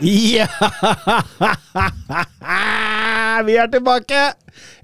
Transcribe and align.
Ja! 0.00 0.46
Vi 3.46 3.56
er 3.56 3.66
tilbake! 3.72 4.32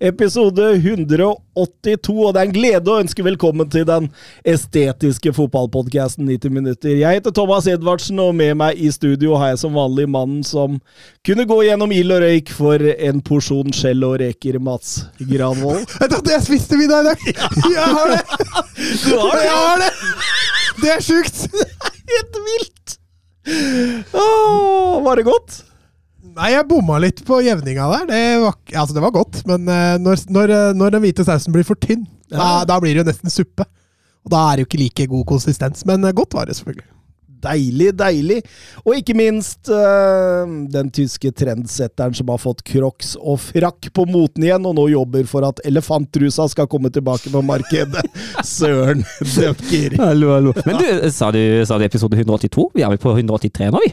Episode 0.01 0.75
182, 0.77 2.13
og 2.13 2.35
det 2.35 2.41
er 2.41 2.47
en 2.47 2.53
glede 2.55 2.93
å 2.93 2.99
ønske 3.01 3.25
velkommen 3.25 3.69
til 3.73 3.87
den 3.89 4.11
estetiske 4.49 5.33
fotballpodkasten 5.37 6.29
90 6.29 6.53
minutter. 6.53 6.93
Jeg 7.01 7.19
heter 7.19 7.33
Thomas 7.35 7.69
Edvardsen, 7.69 8.21
og 8.23 8.35
med 8.37 8.55
meg 8.61 8.77
i 8.77 8.91
studio 8.93 9.39
har 9.41 9.55
jeg 9.55 9.63
som 9.65 9.77
vanlig 9.77 10.07
mannen 10.13 10.45
som 10.47 10.79
kunne 11.27 11.49
gå 11.49 11.63
gjennom 11.67 11.93
ild 11.97 12.13
og 12.13 12.23
røyk 12.25 12.53
for 12.57 12.85
en 12.95 13.25
porsjon 13.25 13.73
skjell 13.77 14.05
og 14.07 14.19
reker, 14.23 14.61
Mats 14.61 14.99
Granvold. 15.21 15.85
Jeg 16.01 16.13
trodde 16.13 16.37
jeg 16.37 16.45
spiste 16.45 16.77
middag 16.81 17.01
i 17.01 17.09
dag? 17.09 17.19
Jeg 17.77 17.89
har 17.99 18.13
det! 18.13 18.23
Du 19.01 19.17
har 19.17 19.33
det! 19.33 19.45
Jeg 19.49 19.59
har 19.65 19.83
det! 19.87 19.93
Det 20.85 20.95
er 20.99 21.05
sjukt! 21.09 21.37
Helt 22.13 22.41
vilt! 22.51 22.99
Åh, 23.47 25.03
var 25.05 25.17
det 25.21 25.27
godt? 25.29 25.63
Nei, 26.37 26.51
jeg 26.53 26.67
bomma 26.69 26.99
litt 27.01 27.23
på 27.25 27.39
jevninga 27.45 27.87
der. 27.93 28.07
Det 28.11 28.23
var, 28.43 28.57
altså, 28.77 28.97
det 28.97 29.05
var 29.05 29.15
godt, 29.15 29.39
men 29.49 29.69
eh, 29.73 29.95
når, 30.03 30.25
når, 30.35 30.53
eh, 30.53 30.73
når 30.77 30.97
den 30.97 31.05
hvite 31.07 31.25
sausen 31.25 31.55
blir 31.55 31.65
for 31.65 31.79
tynn, 31.81 32.05
da, 32.29 32.37
Ja. 32.37 32.65
da 32.69 32.77
blir 32.83 32.93
det 32.97 33.05
jo 33.05 33.09
nesten 33.09 33.33
suppe. 33.33 33.65
Og 34.27 34.33
da 34.35 34.43
er 34.51 34.57
det 34.59 34.65
jo 34.65 34.69
ikke 34.71 34.83
like 34.83 35.07
god 35.15 35.25
konsistens, 35.31 35.85
men 35.89 36.05
eh, 36.05 36.13
godt 36.17 36.35
var 36.37 36.51
det 36.51 36.57
selvfølgelig. 36.59 36.89
Deilig, 37.43 37.91
deilig. 37.99 38.39
Og 38.85 38.97
ikke 38.97 39.15
minst 39.19 39.69
øh, 39.73 40.47
den 40.73 40.89
tyske 40.95 41.31
trendsetteren 41.37 42.15
som 42.17 42.31
har 42.33 42.41
fått 42.43 42.63
crocs 42.67 43.15
og 43.21 43.39
frakk 43.45 43.91
på 43.95 44.07
moten 44.09 44.47
igjen, 44.47 44.65
og 44.67 44.77
nå 44.79 44.87
jobber 44.95 45.29
for 45.31 45.47
at 45.49 45.61
elefantrusa 45.69 46.49
skal 46.53 46.69
komme 46.73 46.91
tilbake 46.95 47.31
på 47.33 47.43
markedet. 47.45 48.03
Søren 48.57 49.05
døkker! 49.21 49.99
Hallo, 50.01 50.33
hallo. 50.37 50.57
Men 50.67 50.81
du, 50.81 50.89
sa 51.13 51.31
du, 51.35 51.43
sa 51.69 51.79
du 51.79 51.87
episode 51.87 52.17
182? 52.19 52.71
Vi 52.75 52.85
er 52.87 52.93
vel 52.95 53.03
på 53.03 53.13
183 53.15 53.71
nå, 53.75 53.85
vi? 53.85 53.93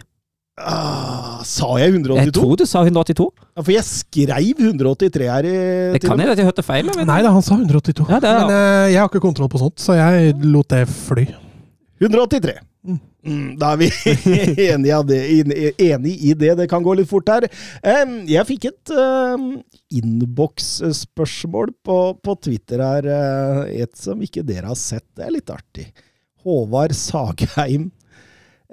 Ah, 0.61 1.39
sa 1.49 1.65
jeg 1.81 1.95
182? 1.95 2.19
Jeg 2.27 2.33
tror 2.35 2.57
du 2.61 2.65
sa 2.69 2.83
182. 2.85 3.25
Ja, 3.57 3.63
for 3.65 3.73
jeg 3.73 3.85
skreiv 3.87 4.59
183 4.61 5.29
her 5.31 5.47
i 5.49 5.53
Det 5.95 6.01
kan 6.03 6.13
hende 6.21 6.35
jeg 6.37 6.45
hørte 6.45 6.65
feil. 6.65 6.91
Men... 6.93 7.07
Nei 7.09 7.21
da, 7.25 7.31
han 7.33 7.41
sa 7.45 7.57
182. 7.57 8.05
Ja, 8.05 8.19
det 8.21 8.29
er- 8.29 8.43
Men 8.43 8.53
uh, 8.53 8.91
jeg 8.93 8.99
har 9.01 9.09
ikke 9.09 9.23
kontroll 9.23 9.49
på 9.49 9.61
sånt, 9.63 9.81
så 9.81 9.97
jeg 9.97 10.35
lot 10.45 10.69
det 10.69 10.83
fly. 10.93 11.25
183. 12.03 12.53
Mm, 12.85 12.99
da 13.59 13.73
er 13.73 13.77
vi 13.79 13.87
enige, 14.69 14.97
det, 15.07 15.19
enige, 15.79 16.17
i 16.19 16.33
det. 16.35 16.53
Det 16.59 16.69
kan 16.71 16.83
gå 16.83 16.95
litt 16.99 17.09
fort 17.09 17.29
her. 17.31 17.47
Jeg 18.27 18.47
fikk 18.49 18.67
et 18.71 18.93
innboksspørsmål 19.93 21.73
på, 21.85 21.97
på 22.23 22.35
Twitter 22.43 22.83
her. 22.83 23.07
eh, 23.07 23.83
et 23.83 23.95
som 23.97 24.21
ikke 24.23 24.43
dere 24.45 24.71
har 24.71 24.79
sett. 24.79 25.05
Det 25.15 25.27
er 25.27 25.35
litt 25.37 25.53
artig. 25.53 25.87
Håvard 26.43 26.95
Sagheim. 26.97 27.91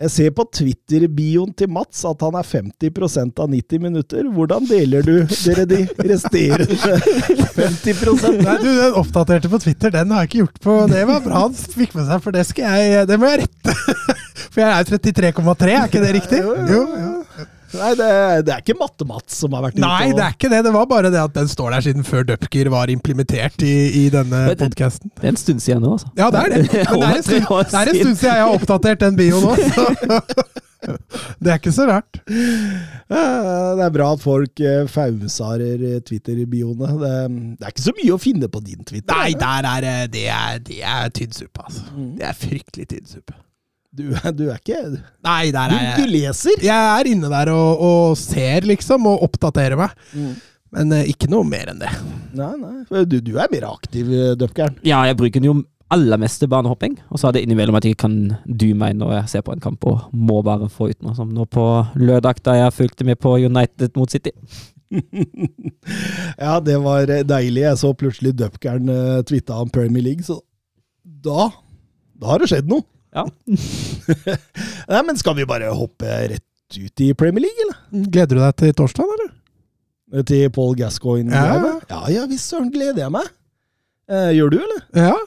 Jeg 0.00 0.12
ser 0.14 0.30
på 0.32 0.46
Twitter-bioen 0.56 1.50
til 1.52 1.68
Mats 1.68 1.98
at 2.08 2.22
han 2.24 2.36
er 2.40 2.46
50% 2.48 3.42
av 3.44 3.50
90 3.52 3.82
minutter. 3.84 4.30
Hvordan 4.32 4.64
deler 4.64 5.04
du 5.04 5.12
dere 5.28 5.66
de 5.68 5.82
resterende 6.08 6.78
50 7.58 8.00
Nei, 8.40 8.56
du, 8.62 8.70
Den 8.78 8.96
oppdaterte 8.96 9.50
på 9.52 9.60
Twitter, 9.60 9.92
den 9.92 10.14
har 10.14 10.24
jeg 10.24 10.30
ikke 10.30 10.40
gjort 10.40 10.60
på 10.64 10.76
Det 10.88 11.04
var 11.10 11.20
bra 11.26 11.44
han 11.44 11.56
fikk 11.58 11.92
med 11.98 12.08
seg, 12.08 12.24
for 12.24 12.36
det 12.36 12.46
skal 12.48 12.80
jeg 12.80 13.06
Det 13.10 13.20
må 13.20 13.28
jeg 13.28 13.44
rette. 13.44 13.76
For 14.50 14.62
jeg 14.64 14.70
er 14.72 14.80
jo 14.82 14.98
33,3, 15.04 15.66
er 15.70 15.84
ikke 15.86 16.00
det 16.02 16.14
riktig? 16.16 16.38
Jo, 16.42 16.54
jo, 16.66 16.80
jo. 16.96 17.44
Nei, 17.70 17.90
det, 17.94 18.06
det 18.48 18.52
er 18.54 18.62
ikke 18.64 18.74
Matte-Mats 18.80 19.36
som 19.44 19.52
har 19.54 19.62
vært 19.68 19.76
ute 19.78 19.84
Nei, 19.84 20.08
det 20.16 20.24
er 20.24 20.32
ikke 20.34 20.48
det. 20.50 20.62
Det 20.66 20.72
var 20.74 20.86
bare 20.90 21.10
det 21.14 21.20
at 21.22 21.34
den 21.36 21.50
står 21.52 21.70
der 21.76 21.84
siden 21.86 22.06
før 22.08 22.24
Dupker 22.32 22.70
var 22.72 22.90
implementert 22.90 23.62
i, 23.62 23.74
i 24.02 24.08
denne 24.10 24.40
podkasten. 24.58 25.12
Det 25.20 25.28
er 25.28 25.34
en 25.34 25.38
stund 25.44 25.62
siden 25.62 25.84
nå, 25.86 25.92
altså. 25.98 26.10
Ja, 26.18 26.30
det 26.34 26.40
er 26.40 26.56
det. 26.56 26.64
Det 26.70 26.80
er 26.80 27.14
en 27.14 27.22
stund, 27.22 27.46
det 27.46 27.78
er 27.84 27.92
en 27.92 28.00
stund 28.02 28.16
siden 28.18 28.34
jeg 28.34 28.42
har 28.42 28.56
oppdatert 28.58 29.04
den 29.06 29.16
bioen. 29.20 29.54
Så. 29.70 29.86
Det 31.44 31.50
er 31.52 31.58
ikke 31.60 31.72
så 31.76 31.84
rart. 31.90 32.18
Eh, 32.24 33.74
Det 33.76 33.84
er 33.84 33.90
bra 33.92 34.06
at 34.16 34.22
folk 34.24 34.62
eh, 34.64 34.86
fausarer 34.88 35.82
eh, 35.90 35.98
Twitter-bioene. 36.08 36.88
Det, 37.02 37.12
det 37.60 37.68
er 37.68 37.74
ikke 37.74 37.84
så 37.84 37.94
mye 37.98 38.14
å 38.16 38.20
finne 38.22 38.48
på 38.48 38.62
din 38.64 38.80
Twitter. 38.88 39.12
Nei, 39.12 39.34
er 39.34 39.38
der 39.44 39.68
er 39.76 39.84
det- 39.84 40.10
det 40.16 40.24
er, 40.32 40.58
det 40.64 40.78
er 40.80 41.12
tynn 41.14 41.36
suppe, 41.36 41.66
altså. 41.68 41.84
Det 42.16 42.24
er 42.30 42.38
fryktelig 42.46 42.88
tynn 42.94 43.06
suppe. 43.12 43.36
Du, 43.90 44.04
du 44.38 44.44
er 44.46 44.60
ikke 44.60 44.78
Nei, 45.26 45.50
der 45.50 45.72
er 45.74 45.96
du 45.98 46.04
jeg 46.04 46.12
leser! 46.12 46.62
Jeg 46.62 47.00
er 47.00 47.10
inne 47.10 47.30
der 47.32 47.50
og, 47.50 47.82
og 47.82 48.20
ser, 48.20 48.68
liksom, 48.68 49.08
og 49.10 49.24
oppdaterer 49.26 49.78
meg. 49.80 49.96
Mm. 50.14 50.30
Men 50.76 50.94
eh, 50.94 51.10
ikke 51.10 51.26
noe 51.32 51.42
mer 51.48 51.72
enn 51.72 51.82
det. 51.82 51.90
Nei, 52.38 52.52
nei. 52.60 53.04
Du, 53.10 53.18
du 53.18 53.34
er 53.34 53.50
mer 53.50 53.66
aktiv, 53.72 54.12
Dupkern. 54.38 54.78
Ja, 54.86 55.02
jeg 55.08 55.18
bruker 55.18 55.42
den 55.42 55.50
jo 55.50 55.56
aller 55.90 56.20
meste 56.22 56.46
banehopping. 56.50 56.98
Og 57.10 57.20
så 57.20 57.28
er 57.28 57.36
det 57.36 57.44
innimellom 57.44 57.78
at 57.78 57.86
jeg 57.88 57.98
kan 58.00 58.16
do 58.46 58.70
meg 58.78 58.94
når 58.98 59.16
jeg 59.18 59.32
ser 59.34 59.46
på 59.46 59.54
en 59.54 59.62
kamp 59.62 59.86
og 59.90 60.10
må 60.14 60.40
bare 60.46 60.70
få 60.70 60.90
ut 60.92 61.00
noe. 61.02 61.16
Som 61.18 61.32
nå 61.34 61.46
på 61.50 61.66
lørdag, 61.98 62.42
da 62.46 62.56
jeg 62.60 62.76
fulgte 62.76 63.06
med 63.08 63.18
på 63.22 63.34
United 63.42 63.98
mot 63.98 64.10
City. 64.10 64.32
ja, 66.44 66.54
det 66.62 66.78
var 66.82 67.10
eh, 67.10 67.26
deilig. 67.26 67.66
Jeg 67.66 67.82
så 67.82 67.92
plutselig 67.94 68.36
Dupkern 68.38 68.90
uh, 68.90 69.18
tvitta 69.26 69.58
om 69.62 69.70
Premier 69.70 70.06
League, 70.06 70.26
så 70.26 70.40
da 71.02 71.50
Da 72.20 72.34
har 72.34 72.42
det 72.42 72.50
skjedd 72.50 72.68
noe. 72.68 72.84
Ja. 73.14 73.24
Nei, 74.90 75.02
men 75.06 75.18
skal 75.18 75.36
vi 75.38 75.46
bare 75.48 75.72
hoppe 75.74 76.06
rett 76.30 76.78
ut 76.78 77.02
i 77.02 77.10
Premier 77.18 77.42
League, 77.46 77.66
eller? 77.66 78.06
Gleder 78.10 78.38
du 78.38 78.42
deg 78.44 78.56
til 78.62 78.76
torsdag, 78.78 79.10
eller? 79.16 80.22
Til 80.26 80.50
Paul 80.54 80.74
Gascoigne? 80.78 81.34
Ja. 81.34 81.74
ja, 81.90 82.00
ja 82.14 82.24
visst 82.30 82.50
søren 82.50 82.70
gleder 82.74 83.04
jeg 83.04 83.14
meg. 83.14 83.28
Eh, 84.10 84.32
gjør 84.38 84.54
du, 84.54 84.58
eller? 84.62 84.80
Ja, 84.94 85.18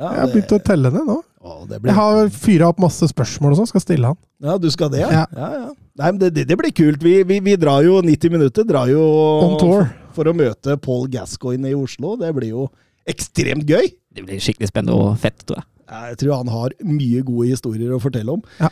Ja, 0.00 0.14
jeg 0.14 0.20
har 0.22 0.30
begynt 0.32 0.52
å 0.56 0.58
telle 0.64 0.90
ned 0.94 1.08
nå. 1.10 1.18
Å, 1.40 1.54
det 1.68 1.78
blir 1.80 1.90
Jeg 1.90 1.96
har 1.96 2.30
fyra 2.32 2.68
opp 2.72 2.78
masse 2.80 3.04
spørsmål 3.08 3.52
og 3.52 3.58
sånn, 3.58 3.68
skal 3.68 3.82
stille 3.84 4.12
han. 4.12 4.16
Ja, 4.44 4.54
du 4.60 4.68
skal 4.72 4.88
det, 4.92 5.02
ja? 5.02 5.10
Ja. 5.12 5.24
ja, 5.36 5.48
ja. 5.56 5.68
Nei, 6.00 6.06
men 6.12 6.20
det, 6.22 6.30
det, 6.36 6.46
det 6.48 6.56
blir 6.56 6.72
kult. 6.72 7.02
Vi, 7.04 7.18
vi, 7.28 7.40
vi 7.44 7.56
drar 7.60 7.84
jo 7.84 7.98
90 8.04 8.32
minutter 8.32 8.64
drar 8.68 8.88
jo 8.88 9.00
On 9.44 9.58
tour. 9.60 9.84
For, 9.84 10.14
for 10.16 10.32
å 10.32 10.36
møte 10.36 10.76
Paul 10.80 11.04
Gascoigne 11.12 11.72
i 11.72 11.76
Oslo. 11.76 12.14
Det 12.20 12.32
blir 12.36 12.52
jo 12.54 12.68
ekstremt 13.08 13.68
gøy. 13.68 13.92
Det 14.12 14.24
blir 14.24 14.40
skikkelig 14.40 14.70
spennende 14.72 14.96
og 14.96 15.20
fett, 15.20 15.44
tror 15.44 15.60
jeg. 15.60 15.68
Jeg 15.90 16.18
tror 16.22 16.36
han 16.40 16.52
har 16.52 16.74
mye 16.86 17.22
gode 17.26 17.50
historier 17.50 17.94
å 17.96 18.00
fortelle 18.02 18.36
om. 18.38 18.42
Ja. 18.60 18.70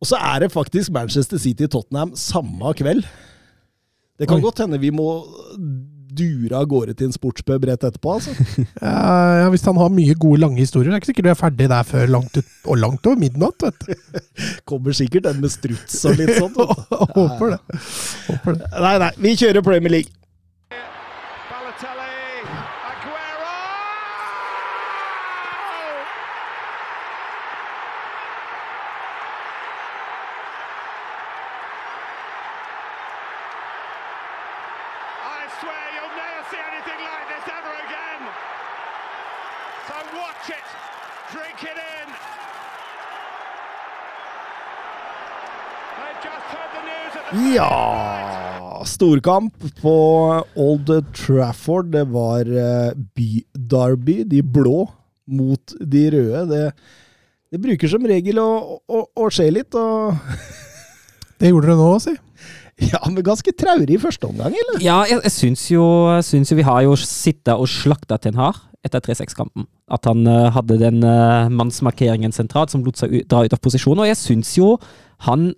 Og 0.00 0.08
så 0.08 0.16
er 0.16 0.44
det 0.46 0.52
faktisk 0.54 0.92
Manchester 0.94 1.40
City-Tottenham 1.42 2.14
samme 2.16 2.70
kveld. 2.78 3.04
Det 4.20 4.28
kan 4.28 4.38
Oi. 4.38 4.44
godt 4.44 4.62
hende 4.62 4.78
vi 4.80 4.92
må 4.94 5.08
dure 6.10 6.58
av 6.58 6.66
gårde 6.70 6.94
til 6.98 7.06
en 7.08 7.14
sportspub 7.14 7.64
rett 7.68 7.84
etterpå. 7.86 8.16
altså. 8.16 8.32
Ja, 8.82 9.48
Hvis 9.52 9.64
han 9.68 9.78
har 9.78 9.92
mye 9.94 10.14
gode, 10.18 10.40
lange 10.42 10.58
historier. 10.62 10.90
Det 10.90 10.96
er 10.98 11.02
ikke 11.02 11.10
sikkert 11.12 11.28
du 11.28 11.32
er 11.32 11.38
ferdig 11.38 11.68
der 11.70 11.86
før 11.86 12.10
langt 12.10 12.38
ut, 12.40 12.48
og 12.66 12.80
langt 12.82 13.06
over 13.06 13.20
midnatt. 13.20 13.66
vet 13.66 13.86
du. 13.86 14.22
Kommer 14.70 14.96
sikkert 14.96 15.28
den 15.28 15.40
med 15.44 15.52
struts 15.54 16.00
og 16.08 16.18
litt 16.18 16.34
sånt. 16.38 16.58
Håper 17.18 17.54
det. 17.56 17.60
Håper 18.30 18.58
det. 18.58 18.72
Nei, 18.86 18.94
nei, 19.04 19.12
vi 19.26 19.36
kjører 19.42 19.66
Premier 19.66 19.94
League. 19.98 20.12
Anything 36.80 37.02
like 37.04 37.26
this 37.28 37.46
ever 37.58 37.74
again. 37.84 38.22
So 39.88 39.94
watch 40.16 40.48
it, 40.48 40.66
drink 41.32 41.58
it 41.70 41.76
in. 41.76 42.08
They've 45.98 46.22
just 46.24 46.46
heard 46.52 46.70
the 46.76 46.82
news 46.88 47.12
at 47.18 47.24
the 47.30 47.54
Ja 47.56 48.84
Storkamp 48.84 49.54
på 49.82 49.96
Old 50.56 51.14
Trafford. 51.14 51.92
Det 51.92 52.04
var 52.04 52.40
eh, 52.40 52.92
by-derby, 53.14 54.22
de 54.24 54.42
blå 54.42 54.88
mot 55.26 55.74
de 55.80 56.10
røde. 56.10 56.46
Det, 56.48 56.72
det 57.52 57.60
bruker 57.60 57.92
som 57.92 58.08
regel 58.08 58.40
å, 58.40 58.80
å, 58.88 59.04
å 59.20 59.28
skje 59.30 59.50
litt, 59.52 59.76
og 59.76 60.16
Det 61.40 61.48
gjorde 61.48 61.70
det 61.70 61.76
nå, 61.80 61.92
si. 62.04 62.12
Ja, 62.80 63.00
men 63.10 63.24
ganske 63.26 63.52
traurig 63.56 63.96
i 63.96 64.00
første 64.00 64.28
omgang, 64.28 64.54
eller? 64.56 64.80
Ja, 64.82 65.02
jeg, 65.08 65.20
jeg 65.26 65.34
syns 65.34 65.66
jo, 65.68 65.84
jo 66.16 66.58
vi 66.58 66.66
har 66.66 66.82
jo 66.86 66.96
sittet 66.98 67.52
og 67.54 67.68
slakta 67.68 68.16
Ten 68.20 68.38
Hag 68.40 68.58
etter 68.86 69.02
3-6-kampen. 69.04 69.66
At 69.92 70.06
han 70.08 70.24
uh, 70.28 70.48
hadde 70.54 70.78
den 70.80 71.02
uh, 71.04 71.50
mannsmarkeringen 71.52 72.32
sentralt 72.32 72.72
som 72.72 72.84
lot 72.86 73.00
seg 73.00 73.12
ut, 73.12 73.26
dra 73.28 73.44
ut 73.44 73.56
av 73.56 73.60
posisjon. 73.60 74.00
Og 74.00 74.08
jeg 74.08 74.18
syns 74.20 74.54
jo 74.56 74.74
han 75.26 75.50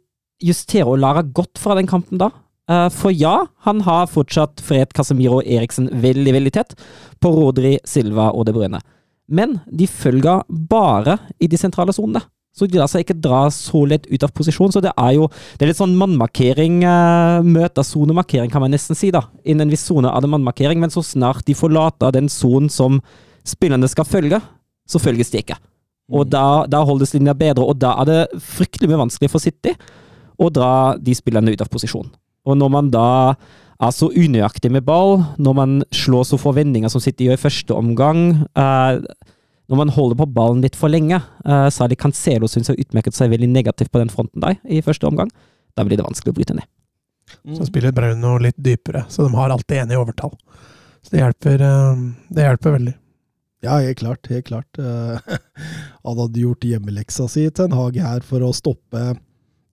justerer 0.43 0.91
og 0.91 1.03
lære 1.03 1.29
godt 1.37 1.61
fra 1.63 1.77
den 1.79 1.91
kampen 1.91 2.19
da. 2.23 2.33
Uh, 2.71 2.89
For 2.95 3.15
ja, 3.15 3.45
han 3.67 3.85
har 3.87 4.11
fortsatt 4.11 4.63
Fred 4.65 4.95
Casemiro 4.97 5.41
Eriksen 5.43 5.91
veldig, 6.03 6.35
veldig 6.39 6.55
tett 6.59 6.75
på 7.23 7.31
Rodri, 7.37 7.77
Silva 7.87 8.33
og 8.35 8.49
De 8.49 8.57
Bruyne. 8.57 8.83
Men 9.33 9.61
de 9.71 9.87
følger 9.87 10.43
bare 10.49 11.21
i 11.41 11.49
de 11.49 11.61
sentrale 11.61 11.95
sonene. 11.95 12.25
Så 12.53 12.69
de 12.69 12.77
lar 12.77 12.91
seg 12.91 13.07
ikke 13.07 13.17
dra 13.17 13.47
så 13.55 13.81
lett 13.89 14.05
ut 14.11 14.25
av 14.27 14.33
posisjon. 14.37 14.73
Så 14.75 14.83
det 14.85 14.93
er 14.93 15.15
jo 15.17 15.29
det 15.57 15.65
er 15.65 15.73
litt 15.73 15.81
sånn 15.81 15.97
mannmarkering 15.97 16.83
uh, 16.85 17.41
møter 17.47 17.87
sonemarkering, 17.87 18.53
kan 18.53 18.65
man 18.65 18.75
nesten 18.75 18.99
si. 18.99 19.13
da. 19.15 19.25
Innen 19.45 19.67
en 19.67 19.73
viss 19.73 19.87
sone 19.89 20.11
er 20.13 20.25
det 20.25 20.33
mannmarkering, 20.33 20.81
men 20.83 20.93
så 20.93 21.05
snart 21.07 21.47
de 21.49 21.57
forlater 21.57 22.13
den 22.15 22.29
sonen 22.33 22.69
som 22.73 23.01
spillerne 23.49 23.89
skal 23.91 24.07
følge, 24.07 24.39
så 24.89 25.01
følges 25.03 25.33
de 25.33 25.41
ikke. 25.41 25.57
Og 26.13 26.29
da, 26.29 26.69
da 26.69 26.83
holdes 26.85 27.15
linja 27.17 27.35
bedre, 27.39 27.65
og 27.65 27.81
da 27.81 27.95
er 28.03 28.11
det 28.11 28.43
fryktelig 28.45 28.91
mye 28.91 29.05
vanskelig 29.07 29.33
for 29.33 29.43
City 29.43 29.73
å 30.43 30.51
dra 30.53 30.95
de 31.01 31.15
spillerne 31.17 31.55
ut 31.55 31.65
av 31.65 31.71
posisjon. 31.73 32.11
Og 32.45 32.59
når 32.59 32.73
man 32.75 32.91
da 32.93 33.09
er 33.83 33.95
så 33.95 34.09
unøyaktig 34.13 34.71
med 34.75 34.85
ball, 34.87 35.23
når 35.43 35.55
man 35.57 35.77
slår 35.95 36.27
så 36.29 36.39
forventninger 36.39 36.91
som 36.93 37.03
City 37.03 37.27
gjør 37.27 37.39
i 37.39 37.45
første 37.45 37.75
omgang, 37.75 38.21
eh, 38.55 39.01
når 39.73 39.81
man 39.81 39.93
holder 39.95 40.19
på 40.21 40.29
ballen 40.37 40.61
litt 40.61 40.77
for 40.77 40.93
lenge, 40.93 41.17
uh, 41.49 41.69
særlig 41.73 41.97
Cancelo 42.03 42.49
syns 42.51 42.69
jeg 42.69 42.85
utmerket 42.85 43.17
seg 43.17 43.33
veldig 43.33 43.49
negativt 43.49 43.93
på 43.93 44.03
den 44.03 44.13
fronten 44.13 44.45
der 44.45 44.59
i 44.69 44.83
første 44.85 45.09
omgang, 45.09 45.33
da 45.73 45.87
blir 45.89 45.97
det 45.97 46.05
vanskelig 46.05 46.35
å 46.35 46.37
bryte 46.37 46.57
ned. 46.59 46.69
Så 47.57 47.65
spiller 47.65 47.95
Brauno 47.97 48.35
litt 48.43 48.59
dypere, 48.61 49.07
så 49.09 49.25
de 49.25 49.33
har 49.39 49.55
alltid 49.55 49.79
en 49.83 49.95
i 49.95 49.97
overtall. 49.97 50.35
Så 51.01 51.15
det 51.15 51.23
hjelper, 51.23 51.65
eh, 51.65 52.03
det 52.29 52.45
hjelper 52.45 52.77
veldig. 52.77 52.95
Ja, 53.63 53.79
helt 53.79 53.99
klart. 53.99 54.27
Helt 54.29 54.47
klart. 54.47 54.79
Eh, 54.79 55.19
Han 56.05 56.19
hadde 56.19 56.45
gjort 56.45 56.67
hjemmeleksa 56.67 57.29
si 57.31 57.47
til 57.49 57.71
en 57.71 57.79
Hag 57.79 57.97
her 57.97 58.27
for 58.27 58.45
å 58.45 58.53
stoppe 58.53 59.15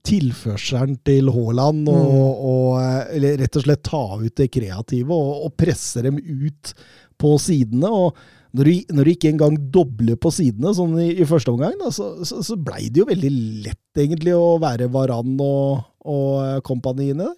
tilførselen 0.08 0.96
til 1.06 1.28
Haaland, 1.34 1.90
og, 1.92 2.16
og 2.40 2.70
og 2.80 3.24
rett 3.44 3.58
og 3.60 3.66
slett 3.66 3.84
ta 3.84 4.04
ut 4.16 4.36
det 4.40 4.48
kreative 4.54 5.12
og, 5.12 5.50
og 5.50 5.56
presse 5.60 6.02
dem 6.06 6.18
ut 6.18 6.74
på 7.20 7.36
sidene. 7.42 7.92
og 7.92 8.39
når 8.58 8.66
du, 8.66 8.94
når 8.98 9.06
du 9.06 9.12
ikke 9.14 9.30
engang 9.34 9.58
dobler 9.74 10.18
på 10.18 10.32
sidene, 10.34 10.72
sånn 10.74 10.96
i, 11.04 11.10
i 11.22 11.28
første 11.30 11.52
omgang, 11.54 11.76
da, 11.82 11.92
så, 11.94 12.12
så, 12.26 12.40
så 12.46 12.58
blei 12.58 12.88
det 12.90 13.04
jo 13.04 13.10
veldig 13.10 13.30
lett 13.68 14.02
egentlig 14.02 14.34
å 14.34 14.56
være 14.62 14.88
Varan 14.94 15.36
og, 15.44 15.84
og 16.10 16.32
eh, 16.48 16.58
kompani 16.66 17.12
der. 17.14 17.36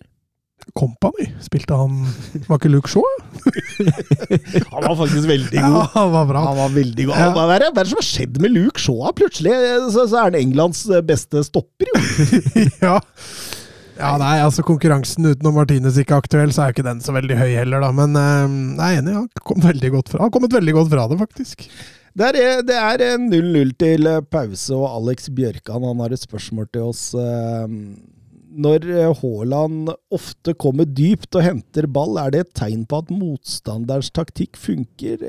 Company, 0.78 1.26
spilte 1.42 1.74
han 1.74 1.96
Var 2.46 2.60
ikke 2.60 2.70
Luke 2.70 2.90
Shaw? 2.92 3.02
Han 4.76 4.84
var 4.86 4.94
faktisk 5.00 5.26
veldig 5.26 5.58
Ja, 5.58 5.72
god. 5.74 5.88
han 5.96 6.12
var 6.14 6.28
bra. 6.30 6.44
Han 6.46 6.60
var 6.60 6.76
veldig 6.76 7.08
god. 7.08 7.16
Ja. 7.18 7.32
Hva 7.34 7.46
er 7.56 7.64
det, 7.66 7.70
hva 7.74 7.82
er 7.82 7.88
det 7.88 7.92
som 7.96 7.98
har 7.98 8.06
skjedd 8.06 8.38
med 8.44 8.54
Luke 8.54 8.80
Shaw? 8.84 9.10
Plutselig 9.18 9.56
så, 9.96 10.06
så 10.06 10.20
er 10.22 10.28
han 10.30 10.38
Englands 10.38 10.84
beste 11.10 11.42
stopper, 11.48 11.90
jo. 11.90 12.04
ja. 12.86 13.00
Ja, 13.98 14.12
nei, 14.22 14.36
altså 14.44 14.64
konkurransen 14.68 15.28
utenom 15.32 15.58
Martinez 15.60 15.98
ikke 16.02 16.16
er 16.18 16.24
aktuell, 16.26 16.54
så 16.56 16.64
er 16.66 16.72
jo 16.72 16.78
ikke 16.78 16.88
den 16.90 17.02
så 17.06 17.16
veldig 17.16 17.38
høy 17.40 17.50
heller, 17.60 17.84
da. 17.84 17.90
Men 17.96 18.16
eh, 18.20 18.54
jeg 18.78 19.00
er 19.00 19.02
enig, 19.02 19.18
han 19.18 19.44
kom 19.52 19.66
veldig 19.66 19.92
godt 19.98 20.14
fra 20.14 20.22
Han 20.22 20.30
har 20.30 20.36
kommet 20.38 20.56
veldig 20.60 20.78
godt 20.80 20.94
fra 20.94 21.08
det, 21.12 21.20
faktisk. 21.22 21.68
Det 22.18 22.28
er, 22.32 22.64
det 22.68 22.76
er 22.76 23.06
eh, 23.06 23.20
0-0 23.24 23.76
til 23.80 24.10
eh, 24.12 24.24
pause, 24.32 24.74
og 24.76 24.90
Alex 24.98 25.30
Bjørkan 25.36 25.86
han 25.88 26.02
har 26.04 26.16
et 26.16 26.24
spørsmål 26.26 26.68
til 26.74 26.90
oss. 26.90 27.06
eh, 27.16 27.78
Når 28.52 28.84
eh, 28.92 29.14
Haaland 29.22 29.94
ofte 30.12 30.52
kommer 30.60 30.84
dypt 30.90 31.38
og 31.40 31.46
henter 31.46 31.88
ball, 31.88 32.18
er 32.20 32.34
det 32.34 32.42
et 32.44 32.54
tegn 32.60 32.84
på 32.84 33.00
at 33.00 33.14
motstanderens 33.16 34.12
taktikk 34.12 34.60
funker? 34.60 35.24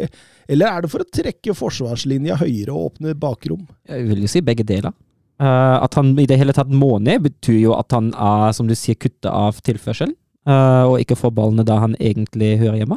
Eller 0.51 0.67
er 0.73 0.83
det 0.83 0.91
for 0.91 1.05
å 1.05 1.13
trekke 1.21 1.55
forsvarslinja 1.55 2.41
høyere 2.43 2.75
og 2.75 2.89
åpne 2.93 3.15
bakrom? 3.15 3.63
Jeg 3.87 4.09
vil 4.11 4.25
jo 4.27 4.33
si 4.33 4.43
begge 4.43 4.67
deler. 4.67 4.91
Eh, 5.43 5.77
at 5.83 5.99
han 5.99 6.15
i 6.21 6.29
det 6.31 6.39
hele 6.39 6.55
tatt 6.55 6.71
må 6.71 6.97
ned, 7.03 7.25
betyr 7.27 7.59
jo 7.59 7.77
at 7.77 7.91
han 7.97 8.13
er, 8.15 8.53
som 8.55 8.69
du 8.71 8.77
sier, 8.79 8.99
kutta 9.01 9.35
av 9.35 9.59
tilførselen, 9.65 10.15
Uh, 10.43 10.91
og 10.91 10.99
ikke 10.99 11.15
får 11.15 11.31
ballene 11.37 11.63
da 11.63 11.77
han 11.79 11.93
egentlig 12.03 12.57
hører 12.59 12.81
hjemme. 12.81 12.97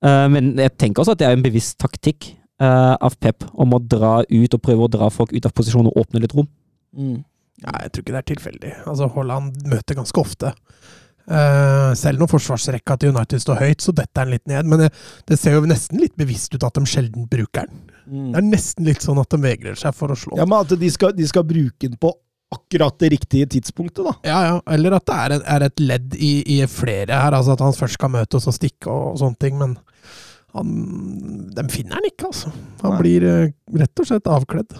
Uh, 0.00 0.24
men 0.32 0.54
jeg 0.56 0.72
tenker 0.80 1.02
også 1.02 1.16
at 1.16 1.20
det 1.20 1.26
er 1.28 1.34
en 1.36 1.44
bevisst 1.44 1.76
taktikk 1.82 2.30
eh, 2.62 2.94
av 2.94 3.16
Pep 3.20 3.44
om 3.52 3.74
å 3.76 3.80
dra 3.82 4.22
ut 4.24 4.54
og 4.54 4.62
prøve 4.64 4.86
å 4.86 4.90
dra 4.90 5.10
folk 5.12 5.34
ut 5.34 5.46
av 5.46 5.52
posisjon 5.54 5.90
og 5.90 5.98
åpne 6.00 6.22
litt 6.22 6.34
rom. 6.38 6.48
Ja, 7.60 7.74
jeg 7.82 7.92
tror 7.92 8.04
ikke 8.04 8.14
det 8.14 8.22
er 8.22 8.28
tilfeldig. 8.32 8.72
Altså, 8.88 9.10
Haaland 9.14 9.68
møter 9.68 9.98
ganske 9.98 10.22
ofte. 10.22 10.54
Eh, 11.28 11.90
selv 12.00 12.22
når 12.22 12.30
forsvarsrekka 12.32 12.94
til 13.02 13.10
United 13.12 13.42
står 13.42 13.58
høyt, 13.60 13.82
så 13.84 13.92
detter 13.92 14.24
den 14.24 14.32
litt 14.36 14.46
ned. 14.48 14.64
Men 14.70 14.86
det, 14.86 14.92
det 15.28 15.36
ser 15.40 15.58
jo 15.58 15.66
nesten 15.68 16.00
litt 16.00 16.14
bevisst 16.16 16.54
ut 16.56 16.64
at 16.64 16.78
de 16.78 16.88
sjelden 16.88 17.26
bruker 17.28 17.68
den. 17.68 17.82
Det 18.32 18.40
er 18.40 18.46
nesten 18.46 18.86
litt 18.88 19.04
sånn 19.04 19.20
at 19.20 19.28
de 19.34 19.40
vegrer 19.42 19.76
seg 19.76 19.92
for 19.96 20.14
å 20.14 20.16
slå. 20.16 20.38
Ja, 20.40 20.46
men 20.48 20.62
at 20.64 20.72
de 20.80 20.88
skal, 20.94 21.12
de 21.12 21.26
skal 21.28 21.44
bruke 21.44 21.84
den 21.90 21.98
på 22.00 22.14
akkurat 22.56 22.96
det 23.02 23.10
riktige 23.12 23.44
tidspunktet, 23.52 24.06
da. 24.06 24.14
Ja, 24.24 24.38
ja. 24.46 24.54
Eller 24.72 24.94
at 24.96 25.04
det 25.10 25.16
er, 25.20 25.34
en, 25.36 25.42
er 25.52 25.66
et 25.66 25.82
ledd 25.84 26.14
i, 26.16 26.30
i 26.56 26.62
flere 26.72 27.18
her. 27.20 27.36
Altså 27.36 27.52
at 27.58 27.60
han 27.66 27.76
først 27.76 27.98
skal 27.98 28.14
møte 28.14 28.38
oss 28.40 28.48
og 28.48 28.56
stikke 28.56 28.88
og, 28.88 29.18
sånne 29.20 29.36
ting. 29.44 29.58
Men 29.60 29.74
han, 30.56 30.70
de 31.52 31.66
finner 31.68 31.98
han 32.00 32.08
ikke, 32.08 32.30
altså. 32.30 32.54
Han 32.80 32.94
Nei. 32.96 33.02
blir 33.04 33.26
eh, 33.28 33.50
rett 33.82 34.00
og 34.00 34.08
slett 34.08 34.32
avkledd. 34.32 34.78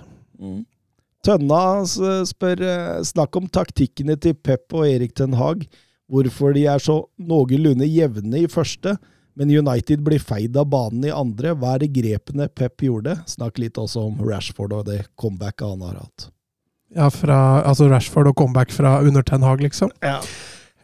Tønna 1.29 1.61
s- 1.85 1.99
spør 2.31 2.63
eh, 2.65 3.03
snakk 3.05 3.37
om 3.37 3.49
taktikkene 3.53 4.17
til 4.23 4.33
Pep 4.41 4.73
og 4.79 4.87
Erik 4.89 5.13
Ten 5.19 5.37
Hag. 5.37 5.67
Hvorfor 6.09 6.55
de 6.57 6.65
er 6.71 6.81
så 6.81 7.03
noenlunde 7.21 7.87
jevne 7.89 8.43
i 8.43 8.49
første, 8.51 8.97
men 9.39 9.53
United 9.53 10.03
blir 10.03 10.23
feid 10.25 10.57
av 10.59 10.67
banen 10.73 11.05
i 11.07 11.15
andre. 11.15 11.53
Hva 11.55 11.77
er 11.77 11.85
det 11.85 11.93
grepene 11.95 12.49
Pep 12.49 12.83
gjorde? 12.83 13.21
Snakk 13.31 13.61
litt 13.63 13.79
også 13.79 14.09
om 14.09 14.19
Rashford 14.27 14.75
og 14.75 14.89
det 14.89 15.05
comebacket 15.21 15.69
han 15.69 15.85
har 15.87 16.01
hatt. 16.01 16.31
Ja, 16.97 17.11
fra, 17.13 17.61
altså 17.69 17.87
Rashford 17.91 18.33
og 18.33 18.39
comeback 18.41 18.73
fra 18.73 18.99
under 19.05 19.23
Ten 19.23 19.45
Hag, 19.45 19.61
liksom. 19.63 19.93
Ja. 20.03 20.19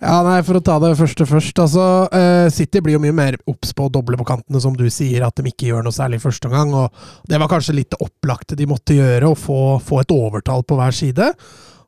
Ja, 0.04 0.18
nei, 0.26 0.40
For 0.44 0.58
å 0.58 0.62
ta 0.64 0.76
det 0.82 0.92
første 0.98 1.24
først. 1.24 1.58
altså, 1.62 1.84
uh, 2.12 2.46
City 2.52 2.82
blir 2.84 2.98
jo 2.98 3.02
mye 3.02 3.14
mer 3.16 3.38
obs 3.48 3.72
på 3.72 3.86
å 3.86 3.92
doble 3.92 4.18
på 4.20 4.26
kantene, 4.28 4.60
som 4.60 4.74
du 4.76 4.84
sier, 4.92 5.24
at 5.24 5.38
de 5.38 5.48
ikke 5.48 5.70
gjør 5.70 5.86
noe 5.86 5.96
særlig 5.96 6.20
første 6.20 6.50
omgang. 6.50 6.74
og 6.76 6.92
Det 7.30 7.40
var 7.40 7.48
kanskje 7.48 7.76
litt 7.78 7.94
det 7.94 8.02
opplagte 8.04 8.58
de 8.58 8.68
måtte 8.68 8.98
gjøre, 8.98 9.30
å 9.30 9.38
få, 9.38 9.60
få 9.80 10.02
et 10.02 10.12
overtall 10.12 10.66
på 10.66 10.76
hver 10.76 10.92
side. 10.94 11.30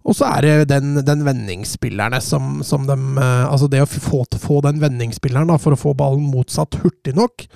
Og 0.06 0.14
så 0.14 0.28
er 0.36 0.44
det 0.44 0.68
den, 0.70 1.00
den 1.02 1.24
vendingsspillerne 1.26 2.20
som, 2.22 2.60
som 2.62 2.84
de 2.86 2.94
Altså 3.18 3.66
det 3.70 3.80
å 3.82 3.88
få, 3.90 4.20
få 4.38 4.60
den 4.62 4.78
vendingsspilleren 4.82 5.50
da, 5.50 5.56
for 5.58 5.74
å 5.74 5.78
få 5.80 5.94
ballen 5.98 6.28
motsatt 6.30 6.78
hurtig 6.82 7.16
nok, 7.18 7.46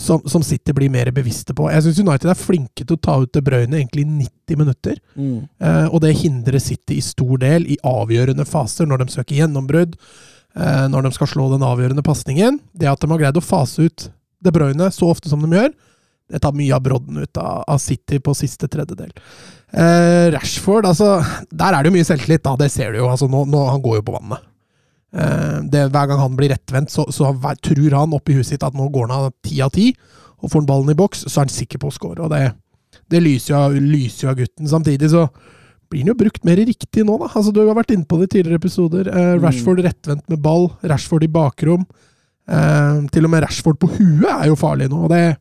som, 0.00 0.22
som 0.26 0.42
City 0.42 0.74
blir 0.74 0.90
mer 0.90 1.12
bevisste 1.14 1.54
på. 1.54 1.68
Jeg 1.70 1.84
syns 1.86 2.00
United 2.02 2.32
er 2.32 2.38
flinke 2.38 2.82
til 2.84 2.96
å 2.96 3.02
ta 3.02 3.14
ut 3.22 3.30
De 3.34 3.42
Bruyne 3.44 3.78
egentlig 3.78 4.02
i 4.06 4.10
90 4.10 4.58
minutter. 4.58 4.98
Eh, 5.62 5.86
og 5.88 6.02
det 6.04 6.16
hindrer 6.18 6.58
City 6.62 6.98
i 6.98 7.04
stor 7.06 7.38
del 7.42 7.68
i 7.70 7.78
avgjørende 7.86 8.46
faser, 8.48 8.88
når 8.90 9.04
de 9.04 9.14
søker 9.14 9.38
gjennombrudd, 9.38 9.94
eh, 10.58 10.84
når 10.90 11.06
de 11.06 11.14
skal 11.16 11.30
slå 11.30 11.48
den 11.54 11.64
avgjørende 11.66 12.04
pasningen. 12.06 12.58
Det 12.74 12.90
at 12.90 13.00
de 13.02 13.10
har 13.14 13.22
greid 13.22 13.38
å 13.38 13.44
fase 13.44 13.86
ut 13.86 14.08
De 14.42 14.50
Bruyne 14.50 14.90
så 14.90 15.06
ofte 15.12 15.30
som 15.30 15.42
de 15.44 15.54
gjør, 15.54 15.70
det 16.32 16.40
tar 16.42 16.54
mye 16.56 16.72
av 16.74 16.80
brodden 16.84 17.20
ut 17.22 17.36
av, 17.40 17.62
av 17.68 17.78
City 17.82 18.18
på 18.24 18.32
siste 18.36 18.68
tredjedel. 18.72 19.12
Eh, 19.72 20.30
Rashford, 20.34 20.84
altså 20.88 21.14
Der 21.52 21.72
er 21.76 21.82
det 21.84 21.90
jo 21.92 21.96
mye 21.98 22.08
selvtillit, 22.08 22.42
da. 22.44 22.56
Det 22.60 22.70
ser 22.72 22.92
du 22.92 22.98
jo. 23.02 23.10
altså 23.12 23.28
nå, 23.30 23.44
nå, 23.48 23.60
Han 23.70 23.84
går 23.84 24.00
jo 24.00 24.06
på 24.08 24.16
vannet. 24.16 24.48
Eh, 25.12 25.60
det, 25.72 25.86
hver 25.92 26.08
gang 26.10 26.20
han 26.24 26.36
blir 26.38 26.52
rettvendt, 26.54 26.90
så, 26.92 27.04
så 27.12 27.30
hver- 27.36 27.60
tror 27.60 27.98
han 28.00 28.16
oppi 28.16 28.36
huset 28.38 28.54
sitt 28.56 28.64
at 28.66 28.76
nå 28.76 28.88
går 28.92 29.08
han 29.10 29.16
av 29.28 29.32
ti 29.44 29.60
av 29.64 29.72
ti, 29.76 29.90
og 30.42 30.50
får 30.50 30.62
han 30.64 30.68
ballen 30.72 30.90
i 30.94 30.98
boks, 30.98 31.26
så 31.28 31.40
er 31.42 31.46
han 31.46 31.52
sikker 31.54 31.78
på 31.82 31.90
å 31.92 31.94
score. 31.94 32.24
Og 32.24 32.32
det, 32.32 32.46
det 33.12 33.20
lyser, 33.22 33.52
jo, 33.76 33.82
lyser 33.92 34.26
jo 34.26 34.32
av 34.32 34.40
gutten. 34.40 34.68
Samtidig 34.72 35.12
så 35.12 35.26
blir 35.92 36.00
den 36.06 36.14
jo 36.14 36.16
brukt 36.24 36.44
mer 36.48 36.56
riktig 36.56 37.04
nå, 37.04 37.18
da. 37.20 37.28
Altså, 37.36 37.52
du 37.52 37.60
har 37.60 37.76
vært 37.76 37.92
inne 37.92 38.08
på 38.08 38.16
det 38.22 38.30
i 38.30 38.32
tidligere 38.38 38.60
episoder. 38.62 39.12
Eh, 39.12 39.34
Rashford 39.44 39.84
rettvendt 39.84 40.24
med 40.32 40.40
ball, 40.44 40.70
Rashford 40.88 41.28
i 41.28 41.32
bakrom. 41.32 41.84
Eh, 42.48 43.02
til 43.12 43.28
og 43.28 43.30
med 43.36 43.44
Rashford 43.44 43.78
på 43.84 43.90
huet 43.98 44.28
er 44.32 44.48
jo 44.50 44.56
farlig 44.58 44.88
nå. 44.90 45.04
og 45.04 45.12
det 45.12 45.36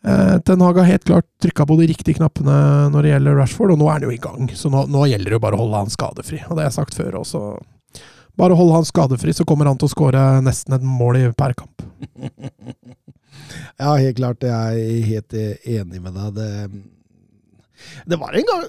Ten 0.00 0.62
Hag 0.64 0.78
har 0.80 0.86
helt 0.88 1.04
klart 1.04 1.26
trykka 1.42 1.66
på 1.68 1.76
de 1.76 1.90
riktige 1.90 2.16
knappene 2.16 2.54
når 2.92 3.04
det 3.04 3.10
gjelder 3.12 3.36
Rashford, 3.36 3.74
og 3.74 3.80
nå 3.82 3.88
er 3.90 3.98
han 3.98 4.06
jo 4.06 4.14
i 4.14 4.22
gang. 4.22 4.46
Så 4.56 4.70
nå, 4.72 4.86
nå 4.88 5.04
gjelder 5.10 5.34
det 5.34 5.36
jo 5.36 5.42
bare 5.44 5.58
å 5.58 5.60
holde 5.60 5.82
han 5.82 5.92
skadefri. 5.92 6.40
Og 6.46 6.56
det 6.56 6.64
har 6.64 6.70
jeg 6.70 6.78
sagt 6.78 6.96
før 6.96 7.18
også. 7.20 7.42
Bare 8.40 8.56
holde 8.56 8.78
han 8.78 8.88
skadefri, 8.88 9.34
så 9.36 9.44
kommer 9.44 9.68
han 9.68 9.76
til 9.80 9.90
å 9.90 9.92
skåre 9.92 10.22
nesten 10.46 10.76
et 10.78 10.86
mål 10.86 11.20
per 11.36 11.56
kamp. 11.58 11.84
Ja, 13.80 13.94
helt 13.96 14.16
klart. 14.18 14.44
Jeg 14.44 14.84
er 14.84 15.06
helt 15.08 15.34
eh, 15.36 15.68
enig 15.78 16.00
med 16.02 16.16
deg. 16.16 16.36
Det, 16.36 16.48
det 18.12 18.18
var 18.20 18.36
en 18.36 18.48
gang 18.48 18.64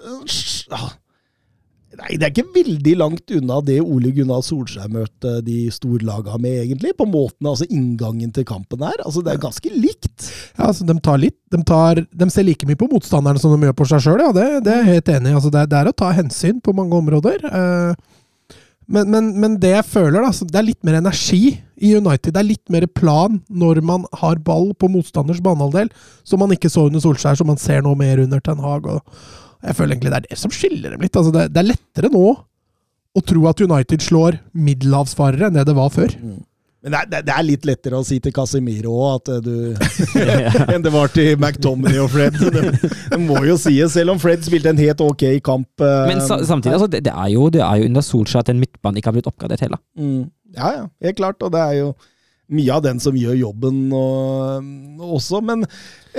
Nei, 2.00 2.16
det 2.16 2.24
er 2.24 2.32
ikke 2.32 2.54
veldig 2.56 2.94
langt 3.02 3.34
unna 3.36 3.58
det 3.68 3.82
Ole 3.84 4.14
Gunnar 4.16 4.44
Solskjær 4.46 4.88
møtte 4.94 5.34
de 5.44 5.66
storlaga 5.76 6.38
med, 6.40 6.62
egentlig. 6.64 6.94
På 6.96 7.08
måten, 7.10 7.50
altså 7.50 7.68
inngangen 7.68 8.32
til 8.32 8.46
kampen 8.48 8.86
her. 8.86 9.02
Altså, 9.04 9.24
det 9.26 9.34
er 9.34 9.42
ganske 9.44 9.74
likt. 9.74 10.30
Ja, 10.56 10.70
altså, 10.70 10.88
de 10.88 10.96
tar 11.04 11.20
litt. 11.20 11.38
De, 11.52 11.60
tar, 11.68 12.00
de 12.08 12.30
ser 12.32 12.48
like 12.48 12.70
mye 12.70 12.80
på 12.80 12.88
motstanderne 12.94 13.42
som 13.44 13.52
de 13.52 13.68
gjør 13.68 13.76
på 13.82 13.90
seg 13.92 14.06
sjøl, 14.06 14.24
ja. 14.24 14.32
Det, 14.38 14.48
det 14.64 14.74
er 14.74 14.82
jeg 14.86 14.96
helt 14.96 15.14
enig 15.18 15.34
i. 15.34 15.36
Altså, 15.42 15.52
det, 15.52 15.68
det 15.74 15.82
er 15.82 15.92
å 15.92 16.00
ta 16.04 16.14
hensyn 16.16 16.64
på 16.64 16.76
mange 16.78 16.96
områder. 17.02 17.44
Eh, 17.52 18.10
men, 18.92 19.12
men, 19.12 19.28
men 19.40 19.60
det 19.62 19.76
jeg 19.76 19.88
føler, 19.88 20.20
da, 20.24 20.32
så 20.36 20.48
det 20.48 20.58
er 20.60 20.68
litt 20.68 20.82
mer 20.88 20.98
energi 21.00 21.58
i 21.82 21.94
United. 21.96 22.34
Det 22.34 22.42
er 22.42 22.50
litt 22.50 22.72
mer 22.74 22.88
plan 22.92 23.40
når 23.48 23.80
man 23.88 24.08
har 24.20 24.42
ball 24.44 24.72
på 24.76 24.90
motstanders 24.92 25.40
banehalvdel, 25.44 25.92
som 26.28 26.44
man 26.44 26.52
ikke 26.56 26.72
så 26.72 26.88
under 26.90 27.04
Solskjær, 27.04 27.40
som 27.40 27.52
man 27.52 27.62
ser 27.62 27.86
nå 27.86 27.94
mer 28.00 28.20
under 28.24 28.44
Ten 28.44 28.60
Hag. 28.64 28.90
Og 28.92 29.00
jeg 29.64 29.76
føler 29.78 29.96
egentlig 29.96 30.12
det 30.14 30.20
er 30.22 30.30
det 30.30 30.38
som 30.42 30.52
skiller 30.54 30.96
dem 30.96 31.02
litt. 31.06 31.16
Altså, 31.20 31.32
det, 31.36 31.50
det 31.54 31.62
er 31.64 31.70
lettere 31.74 32.10
nå 32.14 32.24
å 33.12 33.22
tro 33.28 33.42
at 33.50 33.60
United 33.62 34.02
slår 34.06 34.40
middelhavsfarere 34.56 35.50
enn 35.50 35.58
det 35.60 35.66
det 35.68 35.76
var 35.78 35.90
før. 35.94 36.14
Men 36.82 36.96
det 36.96 36.98
er, 36.98 37.10
det- 37.28 37.34
er 37.36 37.44
litt 37.46 37.66
lettere 37.70 38.00
å 38.00 38.06
si 38.08 38.16
til 38.24 38.34
Casemiro 38.34 38.94
òg 38.96 39.20
at 39.20 39.30
eh, 39.36 39.42
du 39.46 39.56
enn 40.74 40.82
det 40.86 40.94
var 40.96 41.12
til 41.14 41.36
McTominay 41.38 42.00
og 42.02 42.10
Fred. 42.14 42.40
Det, 42.42 42.72
det 43.12 43.20
må 43.22 43.38
jo 43.46 43.58
sies, 43.62 43.92
selv 43.94 44.16
om 44.16 44.22
Fred 44.24 44.42
spilte 44.48 44.72
en 44.74 44.80
helt 44.82 45.04
ok 45.06 45.26
kamp. 45.46 45.70
eh, 45.84 46.08
Men 46.10 46.24
sa, 46.26 46.40
samtidig, 46.48 46.74
altså, 46.80 46.90
det, 46.96 47.04
det, 47.06 47.14
er 47.14 47.30
jo, 47.36 47.50
det 47.54 47.62
er 47.68 47.84
jo 47.84 47.92
under 47.92 48.06
Solskjær 48.08 48.46
at 48.48 48.54
en 48.56 48.64
midtbane 48.64 48.98
ikke 48.98 49.12
har 49.12 49.18
blitt 49.20 49.30
oppgradert 49.30 49.62
heller. 49.68 49.84
Mm. 50.00 50.24
Ja, 50.58 50.72
ja, 50.80 50.88
helt 51.06 51.20
klart. 51.22 51.44
Og 51.46 51.54
det 51.54 51.62
er 51.68 51.78
jo 51.84 51.92
mye 52.52 52.76
av 52.76 52.84
den 52.86 53.00
som 53.04 53.16
gjør 53.18 53.38
jobben 53.40 53.80
og, 53.96 54.68
også. 55.18 55.42
Men, 55.46 55.66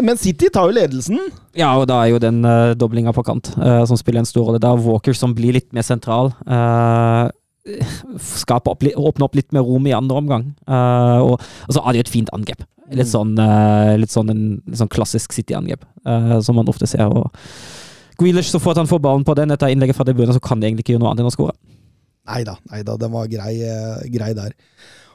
men 0.00 0.20
City 0.20 0.48
tar 0.52 0.70
jo 0.70 0.76
ledelsen. 0.76 1.20
Ja, 1.58 1.74
og 1.76 1.86
da 1.90 2.00
er 2.02 2.14
jo 2.14 2.22
den 2.22 2.40
uh, 2.46 2.72
doblinga 2.78 3.14
på 3.16 3.24
kant 3.26 3.52
uh, 3.58 3.84
som 3.88 4.00
spiller 4.00 4.22
en 4.22 4.28
stor 4.28 4.48
rolle. 4.48 4.62
Da 4.62 4.74
Walker 4.78 5.16
som 5.16 5.36
blir 5.36 5.56
litt 5.58 5.70
mer 5.76 5.86
sentral. 5.86 6.32
Uh, 6.48 7.28
skape 8.18 8.72
opp, 8.72 8.82
åpne 8.82 9.26
opp 9.26 9.36
litt 9.38 9.52
mer 9.54 9.66
rom 9.66 9.86
i 9.86 9.94
andre 9.94 10.18
omgang. 10.18 10.48
Uh, 10.66 11.20
og, 11.22 11.50
og 11.68 11.76
så 11.76 11.82
er 11.82 11.92
det 11.92 12.02
jo 12.02 12.06
et 12.08 12.16
fint 12.16 12.32
angrep. 12.34 12.64
Litt 12.92 13.08
sånn, 13.08 13.36
uh, 13.38 13.94
litt 14.00 14.12
sånn, 14.12 14.32
en, 14.32 14.42
litt 14.66 14.80
sånn 14.80 14.90
klassisk 14.92 15.32
City-angrep, 15.32 15.84
eh, 16.04 16.34
som 16.44 16.58
man 16.58 16.68
ofte 16.68 16.88
ser. 16.90 17.06
og 17.06 17.30
Grealish, 18.20 18.50
så 18.52 18.60
fort 18.60 18.76
han 18.76 18.90
får 18.90 19.00
ballen 19.02 19.24
på 19.24 19.36
den 19.38 19.54
etter 19.54 19.72
innlegget 19.72 19.96
fra 19.96 20.04
De 20.04 20.12
så 20.12 20.42
kan 20.42 20.60
det 20.60 20.68
egentlig 20.68 20.84
ikke 20.84 20.96
gjøre 20.96 21.04
noe 21.04 21.12
annet 21.12 21.24
enn 21.24 21.30
å 21.30 21.34
skåre. 21.34 21.54
Nei 22.28 22.42
da, 22.44 22.96
den 23.00 23.14
var 23.14 23.30
grei, 23.30 23.54
eh, 23.66 24.02
grei 24.12 24.32
der. 24.36 24.52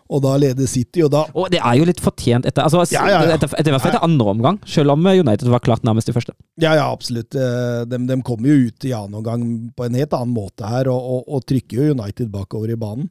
Og 0.10 0.22
da 0.24 0.36
leder 0.40 0.70
City, 0.72 1.02
og 1.04 1.12
da 1.12 1.26
Og 1.34 1.50
det 1.52 1.60
er 1.60 1.80
jo 1.80 1.88
litt 1.90 2.00
fortjent 2.04 2.48
etter 2.48 2.64
altså, 2.64 2.86
Ja, 2.94 3.04
ja, 3.12 3.24
ja. 3.28 3.36
etter, 3.36 3.52
etter, 3.60 3.76
etter 3.76 4.00
andre 4.06 4.32
omgang, 4.34 4.60
selv 4.66 4.94
om 4.96 5.06
United 5.06 5.50
var 5.52 5.64
klart 5.66 5.84
nærmest 5.88 6.10
i 6.10 6.16
første. 6.16 6.36
Ja, 6.62 6.74
ja, 6.80 6.88
absolutt. 6.92 7.36
Eh, 7.36 7.84
De, 7.88 8.00
de 8.08 8.22
kommer 8.26 8.50
jo 8.54 8.70
ut 8.70 8.88
i 8.88 8.94
annen 8.96 9.20
omgang 9.20 9.44
på 9.76 9.86
en 9.86 9.98
helt 10.00 10.14
annen 10.16 10.34
måte 10.36 10.68
her, 10.68 10.88
og, 10.94 11.12
og, 11.18 11.24
og 11.28 11.46
trykker 11.50 11.82
jo 11.82 11.94
United 11.98 12.32
bakover 12.34 12.72
i 12.72 12.80
banen. 12.80 13.10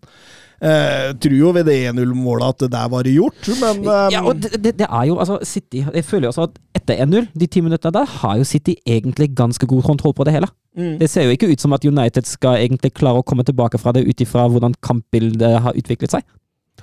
Eh, 0.57 1.11
tror 1.21 1.35
jo 1.37 1.51
ved 1.53 1.67
det 1.69 1.75
1-0-målet 1.91 2.47
at 2.55 2.63
det 2.65 2.71
der 2.73 2.87
var 2.89 3.05
det 3.05 3.13
gjort, 3.13 3.49
men 3.61 3.83
eh, 3.85 4.07
Ja, 4.15 4.23
og 4.25 4.39
det, 4.41 4.55
det, 4.57 4.73
det 4.79 4.87
er 4.89 5.03
jo 5.11 5.19
altså 5.21 5.37
City 5.45 5.83
Jeg 5.85 6.05
føler 6.09 6.25
jo 6.25 6.33
også 6.33 6.47
at 6.49 6.57
etter 6.81 7.03
1-0, 7.05 7.27
de 7.37 7.47
ti 7.47 7.61
minuttene 7.61 7.93
der, 7.93 8.09
har 8.23 8.39
jo 8.41 8.47
City 8.49 8.73
egentlig 8.89 9.35
ganske 9.37 9.69
god 9.69 9.83
kontroll 9.85 10.15
på 10.17 10.25
det 10.25 10.33
hele. 10.33 10.49
mm. 10.79 10.97
Det 11.03 11.11
ser 11.13 11.29
jo 11.29 11.37
ikke 11.37 11.51
ut 11.53 11.61
som 11.61 11.77
at 11.77 11.85
United 11.85 12.25
skal 12.25 12.57
egentlig 12.65 12.95
klare 12.97 13.21
å 13.21 13.27
komme 13.27 13.45
tilbake 13.45 13.77
fra 13.79 13.93
det 13.93 14.07
ut 14.09 14.25
ifra 14.25 14.47
hvordan 14.49 14.75
kampbildet 14.81 15.61
har 15.61 15.77
utviklet 15.77 16.17
seg. 16.17 16.25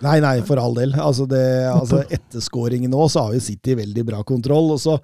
Nei, 0.03 0.17
nei, 0.23 0.37
for 0.45 0.59
all 0.59 0.75
del. 0.75 0.95
Altså, 0.99 1.27
det, 1.29 1.43
altså 1.71 2.03
Etter 2.11 2.43
scoringen 2.43 2.91
nå, 2.93 3.07
så 3.11 3.27
har 3.27 3.37
jo 3.37 3.43
City 3.43 3.77
veldig 3.79 4.05
bra 4.07 4.23
kontroll. 4.27 4.73
Og 4.75 4.81
så, 4.83 4.97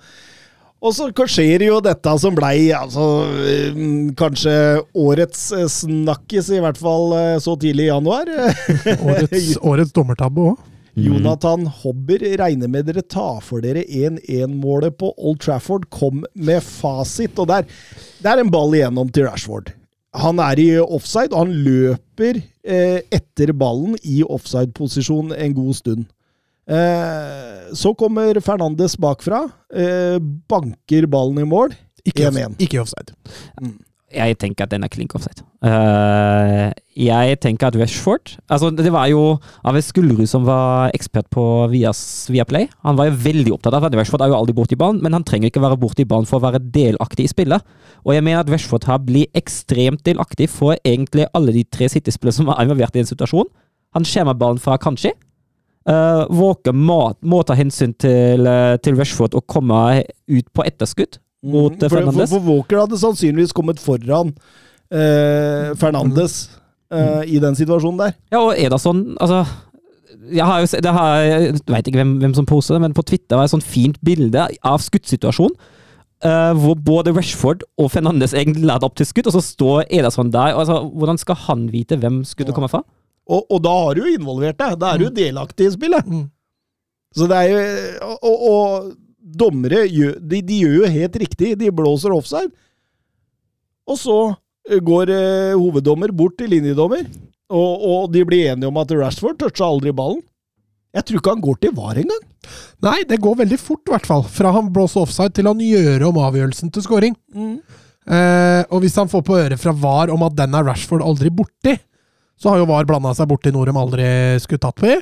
og 0.79 0.95
så 0.95 1.09
skjer 1.11 1.65
jo 1.67 1.79
dette 1.83 2.15
som 2.21 2.35
blei 2.35 2.69
altså, 2.75 3.05
eh, 3.47 3.79
kanskje 4.19 4.55
årets 4.97 5.45
eh, 5.55 5.69
snakkis, 5.71 6.51
i 6.55 6.63
hvert 6.63 6.79
fall 6.79 7.15
eh, 7.17 7.37
så 7.43 7.55
tidlig 7.59 7.87
i 7.87 7.93
januar. 7.93 8.31
Årets, 9.09 9.55
årets 9.59 9.95
dommertabbe 9.95 10.51
òg. 10.51 10.67
Jonathan 10.99 11.63
Hobber, 11.79 12.23
regner 12.41 12.67
med 12.67 12.89
dere 12.89 13.03
tar 13.07 13.39
for 13.45 13.63
dere 13.63 13.85
1-1-målet 13.85 14.97
på 14.99 15.13
Old 15.15 15.39
Trafford. 15.45 15.87
Kom 15.93 16.25
med 16.35 16.63
fasit. 16.65 17.39
Og 17.39 17.47
der, 17.47 17.67
det 18.19 18.31
er 18.31 18.41
en 18.41 18.51
ball 18.51 18.75
igjennom 18.75 19.11
til 19.15 19.29
Rashford. 19.29 19.71
Han 20.17 20.39
er 20.41 20.59
i 20.61 20.69
offside, 20.81 21.33
og 21.33 21.45
han 21.45 21.51
løper 21.65 22.39
eh, 22.65 23.01
etter 23.13 23.53
ballen 23.53 23.97
i 24.01 24.23
offside-posisjon 24.25 25.35
en 25.35 25.53
god 25.53 25.75
stund. 25.77 26.07
Eh, 26.69 27.69
så 27.77 27.93
kommer 27.97 28.39
Fernandes 28.45 28.97
bakfra, 28.97 29.43
eh, 29.73 30.17
banker 30.49 31.05
ballen 31.09 31.43
i 31.43 31.45
mål. 31.49 31.77
Ikke, 32.05 32.29
1-1. 32.31 32.57
ikke 32.63 32.81
offside. 32.81 33.13
Jeg 34.09 34.37
tenker 34.41 34.65
at 34.65 34.71
den 34.71 34.85
er 34.85 34.89
klink 34.89 35.13
offside. 35.13 35.43
Uh, 35.61 36.71
jeg 36.97 37.35
tenker 37.43 37.67
at 37.67 37.75
Rashford 37.75 38.31
Altså, 38.47 38.69
det 38.71 38.89
var 38.95 39.09
jo 39.11 39.35
Aves 39.67 39.89
Skullerud 39.91 40.29
som 40.31 40.45
var 40.47 40.93
ekspert 40.95 41.27
på 41.33 41.43
Vias, 41.69 42.01
Viaplay. 42.31 42.69
Han 42.87 42.97
var 42.97 43.09
jo 43.09 43.19
veldig 43.25 43.53
opptatt 43.57 43.77
av 43.77 43.85
at 43.85 43.97
Rashford 43.99 44.23
er 44.25 44.31
jo 44.31 44.39
aldri 44.39 44.55
borti 44.57 44.79
ballen, 44.79 45.01
men 45.03 45.13
han 45.13 45.25
trenger 45.27 45.51
ikke 45.51 45.61
være 45.61 45.77
borti 45.81 46.07
ballen 46.09 46.29
for 46.29 46.39
å 46.39 46.47
være 46.47 46.63
delaktig 46.73 47.27
i 47.27 47.31
spillet. 47.31 47.77
Og 48.07 48.15
jeg 48.15 48.25
mener 48.25 48.41
at 48.41 48.49
Rashford 48.49 48.89
har 48.89 49.03
blitt 49.05 49.35
ekstremt 49.37 50.01
delaktig 50.07 50.49
for 50.49 50.79
egentlig 50.81 51.29
alle 51.37 51.53
de 51.55 51.65
tre 51.69 51.91
City-spillere 51.91 52.39
som 52.39 52.49
er 52.49 52.65
involvert 52.65 52.97
i 52.97 53.03
en 53.03 53.11
situasjon. 53.11 53.49
Han 53.97 54.07
skjermer 54.07 54.37
ballen 54.39 54.61
fra 54.63 54.79
Kanskje. 54.81 55.13
Uh, 55.89 56.25
Walker 56.33 56.75
må, 56.75 57.01
må 57.21 57.43
ta 57.47 57.55
hensyn 57.57 57.95
til, 57.97 58.45
eh, 58.45 58.75
til 58.83 58.97
Rashford 58.99 59.37
og 59.37 59.47
komme 59.49 60.03
ut 60.29 60.49
på 60.53 60.65
etterskudd 60.67 61.17
mot 61.43 61.71
Mm, 61.73 61.89
Fernandes. 61.89 62.29
for, 62.29 62.39
for, 62.39 62.47
Walker 62.49 62.81
hadde 62.83 62.99
sannsynligvis 62.99 63.53
kommet 63.55 63.79
foran 63.79 64.33
eh, 64.91 65.71
Fernandes 65.79 66.49
eh, 66.91 67.23
i 67.25 67.39
den 67.39 67.55
situasjonen 67.55 67.99
der. 68.01 68.15
Ja, 68.33 68.41
og 68.43 68.55
Edason, 68.59 69.15
Altså, 69.19 69.45
jeg 70.29 70.45
har 70.45 70.59
jo 70.61 70.67
det 70.83 70.93
har, 70.93 71.19
jeg 71.23 71.59
vet 71.65 71.87
ikke 71.87 72.01
hvem, 72.01 72.15
hvem 72.21 72.33
som 72.37 72.45
poser 72.45 72.75
det, 72.75 72.81
men 72.81 72.93
på 72.93 73.05
Twitter 73.07 73.37
var 73.37 73.45
det 73.47 73.51
et 73.53 73.57
sånt 73.57 73.67
fint 73.67 73.99
bilde 74.05 74.47
av 74.63 74.81
skuddsituasjonen. 74.83 75.55
Uh, 76.19 76.51
hvor 76.51 76.75
både 76.75 77.13
Rashford 77.15 77.61
og 77.79 77.93
Fernandes 77.93 78.33
egentlig 78.35 78.65
lader 78.67 78.89
opp 78.89 78.97
til 78.99 79.07
skudd, 79.07 79.29
og 79.31 79.37
så 79.37 79.39
står 79.39 79.85
Ederson 79.87 80.33
der. 80.33 80.51
og 80.51 80.65
Altså, 80.65 80.81
hvordan 80.91 81.17
skal 81.21 81.37
han 81.45 81.61
vite 81.71 81.95
hvem 81.95 82.25
skuddet 82.27 82.51
kommer 82.57 82.67
fra? 82.67 82.81
Og, 83.29 83.45
og 83.47 83.61
da 83.63 83.71
har 83.85 83.95
du 83.95 84.01
jo 84.03 84.17
involvert 84.17 84.59
deg. 84.59 84.75
Da 84.81 84.89
er 84.91 84.99
du 84.99 85.05
jo 85.05 85.13
delaktig 85.15 85.69
i 85.69 85.71
spillet. 85.77 86.03
Mm. 86.09 86.25
Så 87.15 87.27
det 87.29 87.37
er 87.37 87.47
jo 87.53 87.61
Og, 88.09 88.17
og, 88.19 88.43
og 88.49 88.91
dommere 89.37 89.85
de, 89.87 90.41
de 90.41 90.61
gjør 90.63 90.75
jo 90.81 90.91
helt 90.93 91.17
riktig. 91.21 91.53
De 91.59 91.71
blåser 91.75 92.13
offside. 92.15 92.51
Og 93.89 93.97
så 93.99 94.17
eh, 94.69 94.79
går 94.85 95.13
eh, 95.13 95.57
hoveddommer 95.57 96.13
bort 96.15 96.37
til 96.39 96.51
linjedommer, 96.53 97.07
og, 97.49 97.85
og 97.89 98.11
de 98.13 98.23
blir 98.27 98.51
enige 98.51 98.69
om 98.69 98.77
at 98.81 98.91
Rashford 98.93 99.39
toucha 99.41 99.65
aldri 99.65 99.93
ballen. 99.95 100.21
Jeg 100.93 101.05
tror 101.05 101.19
ikke 101.19 101.33
han 101.35 101.43
går 101.43 101.57
til 101.61 101.73
VAR 101.77 101.99
engang. 102.01 102.23
Nei, 102.85 102.97
det 103.09 103.19
går 103.21 103.35
veldig 103.43 103.59
fort, 103.61 103.83
i 103.85 103.93
hvert 103.93 104.07
fall. 104.09 104.23
Fra 104.25 104.53
han 104.55 104.71
blåser 104.73 105.03
offside 105.03 105.35
til 105.37 105.49
han 105.49 105.61
gjør 105.61 106.07
om 106.07 106.17
avgjørelsen 106.23 106.71
til 106.73 106.85
scoring. 106.85 107.13
Eh, 108.09 108.61
og 108.73 108.81
hvis 108.81 108.97
han 108.97 109.11
får 109.11 109.21
på 109.25 109.37
øret 109.37 109.61
fra 109.61 109.73
VAR 109.77 110.13
om 110.13 110.25
at 110.25 110.37
den 110.37 110.57
er 110.57 110.65
Rashford 110.65 111.05
aldri 111.05 111.29
borti, 111.33 111.75
så 112.39 112.53
har 112.53 112.61
jo 112.61 112.69
VAR 112.69 112.87
blanda 112.89 113.11
seg 113.13 113.29
borti 113.29 113.51
noe 113.53 113.67
de 113.67 113.75
aldri 113.77 114.09
skulle 114.41 114.63
tatt 114.63 114.79
på 114.79 114.89
i. 114.89 114.97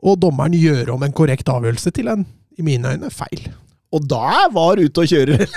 Og 0.00 0.18
dommeren 0.18 0.56
gjør 0.56 0.94
om 0.96 1.02
en 1.04 1.14
korrekt 1.14 1.50
avgjørelse 1.52 1.92
til 1.94 2.08
en, 2.10 2.24
i 2.60 2.66
mine 2.66 2.94
øyne, 2.94 3.10
feil. 3.14 3.48
Og 3.90 4.04
da 4.10 4.46
VAR 4.54 4.82
ute 4.82 5.06
og 5.06 5.10
kjører. 5.10 5.46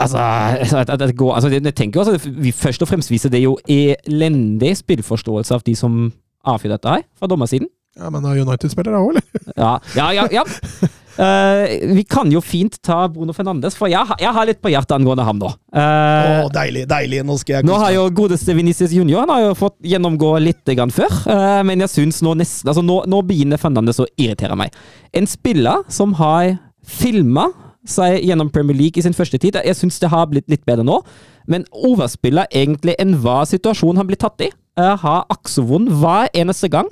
Altså, 0.00 1.12
går, 1.16 1.34
altså 1.34 1.48
jeg 1.50 1.74
tenker 1.74 2.00
jo 2.00 2.04
altså, 2.04 2.30
vi 2.30 2.52
Først 2.54 2.82
og 2.82 2.88
fremst 2.88 3.10
viser 3.10 3.28
det 3.28 3.42
jo 3.42 3.56
elendig 3.68 4.70
spillforståelse 4.78 5.54
av 5.54 5.64
de 5.66 5.74
som 5.76 6.12
avfyrer 6.46 6.78
dette 6.78 6.94
her, 6.94 7.02
fra 7.18 7.28
dommersiden. 7.28 7.68
Ja, 7.98 8.08
Men 8.10 8.24
har 8.24 8.38
United-spillere 8.38 8.96
òg, 9.02 9.10
eller? 9.10 9.22
Ja, 9.56 9.72
ja, 9.96 10.06
ja. 10.14 10.28
ja. 10.32 10.44
Eh, 11.20 11.94
vi 11.94 12.04
kan 12.08 12.30
jo 12.32 12.40
fint 12.40 12.78
ta 12.82 13.02
Bruno 13.12 13.34
Fernandes, 13.36 13.74
for 13.76 13.90
jeg, 13.92 14.16
jeg 14.22 14.32
har 14.32 14.46
litt 14.48 14.60
på 14.62 14.70
hjertet 14.72 14.94
angående 14.96 15.26
ham 15.26 15.40
nå. 15.40 15.50
Uh, 15.74 16.46
oh, 16.46 16.48
deilig, 16.54 16.86
deilig. 16.88 17.20
Nå 17.28 17.36
skal 17.40 17.58
jeg 17.58 17.68
Nå 17.68 17.76
har 17.82 17.92
jo 17.92 18.06
godeste 18.16 18.54
Vinicius 18.56 18.94
Junior 18.96 19.22
Han 19.22 19.30
har 19.30 19.42
jo 19.44 19.50
fått 19.58 19.76
gjennomgå 19.86 20.32
litt 20.42 20.72
grann 20.72 20.92
før, 20.94 21.12
uh, 21.28 21.60
men 21.66 21.84
jeg 21.84 21.92
syns 21.92 22.22
nå 22.24 22.32
nesten 22.40 22.70
altså 22.72 22.84
nå, 22.84 23.02
nå 23.10 23.20
begynner 23.28 23.60
Fernandes 23.60 24.00
å 24.00 24.08
irritere 24.16 24.56
meg. 24.58 24.72
En 25.16 25.28
spiller 25.28 25.84
som 25.92 26.16
har 26.20 26.54
filma 26.86 27.50
seg 27.88 28.24
gjennom 28.24 28.48
Premier 28.52 28.78
League 28.78 29.00
i 29.00 29.04
sin 29.04 29.16
første 29.16 29.38
tid, 29.40 29.58
jeg 29.60 29.76
syns 29.76 30.00
det 30.00 30.12
har 30.12 30.28
blitt 30.30 30.48
litt 30.52 30.64
bedre 30.68 30.86
nå, 30.86 31.00
men 31.50 31.68
overspiller 31.72 32.48
egentlig 32.48 32.96
enhver 33.02 33.44
situasjon 33.50 34.00
han 34.00 34.08
blir 34.08 34.20
tatt 34.20 34.48
i. 34.48 34.50
Uh, 34.80 34.96
har 35.04 35.28
aksevond 35.36 35.92
hver 36.00 36.32
eneste 36.32 36.72
gang. 36.72 36.88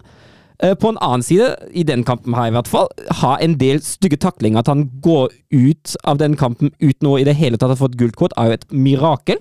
Eh, 0.62 0.74
På 0.74 0.88
en 0.88 0.98
annen 0.98 1.22
side, 1.22 1.56
i 1.70 1.84
den 1.86 2.04
kampen 2.04 2.34
her 2.34 2.48
i 2.50 2.54
hvert 2.54 2.68
fall, 2.68 2.88
har 3.20 3.38
en 3.38 3.54
del 3.60 3.78
stygge 3.84 4.18
taklinger. 4.18 4.58
At 4.58 4.70
han 4.72 4.88
går 5.02 5.30
ut 5.54 5.96
av 6.04 6.18
den 6.18 6.34
kampen 6.36 6.72
uten 6.82 7.06
å 7.06 7.18
i 7.18 7.26
det 7.26 7.36
hele 7.38 7.56
tatt 7.56 7.70
ha 7.70 7.78
fått 7.78 7.98
gult 7.98 8.16
kort, 8.18 8.34
er 8.36 8.50
jo 8.50 8.58
et 8.58 8.66
mirakel. 8.72 9.38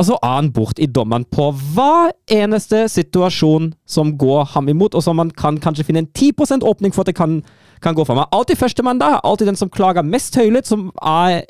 Og 0.00 0.06
så 0.08 0.16
er 0.22 0.36
han 0.38 0.52
bort 0.56 0.78
i 0.80 0.88
dommeren 0.88 1.26
på 1.28 1.50
hver 1.74 2.14
eneste 2.32 2.86
situasjon 2.88 3.74
som 3.84 4.14
går 4.16 4.46
ham 4.54 4.70
imot, 4.72 4.94
og 4.94 5.04
som 5.04 5.18
man 5.20 5.30
kan 5.30 5.58
kanskje 5.60 5.84
finne 5.84 6.06
en 6.06 6.12
10% 6.16 6.64
åpning 6.64 6.94
for 6.94 7.04
at 7.04 7.10
det 7.10 7.18
kan, 7.18 7.42
kan 7.84 7.94
gå 7.94 8.06
for 8.08 8.16
meg. 8.16 8.30
Alltid 8.32 8.56
førstemann 8.56 9.02
der, 9.02 9.18
alltid 9.20 9.50
den 9.50 9.60
som 9.60 9.68
klager 9.68 10.06
mest 10.06 10.38
høylytt, 10.40 10.70
som 10.70 10.88
er 11.04 11.42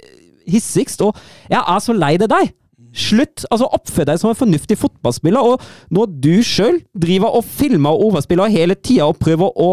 hissigst, 0.51 1.05
og 1.05 1.15
jeg 1.53 1.61
er 1.63 1.85
så 1.85 1.95
lei 1.95 2.17
det 2.19 2.31
deg. 2.33 2.51
Slutt! 2.97 3.45
altså 3.51 3.69
Oppfør 3.71 4.09
deg 4.09 4.19
som 4.21 4.33
en 4.33 4.39
fornuftig 4.39 4.79
fotballspiller, 4.81 5.39
og 5.41 5.63
når 5.95 6.11
du 6.25 6.33
sjøl 6.47 6.81
driver 6.99 7.37
og 7.39 7.47
filmer 7.47 7.95
og 7.95 8.11
overspiller 8.11 8.51
hele 8.51 8.75
tida 8.75 9.07
og 9.11 9.21
prøver 9.23 9.53
å 9.55 9.71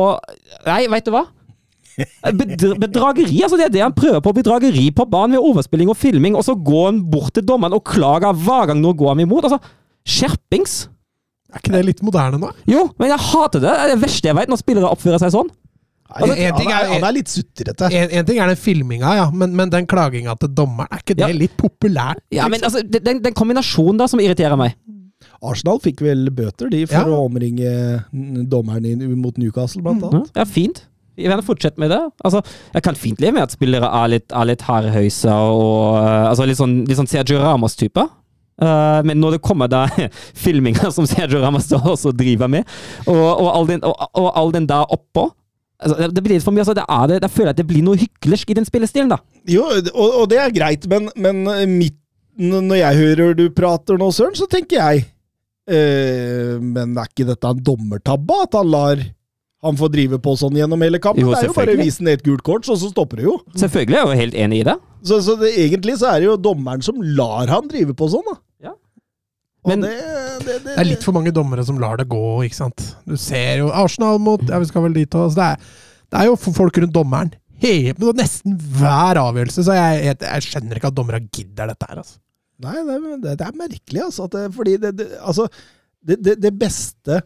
Nei, 0.68 0.84
veit 0.92 1.08
du 1.08 1.14
hva? 1.16 1.26
Bedra 1.98 2.76
bedrageri, 2.78 3.40
altså 3.42 3.58
det 3.58 3.72
er 3.72 3.74
det 3.74 3.82
han 3.82 3.96
prøver 3.96 4.22
på. 4.22 4.36
Bedrageri 4.38 4.92
på 4.94 5.06
banen 5.10 5.34
ved 5.38 5.48
overspilling 5.50 5.90
og 5.90 5.98
filming, 5.98 6.38
og 6.38 6.46
så 6.46 6.54
går 6.54 6.92
han 6.92 7.00
bort 7.10 7.34
til 7.34 7.46
dommeren 7.48 7.74
og 7.74 7.86
klager 7.90 8.38
hver 8.38 8.70
gang 8.70 8.84
noe 8.84 8.94
går 8.98 9.16
ham 9.16 9.24
imot. 9.26 9.48
Altså, 9.50 9.58
skjerpings! 10.06 10.84
Er 11.48 11.64
ikke 11.64 11.74
det 11.74 11.86
litt 11.88 12.04
moderne 12.06 12.38
nå? 12.42 12.52
Jo, 12.70 12.84
men 13.00 13.10
jeg 13.10 13.24
hater 13.32 13.64
det. 13.64 13.72
Det 13.72 13.86
er 13.86 13.92
det 13.96 14.02
verste 14.04 14.30
jeg 14.30 14.38
vet, 14.38 14.52
når 14.52 14.62
spillere 14.62 14.92
oppfører 14.94 15.24
seg 15.24 15.34
sånn. 15.34 15.50
Nei, 16.08 16.38
en 16.48 16.56
ting 16.56 16.70
han, 16.72 16.78
er, 16.78 16.86
er- 16.88 16.92
han 16.96 17.04
er 17.10 17.16
litt 17.18 17.28
sutrete. 17.32 17.90
En, 17.92 18.12
en 18.22 18.26
ting 18.30 18.38
er 18.40 18.48
den 18.54 18.60
filminga, 18.60 19.14
ja, 19.20 19.26
men, 19.36 19.56
men 19.60 19.70
den 19.74 19.88
klaginga 19.92 20.38
til 20.40 20.54
dommeren, 20.56 20.88
er 20.94 21.02
ikke 21.04 21.18
det 21.20 21.28
Ja. 21.28 21.36
litt 21.36 21.56
populært? 21.60 22.22
Ja, 22.32 22.48
men 22.52 22.64
altså, 22.64 22.82
den, 22.88 23.20
den 23.26 23.34
kombinasjonen 23.36 24.00
da 24.00 24.08
som 24.08 24.22
irriterer 24.24 24.56
meg. 24.60 24.78
Arsenal 25.44 25.80
fikk 25.84 26.00
vel 26.06 26.30
bøter, 26.34 26.70
de, 26.72 26.86
for 26.90 27.02
Ja. 27.02 27.06
å 27.12 27.26
omringe 27.28 27.72
mm, 28.14 28.46
dommeren 28.50 28.86
inn 28.88 29.04
mot 29.20 29.36
Newcastle, 29.38 29.82
blant 29.86 30.06
annet. 30.08 30.32
Ja, 30.38 30.46
fint. 30.48 30.86
Jeg 31.18 31.32
vil 31.34 31.42
fortsette 31.42 31.82
med 31.82 31.90
det. 31.90 32.00
Altså, 32.24 32.44
jeg 32.76 32.84
kan 32.86 32.96
fint 32.96 33.20
leve 33.24 33.34
med 33.40 33.48
at 33.48 33.54
spillere 33.56 33.90
er 34.04 34.12
litt, 34.14 34.28
er 34.32 34.46
litt 34.52 34.62
hardhøysa 34.68 35.34
og 35.50 35.98
uh, 35.98 36.28
altså 36.30 36.46
litt 36.46 36.60
sånn, 36.60 36.76
litt 36.86 37.00
sånn 37.00 37.10
Sergio 37.10 37.40
Ramos-type. 37.42 38.06
Uh, 38.62 39.02
men 39.06 39.18
når 39.22 39.36
det 39.36 39.42
kommer 39.46 39.70
da 39.70 39.84
filminga 40.46 40.92
som 40.94 41.06
Sergio 41.10 41.42
Ramos 41.42 41.68
også 41.74 42.14
driver 42.18 42.48
med, 42.54 42.70
og, 43.10 43.18
og, 43.18 43.50
all, 43.54 43.68
den, 43.70 43.82
og, 43.86 43.98
og 44.18 44.30
all 44.38 44.54
den 44.56 44.70
der 44.70 44.86
oppå 44.94 45.28
altså, 45.82 46.10
det- 46.12 46.24
blir 46.24 46.36
litt 46.38 46.46
for 46.46 46.56
mye. 46.56 46.64
Altså, 46.66 46.76
det 46.78 46.86
er 46.88 47.08
det, 47.08 47.20
jeg 47.22 47.36
føler 47.38 47.54
at 47.54 47.62
det 47.62 47.68
blir 47.68 47.84
noe 47.86 48.00
hyklersk 48.00 48.50
i 48.50 48.58
den 48.60 48.66
spillestilen, 48.68 49.10
da. 49.14 49.20
Jo, 49.48 49.66
og, 49.94 50.22
og 50.24 50.26
det 50.30 50.40
er 50.44 50.56
greit, 50.56 50.88
men, 50.90 51.10
men 51.16 51.44
mitt, 51.78 51.98
når 52.38 52.78
jeg 52.84 52.98
hører 53.02 53.38
du 53.38 53.50
prater 53.50 53.98
nå, 53.98 54.12
Søren, 54.14 54.36
så 54.38 54.46
tenker 54.46 54.78
jeg 54.78 55.06
eh, 55.68 56.58
Men 56.62 56.92
er 56.98 57.08
ikke 57.10 57.26
dette 57.26 57.50
en 57.50 57.64
dommertabbe? 57.66 58.44
At 58.46 58.58
han 58.60 58.70
lar 58.70 59.02
han 59.66 59.78
få 59.80 59.90
drive 59.90 60.20
på 60.22 60.36
sånn 60.38 60.58
gjennom 60.60 60.84
hele 60.86 61.00
kampen? 61.02 61.24
Jo, 61.26 61.32
det 61.34 61.48
er 61.48 61.50
jo 61.50 61.56
bare 61.58 61.74
å 61.74 61.80
vise 61.82 62.04
ned 62.06 62.20
et 62.20 62.26
gult 62.28 62.44
kort, 62.46 62.68
så, 62.68 62.76
så 62.78 62.92
stopper 62.92 63.22
det 63.22 63.26
jo. 63.26 63.40
Selvfølgelig 63.58 63.98
er 63.98 64.04
jeg 64.04 64.12
jo 64.12 64.20
helt 64.22 64.38
enig 64.46 64.60
i 64.62 64.68
det. 64.68 64.76
Så, 65.08 65.18
så 65.26 65.34
det, 65.42 65.50
egentlig 65.66 65.96
så 65.98 66.12
er 66.12 66.22
det 66.22 66.28
jo 66.30 66.36
dommeren 66.50 66.84
som 66.86 67.02
lar 67.18 67.50
han 67.50 67.70
drive 67.72 67.96
på 67.98 68.10
sånn, 68.14 68.26
da. 68.30 68.38
Men- 69.68 69.82
det, 69.86 69.96
det, 69.98 70.46
det, 70.46 70.64
Det 70.70 70.78
er 70.80 70.88
litt 70.88 71.04
for 71.04 71.16
mange 71.18 71.34
dommere 71.36 71.64
som 71.68 71.80
lar 71.82 71.98
det 72.00 72.08
gå, 72.12 72.22
ikke 72.48 72.56
sant. 72.62 72.84
Du 73.08 73.16
ser 73.20 73.58
jo 73.64 73.68
Arsenal 73.76 74.20
mot 74.24 74.42
Ja, 74.48 74.60
vi 74.64 74.70
skal 74.70 74.86
vel 74.88 74.96
dit 74.96 75.10
også. 75.18 75.36
Det 75.36 75.48
er, 75.52 75.58
det 76.14 76.22
er 76.22 76.30
jo 76.30 76.36
folk 76.40 76.78
rundt 76.84 76.96
dommeren. 76.96 77.34
He, 77.58 77.92
nesten 78.14 78.54
hver 78.78 79.18
avgjørelse, 79.18 79.64
så 79.66 79.74
jeg, 79.74 80.04
jeg, 80.06 80.18
jeg 80.22 80.46
skjønner 80.46 80.78
ikke 80.78 80.92
at 80.92 80.98
dommere 81.00 81.20
gidder 81.34 81.72
dette 81.74 81.88
her, 81.90 82.04
altså. 82.04 82.20
Nei, 82.62 82.76
det, 82.86 82.94
er- 83.00 83.18
det, 83.24 83.34
det 83.40 83.48
er 83.48 83.58
merkelig, 83.58 84.04
altså. 84.06 84.28
At 84.30 84.36
det, 84.38 84.44
fordi 84.56 84.76
det, 84.84 84.92
det, 85.00 85.08
altså, 85.22 85.48
det, 86.08 86.20
det, 86.26 86.36
det 86.46 86.54
beste 86.62 87.18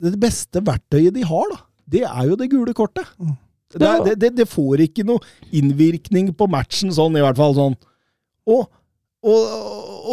Det 0.00 0.16
beste 0.20 0.62
verktøyet 0.64 1.12
de 1.14 1.22
har, 1.28 1.52
da, 1.52 1.60
det 1.92 2.02
er 2.08 2.26
jo 2.30 2.36
det 2.40 2.48
gule 2.52 2.72
kortet. 2.74 3.04
Mm. 3.20 3.36
Det, 3.70 3.88
det, 4.08 4.14
det, 4.18 4.30
det 4.40 4.46
får 4.50 4.80
ikke 4.88 5.04
noe 5.06 5.20
innvirkning 5.54 6.32
på 6.34 6.48
matchen, 6.50 6.90
sånn 6.96 7.14
i 7.20 7.22
hvert 7.22 7.36
fall. 7.38 7.52
sånn. 7.54 7.76
Og, 8.50 8.64
og, 9.20 9.40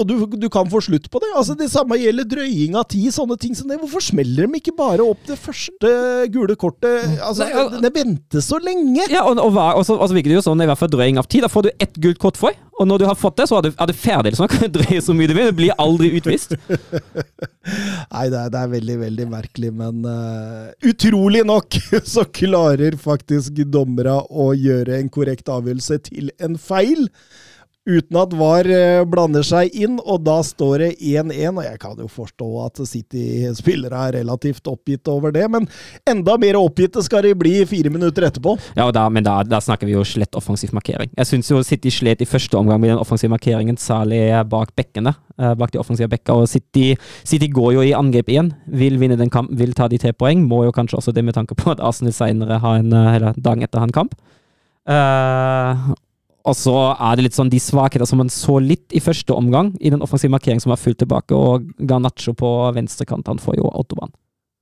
og 0.01 0.07
du, 0.07 0.15
du 0.35 0.49
kan 0.51 0.67
få 0.67 0.81
slutt 0.83 1.07
på 1.11 1.21
det. 1.23 1.31
Altså 1.39 1.55
Det 1.55 1.69
samme 1.71 1.95
gjelder 1.95 2.27
drøying 2.27 2.75
av 2.75 2.89
tid, 2.91 3.07
sånne 3.15 3.37
ting 3.39 3.55
som 3.55 3.69
det. 3.71 3.79
Hvorfor 3.79 4.03
smeller 4.03 4.49
de 4.49 4.59
ikke 4.59 4.75
bare 4.75 5.05
opp 5.05 5.21
det 5.29 5.39
første 5.39 5.91
gule 6.33 6.57
kortet? 6.59 7.07
Altså, 7.23 7.47
Det 7.79 7.93
venter 7.95 8.43
så 8.43 8.59
lenge! 8.59 9.07
Ja, 9.07 9.23
og, 9.23 9.39
og, 9.39 9.55
og, 9.55 9.83
så, 9.87 9.95
og 9.95 10.11
så 10.11 10.17
virker 10.17 10.33
det 10.33 10.41
jo 10.41 10.45
sånn 10.49 10.61
i 10.61 10.67
hvert 10.67 10.81
fall 10.81 10.91
drøying 10.91 11.21
av 11.21 11.29
tid. 11.31 11.47
Da 11.47 11.51
får 11.51 11.69
du 11.69 11.71
ett 11.79 11.95
gult 12.03 12.19
kort 12.21 12.39
for, 12.39 12.59
og 12.77 12.89
når 12.91 13.01
du 13.01 13.07
har 13.09 13.17
fått 13.17 13.39
det, 13.39 13.47
så 13.49 13.61
er 13.61 13.69
du, 13.69 13.71
er 13.73 13.89
du 13.89 13.95
ferdig. 13.95 14.35
Sånn 14.37 14.51
kan 14.51 14.67
kan 14.67 14.75
drøye 14.75 15.01
så 15.03 15.15
mye 15.15 15.29
du 15.29 15.35
vil. 15.37 15.49
Du 15.51 15.57
blir 15.57 15.75
aldri 15.81 16.11
utvist. 16.17 16.55
Nei, 18.13 18.27
det 18.31 18.39
er, 18.39 18.51
det 18.53 18.61
er 18.61 18.71
veldig, 18.71 18.97
veldig 19.01 19.27
merkelig, 19.31 19.71
men 19.75 20.05
uh, 20.07 20.69
utrolig 20.87 21.43
nok 21.47 21.79
så 22.13 22.25
klarer 22.27 22.97
faktisk 22.99 23.63
dommere 23.71 24.19
å 24.29 24.51
gjøre 24.57 24.99
en 24.99 25.11
korrekt 25.13 25.51
avgjørelse 25.51 26.01
til 26.09 26.31
en 26.43 26.57
feil. 26.59 27.07
Uten 27.87 28.17
at 28.19 28.33
VAR 28.35 28.67
eh, 28.67 29.05
blander 29.07 29.45
seg 29.47 29.71
inn, 29.79 29.93
og 30.03 30.25
da 30.27 30.41
står 30.43 30.81
det 30.83 30.89
1-1. 30.99 31.55
Og 31.55 31.63
jeg 31.63 31.79
kan 31.79 31.95
jo 32.01 32.07
forstå 32.11 32.47
at 32.65 32.81
City-spillere 32.89 34.01
er 34.09 34.17
relativt 34.19 34.67
oppgitt 34.67 35.07
over 35.07 35.31
det, 35.31 35.45
men 35.53 35.69
enda 36.09 36.35
mer 36.41 36.57
oppgitte 36.59 36.99
skal 37.05 37.23
de 37.23 37.31
bli 37.39 37.61
fire 37.69 37.89
minutter 37.93 38.27
etterpå. 38.27 38.57
Ja, 38.75 38.89
da, 38.91 39.05
Men 39.09 39.23
da, 39.23 39.37
da 39.47 39.61
snakker 39.63 39.87
vi 39.87 39.95
jo 39.95 40.03
slett 40.03 40.35
offensiv 40.35 40.73
markering. 40.75 41.13
Jeg 41.15 41.29
syns 41.29 41.51
jo 41.53 41.61
City 41.63 41.89
slet 41.95 42.21
i 42.21 42.27
første 42.27 42.59
omgang 42.59 42.81
med 42.83 42.91
den 42.91 42.99
offensive 42.99 43.31
markeringen, 43.31 43.79
særlig 43.79 44.19
bak 44.51 44.75
bekkene. 44.75 45.15
eh, 45.39 45.53
Bak 45.55 45.71
de 45.71 45.79
offensive 45.79 46.09
bekka. 46.11 46.35
Og 46.35 46.49
City, 46.51 46.89
City 47.23 47.47
går 47.47 47.73
jo 47.77 47.85
i 47.87 47.93
angrep 47.95 48.27
igjen. 48.33 48.51
Vil 48.67 48.99
vinne 48.99 49.15
den 49.17 49.31
kampen, 49.31 49.55
vil 49.57 49.71
ta 49.77 49.87
de 49.87 49.97
tre 49.97 50.11
poeng. 50.11 50.43
Må 50.43 50.65
jo 50.67 50.75
kanskje 50.75 50.99
også 50.99 51.13
det 51.15 51.23
med 51.23 51.35
tanke 51.39 51.55
på 51.55 51.71
at 51.71 51.79
Arsenal 51.79 52.11
senere 52.11 52.59
har 52.59 52.81
en, 52.83 52.91
eh, 52.91 53.15
eller 53.15 53.39
dagen 53.39 53.63
etter 53.63 53.79
en 53.87 53.95
kamp. 53.95 54.13
Eh, 54.87 55.87
og 56.47 56.55
så 56.55 56.73
er 56.95 57.17
det 57.19 57.27
litt 57.27 57.35
sånn 57.37 57.51
de 57.51 57.59
svakheter 57.61 58.07
som 58.07 58.21
man 58.21 58.31
så 58.31 58.57
litt 58.63 58.93
i 58.95 59.01
første 59.03 59.35
omgang, 59.35 59.73
i 59.83 59.91
den 59.93 60.03
offensive 60.05 60.31
markeringen 60.33 60.63
som 60.63 60.71
var 60.73 60.79
fullt 60.81 61.01
tilbake, 61.03 61.35
og 61.35 61.67
Garnaccio 61.89 62.33
på 62.37 62.51
venstrekant, 62.77 63.27
han 63.27 63.41
får 63.43 63.59
jo 63.59 63.71
autobahn. 63.71 64.13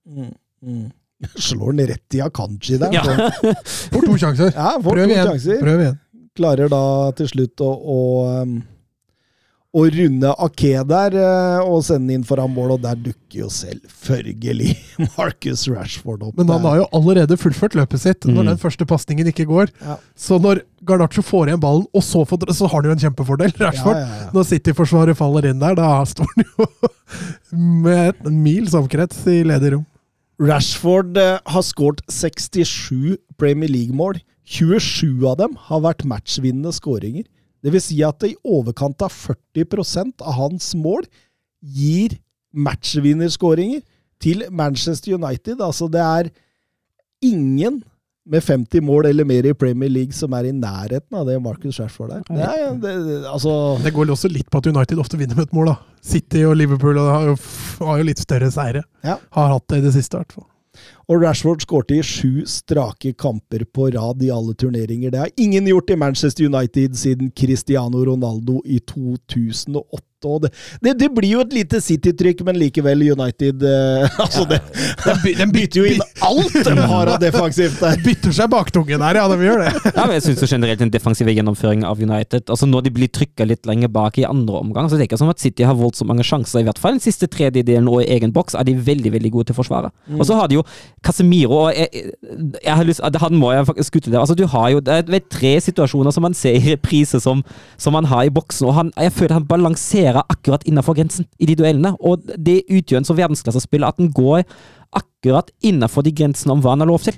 Slår 1.39 1.73
den 1.77 1.87
rett 1.93 2.17
i 2.17 2.21
Akanji 2.25 2.77
der. 2.81 2.91
Ja. 2.93 3.03
Får 3.93 4.03
to 4.03 4.17
sjanser. 4.19 4.49
Ja, 4.51 4.73
får 4.83 4.97
Prøv 4.97 5.05
to 5.05 5.13
igjen. 5.13 5.29
sjanser. 5.29 5.61
Prøv 5.63 5.83
igjen. 5.85 5.99
klarer 6.35 6.71
da 6.73 6.81
til 7.15 7.29
slutt 7.31 7.63
å, 7.63 7.69
å, 7.71 7.99
um, 8.43 8.57
å 9.75 9.81
runde 9.91 10.29
Ake 10.45 10.69
der 10.87 11.15
eh, 11.19 11.59
og 11.67 11.81
sende 11.83 12.13
inn 12.15 12.23
foran 12.23 12.53
mål, 12.55 12.77
og 12.77 12.83
der 12.85 12.95
dukker 12.95 13.41
jo 13.41 13.49
selvfølgelig 13.51 14.69
Marcus 15.17 15.65
Rashford 15.67 16.23
opp. 16.23 16.37
Men 16.39 16.47
han 16.53 16.63
har 16.63 16.77
jo 16.79 16.85
allerede 16.95 17.35
fullført 17.41 17.75
løpet 17.75 17.99
sitt 18.05 18.27
når 18.29 18.45
Mm. 18.45 18.49
den 18.53 18.61
første 18.61 18.87
pasningen 18.87 19.27
ikke 19.31 19.47
går. 19.49 19.73
Ja. 19.83 19.97
Så 20.15 20.37
når 20.39 20.61
Garnaccio 20.87 21.23
får 21.25 21.49
igjen 21.51 21.59
ballen, 21.63 21.85
og 21.91 22.03
så, 22.05 22.23
får, 22.29 22.45
så 22.55 22.69
har 22.71 22.79
han 22.81 22.87
jo 22.91 22.95
en 22.95 23.03
kjempefordel. 23.03 23.51
Rashford. 23.59 23.99
Ja, 24.05 24.21
ja. 24.23 24.29
Når 24.35 24.47
City-forsvaret 24.53 25.17
faller 25.19 25.49
inn 25.51 25.59
der, 25.59 25.75
da 25.79 25.89
står 26.07 26.31
han 26.35 26.45
jo 26.47 26.69
med 27.85 28.13
et 28.13 28.31
mils 28.31 28.73
omkrets 28.77 29.21
i 29.31 29.41
ledig 29.47 29.73
rom. 29.75 29.85
Rashford 30.39 31.15
eh, 31.19 31.37
har 31.47 31.63
skåret 31.63 32.01
67 32.11 33.17
Premier 33.39 33.71
League-mål. 33.71 34.19
27 34.45 35.23
av 35.25 35.37
dem 35.39 35.55
har 35.69 35.79
vært 35.85 36.03
matchvinnende 36.07 36.73
skåringer. 36.75 37.23
Det 37.65 37.73
vil 37.73 37.81
si 37.81 37.97
at 38.05 38.21
i 38.27 38.35
overkant 38.45 39.01
av 39.01 39.09
40% 39.09 40.21
av 40.21 40.37
hans 40.37 40.69
mål 40.77 41.07
gir 41.65 42.13
matchvinnerskåringer 42.53 43.81
til 44.21 44.45
Manchester 44.53 45.17
United. 45.17 45.61
Altså, 45.65 45.89
det 45.91 46.03
er 46.03 46.29
ingen 47.25 47.81
med 48.25 48.41
50 48.41 48.81
mål 48.81 49.05
eller 49.11 49.25
mer 49.27 49.45
i 49.45 49.53
Premier 49.53 49.89
League 49.89 50.13
som 50.17 50.33
er 50.33 50.47
i 50.49 50.53
nærheten 50.55 51.17
av 51.17 51.27
det 51.29 51.35
Marcus 51.41 51.77
Rashford 51.81 52.13
er. 52.15 52.23
Det 52.25 52.47
er 52.47 52.79
det, 52.81 52.95
altså, 53.29 53.77
Det 53.83 53.93
går 53.93 54.13
også 54.13 54.31
litt 54.33 54.49
på 54.49 54.61
at 54.61 54.69
United 54.71 55.01
ofte 55.01 55.19
vinner 55.19 55.37
med 55.37 55.49
et 55.49 55.53
mål. 55.53 55.73
da. 55.73 55.75
City 56.01 56.41
og 56.45 56.55
Liverpool 56.57 56.97
har, 57.01 57.29
jo, 57.29 57.35
har 57.85 58.01
jo 58.01 58.07
litt 58.09 58.21
større 58.21 58.49
seire. 58.53 58.81
Ja. 59.05 59.19
Har 59.37 59.53
hatt 59.53 59.67
det 59.69 59.81
i 59.81 59.85
det 59.85 59.93
siste, 59.93 60.17
i 60.17 60.23
hvert 60.23 60.37
fall. 60.37 60.47
Og 61.05 61.21
Rashford 61.21 61.61
skårte 61.61 61.99
i 61.99 62.03
sju 62.03 62.45
strake 62.49 63.13
kamper 63.13 63.65
på 63.69 63.91
rad 63.93 64.23
i 64.25 64.31
alle 64.33 64.55
turneringer. 64.57 65.11
Det 65.13 65.21
har 65.21 65.29
ingen 65.37 65.67
gjort 65.69 65.89
i 65.93 65.99
Manchester 66.01 66.47
United 66.49 66.97
siden 66.97 67.31
Cristiano 67.31 68.05
Ronaldo 68.05 68.61
i 68.65 68.79
2008. 68.79 70.01
Og 70.27 70.45
det, 70.45 70.51
det, 70.83 70.95
det 71.01 71.09
blir 71.15 71.37
jo 71.37 71.43
et 71.45 71.53
lite 71.55 71.81
City-trykk, 71.83 72.43
men 72.47 72.59
likevel 72.59 73.03
United 73.13 73.65
eh, 73.65 74.17
Altså, 74.25 74.45
det, 74.49 74.61
de 75.25 75.47
bytter 75.55 75.81
jo 75.81 75.85
inn 75.89 76.03
alt 76.25 76.55
de 76.65 76.75
har 76.75 77.11
av 77.13 77.19
defensivt 77.21 77.81
der. 77.83 77.99
Bytter 78.05 78.35
seg 78.35 78.51
baktunge 78.51 78.99
der, 79.01 79.19
ja. 79.19 79.25
De 79.29 79.37
gjør 79.47 79.63
det. 79.65 79.71
Ja, 79.91 80.05
men 80.05 80.15
jeg 80.17 80.25
synes 80.27 80.55
generelt 80.55 80.81
den 80.81 80.93
defensive 80.93 81.33
gjennomføringen 81.35 81.87
av 81.87 82.01
United 82.01 82.51
altså 82.51 82.67
Når 82.69 82.85
de 82.85 82.93
blir 82.95 83.11
trykka 83.11 83.47
litt 83.47 83.67
lenger 83.69 83.91
bak 83.93 84.19
i 84.21 84.25
andre 84.27 84.61
omgang, 84.61 84.89
så 84.89 84.97
det 84.97 85.05
er 85.05 85.09
ikke 85.09 85.21
som 85.21 85.31
at 85.31 85.41
City 85.41 85.65
har 85.67 85.77
voldsomt 85.77 86.09
mange 86.11 86.25
sjanser. 86.27 86.61
I 86.61 86.67
hvert 86.67 86.79
fall 86.81 86.97
den 86.97 87.03
siste 87.03 87.29
tredjedelen 87.31 87.89
og 87.91 88.03
i 88.03 88.09
egen 88.15 88.33
boks 88.35 88.57
er 88.57 88.67
de 88.67 88.75
veldig 88.77 89.13
veldig 89.15 89.31
gode 89.33 89.49
til 89.49 89.57
å 89.57 89.59
forsvare. 89.59 89.91
Og 90.15 90.25
så 90.27 90.37
har 90.37 90.49
de 90.49 90.59
jo 90.59 90.65
Casemiro 91.05 91.65
og 91.65 91.75
jeg, 91.75 92.11
jeg 92.63 92.75
har 92.75 92.87
lyst, 92.87 93.03
Han 93.21 93.37
må 93.39 93.51
jeg 93.53 93.67
faktisk 93.69 93.93
skutte 93.93 94.11
der. 94.11 94.19
Altså, 94.21 94.35
du 94.37 94.45
har 94.49 94.69
jo 94.73 94.81
det 94.83 94.99
er 95.03 95.27
tre 95.31 95.53
situasjoner 95.61 96.13
som 96.13 96.25
man 96.25 96.35
ser 96.37 96.57
i 96.57 96.63
reprise 96.73 97.19
som, 97.23 97.43
som 97.77 97.95
han 97.97 98.07
har 98.11 98.25
i 98.27 98.33
boksen, 98.33 98.67
og 98.69 98.77
han, 98.79 98.91
jeg 98.99 99.13
føler 99.15 99.39
han 99.39 99.47
balanserer 99.49 100.14
akkurat 100.23 100.63
innenfor 100.67 100.95
grensen 100.97 101.27
i 101.39 101.49
de 101.49 101.57
duellene. 101.59 101.95
Og 101.99 102.23
det 102.37 102.63
utgjør 102.69 103.01
en 103.01 103.07
så 103.07 103.17
verdensklassespill 103.17 103.87
at 103.87 103.99
den 103.99 104.11
går 104.15 104.45
akkurat 104.95 105.51
innenfor 105.65 106.05
de 106.05 106.13
grensene 106.15 106.55
om 106.55 106.63
hva 106.63 106.75
han 106.75 106.85
har 106.85 106.91
lov 106.91 107.03
til. 107.05 107.17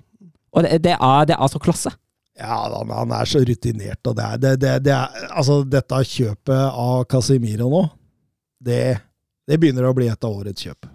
Og 0.55 0.65
det, 0.65 0.81
det, 0.85 0.95
er, 0.97 1.29
det 1.29 1.37
er 1.37 1.51
så 1.51 1.61
klasse. 1.61 1.93
Ja, 2.37 2.61
han, 2.69 2.91
han 2.93 3.13
er 3.17 3.29
så 3.29 3.41
rutinert, 3.41 4.01
og 4.05 4.17
det 4.17 4.25
er, 4.25 4.41
det, 4.41 4.53
det, 4.61 4.73
det 4.85 4.93
er 4.93 5.27
Altså, 5.31 5.63
dette 5.65 6.01
kjøpet 6.05 6.53
av 6.69 7.03
Casimiro 7.09 7.69
nå, 7.71 7.83
det, 8.61 8.99
begynner 9.57 9.89
å 9.89 9.95
bli 9.97 10.09
et 10.11 10.25
av 10.25 10.33
årets 10.33 10.67
kjøp. 10.67 10.89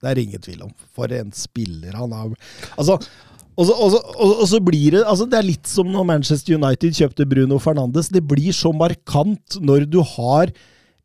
Det 0.00 0.10
er 0.10 0.22
ingen 0.22 0.42
tvil 0.42 0.64
om. 0.66 0.72
For 0.96 1.12
en 1.12 1.30
spiller 1.36 1.94
han 1.98 2.14
er. 2.16 2.34
Altså, 2.80 2.96
og 3.60 3.66
så, 3.68 4.00
og 4.00 4.44
så 4.48 4.60
blir 4.64 4.94
det 4.94 5.00
altså 5.04 5.26
Det 5.28 5.36
er 5.36 5.44
litt 5.44 5.68
som 5.68 5.88
når 5.92 6.06
Manchester 6.08 6.56
United 6.56 6.96
kjøpte 6.96 7.26
Bruno 7.28 7.58
Fernandes. 7.60 8.08
Det 8.08 8.22
blir 8.24 8.54
så 8.56 8.72
markant 8.72 9.58
når 9.60 9.84
du 9.90 9.98
har 10.14 10.52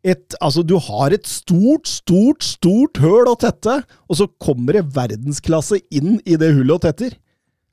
et, 0.06 0.36
altså 0.44 0.62
du 0.62 0.76
har 0.86 1.16
et 1.16 1.26
stort, 1.26 1.90
stort, 1.90 2.46
stort 2.46 3.00
høl 3.02 3.30
å 3.32 3.36
tette, 3.42 3.80
og 4.06 4.20
så 4.20 4.28
kommer 4.42 4.78
det 4.78 4.84
verdensklasse 4.94 5.80
inn 5.98 6.20
i 6.30 6.38
det 6.38 6.52
hullet 6.54 6.76
og 6.78 6.84
tetter. 6.86 7.16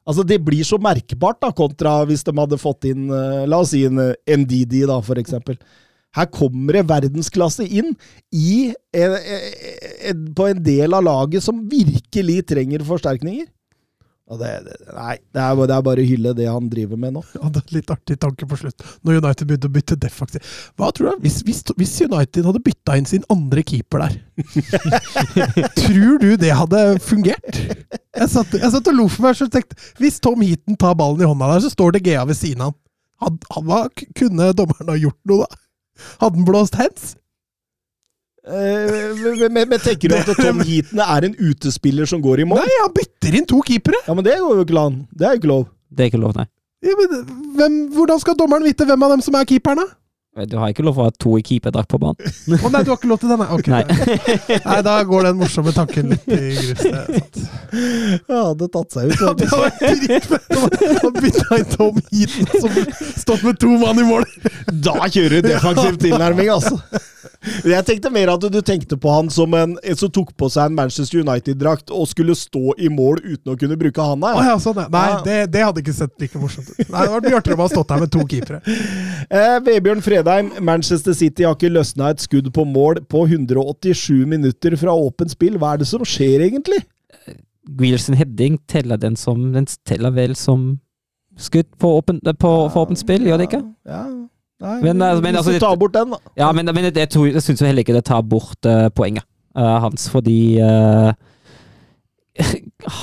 Altså, 0.08 0.24
det 0.26 0.40
blir 0.42 0.64
så 0.66 0.80
merkbart, 0.82 1.38
da, 1.44 1.52
kontra 1.54 2.00
hvis 2.08 2.24
de 2.26 2.32
hadde 2.34 2.58
fått 2.58 2.88
inn 2.90 3.04
eh, 3.14 3.44
La 3.46 3.60
oss 3.62 3.70
si 3.70 3.84
en 3.86 4.00
uh, 4.02 4.14
Ndidi, 4.26 4.80
da, 4.90 4.96
for 5.04 5.20
eksempel. 5.20 5.60
Her 6.16 6.26
kommer 6.32 6.74
det 6.80 6.86
verdensklasse 6.90 7.64
inn 7.68 7.92
i, 8.34 8.72
en- 8.96 9.14
en- 9.14 9.52
en- 10.10 10.24
på 10.36 10.48
en 10.50 10.58
del 10.66 10.96
av 10.98 11.04
laget 11.06 11.44
som 11.46 11.62
virkelig 11.70 12.40
trenger 12.50 12.82
forsterkninger. 12.88 13.46
Det, 14.32 14.48
det, 14.64 14.74
nei, 14.96 15.16
det 15.34 15.40
er, 15.42 15.56
bare- 15.58 15.66
det 15.68 15.74
er 15.76 15.82
bare 15.84 16.00
å 16.00 16.06
hylle 16.08 16.30
det 16.38 16.46
han 16.48 16.68
driver 16.72 16.96
med 16.96 17.12
nå. 17.18 17.22
Ja, 17.36 17.48
det 17.52 17.60
er 17.66 17.74
litt 17.74 17.90
artig 17.92 18.16
tanke 18.22 18.46
på 18.48 18.56
slutt, 18.56 18.84
når 19.04 19.18
United 19.18 19.48
begynte 19.50 19.68
å 19.68 19.74
bytte 19.74 19.96
defensiv. 20.00 20.46
Hva 20.78 20.88
tror 20.94 21.10
du, 21.18 21.24
hvis, 21.26 21.40
hvis, 21.44 21.60
hvis 21.76 21.92
United 22.06 22.46
hadde 22.48 22.62
bytta 22.64 22.96
inn 23.00 23.08
sin 23.10 23.26
andre 23.34 23.64
keeper 23.66 24.06
der, 24.06 24.14
tror 25.82 26.22
du 26.22 26.30
det 26.40 26.52
hadde 26.56 26.80
fungert? 27.04 27.60
Jeg 28.16 28.28
satt, 28.32 28.54
jeg 28.56 28.72
satt 28.72 28.88
og 28.92 28.96
lo 28.96 29.08
for 29.10 29.24
meg 29.26 29.40
og 29.40 29.52
tenkte 29.52 29.76
Hvis 30.00 30.18
Tom 30.22 30.42
Heaton 30.44 30.76
tar 30.80 30.94
ballen 30.98 31.22
i 31.24 31.28
hånda 31.28 31.48
der, 31.54 31.62
så 31.64 31.70
står 31.72 31.96
det 31.96 32.04
Gea 32.06 32.24
ved 32.28 32.36
siden 32.38 32.64
av 32.66 32.72
han. 32.72 32.78
Hadde, 33.22 33.52
hadde, 33.74 34.06
kunne 34.18 34.48
dommeren 34.58 34.90
ha 34.94 34.96
gjort 34.98 35.18
noe, 35.30 35.44
da? 35.46 35.60
Hadde 36.22 36.40
han 36.40 36.46
blåst 36.48 36.74
hands? 36.80 37.12
Eh, 38.42 39.12
men, 39.38 39.52
men, 39.54 39.68
men 39.70 39.78
tenker 39.82 40.10
du 40.10 40.16
at 40.18 40.30
Tom 40.42 40.62
Heaton 40.66 41.02
er 41.04 41.28
en 41.28 41.36
utespiller 41.38 42.08
som 42.10 42.22
går 42.22 42.42
i 42.42 42.48
mål? 42.48 42.62
Nei, 42.64 42.80
han 42.82 42.94
bytter 42.96 43.38
inn 43.38 43.46
to 43.48 43.60
keepere! 43.66 44.02
Ja, 44.08 44.16
men 44.18 44.26
det 44.26 44.38
går 44.42 44.58
jo 44.58 44.66
ikke 44.66 44.82
an. 44.82 44.98
Det 45.14 45.28
er 45.28 45.36
jo 45.36 45.42
ikke 45.42 45.52
lov. 45.52 45.64
Det 45.92 46.04
er 46.04 46.10
ikke 46.10 46.22
lov, 46.22 46.34
nei. 46.38 46.48
Ja, 46.82 46.96
men, 46.98 47.26
hvem, 47.58 47.74
hvordan 47.94 48.22
skal 48.22 48.38
dommeren 48.38 48.66
vite 48.66 48.86
hvem 48.88 49.04
av 49.06 49.14
dem 49.14 49.22
som 49.22 49.36
er 49.38 49.46
keeperne? 49.46 49.86
Du 50.32 50.56
har 50.56 50.70
ikke 50.72 50.80
lov 50.80 50.94
til 50.96 51.02
å 51.02 51.06
ha 51.10 51.12
to 51.20 51.32
i 51.36 51.42
keeperdrakt 51.44 51.90
på 51.92 51.98
banen. 52.00 52.16
Å 52.56 52.70
nei, 52.72 52.80
du 52.86 52.88
har 52.88 52.96
ikke 52.96 53.08
lov 53.10 53.18
til 53.20 53.28
det? 53.28 53.36
Nei, 53.36 53.48
ok. 53.52 53.66
Nei. 53.68 53.82
nei, 54.64 54.78
da 54.86 54.94
går 55.04 55.26
den 55.28 55.36
morsomme 55.42 55.74
tanken 55.76 56.08
litt 56.14 56.24
i 56.32 56.38
grus. 56.56 56.80
det. 56.80 57.20
Ja, 58.28 58.38
hadde 58.48 58.70
tatt 58.72 58.96
seg 58.96 59.12
ut. 59.12 59.20
Ja, 59.20 59.34
det 59.36 59.50
hadde 59.52 59.68
vært 59.68 60.06
dritfett 60.06 60.56
han 61.02 61.18
bytta 61.20 61.58
inn 61.60 61.68
Tom 61.74 62.00
Heaton, 62.08 62.48
som 62.64 62.80
stått 63.20 63.44
med 63.44 63.60
to 63.60 63.76
mann 63.80 64.00
i 64.00 64.08
mål. 64.08 64.24
Da 64.72 64.96
kjører 65.04 65.42
du 65.44 65.50
defensiv 65.50 66.00
tilnærming, 66.00 66.48
altså. 66.56 66.80
Jeg 67.66 67.82
tenkte 67.86 68.10
mer 68.14 68.30
at 68.32 68.44
du 68.54 68.58
tenkte 68.62 68.96
på 68.98 69.10
han 69.10 69.28
som 69.32 69.54
en, 69.58 69.74
en 69.82 69.98
som 69.98 70.10
tok 70.14 70.30
på 70.38 70.48
seg 70.52 70.68
en 70.70 70.76
Manchester 70.78 71.22
United-drakt 71.24 71.90
og 71.94 72.06
skulle 72.10 72.36
stå 72.38 72.74
i 72.78 72.90
mål 72.92 73.18
uten 73.24 73.52
å 73.52 73.56
kunne 73.58 73.76
bruke 73.78 74.04
handa. 74.06 74.30
Ja. 74.32 74.38
Oh, 74.38 74.48
ja, 74.52 74.56
sånn, 74.62 74.78
ja. 74.84 74.86
Nei, 74.92 75.06
det, 75.26 75.38
det 75.54 75.64
hadde 75.66 75.82
ikke 75.82 75.94
sett 75.96 76.14
like 76.22 76.38
morsomt 76.42 76.70
ut. 76.70 76.78
Nei, 76.78 76.86
Det 76.86 76.98
hadde 77.00 77.14
vært 77.16 77.28
mye 77.28 77.40
artigere 77.40 77.56
om 77.58 77.62
han 77.64 77.68
hadde 77.68 77.76
stått 77.78 77.92
der 77.92 78.04
med 78.04 78.12
to 78.14 78.26
keepere. 78.30 78.62
Eh, 79.32 79.56
Vebjørn 79.66 80.04
Fredheim, 80.22 80.52
Manchester 80.62 81.12
City 81.12 81.42
har 81.42 81.56
ikke 81.56 81.72
løsna 81.72 82.12
et 82.12 82.22
skudd 82.22 82.50
på 82.54 82.64
mål 82.68 83.00
på 83.10 83.24
187 83.26 84.22
minutter 84.30 84.76
fra 84.78 84.94
åpent 84.94 85.32
spill. 85.34 85.56
Hva 85.58 85.74
er 85.74 85.82
det 85.82 85.88
som 85.90 86.04
skjer, 86.06 86.44
egentlig? 86.46 86.78
Grealish 87.66 88.06
sin 88.06 88.18
heading 88.18 88.58
teller 88.70 88.98
den 88.98 89.16
som 89.16 89.52
Den 89.54 89.66
teller 89.86 90.14
vel 90.14 90.36
som 90.38 90.78
skudd 91.38 91.66
på 91.78 91.90
åpent, 91.98 92.22
på, 92.38 92.52
åpent 92.68 93.00
spill, 93.00 93.26
gjør 93.26 93.40
det 93.40 93.48
ikke? 93.50 93.62
Ja, 93.88 94.02
nei, 94.62 94.78
Men, 94.82 95.02
altså, 95.02 95.22
men, 95.24 95.36
altså, 95.40 95.58
tar 95.58 95.76
bort 95.80 95.94
den, 95.94 96.14
da. 96.14 96.32
Ja, 96.38 96.52
men, 96.52 96.70
men 96.70 96.90
jeg, 96.94 97.08
tror- 97.10 97.30
jeg 97.32 97.42
syns 97.42 97.60
heller 97.66 97.82
ikke 97.82 97.96
det 97.96 98.04
tar 98.06 98.22
bort 98.22 98.68
uh, 98.68 98.90
poenget 98.94 99.24
uh, 99.56 99.78
hans, 99.86 100.06
fordi 100.10 100.60
uh, 100.62 101.10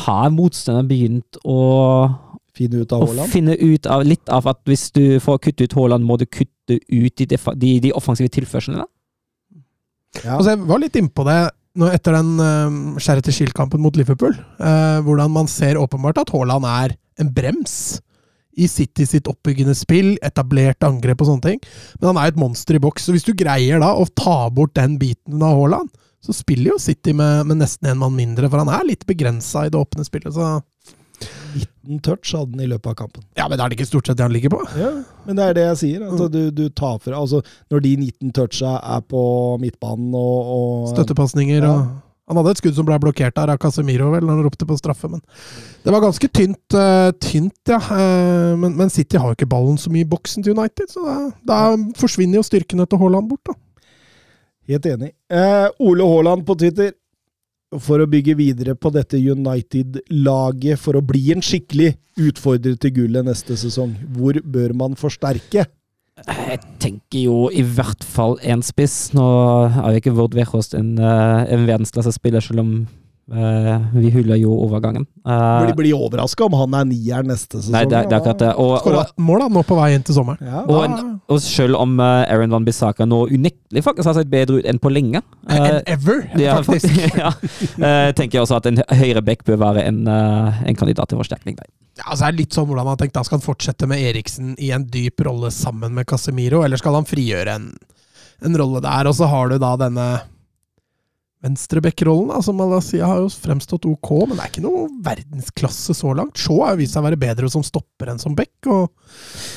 Har 0.05 0.29
motstanderen 0.34 0.88
begynt 0.89 1.39
å, 1.43 1.58
Finne 2.60 2.84
ut 2.84 2.91
av 2.95 3.06
Haaland. 3.06 3.32
finne 3.32 3.56
ut 3.56 3.88
av 3.88 4.04
litt 4.04 4.32
av 4.36 4.48
at 4.52 4.60
hvis 4.67 4.89
du 4.95 5.04
får 5.24 5.39
kutte 5.45 5.67
ut 5.67 5.76
Haaland, 5.78 6.04
må 6.06 6.17
du 6.19 6.26
kutte 6.28 6.76
ut 6.76 7.24
de, 7.24 7.38
de, 7.63 7.72
de 7.86 7.93
offensive 7.95 8.32
tilførslene? 8.36 8.84
Ja. 10.26 10.36
Altså, 10.36 10.52
jeg 10.52 10.67
var 10.67 10.82
litt 10.82 10.98
innpå 11.00 11.24
det 11.28 11.39
nå 11.80 11.88
etter 11.93 12.17
den 12.17 12.36
uh, 12.41 13.00
skjæret 13.00 13.28
til 13.28 13.38
Shield-kampen 13.38 13.82
mot 13.82 13.95
Liverpool. 13.95 14.36
Uh, 14.60 15.00
hvordan 15.06 15.32
man 15.32 15.50
ser 15.52 15.80
åpenbart 15.80 16.19
at 16.19 16.32
Haaland 16.34 16.67
er 16.67 16.95
en 17.22 17.32
brems 17.36 18.00
i 18.60 18.67
City 18.67 19.06
sitt 19.08 19.30
oppbyggende 19.30 19.76
spill, 19.78 20.15
etablert 20.26 20.84
angrep 20.84 21.22
og 21.24 21.30
sånne 21.30 21.45
ting. 21.45 21.62
Men 22.00 22.12
han 22.12 22.22
er 22.22 22.34
et 22.34 22.41
monster 22.41 22.76
i 22.76 22.84
boks. 22.84 23.06
Så 23.08 23.15
hvis 23.15 23.28
du 23.28 23.32
greier 23.38 23.80
da 23.80 23.93
å 23.95 24.08
ta 24.17 24.50
bort 24.52 24.76
den 24.76 24.98
biten 25.00 25.39
av 25.45 25.56
Haaland, 25.60 25.91
så 26.19 26.36
spiller 26.36 26.74
jo 26.74 26.82
City 26.84 27.13
med, 27.15 27.45
med 27.48 27.62
nesten 27.62 27.88
en 27.88 28.02
mann 28.02 28.17
mindre, 28.17 28.50
for 28.52 28.60
han 28.60 28.72
er 28.76 28.89
litt 28.89 29.06
begrensa 29.08 29.63
i 29.65 29.72
det 29.72 29.80
åpne 29.80 30.04
spillet. 30.04 30.34
Så 30.36 30.58
19 31.55 32.01
touch 32.05 32.33
hadde 32.35 32.53
han 32.55 32.63
i 32.65 32.67
løpet 32.69 32.91
av 32.91 32.95
kampen. 32.99 33.23
ja, 33.38 33.47
men 33.47 33.57
det 33.57 33.63
er 33.65 33.69
det 33.73 33.79
ikke 33.79 33.88
stort 33.89 34.07
sett 34.09 34.17
det 34.19 34.25
han 34.27 34.33
ligger 34.35 34.53
på. 34.53 34.59
Ja, 34.79 34.91
men 35.25 35.39
det 35.39 35.45
er 35.49 35.57
det 35.57 35.63
jeg 35.69 35.79
sier. 35.83 36.03
Altså, 36.09 36.27
du, 36.33 36.41
du 36.51 36.67
tar 36.69 36.99
fra, 37.01 37.15
altså, 37.19 37.41
når 37.71 37.85
de 37.85 37.95
19 38.09 38.31
toucha 38.38 38.75
er 38.97 39.01
på 39.09 39.23
midtbanen 39.63 40.13
og, 40.13 40.53
og 40.57 40.93
Støttepasninger 40.93 41.63
Ja. 41.65 41.73
og 41.73 42.05
Han 42.29 42.38
hadde 42.38 42.51
et 42.53 42.59
skudd 42.62 42.75
som 42.77 42.85
ble 42.85 42.99
blokkert 43.01 43.33
der 43.39 43.49
av 43.49 43.57
Casemiro, 43.57 44.12
vel, 44.13 44.21
når 44.21 44.35
han 44.38 44.43
ropte 44.45 44.67
på 44.69 44.75
straffe, 44.77 45.07
men 45.09 45.17
det 45.81 45.89
var 45.95 46.03
ganske 46.03 46.27
tynt, 46.29 46.75
uh, 46.77 47.09
tynt 47.17 47.71
ja. 47.71 47.79
Uh, 47.81 48.53
men, 48.62 48.75
men 48.77 48.91
City 48.93 49.17
har 49.17 49.31
jo 49.31 49.38
ikke 49.39 49.49
ballen 49.49 49.79
så 49.81 49.89
mye 49.89 50.05
i 50.05 50.09
boksen 50.12 50.45
til 50.45 50.53
United, 50.53 50.91
så 50.93 51.01
da, 51.07 51.15
da 51.49 51.57
forsvinner 51.97 52.38
jo 52.38 52.45
styrkene 52.45 52.85
til 52.85 53.01
Haaland 53.01 53.31
bort, 53.31 53.49
da. 53.49 53.57
Helt 54.69 54.85
enig. 54.85 55.07
Eh, 55.33 55.67
Ole 55.81 56.05
Haaland 56.05 56.43
på 56.45 56.53
Twitter. 56.62 56.91
For 57.77 58.01
å 58.01 58.08
bygge 58.10 58.34
videre 58.34 58.73
på 58.73 58.89
dette 58.89 59.19
United-laget 59.19 60.79
for 60.82 60.97
å 60.97 61.03
bli 61.05 61.27
en 61.36 61.43
skikkelig 61.45 61.91
utfordrer 62.17 62.79
til 62.82 62.95
gullet 62.95 63.27
neste 63.27 63.58
sesong, 63.62 63.91
hvor 64.15 64.39
bør 64.41 64.73
man 64.73 64.97
forsterke? 64.97 65.67
Jeg 66.25 66.60
tenker 66.82 67.21
jo 67.21 67.36
i 67.53 67.62
hvert 67.63 68.01
fall 68.03 68.39
én 68.41 68.63
spiss. 68.65 69.13
Nå 69.15 69.25
er 69.69 69.93
jo 69.93 70.01
ikke 70.01 70.15
Vord 70.17 70.34
Weghorst 70.36 70.73
en, 70.75 70.97
eh, 70.97 71.45
en 71.53 71.67
verdensklassespiller, 71.69 72.41
selv 72.43 72.65
om 72.65 72.73
vi 73.30 74.10
hyller 74.13 74.39
jo 74.42 74.56
overgangen. 74.65 75.06
Uh, 75.28 75.70
Blir, 75.78 75.94
overraska 75.94 76.48
om 76.48 76.56
han 76.58 76.74
er 76.80 76.88
nier 76.89 77.26
neste 77.28 77.60
sesong. 77.60 77.76
nei, 77.76 77.84
det, 77.86 78.02
det 78.10 78.15
er 78.15 78.22
akkurat 78.22 78.42
det. 78.42 78.52
Og, 78.58 78.74
og, 78.80 78.98
og, 79.04 79.13
mål 79.22 79.44
da, 79.44 79.50
nå 79.54 79.63
på 79.68 79.78
vei 79.78 79.92
inn 79.94 80.06
til 80.06 80.18
sommeren. 80.18 80.42
Ja. 80.42 80.63
og, 80.65 80.80
en, 80.88 81.12
og 81.30 81.42
selv 81.44 81.78
om 81.78 82.00
uh, 82.02 82.24
Aaron 82.26 82.56
Van 82.56 82.65
Bissaka 82.65 83.06
nå 83.06 83.26
unektelig 83.30 83.84
faktisk 83.86 84.10
har 84.10 84.18
sett 84.18 84.32
bedre 84.32 84.60
ut 84.60 84.70
enn 84.70 84.82
på 84.82 84.92
lenge 84.94 85.22
Enn 85.50 85.65
eh, 85.65 85.94
ever, 85.94 86.24
ja, 86.39 86.58
faktisk. 86.63 86.96
ja. 87.22 87.32
Eh, 87.34 88.10
tenker 88.18 88.38
jeg 88.38 88.46
også 88.46 88.60
at 88.60 88.70
en 88.70 88.82
høyre 89.02 89.24
back 89.26 89.46
bør 89.48 89.60
være 89.63 89.86
en, 89.89 90.04
eh, 90.10 90.63
en 90.70 90.78
kandidat 90.78 91.12
til 91.12 91.20
forsterkning 91.22 91.58
der. 91.58 91.70
Ja, 92.00 92.12
altså 92.12 92.28
er 92.28 92.36
det 92.36 92.44
litt 92.44 92.58
sånn 92.58 92.68
hvordan 92.70 92.86
han 92.86 92.94
har 92.94 93.02
tenkt. 93.02 93.15
Da 93.18 93.26
skal 93.28 93.39
han 93.39 93.46
fortsette 93.46 93.89
med 93.89 94.04
Eriksen 94.12 94.54
i 94.62 94.72
en 94.76 94.86
dyp 94.92 95.24
rolle 95.26 95.52
sammen 95.54 95.96
med 95.98 96.08
Casemiro, 96.10 96.62
eller 96.65 96.82
skal 96.82 97.00
han 97.00 97.10
frigjøre 97.10 97.56
en, 97.58 97.72
en 98.46 98.60
rolle 98.62 98.84
der? 98.86 99.10
Og 99.10 99.18
så 99.18 99.30
har 99.32 99.50
du 99.52 99.58
da 99.62 99.74
denne 99.82 100.10
venstrebekk-rollen, 101.45 102.34
da, 102.34 102.41
som 102.43 102.58
Malasia 102.60 103.08
har 103.08 103.21
jo 103.23 103.30
fremstått 103.32 103.86
ok, 103.88 104.10
men 104.28 104.36
det 104.36 104.43
er 104.43 104.52
ikke 104.52 104.63
noe 104.65 104.88
verdensklasse 105.06 105.95
så 105.95 106.12
langt. 106.17 106.39
Shaw 106.39 106.65
har 106.65 106.80
vist 106.80 106.95
seg 106.95 107.04
å 107.04 107.08
være 107.08 107.19
bedre 107.21 107.49
som 107.52 107.63
stopper 107.63 108.12
enn 108.12 108.19
som 108.19 108.36
back, 108.36 108.52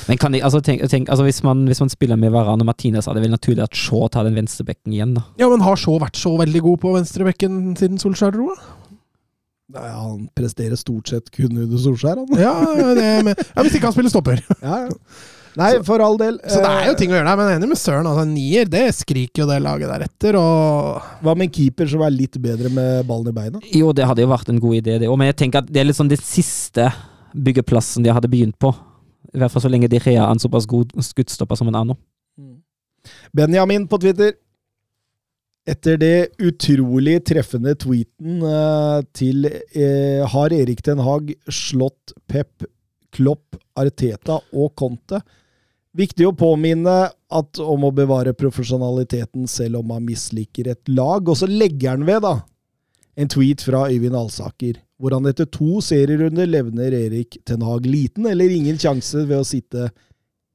Men 0.07 0.19
kan 0.21 0.31
de, 0.31 0.39
altså, 0.41 0.61
tenk, 0.63 0.85
tenk, 0.91 1.11
altså 1.11 1.25
hvis, 1.27 1.41
man, 1.43 1.65
hvis 1.67 1.83
man 1.83 1.91
spiller 1.91 2.19
med 2.19 2.31
Varane 2.31 2.63
og 2.63 2.69
Martinez, 2.71 3.07
er 3.07 3.17
det 3.17 3.25
vel 3.25 3.35
naturlig 3.35 3.65
at 3.65 3.75
Shaw 3.75 4.07
tar 4.13 4.23
den 4.29 4.39
venstrebekken 4.39 4.95
igjen. 4.95 5.17
da. 5.19 5.25
Ja, 5.41 5.51
men 5.51 5.65
har 5.65 5.75
Shaw 5.79 5.99
vært 6.03 6.19
så 6.19 6.37
veldig 6.39 6.63
god 6.69 6.81
på 6.85 6.95
venstrebekken 6.95 7.75
siden 7.79 7.99
Solskjær 7.99 8.37
dro? 8.37 8.53
Nei, 9.73 9.87
han 9.89 10.27
presterer 10.37 10.77
stort 10.77 11.09
sett 11.09 11.31
kun 11.33 11.55
under 11.57 11.79
Solskjær, 11.81 12.19
han. 12.23 12.39
Ja, 12.39 12.53
det, 12.95 13.07
men, 13.27 13.35
ja, 13.35 13.63
hvis 13.63 13.75
ikke 13.79 13.89
han 13.89 13.95
spiller 13.95 14.13
stopper. 14.13 14.43
Ja, 14.63 14.85
ja. 14.87 15.31
Nei, 15.59 15.71
for 15.85 16.01
all 16.01 16.15
del. 16.17 16.39
Så 16.49 16.61
det 16.63 16.69
er 16.69 16.87
jo 16.87 16.93
Eh, 16.93 16.97
ting 16.97 17.11
å 17.11 17.17
gjøre 17.17 17.27
der, 17.29 17.37
men 17.37 17.47
jeg 17.49 17.55
er 17.55 17.59
enig 17.61 17.69
med 17.69 17.79
Søren. 17.81 18.07
Altså, 18.09 18.25
nier, 18.29 18.69
det 18.69 18.83
skriker 18.97 19.43
jo 19.43 19.49
det 19.49 19.59
laget 19.61 19.91
der 19.91 20.05
etter, 20.07 20.37
og 20.39 21.01
Hva 21.21 21.35
med 21.37 21.47
en 21.49 21.53
keeper 21.53 21.89
som 21.91 22.01
er 22.01 22.15
litt 22.15 22.37
bedre 22.41 22.71
med 22.73 23.05
ballen 23.09 23.29
i 23.29 23.35
beina? 23.35 23.61
Jo, 23.73 23.91
det 23.93 24.07
hadde 24.09 24.25
jo 24.25 24.31
vært 24.31 24.49
en 24.49 24.61
god 24.63 24.79
idé, 24.79 24.97
det 24.99 25.09
òg, 25.09 25.17
men 25.21 25.29
jeg 25.29 25.37
tenker 25.43 25.61
at 25.61 25.69
det 25.69 25.81
er 25.81 25.89
litt 25.89 25.99
sånn 25.99 26.09
den 26.11 26.21
siste 26.21 26.89
byggeplassen 27.33 28.05
de 28.05 28.13
hadde 28.13 28.29
begynt 28.31 28.57
på. 28.61 28.73
I 29.33 29.41
hvert 29.41 29.53
fall 29.53 29.63
så 29.65 29.69
lenge 29.71 29.89
de 29.89 30.01
Rea 30.01 30.25
er 30.25 30.31
en 30.31 30.41
såpass 30.41 30.65
god 30.69 30.93
skuddstopper 31.01 31.57
som 31.57 31.69
en 31.69 31.77
er 31.79 31.85
nå. 31.91 31.97
Benjamin 33.33 33.87
på 33.89 33.99
Twitter. 34.01 34.33
Etter 35.65 35.95
det 35.95 36.15
utrolig 36.43 37.21
treffende 37.23 37.71
tweeten 37.79 38.41
eh, 38.43 38.97
til 39.15 39.45
eh, 39.47 40.19
Har 40.27 40.51
Erik 40.51 40.81
Den 40.83 40.99
Haag 40.99 41.29
slått 41.47 42.11
Pep, 42.27 42.65
Klopp, 43.15 43.55
Arteta 43.79 44.41
og 44.51 44.73
Conte? 44.75 45.21
Viktig 45.93 46.25
å 46.25 46.33
påminne 46.33 47.11
at 47.13 47.59
om 47.61 47.83
å 47.85 47.91
bevare 47.93 48.33
profesjonaliteten 48.33 49.45
selv 49.49 49.81
om 49.81 49.91
man 49.93 50.05
misliker 50.05 50.71
et 50.71 50.89
lag. 50.89 51.27
Og 51.29 51.37
så 51.37 51.45
legger 51.49 51.93
han 51.93 52.05
ved, 52.07 52.21
da, 52.25 52.39
en 53.13 53.29
tweet 53.29 53.61
fra 53.61 53.85
Øyvind 53.91 54.17
Alsaker, 54.17 54.79
hvor 54.97 55.13
han 55.13 55.27
etter 55.29 55.45
to 55.53 55.81
serierunder 55.85 56.47
levner 56.49 56.95
Erik 56.97 57.37
Ten 57.45 57.61
Hag 57.65 57.85
liten 57.85 58.25
eller 58.29 58.49
ingen 58.49 58.79
sjanse 58.81 59.25
ved 59.27 59.37
å 59.37 59.45
sitte 59.45 59.91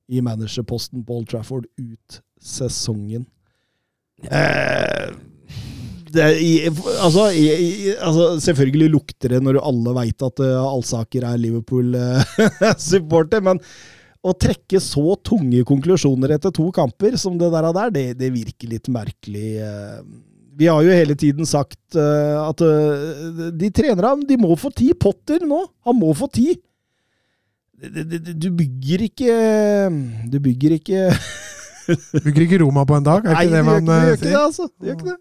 i 0.09 0.21
managerposten 0.25 1.05
på 1.07 1.15
Old 1.21 1.29
Trafford 1.31 1.67
ut 1.79 2.21
sesongen. 2.43 3.27
Eh, 4.25 5.09
det, 6.13 6.25
altså, 7.03 7.29
altså, 7.29 8.41
selvfølgelig 8.43 8.91
lukter 8.95 9.29
det 9.35 9.41
når 9.45 9.61
alle 9.61 9.93
veit 10.01 10.23
at 10.25 10.41
uh, 10.41 10.65
Alsaker 10.65 11.23
er 11.29 11.37
Liverpool-supporter, 11.43 13.41
men 13.49 13.57
å 14.27 14.33
trekke 14.35 14.81
så 14.83 15.15
tunge 15.25 15.61
konklusjoner 15.69 16.35
etter 16.35 16.51
to 16.55 16.71
kamper 16.75 17.15
som 17.21 17.37
det 17.39 17.51
der, 17.55 17.69
der 17.77 17.93
det, 17.95 18.07
det 18.19 18.33
virker 18.35 18.73
litt 18.73 18.89
merkelig. 18.91 19.51
eh. 19.63 20.01
Vi 20.59 20.67
har 20.67 20.83
jo 20.83 20.91
hele 20.91 21.15
tiden 21.15 21.47
sagt 21.47 21.95
eh, 21.95 22.35
at 22.43 22.61
eh, 22.67 23.51
de 23.55 23.69
trenerne 23.71 24.27
de 24.27 24.37
må 24.43 24.57
få 24.59 24.73
tid. 24.75 24.97
Potter 24.99 25.45
nå, 25.47 25.61
han 25.87 25.95
må 26.01 26.11
få 26.19 26.27
det- 27.79 28.35
Du 28.43 28.51
bygger 28.51 29.05
ikke 29.07 29.35
Du 30.33 30.41
bygger 30.43 30.73
ikke 30.81 31.13
bygger 32.25 32.43
ikke 32.43 32.59
Roma 32.65 32.83
på 32.85 32.97
en 32.99 33.05
dag, 33.07 33.25
er 33.25 33.31
ikke 33.39 33.45
det 33.47 33.55
det 33.55 33.65
man 33.65 33.83
ikke, 33.83 33.87
det 33.87 33.95
eh, 33.95 34.05
gjør 34.05 34.17
ikke 34.17 34.25
sier? 34.25 34.33
det, 34.35 34.43
altså. 34.43 34.67
Det 34.69 34.89
gjør 34.89 34.97
ikke 34.99 35.11
det. 35.13 35.19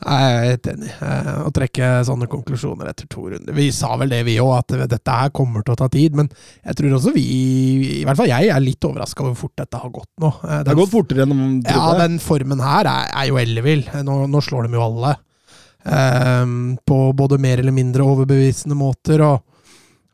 Jeg 0.00 0.34
er 0.34 0.46
helt 0.48 0.68
enig. 0.72 0.90
Eh, 1.04 1.30
Å 1.44 1.50
trekke 1.52 1.88
sånne 2.08 2.28
konklusjoner 2.32 2.88
etter 2.88 3.08
to 3.12 3.26
runder. 3.28 3.52
Vi 3.56 3.66
sa 3.76 3.92
vel 4.00 4.12
det, 4.12 4.22
vi 4.24 4.38
òg, 4.40 4.52
at 4.62 4.76
dette 4.88 5.16
her 5.16 5.32
kommer 5.36 5.64
til 5.66 5.74
å 5.76 5.80
ta 5.82 5.90
tid. 5.92 6.16
Men 6.16 6.30
jeg 6.64 6.78
tror 6.78 6.96
også 6.96 7.12
vi, 7.16 7.24
i 8.00 8.04
hvert 8.08 8.16
fall 8.20 8.30
jeg, 8.30 8.48
er 8.48 8.64
litt 8.64 8.88
overraska 8.88 9.24
over 9.24 9.34
hvor 9.34 9.48
fort 9.48 9.60
dette 9.60 9.80
har 9.82 9.92
gått 9.92 10.10
nå. 10.22 10.32
Den, 10.40 10.64
Det 10.64 10.72
har 10.72 10.80
gått 10.80 10.94
fortere 10.94 11.26
enn 11.26 11.34
man 11.36 11.58
Ja, 11.68 11.90
den 12.00 12.16
formen 12.22 12.64
her 12.64 12.88
er, 12.88 13.10
er 13.12 13.28
jo 13.28 13.40
ellevill. 13.42 13.84
Nå, 14.06 14.22
nå 14.30 14.42
slår 14.44 14.68
de 14.68 14.78
jo 14.80 14.86
alle. 14.86 15.16
Um, 15.80 16.76
på 16.84 16.96
både 17.16 17.38
mer 17.40 17.60
eller 17.62 17.72
mindre 17.72 18.04
overbevisende 18.04 18.76
måter. 18.76 19.20
Og, 19.24 19.44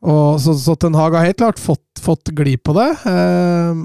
og 0.06 0.40
så, 0.42 0.54
så 0.58 0.74
Ten 0.78 0.94
Hag 0.98 1.14
har 1.14 1.26
helt 1.26 1.40
klart 1.40 1.62
fått, 1.62 2.02
fått 2.02 2.30
glid 2.36 2.62
på 2.66 2.74
det. 2.76 2.88
Ehm, 3.10 3.80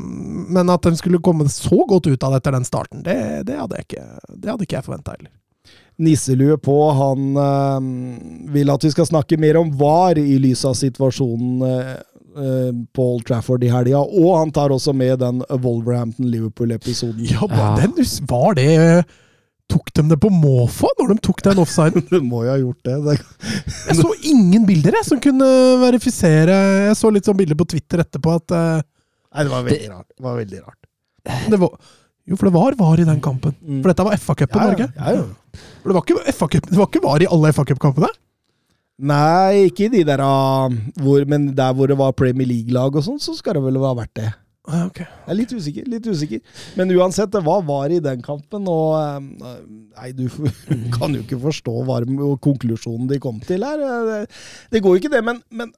men 0.53 0.69
at 0.69 0.85
de 0.85 0.93
skulle 0.99 1.21
komme 1.23 1.47
så 1.49 1.85
godt 1.89 2.09
ut 2.09 2.25
av 2.25 2.33
det 2.35 2.41
etter 2.41 2.57
den 2.57 2.67
starten, 2.67 3.05
det, 3.05 3.17
det, 3.47 3.57
hadde, 3.57 3.79
jeg 3.79 3.87
ikke, 3.89 4.35
det 4.35 4.51
hadde 4.51 4.67
ikke 4.67 4.77
jeg 4.79 4.87
forventa 4.89 5.15
heller. 5.15 5.31
Nisselue 5.97 6.57
på. 6.57 6.77
Han 6.91 7.37
eh, 7.37 7.81
vil 8.53 8.71
at 8.73 8.83
vi 8.85 8.91
skal 8.93 9.09
snakke 9.09 9.39
mer 9.41 9.59
om 9.59 9.73
VAR 9.77 10.19
i 10.21 10.37
lys 10.41 10.63
av 10.65 10.77
situasjonen 10.79 11.65
eh, 11.67 11.91
eh, 12.43 12.69
på 12.95 13.07
Old 13.15 13.25
Trafford 13.27 13.63
i 13.63 13.71
helga. 13.71 14.01
Og 14.01 14.37
han 14.37 14.53
tar 14.55 14.73
også 14.73 14.93
med 14.97 15.19
den 15.21 15.43
Wolverhampton-Liverpool-episoden. 15.49 17.27
Ja, 17.31 17.49
Ja. 17.49 17.75
Den, 17.81 17.97
var 18.29 18.55
det 18.59 19.03
Tok 19.71 19.93
de 19.95 20.03
det 20.09 20.17
på 20.19 20.27
måfå 20.35 20.89
når 20.99 21.13
de 21.13 21.21
tok 21.23 21.37
den 21.45 21.59
offsiden? 21.63 22.03
du 22.11 22.17
må 22.19 22.41
jo 22.43 22.51
ha 22.51 22.57
gjort 22.59 22.87
det. 22.89 22.97
det. 23.05 23.13
Jeg 23.87 23.99
så 24.01 24.09
ingen 24.27 24.65
bilder 24.67 24.97
jeg, 24.97 25.07
som 25.07 25.21
kunne 25.23 25.47
verifisere 25.79 26.57
Jeg 26.89 26.97
så 26.99 27.11
litt 27.13 27.29
sånn 27.29 27.39
bilder 27.39 27.55
på 27.55 27.69
Twitter 27.71 28.03
etterpå 28.03 28.33
at 28.35 28.51
uh, 28.51 28.81
Nei, 29.31 29.45
det 29.47 29.53
var 29.53 29.63
veldig 29.63 29.89
rart. 29.93 30.07
Det 30.11 30.25
var 30.25 30.39
veldig 30.41 30.59
rart. 30.59 30.79
det 31.53 31.59
var, 31.61 31.77
Jo, 32.29 32.37
for 32.37 32.47
det 32.47 32.53
var 32.55 32.75
VAR 32.79 33.01
i 33.01 33.07
den 33.07 33.21
kampen. 33.23 33.55
Mm. 33.61 33.79
For 33.81 33.91
dette 33.91 34.05
var 34.05 34.19
FA-cupen, 34.21 34.59
Ja, 34.61 34.67
Norge. 34.69 34.89
ja, 34.95 35.13
ja. 35.17 35.61
For 35.81 35.89
det 35.89 35.95
var 35.97 36.03
ikke, 36.05 36.61
det 36.69 36.77
var 36.77 36.89
ikke 36.89 37.03
VAR 37.03 37.23
i 37.25 37.31
alle 37.31 37.53
FA-cupkampene? 37.55 38.11
Nei, 39.01 39.65
ikke 39.71 39.87
i 39.87 39.91
de 39.95 40.03
der 40.05 40.21
ah, 40.21 40.69
hvor, 41.01 41.23
Men 41.25 41.49
der 41.57 41.73
hvor 41.73 41.89
det 41.89 41.97
var 41.97 42.13
Premier 42.13 42.47
League-lag 42.47 42.95
og 42.95 43.03
sånn, 43.05 43.19
så 43.21 43.33
skal 43.33 43.57
det 43.57 43.63
vel 43.65 43.79
ha 43.81 43.95
vært 43.97 44.13
det. 44.19 44.29
Okay. 44.61 44.85
ok. 44.85 44.99
Jeg 45.01 45.31
er 45.33 45.37
litt 45.39 45.53
usikker. 45.57 45.85
litt 45.89 46.05
usikker. 46.07 46.41
Men 46.77 46.93
uansett, 46.93 47.31
det 47.33 47.41
var 47.43 47.63
VAR 47.65 47.95
i 47.95 48.01
den 48.03 48.21
kampen, 48.21 48.67
og 48.69 48.93
eh, 49.01 49.55
Nei, 49.97 50.11
du 50.13 50.27
kan 50.97 51.17
jo 51.17 51.23
ikke 51.25 51.39
forstå 51.41 51.73
hva 51.87 52.01
konklusjonen 52.45 53.09
de 53.09 53.17
kom 53.23 53.41
til 53.45 53.65
her. 53.65 53.81
Det, 53.81 54.19
det 54.75 54.83
går 54.85 54.95
jo 54.95 55.01
ikke, 55.01 55.13
det, 55.15 55.23
men, 55.25 55.41
men 55.49 55.73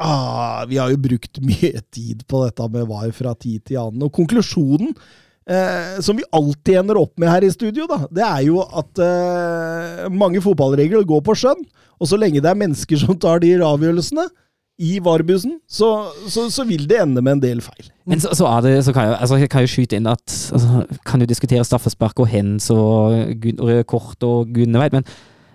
ah, 0.00 0.64
Vi 0.70 0.80
har 0.80 0.88
jo 0.94 1.02
brukt 1.04 1.42
mye 1.44 1.84
tid 1.92 2.24
på 2.30 2.46
dette 2.46 2.70
med 2.72 2.88
VAR 2.88 3.12
fra 3.12 3.36
tid 3.36 3.60
til 3.68 3.82
annen, 3.82 4.08
og 4.08 4.16
konklusjonen 4.16 4.96
Eh, 5.44 6.00
som 6.00 6.16
vi 6.16 6.24
alltid 6.32 6.78
ender 6.80 6.96
opp 6.96 7.18
med 7.20 7.28
her 7.28 7.44
i 7.44 7.50
studio, 7.52 7.84
da, 7.90 7.98
det 8.08 8.24
er 8.24 8.46
jo 8.46 8.62
at 8.64 9.00
eh, 9.04 10.06
mange 10.08 10.40
fotballregler 10.44 11.04
går 11.08 11.20
på 11.26 11.36
skjønn. 11.36 11.60
Og 12.00 12.08
så 12.08 12.18
lenge 12.18 12.40
det 12.42 12.48
er 12.50 12.58
mennesker 12.58 13.00
som 13.02 13.18
tar 13.20 13.42
de 13.44 13.52
avgjørelsene 13.60 14.24
i 14.82 14.96
VAR-bussen, 14.98 15.60
så, 15.70 15.88
så, 16.26 16.48
så 16.50 16.64
vil 16.66 16.88
det 16.90 16.96
ende 16.98 17.22
med 17.22 17.36
en 17.36 17.42
del 17.44 17.60
feil. 17.62 17.92
Men 18.10 18.22
så, 18.24 18.32
så, 18.34 18.48
er 18.50 18.64
det, 18.64 18.72
så 18.88 18.94
kan, 18.96 19.06
jeg, 19.06 19.18
altså, 19.20 19.36
jeg 19.38 19.50
kan 19.52 19.62
jo 19.62 19.70
skyte 19.70 20.00
inn 20.00 20.08
at 20.10 20.24
altså, 20.56 20.80
Kan 21.06 21.22
jo 21.22 21.28
diskutere 21.30 21.66
straffespark 21.66 22.18
og 22.24 22.26
hands 22.32 22.66
og 22.74 23.14
røde 23.60 23.84
kort 23.86 24.26
og 24.26 24.50
gudene 24.50 24.82
veit, 24.82 24.96
men 24.96 25.06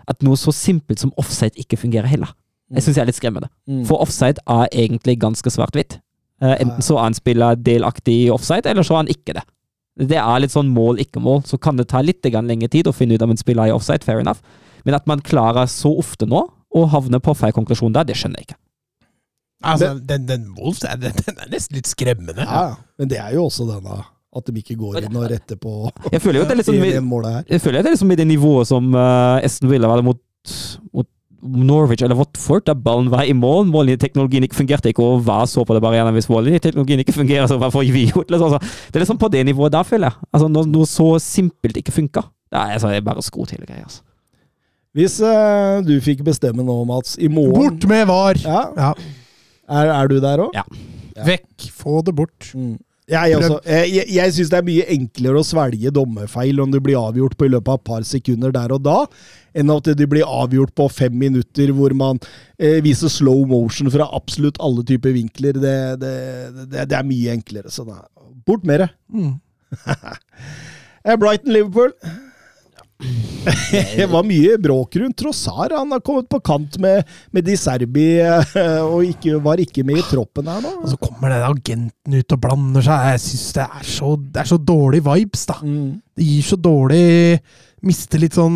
at 0.09 0.23
noe 0.25 0.39
så 0.39 0.53
simpelt 0.55 1.01
som 1.01 1.11
offside 1.21 1.59
ikke 1.59 1.77
fungerer 1.77 2.07
heller. 2.09 2.31
Jeg 2.73 2.85
syns 2.85 2.97
jeg 2.97 3.03
er 3.03 3.09
litt 3.09 3.17
skremmende. 3.17 3.49
For 3.89 4.01
offside 4.01 4.41
er 4.45 4.69
egentlig 4.71 5.17
ganske 5.21 5.51
svart-hvitt. 5.53 5.99
Eh, 6.41 6.55
enten 6.61 6.85
så 6.85 6.97
er 6.97 7.07
han 7.09 7.17
spiller 7.17 7.57
delaktig 7.59 8.15
i 8.23 8.29
offside, 8.33 8.69
eller 8.69 8.85
så 8.85 8.95
er 8.95 9.03
han 9.03 9.11
ikke 9.11 9.35
det. 9.37 9.43
Det 9.99 10.15
er 10.19 10.39
litt 10.39 10.53
sånn 10.53 10.69
mål, 10.71 11.01
ikke 11.03 11.21
mål. 11.23 11.43
Så 11.49 11.59
kan 11.61 11.79
det 11.79 11.89
ta 11.91 11.99
litt 12.05 12.23
grann 12.23 12.47
lengre 12.47 12.69
tid 12.71 12.87
å 12.87 12.95
finne 12.95 13.17
ut 13.17 13.25
om 13.25 13.33
en 13.33 13.39
spiller 13.39 13.67
er 13.67 13.73
i 13.73 13.75
offside, 13.75 14.05
fair 14.07 14.21
enough. 14.23 14.39
Men 14.87 14.95
at 14.95 15.07
man 15.11 15.19
klarer 15.25 15.67
så 15.67 15.91
ofte 15.99 16.27
nå 16.29 16.45
å 16.69 16.85
havne 16.93 17.19
på 17.23 17.33
feil 17.35 17.53
konklusjon 17.55 17.95
der, 17.95 18.07
det 18.07 18.15
skjønner 18.19 18.39
jeg 18.39 18.51
ikke. 18.51 18.59
Altså, 19.59 19.89
den, 20.07 20.23
den 20.29 20.45
Wolves 20.55 20.85
er, 20.87 21.01
er 21.03 21.51
nesten 21.51 21.75
litt 21.75 21.89
skremmende. 21.89 22.45
Ja, 22.47 22.77
men 22.99 23.11
det 23.11 23.19
er 23.19 23.35
jo 23.35 23.49
også 23.49 23.67
denne 23.67 23.99
at 24.29 24.45
de 24.45 24.61
ikke 24.61 24.77
går 24.77 24.99
inn 25.01 25.15
og 25.17 25.25
retter 25.31 25.57
på 25.57 25.89
Jeg 26.13 26.21
føler 26.21 26.39
jo 26.39 26.43
at 26.45 26.51
det 26.51 26.53
er 26.53 26.59
litt 26.61 26.67
sånn 26.69 26.77
med- 26.79 26.97
1-1-målet 26.99 27.33
her. 27.33 27.45
Jeg 27.49 27.63
føler 27.63 27.81
at 27.81 27.87
det 27.89 28.11
i 28.13 28.19
det 28.19 28.27
nivået 28.29 28.69
som 28.69 28.91
uh, 28.93 29.41
Esten 29.43 29.71
ville 29.71 29.89
være 29.89 30.05
mot, 30.05 30.21
mot 30.93 31.07
Norwich 31.41 32.03
eller 32.03 32.17
Watford, 32.19 32.65
der 32.67 32.75
ballen 32.75 33.09
var 33.11 33.23
i 33.23 33.33
mål. 33.33 33.65
Mållinjeteknologien 33.71 34.43
ikke 34.43 34.57
fungerte 34.57 34.91
ikke, 34.91 35.03
og 35.05 35.21
hva 35.27 35.41
så 35.47 35.63
på 35.65 35.75
det 35.77 35.81
bare 35.85 35.95
igjen 35.99 36.11
hvis 36.17 36.29
mållinjeteknologien 36.31 37.03
ikke 37.03 37.15
fungerer, 37.15 37.47
så 37.47 37.57
hva 37.61 37.69
får 37.73 37.87
vi 37.93 38.05
gjort? 38.11 38.29
Liksom. 38.33 38.53
Altså, 38.53 38.59
det 38.89 38.99
er 38.99 39.05
liksom 39.05 39.21
på 39.21 39.29
det 39.31 39.45
nivået 39.47 39.71
der, 39.75 39.87
føler 39.87 40.09
jeg. 40.11 40.29
Altså, 40.33 40.49
når 40.51 40.69
noe 40.73 40.89
så 40.89 41.07
simpelt 41.23 41.79
ikke 41.79 41.95
funka. 41.95 42.25
Det 42.49 42.57
er, 42.59 42.75
altså, 42.75 42.91
det 42.91 42.99
er 42.99 43.07
bare 43.07 43.23
skrot 43.23 43.53
hele 43.55 43.67
greia. 43.69 43.85
Altså. 43.87 44.01
Hvis 44.97 45.19
uh, 45.21 45.79
du 45.85 45.93
fikk 46.01 46.23
bestemme 46.25 46.65
nå, 46.65 46.75
Mats, 46.89 47.15
i 47.21 47.29
morgen 47.31 47.53
Bort 47.77 47.87
med 47.91 48.07
VAR! 48.09 48.39
Ja, 48.41 48.61
Ja. 48.75 48.93
er, 49.69 49.91
er 49.93 50.07
du 50.09 50.17
der 50.19 50.41
òg? 50.47 50.55
Ja. 50.57 50.63
Vekk! 51.27 51.69
Få 51.75 52.01
det 52.05 52.15
bort. 52.17 52.51
Mm. 52.55 52.77
Jeg, 53.09 53.37
også, 53.39 53.57
jeg, 53.65 53.89
jeg, 53.95 54.05
jeg 54.13 54.33
syns 54.35 54.51
det 54.51 54.57
er 54.59 54.67
mye 54.67 54.85
enklere 54.93 55.41
å 55.41 55.45
svelge 55.45 55.91
dommerfeil 55.93 56.61
om 56.61 56.69
du 56.73 56.77
blir 56.83 56.99
avgjort 56.99 57.37
på 57.39 57.47
i 57.47 57.51
løpet 57.55 57.71
av 57.73 57.79
et 57.79 57.87
par 57.89 58.05
sekunder 58.05 58.53
der 58.53 58.73
og 58.75 58.83
da, 58.85 58.97
enn 59.57 59.73
at 59.73 59.89
du 59.97 60.05
blir 60.11 60.29
avgjort 60.29 60.75
på 60.77 60.85
fem 60.93 61.15
minutter 61.17 61.73
hvor 61.75 61.95
man 61.97 62.21
eh, 62.61 62.77
viser 62.85 63.11
slow 63.11 63.41
motion 63.49 63.89
fra 63.93 64.07
absolutt 64.15 64.61
alle 64.61 64.85
typer 64.85 65.15
vinkler. 65.17 65.57
Det, 65.57 65.77
det, 66.03 66.15
det, 66.69 66.85
det 66.91 66.99
er 66.99 67.09
mye 67.09 67.33
enklere. 67.33 67.73
Så 67.73 67.87
da, 67.87 68.03
bort 68.45 68.67
med 68.67 68.85
det. 68.85 68.91
Mm. 69.13 69.37
Eh, 71.07 71.15
Brighton-Liverpool. 71.15 71.93
Det 73.71 74.05
var 74.11 74.25
mye 74.27 74.57
bråk 74.61 74.95
rundt 74.99 75.17
Trossar. 75.21 75.71
Han 75.77 75.91
har 75.95 76.01
kommet 76.05 76.27
på 76.29 76.39
kant 76.43 76.75
med, 76.83 77.07
med 77.31 77.45
Di 77.47 77.55
Serbi 77.57 78.07
eh, 78.19 78.81
og 78.83 79.05
ikke, 79.07 79.37
var 79.43 79.61
ikke 79.63 79.85
med 79.87 80.01
i 80.01 80.05
troppen 80.09 80.49
her 80.51 80.59
nå. 80.65 80.73
Og 80.83 80.91
så 80.91 80.99
kommer 81.01 81.31
den 81.31 81.45
agenten 81.47 82.17
ut 82.19 82.35
og 82.35 82.41
blander 82.43 82.83
seg. 82.85 83.07
Jeg 83.13 83.23
syns 83.23 83.47
det, 83.55 83.67
så- 83.95 84.11
det 84.19 84.43
er 84.43 84.49
så 84.51 84.59
dårlig 84.59 85.01
vibes, 85.07 85.45
da. 85.49 85.57
Mm. 85.63 85.89
Det 86.19 86.27
gir 86.27 86.45
så 86.51 86.59
dårlig 86.59 87.05
Mister 87.87 88.19
litt 88.19 88.35
sånn 88.35 88.55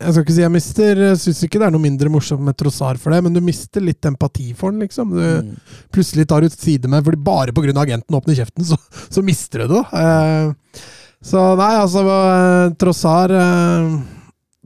Jeg 0.00 0.10
skal 0.10 0.24
ikke 0.24 0.34
si 0.34 0.42
jeg 0.42 0.50
mister 0.50 1.00
syns 1.22 1.42
ikke 1.46 1.60
det 1.62 1.68
er 1.68 1.74
noe 1.76 1.84
mindre 1.84 2.10
morsomt 2.10 2.42
med 2.42 2.56
Trossar 2.58 2.98
for 2.98 3.14
det, 3.14 3.20
men 3.22 3.36
du 3.36 3.38
mister 3.46 3.78
litt 3.86 4.02
empati 4.10 4.48
for 4.58 4.74
den, 4.74 4.82
liksom. 4.82 5.12
Du, 5.14 5.22
Mm. 5.22 5.52
Plutselig 5.94 6.26
tar 6.26 6.42
du 6.42 6.48
side 6.50 6.90
med 6.90 7.04
Fordi 7.06 7.22
bare 7.22 7.54
pga. 7.54 7.70
agenten 7.84 8.18
åpner 8.18 8.34
kjeften, 8.34 8.66
så, 8.66 8.76
så 9.08 9.22
mister 9.22 9.62
du 9.68 9.76
det. 9.76 9.84
Eh, 9.94 10.82
så 11.24 11.42
nei, 11.56 11.72
altså 11.80 12.04
eh, 12.04 12.74
Trossar 12.80 13.32
eh, 13.32 13.94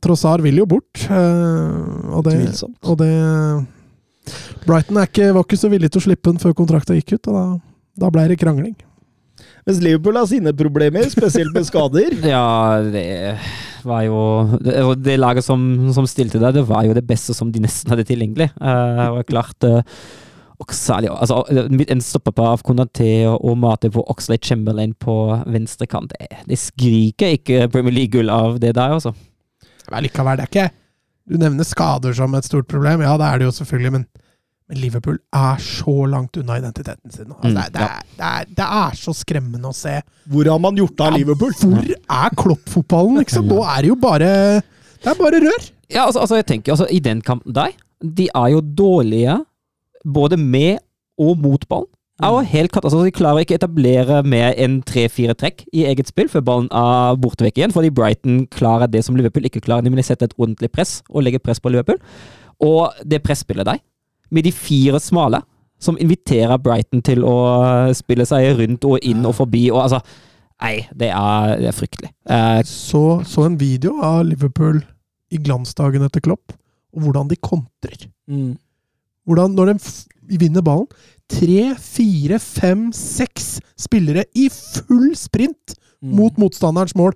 Trossar 0.03 0.43
vil 0.43 0.59
jo 0.61 0.67
bort. 0.71 1.05
Eh, 1.07 2.11
og 2.15 2.27
det, 2.27 2.39
og 2.83 2.99
det 3.01 3.13
Brighton 4.67 5.01
er 5.01 5.09
ikke, 5.09 5.33
var 5.37 5.47
ikke 5.47 5.61
så 5.61 5.71
villig 5.73 5.91
til 5.93 6.03
å 6.03 6.07
slippe 6.09 6.33
den 6.33 6.43
før 6.43 6.55
kontrakta 6.59 6.97
gikk 6.99 7.17
ut, 7.17 7.31
og 7.31 7.39
da, 7.39 7.47
da 8.05 8.13
ble 8.13 8.27
det 8.31 8.39
krangling. 8.43 8.77
Mens 9.69 9.83
Liverpool 9.85 10.17
har 10.17 10.29
sine 10.29 10.53
problemer, 10.57 11.09
spesielt 11.13 11.53
med 11.55 11.67
skader. 11.69 12.15
Ja, 12.35 12.81
det 12.81 13.37
var 13.87 14.03
jo 14.07 14.21
Det, 14.65 14.75
og 14.83 14.95
det 15.01 15.19
laget 15.21 15.47
som, 15.47 15.61
som 15.95 16.09
stilte 16.09 16.41
der, 16.41 16.55
det 16.57 16.65
var 16.69 16.87
jo 16.89 16.97
det 16.97 17.05
beste 17.07 17.37
som 17.37 17.53
de 17.53 17.63
nesten 17.63 17.93
hadde 17.93 18.07
tilgjengelig. 18.09 18.49
Uh, 18.57 19.19
og 19.19 19.29
klart 19.29 19.69
uh, 19.69 19.83
og 20.59 20.73
særlig, 20.75 21.09
altså, 21.15 21.45
En 21.89 22.01
stoppepar 22.03 22.53
av 22.57 22.63
Konaté 22.67 23.11
og, 23.31 23.37
og 23.47 23.59
Mate 23.63 23.91
på 23.95 24.03
Oxlade 24.11 24.43
Chamberlain 24.43 24.95
på 24.99 25.15
venstre 25.47 25.87
kant. 25.87 26.11
Det, 26.19 26.27
det 26.49 26.59
skriker 26.59 27.37
ikke 27.37 27.69
Premier 27.71 27.95
League-gull 27.95 28.31
av 28.35 28.59
det 28.59 28.73
der, 28.75 28.97
altså. 28.97 29.13
Men 29.89 30.03
likevel, 30.05 30.37
det 30.41 30.49
er 30.49 30.51
ikke 30.53 30.71
Du 31.31 31.37
nevner 31.39 31.65
skader 31.69 32.17
som 32.17 32.35
et 32.35 32.45
stort 32.49 32.67
problem. 32.69 33.03
Ja, 33.07 33.15
det 33.21 33.27
er 33.29 33.39
det 33.39 33.47
jo 33.47 33.53
selvfølgelig, 33.61 33.93
men, 33.93 34.07
men 34.69 34.81
Liverpool 34.83 35.19
er 35.37 35.59
så 35.63 35.95
langt 36.11 36.37
unna 36.41 36.57
identiteten 36.59 37.13
sin. 37.15 37.31
Altså, 37.31 37.49
Mm, 37.49 37.55
det, 37.55 37.67
det, 37.75 37.87
er, 37.87 38.03
det, 38.17 38.29
er, 38.33 38.49
det 38.59 38.69
er 38.83 38.97
så 38.99 39.15
skremmende 39.17 39.71
å 39.71 39.77
se. 39.77 39.95
Hvor 40.33 40.51
har 40.51 40.59
man 40.65 40.77
gjort 40.81 41.01
av 41.07 41.15
Liverpool? 41.17 41.53
Hvor 41.63 41.93
er 41.95 42.35
Klopp-fotballen, 42.43 43.21
liksom? 43.23 43.47
Nå 43.53 43.61
er 43.63 43.85
det 43.87 43.93
jo 43.93 43.99
bare 44.01 44.31
Det 45.05 45.13
er 45.15 45.21
bare 45.23 45.41
rør! 45.47 45.69
Ja, 45.89 46.07
altså, 46.09 46.21
altså 46.25 46.37
jeg 46.41 46.49
tenker, 46.51 46.73
altså, 46.75 46.89
I 46.91 46.99
den 47.01 47.23
kampen 47.25 47.55
der, 47.57 47.77
de 48.03 48.27
er 48.35 48.49
jo 48.57 48.61
dårlige 48.61 49.39
både 50.09 50.39
med 50.41 50.79
og 51.21 51.39
mot 51.43 51.65
ballen. 51.69 51.91
Er 52.19 52.33
jo 52.35 52.41
helt 52.51 52.73
katt, 52.75 52.83
altså, 52.83 53.05
De 53.07 53.15
klarer 53.15 53.45
ikke 53.45 53.55
å 53.55 53.59
etablere 53.61 54.23
mer 54.27 54.57
enn 54.59 54.81
tre-fire 54.83 55.37
trekk 55.39 55.63
i 55.71 55.85
eget 55.87 56.09
spill 56.11 56.27
før 56.33 56.43
ballen 56.43 56.67
er 56.75 57.19
borte 57.23 57.47
vekk 57.47 57.61
igjen, 57.61 57.75
fordi 57.75 57.93
Brighton 57.95 58.41
klarer 58.51 58.91
det 58.91 59.05
som 59.07 59.15
Liverpool 59.15 59.47
ikke 59.47 59.63
klarer, 59.63 59.87
nemlig 59.87 60.09
sette 60.09 60.27
et 60.27 60.35
ordentlig 60.35 60.73
press 60.75 60.97
og 61.13 61.23
legge 61.23 61.39
press 61.39 61.63
på 61.63 61.71
Liverpool. 61.71 62.01
Og 62.59 62.91
det 63.07 63.23
presspillet 63.23 63.69
der, 63.69 63.79
med 64.35 64.49
de 64.49 64.53
fire 64.53 64.99
smale, 65.01 65.45
som 65.79 65.99
inviterer 66.03 66.59
Brighton 66.59 67.05
til 67.07 67.23
å 67.23 67.37
spille 67.95 68.27
seg 68.27 68.51
rundt 68.59 68.87
og 68.89 68.99
inn 69.07 69.23
og 69.23 69.37
forbi 69.39 69.69
og 69.71 69.85
altså 69.87 70.03
Nei, 70.59 70.89
det 70.91 71.13
er, 71.15 71.53
det 71.61 71.69
er 71.71 71.75
fryktelig. 71.77 72.09
Eh, 72.27 72.61
Så, 72.67 73.23
så 73.23 73.45
en 73.47 73.61
video 73.61 73.93
av 74.03 74.25
Liverpool 74.27 74.81
i 75.31 75.39
glansdagen 75.39 76.03
etter 76.03 76.25
Klopp, 76.25 76.51
og 76.91 77.05
hvordan 77.05 77.29
de 77.31 77.37
kontrer. 77.39 78.09
Mm. 78.27 78.57
Hvordan, 79.29 79.55
når 79.55 79.75
de 79.77 80.41
vinner 80.41 80.65
ballen 80.65 80.89
Tre, 81.29 81.75
fire, 81.77 82.39
fem, 82.41 82.87
seks 82.97 83.59
spillere 83.77 84.23
i 84.33 84.47
full 84.49 85.11
sprint 85.19 85.77
Mm. 85.99 86.13
mot 86.15 86.37
motstanderens 86.39 86.95
mål. 86.95 87.11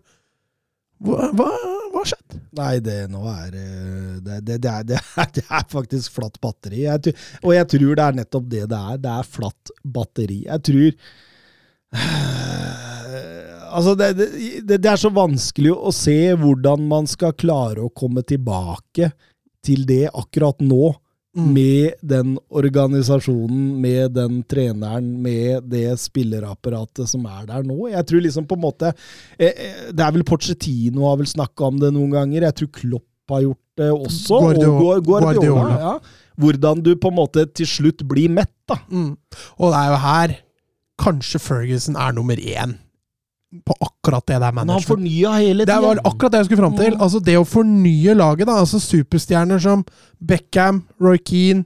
Hva, 1.02 1.28
hva, 1.38 1.44
hva 1.92 2.00
skjedde? 2.06 2.40
Nei, 2.58 2.80
det 2.82 2.96
nå 3.10 3.20
er 3.30 3.54
eh, 3.58 4.16
det, 4.22 4.40
det, 4.46 4.56
det, 4.64 4.70
er, 4.72 4.86
det, 4.88 4.98
er, 5.22 5.28
er 5.46 5.66
faktisk 5.70 6.16
flatt 6.16 6.40
batteri. 6.42 6.80
Jeg, 6.88 7.14
og 7.42 7.54
jeg 7.54 7.68
tror 7.74 7.94
det 7.98 8.06
er 8.08 8.18
nettopp 8.18 8.48
det 8.50 8.64
det 8.70 8.80
er. 8.80 8.98
Det 9.02 9.12
er 9.14 9.28
flatt 9.36 9.72
batteri. 9.86 10.40
Jeg 10.48 10.64
tror 10.68 10.90
Altså, 13.72 13.94
det, 13.96 14.10
det, 14.18 14.26
det 14.68 14.76
det 14.84 14.90
er 14.90 14.98
så 15.00 15.08
vanskelig 15.14 15.70
å 15.72 15.92
se 15.96 16.16
hvordan 16.36 16.82
man 16.90 17.06
skal 17.08 17.32
klare 17.38 17.86
å 17.86 17.92
komme 17.94 18.20
tilbake 18.26 19.12
til 19.64 19.86
det 19.88 20.10
akkurat 20.10 20.58
nå. 20.60 20.90
Med 21.32 21.94
den 22.04 22.34
organisasjonen, 22.52 23.80
med 23.80 24.12
den 24.12 24.42
treneren, 24.44 25.06
med 25.24 25.64
det 25.72 25.94
spillerapparatet 26.02 27.08
som 27.08 27.24
er 27.24 27.46
der 27.48 27.64
nå. 27.64 27.86
Jeg 27.88 28.04
tror 28.08 28.20
liksom 28.26 28.44
på 28.50 28.58
en 28.58 28.64
måte 28.66 28.90
eh, 29.38 29.48
eh, 29.48 29.86
Det 29.96 30.04
er 30.04 30.12
vel 30.12 30.26
Pochettino 30.28 31.06
har 31.08 31.16
vel 31.22 31.30
snakka 31.30 31.70
om 31.70 31.80
det 31.80 31.94
noen 31.96 32.12
ganger. 32.12 32.48
Jeg 32.50 32.58
tror 32.60 32.72
Klopp 32.76 33.32
har 33.32 33.46
gjort 33.46 33.80
det 33.80 33.88
også. 33.96 34.42
Guardiola- 34.44 34.98
og 34.98 35.08
Guardiola. 35.08 35.80
Ja. 35.80 35.96
Hvordan 36.42 36.84
du 36.84 36.92
på 37.00 37.08
en 37.08 37.16
måte 37.16 37.46
til 37.48 37.68
slutt 37.68 38.04
blir 38.08 38.28
mett, 38.32 38.52
da. 38.68 38.76
Mm. 38.92 39.14
Og 39.56 39.72
det 39.72 39.80
er 39.80 39.92
jo 39.92 40.00
her 40.04 40.38
kanskje 41.00 41.40
Ferguson 41.40 41.96
er 41.96 42.12
nummer 42.12 42.36
én 42.36 42.76
på 43.66 43.74
akkurat 43.84 44.24
det 44.26 44.38
der 44.40 44.52
Men 44.52 44.58
han 44.58 44.66
management. 44.66 44.88
fornya 44.88 45.32
hele 45.38 45.64
Det 45.68 45.80
var 45.82 45.98
akkurat 46.04 46.32
det 46.32 46.38
jeg 46.40 46.46
skulle 46.46 46.62
fram 46.62 46.76
til. 46.78 46.94
Altså 46.96 47.20
Det 47.20 47.34
å 47.36 47.44
fornye 47.44 48.14
laget, 48.16 48.46
da. 48.48 48.60
Altså 48.62 48.80
Superstjerner 48.80 49.60
som 49.60 49.84
Beckham, 50.20 50.82
Roy 51.00 51.18
Keane, 51.18 51.64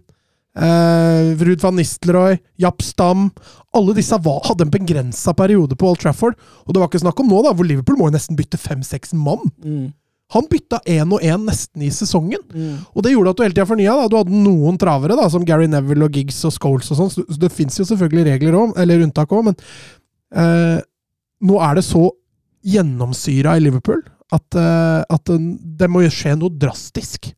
eh, 0.57 1.37
Ruud 1.38 1.61
van 1.62 1.77
Nistelrooy, 1.77 2.38
Japp 2.59 2.83
Stam 2.83 3.31
Alle 3.77 3.94
disse 3.94 4.16
var, 4.25 4.40
hadde 4.49 4.64
en 4.66 4.72
begrensa 4.72 5.35
periode 5.37 5.77
på 5.77 5.87
Old 5.90 6.01
Trafford. 6.01 6.35
Og 6.66 6.72
det 6.75 6.81
var 6.81 6.88
ikke 6.88 7.05
snakk 7.05 7.20
om 7.20 7.29
nå, 7.29 7.42
da, 7.44 7.53
hvor 7.53 7.68
Liverpool 7.68 7.99
må 8.01 8.09
jo 8.09 8.16
nesten 8.16 8.37
bytte 8.38 8.57
fem-seks 8.59 9.12
mann. 9.14 9.44
Mm. 9.62 9.92
Han 10.35 10.46
bytta 10.51 10.81
én 10.90 11.12
og 11.12 11.20
én 11.22 11.44
nesten 11.46 11.85
i 11.87 11.90
sesongen. 11.94 12.40
Mm. 12.51 12.79
Og 12.96 13.05
det 13.05 13.12
gjorde 13.12 13.31
at 13.31 13.37
du 13.37 13.42
hele 13.44 13.55
tida 13.55 13.66
fornya. 13.68 13.92
da. 14.01 14.09
Du 14.09 14.16
hadde 14.16 14.33
noen 14.42 14.79
travere, 14.81 15.14
da, 15.14 15.29
som 15.31 15.44
Gary 15.44 15.68
Neville 15.70 16.03
og 16.09 16.11
Giggs 16.16 16.40
og 16.49 16.57
Scholes 16.57 16.88
og 16.90 16.99
sånn. 16.99 17.12
Så 17.12 17.22
så 17.29 17.38
det 17.44 17.53
fins 17.55 17.77
jo 17.79 17.85
selvfølgelig 17.87 18.25
regler 18.33 18.57
om, 18.59 18.72
eller 18.81 19.05
unntak 19.05 19.31
òg, 19.37 19.44
men 19.53 19.61
eh, 20.35 20.81
nå 21.42 21.59
er 21.62 21.75
det 21.79 21.85
så 21.85 22.11
gjennomsyra 22.66 23.57
i 23.57 23.61
Liverpool 23.62 24.03
at, 24.35 24.55
eh, 24.59 25.03
at 25.14 25.29
eh, 25.31 25.49
det 25.79 25.88
må 25.92 26.03
skje 26.11 26.35
noe 26.38 26.51
drastisk. 26.51 27.33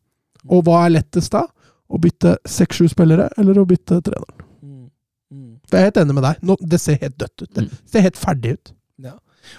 Og 0.49 0.65
hva 0.65 0.85
er 0.87 0.95
lettest 0.99 1.33
da? 1.35 1.45
Å 1.89 1.99
bytte 2.01 2.37
seks-sju 2.49 2.89
spillere, 2.93 3.29
eller 3.41 3.59
å 3.61 3.67
bytte 3.69 4.01
treneren? 4.05 4.45
Mm. 4.63 4.89
Mm. 5.33 5.53
For 5.69 5.77
Jeg 5.77 5.81
er 5.83 5.89
helt 5.91 6.01
enig 6.03 6.15
med 6.19 6.25
deg. 6.29 6.43
Nå, 6.45 6.57
det 6.61 6.81
ser 6.81 6.99
helt 7.03 7.17
dødt 7.21 7.43
ut. 7.43 7.51
Det 7.55 7.65
Mm. 7.65 7.79
ser 7.93 8.01
helt 8.07 8.17
ferdig 8.17 8.53
ut. 8.59 8.73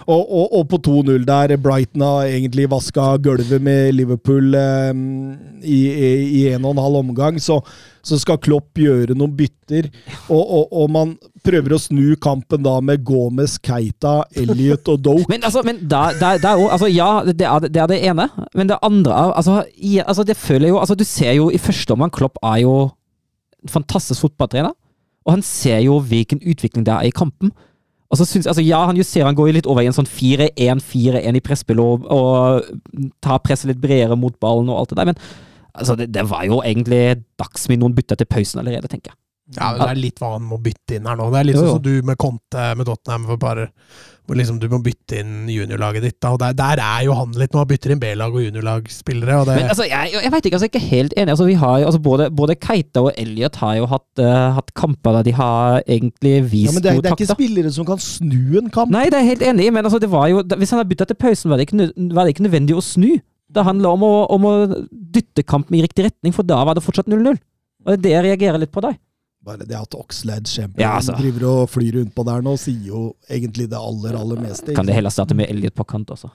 Og, 0.06 0.20
og, 0.20 0.46
og 0.58 0.66
på 0.70 0.80
2-0 0.86 1.24
der, 1.28 1.56
Brighton 1.60 2.04
har 2.04 2.30
egentlig 2.30 2.68
vaska 2.70 3.12
gulvet 3.22 3.62
med 3.62 3.94
Liverpool 3.94 4.54
eh, 4.56 4.92
i, 5.62 5.80
i, 6.40 6.42
en 6.54 6.64
og 6.64 6.74
en 6.74 6.82
halv 6.84 7.00
omgang, 7.02 7.40
så, 7.42 7.60
så 8.02 8.18
skal 8.20 8.40
Klopp 8.42 8.80
gjøre 8.80 9.16
noen 9.18 9.34
bytter. 9.36 9.90
Og, 10.32 10.70
og, 10.70 10.86
man 10.90 11.14
prøver 11.44 11.76
å 11.76 11.80
snu 11.80 12.16
kampen 12.20 12.64
da 12.64 12.76
med 12.84 13.04
Gomez, 13.06 13.56
Keita, 13.62 14.20
Elliot 14.36 14.88
og 14.92 15.02
Doke. 15.04 15.28
Men, 15.32 15.44
altså, 15.46 15.62
men 15.66 15.82
da, 15.88 16.10
da, 16.18 16.34
da 16.40 16.56
altså, 16.56 16.88
ja, 16.90 17.10
det 17.26 17.46
er, 17.46 17.68
det 17.68 17.82
er 17.82 17.90
det 17.90 18.00
ene, 18.10 18.26
men 18.56 18.68
det 18.70 18.78
andre 18.84 19.14
altså, 19.36 19.60
i, 19.76 19.98
altså, 20.00 20.24
det 20.26 20.36
føler 20.36 20.66
jeg 20.66 20.74
jo, 20.74 20.80
altså, 20.80 20.96
Du 20.98 21.04
ser 21.06 21.32
jo 21.36 21.50
i 21.52 21.60
første 21.60 21.94
omgang 21.94 22.10
Klopp 22.12 22.38
er 22.42 22.62
jo 22.64 22.74
en 23.62 23.72
fantastisk 23.72 24.24
fotballtrener, 24.24 24.74
og 25.26 25.34
han 25.36 25.44
ser 25.44 25.82
jo 25.84 25.98
hvilken 26.00 26.40
utvikling 26.42 26.86
det 26.86 26.94
er 26.94 27.08
i 27.08 27.14
kampen. 27.14 27.52
Og 28.10 28.18
så 28.18 28.26
synes, 28.26 28.48
altså, 28.50 28.62
ja, 28.62 28.80
Han 28.86 28.98
justerer, 28.98 29.28
han 29.28 29.38
går 29.38 29.50
jo 29.50 29.56
litt 29.58 29.68
over 29.70 29.84
i 29.84 29.90
en 29.90 29.94
sånn 29.94 30.08
4-1-4-1 30.10 31.38
i 31.38 31.44
presspill 31.46 31.82
og, 31.82 32.08
og 32.10 33.06
tar 33.22 33.42
presset 33.44 33.70
litt 33.70 33.82
bredere 33.82 34.18
mot 34.18 34.34
ballen 34.42 34.70
og 34.72 34.80
alt 34.80 34.92
det 34.92 34.98
der, 34.98 35.10
men 35.12 35.20
altså, 35.74 35.96
det, 35.96 36.10
det 36.14 36.26
var 36.30 36.44
jo 36.48 36.60
egentlig 36.64 37.20
dags 37.40 37.68
med 37.70 37.82
noen 37.82 37.94
bytter 37.94 38.18
til 38.18 38.30
pausen 38.30 38.62
allerede, 38.62 38.90
tenker 38.90 39.12
jeg. 39.12 39.20
Ja, 39.56 39.72
men 39.72 39.80
Det 39.82 39.88
er 39.90 39.98
litt 40.04 40.20
hva 40.22 40.28
han 40.36 40.44
må 40.46 40.60
bytte 40.62 40.96
inn 41.00 41.06
her 41.10 41.16
nå. 41.18 41.26
Det 41.32 41.40
er 41.40 41.44
litt 41.48 41.56
Jo, 41.58 41.62
sånn 41.66 41.76
som 41.80 41.82
du 41.82 42.06
med 42.06 42.16
Conte 42.22 42.68
med 42.78 42.86
Tottenham, 42.86 43.24
for 43.26 43.36
bare 43.42 43.64
hvor 44.30 44.36
liksom 44.38 44.60
du 44.62 44.68
må 44.70 44.78
bytte 44.78 45.16
inn 45.18 45.48
juniorlaget 45.50 46.04
ditt. 46.04 46.16
Da. 46.22 46.30
Og 46.30 46.38
der, 46.38 46.52
der 46.54 46.78
er 46.78 47.00
jo 47.02 47.16
han 47.18 47.32
litt 47.34 47.50
nå. 47.50 47.64
Han 47.64 47.66
bytter 47.72 47.90
inn 47.96 47.98
B-lag 47.98 48.30
og 48.30 48.44
juniorlagsspillere. 48.44 49.38
Og 49.40 49.48
det, 49.48 49.56
Men 49.58 49.72
altså, 49.72 49.86
jeg, 49.90 50.12
jeg 50.14 50.30
vet 50.36 50.46
ikke, 50.46 50.54
altså, 50.60 50.68
jeg 50.68 50.70
er 50.70 50.78
ikke 50.78 50.90
helt 50.92 51.16
enig. 51.18 51.32
Altså, 51.34 51.46
vi 51.48 51.56
har, 51.58 51.78
jo- 51.82 51.88
altså, 51.90 52.00
både, 52.04 52.28
både 52.38 52.54
Keita 52.62 53.02
og 53.02 53.10
Elliot 53.18 53.58
har 53.64 53.74
jo 53.80 53.88
hatt, 53.90 54.22
uh, 54.22 54.52
hatt 54.60 54.70
kamper 54.78 55.16
der 55.18 55.26
de 55.26 55.34
har 55.40 55.80
egentlig 55.82 56.36
vist 56.52 56.68
Ja, 56.70 56.76
men 56.76 56.82
det, 56.84 56.92
er- 56.92 57.02
det 57.02 57.10
er 57.10 57.18
ikke 57.18 57.34
spillere 57.34 57.72
som 57.74 57.88
kan 57.90 57.98
snu 57.98 58.58
en 58.62 58.70
kamp. 58.70 58.94
Nei, 58.94 59.08
det 59.10 59.18
er 59.18 59.26
jeg 59.26 59.32
helt 59.34 59.46
enig 59.50 59.66
i, 59.66 59.74
men 59.74 59.84
altså, 59.90 59.98
det 59.98 60.12
var 60.14 60.28
jo, 60.30 60.44
hvis 60.46 60.70
han 60.70 60.78
hadde 60.84 60.92
bytta 60.94 61.10
til 61.10 61.18
pausen, 61.26 61.50
var 61.50 61.58
det, 61.58 61.66
ikke, 61.66 61.90
var 62.14 62.22
det 62.30 62.36
ikke 62.36 62.46
nødvendig 62.46 62.78
å 62.78 62.86
snu. 62.86 63.10
Det 63.50 63.66
handla 63.66 63.96
om, 63.98 64.06
om 64.30 64.46
å 64.46 64.54
dytte 64.94 65.42
kampen 65.42 65.74
i 65.74 65.82
riktig 65.82 66.06
retning, 66.06 66.30
for 66.36 66.46
da 66.46 66.62
var 66.62 66.78
det 66.78 66.86
fortsatt 66.86 67.10
0-0. 67.10 67.34
Og 67.34 67.90
det 67.90 67.96
er 67.98 68.04
det 68.04 68.12
jeg 68.14 68.24
reagerer 68.30 68.62
litt 68.62 68.70
på 68.70 68.82
der. 68.84 68.94
Bare 69.44 69.64
det 69.64 69.76
at 69.78 69.94
Oxlade 69.96 70.48
Champion 70.50 70.82
Ja, 70.84 70.96
altså. 70.98 71.14
driver 71.16 71.46
og 71.48 71.70
flyr 71.72 71.94
rundt 71.96 72.12
på 72.14 72.24
der 72.28 72.42
nå, 72.44 72.52
sier 72.60 72.90
jo 72.90 73.02
egentlig 73.32 73.70
det 73.72 73.78
aller, 73.80 74.16
aller 74.18 74.40
meste. 74.42 74.74
Kan 74.76 74.84
det 74.88 74.94
heller 74.98 75.10
starte 75.14 75.34
med 75.38 75.48
Elliot 75.48 75.74
på 75.78 75.86
kant 75.88 76.10
også. 76.12 76.28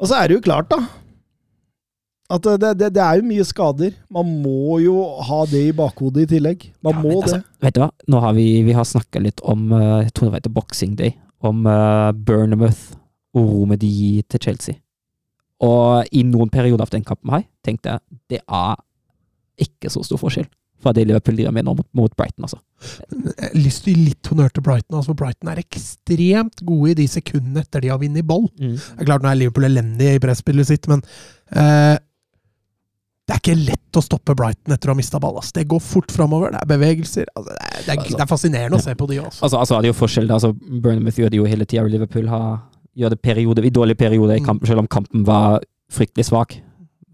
Og 0.00 0.08
så 0.08 0.16
er 0.22 0.28
det 0.32 0.38
jo 0.38 0.44
klart, 0.46 0.70
da. 0.72 0.78
At 2.32 2.46
det, 2.62 2.70
det, 2.80 2.88
det 2.96 3.02
er 3.04 3.18
jo 3.20 3.26
mye 3.28 3.44
skader. 3.44 3.92
Man 4.10 4.30
må 4.42 4.78
jo 4.80 4.94
ha 5.28 5.42
det 5.50 5.60
i 5.68 5.74
bakhodet 5.76 6.24
i 6.24 6.30
tillegg. 6.32 6.64
Man 6.82 6.96
Ja, 6.96 7.02
må 7.04 7.18
altså, 7.20 7.42
det. 7.42 7.66
vet 7.66 7.76
du 7.76 7.82
hva? 7.84 7.90
Nå 8.10 8.22
har 8.24 8.32
vi, 8.38 8.46
vi 8.64 8.72
har 8.72 8.88
snakka 8.88 9.20
litt 9.20 9.42
om 9.44 9.66
eh, 9.76 10.06
Jeg 10.06 10.14
tror 10.16 10.30
det 10.30 10.32
var 10.32 10.40
etter 10.40 10.54
Boxing 10.56 10.96
Day. 10.98 11.12
Om 11.44 11.66
uh, 11.68 12.10
Burnhamouth 12.16 12.96
og 13.36 13.44
rommet 13.52 13.82
de 13.84 13.90
gir 13.92 14.24
til 14.32 14.40
Chelsea. 14.40 14.80
Og 15.60 16.08
i 16.16 16.24
noen 16.24 16.48
perioder 16.52 16.86
av 16.88 16.90
den 16.96 17.04
kampen 17.04 17.30
her 17.36 17.44
tenkte 17.64 17.92
jeg 17.98 18.18
det 18.32 18.40
er 18.48 18.80
ikke 19.60 19.92
så 19.92 20.00
stor 20.02 20.18
forskjell 20.24 20.48
fra 20.84 20.94
det 20.96 21.06
Liverpool 21.08 21.38
driver 21.40 21.56
med 21.56 21.66
nå 21.66 21.76
mot, 21.80 21.88
mot 21.96 22.14
Brighton. 22.14 22.46
altså. 22.46 22.60
jeg 23.24 23.48
har 23.48 23.58
lyst 23.58 23.84
til 23.84 23.92
å 23.92 23.96
gi 23.96 24.08
litt 24.10 24.32
honnør 24.32 24.54
til 24.54 24.66
Brighton, 24.66 24.98
altså, 25.00 25.12
for 25.12 25.20
Brighton 25.24 25.52
er 25.52 25.62
ekstremt 25.64 26.64
gode 26.68 26.94
i 26.94 26.98
de 27.02 27.10
sekundene 27.10 27.64
etter 27.64 27.84
de 27.84 27.92
har 27.92 28.00
vunnet 28.02 28.28
ball. 28.28 28.48
Det 28.58 28.74
er 29.00 29.08
klart 29.08 29.24
Nå 29.24 29.30
er 29.32 29.40
Liverpool 29.40 29.68
elendig 29.70 30.14
i 30.14 30.22
presspillet 30.22 30.68
sitt, 30.68 30.88
men 30.90 31.02
eh, 31.56 31.96
det 33.24 33.32
er 33.32 33.40
ikke 33.40 33.56
lett 33.56 33.96
å 33.96 34.02
stoppe 34.04 34.34
Brighton 34.36 34.74
etter 34.74 34.90
å 34.90 34.92
ha 34.92 34.98
mista 34.98 35.18
ball. 35.22 35.38
Altså. 35.40 35.54
Det 35.56 35.64
går 35.70 35.80
fort 35.80 36.12
framover, 36.12 36.52
det 36.52 36.60
er 36.60 36.70
bevegelser. 36.74 37.30
Altså, 37.32 37.54
det, 37.54 37.64
er, 37.64 37.78
det, 37.86 37.94
er, 37.94 38.10
det 38.10 38.24
er 38.26 38.28
fascinerende 38.28 38.80
å 38.80 38.84
se 38.84 38.96
på 39.00 39.08
de 39.08 39.20
også. 39.22 39.46
Altså, 39.46 39.60
altså 39.62 39.78
er 39.78 39.88
jo 39.88 39.96
forskjell. 39.96 40.28
altså 40.36 40.52
Burnhamouth 40.52 41.20
gjør 41.22 41.32
det 41.32 41.40
jo 41.40 41.48
hele 41.48 41.64
tida, 41.64 41.86
Liverpool 41.88 42.28
har, 42.28 42.58
gjør 43.00 43.14
det 43.14 43.20
periode, 43.24 43.64
i 43.64 43.72
dårlige 43.72 44.00
perioder 44.02 44.36
i 44.36 44.44
selv 44.44 44.84
om 44.84 44.90
kampen 44.92 45.24
var 45.24 45.64
fryktelig 45.92 46.28
svak. 46.28 46.58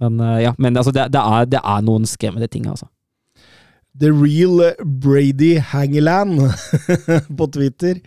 Men 0.03 0.19
eh, 0.25 0.41
ja, 0.49 0.55
men 0.59 0.81
altså, 0.81 0.91
det, 0.97 1.13
det, 1.15 1.23
er, 1.23 1.47
det 1.53 1.63
er 1.63 1.87
noen 1.87 2.09
skremmende 2.11 2.51
ting, 2.51 2.67
altså. 2.67 2.91
The 4.01 4.13
real 4.13 4.63
Brady 4.81 5.59
Hangeland 5.59 6.41
på 7.39 7.47
Twitter. 7.53 8.01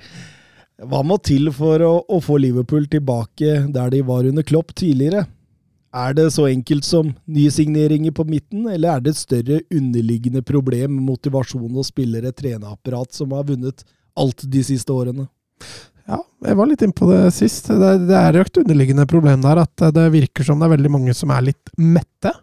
Hva 0.84 1.04
må 1.06 1.20
til 1.22 1.52
for 1.54 1.84
å, 1.86 1.94
å 2.10 2.18
få 2.24 2.40
Liverpool 2.42 2.88
tilbake 2.90 3.60
der 3.72 3.94
de 3.94 4.02
var 4.06 4.26
under 4.26 4.46
Klopp 4.46 4.74
tidligere? 4.74 5.28
Er 5.94 6.16
det 6.18 6.32
så 6.34 6.48
enkelt 6.50 6.88
som 6.88 7.12
nye 7.30 7.52
signeringer 7.54 8.16
på 8.18 8.26
midten, 8.26 8.66
eller 8.66 8.96
er 8.96 9.04
det 9.04 9.14
et 9.14 9.20
større 9.22 9.60
underliggende 9.70 10.42
problem 10.42 10.96
med 10.96 11.06
motivasjon 11.12 11.70
og 11.70 11.86
spillere, 11.86 12.34
treneapparat, 12.34 13.14
som 13.14 13.36
har 13.38 13.46
vunnet 13.46 13.86
alt 14.18 14.42
de 14.50 14.64
siste 14.66 14.90
årene? 14.90 15.28
Ja, 16.10 16.18
jeg 16.50 16.58
var 16.58 16.68
litt 16.68 16.82
inne 16.84 16.98
på 16.98 17.12
det 17.12 17.22
sist. 17.38 17.70
Det, 17.70 17.92
det 18.10 18.18
er 18.18 18.42
et 18.42 18.60
underliggende 18.64 19.06
problem 19.08 19.46
der 19.46 19.62
at 19.62 19.86
det 19.94 20.08
virker 20.18 20.48
som 20.48 20.58
det 20.58 20.68
er 20.68 20.74
veldig 20.74 20.96
mange 20.98 21.14
som 21.16 21.32
er 21.32 21.46
litt 21.52 21.76
mette. 21.78 22.34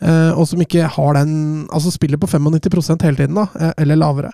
Eh, 0.00 0.32
og 0.32 0.46
som 0.48 0.60
ikke 0.64 0.88
har 0.88 1.14
den 1.18 1.66
Altså 1.68 1.90
spiller 1.92 2.16
på 2.20 2.26
95% 2.30 3.02
hele 3.04 3.16
tiden, 3.20 3.34
da, 3.36 3.48
eh, 3.60 3.72
eller 3.84 3.98
lavere. 4.00 4.30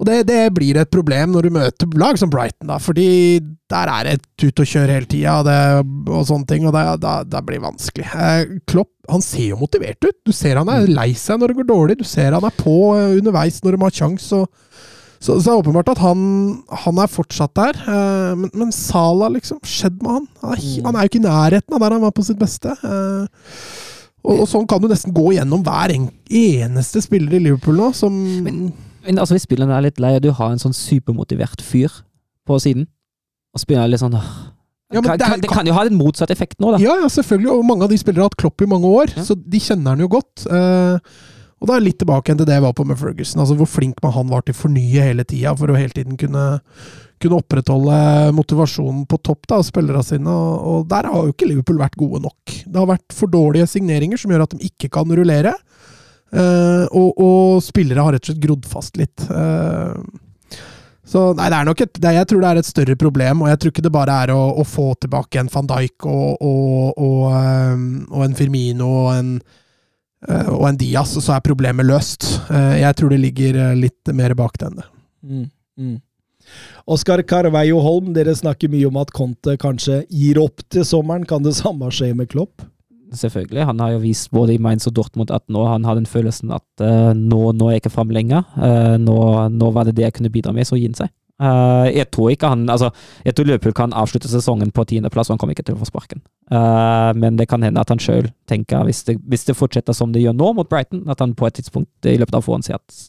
Og 0.00 0.06
det, 0.08 0.22
det 0.30 0.54
blir 0.56 0.78
et 0.80 0.88
problem 0.88 1.34
når 1.34 1.44
du 1.44 1.50
møter 1.52 1.90
lag 2.00 2.16
som 2.16 2.30
Brighton, 2.32 2.70
da, 2.70 2.78
fordi 2.80 3.40
der 3.68 3.90
er 3.92 4.06
det 4.08 4.14
tut 4.40 4.62
og 4.62 4.70
kjør 4.70 4.88
hele 4.94 5.04
tida 5.10 5.34
og 5.82 6.22
sånne 6.24 6.48
ting, 6.48 6.64
og 6.64 6.72
det, 6.72 6.84
da, 7.02 7.18
da 7.28 7.42
blir 7.44 7.58
det 7.58 7.66
vanskelig. 7.66 8.06
Eh, 8.14 8.54
Klopp 8.70 8.88
han 9.12 9.20
ser 9.26 9.50
jo 9.50 9.58
motivert 9.60 10.00
ut. 10.06 10.16
Du 10.24 10.32
ser 10.32 10.56
han 10.56 10.70
er 10.72 10.86
lei 10.88 11.10
seg 11.18 11.42
når 11.42 11.52
det 11.52 11.58
går 11.60 11.68
dårlig, 11.74 11.98
du 12.00 12.06
ser 12.08 12.32
han 12.32 12.46
er 12.48 12.56
på 12.56 12.78
underveis 13.18 13.60
når 13.66 13.76
de 13.76 13.82
har 13.84 13.98
kjangs. 14.00 14.30
så, 14.32 14.40
så 15.20 15.36
det 15.36 15.50
er 15.52 15.60
åpenbart 15.60 15.90
at 15.92 16.00
han, 16.00 16.24
han 16.86 17.02
er 17.04 17.12
fortsatt 17.12 17.52
der. 17.60 17.82
eh, 17.84 18.32
men, 18.40 18.48
men 18.56 18.72
Sala, 18.72 19.28
liksom, 19.36 19.60
skjedd 19.68 20.00
med 20.00 20.14
han? 20.16 20.28
Han 20.46 20.56
er, 20.56 20.64
Mm. 20.64 20.84
han 20.88 20.96
er 20.96 21.04
jo 21.04 21.12
ikke 21.12 21.20
i 21.20 21.28
nærheten 21.28 21.76
av 21.76 21.84
der 21.84 21.98
han 21.98 22.06
var 22.08 22.16
på 22.16 22.24
sitt 22.24 22.40
beste. 22.40 22.72
eh, 22.72 23.26
og, 24.24 24.40
og 24.42 24.46
sånn 24.50 24.66
kan 24.68 24.80
du 24.82 24.88
nesten 24.90 25.14
gå 25.16 25.32
gjennom 25.36 25.62
hver 25.64 25.94
en, 25.94 26.08
eneste 26.28 27.00
spiller 27.04 27.38
i 27.38 27.42
Liverpool 27.46 27.76
nå, 27.80 27.90
som 27.96 28.12
Men, 28.44 28.72
men 29.06 29.18
altså, 29.18 29.34
hvis 29.36 29.46
spillerne 29.48 29.72
er 29.78 29.86
litt 29.88 30.00
lei, 30.02 30.14
og 30.18 30.22
du 30.26 30.30
har 30.36 30.52
en 30.52 30.60
sånn 30.60 30.76
supermotivert 30.76 31.62
fyr 31.64 31.88
på 32.46 32.58
siden, 32.60 32.86
og 33.54 33.62
spiller 33.62 33.88
litt 33.90 34.02
sånn 34.02 34.14
Ja, 34.92 35.00
det 35.00 35.14
er- 35.14 35.18
kan, 35.22 35.40
det 35.40 35.50
kan 35.50 35.66
jo 35.66 35.72
ha 35.72 35.84
den 35.86 35.96
motsatte 35.98 36.34
effekten 36.34 36.64
nå, 36.66 36.72
da. 36.74 36.78
Ja, 36.82 36.96
ja, 37.00 37.06
selvfølgelig. 37.08 37.50
Og 37.54 37.64
mange 37.64 37.84
av 37.86 37.90
de 37.92 37.98
spillere 37.98 38.24
har 38.24 38.30
hatt 38.32 38.36
Klopp 38.42 38.60
i 38.62 38.66
mange 38.66 38.88
år, 38.90 39.12
Ja. 39.16 39.22
så 39.22 39.36
de 39.38 39.58
kjenner 39.62 39.94
han 39.94 40.00
jo 40.02 40.08
godt. 40.08 40.46
Uh, 40.50 40.98
og 41.60 41.68
da 41.68 41.76
er 41.76 41.80
litt 41.84 41.98
tilbake 42.00 42.26
igjen 42.26 42.38
til 42.40 42.46
det 42.48 42.56
jeg 42.56 42.62
var 42.64 42.72
på 42.74 42.84
med 42.88 42.98
Ferguson. 42.98 43.40
Altså 43.40 43.54
hvor 43.56 43.68
flink 43.68 44.02
man 44.02 44.12
han 44.12 44.28
var 44.32 44.42
til 44.42 44.54
å 44.54 44.58
fornye 44.62 45.02
hele 45.04 45.24
tida, 45.24 45.54
for 45.56 45.68
å 45.68 45.76
hele 45.78 45.92
tiden 45.94 46.16
kunne, 46.18 46.60
kunne 47.20 47.40
opprettholde 47.40 47.96
motivasjonen 48.36 49.04
på 49.08 49.18
topp 49.24 49.46
da, 49.46 49.60
av 49.60 49.66
spillerne 49.68 50.04
sine, 50.06 50.30
og, 50.30 50.68
og 50.70 50.86
der 50.90 51.08
har 51.10 51.26
jo 51.26 51.34
ikke 51.34 51.48
Liverpool 51.50 51.80
vært 51.82 51.98
gode 52.00 52.22
nok. 52.24 52.54
Det 52.64 52.80
har 52.80 52.88
vært 52.88 53.16
for 53.16 53.32
dårlige 53.32 53.68
signeringer 53.70 54.20
som 54.20 54.32
gjør 54.32 54.46
at 54.46 54.56
de 54.56 54.70
ikke 54.70 54.92
kan 54.98 55.18
rullere, 55.20 55.54
Uh, 56.30 56.86
og, 56.94 57.16
og 57.18 57.62
spillere 57.64 58.02
har 58.06 58.14
rett 58.14 58.22
og 58.22 58.30
slett 58.30 58.42
grodd 58.44 58.66
fast 58.70 58.98
litt. 59.00 59.24
Uh, 59.26 59.98
så 61.10 61.24
nei, 61.34 61.48
det 61.50 61.56
er 61.58 61.66
nok 61.66 61.80
et, 61.82 61.96
det, 61.98 62.12
jeg 62.14 62.28
tror 62.30 62.42
det 62.44 62.50
er 62.50 62.60
et 62.60 62.68
større 62.68 62.96
problem, 62.98 63.42
og 63.42 63.50
jeg 63.50 63.58
tror 63.58 63.72
ikke 63.72 63.82
det 63.82 63.92
bare 63.96 64.18
er 64.22 64.30
å, 64.30 64.44
å 64.62 64.66
få 64.66 64.92
tilbake 65.02 65.40
en 65.40 65.50
van 65.50 65.70
Dijk 65.72 66.06
og, 66.06 66.44
og, 66.46 67.00
og, 67.02 67.24
eh, 67.34 67.82
og 68.14 68.22
en 68.28 68.38
Firmino 68.38 68.92
og 69.06 69.10
en, 69.16 69.32
Uh, 70.20 70.50
og 70.52 70.66
en 70.68 70.76
Diaz, 70.76 71.14
så 71.24 71.32
er 71.32 71.40
problemet 71.40 71.86
løst. 71.88 72.26
Uh, 72.50 72.76
Jeg 72.76 72.92
tror 72.98 73.08
det 73.08 73.22
ligger 73.22 73.56
litt 73.72 74.10
mer 74.12 74.34
bak 74.36 74.58
det. 74.60 74.68
Mm, 75.24 75.46
mm. 75.80 75.94
Oskar 76.90 77.22
Carveio 77.28 77.80
Holm, 77.84 78.12
dere 78.16 78.34
snakker 78.36 78.72
mye 78.72 78.88
om 78.88 78.98
at 79.00 79.12
Conte 79.14 79.56
kanskje 79.60 80.02
gir 80.08 80.40
opp 80.42 80.64
til 80.72 80.86
sommeren. 80.86 81.26
Kan 81.28 81.46
det 81.46 81.56
samme 81.58 81.90
skje 81.94 82.12
med 82.18 82.30
Klopp? 82.32 82.64
Selvfølgelig. 83.14 83.64
Han 83.66 83.80
har 83.82 83.94
jo 83.94 84.02
vist 84.04 84.30
både 84.30 84.54
i 84.54 84.60
Mainz 84.62 84.86
og 84.86 84.94
Dortmund 84.94 85.32
at 85.34 85.42
nå 85.50 85.64
han 85.66 85.84
har 85.84 85.96
den 85.98 86.06
følelsen 86.06 86.52
at 86.54 86.66
uh, 86.82 87.10
nå, 87.16 87.40
nå 87.58 87.68
er 87.68 87.76
jeg 87.76 87.84
ikke 87.84 87.96
framme 87.96 88.14
lenger. 88.14 88.44
Uh, 88.54 88.94
nå, 89.02 89.16
nå 89.50 89.70
var 89.74 89.88
det 89.88 89.96
det 89.98 90.06
jeg 90.06 90.18
kunne 90.18 90.30
bidra 90.30 90.54
med, 90.54 90.68
så 90.68 90.78
gi 90.78 90.90
seg. 90.94 91.10
Uh, 91.40 91.88
jeg 91.88 92.10
tror 92.12 92.34
ikke 92.34 92.48
han 92.52 92.68
altså, 92.68 92.90
Jeg 93.24 93.32
tror 93.34 93.46
Liverpool 93.48 93.72
kan 93.72 93.94
avslutte 93.96 94.28
sesongen 94.28 94.70
på 94.76 94.84
tiendeplass, 94.84 95.30
og 95.30 95.34
han 95.34 95.40
kommer 95.40 95.56
ikke 95.56 95.64
til 95.70 95.78
å 95.78 95.80
få 95.80 95.88
sparken. 95.88 96.20
Uh, 96.52 97.16
men 97.16 97.38
det 97.40 97.48
kan 97.48 97.64
hende 97.64 97.80
at 97.80 97.88
han 97.90 98.02
sjøl 98.02 98.28
tenker, 98.50 98.84
hvis 98.84 99.02
det, 99.08 99.16
hvis 99.24 99.48
det 99.48 99.56
fortsetter 99.56 99.96
som 99.96 100.12
det 100.12 100.22
gjør 100.22 100.36
nå 100.36 100.52
mot 100.58 100.68
Brighton, 100.68 101.06
at 101.08 101.24
han 101.24 101.32
på 101.34 101.48
et 101.48 101.56
tidspunkt 101.56 102.06
i 102.06 102.18
løpet 102.20 102.36
av 102.36 102.44
våren 102.46 102.66
sier 102.66 102.76
at 102.76 103.00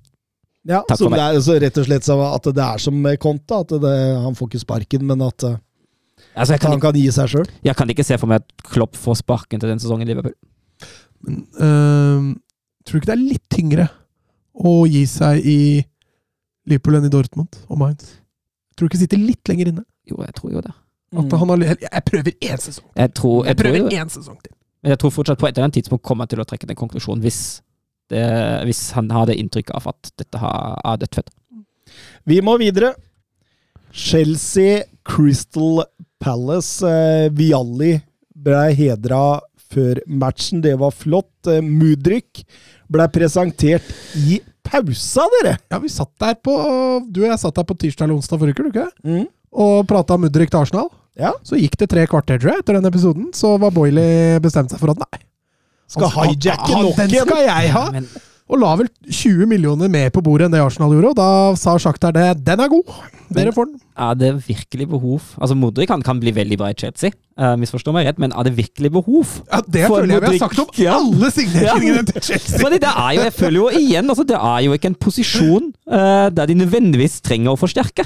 Ja, 0.68 0.84
Takk 0.88 0.98
så 1.00 1.08
for 1.10 1.16
det 1.18 1.24
er 1.26 1.40
så 1.42 1.56
rett 1.62 1.78
og 1.82 1.86
slett 1.88 2.06
så 2.06 2.16
at 2.36 2.44
det 2.54 2.62
er 2.64 2.78
som 2.84 2.94
med 3.02 3.18
Conte, 3.20 3.62
at 3.64 3.72
det, 3.82 3.94
han 4.22 4.36
får 4.38 4.48
ikke 4.52 4.60
sparken, 4.62 5.06
men 5.10 5.22
at 5.26 5.44
eh, 5.48 5.56
altså, 6.36 6.58
kan, 6.62 6.76
han 6.76 6.84
kan 6.84 6.94
gi 7.00 7.08
seg 7.12 7.32
sjøl. 7.34 7.48
jeg 7.66 7.76
kan 7.80 7.90
ikke 7.90 8.06
se 8.06 8.18
for 8.22 8.30
meg 8.30 8.44
at 8.44 8.66
Klopp 8.70 8.96
får 9.00 9.18
sparken 9.24 9.60
til 9.60 9.72
den 9.72 9.82
sesongen 9.82 10.06
i 10.06 10.12
Liverpool. 10.12 10.36
Men 11.26 11.40
øh, 11.58 12.28
tror 12.86 12.94
du 12.94 13.02
ikke 13.02 13.10
det 13.12 13.18
er 13.18 13.24
litt 13.26 13.48
tyngre 13.54 13.88
å 14.54 14.76
gi 14.90 15.02
seg 15.10 15.42
i 15.50 15.58
Liverpool 16.70 17.00
enn 17.00 17.10
i 17.10 17.14
Dortmund 17.14 17.58
og 17.68 17.82
Mainz? 17.82 18.14
Tror 18.78 18.86
du 18.86 18.92
ikke 18.94 19.02
sitter 19.02 19.18
litt 19.22 19.50
lenger 19.50 19.72
inne? 19.74 19.84
Jo, 20.10 20.22
jeg 20.26 20.34
tror 20.38 20.54
jo 20.54 20.62
det. 20.62 20.74
At 21.12 21.26
Mm. 21.26 21.34
han 21.42 21.50
har, 21.50 21.58
jeg 21.82 22.04
prøver 22.08 22.32
én 22.40 22.62
sesong. 22.62 22.86
Jeg 22.96 23.12
tror, 23.18 23.44
Jeg 23.46 23.50
jeg 23.52 23.58
prøver 23.66 23.90
det. 23.90 23.98
én 24.00 24.10
sesong 24.10 24.38
til. 24.46 24.54
Men 24.82 24.94
jeg 24.94 25.00
tror 25.02 25.12
fortsatt 25.12 25.38
på 25.42 25.48
et 25.50 25.58
eller 25.58 25.66
annet 25.68 25.76
tidspunkt 25.82 26.04
kommer 26.08 26.24
han 26.24 26.30
til 26.32 26.40
å 26.40 26.46
trekke 26.48 26.68
den 26.70 26.78
konklusjonen 26.80 27.22
hvis, 27.22 27.62
det, 28.12 28.26
hvis 28.68 28.84
han 28.98 29.10
har 29.14 29.30
det 29.30 29.38
inntrykket 29.42 29.76
av 29.78 29.90
at 29.94 30.12
dette 30.20 30.42
har, 30.42 30.78
er 30.86 31.02
dødfødt. 31.02 31.32
Vi 32.30 32.40
må 32.46 32.58
videre. 32.62 32.94
Chelsea 33.92 34.84
Crystal 35.08 35.84
Palace. 36.22 36.86
Eh, 36.86 37.30
Vialli 37.34 37.96
ble 38.36 38.62
hedra 38.78 39.42
før 39.72 40.02
matchen. 40.08 40.62
Det 40.64 40.76
var 40.80 40.94
flott. 40.96 41.34
Eh, 41.50 41.64
Mudryk 41.64 42.44
ble 42.92 43.08
presentert 43.14 43.88
i 44.20 44.40
pausa, 44.68 45.26
dere! 45.40 45.58
Ja, 45.72 45.80
vi 45.82 45.90
satt 45.90 46.12
der 46.22 46.36
på 46.38 46.54
Du 47.10 47.24
og 47.24 47.30
jeg 47.32 47.40
satt 47.42 47.58
der 47.58 47.66
på 47.68 47.76
tirsdag 47.80 48.06
eller 48.06 48.20
onsdag 48.20 48.40
forrige 48.40 48.68
uke? 48.68 48.88
Mm. 49.04 49.26
Og 49.52 49.88
prata 49.90 50.18
Mudrik 50.20 50.52
til 50.52 50.62
Arsenal. 50.62 50.92
Ja. 51.20 51.34
Så 51.44 51.60
gikk 51.60 51.76
det 51.80 51.90
tre 51.92 52.06
kvarter, 52.08 52.40
tror 52.40 52.54
jeg, 52.54 52.64
etter 52.64 52.78
den 52.78 52.88
episoden. 52.88 53.32
Så 53.36 53.58
var 53.60 53.74
Boiley 53.76 54.40
bestemt 54.44 54.72
seg 54.72 54.80
for 54.80 54.94
at 54.94 55.02
nei. 55.02 55.20
Skal 55.92 56.12
hijacke 56.16 56.72
nok 56.72 56.92
nok 56.92 57.00
Den 57.02 57.16
skal 57.26 57.42
jeg 57.48 57.72
ha! 57.76 57.86
Men 57.96 58.08
Og 58.52 58.60
la 58.60 58.70
vel 58.76 58.88
20 59.08 59.46
millioner 59.48 59.88
mer 59.92 60.10
på 60.12 60.20
bordet 60.26 60.50
enn 60.50 60.52
det 60.52 60.60
Arsenal 60.60 60.92
gjorde, 60.92 61.14
og 61.14 61.16
da 61.16 61.28
sa 61.56 61.78
Shakhtar 61.80 62.12
det. 62.16 62.26
Den 62.44 62.60
er 62.60 62.68
god! 62.72 62.90
Dere 63.32 63.54
får 63.56 63.70
den. 63.70 63.78
er 63.96 64.18
det 64.20 64.32
virkelig 64.44 64.90
behov 64.92 65.22
Altså, 65.40 65.56
Modric 65.56 65.88
kan, 65.88 66.02
kan 66.04 66.20
bli 66.20 66.34
veldig 66.36 66.58
bra 66.60 66.68
i 66.74 66.76
Chelsea, 66.76 67.14
uh, 67.40 67.54
misforstå 67.62 67.94
meg 67.96 68.10
rett, 68.10 68.20
men 68.20 68.34
er 68.36 68.44
det 68.50 68.52
virkelig 68.58 68.92
behov? 68.92 69.38
Ja, 69.48 69.62
Det 69.64 69.86
For 69.88 70.02
føler 70.02 70.18
jeg 70.18 70.26
vi 70.26 70.32
har 70.34 70.50
sagt 70.50 70.60
om 70.60 70.74
Ja. 70.84 70.98
alle 71.00 71.32
signeringene 71.32 72.02
Ja. 72.02 72.08
til 72.12 72.26
Chelsea! 72.28 72.60
Fordi 72.60 72.82
det 72.84 72.92
er 72.92 73.12
jo, 73.16 73.22
jeg 73.30 73.34
føler 73.40 73.58
jo 73.62 73.70
igjen, 73.80 74.10
altså, 74.12 74.28
det 74.28 74.36
er 74.36 74.60
jo 74.68 74.74
ikke 74.76 74.92
en 74.92 75.00
posisjon 75.08 75.72
uh, 75.88 76.28
der 76.36 76.52
de 76.52 76.60
nødvendigvis 76.60 77.22
trenger 77.24 77.56
å 77.56 77.62
forsterke. 77.64 78.04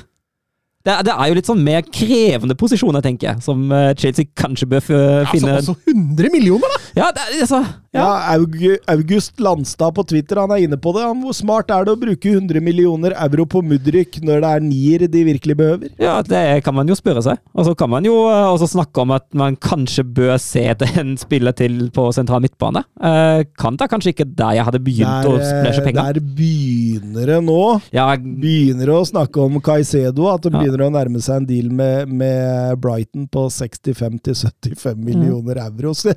Det, 0.85 0.93
er- 0.93 1.01
det 1.09 1.13
er 1.17 1.31
jo 1.31 1.39
litt 1.39 1.47
sånn 1.49 1.63
mer 1.65 1.81
krevende 1.89 2.53
posisjoner, 2.53 3.01
tenker 3.01 3.31
jeg, 3.31 3.41
som 3.41 3.63
eh, 3.73 3.95
Chelsea 3.97 4.27
kanskje 4.37 4.67
bør 4.69 4.83
finne 4.85 5.55
Altså, 5.57 5.73
altså 5.73 5.75
100 5.89 6.29
millioner, 6.29 6.69
da! 6.69 6.84
Ja, 6.95 7.09
det, 7.15 7.23
altså, 7.43 7.59
Ja, 7.95 8.05
ja. 8.35 8.75
August 8.91 9.39
Landstad 9.39 9.93
på 9.95 10.03
Twitter 10.07 10.39
han 10.41 10.51
er 10.51 10.63
inne 10.65 10.77
på 10.79 10.91
det. 10.95 11.03
Han, 11.05 11.21
hvor 11.23 11.35
smart 11.35 11.69
er 11.71 11.85
det 11.87 11.93
å 11.95 11.99
bruke 11.99 12.31
100 12.31 12.59
millioner 12.63 13.13
euro 13.23 13.45
på 13.51 13.61
Mudrik 13.63 14.17
når 14.23 14.41
det 14.43 14.49
er 14.55 14.63
nier 14.65 15.05
de 15.11 15.21
virkelig 15.27 15.55
behøver? 15.59 15.91
Ja, 15.99 16.17
det 16.23 16.41
kan 16.65 16.75
man 16.75 16.87
jo 16.91 16.95
spørre 16.99 17.23
seg. 17.23 17.39
Og 17.55 17.67
så 17.67 17.73
kan 17.79 17.91
man 17.91 18.03
jo 18.07 18.13
eh, 18.31 18.47
også 18.51 18.67
snakke 18.73 19.03
om 19.03 19.13
at 19.15 19.27
man 19.35 19.55
kanskje 19.55 20.03
bør 20.07 20.35
se 20.43 20.65
etter 20.73 20.91
en 20.99 21.13
spiller 21.19 21.55
til 21.55 21.85
på 21.95 22.07
sentral 22.15 22.43
midtbane. 22.43 22.83
Eh, 22.99 23.43
kan 23.59 23.79
da 23.79 23.87
kanskje 23.91 24.11
ikke 24.15 24.27
der 24.35 24.57
jeg 24.59 24.67
hadde 24.67 24.83
begynt 24.83 25.29
å 25.31 25.35
splæsje 25.39 25.79
Der, 25.81 25.87
penger. 25.87 26.19
der 26.19 26.27
begynner 26.39 27.31
det 27.31 27.39
nå. 27.47 27.59
Ja, 27.95 28.07
Begynner 28.19 28.91
å 28.95 29.01
snakke 29.07 29.39
om 29.43 29.59
Caicedo, 29.63 30.27
at 30.33 30.43
det 30.47 30.51
begynner 30.55 30.85
å 30.87 30.91
nærme 30.95 31.23
seg 31.23 31.41
en 31.43 31.47
deal 31.49 31.71
med, 31.75 32.11
med 32.11 32.79
Brighton 32.83 33.27
på 33.31 33.47
65-75 33.51 34.95
Mm. 34.95 35.03
millioner 35.05 35.57
euro. 35.63 35.93
Så 35.95 36.13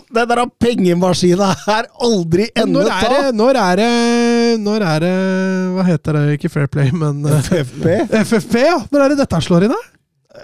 skal 0.00 0.18
den 0.18 0.28
der 0.32 0.42
pengemaskina 0.64 1.48
her 1.66 1.86
aldri 2.00 2.48
ende 2.56 2.72
Når 2.80 2.90
er, 2.90 3.06
ta? 3.06 3.22
det, 3.28 3.34
når 3.38 3.60
er 3.62 3.76
det 3.82 3.88
Når 4.64 4.84
er 4.88 5.00
det 5.06 5.14
Hva 5.76 5.86
heter 5.88 6.18
det? 6.18 6.24
Ikke 6.38 6.50
Fair 6.52 6.66
Play, 6.72 6.90
men 6.92 7.24
eh, 7.26 7.40
FFP? 7.48 7.88
FFP, 8.26 8.54
ja! 8.66 8.78
Når 8.92 9.04
er 9.06 9.14
det 9.14 9.18
dette 9.24 9.40
slår 9.46 9.66
inn, 9.68 9.74
da? 9.74 9.82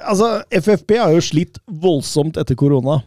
Altså, 0.09 0.33
FFP 0.53 0.99
har 1.01 1.15
jo 1.17 1.21
slitt 1.25 1.59
voldsomt 1.67 2.37
etter 2.41 2.55
korona. 2.61 2.99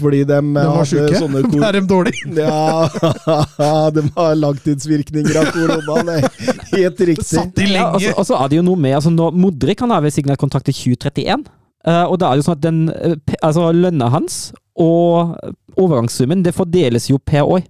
Fordi 0.00 0.24
de, 0.26 0.34
De 0.34 0.50
var 0.56 0.80
hadde 0.80 0.88
sjuke. 0.90 1.18
sånne 1.20 1.40
kor 1.52 1.62
Er 1.68 1.76
de 1.78 1.82
dårlige? 1.86 2.32
Ja, 2.42 3.86
de 3.94 4.02
har 4.16 4.34
langtidsvirkninger 4.40 5.36
av 5.40 5.52
korona. 5.54 6.16
Er 6.18 6.26
helt 6.74 7.00
riktig. 7.12 7.26
Satt 7.30 7.54
de 7.56 7.68
lenge. 7.70 8.00
så- 8.02 8.16
og 8.18 8.26
så 8.26 8.40
er 8.42 8.50
det 8.50 8.58
jo 8.58 8.64
noe 8.66 8.76
med 8.82 8.96
altså 8.98 9.12
Modric 9.30 9.80
har 9.80 10.02
vel 10.02 10.10
signert 10.14 10.40
kontrakt 10.42 10.66
til 10.66 10.74
2031. 10.96 11.46
eh, 11.86 12.04
og 12.06 12.18
da 12.20 12.30
er 12.30 12.36
det 12.38 12.42
jo 12.44 12.48
sånn 12.50 12.58
at 12.58 12.64
den 12.64 12.80
eh, 12.92 13.36
altså 13.42 13.70
lønna 13.72 14.08
hans 14.12 14.38
og 14.80 15.36
overgangssummen 15.80 16.42
det 16.46 16.54
fordeles 16.56 17.10
jo 17.10 17.18
per 17.18 17.44
år. 17.44 17.62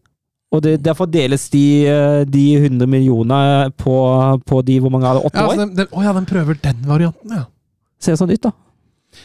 Og 0.51 0.65
det, 0.65 0.81
der 0.83 0.97
fordeles 0.99 1.45
de, 1.53 1.65
eh, 1.87 2.25
de 2.27 2.45
100 2.59 2.87
millioner 2.91 3.69
på, 3.79 3.95
på 4.47 4.63
de 4.67 4.81
hvor 4.83 4.91
mange 4.91 5.07
er 5.07 5.21
det, 5.21 5.29
åtte 5.29 5.39
Ja, 5.39 5.45
år. 5.47 5.53
altså, 5.53 5.67
den 5.69 5.77
de, 5.79 5.87
å 5.95 6.03
ja, 6.03 6.15
den 6.17 6.27
prøver 6.27 6.59
den 6.65 6.81
varianten, 6.89 7.37
ja. 7.39 7.45
Ser 8.03 8.17
sånn 8.19 8.33
ut, 8.33 8.43
da. 8.43 8.51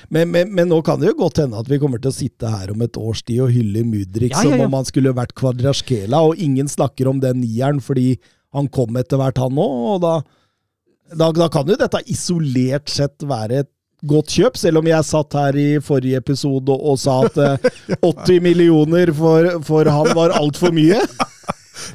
Men, 0.09 0.29
men, 0.33 0.49
men 0.53 0.69
nå 0.69 0.79
kan 0.85 0.97
det 1.01 1.11
jo 1.11 1.17
godt 1.19 1.39
hende 1.43 1.57
at 1.61 1.67
vi 1.69 1.77
kommer 1.81 2.01
til 2.01 2.09
å 2.09 2.15
sitte 2.15 2.49
her 2.49 2.71
om 2.73 2.81
et 2.81 2.97
års 2.97 3.21
tid 3.25 3.41
og 3.45 3.51
hylle 3.53 3.83
Mudrik 3.85 4.33
Ja, 4.33 4.41
ja, 4.41 4.49
ja. 4.49 4.55
som 4.57 4.63
om 4.65 4.77
han 4.79 4.87
skulle 4.89 5.13
vært 5.17 5.33
Kvadraskela, 5.37 6.21
og 6.25 6.41
ingen 6.41 6.69
snakker 6.69 7.09
om 7.09 7.19
den 7.21 7.41
nieren 7.43 7.81
fordi 7.85 8.15
han 8.55 8.69
kom 8.73 8.97
etter 8.97 9.19
hvert, 9.21 9.37
han 9.41 9.57
òg. 9.61 9.75
Og 9.95 9.99
da, 10.05 10.13
da, 11.13 11.29
da 11.37 11.49
kan 11.53 11.69
jo 11.69 11.77
dette 11.79 12.01
isolert 12.11 12.89
sett 12.93 13.25
være 13.29 13.63
et 13.65 13.71
godt 14.03 14.33
kjøp, 14.35 14.57
selv 14.59 14.81
om 14.81 14.87
jeg 14.89 15.05
satt 15.07 15.33
her 15.39 15.55
i 15.57 15.67
forrige 15.83 16.19
episode 16.19 16.73
og, 16.75 16.97
sa 16.99 17.21
at 17.25 17.37
eh, 17.37 17.69
80 18.01 18.41
millioner 18.43 19.11
for, 19.15 19.47
for 19.65 19.87
han 19.89 20.11
var 20.17 20.35
altfor 20.37 20.73
mye. 20.75 20.99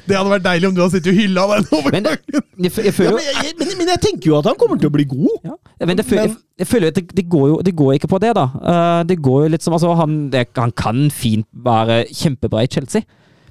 Det 0.05 0.13
hadde 0.13 0.29
vært 0.29 0.43
deilig 0.45 0.67
om 0.69 0.75
du 0.77 0.79
hadde 0.83 0.93
sittet 0.93 1.09
og 1.09 1.17
hylla 1.17 1.43
den 1.49 1.63
Men 1.65 1.77
overgangen. 1.79 2.43
jeg, 2.61 2.69
f- 2.71 2.83
jeg 2.85 2.93
Ja, 3.01 3.11
men, 3.15 3.23
jeg, 3.25 3.53
men, 3.57 3.71
men 3.79 3.89
jeg 3.89 4.01
tenker 4.03 4.29
jo 4.29 4.35
at 4.37 4.45
han 4.51 4.57
kommer 4.61 4.77
til 4.79 4.91
å 4.91 4.93
bli 4.93 5.05
god. 5.09 5.31
ja, 5.49 5.55
men 5.89 5.97
jeg, 5.97 6.05
føler, 6.05 6.27
jeg, 6.29 6.35
jeg 6.61 6.69
føler 6.69 6.91
at 6.93 6.99
det, 6.99 7.03
det, 7.17 7.23
går 7.33 7.47
jo 7.49 7.55
det 7.65 7.73
går 7.79 7.95
ikke 7.97 8.09
på 8.11 8.19
det, 8.21 8.29
da. 8.37 8.43
Eh, 8.61 8.99
det 9.09 9.17
går 9.25 9.39
jo 9.47 9.49
litt 9.55 9.65
som 9.65 9.73
altså, 9.75 9.95
han, 9.97 10.13
det, 10.31 10.45
han 10.55 10.71
kan 10.77 11.01
fint 11.11 11.47
være 11.65 12.03
kjempebra 12.13 12.61
i 12.67 12.69
Chelsea, 12.71 13.01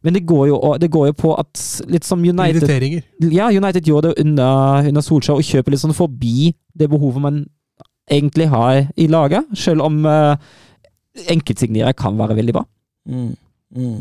men 0.07 0.15
det 0.17 0.23
går 0.31 0.47
jo, 0.53 0.61
det 0.81 0.89
går 0.95 1.11
jo 1.11 1.17
på 1.19 1.35
at 1.43 1.65
litt 1.91 2.07
som 2.09 2.23
United. 2.23 3.03
Ja, 3.35 3.51
United 3.51 3.91
gjorde 3.91 4.15
det 4.15 4.23
under, 4.25 4.87
under 4.89 5.05
Solskjær 5.05 5.43
og 5.43 5.45
kjøper 5.51 5.75
litt 5.75 5.83
sånn 5.83 5.99
forbi 5.99 6.53
det 6.79 6.89
behovet 6.95 7.27
man 7.27 7.43
egentlig 8.11 8.49
har 8.53 8.87
i 8.97 9.07
laget, 9.11 9.47
selv 9.57 9.83
om 9.87 10.01
uh, 10.07 10.37
enkeltsignere 11.31 11.93
kan 11.99 12.19
være 12.19 12.37
veldig 12.39 12.55
bra. 12.57 12.65
Mm, 13.09 13.35
mm. 13.77 13.99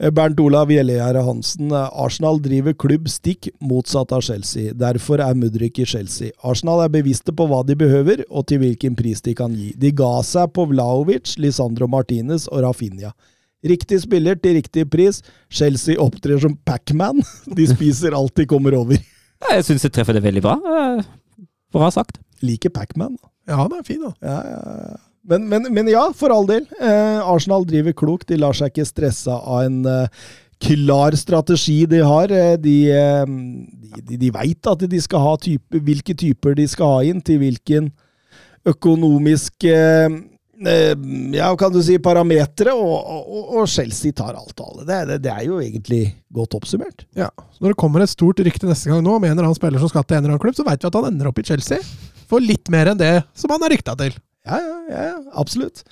Eh, 0.00 0.10
Bernt 0.10 0.40
Olav 0.40 0.70
Gjellegjerde 0.72 1.22
Hansen. 1.26 1.70
eh, 1.76 1.88
Arsenal 2.04 2.38
driver 2.42 2.72
klubb 2.72 3.08
stikk 3.12 3.50
motsatt 3.60 4.12
av 4.16 4.22
Chelsea. 4.24 4.72
Derfor 4.72 5.20
er 5.20 5.36
Mudrik 5.36 5.78
i 5.78 5.84
Chelsea. 5.86 6.32
Arsenal 6.42 6.80
er 6.84 6.88
bevisste 6.94 7.34
på 7.36 7.46
hva 7.50 7.60
de 7.66 7.76
behøver, 7.76 8.24
og 8.30 8.46
til 8.48 8.62
hvilken 8.62 8.96
pris 8.96 9.20
de 9.20 9.34
kan 9.38 9.52
gi. 9.54 9.72
De 9.76 9.92
ga 9.92 10.14
seg 10.26 10.54
på 10.56 10.64
Vlaovic, 10.72 11.36
Lisandro 11.38 11.86
Martinez 11.86 12.48
og 12.48 12.64
Rafinha. 12.64 13.12
Riktig 13.62 14.00
spiller 14.02 14.40
til 14.42 14.56
riktig 14.58 14.88
pris. 14.90 15.20
Chelsea 15.52 15.94
opptrer 16.00 16.40
som 16.42 16.56
Pac-Man. 16.66 17.20
De 17.58 17.66
spiser 17.70 18.16
alt 18.18 18.34
de 18.34 18.46
kommer 18.50 18.74
over. 18.74 18.98
Jeg 19.52 19.64
syns 19.68 19.84
jeg 19.86 19.92
treffer 19.94 20.16
det 20.16 20.24
veldig 20.24 20.42
bra. 20.42 20.56
Eh, 20.58 21.04
Bra 21.72 21.88
sagt. 21.94 22.18
Liker 22.42 22.70
Pac-Man. 22.74 23.16
Ja, 23.48 23.56
han 23.64 23.72
er 23.74 23.82
fin, 23.86 24.02
da. 24.04 24.12
Ja, 24.22 24.38
ja, 24.46 24.76
ja. 24.90 25.00
Men, 25.30 25.44
men, 25.50 25.68
men 25.70 25.86
ja, 25.90 26.08
for 26.18 26.34
all 26.34 26.48
del. 26.48 26.64
Eh, 26.82 27.18
Arsenal 27.22 27.62
driver 27.68 27.94
klokt. 27.94 28.26
De 28.30 28.38
lar 28.42 28.56
seg 28.58 28.72
ikke 28.72 28.88
stresse 28.88 29.30
av 29.30 29.60
en 29.68 29.76
eh, 29.86 30.24
klar 30.62 31.14
strategi 31.18 31.84
de 31.90 32.00
har. 32.02 32.32
Eh, 32.34 32.56
De, 32.58 32.74
eh, 32.90 33.26
de, 34.08 34.18
de 34.18 34.30
veit 34.34 34.66
at 34.66 34.82
de 34.90 35.00
skal 35.04 35.22
ha 35.22 35.36
type, 35.38 35.78
hvilke 35.86 36.16
typer 36.18 36.56
de 36.58 36.66
skal 36.70 36.96
ha 36.96 37.00
inn, 37.06 37.22
til 37.22 37.38
hvilken 37.42 37.90
økonomisk 38.66 39.66
eh, 39.70 40.08
eh, 40.66 40.94
ja, 41.34 41.48
kan 41.58 41.72
du 41.74 41.80
si 41.82 41.98
parametere, 42.02 42.74
og, 42.74 42.94
og, 42.98 43.56
og 43.60 43.70
Chelsea 43.70 44.14
tar 44.16 44.34
alt 44.38 44.58
og 44.58 44.68
alle. 44.72 44.86
Det, 44.88 45.00
det, 45.10 45.18
det 45.26 45.32
er 45.34 45.46
jo 45.48 45.58
egentlig 45.62 46.02
godt 46.34 46.58
oppsummert. 46.58 47.06
Ja. 47.18 47.28
Så 47.54 47.62
når 47.62 47.74
det 47.74 47.80
kommer 47.82 48.02
et 48.04 48.12
stort 48.14 48.42
rykte 48.42 48.70
neste 48.70 48.90
gang 48.90 49.02
nå 49.06 49.18
om 49.18 49.26
en 49.26 49.34
eller 49.34 49.48
annen 49.48 49.58
spiller 49.58 49.82
som 49.82 49.90
skal 49.92 50.06
til 50.06 50.18
en 50.18 50.24
eller 50.24 50.34
annen 50.34 50.44
klubb, 50.46 50.58
så 50.58 50.66
veit 50.66 50.82
vi 50.82 50.90
at 50.90 50.98
han 50.98 51.10
ender 51.12 51.30
opp 51.30 51.42
i 51.42 51.46
Chelsea. 51.46 51.78
For 52.32 52.40
litt 52.40 52.72
mer 52.72 52.92
enn 52.92 53.00
det 53.00 53.14
som 53.36 53.52
han 53.52 53.66
er 53.66 53.76
rykta 53.76 53.94
til. 54.00 54.16
Ja, 54.48 54.58
ja, 54.58 55.04
ja, 55.12 55.18
absolutt. 55.38 55.84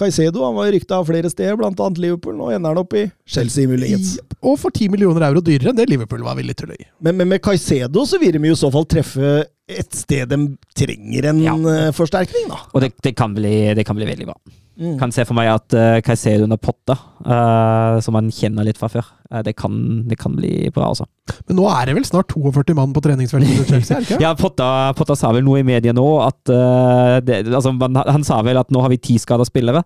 Caicedo 0.00 0.44
han 0.46 0.56
var 0.56 0.70
rykta 0.72 1.00
flere 1.04 1.28
steder, 1.28 1.58
bl.a. 1.60 1.88
Liverpool. 2.00 2.36
Nå 2.38 2.48
ender 2.54 2.72
han 2.72 2.80
opp 2.80 2.94
i 2.96 3.04
Chelsea, 3.28 3.68
muligens. 3.68 4.14
Og 4.40 4.56
for 4.62 4.72
10 4.72 4.88
millioner 4.94 5.26
euro 5.26 5.42
dyrere 5.44 5.72
enn 5.72 5.80
det 5.80 5.88
Liverpool 5.90 6.22
var 6.24 6.38
villig 6.38 6.56
til 6.56 6.72
å 6.72 6.78
gi. 6.78 6.86
Men, 7.04 7.18
men 7.18 7.28
med 7.34 7.42
Caicedo 7.44 8.06
så 8.08 8.20
vil 8.22 8.38
de 8.38 8.40
i 8.48 8.56
så 8.56 8.70
fall 8.72 8.86
treffe 8.88 9.42
et 9.78 9.94
sted 9.94 10.28
de 10.30 10.38
trenger 10.76 11.30
en 11.30 11.42
Ja. 11.44 11.54
eh, 11.54 11.90
forsterkning, 11.96 12.48
da. 12.50 12.58
Og 12.74 12.82
det, 12.82 12.94
det, 13.04 13.14
kan 13.16 13.34
bli, 13.36 13.74
det 13.76 13.86
kan 13.86 13.96
bli 13.98 14.08
veldig 14.08 14.26
bra. 14.26 14.36
Mm. 14.80 14.94
Kan 14.96 15.12
se 15.12 15.26
for 15.28 15.36
meg 15.36 15.50
at 15.52 15.74
uh, 15.76 15.98
Caicedo 16.00 16.46
under 16.46 16.56
Potta, 16.56 16.94
uh, 17.26 17.98
som 18.00 18.14
man 18.16 18.30
kjenner 18.32 18.64
litt 18.64 18.78
fra 18.80 18.88
før, 18.88 19.04
uh, 19.28 19.42
det, 19.44 19.52
kan, 19.60 19.74
det 20.08 20.16
kan 20.16 20.32
bli 20.38 20.70
bra, 20.72 20.86
altså. 20.94 21.04
Men 21.50 21.58
nå 21.58 21.66
er 21.68 21.90
det 21.90 21.96
vel 21.98 22.06
snart 22.08 22.32
42 22.32 22.76
mann 22.78 22.94
på 22.96 23.02
treningsfeltet 23.04 23.58
til 23.58 23.68
Chelsea, 23.74 23.98
er 23.98 24.00
det 24.00 24.08
ikke? 24.08 24.22
Ja, 24.24 24.32
Potta, 24.38 24.70
Potta 24.96 25.18
sa 25.20 25.34
vel 25.36 25.44
noe 25.44 25.60
i 25.60 25.66
media 25.68 25.92
nå 25.92 26.06
at 26.24 26.40
uh, 26.54 27.18
det, 27.20 27.42
altså, 27.52 27.74
man, 27.76 28.00
Han 28.08 28.24
sa 28.24 28.40
vel 28.46 28.56
at 28.62 28.72
nå 28.72 28.80
har 28.80 28.94
vi 28.94 29.02
ti 29.10 29.18
skada 29.20 29.44
spillere, 29.44 29.84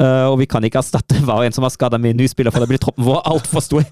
eh, 0.00 0.24
og 0.30 0.38
vi 0.40 0.48
kan 0.48 0.64
ikke 0.64 0.80
erstatte 0.80 1.20
hver 1.20 1.44
en 1.44 1.52
som 1.52 1.66
har 1.66 1.74
skada 1.76 2.00
med 2.00 2.14
en 2.14 2.22
ny 2.24 2.28
spiller, 2.32 2.54
for 2.54 2.64
da 2.64 2.70
blir 2.70 2.80
troppen 2.80 3.04
vår 3.04 3.20
altfor 3.28 3.60
stor. 3.60 3.84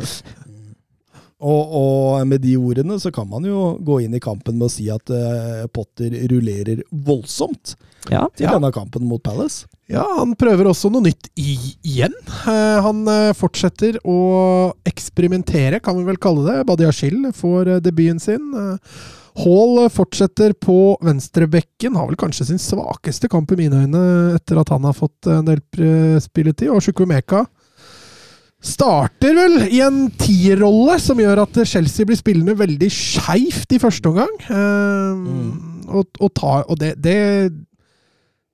Og, 1.38 1.74
og 1.78 2.26
med 2.26 2.40
de 2.42 2.56
ordene 2.58 2.96
så 2.98 3.12
kan 3.14 3.28
man 3.30 3.44
jo 3.46 3.76
gå 3.86 4.00
inn 4.02 4.14
i 4.18 4.20
kampen 4.22 4.56
med 4.58 4.66
å 4.66 4.72
si 4.74 4.88
at 4.90 5.06
uh, 5.14 5.68
Potter 5.70 6.10
rullerer 6.32 6.80
voldsomt 6.90 7.76
Ja, 8.10 8.24
til 8.34 8.48
Ja. 8.48 8.56
denne 8.56 8.72
kampen 8.74 9.06
mot 9.06 9.22
Palace. 9.22 9.68
Ja, 9.88 10.02
han 10.18 10.34
prøver 10.36 10.66
også 10.68 10.90
noe 10.90 11.06
nytt 11.06 11.30
igjen. 11.38 12.16
Uh, 12.42 12.80
han 12.82 13.04
uh, 13.06 13.30
fortsetter 13.38 14.00
å 14.02 14.16
eksperimentere, 14.88 15.78
kan 15.84 15.96
vi 16.00 16.08
vel 16.10 16.18
kalle 16.20 16.42
det. 16.48 16.66
Badiashil 16.68 17.30
får 17.38 17.76
debuten 17.86 18.18
sin. 18.20 18.50
Hall 19.38 19.84
fortsetter 19.94 20.56
på 20.58 20.96
venstrebekken. 21.06 21.94
Har 21.94 22.10
vel 22.10 22.18
kanskje 22.18 22.48
sin 22.50 22.58
svakeste 22.58 23.30
kamp 23.30 23.54
i 23.54 23.60
mine 23.62 23.84
øyne 23.86 24.02
etter 24.34 24.58
at 24.58 24.74
han 24.74 24.82
har 24.88 24.96
fått 24.98 25.30
en 25.30 25.46
del 25.46 25.62
spilletid. 26.24 26.72
Og 26.74 26.82
Chukwumeka 26.82 27.44
starter 28.60 29.36
vel 29.38 29.68
i 29.70 29.78
en 29.84 30.08
tierrolle 30.18 30.96
som 31.00 31.20
gjør 31.22 31.44
at 31.44 31.60
Chelsea 31.68 32.06
blir 32.08 32.18
spillende 32.18 32.56
veldig 32.58 32.88
skeivt 32.90 33.70
i 33.76 33.78
første 33.82 34.10
omgang. 34.10 34.32
Eh, 34.50 35.92
og, 35.94 36.08
og, 36.18 36.32
tar, 36.36 36.64
og 36.68 36.78
det, 36.82 36.96
det 37.02 37.16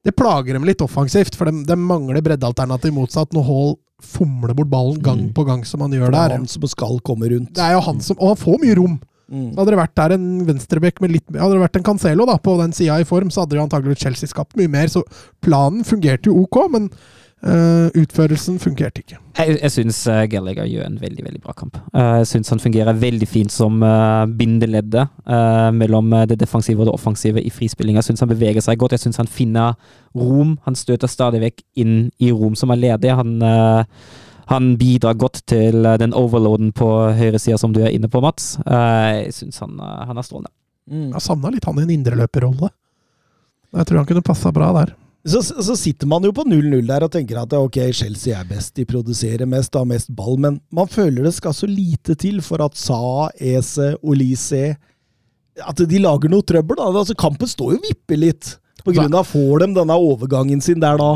det 0.04 0.12
plager 0.12 0.52
dem 0.52 0.66
litt 0.68 0.82
offensivt, 0.84 1.32
for 1.32 1.48
de, 1.48 1.62
de 1.64 1.76
mangler 1.80 2.20
breddealternativ 2.20 2.92
motsatt 2.92 3.30
når 3.32 3.46
Hall 3.48 3.70
fomler 4.04 4.52
bort 4.52 4.68
ballen 4.68 4.98
gang 5.00 5.22
Mm. 5.24 5.32
på 5.32 5.44
gang 5.48 5.62
som 5.64 5.80
han 5.80 5.94
gjør 5.96 6.10
er 6.10 6.12
der. 6.12 6.34
han 6.36 6.44
som 6.50 6.66
skal 6.68 6.98
komme 7.00 7.30
rundt. 7.32 7.54
Det 7.56 7.62
er 7.64 7.72
jo 7.72 7.80
han 7.86 8.02
som 8.04 8.18
Og 8.20 8.34
han 8.34 8.36
får 8.42 8.58
mye 8.60 8.74
rom. 8.76 8.98
Mm. 9.32 9.46
Hadde 9.56 9.70
det 9.72 9.78
vært 9.80 9.94
der 9.96 10.12
en 10.18 10.26
venstrebekk 10.44 11.00
med 11.00 11.14
litt 11.14 11.24
Hadde 11.32 11.54
det 11.56 11.62
vært 11.62 11.78
en 11.80 11.86
Cancelo 11.86 12.26
da, 12.28 12.36
på 12.36 12.58
den 12.60 12.76
sida 12.76 12.98
i 13.00 13.06
form, 13.08 13.30
så 13.32 13.46
hadde 13.46 13.56
jo 13.56 13.62
antagelig 13.64 13.96
Chelsea 14.02 14.28
skapt 14.28 14.52
mye 14.60 14.68
mer. 14.68 14.92
Så 14.92 15.00
planen 15.40 15.80
fungerte 15.88 16.28
jo 16.28 16.42
ok, 16.44 16.58
men 16.74 16.90
eh, 17.46 18.00
utførelsen 18.02 18.58
fungerte 18.62 19.04
ikke. 19.04 19.18
Jeg, 19.38 19.58
jeg 19.60 19.72
syns 19.74 20.00
uh, 20.08 20.22
Gallagher 20.30 20.68
gjør 20.70 20.86
en 20.86 21.00
veldig 21.00 21.24
veldig 21.26 21.42
bra 21.42 21.54
kamp. 21.58 21.78
Uh, 21.94 22.20
jeg 22.22 22.30
syns 22.32 22.52
han 22.54 22.62
fungerer 22.62 22.98
veldig 22.98 23.28
fint 23.28 23.52
som 23.52 23.82
uh, 23.82 24.24
bindeleddet 24.30 25.08
eh, 25.26 25.70
mellom 25.74 26.12
eh, 26.12 26.26
det 26.30 26.38
defensive 26.40 26.82
og 26.82 26.88
det 26.88 26.94
offensive 26.94 27.42
i 27.42 27.52
frispilling. 27.52 27.98
Jeg 27.98 28.08
syns 28.08 28.24
han 28.24 28.30
beveger 28.30 28.64
seg 28.64 28.78
godt. 28.80 28.96
Jeg 28.96 29.04
syns 29.06 29.20
han 29.20 29.30
finner 29.30 29.74
rom. 30.14 30.56
Han 30.66 30.78
støter 30.78 31.10
stadig 31.10 31.42
vekk 31.42 31.64
inn 31.80 31.96
i 32.22 32.30
rom 32.32 32.56
som 32.58 32.72
er 32.74 32.80
ledige. 32.80 33.16
Han, 33.18 33.36
eh, 33.42 34.08
han 34.52 34.74
bidrar 34.80 35.18
godt 35.20 35.42
til 35.50 35.84
eh, 35.84 35.98
den 36.00 36.16
overloaden 36.16 36.72
på 36.76 36.90
høyresida 37.18 37.58
som 37.60 37.74
du 37.74 37.82
er 37.84 37.94
inne 37.94 38.10
på, 38.10 38.22
Mats. 38.24 38.54
Eh, 38.64 39.24
jeg 39.24 39.38
syns 39.40 39.62
han, 39.64 39.78
eh, 39.80 40.02
han 40.08 40.18
er 40.18 40.26
strålende. 40.26 40.52
Mm. 40.90 41.12
Jeg 41.14 41.24
savna 41.24 41.52
litt 41.52 41.64
han 41.64 41.80
i 41.80 41.86
en 41.86 41.94
indreløperrolle. 41.98 42.70
Jeg 43.74 43.88
tror 43.88 44.02
han 44.02 44.10
kunne 44.10 44.26
passa 44.26 44.52
bra 44.54 44.70
der. 44.76 44.94
Så, 45.24 45.40
så 45.40 45.72
sitter 45.76 46.08
man 46.10 46.24
jo 46.26 46.34
på 46.36 46.44
0-0 46.44 46.82
der 46.84 47.06
og 47.06 47.12
tenker 47.14 47.38
at 47.40 47.54
ok, 47.56 47.78
Chelsea 47.96 48.36
er 48.36 48.44
best, 48.48 48.74
de 48.76 48.84
produserer 48.84 49.48
mest, 49.48 49.72
har 49.72 49.86
mest 49.88 50.10
ball, 50.12 50.36
men 50.36 50.58
man 50.74 50.90
føler 50.90 51.24
det 51.24 51.32
skal 51.38 51.54
så 51.56 51.68
lite 51.68 52.12
til 52.20 52.42
for 52.44 52.60
at 52.60 52.76
Sa, 52.76 53.30
Ese, 53.40 53.94
Olise 54.04 54.74
At 55.64 55.80
de 55.80 56.02
lager 56.02 56.28
noe 56.28 56.44
trøbbel. 56.44 56.76
da. 56.76 56.90
Altså, 56.90 57.16
kampen 57.16 57.48
står 57.48 57.76
jo 57.76 57.80
og 57.80 57.88
vipper 57.88 58.20
litt. 58.20 58.56
På 58.84 58.92
grunn 58.92 59.16
av 59.16 59.24
får 59.30 59.62
de 59.62 59.70
denne 59.78 59.96
overgangen 59.96 60.60
sin 60.60 60.82
der 60.82 60.98
da. 61.00 61.12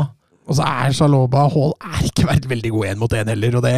Og 0.49 0.57
så 0.57 0.65
er 0.65 0.95
Shaloba 0.95 1.43
Hall 1.53 1.75
er 1.77 2.07
ikke 2.07 2.25
vært 2.25 2.47
veldig 2.49 2.71
god 2.73 2.89
én 2.89 3.01
mot 3.03 3.13
én 3.13 3.29
heller, 3.29 3.59
og 3.59 3.65
det, 3.67 3.75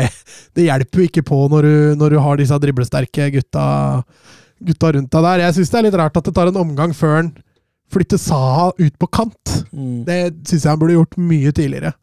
det 0.55 0.69
hjelper 0.69 1.01
jo 1.01 1.07
ikke 1.09 1.25
på 1.27 1.39
når 1.51 1.67
du, 1.67 1.73
når 1.99 2.15
du 2.15 2.19
har 2.23 2.39
disse 2.39 2.59
driblesterke 2.63 3.27
gutta, 3.35 3.65
gutta 4.63 4.93
rundt 4.95 5.11
deg 5.11 5.25
der. 5.27 5.43
Jeg 5.49 5.57
syns 5.57 5.73
det 5.73 5.81
er 5.81 5.87
litt 5.89 5.97
rart 5.99 6.21
at 6.21 6.29
det 6.29 6.35
tar 6.37 6.53
en 6.53 6.61
omgang 6.61 6.95
før 6.95 7.17
han 7.17 7.33
flytter 7.91 8.19
Saha 8.21 8.69
ut 8.77 8.95
på 8.99 9.09
kant. 9.11 9.55
Mm. 9.71 10.03
Det 10.07 10.19
syns 10.47 10.65
jeg 10.65 10.71
han 10.71 10.79
burde 10.81 10.97
gjort 10.99 11.19
mye 11.19 11.51
tidligere. 11.55 11.93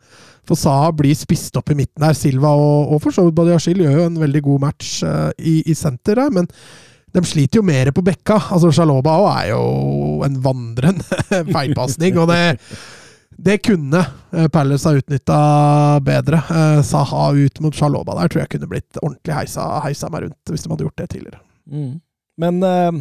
For 0.49 0.59
Saha 0.59 0.93
blir 0.97 1.17
spist 1.19 1.57
opp 1.61 1.73
i 1.73 1.79
midten 1.79 2.05
der. 2.05 2.17
Silva 2.17 2.55
og, 2.57 2.93
og 2.95 3.03
for 3.05 3.15
så 3.15 3.27
vidt 3.27 3.37
Badiashil 3.39 3.83
gjør 3.85 3.99
jo 3.99 4.05
en 4.11 4.21
veldig 4.23 4.45
god 4.47 4.63
match 4.69 5.01
uh, 5.05 5.31
i, 5.37 5.61
i 5.69 5.77
senter 5.77 6.21
der, 6.23 6.33
men 6.35 6.49
de 7.13 7.25
sliter 7.25 7.61
jo 7.61 7.67
mer 7.67 7.91
på 7.97 8.05
bekka. 8.05 8.39
Altså 8.55 8.73
Shaloba 8.75 9.17
også 9.23 9.35
er 9.43 9.51
jo 9.53 10.23
en 10.29 10.39
vandrende 10.45 11.21
feilpasning, 11.55 12.21
og 12.21 12.33
det 12.33 12.43
det 13.39 13.61
kunne 13.63 14.01
eh, 14.33 14.49
Palace 14.51 14.89
ha 14.89 14.99
utnytta 14.99 15.39
bedre. 16.03 16.41
Eh, 16.51 16.81
Saha 16.83 17.29
ut 17.39 17.61
mot 17.63 17.75
Shaloba 17.75 18.17
der 18.19 18.33
tror 18.33 18.43
jeg 18.43 18.51
kunne 18.57 18.71
blitt 18.71 18.99
ordentlig 18.99 19.37
heisa, 19.37 19.67
heisa 19.85 20.11
meg 20.11 20.27
rundt 20.27 20.51
hvis 20.51 20.65
de 20.65 20.73
hadde 20.73 20.87
gjort 20.89 20.99
det 20.99 21.09
tidligere. 21.13 21.39
Mm. 21.71 21.93
Men 22.43 22.59
eh, 22.67 22.99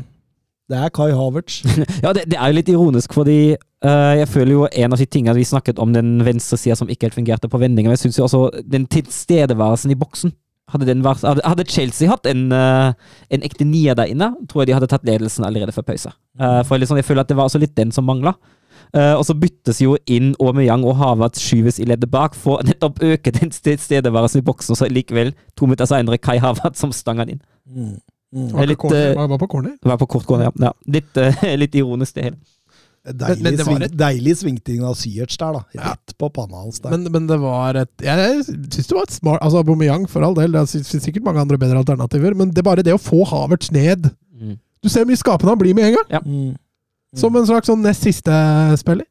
det 0.68 0.80
er 0.80 0.92
Kai 0.92 1.12
Havertz. 1.16 1.62
Ja, 2.04 2.12
det, 2.14 2.28
det 2.32 2.38
er 2.38 2.52
jo 2.52 2.58
litt 2.58 2.72
ironisk, 2.72 3.14
fordi 3.16 3.56
uh, 3.56 4.14
jeg 4.20 4.28
føler 4.32 4.52
jo 4.54 4.66
en 4.68 4.96
av 4.96 5.00
de 5.00 5.08
tingene 5.08 5.38
vi 5.38 5.46
snakket 5.48 5.80
om 5.80 5.94
den 5.96 6.18
venstre 6.28 6.60
sida 6.60 6.76
som 6.80 6.92
ikke 6.92 7.08
helt 7.08 7.18
fungerte 7.18 7.50
på 7.52 7.62
vendinga, 7.62 7.90
men 7.90 7.98
jeg 7.98 8.08
syns 8.08 8.20
jo 8.20 8.28
også 8.28 8.66
den 8.68 8.88
tilstedeværelsen 8.92 9.96
i 9.96 10.00
boksen 10.00 10.36
hadde, 10.74 10.88
den 10.90 11.04
vært, 11.06 11.24
hadde, 11.24 11.66
Chelsea 11.72 12.10
hatt 12.12 12.28
en, 12.28 12.50
eh, 12.52 12.92
en 13.32 13.44
ekte 13.46 13.64
nier 13.64 13.96
der 13.96 14.12
inne, 14.12 14.34
tror 14.50 14.64
jeg 14.64 14.68
de 14.70 14.76
hadde 14.76 14.90
tatt 14.92 15.06
ledelsen 15.08 15.46
allerede 15.48 15.72
før 15.72 15.86
pause. 15.88 16.12
Eh, 16.40 16.62
for 16.68 16.76
liksom, 16.76 17.00
jeg 17.00 17.08
føler 17.08 17.24
at 17.24 17.32
det 17.32 17.38
var 17.40 17.48
også 17.48 17.62
litt 17.62 17.76
den 17.78 17.94
som 17.96 18.08
mangla. 18.08 18.36
og 18.94 19.24
så 19.28 19.34
byttes 19.36 19.82
jo 19.82 19.98
inn 20.08 20.30
Aumeyang 20.40 20.86
og 20.88 20.96
Havertz 20.96 21.42
skyves 21.44 21.80
i 21.80 21.86
leddet 21.90 22.08
bak 22.12 22.36
for 22.36 22.62
nettopp 22.64 23.02
øke 23.04 23.34
den 23.36 23.50
tilstedeværelsen 23.52 24.40
i 24.40 24.46
boksen, 24.48 24.72
og 24.72 24.80
så 24.80 24.88
likevel 24.88 25.34
to 25.58 25.68
minutter 25.68 25.90
senere 25.90 26.18
Kai 26.18 26.38
Havertz 26.40 26.80
som 26.80 26.94
stanger 26.96 27.26
den 27.26 27.36
inn. 27.36 27.42
Mm. 27.68 27.98
Mm. 28.36 28.52
Var, 28.52 28.68
litt, 28.68 28.78
på 28.78 28.90
corner, 28.90 29.10
eh, 29.14 29.28
var 29.32 29.40
på 29.40 29.48
corner. 29.48 29.74
Var 29.88 29.98
på 30.02 30.08
kortgående, 30.12 30.50
ja. 30.50 30.68
ja. 30.68 30.72
Litt, 30.98 31.18
uh, 31.18 31.44
litt 31.64 31.76
ironisk, 31.80 32.18
det 32.18 32.30
hele. 32.30 32.40
Deilig, 33.08 33.40
men 33.40 33.56
det 33.56 33.64
var 33.64 33.72
sving, 33.72 33.84
et- 33.86 33.94
deilig 33.96 34.34
svingting 34.42 34.82
av 34.84 34.98
Syerts 35.00 35.38
der, 35.40 35.56
da. 35.56 35.62
Ja. 35.78 35.94
Rett 35.94 36.16
på 36.20 36.28
panna 36.36 36.66
hans 36.66 36.82
der. 36.84 36.92
Men, 36.92 37.08
men 37.14 37.28
det 37.30 37.38
var 37.40 37.78
et 37.80 38.04
Jeg 38.04 38.42
syns 38.44 38.90
det 38.90 38.98
var 38.98 39.06
et 39.08 39.16
smart 39.16 39.46
Altså 39.46 39.62
Aubameyang, 39.62 40.10
for 40.12 40.26
all 40.28 40.36
del. 40.36 40.52
Det 40.52 40.66
finnes 40.74 41.06
sikkert 41.06 41.24
mange 41.24 41.40
andre 41.40 41.60
bedre 41.62 41.80
alternativer, 41.80 42.36
men 42.36 42.52
det 42.52 42.60
er 42.60 42.68
bare 42.68 42.84
det 42.84 42.96
å 42.98 43.00
få 43.02 43.24
Havertz 43.32 43.72
ned 43.76 44.12
Mm. 44.38 44.60
Du 44.86 44.90
ser 44.92 45.02
hvor 45.02 45.10
mye 45.10 45.18
skapende 45.18 45.50
han 45.50 45.58
blir 45.58 45.74
med 45.74 45.88
en 45.88 45.96
gang! 45.96 46.26
Mm. 46.28 46.52
Som 47.18 47.34
en 47.40 47.48
slags 47.50 47.66
sånn 47.72 47.82
nest 47.82 48.04
siste 48.06 48.30
spiller. 48.78 49.08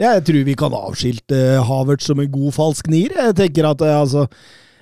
Ja, 0.00 0.16
jeg 0.16 0.24
tror 0.26 0.40
vi 0.48 0.56
kan 0.58 0.74
avskilte 0.74 1.38
Havertz 1.68 2.08
som 2.10 2.18
en 2.18 2.32
god 2.32 2.56
falsk 2.56 2.88
nier. 2.90 3.14
Jeg 3.14 3.36
tenker 3.38 3.68
at, 3.68 3.84
eh, 3.86 3.94
altså, 4.00 4.24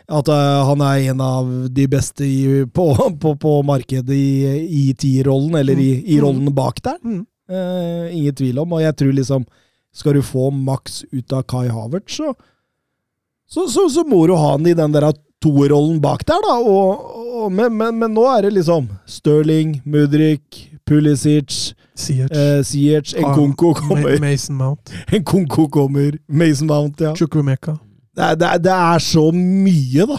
at 0.09 0.29
uh, 0.29 0.65
han 0.69 0.81
er 0.87 1.11
en 1.13 1.21
av 1.25 1.51
de 1.71 1.87
beste 1.89 2.25
i, 2.27 2.65
på, 2.67 2.87
på, 3.23 3.35
på 3.37 3.53
markedet 3.67 4.17
i, 4.17 4.67
i 4.67 4.95
tierrollen, 4.99 5.55
eller 5.61 5.79
i, 5.79 5.91
i 6.05 6.17
Mm. 6.19 6.25
rollen 6.25 6.55
bak 6.55 6.83
der. 6.83 6.99
Mm. 7.05 7.27
Uh, 7.51 8.09
ingen 8.17 8.35
tvil 8.35 8.59
om. 8.63 8.73
Og 8.73 8.83
jeg 8.83 8.97
tror 8.97 9.13
liksom 9.13 9.45
Skal 9.93 10.15
du 10.17 10.23
få 10.25 10.51
maks 10.51 11.03
ut 11.13 11.33
av 11.37 11.43
Kai 11.45 11.67
Havertz, 11.69 12.15
så, 12.17 12.31
så, 13.45 13.67
så, 13.69 13.83
så 13.93 14.05
må 14.09 14.23
du 14.27 14.33
ha 14.41 14.55
han 14.55 14.65
i 14.67 14.73
den 14.73 14.95
der 14.95 15.11
toerrollen 15.45 15.99
bak 16.01 16.23
der, 16.25 16.41
da. 16.47 16.55
Og, 16.65 17.03
og, 17.43 17.53
men, 17.53 17.75
men, 17.77 17.99
men 18.01 18.15
nå 18.17 18.25
er 18.33 18.47
det 18.47 18.55
liksom 18.57 18.87
Stirling, 19.05 19.83
Mudrik, 19.85 20.63
Pulisic, 20.89 21.75
Siech. 21.95 22.33
eh, 22.33 22.63
Ziyech, 22.65 23.13
Nkunku 23.21 23.75
kommer. 23.83 24.17
Mason 24.23 24.57
Mount. 24.57 24.95
Nkunku 25.13 25.67
kommer. 25.69 26.17
Mason 26.27 26.71
Mount, 26.73 27.01
ja. 27.05 27.13
Chukwumeka. 27.19 27.77
Det 28.13 28.25
er, 28.27 28.37
det, 28.37 28.49
er, 28.49 28.61
det 28.61 28.75
er 28.77 29.03
så 29.05 29.25
mye, 29.33 30.07
da. 30.11 30.19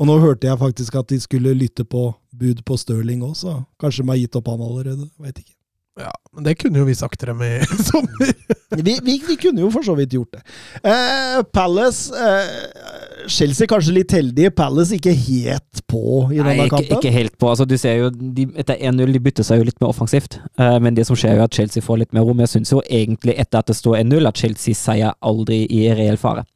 Og 0.00 0.08
nå 0.08 0.16
hørte 0.22 0.48
jeg 0.48 0.58
faktisk 0.58 0.96
at 0.96 1.10
de 1.12 1.18
skulle 1.20 1.52
lytte 1.54 1.84
på 1.84 2.08
bud 2.40 2.62
på 2.66 2.76
Stirling 2.80 3.22
òg, 3.26 3.34
så 3.36 3.58
kanskje 3.80 4.02
de 4.02 4.12
har 4.14 4.20
gitt 4.22 4.38
opp 4.40 4.48
han 4.48 4.62
allerede. 4.64 5.08
Veit 5.20 5.42
ikke. 5.42 5.54
Ja, 6.00 6.12
men 6.32 6.46
det 6.46 6.54
kunne 6.60 6.80
jo 6.80 6.86
vi 6.88 6.94
sagt 6.96 7.18
til 7.20 7.28
dem 7.32 7.42
i 7.44 7.52
sommer. 7.90 8.30
Vi, 8.78 8.94
vi, 9.04 9.16
vi 9.26 9.36
kunne 9.36 9.60
jo 9.60 9.70
for 9.74 9.84
så 9.84 9.96
vidt 9.98 10.14
gjort 10.16 10.38
det. 10.38 10.42
Eh, 10.86 11.40
Palace 11.52 12.14
eh, 12.16 13.09
Chelsea 13.28 13.68
kanskje 13.70 13.94
litt 13.94 14.12
heldige. 14.14 14.52
Palace 14.54 14.96
ikke 14.96 15.12
helt 15.14 15.82
på 15.90 16.02
i 16.32 16.38
Nei, 16.40 16.54
ikke, 16.56 16.70
kampen. 16.76 16.98
ikke 16.98 17.12
helt 17.14 17.34
på. 17.40 17.50
Altså, 17.50 17.66
du 17.68 17.76
ser 17.80 17.98
jo, 17.98 18.10
de, 18.10 18.46
Etter 18.60 18.78
1-0 18.78 19.12
de 19.16 19.22
bytter 19.22 19.46
seg 19.46 19.60
jo 19.60 19.66
litt 19.68 19.80
mer 19.82 19.90
offensivt, 19.92 20.38
uh, 20.60 20.78
men 20.82 20.96
det 20.96 21.06
som 21.08 21.18
skjer 21.18 21.34
er 21.34 21.42
jo 21.42 21.48
at 21.48 21.58
Chelsea 21.58 21.84
får 21.84 22.04
litt 22.04 22.16
mer 22.16 22.24
rom. 22.28 22.40
Jeg 22.44 22.54
syns 22.54 22.72
jo 22.72 22.80
egentlig 22.86 23.36
etter 23.40 23.62
at 23.62 23.70
det 23.70 23.76
står 23.78 24.00
1-0, 24.02 24.30
at 24.30 24.44
Chelsea 24.44 24.78
seier 24.78 25.16
aldri 25.20 25.64
i 25.66 25.84
reell 25.96 26.20
fare. 26.20 26.46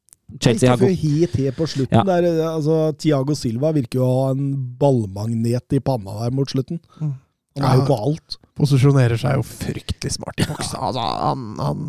Chelsea 0.41 0.71
ikke 0.71 0.87
før 0.87 0.95
helt, 1.03 1.37
helt 1.43 1.59
på 1.59 1.67
slutten. 1.71 1.99
Ja. 1.99 2.05
Der, 2.09 2.31
altså, 2.49 2.79
Tiago 2.99 3.37
Silva 3.39 3.75
virker 3.77 4.01
jo 4.01 4.07
å 4.07 4.15
ha 4.23 4.31
en 4.35 4.49
ballmagnet 4.81 5.77
i 5.77 5.83
panna 5.85 6.17
der 6.23 6.35
mot 6.35 6.51
slutten. 6.51 6.81
Mm. 7.01 7.13
Han 7.59 7.67
er 7.69 7.79
jo 7.79 7.85
på 7.87 7.99
alt. 8.09 8.39
Posisjonerer 8.59 9.19
seg 9.21 9.37
jo 9.39 9.45
fryktelig 9.47 10.17
smart 10.17 10.41
i 10.43 10.47
boks. 10.49 10.73
Altså, 10.75 11.03
han, 11.03 11.45
han, 11.61 11.85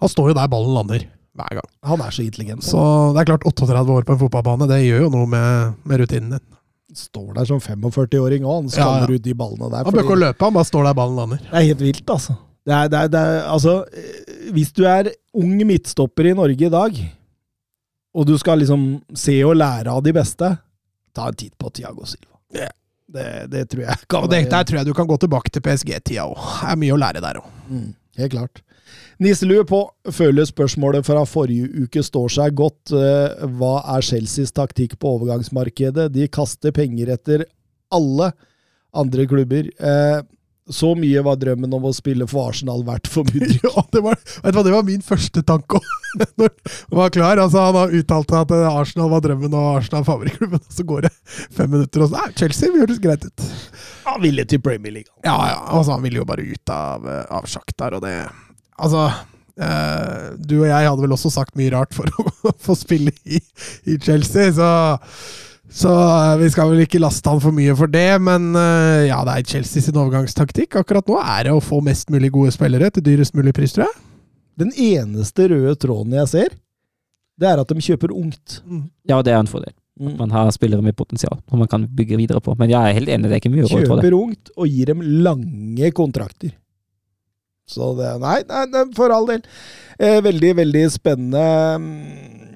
han 0.00 0.12
står 0.12 0.32
jo 0.32 0.38
der 0.38 0.48
ballen 0.52 0.76
lander, 0.76 1.04
hver 1.38 1.58
gang. 1.58 1.68
Han 1.88 2.02
er 2.04 2.10
så 2.14 2.22
intelligent. 2.26 2.64
Så 2.66 2.80
det 3.14 3.22
er 3.22 3.28
klart, 3.32 3.46
38 3.48 3.94
år 3.96 4.04
på 4.08 4.12
en 4.16 4.20
fotballbane, 4.20 4.68
det 4.70 4.82
gjør 4.84 5.06
jo 5.06 5.12
noe 5.14 5.28
med, 5.32 5.78
med 5.88 6.02
rutinen 6.02 6.34
din. 6.36 6.46
Står 6.92 7.30
der 7.38 7.46
som 7.48 7.60
45-åring 7.64 8.44
òg. 8.44 8.58
Han 8.58 8.72
skaller 8.72 9.06
Ja, 9.06 9.14
ja. 9.14 9.16
ut 9.16 9.24
de 9.24 9.32
ballene 9.38 9.70
der. 9.72 9.86
Han 9.88 9.94
bør 9.96 10.04
ikke 10.04 10.18
løpe, 10.26 10.44
han 10.44 10.56
bare 10.58 10.68
står 10.68 10.88
der 10.90 10.96
ballen 10.98 11.16
lander. 11.22 11.40
Det 11.46 11.54
er 11.62 11.68
helt 11.70 11.84
vilt, 11.86 12.10
altså. 12.12 12.36
Det 12.68 12.74
er, 12.76 12.90
det 12.92 12.98
er, 12.98 13.08
det 13.10 13.20
er, 13.26 13.38
altså 13.50 13.72
eh, 13.90 14.50
hvis 14.54 14.70
du 14.76 14.84
er 14.86 15.08
ung 15.34 15.54
midtstopper 15.66 16.28
i 16.30 16.34
Norge 16.38 16.68
i 16.68 16.70
dag, 16.70 17.00
og 18.12 18.26
du 18.28 18.34
skal 18.38 18.60
liksom 18.60 18.84
se 19.16 19.38
og 19.48 19.56
lære 19.56 19.88
av 19.90 20.02
de 20.04 20.12
beste, 20.14 20.50
ta 21.16 21.30
en 21.30 21.38
titt 21.40 21.56
på 21.58 21.72
Tiago 21.74 22.04
Silva. 22.06 22.36
Yeah. 22.54 22.70
Det, 23.12 23.24
det 23.52 23.62
tror 23.72 23.82
jeg 23.84 23.96
kan 24.08 24.22
Og 24.24 24.30
det, 24.32 24.38
der 24.48 24.62
tror 24.64 24.78
jeg 24.78 24.86
du 24.88 24.94
kan 24.96 25.08
gå 25.08 25.16
tilbake 25.20 25.50
til 25.52 25.60
PSG-tida 25.64 26.22
òg. 26.28 26.36
Det 26.36 26.68
er 26.72 26.78
mye 26.80 26.94
å 26.94 27.00
lære 27.00 27.20
der 27.24 27.40
òg. 27.42 27.48
Mm, 27.68 27.88
helt 28.20 28.32
klart. 28.36 28.62
Nisselue 29.22 29.64
på. 29.68 29.82
Føler 30.10 30.48
spørsmålet 30.48 31.06
fra 31.06 31.22
forrige 31.28 31.68
uke 31.86 32.02
står 32.02 32.32
seg 32.38 32.54
godt. 32.58 32.92
Eh, 32.96 33.46
Hva 33.58 33.76
er 33.96 34.02
Chelseas 34.06 34.52
taktikk 34.56 34.96
på 35.02 35.16
overgangsmarkedet? 35.18 36.08
De 36.14 36.28
kaster 36.32 36.74
penger 36.74 37.12
etter 37.14 37.44
alle 37.92 38.32
andre 38.94 39.26
klubber. 39.30 39.68
Eh, 39.78 40.22
Så 40.72 40.92
mye 40.94 41.18
var 41.26 41.34
drømmen 41.42 41.72
om 41.74 41.84
å 41.88 41.90
spille 41.92 42.22
for 42.30 42.48
Arsenal 42.52 42.84
verdt 42.86 43.08
for 43.10 43.26
Mudrik. 43.26 43.58
Ja, 43.66 43.82
det 43.92 44.00
var, 44.04 44.14
vet 44.44 44.54
du 44.54 44.58
hva, 44.58 44.62
det 44.64 44.72
var 44.76 44.84
min 44.86 45.02
første 45.02 45.42
tanke 45.42 45.80
òg. 45.80 45.88
Var 46.92 47.10
klar. 47.10 47.40
Altså, 47.40 47.58
han 47.64 47.74
har 47.74 47.92
uttalt 47.98 48.30
at 48.36 48.50
eh, 48.54 48.68
Arsenal 48.68 49.08
var 49.10 49.22
drømmen 49.24 49.54
og 49.56 49.78
Arsenal 49.80 50.04
favorittklubben. 50.06 50.60
Og 50.62 50.76
så 50.76 50.84
går 50.86 51.06
det 51.08 51.10
fem 51.56 51.70
minutter, 51.72 52.04
og 52.04 52.12
så 52.12 52.20
er 52.22 52.34
Chelsea 52.38 52.70
vi 52.74 52.82
hørtes 52.82 53.00
greit 53.02 53.24
ut. 53.26 53.44
Han 54.06 54.20
ville 54.22 54.44
til 54.48 54.60
Premier 54.62 54.92
League. 55.00 55.10
Ja, 55.24 55.34
ja. 55.50 55.58
Altså, 55.72 55.96
han 55.96 56.04
ville 56.04 56.20
jo 56.22 56.26
bare 56.28 56.44
ut 56.46 56.72
av, 56.74 57.06
av 57.40 57.48
sjakk 57.50 57.72
der, 57.80 57.96
og 57.98 58.04
det 58.06 58.14
Altså 58.82 59.06
eh, 59.62 60.28
Du 60.42 60.58
og 60.60 60.68
jeg 60.68 60.90
hadde 60.90 61.04
vel 61.04 61.14
også 61.14 61.32
sagt 61.32 61.56
mye 61.58 61.72
rart 61.74 61.94
for 61.96 62.10
å 62.18 62.52
få 62.66 62.76
spille 62.78 63.14
i, 63.24 63.40
i 63.86 63.98
Chelsea, 64.02 64.52
så 64.58 64.70
så 65.72 65.88
eh, 65.88 66.38
vi 66.42 66.50
skal 66.52 66.68
vel 66.68 66.82
ikke 66.84 67.00
laste 67.00 67.32
han 67.32 67.40
for 67.40 67.54
mye 67.56 67.74
for 67.76 67.88
det, 67.88 68.20
men 68.20 68.50
eh, 68.58 69.08
ja, 69.08 69.22
det 69.24 69.38
er 69.38 69.52
Chelsea 69.54 69.84
sin 69.84 69.96
overgangstaktikk. 69.96 70.76
Akkurat 70.82 71.08
nå 71.08 71.16
er 71.22 71.46
det 71.48 71.54
å 71.56 71.62
få 71.64 71.80
mest 71.84 72.12
mulig 72.12 72.28
gode 72.34 72.52
spillere 72.52 72.90
til 72.92 73.06
dyrest 73.06 73.36
mulig 73.38 73.54
pris, 73.56 73.72
tror 73.72 73.86
jeg. 73.86 74.02
Den 74.60 74.74
eneste 74.76 75.48
røde 75.48 75.72
tråden 75.80 76.18
jeg 76.18 76.28
ser, 76.28 76.58
det 77.40 77.48
er 77.48 77.62
at 77.62 77.72
de 77.72 77.84
kjøper 77.88 78.12
ungt. 78.12 78.60
Ja, 79.08 79.22
det 79.24 79.32
er 79.32 79.40
en 79.40 79.48
fordel. 79.48 79.72
Mm. 80.00 80.16
Man 80.18 80.32
har 80.34 80.50
spillere 80.52 80.84
med 80.84 80.96
potensial 80.96 81.38
som 81.48 81.60
man 81.60 81.68
kan 81.72 81.86
bygge 81.88 82.18
videre 82.20 82.40
på. 82.44 82.52
Men 82.60 82.70
jeg 82.72 82.80
er 82.80 82.98
helt 82.98 83.12
enig, 83.12 83.30
det 83.30 83.38
er 83.38 83.42
ikke 83.42 83.52
mye 83.54 83.64
råd 83.64 83.72
for 83.72 83.80
det. 83.80 84.04
Kjøper 84.04 84.18
ungt 84.18 84.52
og 84.56 84.68
gir 84.68 84.92
dem 84.92 85.06
lange 85.24 85.90
kontrakter. 85.96 86.52
Så 87.72 87.92
det 87.98 88.14
Nei, 88.22 88.38
nei, 88.48 88.86
for 88.96 89.14
all 89.14 89.28
del. 89.30 89.44
Eh, 89.98 90.20
veldig, 90.24 90.54
veldig 90.62 90.86
spennende. 90.92 91.44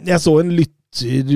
Jeg 0.07 0.23
så 0.23 0.39
en 0.43 0.55
lytter 0.57 0.77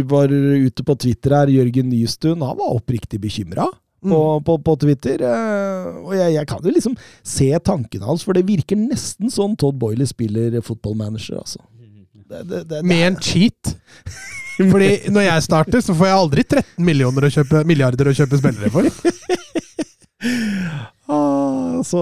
var 0.09 0.31
ute 0.33 0.85
på 0.87 0.95
Twitter 0.97 1.35
her, 1.37 1.51
Jørgen 1.53 1.91
Nystuen. 1.93 2.41
Han 2.41 2.57
var 2.57 2.77
oppriktig 2.79 3.19
bekymra. 3.21 3.67
På, 4.01 4.41
på, 4.41 4.55
på 4.65 4.77
Twitter. 4.81 5.21
eh, 5.21 5.89
Og 6.01 6.15
jeg, 6.17 6.33
jeg 6.39 6.49
kan 6.49 6.65
jo 6.65 6.73
liksom 6.73 6.95
se 7.27 7.51
tankene 7.61 8.07
hans, 8.09 8.23
for 8.25 8.33
det 8.37 8.47
virker 8.49 8.79
nesten 8.81 9.29
sånn 9.33 9.59
Todd 9.61 9.77
Boiley 9.81 10.09
spiller 10.09 10.57
fotballmanager, 10.65 11.43
altså. 11.43 11.61
Det, 12.31 12.45
det, 12.49 12.63
det, 12.71 12.81
Med 12.87 13.05
en 13.09 13.19
cheat. 13.21 13.75
Fordi 14.71 15.11
når 15.13 15.25
jeg 15.27 15.45
starter, 15.45 15.83
så 15.85 15.95
får 15.97 16.09
jeg 16.09 16.17
aldri 16.23 16.43
13 16.47 16.85
millioner 16.87 17.27
å 17.27 17.33
kjøpe, 17.33 17.63
milliarder 17.69 18.11
å 18.11 18.17
kjøpe 18.17 18.41
spillere 18.41 18.73
for. 18.73 18.89
Ah, 21.11 21.81
så 21.83 22.01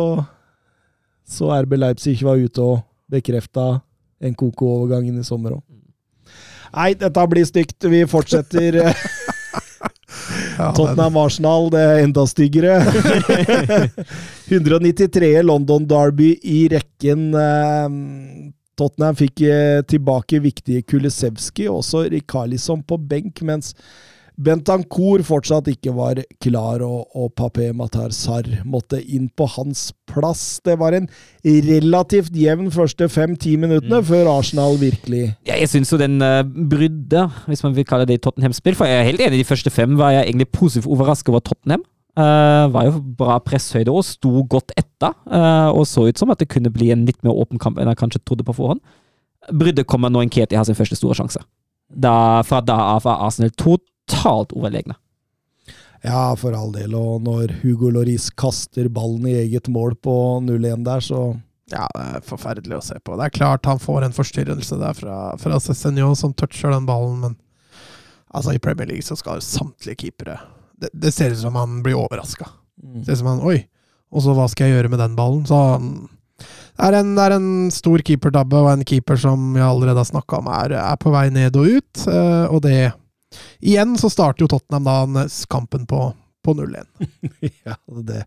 Så 1.29 1.51
RB 1.53 1.77
Leipzig 1.79 2.19
var 2.25 2.41
ute 2.41 2.65
og 2.65 2.81
bekrefta 3.13 3.81
en 4.21 4.35
Koko-overgangen 4.35 5.21
i 5.21 5.27
sommer 5.27 5.59
òg. 5.59 5.65
Nei, 6.75 6.93
dette 7.01 7.25
blir 7.31 7.47
stygt. 7.49 7.85
Vi 7.89 8.05
fortsetter. 8.11 8.81
Ja, 10.59 10.73
Tottenham-Arsenal, 10.75 11.69
det 11.71 11.81
er 11.87 12.01
enda 12.03 12.25
styggere. 12.27 12.81
193. 14.51 15.29
London 15.47 15.87
Derby 15.87 16.33
i 16.43 16.65
rekken. 16.73 17.29
eh, 17.39 17.87
Tottenham 18.79 19.17
fikk 19.19 19.45
eh, 19.47 19.81
tilbake 19.87 20.41
viktige 20.43 20.83
Kulisevski, 20.83 21.69
også 21.71 22.05
Rikarlison 22.13 22.83
på 22.83 22.99
benk, 23.11 23.43
mens 23.47 23.73
Bentancour 24.39 25.25
fortsatt 25.27 25.67
ikke 25.73 25.91
var 25.97 26.21
klar, 26.43 26.83
og, 26.87 27.09
og 27.19 27.33
Papé 27.39 27.73
Matar 27.75 28.13
Sarr 28.15 28.47
måtte 28.63 29.01
inn 29.03 29.27
på 29.35 29.49
hans 29.57 29.89
plass. 30.07 30.61
Det 30.63 30.77
var 30.79 30.95
en 30.95 31.09
relativt 31.45 32.37
jevn 32.39 32.71
første 32.75 33.09
fem-ti 33.11 33.57
minuttene 33.59 33.99
før 34.07 34.31
Arsenal 34.37 34.79
virkelig 34.79 35.25
Ja, 35.49 35.57
jeg 35.57 35.71
syns 35.73 35.91
jo 35.91 35.99
den 35.99 36.23
uh, 36.23 36.45
brydde, 36.47 37.25
hvis 37.49 37.65
man 37.67 37.75
vil 37.75 37.87
kalle 37.89 38.07
det 38.09 38.21
Tottenham-spill 38.23 38.79
For 38.79 38.87
jeg 38.87 39.01
er 39.01 39.09
helt 39.09 39.23
enig, 39.25 39.41
de 39.43 39.49
første 39.49 39.73
fem 39.75 39.99
var 39.99 40.15
jeg 40.15 40.29
egentlig 40.29 40.49
positivt 40.55 40.87
overrasket 40.87 41.33
over 41.35 41.43
Tottenham. 41.43 41.83
Uh, 42.19 42.71
var 42.75 42.89
jo 42.89 43.03
bra 43.19 43.41
presshøyde 43.43 43.93
og 43.95 44.07
sto 44.07 44.47
godt 44.47 44.75
etter, 44.77 44.87
Uh, 45.29 45.71
og 45.77 45.85
så 45.87 46.09
ut 46.09 46.19
som 46.19 46.31
at 46.33 46.41
det 46.41 46.49
kunne 46.51 46.73
bli 46.73 46.89
en 46.91 47.05
litt 47.07 47.21
mer 47.23 47.37
åpen 47.37 47.61
kamp 47.63 47.77
enn 47.79 47.87
jeg 47.91 47.99
kanskje 48.01 48.21
trodde 48.27 48.47
på 48.47 48.55
forhånd. 48.57 48.81
Brydde 49.55 49.85
kommer 49.87 50.11
når 50.11 50.27
Nketi 50.27 50.57
har 50.59 50.65
sin 50.67 50.75
første 50.75 50.97
store 50.99 51.15
sjanse. 51.15 51.43
Da, 51.89 52.41
fra 52.49 52.59
da 52.65 52.79
av 52.97 53.05
var 53.07 53.23
Arsenal 53.27 53.53
totalt 53.55 53.87
overlegne. 54.25 54.97
Ja, 56.07 56.37
for 56.39 56.55
all 56.55 56.71
del. 56.73 56.95
Og 56.95 57.23
når 57.27 57.57
Hugo 57.63 57.91
Loris 57.91 58.29
kaster 58.39 58.87
ballen 58.89 59.27
i 59.27 59.35
eget 59.41 59.69
mål 59.69 59.97
på 59.99 60.15
0-1 60.47 60.85
der, 60.87 61.01
så 61.05 61.23
Ja, 61.69 61.85
det 61.93 62.05
er 62.17 62.23
forferdelig 62.25 62.79
å 62.79 62.85
se 62.85 62.97
på. 63.05 63.17
Det 63.19 63.27
er 63.27 63.35
klart 63.35 63.67
han 63.69 63.81
får 63.83 64.07
en 64.07 64.15
forstyrrelse 64.17 64.79
der 64.81 64.95
fra, 64.97 65.17
fra 65.37 65.59
Cézinho 65.61 66.15
som 66.17 66.33
toucher 66.33 66.73
den 66.73 66.87
ballen, 66.89 67.19
men 67.21 67.35
altså 68.33 68.55
i 68.55 68.61
Premier 68.63 68.89
League 68.89 69.05
så 69.05 69.17
skal 69.19 69.43
samtlige 69.45 69.99
keepere 70.07 70.39
Det, 70.81 70.89
det 70.95 71.13
ser 71.13 71.35
ut 71.35 71.43
som 71.43 71.59
han 71.59 71.83
blir 71.85 71.99
overraska. 71.99 72.47
Det 72.79 73.05
ser 73.05 73.19
ut 73.19 73.21
som 73.25 73.29
han 73.35 73.43
Oi, 73.45 73.59
og 74.15 74.23
så 74.25 74.33
hva 74.39 74.47
skal 74.49 74.69
jeg 74.71 74.79
gjøre 74.79 74.93
med 74.95 75.03
den 75.03 75.19
ballen? 75.19 75.45
Så 75.51 75.59
det 76.79 76.87
er 76.87 76.97
en, 77.01 77.13
det 77.19 77.25
er 77.27 77.35
en 77.37 77.51
stor 77.75 78.01
keepertabbe, 78.07 78.57
og 78.63 78.71
en 78.71 78.87
keeper 78.87 79.19
som 79.19 79.51
jeg 79.59 79.67
allerede 79.67 79.99
har 79.99 80.09
snakka 80.09 80.39
om, 80.39 80.49
er, 80.55 80.77
er 80.79 80.97
på 81.03 81.11
vei 81.13 81.27
ned 81.35 81.57
og 81.59 81.67
ut. 81.75 82.05
eh, 82.07 82.47
og 82.49 82.63
det 82.65 82.93
Igjen 83.61 83.97
så 84.01 84.11
starter 84.13 84.45
jo 84.47 84.51
Tottenham 84.55 85.15
da 85.17 85.27
kampen 85.51 85.85
på, 85.91 86.13
på 86.45 86.55
0-1. 86.55 86.87
Ja, 87.67 87.75
det 88.07 88.25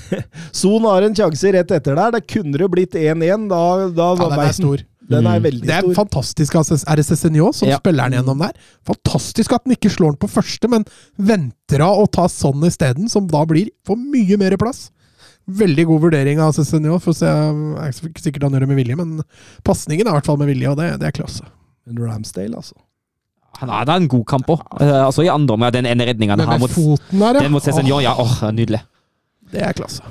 Son 0.52 0.84
har 0.88 1.06
en 1.06 1.16
sjanse 1.16 1.52
rett 1.54 1.70
etter 1.70 1.96
der. 1.96 2.12
Det 2.18 2.26
kunne 2.30 2.58
det 2.60 2.68
blitt 2.72 2.98
1-1. 2.98 3.48
Da, 3.52 3.62
da 3.96 4.10
Ja, 4.16 4.28
den 4.34 4.44
er 4.44 4.52
stor. 4.56 4.84
Den 5.06 5.26
er 5.30 5.38
veldig 5.38 5.62
stor. 5.62 5.68
Det 5.70 5.76
er 5.76 5.84
stor. 5.86 5.94
fantastisk 6.00 6.56
av 6.58 6.66
RSSNJ 6.98 7.42
som 7.54 7.68
Ja. 7.70 7.78
spiller 7.78 8.10
den 8.10 8.18
gjennom 8.18 8.40
der. 8.42 8.56
Fantastisk 8.88 9.52
at 9.54 9.64
den 9.64 9.76
ikke 9.76 9.92
slår 9.94 10.16
den 10.16 10.22
på 10.24 10.30
første, 10.32 10.68
men 10.72 10.84
venter 11.16 11.84
av 11.86 12.02
å 12.02 12.08
ta 12.10 12.26
sånn 12.30 12.64
isteden, 12.66 13.08
som 13.08 13.28
da 13.30 13.44
blir 13.46 13.70
for 13.86 13.96
mye 13.96 14.36
mer 14.40 14.56
plass. 14.58 14.88
Veldig 15.46 15.84
god 15.86 16.02
vurdering 16.08 16.40
av. 16.42 16.56
For 16.58 17.14
jeg 17.14 17.30
er 17.30 17.92
ikke 18.10 18.24
sikkert 18.24 18.48
han 18.48 18.56
gjør 18.56 18.66
det 18.66 18.70
med 18.72 18.80
vilje, 18.82 18.96
men 18.98 19.22
pasningen 19.62 20.08
er 20.08 20.10
i 20.10 20.18
hvert 20.18 20.26
fall 20.26 20.40
med 20.42 20.50
vilje, 20.50 20.72
og 20.74 20.80
det, 20.82 20.88
det 20.98 21.06
er 21.06 21.14
klasse. 21.22 21.46
Ramsdale, 21.86 22.58
altså. 22.58 22.74
Han 23.62 23.72
hadde 23.72 23.98
en 24.02 24.08
god 24.12 24.24
kamp 24.28 24.52
òg. 24.54 24.62
altså 24.82 25.24
i 25.26 25.32
andre 25.32 25.56
omgang, 25.56 25.74
den 25.74 25.88
ene 25.90 26.06
redningen 26.08 26.40
han 26.40 26.48
Men 26.48 26.62
mot, 26.62 26.72
foten 26.72 27.24
der, 27.24 27.40
den 27.40 27.52
mot 27.54 27.64
Cézinho, 27.64 27.98
Åh, 27.98 28.04
ja, 28.04 28.14
åh, 28.18 28.38
nydelig. 28.52 28.82
Det 29.52 29.62
er 29.62 29.76
klasse. 29.76 30.02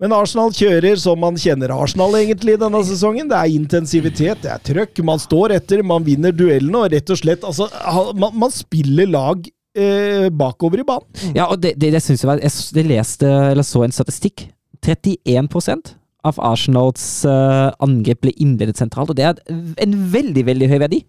Men 0.00 0.14
Arsenal 0.16 0.52
kjører 0.56 0.96
som 0.96 1.20
man 1.20 1.36
kjenner 1.36 1.74
Arsenal 1.76 2.14
egentlig 2.16 2.54
denne 2.60 2.80
sesongen. 2.88 3.28
Det 3.28 3.36
er 3.36 3.52
intensivitet, 3.52 4.40
det 4.40 4.52
er 4.54 4.62
trøkk, 4.64 5.02
man 5.04 5.20
står 5.20 5.58
etter, 5.58 5.82
man 5.84 6.06
vinner 6.06 6.32
duellene 6.32 6.86
og 6.86 6.94
rett 6.94 7.12
og 7.12 7.20
slett 7.20 7.44
altså, 7.44 7.68
man, 8.16 8.32
man 8.40 8.54
spiller 8.54 9.10
lag 9.10 9.44
eh, 9.76 10.30
bakover 10.32 10.80
i 10.80 10.86
banen. 10.88 11.36
Ja, 11.36 11.50
og 11.50 11.60
det, 11.60 11.74
det, 11.76 11.92
det 11.92 12.02
synes 12.04 12.24
jeg 12.24 12.30
var 12.32 12.40
Jeg 12.40 12.52
jeg 12.80 12.88
leste, 12.88 13.28
eller 13.52 13.66
så 13.66 13.84
en 13.84 13.92
statistikk. 13.94 14.48
31% 14.80 15.94
av 16.24 16.40
Arsenals 16.44 17.04
eh, 17.28 17.68
angrep 17.84 18.24
ble 18.24 18.32
innledet 18.40 18.80
sentralt, 18.80 19.12
og 19.12 19.20
det 19.20 19.28
er 19.28 19.40
en 19.84 19.96
veldig, 20.12 20.46
veldig 20.48 20.68
høy 20.72 20.78
verdi. 20.80 21.04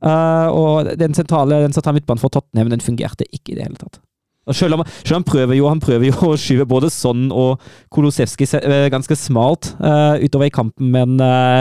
Eh, 0.00 0.48
og 0.48 0.92
den 1.00 1.16
sentrale, 1.16 1.62
den 1.64 1.74
sentrale 1.76 1.98
midtbanen 1.98 2.22
for 2.22 2.32
Tottenham 2.32 2.72
den 2.72 2.84
fungerte 2.84 3.26
ikke 3.28 3.52
i 3.52 3.58
det 3.58 3.66
hele 3.68 3.80
tatt. 3.80 4.00
Og 4.48 4.56
selv 4.56 4.78
om, 4.78 4.84
selv 5.04 5.20
om 5.20 5.26
prøver 5.28 5.58
jo 5.58 5.68
han 5.68 5.82
prøver 5.82 6.08
jo 6.08 6.16
å 6.32 6.38
skyve 6.40 6.68
både 6.68 6.90
Son 6.92 7.28
og 7.30 7.60
Kolosevskij 7.92 8.56
eh, 8.62 8.86
ganske 8.92 9.16
smalt 9.18 9.74
uh, 9.78 10.16
utover 10.22 10.48
i 10.48 10.54
kampen, 10.54 10.88
men 10.94 11.20
uh, 11.20 11.60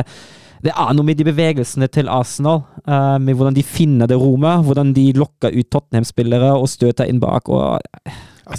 det 0.64 0.72
er 0.74 0.96
noe 0.96 1.08
med 1.08 1.20
de 1.20 1.28
bevegelsene 1.28 1.88
til 1.88 2.10
Arsenal. 2.12 2.66
med 3.24 3.32
hvordan 3.32 3.56
de 3.56 3.62
finner 3.64 4.10
det 4.12 4.18
rommet, 4.20 4.66
hvordan 4.68 4.90
de 4.92 5.06
lokker 5.16 5.56
ut 5.56 5.70
Tottenham-spillere 5.72 6.50
og 6.52 6.68
støter 6.68 7.08
inn 7.08 7.22
bak. 7.24 7.48
og 7.48 7.80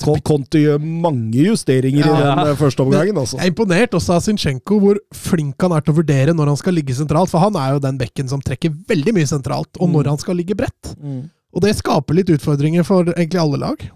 Kon- 0.05 0.20
Conte 0.22 0.61
gjør 0.62 0.78
mange 0.80 1.43
justeringer 1.49 2.05
i 2.05 2.09
Ja. 2.09 2.34
den 2.36 2.53
eh, 2.53 2.57
første 2.61 2.84
omgangen, 2.84 3.16
altså. 3.18 3.36
Jeg 3.41 3.49
er 3.49 3.53
imponert 3.55 3.91
også 3.99 4.14
av 4.14 4.22
Zinchenko, 4.22 4.78
hvor 4.80 5.01
flink 5.14 5.61
han 5.61 5.72
er 5.72 5.80
til 5.82 5.95
å 5.95 5.99
vurdere 5.99 6.34
når 6.36 6.47
han 6.55 6.57
skal 6.61 6.74
ligge 6.78 6.95
sentralt. 6.95 7.28
For 7.32 7.43
han 7.43 7.57
er 7.57 7.74
jo 7.74 7.82
den 7.82 7.99
bekken 7.99 8.28
som 8.30 8.41
trekker 8.41 8.70
veldig 8.88 9.14
mye 9.18 9.26
sentralt, 9.26 9.74
og 9.80 9.91
når 9.91 10.12
han 10.14 10.18
skal 10.22 10.36
ligge 10.38 10.55
bredt. 10.55 10.95
Mm. 11.03 11.30
Og 11.55 11.62
det 11.64 11.74
skaper 11.80 12.14
litt 12.14 12.30
utfordringer 12.30 12.84
for 12.86 13.05
egentlig 13.16 13.41
alle 13.43 13.59
lag. 13.59 13.91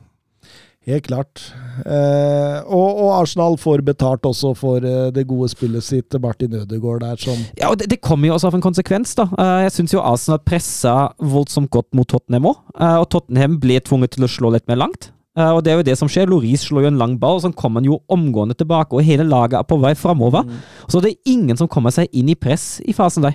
Helt 0.85 1.07
klart. 1.07 1.41
Eh, 1.89 2.59
og, 2.67 2.99
og 3.01 3.13
Arsenal 3.23 3.55
får 3.57 3.81
betalt 3.87 4.27
også 4.29 4.51
for 4.59 4.85
eh, 4.85 5.07
det 5.17 5.23
gode 5.31 5.49
spillet 5.49 5.81
sitt 5.87 6.11
til 6.13 6.21
Martin 6.21 6.53
Ødegaard 6.59 7.01
der, 7.01 7.17
som 7.17 7.39
Ja, 7.57 7.71
og 7.71 7.79
det, 7.81 7.89
det 7.95 8.03
kommer 8.05 8.29
jo 8.29 8.35
også 8.37 8.51
av 8.51 8.59
en 8.59 8.65
konsekvens, 8.67 9.15
da. 9.17 9.25
Eh, 9.39 9.63
jeg 9.65 9.73
syns 9.79 9.95
jo 9.97 10.03
Arsenal 10.05 10.43
pressa 10.45 10.93
voldsomt 11.25 11.71
godt 11.73 11.89
mot 11.97 12.09
Tottenham 12.13 12.51
òg, 12.53 12.61
og 13.01 13.09
Tottenham 13.15 13.57
ble 13.63 13.79
tvunget 13.81 14.19
til 14.19 14.27
å 14.27 14.31
slå 14.35 14.53
litt 14.53 14.69
mer 14.69 14.83
langt. 14.85 15.09
Eh, 15.37 15.51
og 15.51 15.65
det 15.67 15.73
er 15.73 15.81
jo 15.81 15.87
det 15.89 15.97
som 15.99 16.09
skjer. 16.11 16.29
Loris 16.31 16.69
slår 16.69 16.87
jo 16.87 16.91
en 16.93 16.99
lang 17.01 17.17
ball, 17.19 17.41
og 17.41 17.43
så 17.43 17.51
kommer 17.55 17.81
han 17.83 17.89
jo 17.91 18.01
omgående 18.13 18.55
tilbake, 18.59 18.95
og 18.95 19.03
hele 19.07 19.25
laget 19.27 19.59
er 19.59 19.67
på 19.67 19.81
vei 19.83 19.95
framover. 19.99 20.47
Så 20.89 21.01
det 21.03 21.15
er 21.15 21.33
ingen 21.35 21.57
som 21.59 21.69
kommer 21.69 21.91
seg 21.95 22.09
inn 22.13 22.29
i 22.31 22.37
press 22.39 22.79
i 22.87 22.93
fasen 22.97 23.27
der. 23.27 23.35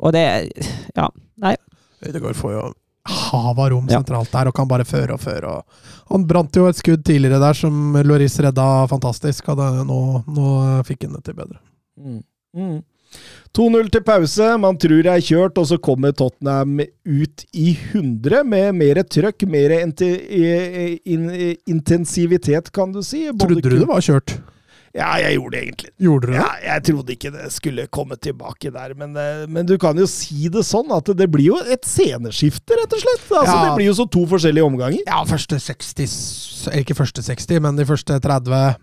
Og 0.00 0.12
det 0.12 0.24
Ja, 0.96 1.08
nei. 1.40 1.56
Øydegaard 2.04 2.36
får 2.36 2.52
jo 2.56 2.72
hav 3.10 3.58
av 3.58 3.70
rom 3.72 3.86
Ja. 3.88 3.98
sentralt 3.98 4.30
der, 4.30 4.48
og 4.48 4.54
kan 4.54 4.68
bare 4.68 4.84
føre 4.84 5.14
og 5.14 5.20
føre. 5.20 5.48
Og 5.58 5.64
han 6.10 6.26
brant 6.26 6.52
jo 6.56 6.66
et 6.68 6.76
skudd 6.76 7.02
tidligere 7.04 7.40
der 7.40 7.54
som 7.54 7.94
Loris 8.04 8.36
redda 8.38 8.86
fantastisk, 8.88 9.48
og 9.48 9.56
det, 9.56 9.86
nå, 9.86 10.24
nå 10.28 10.84
fikk 10.84 11.04
han 11.08 11.14
det 11.16 11.24
til 11.24 11.34
bedre. 11.34 11.58
Mm. 11.98 12.82
Mm. 13.50 13.58
2-0 13.58 13.90
til 13.90 14.02
pause, 14.06 14.46
man 14.62 14.78
tror 14.78 15.02
det 15.02 15.10
er 15.12 15.24
kjørt, 15.26 15.58
og 15.58 15.66
så 15.66 15.78
kommer 15.82 16.12
Tottenham 16.14 16.80
ut 17.04 17.44
i 17.52 17.72
100 17.92 18.44
med 18.46 18.74
mer 18.78 19.02
trøkk, 19.02 19.42
mer 19.50 19.74
intensivitet, 21.66 22.70
kan 22.72 22.92
du 22.92 23.02
si. 23.02 23.26
Både 23.32 23.56
Trodde 23.58 23.70
du 23.74 23.78
det 23.82 23.88
var 23.90 24.00
kjørt? 24.04 24.38
Ja, 24.90 25.12
jeg 25.22 25.36
gjorde 25.36 25.54
det 25.54 25.60
egentlig. 25.62 25.90
Gjorde 26.02 26.26
du 26.26 26.32
det? 26.32 26.38
Ja, 26.40 26.46
jeg 26.64 26.82
trodde 26.88 27.14
ikke 27.14 27.30
det 27.30 27.44
skulle 27.54 27.84
komme 27.94 28.16
tilbake 28.18 28.72
der, 28.74 28.94
men, 28.98 29.12
eh, 29.14 29.44
men 29.46 29.66
du 29.68 29.76
kan 29.78 29.98
jo 29.98 30.06
si 30.10 30.48
det 30.50 30.64
sånn 30.66 30.90
at 30.96 31.06
det 31.14 31.28
blir 31.30 31.52
jo 31.52 31.58
et 31.62 31.86
sceneskifte, 31.86 32.74
rett 32.74 32.96
og 32.96 33.04
slett. 33.04 33.28
Altså, 33.28 33.54
Ja. 33.54 33.68
Det 33.68 33.76
blir 33.78 33.86
jo 33.86 33.94
så 33.94 34.08
to 34.10 34.24
forskjellige 34.26 34.66
omganger. 34.66 35.02
Ja, 35.06 35.22
første 35.24 35.60
60 35.62 36.74
Ikke 36.74 36.94
første 36.98 37.22
60, 37.22 37.60
men 37.62 37.76
de 37.76 37.86
første 37.86 38.18
30 38.20 38.74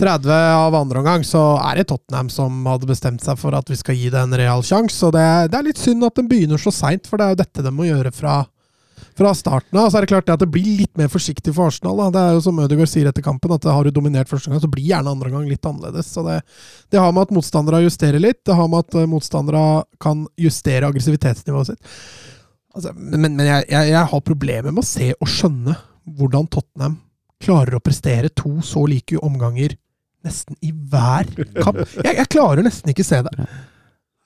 30 0.00 0.28
av 0.30 0.74
andre 0.76 1.00
omgang, 1.00 1.22
så 1.24 1.56
er 1.62 1.78
det 1.80 1.86
Tottenham 1.88 2.28
som 2.32 2.66
hadde 2.68 2.88
bestemt 2.88 3.22
seg 3.24 3.38
for 3.40 3.56
at 3.56 3.70
vi 3.70 3.78
skal 3.80 3.96
gi 3.96 4.10
det 4.12 4.20
en 4.20 4.36
real 4.36 4.64
sjanse. 4.66 4.98
Og 5.08 5.14
det, 5.16 5.24
det 5.52 5.56
er 5.56 5.64
litt 5.70 5.80
synd 5.80 6.04
at 6.04 6.18
den 6.18 6.28
begynner 6.28 6.60
så 6.60 6.72
seint, 6.74 7.08
for 7.08 7.16
det 7.16 7.26
er 7.26 7.32
jo 7.32 7.40
dette 7.40 7.64
de 7.64 7.72
må 7.72 7.86
gjøre 7.88 8.12
fra, 8.12 8.34
fra 9.16 9.32
starten 9.38 9.80
av. 9.80 9.88
Så 9.88 9.96
er 9.96 10.04
det 10.04 10.10
klart 10.12 10.28
det 10.28 10.34
at 10.36 10.44
det 10.44 10.50
blir 10.52 10.82
litt 10.82 10.92
mer 11.00 11.08
forsiktig 11.12 11.54
for 11.56 11.72
Arsenal. 11.72 11.96
Da. 12.02 12.10
Det 12.12 12.24
er 12.24 12.36
jo 12.36 12.42
som 12.44 12.60
Ødegaard 12.66 12.92
sier 12.92 13.08
etter 13.08 13.24
kampen, 13.24 13.54
at 13.56 13.70
har 13.72 13.88
du 13.88 13.94
dominert 13.96 14.28
første 14.28 14.52
gang, 14.52 14.60
så 14.60 14.70
blir 14.72 14.90
gjerne 14.90 15.16
andre 15.16 15.32
gang 15.32 15.48
litt 15.48 15.70
annerledes. 15.70 16.12
Så 16.12 16.26
det, 16.28 16.42
det 16.92 17.00
har 17.00 17.16
med 17.16 17.30
at 17.30 17.34
motstandere 17.38 17.80
justerer 17.86 18.20
litt. 18.20 18.42
Det 18.44 18.58
har 18.60 18.68
med 18.68 18.84
at 18.84 19.00
eh, 19.00 19.08
motstandere 19.08 19.64
kan 20.02 20.26
justere 20.36 20.92
aggressivitetsnivået 20.92 21.72
sitt. 21.72 21.96
Altså, 22.76 22.92
men 22.92 23.30
men 23.32 23.46
jeg, 23.48 23.64
jeg, 23.72 23.94
jeg 23.94 24.12
har 24.12 24.28
problemer 24.28 24.68
med 24.68 24.84
å 24.84 24.90
se 24.92 25.08
og 25.16 25.32
skjønne 25.32 25.72
hvordan 26.20 26.52
Tottenham 26.52 27.00
klarer 27.42 27.76
å 27.76 27.82
prestere 27.84 28.28
to 28.36 28.58
så 28.64 28.84
like 28.88 29.16
omganger 29.24 29.72
nesten 30.26 30.58
i 30.66 30.72
hver 30.74 31.30
kamp. 31.62 31.80
Jeg, 32.02 32.16
jeg 32.18 32.30
klarer 32.34 32.66
nesten 32.66 32.92
ikke 32.92 33.06
se 33.06 33.22
det. 33.26 33.34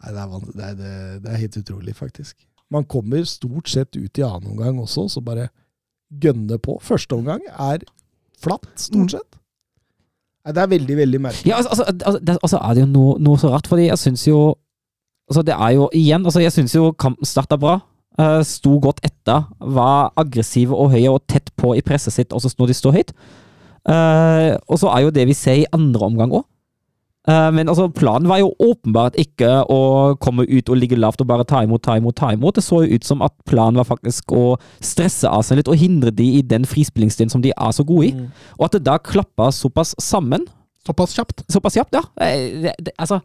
Nei, 0.00 0.12
det 0.16 0.20
er, 0.22 0.30
det, 0.30 0.64
er, 0.64 0.76
det, 0.78 0.92
det 1.26 1.32
er 1.34 1.42
helt 1.44 1.58
utrolig, 1.60 1.94
faktisk. 1.98 2.36
Man 2.72 2.86
kommer 2.88 3.24
stort 3.28 3.68
sett 3.68 3.96
ut 3.98 4.18
i 4.20 4.24
annen 4.24 4.52
omgang 4.54 4.78
også, 4.80 5.08
så 5.12 5.20
bare 5.26 5.48
gønne 6.22 6.56
på. 6.62 6.78
Første 6.82 7.18
omgang 7.18 7.44
er 7.52 7.84
flatt, 8.40 8.66
Mm. 8.70 8.80
stort 8.86 9.10
sett. 9.18 9.36
Nei, 10.46 10.54
det 10.56 10.62
er 10.62 10.70
veldig, 10.72 10.96
veldig 10.96 11.20
merkelig. 11.20 11.50
Ja, 11.50 11.58
altså, 11.60 11.84
altså, 11.84 11.84
altså, 12.06 12.38
altså 12.42 12.58
er 12.64 12.74
det 12.78 12.80
jo 12.86 12.90
noe, 12.94 13.18
noe 13.20 13.38
så 13.42 13.50
rart, 13.52 13.68
fordi 13.68 13.90
jeg 13.90 13.98
syns 14.00 14.26
jo 14.28 14.40
Altså, 15.30 15.44
det 15.46 15.54
er 15.54 15.74
jo 15.76 15.84
igjen 15.94 16.24
Altså, 16.26 16.40
jeg 16.42 16.50
syns 16.50 16.72
jo 16.74 16.88
kampen 16.98 17.28
starta 17.28 17.54
bra. 17.60 17.76
Uh, 18.18 18.40
sto 18.42 18.72
godt 18.82 18.98
etter, 19.06 19.44
var 19.60 20.08
aggressive 20.18 20.74
og 20.74 20.90
høye 20.90 21.12
og 21.12 21.20
tett 21.30 21.52
på 21.60 21.70
i 21.78 21.82
presset 21.86 22.12
sitt 22.16 22.32
også 22.34 22.50
når 22.58 22.72
de 22.72 22.74
står 22.74 22.96
høyt. 22.96 23.12
Eh, 23.88 24.54
og 24.68 24.80
så 24.80 24.90
er 24.92 25.06
jo 25.06 25.12
det 25.14 25.26
vi 25.30 25.36
ser 25.36 25.62
i 25.62 25.68
andre 25.72 26.08
omgang 26.10 26.32
òg. 26.40 26.46
men 27.30 27.68
altså, 27.68 27.84
planen 27.94 28.26
var 28.26 28.40
jo 28.40 28.48
åpenbart 28.58 29.14
ikke 29.20 29.48
å 29.70 30.16
komme 30.18 30.46
ut 30.48 30.70
og 30.72 30.78
ligge 30.80 30.96
lavt 30.98 31.20
og 31.20 31.28
bare 31.28 31.44
ta 31.44 31.60
imot, 31.62 31.82
ta 31.84 31.94
imot, 31.96 32.16
ta 32.16 32.32
imot. 32.32 32.56
Det 32.56 32.64
så 32.64 32.80
jo 32.82 32.96
ut 32.96 33.04
som 33.04 33.20
at 33.22 33.34
planen 33.46 33.76
var 33.78 33.86
faktisk 33.86 34.32
å 34.32 34.56
stresse 34.82 35.28
Arsenal 35.28 35.60
litt 35.60 35.68
og 35.70 35.78
hindre 35.78 36.10
de 36.10 36.26
i 36.38 36.42
den 36.42 36.64
frispillingsstilen 36.66 37.30
som 37.30 37.44
de 37.44 37.52
er 37.52 37.76
så 37.76 37.84
gode 37.86 38.08
i. 38.08 38.14
Mm. 38.16 38.32
Og 38.58 38.64
at 38.66 38.72
det 38.74 38.82
da 38.88 38.96
klappa 38.98 39.52
såpass 39.54 39.94
sammen 40.00 40.48
Såpass 40.86 41.12
kjapt. 41.12 41.44
Såpass 41.52 41.76
kjapt, 41.76 41.92
ja. 41.92 42.00
Eh, 42.24 42.62
Det, 42.62 42.72
det, 42.80 42.92
altså 42.98 43.20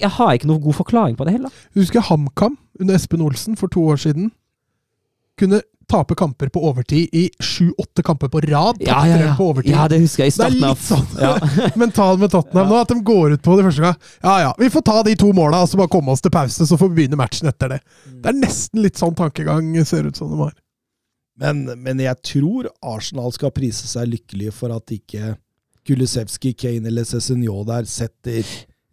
Jeg 0.00 0.10
har 0.10 0.32
ikke 0.32 0.48
noen 0.48 0.62
god 0.64 0.74
forklaring 0.74 1.16
på 1.16 1.24
det 1.24 1.36
heller. 1.36 1.52
Husker 1.76 2.00
HamKam 2.00 2.56
under 2.80 2.94
Espen 2.96 3.20
Olsen 3.20 3.56
for 3.56 3.68
to 3.68 3.84
år 3.86 3.96
siden? 3.96 4.32
Kunne 5.38 5.60
tape 5.90 6.14
kamper 6.18 6.48
på 6.48 6.62
overtid 6.68 7.08
i 7.12 7.30
sju-åtte 7.38 8.02
kamper 8.02 8.28
på 8.28 8.40
rad. 8.40 8.76
Ja, 8.80 9.06
ja, 9.08 9.20
ja. 9.20 9.36
på 9.38 9.48
overtid. 9.50 9.72
ja, 9.72 9.86
det 9.88 10.00
husker 10.02 10.24
jeg 10.24 10.34
i 10.34 10.36
Det 10.36 10.46
er 10.46 10.56
litt 10.58 10.82
sånn 10.82 11.06
ja. 11.20 11.32
mental 11.82 12.18
med 12.18 12.32
Tottenham 12.34 12.72
nå, 12.72 12.80
at 12.82 12.90
de 12.90 12.98
går 13.06 13.36
ut 13.36 13.42
på 13.44 13.56
det 13.58 13.66
første 13.68 13.86
gang. 13.86 13.96
Ja 14.26 14.36
ja, 14.42 14.52
vi 14.58 14.70
får 14.72 14.86
ta 14.90 15.00
de 15.06 15.16
to 15.18 15.32
måla 15.36 15.62
og 15.62 15.70
så 15.70 15.80
bare 15.80 15.92
komme 15.92 16.14
oss 16.14 16.24
til 16.24 16.34
pause, 16.34 16.66
så 16.66 16.78
får 16.80 16.90
vi 16.92 17.00
begynne 17.00 17.20
matchen 17.20 17.50
etter 17.50 17.76
det. 17.76 17.80
Det 18.10 18.32
er 18.32 18.38
nesten 18.38 18.82
litt 18.82 18.98
sånn 18.98 19.16
tankegang 19.18 19.72
ser 19.86 20.08
ut 20.08 20.18
som 20.18 20.32
det 20.32 20.40
var. 20.40 20.54
Men, 21.36 21.66
men 21.84 22.00
jeg 22.00 22.16
tror 22.24 22.70
Arsenal 22.80 23.34
skal 23.34 23.52
prise 23.54 23.88
seg 23.88 24.08
lykkelige 24.08 24.54
for 24.56 24.72
at 24.74 24.94
ikke 24.94 25.34
Kulisevskij, 25.86 26.56
Kane 26.58 26.88
eller 26.90 27.06
Cézinho 27.06 27.60
der 27.68 27.86
setter 27.86 28.42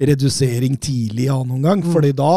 redusering 0.04 0.76
tidlig 0.78 1.26
i 1.26 1.32
annen 1.32 1.56
omgang. 1.58 1.82
Mm. 1.82 1.94
Fordi 1.94 2.12
da 2.18 2.34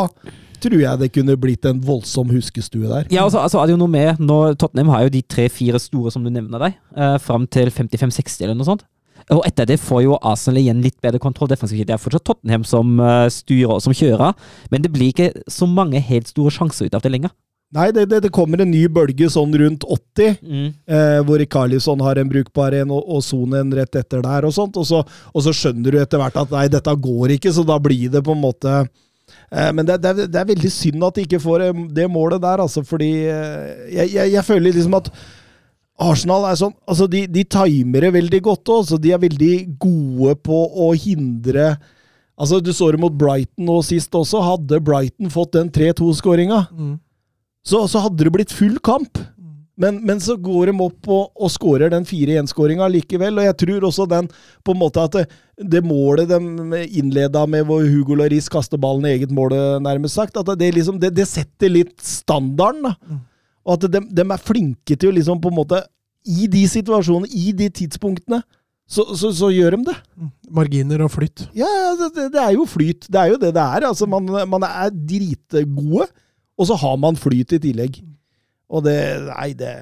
tror 0.63 0.81
jeg 0.81 1.01
det 1.03 1.13
kunne 1.15 1.39
blitt 1.41 1.67
en 1.69 1.81
voldsom 1.85 2.31
huskestue 2.35 2.89
der. 2.89 3.09
Ja, 3.13 3.25
altså, 3.25 3.43
altså 3.43 3.61
er 3.61 3.69
det 3.69 3.77
jo 3.77 3.81
noe 3.85 3.93
med 3.93 4.21
nå, 4.23 4.41
Tottenham 4.61 4.93
har 4.95 5.07
jo 5.07 5.15
de 5.15 5.23
tre-fire 5.23 5.81
store 5.83 6.13
som 6.15 6.27
du 6.27 6.33
nevner 6.33 6.67
deg, 6.67 6.77
eh, 6.97 7.17
fram 7.23 7.47
til 7.51 7.73
55-60 7.73 8.47
eller 8.47 8.59
noe 8.59 8.69
sånt. 8.69 8.87
Og 9.35 9.43
etter 9.49 9.67
det 9.67 9.81
får 9.83 10.05
jo 10.05 10.19
Arsenal 10.23 10.61
igjen 10.61 10.85
litt 10.85 11.01
bedre 11.03 11.19
kontroll 11.23 11.51
defensivt. 11.51 11.89
Det 11.89 11.97
er 11.97 12.03
fortsatt 12.03 12.25
Tottenham 12.29 12.63
som 12.69 13.01
uh, 13.03 13.27
styrer 13.33 13.75
og 13.75 13.83
som 13.83 13.95
kjører, 13.97 14.37
men 14.71 14.85
det 14.85 14.93
blir 14.95 15.11
ikke 15.11 15.33
så 15.51 15.67
mange 15.67 15.99
helt 15.99 16.31
store 16.31 16.53
sjanser 16.55 16.87
ut 16.87 16.95
av 16.95 17.03
det 17.03 17.11
lenger. 17.11 17.35
Nei, 17.75 17.89
det, 17.91 18.05
det, 18.13 18.21
det 18.23 18.31
kommer 18.31 18.61
en 18.63 18.71
ny 18.71 18.85
bølge 18.95 19.27
sånn 19.33 19.51
rundt 19.59 19.83
80, 19.83 20.37
eh, 20.87 21.17
hvor 21.27 21.43
Carlisson 21.51 22.05
har 22.07 22.21
en 22.21 22.29
brukbar 22.31 22.77
en, 22.79 22.93
og, 22.95 23.19
Son 23.27 23.57
en 23.59 23.73
rett 23.75 23.99
etter 23.99 24.23
der, 24.23 24.47
og 24.47 24.55
sånt. 24.55 24.79
Og 24.79 24.87
så, 24.87 25.01
og 25.03 25.43
så 25.43 25.51
skjønner 25.51 25.97
du 25.97 25.99
etter 25.99 26.23
hvert 26.23 26.39
at 26.39 26.55
nei, 26.55 26.69
dette 26.71 26.95
går 26.95 27.35
ikke, 27.35 27.51
så 27.51 27.67
da 27.67 27.81
blir 27.83 28.13
det 28.15 28.23
på 28.23 28.37
en 28.37 28.45
måte 28.45 28.71
eh, 28.71 28.87
Men 29.73 29.87
det, 29.87 30.01
det, 30.03 30.27
det 30.33 30.41
er 30.41 30.49
veldig 30.49 30.71
synd 30.75 31.05
at 31.07 31.19
de 31.19 31.25
ikke 31.27 31.41
får 31.43 31.69
eh, 31.69 31.83
det 31.95 32.07
målet 32.11 32.43
der, 32.43 32.63
altså, 32.65 32.83
fordi 32.87 33.11
eh, 33.31 33.91
jeg, 33.95 34.15
jeg, 34.17 34.33
jeg 34.35 34.45
føler 34.47 34.75
liksom 34.75 34.97
at 34.99 35.11
Arsenal 35.97 36.45
er 36.51 36.59
sånn 36.61 36.75
Altså, 36.85 37.07
de, 37.09 37.23
de 37.31 37.45
timer 37.49 38.05
det 38.05 38.15
veldig 38.19 38.41
godt 38.45 38.73
òg, 38.75 38.83
så 38.91 38.99
de 39.01 39.15
er 39.15 39.23
veldig 39.23 39.53
gode 39.81 40.35
på 40.45 40.59
å 40.87 40.91
hindre 40.99 41.77
Altså, 42.37 42.59
Du 42.61 42.69
så 42.77 42.91
det 42.93 43.01
mot 43.01 43.15
Brighton 43.17 43.65
nå 43.65 43.79
sist 43.87 44.13
også. 44.13 44.43
Hadde 44.45 44.83
Brighton 44.85 45.31
fått 45.33 45.55
den 45.57 45.71
3-2-skåringa, 45.73 46.59
så, 47.65 47.87
så 47.89 48.03
hadde 48.05 48.27
det 48.27 48.33
blitt 48.35 48.53
full 48.53 48.77
kamp. 48.85 49.17
Men, 49.77 49.99
men 50.09 50.21
så 50.25 50.39
går 50.41 50.71
de 50.71 50.75
opp 50.81 51.09
og, 51.13 51.25
og 51.37 51.51
skårer 51.53 51.91
den 51.93 52.07
4-1-skåringa 52.09 52.87
likevel. 52.95 53.37
Og 53.43 53.45
jeg 53.45 53.57
tror 53.61 53.85
også 53.91 54.07
den 54.09 54.29
på 54.65 54.73
en 54.73 54.81
måte 54.81 55.03
at 55.05 55.19
det, 55.19 55.25
det 55.77 55.83
målet 55.85 56.31
de 56.31 56.81
innleda 57.01 57.43
med 57.51 57.67
hvor 57.69 57.85
Hugo 57.85 58.17
Lloris 58.17 58.49
kaster 58.53 58.81
ballen 58.81 59.05
i 59.05 59.13
eget 59.19 59.35
mål, 59.37 59.53
nærmest 59.85 60.17
sagt, 60.17 60.37
at 60.41 60.49
det, 60.59 60.71
liksom, 60.79 60.97
det, 61.03 61.13
det 61.19 61.27
setter 61.29 61.69
litt 61.75 61.97
standarden. 62.01 62.89
da. 62.89 63.19
Og 63.67 63.77
at 63.77 63.89
de, 63.93 64.01
de 64.17 64.25
er 64.25 64.41
flinke 64.47 64.97
til 64.97 65.13
å 65.13 65.17
liksom 65.19 65.41
på 65.45 65.53
en 65.53 65.59
måte 65.61 65.83
I 66.27 66.49
de 66.51 66.65
situasjonene, 66.73 67.29
i 67.37 67.53
de 67.55 67.69
tidspunktene, 67.71 68.41
så, 68.89 69.03
så, 69.19 69.29
så 69.35 69.49
gjør 69.51 69.77
de 69.77 69.89
det. 69.91 69.97
Marginer 70.57 71.05
og 71.05 71.11
flytt. 71.11 71.45
Ja, 71.59 71.69
det, 72.01 72.09
det- 72.17 72.31
det 72.37 72.41
er 72.43 72.53
jo 72.57 72.65
flyt. 72.71 73.09
Det 73.11 73.19
er 73.21 73.33
jo 73.35 73.39
det 73.43 73.53
det 73.57 73.63
er. 73.63 73.87
Altså, 73.93 74.07
man, 74.11 74.27
man 74.49 74.65
er 74.67 74.89
dritgode, 74.95 76.07
og 76.57 76.69
så 76.71 76.77
har 76.81 76.97
man 77.03 77.19
flyt 77.19 77.53
i 77.59 77.61
tillegg. 77.67 77.99
Og 78.73 78.85
det 78.87 78.97
Nei, 79.29 79.51
det, 79.59 79.73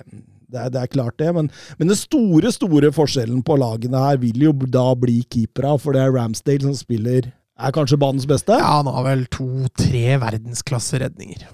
det, 0.52 0.66
det 0.74 0.82
er 0.82 0.92
klart 0.92 1.18
det. 1.20 1.30
Men, 1.36 1.50
men 1.78 1.90
den 1.90 1.98
store, 1.98 2.52
store 2.54 2.92
forskjellen 2.94 3.42
på 3.46 3.58
lagene 3.60 4.02
her 4.06 4.20
vil 4.22 4.48
jo 4.48 4.54
da 4.66 4.90
bli 4.98 5.22
keepera, 5.30 5.76
for 5.80 5.96
det 5.96 6.04
er 6.04 6.14
Ramsdale 6.14 6.68
som 6.68 6.76
spiller 6.78 7.30
Er 7.54 7.74
kanskje 7.74 8.00
banens 8.00 8.28
beste? 8.28 8.56
Ja, 8.58 8.80
han 8.80 8.90
har 8.90 9.06
vel 9.06 9.26
to-tre 9.32 10.18
verdensklasseredninger. 10.22 11.46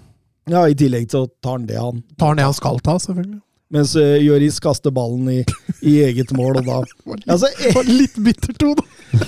Ja, 0.51 0.65
I 0.67 0.75
tillegg 0.75 1.11
så 1.13 1.27
tar 1.45 1.59
han 1.59 1.69
det, 1.69 1.79
han. 1.79 2.03
Tar 2.19 2.33
han 2.33 2.41
det 2.41 2.49
han 2.49 2.57
skal 2.57 2.81
ta, 2.83 2.97
selvfølgelig. 2.99 3.41
Mens 3.71 3.93
uh, 3.95 4.17
Joris 4.19 4.59
kaster 4.63 4.91
ballen 4.91 5.29
i, 5.31 5.41
i 5.87 6.01
eget 6.03 6.33
mål, 6.35 6.59
og 6.59 6.67
da 6.67 6.81
Altså, 7.33 7.47
Det 7.61 7.75
var 7.77 7.87
litt 7.87 8.17
bitter 8.19 8.57
to, 8.59 8.75
da. 8.81 9.27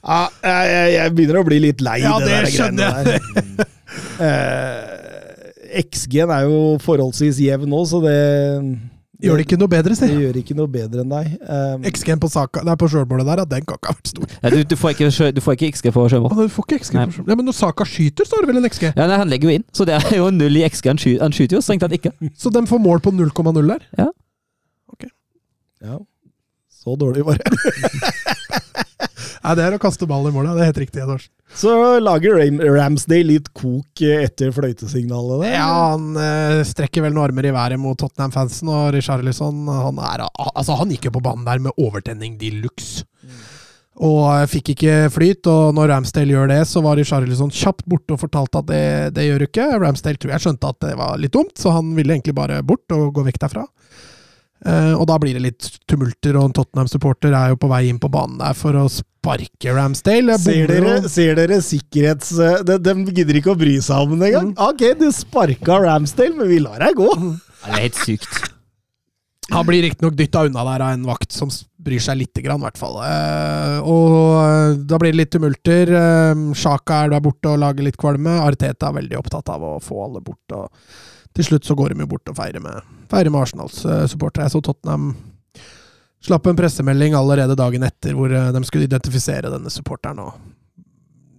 Ja, 0.00 0.20
jeg, 0.44 0.92
jeg, 0.94 1.14
begynner 1.16 1.40
å 1.42 1.44
bli 1.44 1.58
litt 1.60 1.82
lei 1.84 1.98
Ja, 2.00 2.14
det, 2.22 2.30
det 2.30 2.36
der 2.36 2.54
greiene 2.54 2.92
der. 2.94 3.68
Eh, 4.22 5.09
XG-en 5.84 6.30
er 6.34 6.46
jo 6.48 6.56
forholdsvis 6.82 7.38
jevn 7.44 7.70
nå, 7.70 7.84
så 7.88 8.00
det 8.04 8.16
Gjør 9.20 9.36
det 9.36 9.44
ikke 9.44 9.56
noe 9.60 9.68
bedre, 9.68 9.92
si. 9.92 10.06
Det 10.08 10.16
gjør 10.16 10.36
ikke 10.40 10.54
noe 10.56 10.70
bedre 10.72 11.02
enn 11.02 11.10
deg. 11.12 11.32
Um, 11.44 11.82
XG-en 11.90 12.20
på, 12.22 12.28
saka- 12.32 12.62
nei, 12.64 12.72
på 12.80 12.86
sjølmålet 12.88 13.26
der, 13.28 13.42
ja, 13.42 13.48
den 13.50 13.66
kan 13.68 13.76
ikke 13.76 13.90
ha 13.90 13.96
vært 13.98 14.08
stor. 14.08 14.30
Ja, 14.40 14.52
du, 14.54 14.56
du, 14.64 14.72
får 14.80 14.94
ikke, 14.94 15.10
du 15.36 15.42
får 15.44 15.58
ikke 15.58 15.68
XG 15.74 15.90
på 15.92 16.04
sjølmål. 16.08 16.32
Du 16.38 16.54
får 16.54 16.64
ikke 16.64 16.78
XG 16.80 16.96
Nei. 16.96 17.04
på 17.04 17.16
sjølmål. 17.18 17.28
Ja, 17.28 17.36
men 17.36 17.50
når 17.50 17.56
Saka 17.58 17.84
skyter, 17.84 18.24
så 18.24 18.38
har 18.38 18.46
du 18.46 18.48
vel 18.48 18.62
en 18.62 18.68
XG? 18.70 18.86
Ja, 18.94 19.04
nei, 19.10 19.18
han 19.20 19.28
legger 19.28 19.50
jo 19.52 19.58
inn, 19.60 19.66
så 19.76 19.84
det 19.90 19.98
er 19.98 20.16
jo 20.16 20.30
null 20.32 20.56
i 20.56 20.64
XG. 20.64 20.88
Han 20.94 21.02
skyter, 21.04 21.20
han 21.26 21.36
skyter 21.36 21.58
jo 21.58 21.62
strengt 21.66 21.84
tatt 21.84 21.98
ikke. 21.98 22.14
Så 22.32 22.48
de 22.56 22.64
får 22.72 22.80
mål 22.80 23.04
på 23.04 23.12
0,0 23.12 23.60
der? 23.74 23.84
ja. 24.00 25.98
Så 26.80 26.96
dårlig 26.96 27.26
var 27.28 27.36
det. 27.36 27.44
Nei, 29.40 29.54
det 29.56 29.64
er 29.64 29.76
å 29.76 29.80
kaste 29.80 30.08
ball 30.08 30.28
i 30.28 30.32
målet. 30.34 30.52
Det 30.56 30.64
er 30.64 30.68
helt 30.70 30.80
riktig. 30.82 31.00
Edvardsen. 31.00 31.32
Så 31.56 31.72
lager 31.98 32.36
Ram 32.36 32.60
Ramsdale 32.62 33.26
litt 33.26 33.48
kok 33.56 34.02
etter 34.04 34.52
fløytesignalet 34.54 35.46
der. 35.46 35.54
Ja, 35.56 35.70
han 35.94 36.12
eh, 36.20 36.60
strekker 36.68 37.06
vel 37.06 37.16
noen 37.16 37.30
armer 37.30 37.48
i 37.48 37.54
været 37.54 37.80
mot 37.80 37.98
Tottenham-fansen, 37.98 38.70
og 38.70 38.92
Richarlison 38.94 39.64
han, 39.66 40.02
er, 40.12 40.26
altså, 40.28 40.76
han 40.78 40.92
gikk 40.92 41.08
jo 41.08 41.16
på 41.16 41.24
banen 41.24 41.48
der 41.48 41.62
med 41.64 41.80
overtenning 41.80 42.36
de 42.38 42.52
luxe. 42.60 43.06
Og 44.00 44.22
eh, 44.30 44.46
fikk 44.48 44.74
ikke 44.76 44.94
flyt, 45.12 45.48
og 45.50 45.74
når 45.76 45.90
Ramsdale 45.94 46.36
gjør 46.36 46.52
det, 46.52 46.60
så 46.68 46.84
var 46.84 47.00
Richarlison 47.00 47.50
kjapt 47.52 47.88
borte 47.90 48.14
og 48.14 48.22
fortalte 48.22 48.62
at 48.62 48.70
det, 48.70 48.84
det 49.16 49.26
gjør 49.26 49.42
du 49.42 49.48
ikke. 49.48 49.68
Ramsdale 49.80 50.20
tror 50.20 50.36
jeg 50.36 50.46
skjønte 50.46 50.70
at 50.76 50.84
det 50.84 50.94
var 51.00 51.18
litt 51.20 51.34
dumt, 51.34 51.56
så 51.58 51.74
han 51.80 51.90
ville 51.96 52.14
egentlig 52.14 52.36
bare 52.36 52.60
bort 52.62 52.92
og 52.96 53.10
gå 53.16 53.26
vekk 53.26 53.42
derfra. 53.48 53.66
Eh, 54.68 54.92
og 54.92 55.06
da 55.08 55.16
blir 55.20 55.36
det 55.36 55.44
litt 55.48 55.68
tumulter, 55.88 56.36
og 56.36 56.50
en 56.50 56.58
Tottenham-supporter 56.60 57.32
er 57.32 57.54
jo 57.54 57.60
på 57.60 57.70
vei 57.72 57.86
inn 57.88 58.00
på 58.00 58.12
banen 58.12 58.38
der 58.40 58.56
for 58.56 58.76
å 58.76 58.86
sparke 59.20 59.74
Ramsdale. 59.76 60.38
Ser 60.40 60.70
dere, 60.70 60.94
ser 61.12 61.36
dere 61.36 61.60
sikkerhets... 61.64 62.32
De, 62.64 62.78
de 62.80 62.94
gidder 63.12 63.40
ikke 63.40 63.52
å 63.52 63.58
bry 63.58 63.76
seg 63.84 64.06
om 64.06 64.16
det 64.20 64.30
engang. 64.30 64.54
Ok, 64.70 64.86
du 64.96 65.10
sparka 65.14 65.80
Ramsdale, 65.84 66.38
men 66.38 66.48
vi 66.48 66.62
lar 66.64 66.80
deg 66.80 66.96
gå. 66.96 67.10
Ja, 67.10 67.66
det 67.66 67.76
er 67.76 67.84
helt 67.84 68.00
sykt. 68.00 68.40
Han 69.50 69.66
blir 69.66 69.82
riktignok 69.82 70.14
dytta 70.14 70.44
unna 70.46 70.62
der 70.62 70.84
av 70.86 70.92
en 70.94 71.06
vakt 71.08 71.34
som 71.34 71.50
bryr 71.82 72.00
seg 72.00 72.20
lite 72.20 72.42
grann, 72.44 72.62
i 72.62 72.68
hvert 72.68 72.78
fall. 72.78 73.00
Eh, 73.02 73.78
og 73.82 74.16
eh, 74.38 74.74
da 74.88 75.00
blir 75.02 75.12
det 75.12 75.20
litt 75.24 75.32
tumulter. 75.34 75.90
Eh, 76.00 76.44
Sjaka 76.56 77.04
er 77.04 77.16
der 77.16 77.24
borte 77.24 77.50
og 77.50 77.60
lager 77.60 77.84
litt 77.84 77.98
kvalme. 78.00 78.38
Arteta 78.44 78.88
er 78.88 79.00
veldig 79.00 79.18
opptatt 79.18 79.50
av 79.52 79.66
å 79.66 79.78
få 79.82 80.04
alle 80.06 80.22
bort. 80.24 80.54
og 80.54 80.70
til 81.36 81.46
slutt 81.46 81.66
så 81.66 81.76
går 81.78 81.92
de 81.92 82.02
jo 82.02 82.10
bort 82.10 82.30
og 82.30 82.38
feirer 82.38 82.62
med, 82.62 82.86
feirer 83.10 83.30
med 83.30 83.42
Arsenals 83.42 83.82
eh, 83.84 84.06
supportere. 84.10 84.48
Jeg 84.48 84.56
så 84.56 84.62
Tottenham 84.70 85.12
slapp 86.24 86.46
en 86.46 86.56
pressemelding 86.56 87.14
allerede 87.14 87.56
dagen 87.58 87.84
etter 87.86 88.16
hvor 88.16 88.32
eh, 88.32 88.52
de 88.52 88.64
skulle 88.68 88.88
identifisere 88.88 89.52
denne 89.52 89.72
supporteren 89.72 90.20
og 90.22 90.32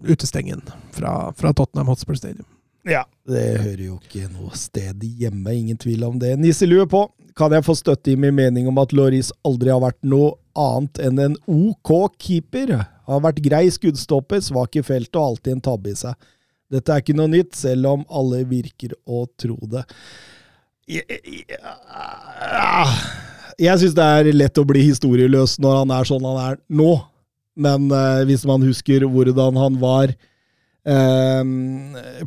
utestengen 0.08 0.64
fra, 0.96 1.32
fra 1.38 1.54
Tottenham 1.54 1.92
Hotspur 1.92 2.18
Stadium. 2.18 2.48
Ja, 2.88 3.04
det 3.30 3.62
hører 3.62 3.84
jo 3.86 4.00
ikke 4.00 4.26
noe 4.32 4.58
sted 4.58 5.04
hjemme, 5.06 5.54
ingen 5.54 5.78
tvil 5.78 6.02
om 6.08 6.18
det. 6.22 6.34
Nisselue 6.42 6.88
på. 6.90 7.06
Kan 7.38 7.54
jeg 7.54 7.66
få 7.66 7.76
støtte 7.78 8.12
i 8.12 8.18
min 8.20 8.34
mening 8.36 8.66
om 8.68 8.80
at 8.82 8.94
Loris 8.98 9.30
aldri 9.48 9.70
har 9.72 9.84
vært 9.84 10.00
noe 10.02 10.34
annet 10.58 10.98
enn 11.06 11.22
en 11.22 11.38
OK 11.46 11.94
keeper? 12.18 12.74
Har 13.06 13.24
vært 13.24 13.44
grei 13.46 13.68
skuddstopper, 13.72 14.42
svak 14.42 14.80
i 14.82 14.84
feltet 14.86 15.20
og 15.20 15.36
alltid 15.36 15.56
en 15.56 15.66
tabbe 15.70 15.94
i 15.94 15.98
seg. 16.00 16.18
Dette 16.72 16.94
er 16.94 17.04
ikke 17.04 17.18
noe 17.20 17.30
nytt, 17.30 17.54
selv 17.60 17.90
om 17.92 18.06
alle 18.10 18.42
virker 18.50 18.96
å 19.06 19.26
tro 19.40 19.60
det. 19.70 19.86
Ja... 20.90 21.06
jeg, 21.06 21.32
jeg 23.60 23.82
syns 23.82 23.96
det 23.98 24.08
er 24.18 24.32
lett 24.36 24.60
å 24.62 24.68
bli 24.68 24.84
historieløs 24.86 25.58
når 25.62 25.82
han 25.82 25.94
er 25.96 26.10
sånn 26.10 26.28
han 26.28 26.42
er 26.46 26.60
nå, 26.72 26.92
men 27.62 27.88
eh, 27.92 28.26
hvis 28.30 28.46
man 28.48 28.64
husker 28.66 29.06
hvordan 29.10 29.60
han 29.60 29.80
var 29.82 30.14
eh, 30.14 31.42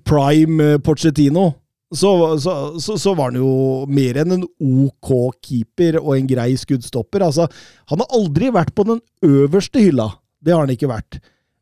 prime 0.04 0.70
Pochettino, 0.84 1.52
så, 1.94 2.10
så, 2.42 2.54
så, 2.80 2.96
så 2.98 3.12
var 3.14 3.30
han 3.30 3.38
jo 3.38 3.84
mer 3.86 4.18
enn 4.22 4.38
en 4.38 4.46
OK 4.58 5.12
keeper 5.44 6.00
og 6.00 6.16
en 6.16 6.26
grei 6.26 6.50
skuddstopper. 6.58 7.22
Altså, 7.22 7.46
han 7.90 8.02
har 8.02 8.16
aldri 8.18 8.50
vært 8.54 8.74
på 8.74 8.86
den 8.88 8.98
øverste 9.22 9.82
hylla. 9.84 10.08
Det 10.42 10.54
har 10.54 10.64
han 10.64 10.74
ikke 10.74 10.90
vært. 10.90 11.20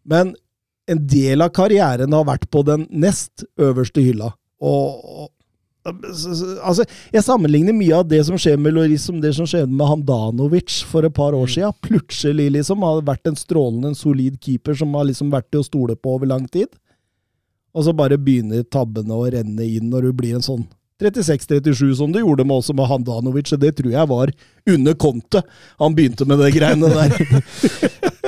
Men 0.08 0.32
en 0.90 1.02
del 1.06 1.44
av 1.44 1.52
karrieren 1.54 2.16
har 2.16 2.24
vært 2.26 2.48
på 2.52 2.64
den 2.66 2.86
nest 2.90 3.44
øverste 3.60 4.02
hylla. 4.04 4.32
Og 4.62 5.28
Altså, 5.82 6.84
jeg 7.10 7.24
sammenligner 7.26 7.74
mye 7.74 7.96
av 7.98 8.04
det 8.06 8.20
som 8.28 8.38
skjer 8.38 8.60
med 8.60 8.76
Loris, 8.76 9.06
som 9.08 9.18
det 9.22 9.32
som 9.34 9.48
skjedde 9.48 9.72
med 9.72 9.88
Handanovic 9.88 10.82
for 10.86 11.06
et 11.08 11.14
par 11.16 11.34
år 11.34 11.50
siden. 11.50 11.74
Plutselig, 11.82 12.50
liksom. 12.54 12.84
Har 12.86 13.02
vært 13.06 13.26
en 13.26 13.38
strålende, 13.38 13.90
en 13.90 13.98
solid 13.98 14.38
keeper 14.42 14.78
som 14.78 14.94
har 14.94 15.08
liksom 15.10 15.32
vært 15.34 15.50
til 15.50 15.62
å 15.62 15.66
stole 15.66 15.98
på 15.98 16.14
over 16.14 16.30
lang 16.30 16.46
tid. 16.46 16.70
Og 17.72 17.86
så 17.86 17.96
bare 17.96 18.20
begynner 18.20 18.62
tabbene 18.68 19.16
å 19.16 19.26
renne 19.32 19.66
inn 19.66 19.90
når 19.90 20.08
du 20.10 20.16
blir 20.22 20.38
en 20.38 20.44
sånn 20.44 20.66
36-37, 21.02 21.96
som 21.98 22.12
du 22.12 22.20
gjorde 22.20 22.44
med 22.46 22.60
også 22.60 22.76
med 22.78 22.86
Handanovic. 22.86 23.52
og 23.56 23.60
Det 23.60 23.74
tror 23.78 23.90
jeg 23.90 24.08
var 24.08 24.32
under 24.70 24.94
Conte 24.94 25.42
han 25.80 25.96
begynte 25.98 26.28
med 26.28 26.38
de 26.38 26.50
greiene 26.54 26.92
der. 26.92 27.16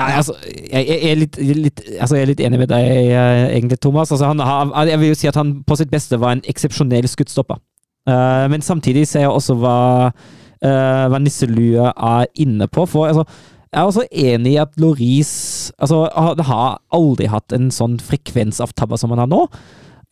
Ja, 0.00 0.16
altså, 0.16 0.34
jeg, 0.48 0.86
jeg, 0.88 0.98
er 1.10 1.18
litt, 1.20 1.36
litt, 1.36 1.82
altså, 1.98 2.16
jeg 2.16 2.24
er 2.24 2.30
litt 2.32 2.42
enig 2.46 2.60
med 2.62 2.70
deg, 2.72 2.86
eh, 2.88 3.42
egentlig, 3.58 3.80
Thomas. 3.84 4.12
Altså, 4.14 4.30
har, 4.32 4.72
jeg 4.88 5.00
vil 5.02 5.12
jo 5.12 5.18
si 5.20 5.28
at 5.28 5.36
han 5.36 5.58
på 5.66 5.76
sitt 5.76 5.92
beste 5.92 6.18
var 6.20 6.36
en 6.36 6.44
eksepsjonell 6.48 7.08
skuddstopper. 7.10 7.60
Uh, 8.08 8.48
men 8.48 8.64
samtidig 8.64 9.04
ser 9.06 9.26
jeg 9.26 9.32
også 9.32 9.58
hva, 9.60 9.76
uh, 10.08 11.04
hva 11.12 11.20
Nisselue 11.20 11.90
er 11.92 12.30
inne 12.40 12.68
på. 12.72 12.86
For 12.88 13.10
altså, 13.10 13.26
jeg 13.70 13.78
er 13.78 13.90
også 13.92 14.06
enig 14.08 14.54
i 14.56 14.62
at 14.62 14.80
Loris 14.80 15.34
altså, 15.78 16.06
har 16.48 16.80
aldri 16.96 17.28
hatt 17.30 17.54
en 17.54 17.68
sånn 17.74 18.00
frekvens 18.02 18.62
av 18.64 18.72
tabber 18.74 18.98
som 18.98 19.12
han 19.14 19.22
har 19.22 19.30
nå. 19.30 19.44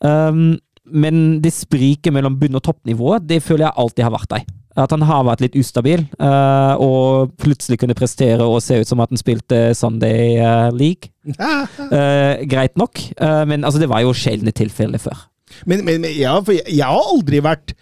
Um, 0.05 0.53
men 0.89 1.39
det 1.43 1.51
spriket 1.57 2.13
mellom 2.15 2.37
bunn- 2.39 2.57
og 2.57 2.63
toppnivået, 2.65 3.25
det 3.29 3.41
føler 3.45 3.67
jeg 3.67 3.77
alltid 3.81 4.05
har 4.05 4.15
vært 4.15 4.31
der. 4.37 4.45
At 4.79 4.93
han 4.95 5.03
har 5.03 5.25
vært 5.27 5.43
litt 5.43 5.57
ustabil, 5.59 6.05
uh, 6.21 6.79
og 6.79 7.33
plutselig 7.41 7.79
kunne 7.81 7.97
prestere 7.97 8.45
og 8.45 8.61
se 8.63 8.79
ut 8.79 8.89
som 8.89 9.01
at 9.03 9.11
han 9.11 9.19
spilte 9.19 9.57
Sunday 9.77 10.37
eh, 10.39 10.69
League. 10.75 11.11
Uh, 11.35 12.39
greit 12.51 12.77
nok, 12.79 13.01
men 13.49 13.65
altså, 13.65 13.81
det 13.81 13.89
var 13.91 14.05
jo 14.05 14.15
sjeldne 14.15 14.53
tilfeller 14.55 15.01
før. 15.01 15.27
Men, 15.67 15.83
men, 15.83 15.99
men 16.05 16.13
ja, 16.15 16.37
for 16.45 16.55
jeg, 16.55 16.65
jeg 16.71 16.85
har 16.85 17.13
aldri 17.13 17.43
vært 17.43 17.75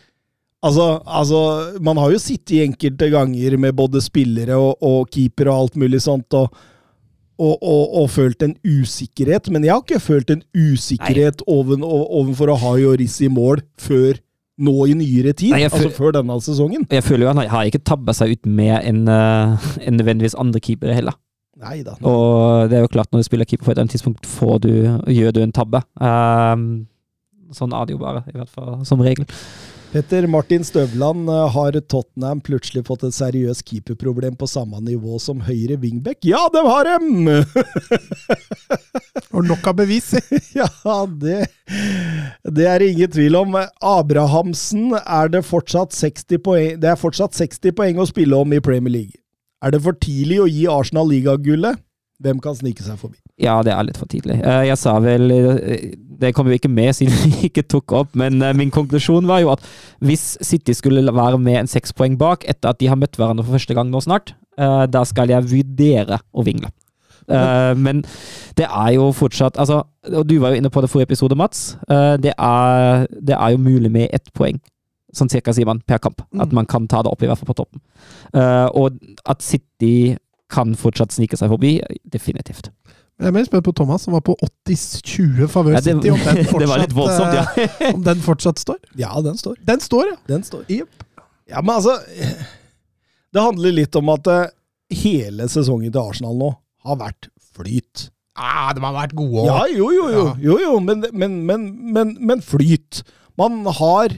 Altså, 0.66 0.98
altså, 1.06 1.39
man 1.86 2.00
har 2.02 2.10
jo 2.16 2.20
sittet 2.20 2.64
enkelte 2.66 3.12
ganger 3.14 3.60
med 3.62 3.76
både 3.78 4.02
spillere 4.02 4.58
og, 4.58 4.82
og 4.82 5.12
keeper 5.14 5.52
og 5.52 5.60
alt 5.62 5.78
mulig 5.78 6.00
sånt, 6.02 6.34
og, 6.34 6.50
og, 7.38 7.54
og, 7.62 7.84
og 8.02 8.10
følt 8.10 8.41
en 8.41 8.56
usikkerhet. 8.66 9.52
Men 9.54 9.68
jeg 9.68 9.76
har 9.76 9.84
ikke 9.86 10.02
følt 10.02 10.34
en 10.34 10.41
usikkerhet 10.58 11.45
oven, 11.45 11.86
ovenfor 11.86 12.52
å 12.52 12.58
ha 12.64 12.74
Joris 12.82 13.20
i 13.22 13.30
mål 13.30 13.62
før 13.80 14.18
nå 14.58 14.74
i 14.89 14.97
nyere 14.97 15.36
tid. 15.38 15.53
Nei, 15.53 15.64
altså 15.68 15.91
før 15.93 16.16
denne 16.18 16.38
sesongen. 16.41 16.88
Jeg 16.91 17.05
føler 17.05 17.28
jo 17.28 17.34
han 17.34 17.43
har 17.51 17.70
ikke 17.70 17.84
tabba 17.86 18.16
seg 18.18 18.34
ut 18.36 18.49
med 18.49 18.76
en, 18.82 19.05
en 19.08 19.97
nødvendigvis 19.99 20.38
andre 20.39 20.62
keepere 20.64 20.97
heller. 20.97 21.18
Nei. 21.58 21.80
Og 22.05 22.70
det 22.70 22.78
er 22.78 22.84
jo 22.86 22.91
klart, 22.93 23.10
når 23.12 23.24
du 23.24 23.28
spiller 23.28 23.47
keeper 23.49 23.66
på 23.66 23.74
et 23.74 23.80
annet 23.82 23.95
tidspunkt, 23.95 24.28
får 24.30 24.60
du, 24.66 24.72
gjør 25.10 25.34
du 25.34 25.41
en 25.41 25.53
tabbe. 25.55 25.82
Um, 25.97 26.86
sånn 27.55 27.74
er 27.74 27.88
det 27.88 27.95
jo 27.95 28.01
bare, 28.01 28.22
i 28.30 28.38
hvert 28.38 28.51
fall 28.51 28.84
som 28.86 29.01
regel. 29.01 29.26
Petter 29.91 30.27
Martin 30.27 30.65
Støvland 30.67 31.29
eh, 31.31 31.43
har 31.53 31.77
Tottenham 31.88 32.41
plutselig 32.43 32.83
fått 32.89 33.05
et 33.07 33.15
seriøst 33.15 33.63
keeperproblem 33.69 34.35
på 34.35 34.49
samme 34.51 34.81
nivå 34.83 35.15
som 35.23 35.39
høyre 35.47 35.77
wingback. 35.79 36.19
Ja, 36.27 36.41
det 36.51 36.63
har 36.67 36.89
dem! 36.89 37.29
Og 39.35 39.47
nok 39.47 39.69
av 39.71 39.77
bevis. 39.79 40.11
Ja, 40.57 40.67
det, 41.07 41.47
det 42.43 42.65
er 42.67 42.81
det 42.81 42.91
ingen 42.91 43.11
tvil 43.13 43.39
om. 43.39 43.55
Abrahamsen 43.85 44.91
er 44.99 45.31
det 45.31 45.45
fortsatt 45.45 45.93
60 45.95 46.41
poeng 46.43 46.79
Det 46.81 46.89
er 46.91 46.99
fortsatt 46.99 47.38
60 47.38 47.75
poeng 47.77 48.01
å 48.01 48.07
spille 48.09 48.35
om 48.35 48.55
i 48.55 48.63
Premier 48.63 48.95
League. 48.99 49.21
Er 49.63 49.73
det 49.73 49.83
for 49.85 49.95
tidlig 50.01 50.41
å 50.43 50.49
gi 50.49 50.65
Arsenal 50.69 51.07
ligagullet? 51.09 51.79
Hvem 52.24 52.39
kan 52.41 52.55
snike 52.57 52.82
seg 52.82 52.97
forbi? 52.97 53.20
Ja, 53.38 53.59
det 53.61 53.74
er 53.76 53.86
litt 53.86 53.97
for 53.99 54.09
tidlig. 54.09 54.39
Eh, 54.41 54.63
Jeg 54.72 54.78
sa 54.82 54.95
vel 55.03 55.30
eh, 55.36 55.91
Det 56.18 56.32
kom 56.34 56.47
jo 56.49 56.55
ikke 56.57 56.72
med 56.72 56.93
siden 56.97 57.13
vi 57.13 57.49
ikke 57.51 57.61
tok 57.70 57.93
opp, 57.93 58.15
men 58.18 58.41
eh, 58.41 58.55
min 58.57 58.72
konklusjon 58.74 59.28
var 59.30 59.43
jo 59.43 59.51
at 59.53 59.61
hvis 60.01 60.24
City 60.41 60.74
skulle 60.74 61.03
være 61.13 61.38
med 61.38 61.59
en 61.61 61.70
seks 61.70 61.93
poeng 61.93 62.18
bak 62.18 62.47
etter 62.49 62.74
at 62.74 62.80
de 62.82 62.89
har 62.89 62.97
møtt 62.97 63.20
hverandre 63.20 63.45
for 63.45 63.57
første 63.59 63.78
gang 63.78 63.91
nå 63.93 64.01
snart, 64.01 64.34
da 64.57 65.03
skal 65.05 65.30
jeg 65.30 65.45
vurdere 65.51 66.18
å 66.34 66.41
vingle. 66.41 66.72
Men 67.78 67.99
det 68.57 68.65
er 68.65 68.93
jo 68.95 69.11
fortsatt 69.13 69.59
altså, 69.61 69.84
Og 70.09 70.24
du 70.26 70.39
var 70.41 70.55
jo 70.55 70.61
inne 70.61 70.72
på 70.74 70.82
det 70.82 70.89
forrige 70.89 71.11
episode, 71.11 71.36
Mats. 71.38 71.76
Det 72.24 72.32
er, 72.34 73.03
det 73.11 73.36
er 73.38 73.53
jo 73.53 73.59
mulig 73.61 73.91
med 73.93 74.09
ett 74.15 74.32
poeng. 74.34 74.57
Sånn 75.13 75.30
cirka, 75.30 75.53
sier 75.53 75.68
man, 75.70 75.84
per 75.86 76.01
kamp. 76.01 76.24
At 76.41 76.55
man 76.55 76.65
kan 76.65 76.88
ta 76.89 77.03
det 77.05 77.11
opp, 77.13 77.22
i 77.22 77.30
hvert 77.30 77.38
fall 77.38 77.51
på 77.51 77.57
toppen. 77.61 77.84
Uh, 78.34 78.65
Og 78.74 78.97
at 79.30 79.45
City 79.45 80.15
kan 80.54 80.76
fortsatt 80.80 81.12
snike 81.16 81.38
seg 81.39 81.52
forbi, 81.52 81.78
definitivt. 82.08 82.72
Jeg 83.18 83.32
er 83.32 83.34
mer 83.34 83.48
spent 83.48 83.66
på 83.66 83.74
Thomas, 83.74 84.04
som 84.06 84.14
var 84.14 84.22
på 84.26 84.36
80-20 84.70 85.48
favør 85.50 85.74
Ja, 85.74 85.82
City. 85.82 86.12
Om 86.14 86.20
den, 86.22 86.43
fortsatt, 86.45 86.60
det 86.64 86.70
var 86.70 86.84
litt 86.84 86.93
voldsomt, 86.95 87.34
ja. 87.34 87.45
eh, 87.64 87.95
om 87.95 88.04
den 88.06 88.22
fortsatt 88.22 88.62
står. 88.62 88.78
Ja, 89.00 89.10
den 89.26 89.39
står. 89.39 89.58
Den 89.66 89.82
står, 89.82 90.12
ja. 90.12 90.18
Den 90.30 90.45
står. 90.45 90.68
Ja, 91.48 91.64
men 91.64 91.72
altså 91.78 91.95
Det 93.34 93.41
handler 93.41 93.74
litt 93.74 93.95
om 93.98 94.12
at 94.14 94.30
eh, 94.30 94.45
hele 95.02 95.48
sesongen 95.52 95.89
til 95.89 96.04
Arsenal 96.04 96.38
nå 96.38 96.52
har 96.88 97.00
vært 97.02 97.32
flyt. 97.58 98.08
Ja, 98.38 98.70
de 98.78 98.84
har 98.86 98.93
vært 98.93 99.16
gode 99.18 99.43
òg. 99.43 99.50
Ja, 99.50 99.62
jo, 99.74 99.89
jo, 99.95 100.08
jo. 100.14 100.26
Ja. 100.28 100.36
jo, 100.45 100.60
jo 100.62 100.76
men, 100.86 101.02
men, 101.12 101.39
men, 101.50 101.68
men, 101.95 102.14
men 102.22 102.43
flyt. 102.45 103.02
Man 103.39 103.64
har 103.80 104.14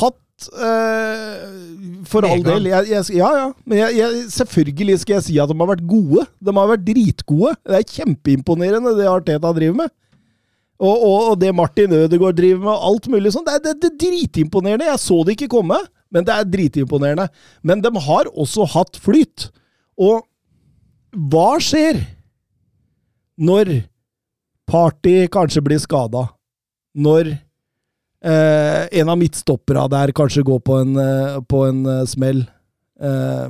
hatt 0.00 0.18
For 0.36 2.26
all 2.28 2.42
del 2.44 2.66
jeg, 2.68 2.88
jeg, 2.90 3.04
Ja, 3.16 3.28
ja. 3.32 3.46
Men 3.64 3.78
jeg, 3.80 4.24
selvfølgelig 4.34 4.98
skal 5.00 5.16
jeg 5.16 5.24
si 5.24 5.38
at 5.40 5.48
de 5.48 5.56
har 5.56 5.70
vært 5.70 5.86
gode. 5.88 6.26
De 6.44 6.52
har 6.52 6.68
vært 6.74 6.84
dritgode. 6.84 7.54
Det 7.64 7.78
er 7.78 7.94
kjempeimponerende, 7.94 8.92
det 8.98 9.08
Arteta 9.08 9.52
driver 9.56 9.78
med. 9.84 9.94
Og, 10.76 10.92
og, 10.92 11.18
og 11.30 11.38
det 11.40 11.54
Martin 11.56 11.92
Ødegaard 11.96 12.36
driver 12.36 12.66
med, 12.66 12.84
alt 12.90 13.08
mulig 13.08 13.32
sånn. 13.32 13.46
Det, 13.48 13.62
det, 13.64 13.74
det 13.80 13.90
er 13.94 14.00
dritimponerende. 14.02 14.90
Jeg 14.90 15.00
så 15.00 15.22
det 15.24 15.38
ikke 15.38 15.54
komme, 15.56 15.78
men 16.12 16.26
det 16.28 16.34
er 16.36 16.50
dritimponerende. 16.52 17.30
Men 17.64 17.80
de 17.84 17.92
har 18.04 18.28
også 18.28 18.68
hatt 18.76 19.00
flyt. 19.00 19.48
Og 19.96 20.20
hva 21.32 21.56
skjer 21.64 22.02
når 23.40 23.78
Party 24.68 25.22
kanskje 25.32 25.64
blir 25.64 25.80
skada? 25.80 26.26
Når 26.96 27.32
eh, 28.24 28.86
en 29.00 29.08
av 29.12 29.18
midtstoppera 29.20 29.86
der 29.92 30.12
kanskje 30.16 30.44
går 30.46 30.60
på 30.66 30.78
en, 30.82 30.96
eh, 31.00 31.38
på 31.48 31.64
en 31.68 31.84
eh, 31.86 32.04
smell? 32.08 32.44
Eh, 33.00 33.48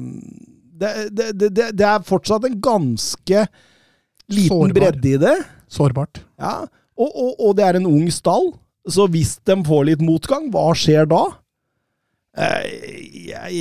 det, 0.77 0.91
det, 1.17 1.31
det, 1.41 1.51
det- 1.77 1.87
er 1.87 2.03
fortsatt 2.05 2.45
en 2.45 2.59
ganske 2.61 3.47
liten 4.29 4.49
Sårbar. 4.51 4.75
bredde 4.77 5.09
i 5.15 5.17
det. 5.23 5.37
Sårbart. 5.73 6.21
Ja, 6.41 6.67
og, 6.97 7.11
og, 7.15 7.35
og 7.41 7.57
det 7.57 7.65
er 7.65 7.79
en 7.81 7.87
ung 7.89 8.11
stall, 8.13 8.53
så 8.89 9.07
hvis 9.11 9.37
de 9.47 9.57
får 9.67 9.85
litt 9.89 10.03
motgang, 10.05 10.51
hva 10.55 10.69
skjer 10.79 11.09
da? 11.11 11.25
Eh, 12.37 12.67
Jeg, 13.33 13.55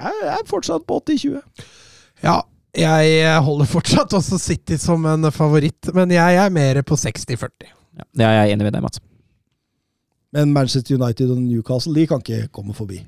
jeg 0.00 0.32
er 0.34 0.46
fortsatt 0.48 0.82
på 0.88 0.98
80-20. 1.04 1.38
Ja, 2.24 2.40
jeg 2.76 3.30
holder 3.44 3.66
fortsatt 3.70 4.12
også 4.18 4.38
City 4.40 4.76
som 4.80 5.04
en 5.10 5.30
favoritt, 5.34 5.88
men 5.96 6.10
jeg 6.14 6.36
er 6.42 6.50
mer 6.54 6.82
på 6.86 6.98
60-40. 6.98 7.70
Ja, 8.00 8.04
det 8.16 8.26
er 8.26 8.36
jeg 8.44 8.54
enig 8.56 8.66
med 8.68 8.74
deg, 8.76 8.82
Mats. 8.84 9.00
Men 10.32 10.52
Manchester 10.54 10.94
United 10.98 11.30
og 11.34 11.38
Newcastle 11.42 11.94
de 11.94 12.06
kan 12.06 12.20
ikke 12.22 12.48
komme 12.54 12.74
forbi. 12.74 13.00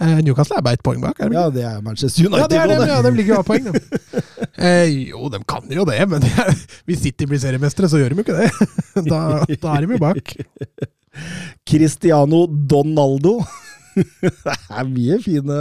Eh, 0.00 0.18
Newcastle 0.22 0.58
er 0.60 0.62
bare 0.62 0.76
ett 0.78 0.82
poeng 0.86 1.00
bak. 1.02 1.18
Er 1.18 1.28
det 1.28 1.34
ikke? 1.34 1.40
Ja, 1.42 1.50
det 1.50 1.64
er 1.64 1.80
Manchester 1.82 2.26
United. 2.28 2.38
Ja, 2.42 2.46
det 2.52 2.58
er 2.60 2.66
dem, 2.70 2.82
det- 2.84 2.88
ja, 2.92 3.02
de 3.02 3.10
ligger 3.16 3.34
jo 3.34 3.38
av 3.40 3.46
poeng, 3.48 3.64
de. 3.66 3.80
Eh, 4.58 4.92
jo, 5.10 5.28
de 5.32 5.40
kan 5.48 5.72
jo 5.74 5.84
det, 5.88 5.98
men 6.08 6.22
hvis 6.86 7.02
City 7.02 7.26
blir 7.26 7.40
seriemestere, 7.42 7.88
så 7.90 7.98
gjør 7.98 8.14
de 8.14 8.20
jo 8.20 8.26
ikke 8.26 8.38
det. 8.42 8.50
Da, 9.10 9.20
da 9.62 9.74
er 9.74 9.86
de 9.86 9.96
jo 9.96 9.98
bak. 9.98 10.36
Cristiano 11.68 12.46
Donaldo. 12.46 13.40
det 14.22 14.32
er 14.70 14.84
mye 14.92 15.16
fine 15.24 15.58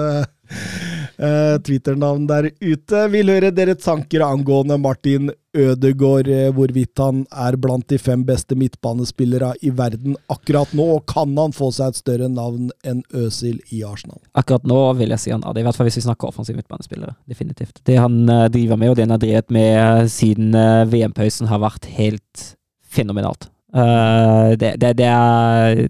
eh, 0.50 1.56
Twitter-navn 1.66 2.28
der 2.30 2.50
ute. 2.62 3.08
Vil 3.14 3.32
høre 3.34 3.52
deres 3.56 3.84
tanker 3.86 4.26
angående 4.26 4.78
Martin 4.82 5.32
Ødegaard, 5.56 6.28
eh, 6.28 6.50
hvorvidt 6.56 7.00
han 7.00 7.24
er 7.32 7.56
blant 7.62 7.88
de 7.92 8.00
fem 8.02 8.26
beste 8.28 8.58
midtbanespillere 8.60 9.54
i 9.64 9.72
verden 9.76 10.18
akkurat 10.32 10.74
nå, 10.76 10.88
og 10.98 11.06
kan 11.12 11.32
han 11.40 11.56
få 11.56 11.72
seg 11.76 11.94
et 11.94 12.02
større 12.02 12.30
navn 12.32 12.70
enn 12.84 13.02
Øsil 13.16 13.62
i 13.72 13.84
Arsenal? 13.88 14.20
Akkurat 14.36 14.68
nå 14.68 14.82
vil 15.00 15.16
jeg 15.16 15.24
si 15.24 15.34
han 15.34 15.46
det, 15.46 15.64
i 15.64 15.68
hvert 15.68 15.78
fall 15.78 15.90
hvis 15.90 16.02
vi 16.02 16.08
snakker 16.10 16.30
offensive 16.30 16.60
midtbanespillere. 16.60 17.16
Definitivt. 17.30 17.80
Det 17.88 17.98
han 18.02 18.24
eh, 18.30 18.48
driver 18.52 18.80
med, 18.82 18.92
og 18.92 19.00
det 19.00 19.08
han 19.08 19.16
har 19.16 19.24
drevet 19.24 19.54
med 19.56 20.12
siden 20.12 20.56
uh, 20.56 20.84
VM-pausen, 20.90 21.48
har 21.50 21.64
vært 21.64 21.88
helt 21.96 22.50
fenomenalt. 22.96 23.50
Eh, 23.76 24.52
det, 24.60 24.76
det, 24.82 24.94
det 25.00 25.08
er 25.12 25.88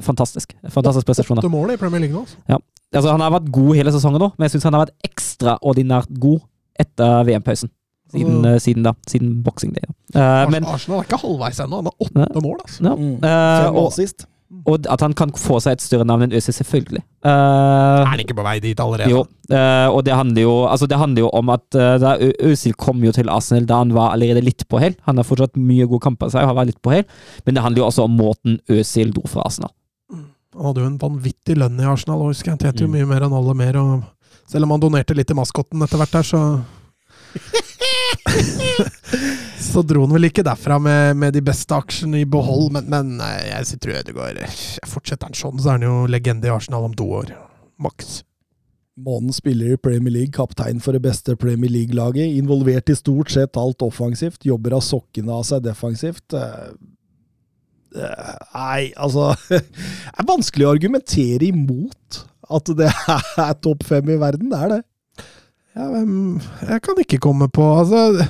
fantastisk. 0.00 0.54
Fantastisk 0.68 1.06
prestasjoner. 1.06 1.42
Åtte 1.44 1.52
mål 1.52 1.74
i 1.74 1.80
Premier 1.80 2.04
League 2.04 2.16
nå. 2.16 2.24
altså. 2.24 2.60
Altså, 2.90 3.10
han 3.12 3.22
har 3.22 3.34
vært 3.36 3.50
god 3.54 3.76
hele 3.78 3.92
sesongen 3.94 4.22
nå, 4.22 4.32
men 4.36 4.46
jeg 4.48 4.56
syns 4.56 4.66
han 4.66 4.74
har 4.76 4.86
vært 4.86 5.10
ekstraordinært 5.10 6.10
god 6.22 6.40
etter 6.80 7.28
VM-pausen. 7.28 7.70
Siden, 8.10 8.40
eh, 8.44 8.58
siden 8.58 8.82
da. 8.82 8.92
Siden 9.06 9.36
boksing 9.46 9.70
day. 9.76 9.86
Da. 9.86 9.94
Eh, 10.18 10.50
men 10.50 10.66
Arsenal 10.66 10.98
er 10.98 11.06
ikke 11.06 11.20
halvveis 11.22 11.60
ennå. 11.62 11.78
Han 11.84 11.90
har 11.92 12.26
åtte 12.26 12.42
mål, 12.42 12.58
altså. 12.64 12.82
ja. 12.82 12.94
Mm. 12.98 13.16
Eh, 13.22 13.68
og, 13.78 14.26
og 14.66 14.88
at 14.90 15.04
han 15.04 15.14
kan 15.14 15.30
få 15.38 15.60
seg 15.62 15.76
et 15.76 15.84
større 15.84 16.06
navn 16.08 16.26
enn 16.26 16.34
Øzil, 16.34 16.56
selvfølgelig. 16.56 17.04
Eh, 17.22 17.30
Er 17.30 18.10
han 18.10 18.22
ikke 18.24 18.34
på 18.34 18.42
vei 18.42 18.56
dit 18.64 18.80
allerede? 18.82 19.12
Jo, 19.12 19.22
eh, 19.54 19.86
og 19.86 20.02
det 20.08 20.16
handler 20.18 20.42
jo, 20.42 20.54
altså 20.66 20.88
det 20.90 20.98
handler 20.98 21.28
jo 21.28 21.30
om 21.38 21.52
at 21.54 21.78
uh, 21.78 22.16
Øzil 22.50 22.74
kom 22.74 23.04
jo 23.06 23.14
til 23.14 23.30
Arsenal 23.30 23.68
da 23.70 23.78
han 23.84 23.94
var 23.94 24.16
allerede 24.16 24.42
litt 24.42 24.66
på 24.66 24.82
hell. 24.82 24.96
Han 25.06 25.22
har 25.22 25.28
fortsatt 25.28 25.54
mye 25.54 25.86
gode 25.86 26.02
kamper 26.02 26.32
seg 26.34 26.42
og 26.42 26.50
har 26.50 26.58
vært 26.64 26.74
litt 26.74 26.82
på 26.82 26.96
hell, 26.96 27.06
men 27.46 27.54
det 27.54 27.62
handler 27.62 27.84
jo 27.84 27.90
også 27.92 28.08
om 28.08 28.18
måten 28.18 28.58
Øzil 28.68 29.14
dro 29.14 29.22
fra 29.30 29.46
Arsenal. 29.46 29.70
Han 30.60 30.66
hadde 30.68 30.82
jo 30.84 30.88
en 30.90 30.98
vanvittig 31.00 31.54
lønn 31.56 31.78
i 31.80 31.86
Arsenal, 31.88 32.20
og 32.20 32.34
husker 32.34 32.50
jeg. 32.50 32.58
Han 32.58 32.64
tjente 32.66 32.82
jo 32.84 32.88
Mm. 32.90 32.98
mye 32.98 33.06
mer 33.08 33.24
enn 33.24 33.32
alle 33.38 33.54
mer. 33.56 33.78
Og 33.80 34.02
selv 34.50 34.66
om 34.66 34.74
han 34.74 34.82
donerte 34.82 35.14
litt 35.16 35.30
til 35.30 35.38
maskotten 35.38 35.80
etter 35.86 35.96
hvert 35.96 36.12
der, 36.18 36.26
så 36.28 36.40
Så 39.60 39.82
dro 39.86 40.02
han 40.04 40.14
vel 40.16 40.28
ikke 40.30 40.44
derfra 40.46 40.78
med, 40.82 41.16
med 41.20 41.34
de 41.36 41.42
beste 41.44 41.76
aksjene 41.76 42.22
i 42.22 42.26
behold, 42.28 42.70
men, 42.74 42.88
men 42.90 43.12
eh, 43.22 43.50
jeg 43.52 43.78
tror 43.82 44.00
Ødegaard 44.00 44.40
Fortsetter 44.88 45.28
han 45.28 45.36
sånn, 45.38 45.60
så 45.62 45.72
er 45.72 45.78
han 45.78 45.86
jo 45.86 45.94
legende 46.10 46.48
i 46.48 46.52
Arsenal 46.54 46.88
om 46.88 46.94
to 46.96 47.06
år. 47.20 47.32
Maks. 47.80 48.20
Månen 49.00 49.32
spiller 49.32 49.72
i 49.72 49.78
Premier 49.80 50.12
League, 50.12 50.34
kaptein 50.36 50.80
for 50.82 50.96
det 50.96 51.02
beste 51.06 51.36
Premier 51.40 51.70
League-laget. 51.72 52.34
Involvert 52.40 52.90
i 52.92 52.96
stort 52.98 53.30
sett 53.32 53.56
alt 53.56 53.80
offensivt. 53.86 54.42
Jobber 54.44 54.74
av 54.76 54.82
sokkene 54.84 55.32
av 55.38 55.46
seg 55.48 55.62
defensivt. 55.64 56.34
Nei, 57.94 58.92
altså 58.96 59.32
Det 59.48 59.62
er 60.18 60.28
vanskelig 60.28 60.66
å 60.68 60.74
argumentere 60.76 61.48
imot 61.50 62.22
at 62.50 62.70
det 62.78 62.88
er 62.90 63.52
topp 63.62 63.84
fem 63.86 64.08
i 64.10 64.18
verden. 64.18 64.50
Det 64.50 64.58
er 64.58 64.72
det. 64.76 64.80
Ja, 65.70 65.86
Jeg 66.66 66.82
kan 66.82 66.98
ikke 66.98 67.20
komme 67.22 67.46
på 67.46 67.62
altså, 67.62 68.08
Det 68.18 68.24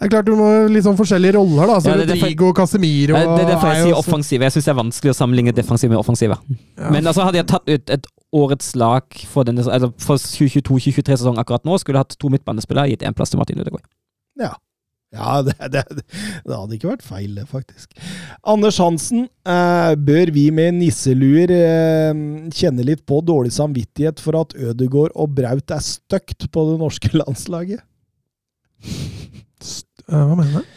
er 0.00 0.08
klart 0.08 0.24
du 0.24 0.32
må 0.38 0.46
litt 0.72 0.86
sånn 0.86 0.96
forskjellige 0.96 1.34
roller, 1.36 1.68
da. 1.68 1.76
Så 1.84 1.90
Ja, 1.92 1.96
det 2.00 2.06
er 2.06 2.14
derfor- 2.14 2.54
Casemiro 2.56 3.12
det 3.12 3.42
er 3.44 3.50
derfor 3.52 3.68
er 3.68 3.74
jeg 3.76 3.84
sier 3.90 3.98
offensive. 4.00 4.48
Jeg 4.48 4.52
syns 4.54 4.64
det 4.64 4.72
er 4.72 4.78
vanskelig 4.80 5.12
å 5.12 5.18
sammenligne 5.18 5.52
defensive 5.52 5.92
med 5.92 6.00
offensive. 6.00 6.38
Ja. 6.78 6.90
Men 6.90 7.04
altså 7.04 7.26
hadde 7.26 7.36
jeg 7.42 7.46
tatt 7.52 7.68
ut 7.68 7.90
et 7.90 8.06
årets 8.32 8.74
lag 8.76 9.02
for, 9.28 9.44
denne, 9.44 9.60
altså 9.64 9.92
for 10.00 10.16
2022-2023-sesongen 10.16 11.38
akkurat 11.38 11.64
nå, 11.68 11.76
skulle 11.78 12.00
jeg 12.00 12.08
hatt 12.08 12.16
to 12.18 12.32
midtbanespillere, 12.32 12.88
gitt 12.94 13.04
én 13.04 13.14
plass 13.16 13.30
til 13.30 13.38
Martin 13.38 13.60
Ødegaard. 13.60 13.84
Ja. 14.40 14.54
Ja, 15.14 15.38
det, 15.46 15.54
det, 15.72 15.82
det 15.86 16.50
hadde 16.56 16.76
ikke 16.76 16.90
vært 16.90 17.04
feil, 17.06 17.36
det, 17.38 17.44
faktisk. 17.48 17.92
Anders 18.48 18.80
Hansen, 18.82 19.28
eh, 19.46 19.92
bør 20.08 20.32
vi 20.34 20.48
med 20.54 20.78
nisseluer 20.80 21.52
eh, 21.54 22.10
kjenne 22.56 22.86
litt 22.88 23.04
på 23.08 23.20
dårlig 23.24 23.54
samvittighet 23.54 24.20
for 24.22 24.40
at 24.42 24.56
Ødegaard 24.58 25.14
og 25.14 25.36
Braut 25.38 25.70
er 25.72 25.84
støkt 25.84 26.48
på 26.52 26.66
det 26.72 26.80
norske 26.82 27.12
landslaget? 27.20 27.84
Eh, 28.82 30.10
Hva 30.10 30.34
mener 30.34 30.60
du? 30.60 30.74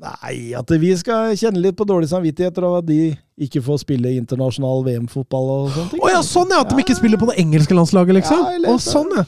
Nei, 0.00 0.54
at 0.56 0.70
vi 0.80 0.94
skal 0.96 1.34
kjenne 1.36 1.60
litt 1.60 1.76
på 1.76 1.84
dårlig 1.84 2.08
samvittighet 2.08 2.56
over 2.62 2.78
at 2.80 2.86
de 2.88 3.10
ikke 3.44 3.60
får 3.64 3.82
spille 3.82 4.14
internasjonal 4.16 4.80
VM-fotball 4.86 5.50
og 5.52 5.66
sånne 5.74 5.90
ting. 5.92 6.00
oh, 6.00 6.08
ja, 6.08 6.22
sånn 6.24 6.54
ja! 6.54 6.62
At 6.64 6.72
de 6.72 6.80
ikke 6.80 6.96
spiller 6.96 7.20
på 7.20 7.28
det 7.28 7.36
engelske 7.42 7.76
landslaget, 7.76 8.16
liksom? 8.16 8.40
Ja, 8.40 8.72
Å, 8.72 8.78
sånn, 8.80 9.12
ja. 9.18 9.26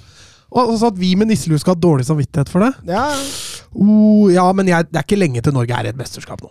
Og 0.53 0.73
altså 0.75 0.89
at 0.89 0.97
vi 1.01 1.11
med 1.17 1.29
nisselue 1.29 1.61
skal 1.61 1.75
ha 1.77 1.81
dårlig 1.81 2.07
samvittighet 2.09 2.49
for 2.53 2.65
det? 2.65 2.71
Ja, 2.89 3.05
Oh, 3.75 4.29
ja, 4.33 4.45
men 4.53 4.69
jeg, 4.69 4.91
det 4.93 5.01
er 5.01 5.05
ikke 5.07 5.17
lenge 5.21 5.41
til 5.45 5.55
Norge 5.57 5.73
er 5.79 5.89
i 5.89 5.93
et 5.95 5.99
mesterskap 5.99 6.43
nå. 6.45 6.51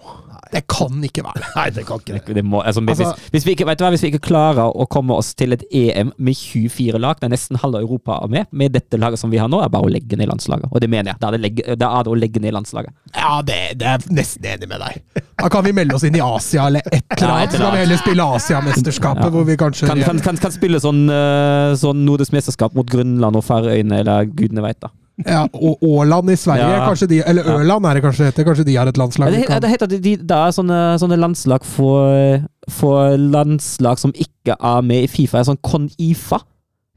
Det 0.51 0.65
kan 0.67 0.97
ikke 1.05 1.21
være. 1.23 1.45
Nei, 1.55 1.67
det 1.71 1.83
kan 1.87 2.01
ikke 2.01 2.11
det. 2.17 2.21
Det, 2.27 2.33
det 2.35 2.43
må, 2.43 2.59
altså, 2.67 2.81
hvis, 2.83 2.99
Altså- 3.05 3.29
hvis, 3.31 3.45
vi 3.47 3.53
ikke, 3.55 3.65
vet 3.69 3.79
du 3.79 3.85
hva, 3.85 3.91
hvis 3.93 4.01
vi 4.03 4.09
ikke 4.11 4.23
klarer 4.25 4.67
å 4.67 4.87
komme 4.91 5.15
oss 5.15 5.29
til 5.39 5.53
et 5.55 5.61
EM 5.71 6.09
med 6.17 6.35
24 6.35 6.99
lag, 6.99 7.21
der 7.21 7.31
nesten 7.31 7.59
halve 7.61 7.79
Europa 7.79 8.17
er 8.25 8.33
med, 8.33 8.49
med 8.51 8.73
dette 8.75 8.99
laget 8.99 9.21
som 9.21 9.31
vi 9.31 9.39
har 9.39 9.47
nå, 9.47 9.61
er 9.63 9.71
bare 9.71 9.87
å 9.87 9.91
legge 9.93 10.17
ned 10.19 10.27
landslaget. 10.27 10.67
Og 10.73 10.83
det 10.83 10.89
mener 10.91 11.13
jeg. 11.13 11.21
Da 11.21 11.29
er 11.29 11.37
det, 11.37 11.41
legge, 11.45 11.77
da 11.79 11.91
er 11.99 12.03
det 12.03 12.11
å 12.11 12.17
legge 12.19 12.43
ned 12.43 12.55
landslaget. 12.57 12.91
Ja, 13.15 13.31
det, 13.47 13.59
det 13.79 13.87
er 13.93 14.05
nesten 14.11 14.49
enig 14.51 14.67
med 14.73 14.83
deg. 14.83 15.23
Da 15.39 15.47
kan 15.53 15.63
vi 15.69 15.71
melde 15.77 15.95
oss 15.95 16.03
inn 16.09 16.17
i 16.19 16.23
Asia 16.25 16.67
eller 16.67 16.83
et 16.91 17.15
eller 17.15 17.35
annet. 17.37 17.55
Så 17.55 17.61
kan 17.63 17.77
vi 17.77 17.83
heller 17.85 18.01
spille 18.03 18.27
Asiamesterskapet, 18.41 19.23
Ja. 19.23 19.29
hvor 19.37 19.47
vi 19.47 19.55
kanskje 19.61 19.87
Kan, 19.87 20.03
kan, 20.03 20.19
kan, 20.25 20.41
kan 20.49 20.51
spille 20.57 20.81
sånn, 20.83 21.05
uh, 21.07 21.77
sånn 21.79 22.03
nordisk 22.05 22.35
mesterskap 22.35 22.75
mot 22.75 22.89
Grønland 22.91 23.39
og 23.39 23.45
Færøyene, 23.47 24.01
eller 24.03 24.27
gudene 24.27 24.65
veit, 24.67 24.81
da. 24.83 24.91
Ja, 25.25 25.43
Og 25.53 25.77
Åland 25.83 26.29
i 26.31 26.35
Sverige, 26.35 26.67
Ja. 26.67 26.85
kanskje 26.89 27.07
de 27.09 27.19
Eller 27.27 27.43
Ørland 27.43 27.85
er 27.85 27.93
det 27.93 28.03
kanskje 28.03 28.25
heter. 28.29 28.43
Kanskje 28.47 28.65
de 28.65 28.75
har 28.75 28.87
et 28.87 28.97
landslag 28.97 29.27
Ja, 29.31 29.37
det, 29.39 29.47
kan 29.47 29.61
det 29.61 29.69
heter 29.69 29.83
at 29.89 30.01
de, 30.01 30.15
det 30.17 30.37
er 30.37 30.51
sånne, 30.55 30.79
sånne 30.99 31.17
landslag 31.19 31.65
for, 31.65 32.41
for 32.69 33.17
landslag 33.17 33.99
som 33.99 34.11
ikke 34.15 34.55
er 34.59 34.81
med 34.81 35.03
i 35.03 35.07
Fifa, 35.07 35.39
er 35.39 35.43
sånn 35.51 35.61
Con-IFA. 35.61 36.39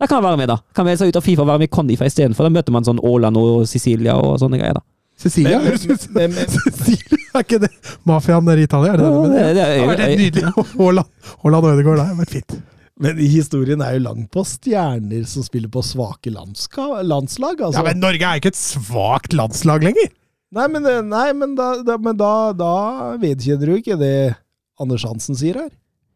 Da 0.01 0.07
kan 0.11 0.23
man 0.23 0.31
være 0.33 0.39
med, 0.43 0.49
da. 0.49 0.57
Kan 0.75 0.85
melde 0.87 0.99
seg 1.05 1.09
ut 1.13 1.17
av 1.17 1.23
Fifa 1.23 1.43
og 1.43 1.49
være 1.49 1.59
med 1.63 1.69
i 1.71 1.75
Con-IFA 1.77 2.05
istedenfor. 2.11 2.45
Da 2.49 2.51
møter 2.51 2.73
man 2.75 2.85
sånn 2.85 2.99
Åland 3.03 3.37
og 3.39 3.67
Sicilia 3.71 4.17
og 4.19 4.39
sånne 4.43 4.59
greier, 4.59 4.75
da. 4.75 4.81
Cecilia? 5.17 5.61
Men- 5.63 5.79
men- 6.15 6.33
men- 6.35 6.51
Cecilia, 6.51 7.31
er 7.35 7.43
ikke 7.45 7.61
det 7.63 7.71
mafiaen 8.05 8.45
nede 8.45 8.61
i 8.61 8.65
Italia? 8.67 8.93
Er 8.95 8.97
det 8.99 9.05
det? 9.07 9.15
det, 9.15 9.31
det, 9.31 9.55
det, 9.55 9.55
det, 9.55 9.55
Det 9.55 9.81
har 9.81 9.91
vært 9.95 10.07
helt 10.09 10.23
nydelig. 10.25 10.45
Haaland 10.79 11.07
Haaland 11.45 11.65
og 11.65 11.71
Ødegaard, 11.75 11.97
det 12.01 12.07
har 12.07 12.17
vært 12.19 12.31
fint. 12.35 12.57
Men 13.03 13.19
historien 13.19 13.83
er 13.83 13.97
jo 13.97 14.05
lang 14.05 14.27
på 14.31 14.45
stjerner 14.47 15.25
som 15.27 15.43
spiller 15.43 15.71
på 15.73 15.83
svake 15.83 16.31
landska, 16.31 17.03
landslag. 17.03 17.59
Altså. 17.59 17.81
Ja, 17.81 17.87
Men 17.89 18.03
Norge 18.03 18.29
er 18.29 18.39
ikke 18.39 18.53
et 18.55 18.61
svakt 18.61 19.35
landslag 19.35 19.83
lenger! 19.87 20.13
Nei, 20.55 20.69
men, 20.71 20.85
eh, 20.87 21.01
nei, 21.03 21.29
men, 21.35 21.57
da, 21.59 21.73
da, 21.83 21.97
men 21.99 22.15
da, 22.15 22.33
da 22.55 22.75
vedkjenner 23.19 23.73
du 23.73 23.79
ikke 23.81 23.97
det 23.99 24.37
Anders 24.79 25.03
Hansen 25.07 25.35
sier 25.39 25.59
her. 25.59 25.73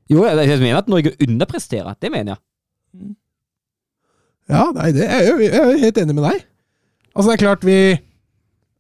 Jo, 0.09 0.23
jeg, 0.23 0.39
jeg 0.47 0.61
mener 0.63 0.79
at 0.79 0.91
Norge 0.91 1.17
underpresterer. 1.27 1.97
Det 1.99 2.13
mener 2.15 2.37
jeg. 2.37 2.43
Ja, 4.49 4.69
nei, 4.77 4.93
det 4.97 5.05
er 5.05 5.27
jeg, 5.27 5.49
jeg 5.51 5.59
er 5.61 5.83
helt 5.83 5.99
enig 6.01 6.15
med 6.17 6.29
deg. 6.31 6.45
Altså, 7.13 7.27
det 7.29 7.35
er 7.35 7.43
klart 7.43 7.67
vi 7.67 7.79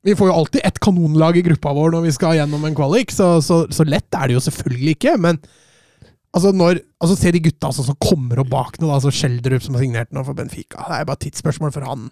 Vi 0.06 0.14
får 0.16 0.30
jo 0.30 0.36
alltid 0.38 0.62
ett 0.64 0.78
kanonlag 0.80 1.36
i 1.36 1.42
gruppa 1.44 1.74
vår 1.74 1.90
når 1.96 2.06
vi 2.06 2.12
skal 2.14 2.36
gjennom 2.38 2.62
en 2.64 2.76
kvalik, 2.78 3.10
så, 3.12 3.42
så, 3.44 3.64
så 3.74 3.84
lett 3.84 4.14
er 4.14 4.30
det 4.30 4.38
jo 4.38 4.44
selvfølgelig 4.46 4.94
ikke. 4.94 5.16
Men 5.20 5.40
altså 6.36 6.52
når, 6.54 6.82
altså 7.02 7.16
se 7.18 7.32
de 7.34 7.42
gutta 7.48 7.70
altså, 7.70 7.84
som 7.86 7.98
kommer 8.02 8.42
opp 8.42 8.52
bak 8.52 8.78
nå, 8.82 8.90
altså 8.94 9.12
Schjelderup 9.14 9.64
som 9.64 9.76
har 9.76 9.84
signert 9.84 10.14
nå 10.14 10.24
for 10.26 10.38
Benfica. 10.38 10.84
Det 10.84 11.00
er 11.00 11.08
bare 11.08 11.22
tidsspørsmål 11.24 11.74
for 11.74 11.88
han. 11.88 12.08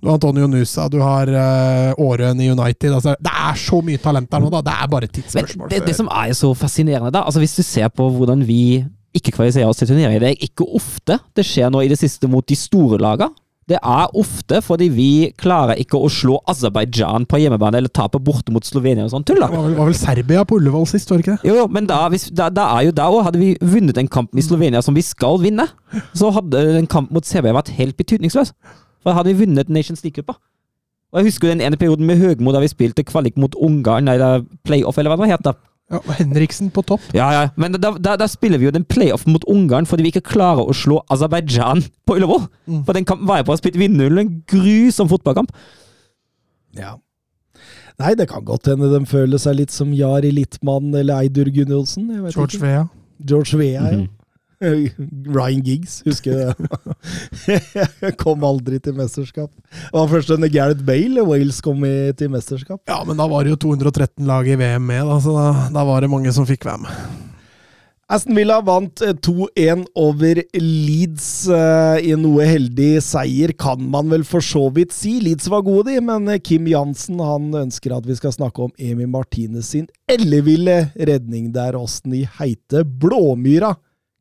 Du 0.00 0.10
har 0.10 0.18
Antonio 0.18 0.48
Nusa, 0.50 0.88
du 0.92 0.98
har 1.00 1.30
uh, 1.32 2.02
Åren 2.02 2.40
i 2.42 2.50
United. 2.52 2.90
Altså, 2.92 3.14
det 3.20 3.32
er 3.32 3.60
så 3.60 3.78
mye 3.84 4.00
talent 4.02 4.28
der 4.32 4.42
nå, 4.42 4.50
da. 4.52 4.60
Det 4.66 4.74
er 4.74 4.90
bare 4.92 5.08
tidsspørsmål. 5.08 5.70
det, 5.72 5.84
det 5.86 5.96
som 5.96 6.10
er 6.12 6.34
så 6.36 6.50
fascinerende, 6.58 7.12
da 7.14 7.24
altså 7.24 7.40
Hvis 7.40 7.56
du 7.56 7.62
ser 7.64 7.88
på 7.88 8.10
hvordan 8.12 8.44
vi 8.44 8.84
ikke 9.14 9.36
kvalifiserer 9.36 9.70
oss 9.70 9.78
til 9.78 9.88
turneringer, 9.88 10.20
det 10.20 10.32
er 10.32 10.44
ikke 10.48 10.66
ofte 10.74 11.20
det 11.36 11.46
skjer 11.46 11.70
nå 11.70 11.84
i 11.84 11.90
det 11.92 12.00
siste 12.00 12.28
mot 12.28 12.44
de 12.46 12.56
store 12.58 12.98
lagene. 13.00 13.30
Det 13.70 13.78
er 13.78 14.16
ofte 14.20 14.58
fordi 14.64 14.90
vi 14.92 15.10
klarer 15.40 15.78
ikke 15.80 15.96
å 15.96 16.10
slå 16.12 16.36
Aserbajdsjan 16.52 17.24
på 17.30 17.40
hjemmebane 17.40 17.80
eller 17.80 17.92
tape 17.92 18.20
borte 18.20 18.52
mot 18.52 18.66
Slovenia 18.66 19.06
og 19.06 19.14
sånn 19.14 19.24
tull, 19.24 19.40
da. 19.40 19.48
det 19.48 19.56
var 19.56 19.64
vel, 19.64 19.76
var 19.78 19.88
vel 19.88 19.96
Serbia 19.96 20.44
på 20.44 20.58
Ullevål 20.60 20.84
sist, 20.90 21.08
var 21.08 21.20
det 21.20 21.24
ikke 21.24 21.36
det? 21.38 21.48
Jo, 21.48 21.56
jo, 21.62 21.66
men 21.72 21.88
da, 21.88 22.02
hvis, 22.12 22.28
da, 22.36 22.50
da 22.52 22.68
er 22.76 22.90
jo 22.90 22.96
da 22.96 23.08
òg 23.08 23.22
Hadde 23.24 23.40
vi 23.40 23.54
vunnet 23.64 23.96
en 24.00 24.10
kamp 24.12 24.34
i 24.36 24.44
Slovenia 24.44 24.82
som 24.84 24.96
vi 24.96 25.04
skal 25.04 25.38
vinne, 25.40 25.64
så 26.12 26.28
hadde 26.34 26.60
en 26.76 26.90
kamp 26.90 27.12
mot 27.14 27.24
Serbia 27.24 27.54
vært 27.56 27.72
helt 27.78 27.96
betydningsløs. 27.96 28.52
For 29.00 29.08
da 29.10 29.16
hadde 29.16 29.32
vi 29.32 29.46
vunnet 29.46 29.72
Nations 29.72 30.04
League-gruppa. 30.04 30.36
Og 31.14 31.22
jeg 31.22 31.30
husker 31.30 31.48
den 31.48 31.62
ene 31.64 31.78
perioden 31.80 32.04
med 32.08 32.18
Høgmo 32.20 32.52
da 32.52 32.60
vi 32.60 32.68
spilte 32.68 33.04
kvalik 33.06 33.38
mot 33.40 33.54
Ungarn, 33.56 34.10
eller 34.12 34.42
playoff, 34.66 34.98
eller 34.98 35.14
hva 35.14 35.22
det 35.22 35.30
heter. 35.30 35.56
Ja, 35.92 35.98
og 36.00 36.14
Henriksen 36.16 36.70
på 36.72 36.82
topp. 36.88 37.02
Ja, 37.12 37.26
ja, 37.34 37.42
men 37.60 37.76
da, 37.76 37.90
da, 38.00 38.14
da 38.16 38.26
spiller 38.30 38.58
vi 38.58 38.66
jo 38.70 38.72
den 38.74 38.86
playoffen 38.88 39.34
mot 39.34 39.44
Ungarn 39.52 39.84
fordi 39.86 40.06
vi 40.06 40.14
ikke 40.14 40.24
klarer 40.32 40.64
å 40.64 40.74
slå 40.76 41.02
Aserbajdsjan 41.12 41.84
på 42.08 42.16
Ullevål. 42.16 42.46
Mm. 42.66 42.82
For 42.86 42.96
den 42.96 43.04
kampen 43.08 43.28
var 43.28 43.42
jeg 43.42 43.48
på 43.50 43.56
å 43.56 43.60
spille 43.60 43.82
vinner 43.82 44.16
en 44.22 44.32
grusom 44.48 45.10
fotballkamp. 45.12 45.52
Ja. 46.78 46.96
Nei, 48.00 48.14
det 48.18 48.26
kan 48.32 48.42
godt 48.48 48.66
hende 48.72 48.88
de 48.90 49.04
føler 49.06 49.38
seg 49.38 49.60
litt 49.60 49.74
som 49.74 49.92
Jari 49.94 50.32
Littmann 50.34 50.88
eller 50.98 51.20
Eidur 51.22 51.52
Gunnulfsen. 51.54 52.08
George. 52.32 52.58
Vea. 52.62 52.86
George 53.22 53.60
Vea, 53.60 53.84
ja. 53.84 53.98
Mhm. 54.00 54.08
Ryan 54.64 55.62
Giggs, 55.64 56.00
husker 56.06 56.32
du 56.32 56.38
det? 56.48 58.14
Kom 58.22 58.44
aldri 58.46 58.80
til 58.82 58.96
mesterskap. 58.98 59.50
Det 59.70 59.92
var 59.96 60.08
først 60.10 60.32
under 60.34 60.52
Gareth 60.52 60.84
Bale 60.86 61.24
Wales 61.26 61.60
kom 61.64 61.84
i, 61.86 62.12
til 62.18 62.32
mesterskap. 62.32 62.80
Ja, 62.90 63.02
men 63.06 63.20
da 63.20 63.28
var 63.30 63.44
det 63.44 63.54
jo 63.54 63.60
213 63.68 64.24
lag 64.28 64.48
i 64.48 64.58
VM 64.60 64.88
med, 64.88 65.04
da, 65.10 65.20
så 65.22 65.36
da, 65.36 65.46
da 65.74 65.86
var 65.86 66.04
det 66.04 66.12
mange 66.12 66.32
som 66.34 66.48
fikk 66.48 66.66
være 66.68 66.84
med. 66.86 67.22
Aston 68.12 68.36
Villa 68.36 68.58
vant 68.60 69.00
eh, 69.00 69.14
2-1 69.16 69.86
over 69.96 70.40
Leeds 70.60 71.28
eh, 71.48 72.02
i 72.10 72.12
noe 72.20 72.44
heldig 72.44 72.98
seier, 73.02 73.54
kan 73.56 73.80
man 73.90 74.10
vel 74.12 74.26
for 74.28 74.44
så 74.44 74.66
vidt 74.76 74.92
si. 74.92 75.16
Leeds 75.24 75.48
var 75.48 75.64
gode, 75.64 75.88
de, 75.88 76.02
men 76.04 76.28
eh, 76.28 76.40
Kim 76.44 76.68
Jansen 76.68 77.22
han 77.24 77.48
ønsker 77.64 77.96
at 77.96 78.04
vi 78.04 78.16
skal 78.18 78.34
snakke 78.36 78.66
om 78.66 78.74
Emi 78.76 79.08
Martinez 79.08 79.72
sin 79.72 79.88
elleville 80.10 80.90
redning 80.94 81.48
der 81.54 81.78
åssen 81.80 82.12
i 82.18 82.26
heite 82.36 82.84
Blåmyra 82.84 83.72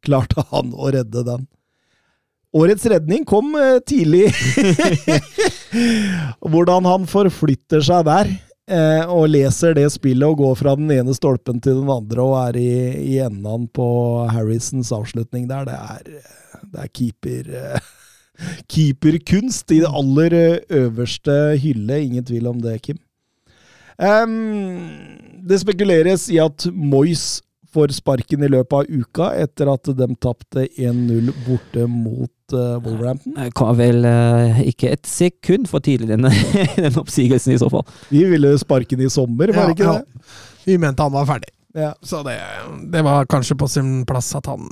klarte 0.04 0.46
han 0.52 0.74
å 0.74 0.92
redde 0.94 1.26
den. 1.28 1.46
Årets 2.54 2.86
redning 2.86 3.24
kom 3.26 3.56
eh, 3.58 3.80
tidlig. 3.82 4.28
Hvordan 6.54 6.86
han 6.86 7.08
forflytter 7.10 7.82
seg 7.82 8.06
der 8.06 8.30
eh, 8.70 9.10
og 9.10 9.32
leser 9.34 9.74
det 9.78 9.88
spillet 9.96 10.28
og 10.28 10.44
går 10.44 10.60
fra 10.60 10.76
den 10.78 10.92
ene 10.94 11.16
stolpen 11.18 11.58
til 11.64 11.82
den 11.82 11.90
andre 11.90 12.28
og 12.28 12.36
er 12.44 12.60
i, 12.62 12.74
i 13.16 13.18
enden 13.26 13.66
på 13.74 13.88
Harrisons 14.30 14.94
avslutning 14.94 15.48
der, 15.50 15.66
det 15.66 15.80
er, 15.80 16.30
det 16.76 16.86
er 16.86 16.92
keeper 16.94 17.50
eh, 17.58 17.90
keeperkunst 18.74 19.74
i 19.74 19.82
det 19.82 19.90
aller 19.90 20.38
øverste 20.70 21.40
hylle. 21.64 22.04
Ingen 22.06 22.30
tvil 22.30 22.54
om 22.54 22.62
det, 22.62 22.80
Kim. 22.86 23.02
Um, 23.98 25.18
det 25.46 25.60
spekuleres 25.62 26.26
i 26.34 26.40
at 26.42 26.66
Moyes 26.74 27.44
får 27.74 27.96
sparken 27.98 28.46
i 28.46 28.52
løpet 28.52 28.76
av 28.78 29.02
uka 29.02 29.32
etter 29.44 29.72
at 29.74 29.92
de 29.98 30.08
tapte 30.22 30.68
1-0 30.68 31.32
borte 31.48 31.88
mot 31.90 32.56
uh, 32.56 32.78
Wolverhampton. 32.84 33.36
Jeg 33.40 33.56
kom 33.58 33.74
vel 33.80 34.06
uh, 34.06 34.62
ikke 34.64 34.94
et 34.94 35.10
sekund 35.10 35.68
for 35.72 35.84
tidlig, 35.84 36.14
den, 36.14 36.30
den 36.78 37.00
oppsigelsen 37.02 37.56
i 37.56 37.60
så 37.62 37.72
fall. 37.74 37.86
Vi 38.14 38.24
ville 38.30 38.56
sparke 38.62 38.96
den 38.96 39.08
i 39.08 39.12
sommer, 39.14 39.54
var 39.56 39.72
det 39.72 39.78
ikke 39.78 39.90
det? 39.90 40.22
Ja. 40.24 40.60
Vi 40.64 40.80
mente 40.80 41.04
han 41.04 41.16
var 41.16 41.28
ferdig. 41.28 41.52
Ja. 41.74 41.92
Så 42.06 42.22
det, 42.24 42.38
det 42.94 43.02
var 43.02 43.26
kanskje 43.26 43.58
på 43.58 43.68
sin 43.68 44.04
plass 44.06 44.30
at 44.38 44.46
han, 44.46 44.70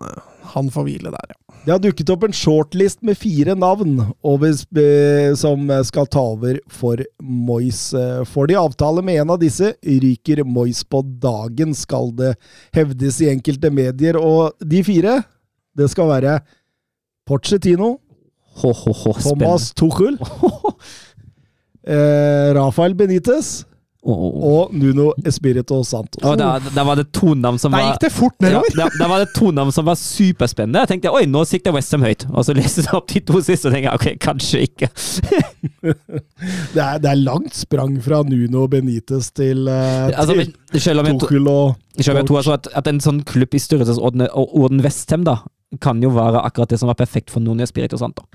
han 0.53 0.69
får 0.73 0.87
hvile 0.87 1.13
der, 1.13 1.31
ja. 1.33 1.37
Det 1.61 1.71
har 1.75 1.81
dukket 1.83 2.09
opp 2.09 2.23
en 2.25 2.33
shortlist 2.33 3.03
med 3.05 3.19
fire 3.21 3.53
navn 3.53 3.99
over, 4.25 4.55
som 5.37 5.67
skal 5.85 6.07
ta 6.09 6.23
over 6.31 6.57
for 6.73 7.03
Moyes. 7.21 7.83
Får 8.31 8.49
de 8.49 8.57
avtale 8.57 9.03
med 9.05 9.21
en 9.21 9.33
av 9.35 9.37
disse, 9.43 9.69
ryker 9.85 10.41
Moyes 10.41 10.81
på 10.81 11.03
dagen, 11.21 11.75
skal 11.77 12.09
det 12.17 12.31
hevdes 12.73 13.21
i 13.21 13.29
enkelte 13.29 13.69
medier. 13.69 14.17
Og 14.17 14.57
de 14.57 14.81
fire, 14.87 15.19
det 15.77 15.91
skal 15.93 16.09
være 16.09 16.39
Pochettino, 17.29 17.99
Ho, 18.61 18.73
ho, 18.73 18.91
ho, 18.91 19.13
spennende. 19.13 19.45
Thomas 19.45 19.73
Tuchel, 19.73 20.17
eh, 21.87 22.53
Rafael 22.57 22.95
Benitez 22.95 23.61
Å. 24.01 24.13
og 24.49 24.71
Nuno 24.73 25.11
Espirito 25.29 25.75
Santo. 25.85 26.17
Oh, 26.25 26.33
da, 26.33 26.55
da 26.73 26.85
var 26.87 26.97
det 26.97 27.11
to 27.13 27.35
navn 27.37 27.59
som 27.61 27.69
var 27.69 27.83
Da 27.83 27.91
gikk 27.91 27.99
det 28.01 28.09
fort 28.15 28.33
ja, 28.41 28.61
da, 28.73 28.87
da 28.97 29.09
var 29.11 29.21
det 29.21 29.27
to 29.35 29.51
navn 29.53 29.69
som 29.75 29.85
var 29.85 29.99
superspennende. 29.99 30.81
Jeg 30.81 30.89
tenkte 30.95 31.11
oi, 31.13 31.27
nå 31.29 31.43
sikter 31.45 31.75
Westham 31.75 32.01
høyt. 32.07 32.25
Og 32.31 32.47
så 32.47 32.55
leste 32.57 32.87
jeg 32.87 32.95
opp 32.97 33.11
de 33.11 33.21
to 33.29 33.43
siste 33.45 33.69
og 33.69 33.75
tenkte 33.75 33.93
ok, 33.99 34.07
kanskje 34.23 34.63
ikke. 34.65 34.89
Det, 36.41 36.81
er, 36.81 36.97
det 37.01 37.09
er 37.11 37.19
langt 37.19 37.53
sprang 37.53 37.95
fra 38.01 38.21
Nuno 38.25 38.63
Benitez 38.71 39.27
til, 39.35 39.67
uh, 39.69 40.09
Altså, 40.09 40.33
til 40.33 40.53
men 40.73 40.81
selv 40.81 41.03
om 41.03 41.09
jeg, 41.09 41.17
Tuchel 41.21 41.49
og 41.51 41.75
selv 41.99 42.15
om 42.15 42.19
jeg 42.21 42.29
tror 42.29 42.39
altså 42.39 42.53
at, 42.55 42.69
at 42.81 42.89
en 42.89 43.01
sånn 43.03 43.19
klubb 43.27 43.53
i 43.57 43.61
størrelsesorden 43.61 44.81
Westham 44.81 45.25
da, 45.27 45.37
kan 45.83 46.01
jo 46.01 46.13
være 46.15 46.41
akkurat 46.47 46.73
det 46.73 46.79
som 46.81 46.89
var 46.89 46.97
perfekt 46.99 47.33
for 47.33 47.43
Nuno 47.43 47.65
Espirito 47.65 47.99
Santo. 48.01 48.25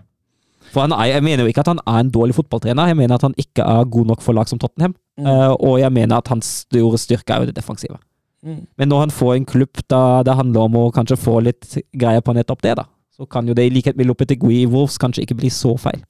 For 0.71 0.85
han 0.85 0.95
er, 0.95 1.17
Jeg 1.17 1.27
mener 1.27 1.45
jo 1.45 1.51
ikke 1.51 1.65
at 1.65 1.73
han 1.73 1.83
er 1.83 2.05
en 2.05 2.13
dårlig 2.15 2.37
fotballtrener, 2.39 2.93
jeg 2.93 2.99
mener 2.99 3.19
at 3.19 3.27
han 3.27 3.35
ikke 3.41 3.67
er 3.67 3.91
god 3.91 4.13
nok 4.13 4.23
for 4.23 4.37
lag 4.37 4.51
som 4.51 4.63
Tottenham. 4.63 4.95
Mm. 5.17 5.27
Eh, 5.27 5.53
og 5.55 5.79
jeg 5.81 5.93
mener 5.93 6.19
at 6.21 6.29
hans 6.29 6.49
store 6.67 6.99
styrke 7.01 7.33
er 7.33 7.45
jo 7.45 7.51
det 7.51 7.57
defensive. 7.57 7.97
Mm. 8.45 8.67
Men 8.79 8.89
når 8.89 9.07
han 9.07 9.15
får 9.15 9.35
en 9.35 9.47
klubb 9.49 9.81
da 9.91 10.23
det 10.27 10.37
handler 10.37 10.69
om 10.69 10.77
å 10.77 10.91
kanskje 10.95 11.19
få 11.19 11.41
litt 11.41 11.79
greier 11.97 12.23
på 12.23 12.35
nettopp 12.37 12.63
det, 12.63 12.77
da, 12.79 12.85
så 13.17 13.27
kan 13.27 13.49
jo 13.49 13.57
det 13.57 13.67
i 13.67 13.73
likhet 13.73 13.97
med 13.97 14.07
Lopetegui 14.11 14.61
i 14.61 14.69
Wolves 14.71 14.99
kanskje 15.01 15.25
ikke 15.25 15.39
bli 15.41 15.51
så 15.51 15.75
feil. 15.81 16.03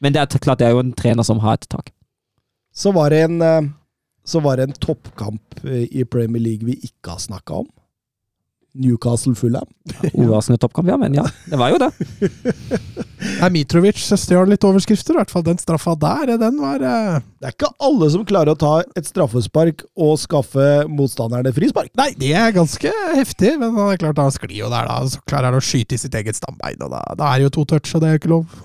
Men 0.00 0.14
det 0.14 0.22
er 0.22 0.42
klart 0.42 0.60
det 0.60 0.68
er 0.68 0.74
jo 0.74 0.82
en 0.82 0.94
trener 0.96 1.26
som 1.26 1.42
har 1.44 1.58
et 1.58 1.68
tak. 1.70 1.92
Så 2.74 2.90
var 2.92 3.12
det 3.14 3.22
en, 3.28 3.40
eh, 3.42 3.70
så 4.24 4.40
var 4.40 4.56
det 4.56 4.68
en 4.68 4.78
toppkamp 4.80 5.64
eh, 5.64 5.86
i 5.92 6.04
Premier 6.04 6.42
League 6.42 6.66
vi 6.66 6.78
ikke 6.82 7.14
har 7.14 7.22
snakka 7.22 7.62
om. 7.62 7.68
Newcastle-Fulham. 8.74 9.66
Overraskende 10.14 10.58
toppkamp, 10.58 10.88
ja, 10.90 10.96
men 11.00 11.14
ja. 11.14 11.24
Det 11.46 11.58
var 11.60 11.72
jo 11.72 11.78
det. 11.82 11.90
Nei, 13.40 13.50
Mitrovic 13.54 14.00
stjal 14.02 14.50
litt 14.50 14.66
overskrifter, 14.66 15.14
i 15.14 15.20
hvert 15.20 15.32
fall. 15.32 15.44
Den 15.46 15.60
straffa 15.62 15.94
der, 15.98 16.36
den 16.40 16.60
var 16.62 16.82
Uh... 16.84 17.22
Det 17.38 17.48
er 17.48 17.54
ikke 17.54 17.68
alle 17.86 18.08
som 18.12 18.24
klarer 18.26 18.54
å 18.54 18.58
ta 18.58 18.72
et 18.96 19.06
straffespark 19.08 19.84
og 20.00 20.14
skaffe 20.20 20.84
motstanderne 20.90 21.52
frispark. 21.54 21.92
Nei, 21.98 22.10
det 22.18 22.32
er 22.36 22.54
ganske 22.56 22.92
heftig, 23.14 23.54
men 23.60 23.76
det 23.76 23.88
er 23.94 24.00
klart 24.00 24.22
han 24.22 24.34
sklir 24.34 24.64
jo 24.64 24.70
der, 24.72 24.88
da. 24.90 24.98
Så 25.08 25.22
klarer 25.28 25.52
han 25.52 25.60
å 25.60 25.64
skyte 25.64 25.96
i 25.96 26.00
sitt 26.00 26.16
eget 26.18 26.38
stambein, 26.38 26.80
og 26.82 26.92
da, 26.92 27.02
da 27.20 27.30
er 27.30 27.40
det 27.40 27.50
jo 27.50 27.56
to 27.60 27.66
touch, 27.74 27.94
og 27.94 28.02
det 28.02 28.10
er 28.10 28.16
jo 28.16 28.22
ikke 28.22 28.32
lov. 28.34 28.62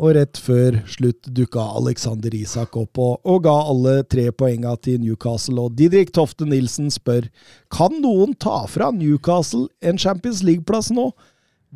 Og 0.00 0.14
rett 0.16 0.38
før 0.40 0.78
slutt 0.88 1.28
dukka 1.36 1.60
Alexander 1.76 2.32
Isak 2.32 2.76
opp 2.80 2.96
og, 3.02 3.18
og 3.28 3.42
ga 3.44 3.52
alle 3.68 3.98
tre 4.08 4.30
poenga 4.32 4.72
til 4.80 5.02
Newcastle. 5.02 5.58
Og 5.60 5.74
Didrik 5.76 6.14
Tofte 6.16 6.48
Nilsen 6.48 6.88
spør 6.92 7.28
kan 7.72 7.98
noen 8.00 8.32
ta 8.40 8.62
fra 8.70 8.88
Newcastle 8.96 9.66
en 9.84 10.00
Champions 10.00 10.40
League-plass 10.46 10.88
nå. 10.96 11.10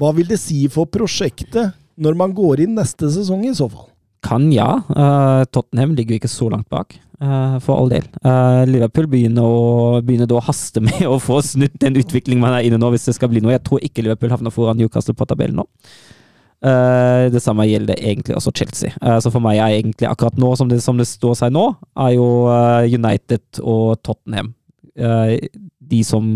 Hva 0.00 0.14
vil 0.16 0.30
det 0.30 0.40
si 0.40 0.64
for 0.72 0.88
prosjektet 0.88 1.76
når 2.00 2.16
man 2.18 2.32
går 2.34 2.64
inn 2.64 2.72
neste 2.78 3.12
sesong, 3.12 3.44
i 3.44 3.52
så 3.54 3.68
fall? 3.68 3.90
Kan 4.24 4.48
ja. 4.54 4.70
Uh, 4.88 5.44
Tottenham 5.52 5.92
ligger 5.94 6.16
ikke 6.16 6.32
så 6.32 6.48
langt 6.50 6.66
bak, 6.72 6.96
uh, 7.20 7.60
for 7.62 7.76
all 7.76 7.92
del. 7.92 8.08
Uh, 8.24 8.64
Liverpool 8.66 9.06
begynner, 9.12 9.44
å, 9.44 10.00
begynner 10.00 10.30
da 10.30 10.40
å 10.40 10.46
haste 10.48 10.80
med 10.82 11.04
å 11.06 11.20
få 11.22 11.42
snudd 11.44 11.76
den 11.82 12.00
utviklingen 12.00 12.42
man 12.42 12.56
er 12.56 12.66
inne 12.66 12.80
nå, 12.80 12.88
hvis 12.94 13.04
det 13.10 13.18
skal 13.18 13.30
bli 13.30 13.44
noe. 13.44 13.52
Jeg 13.54 13.66
tror 13.68 13.84
ikke 13.84 14.06
Liverpool 14.06 14.32
havner 14.32 14.54
foran 14.54 14.80
Newcastle 14.80 15.14
på 15.14 15.28
tabellen 15.28 15.60
nå. 15.60 15.68
Eh, 16.64 17.26
det 17.32 17.42
samme 17.44 17.66
gjelder 17.68 17.98
egentlig 18.00 18.36
også 18.38 18.52
Chelsea. 18.56 18.92
Eh, 19.02 19.18
så 19.20 19.30
for 19.32 19.44
meg 19.44 19.60
er 19.60 19.76
egentlig 19.76 20.08
akkurat 20.08 20.38
nå, 20.40 20.54
som 20.56 20.70
det, 20.70 20.80
som 20.82 20.96
det 20.96 21.06
står 21.10 21.36
seg 21.42 21.52
nå, 21.52 21.66
er 22.06 22.14
jo 22.16 22.28
eh, 22.48 22.94
United 22.96 23.60
og 23.62 23.98
Tottenham 24.04 24.54
de 24.94 25.98
som 26.06 26.26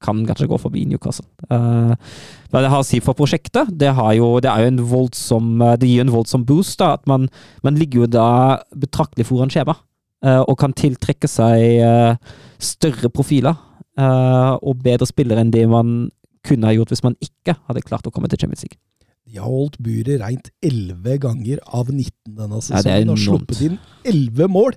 kan 0.00 0.22
kanskje 0.24 0.46
gå 0.48 0.56
forbi 0.56 0.86
Newcastle. 0.88 1.26
Hva 1.50 2.62
det 2.64 2.70
har 2.72 2.80
å 2.80 2.86
si 2.86 2.96
for 3.04 3.12
prosjektet, 3.18 3.68
det, 3.76 3.90
jo, 4.16 4.30
det 4.40 4.54
voldsom 4.88 5.60
Det 5.76 5.84
gir 5.84 5.98
jo 5.98 6.06
en 6.06 6.14
voldsom 6.14 6.46
boost. 6.48 6.78
da, 6.78 6.94
at 6.96 7.04
Man, 7.06 7.28
man 7.62 7.76
ligger 7.76 8.06
jo 8.06 8.06
da 8.06 8.62
betraktelig 8.72 9.28
foran 9.28 9.52
skjema, 9.52 9.76
og 10.24 10.56
kan 10.56 10.72
tiltrekke 10.72 11.28
seg 11.28 12.16
større 12.56 13.12
profiler 13.12 13.60
og 14.00 14.80
bedre 14.80 15.04
spillere 15.04 15.44
enn 15.44 15.52
det 15.52 15.68
man 15.68 16.08
kunne 16.40 16.70
ha 16.70 16.72
gjort 16.72 16.94
hvis 16.94 17.04
man 17.04 17.20
ikke 17.20 17.58
hadde 17.68 17.84
klart 17.84 18.08
å 18.08 18.14
komme 18.14 18.32
til 18.32 18.40
Champions 18.40 18.64
League. 18.64 18.80
De 19.28 19.38
har 19.38 19.48
holdt 19.50 19.76
buret 19.84 20.22
reint 20.22 20.48
11 20.64 21.18
ganger 21.20 21.60
av 21.68 21.90
19 21.92 22.10
denne 22.38 22.58
Ja, 22.62 22.64
sesongen. 22.64 23.12
og 23.12 23.18
sluppet 23.20 23.60
inn 23.66 23.78
11 24.08 24.48
mål, 24.48 24.72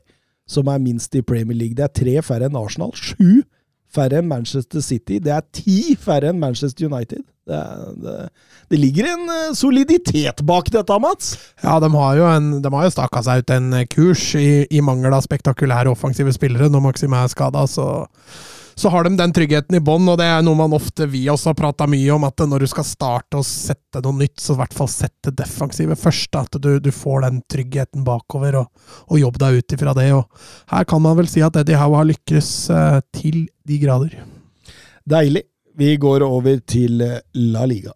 som 0.48 0.68
er 0.68 0.82
minst 0.84 1.16
i 1.16 1.22
Premier 1.24 1.56
League. 1.58 1.76
Det 1.78 1.86
er 1.88 1.94
tre 1.96 2.18
færre 2.26 2.50
enn 2.50 2.58
Arsenal. 2.60 2.92
Sju 2.94 3.44
færre 3.92 4.20
enn 4.22 4.28
Manchester 4.28 4.80
City. 4.84 5.20
Det 5.24 5.32
er 5.36 5.44
ti 5.56 5.96
færre 6.00 6.30
enn 6.32 6.40
Manchester 6.40 6.88
United. 6.88 7.24
Det, 7.48 7.60
det, 8.04 8.14
det 8.72 8.78
ligger 8.80 9.08
en 9.12 9.24
eh, 9.34 9.54
soliditet 9.58 10.44
bak 10.48 10.70
dette, 10.72 10.96
Mats. 11.04 11.34
Ja, 11.64 11.80
de 11.84 11.90
har 11.92 12.16
jo, 12.20 12.28
en, 12.30 12.52
de 12.64 12.72
har 12.72 12.86
jo 12.88 12.94
staka 12.94 13.24
seg 13.26 13.42
ut 13.44 13.52
en 13.56 13.74
kurs 13.92 14.30
i, 14.40 14.64
i 14.72 14.80
mangel 14.86 15.12
av 15.18 15.24
spektakulære 15.26 15.92
offensive 15.92 16.32
spillere 16.36 16.70
når 16.72 16.86
Maxim 16.86 17.16
er 17.18 17.28
skada, 17.34 17.66
så, 17.68 17.88
så 18.76 18.90
har 18.90 19.06
de 19.06 19.16
den 19.18 19.34
tryggheten 19.36 19.78
i 19.78 19.84
bånn, 19.84 20.08
og 20.10 20.18
det 20.22 20.28
er 20.30 20.42
noe 20.46 20.58
man 20.60 20.76
ofte 20.76 21.08
vi 21.12 21.24
også 21.32 21.52
har 21.52 21.60
prata 21.60 21.88
mye 21.90 22.10
om, 22.16 22.26
at 22.28 22.44
når 22.48 22.66
du 22.66 22.72
skal 22.72 22.88
starte 22.88 23.40
og 23.40 23.48
sette 23.48 24.02
noe 24.04 24.20
nytt, 24.22 24.40
så 24.42 24.56
i 24.56 24.62
hvert 24.62 24.76
fall 24.78 24.92
sette 24.92 25.34
defensive 25.36 25.98
først. 26.00 26.36
At 26.40 26.60
du, 26.64 26.74
du 26.80 26.92
får 26.96 27.26
den 27.28 27.40
tryggheten 27.52 28.06
bakover, 28.08 28.62
og, 28.64 28.92
og 29.12 29.22
jobb 29.22 29.40
deg 29.44 29.62
ut 29.62 29.78
ifra 29.78 29.96
det. 29.98 30.10
og 30.18 30.52
Her 30.74 30.88
kan 30.90 31.04
man 31.04 31.18
vel 31.20 31.32
si 31.32 31.44
at 31.46 31.62
Eddie 31.62 31.80
Howe 31.80 32.02
har 32.02 32.12
lykkes 32.12 32.52
eh, 32.74 33.00
til 33.16 33.46
de 33.68 33.80
grader. 33.82 34.20
Deilig. 35.08 35.48
Vi 35.78 35.96
går 35.98 36.24
over 36.26 36.60
til 36.68 37.00
La 37.34 37.64
Liga. 37.66 37.96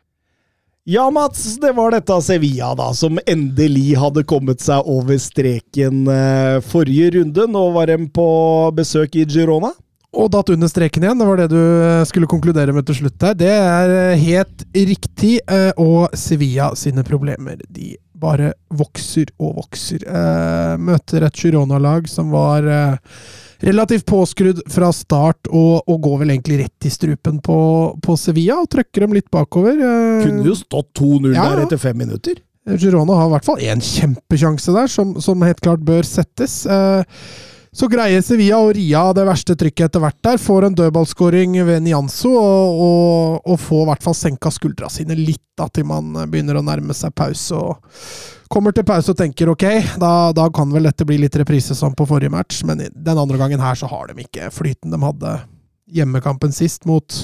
Ja, 0.83 1.11
Mats, 1.11 1.57
det 1.61 1.71
var 1.71 1.91
dette 1.93 2.15
Sevilla 2.25 2.71
da, 2.73 2.87
som 2.97 3.19
endelig 3.29 3.91
hadde 4.01 4.23
kommet 4.25 4.63
seg 4.65 4.87
over 4.89 5.19
streken 5.21 6.07
eh, 6.09 6.57
forrige 6.65 7.11
runde. 7.19 7.45
Nå 7.53 7.61
var 7.75 7.91
de 7.91 7.99
på 8.09 8.25
besøk 8.73 9.19
i 9.21 9.27
Girona. 9.29 9.69
Og 10.17 10.31
datt 10.33 10.49
under 10.49 10.67
streken 10.67 11.05
igjen, 11.05 11.21
det 11.21 11.27
var 11.29 11.37
det 11.37 11.51
du 11.53 11.59
eh, 11.61 12.01
skulle 12.09 12.29
konkludere 12.31 12.73
med 12.73 12.89
til 12.89 12.97
slutt 12.97 13.19
der. 13.21 13.37
Det 13.37 13.51
er 13.53 13.93
eh, 13.99 14.23
helt 14.25 14.65
riktig, 14.73 15.35
og 15.77 16.17
Sevilla 16.17 16.71
sine 16.73 17.05
problemer, 17.05 17.61
de 17.69 17.93
bare 18.17 18.55
vokser 18.73 19.29
og 19.37 19.59
vokser. 19.61 20.01
Møter 20.81 21.29
et 21.29 21.37
Girona-lag 21.45 22.09
som 22.09 22.33
var 22.33 22.65
relativt 23.61 24.05
påskrudd 24.09 24.61
fra 24.71 24.91
start, 24.95 25.49
og, 25.49 25.83
og 25.85 26.01
går 26.01 26.23
vel 26.23 26.33
egentlig 26.35 26.61
rett 26.63 26.87
i 26.87 26.93
strupen 26.93 27.39
på, 27.43 27.57
på 28.01 28.17
Sevilla, 28.19 28.59
og 28.63 28.69
trøkker 28.73 29.05
dem 29.05 29.15
litt 29.17 29.29
bakover. 29.33 29.77
Eh, 29.77 30.23
Kunne 30.25 30.47
jo 30.47 30.57
stått 30.57 30.91
2-0 30.99 31.35
Ja, 31.35 31.51
der 31.51 31.67
etter 31.67 31.81
fem 31.81 31.99
minutter. 32.01 32.41
Girona 32.77 33.15
har 33.17 33.29
i 33.29 33.33
hvert 33.35 33.47
fall 33.47 33.63
én 33.65 33.81
kjempesjanse 33.81 34.73
der, 34.75 34.89
som, 34.91 35.15
som 35.21 35.41
helt 35.45 35.61
klart 35.65 35.81
bør 35.85 36.05
settes. 36.05 36.61
Eh, 36.69 37.23
så 37.71 37.87
greier 37.87 38.19
Sevilla 38.25 38.59
å 38.59 38.73
ri 38.75 38.83
av 38.99 39.13
det 39.15 39.23
verste 39.29 39.55
trykket 39.55 39.87
etter 39.87 40.03
hvert 40.03 40.17
der. 40.27 40.41
Får 40.41 40.67
en 40.67 40.75
dødballskåring 40.75 41.55
ved 41.69 41.85
Nianzo, 41.85 42.33
og, 42.35 42.81
og, 42.83 43.39
og 43.47 43.61
får 43.63 43.85
i 43.85 43.89
hvert 43.93 44.05
fall 44.09 44.17
senka 44.17 44.51
skuldra 44.51 44.89
sine 44.91 45.15
litt 45.15 45.45
da, 45.57 45.69
til 45.71 45.87
man 45.87 46.11
begynner 46.27 46.59
å 46.59 46.65
nærme 46.67 46.93
seg 46.97 47.15
pause. 47.15 47.55
og 47.55 48.40
Kommer 48.51 48.75
til 48.75 48.83
pause 48.87 49.13
og 49.13 49.19
tenker 49.19 49.47
ok, 49.53 49.63
da, 50.01 50.11
da 50.35 50.49
kan 50.51 50.71
vel 50.73 50.89
dette 50.89 51.05
bli 51.07 51.21
litt 51.21 51.35
reprise 51.39 51.75
som 51.77 51.95
på 51.95 52.07
forrige 52.09 52.33
match, 52.33 52.65
men 52.67 52.81
den 52.83 53.21
andre 53.21 53.39
gangen 53.39 53.63
her 53.63 53.77
så 53.79 53.87
har 53.87 54.11
de 54.11 54.25
ikke 54.25 54.49
flyten 54.51 54.91
de 54.91 54.99
hadde 54.99 55.37
hjemmekampen 55.91 56.51
sist 56.55 56.83
mot 56.89 57.15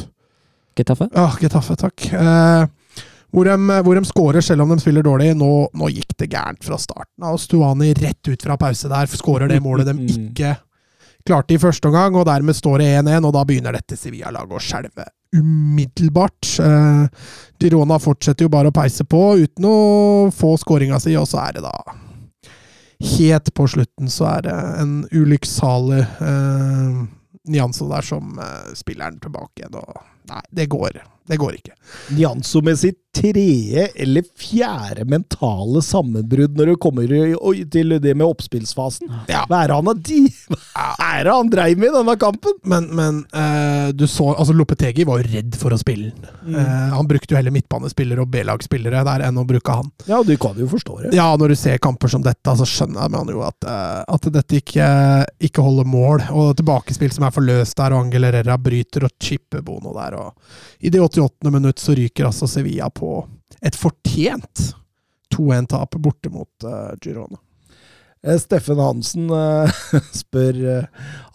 Getafe? 0.78 1.10
ja, 1.12 1.28
Getafe, 1.42 1.76
takk. 1.80 2.06
Eh, 2.14 3.04
hvor, 3.34 3.50
de, 3.50 3.80
hvor 3.84 3.98
de 3.98 4.06
skårer 4.08 4.46
selv 4.46 4.64
om 4.64 4.72
de 4.72 4.80
spiller 4.80 5.04
dårlig. 5.04 5.34
Nå, 5.36 5.50
nå 5.76 5.90
gikk 5.92 6.16
det 6.22 6.30
gærent 6.32 6.64
fra 6.64 6.80
starten 6.80 7.28
av. 7.28 7.40
Stuani 7.42 7.92
rett 7.98 8.32
ut 8.32 8.48
fra 8.48 8.56
pause 8.62 8.92
der 8.92 9.12
skårer 9.12 9.52
det 9.52 9.60
målet 9.64 9.90
de 9.90 9.98
ikke 10.14 10.56
klarte 11.28 11.58
i 11.58 11.60
første 11.60 11.90
omgang, 11.90 12.16
og 12.16 12.28
dermed 12.30 12.56
står 12.56 12.80
det 12.80 12.92
1-1, 13.02 13.26
og 13.28 13.34
da 13.36 13.44
begynner 13.44 13.76
dette 13.76 13.98
Sevilla-laget 14.00 14.56
å 14.56 14.64
skjelve 14.64 15.10
umiddelbart. 15.36 16.60
Eh, 16.64 17.06
Girona 17.60 18.00
fortsetter 18.00 18.48
jo 18.48 18.54
bare 18.54 18.72
å 18.72 18.76
peise 18.76 19.06
på 19.08 19.22
uten 19.42 19.68
å 19.68 19.78
få 20.34 20.56
skåringa 20.62 21.00
si, 21.04 21.16
og 21.20 21.28
så 21.30 21.44
er 21.48 21.58
det 21.58 21.66
da 21.68 21.78
Helt 22.98 23.52
på 23.54 23.68
slutten 23.70 24.10
så 24.10 24.26
er 24.32 24.48
det 24.48 24.54
en 24.82 24.94
ulykksalig 25.14 26.00
eh, 26.02 26.96
nyanse 27.54 27.86
der 27.92 28.08
som 28.08 28.40
eh, 28.42 28.72
spilleren 28.74 29.20
tilbake 29.22 29.62
igjen, 29.62 29.78
og 29.78 30.00
nei, 30.32 30.42
det 30.50 30.66
går, 30.74 30.98
det 31.28 31.40
går 31.42 31.60
ikke. 31.60 31.76
Nianzo 32.16 32.62
med 32.66 32.80
sitt 32.80 33.02
tredje 33.18 33.88
eller 33.96 34.26
fjerde 34.38 35.06
mentale 35.10 35.82
sammenbrudd 35.82 36.58
når 36.58 36.70
det 36.70 36.76
kommer 36.84 37.08
til 37.74 37.96
det 38.04 38.14
med 38.14 38.28
oppspillsfasen. 38.28 39.10
Ja. 39.32 39.44
Hva 39.50 39.64
er 39.64 39.72
det 39.72 39.78
han, 39.80 40.02
de- 40.06 40.58
er 41.02 41.30
han 41.32 41.50
dreiv 41.50 41.82
med 41.82 41.90
i 41.90 41.96
denne 41.96 42.16
kampen? 42.22 42.58
Men, 42.70 42.90
men 42.98 43.24
uh, 43.34 43.90
du 43.98 44.06
så 44.12 44.30
altså 44.36 44.54
Lopetegi 44.54 45.06
var 45.08 45.24
jo 45.24 45.32
redd 45.34 45.58
for 45.58 45.74
å 45.74 45.80
spille 45.82 46.12
den. 46.14 46.28
Eh, 46.58 46.94
han 46.94 47.08
brukte 47.10 47.34
jo 47.34 47.40
heller 47.40 47.54
midtbanespillere 47.56 48.22
og 48.24 48.30
B-lagsspillere 48.34 49.02
der 49.08 49.26
enn 49.28 49.40
å 49.42 49.46
bruke 49.50 49.80
han. 49.80 49.90
Ja, 50.10 50.22
du 50.26 50.36
kan 50.42 50.58
jo 50.60 50.68
forstå 50.72 51.00
det. 51.06 51.14
Ja, 51.18 51.32
når 51.40 51.54
du 51.54 51.58
ser 51.60 51.82
kamper 51.82 52.12
som 52.12 52.24
dette, 52.26 52.54
så 52.60 52.68
skjønner 52.70 53.10
man 53.14 53.32
jo 53.34 53.42
at, 53.48 53.58
uh, 53.68 54.04
at 54.14 54.30
dette 54.34 54.62
ikke, 54.62 54.88
ikke 55.50 55.66
holder 55.66 55.90
mål. 55.90 56.28
Og 56.38 56.54
tilbakespill 56.60 57.14
som 57.16 57.26
er 57.28 57.34
for 57.36 57.46
løst 57.48 57.78
der, 57.80 57.96
og 57.96 58.06
Angel 58.06 58.30
Herrera 58.30 58.60
bryter 58.62 59.08
og 59.10 59.16
chipper 59.24 59.66
Bono 59.66 59.96
der. 59.98 60.20
Og 60.22 60.86
I 60.86 60.94
det 60.94 61.02
88. 61.18 61.52
minutt 61.52 61.80
så 61.80 61.96
ryker 61.98 62.30
altså 62.30 62.48
Sevilla 62.48 62.90
på 62.94 63.26
et 63.66 63.76
fortjent 63.78 64.72
2-1-tap 65.34 65.98
borte 66.02 66.30
mot 66.30 66.66
uh, 66.66 66.94
Girona. 67.02 67.40
Eh, 68.26 68.38
Steffen 68.42 68.80
Hansen 68.82 69.30
eh, 69.30 69.82
spør 70.22 70.56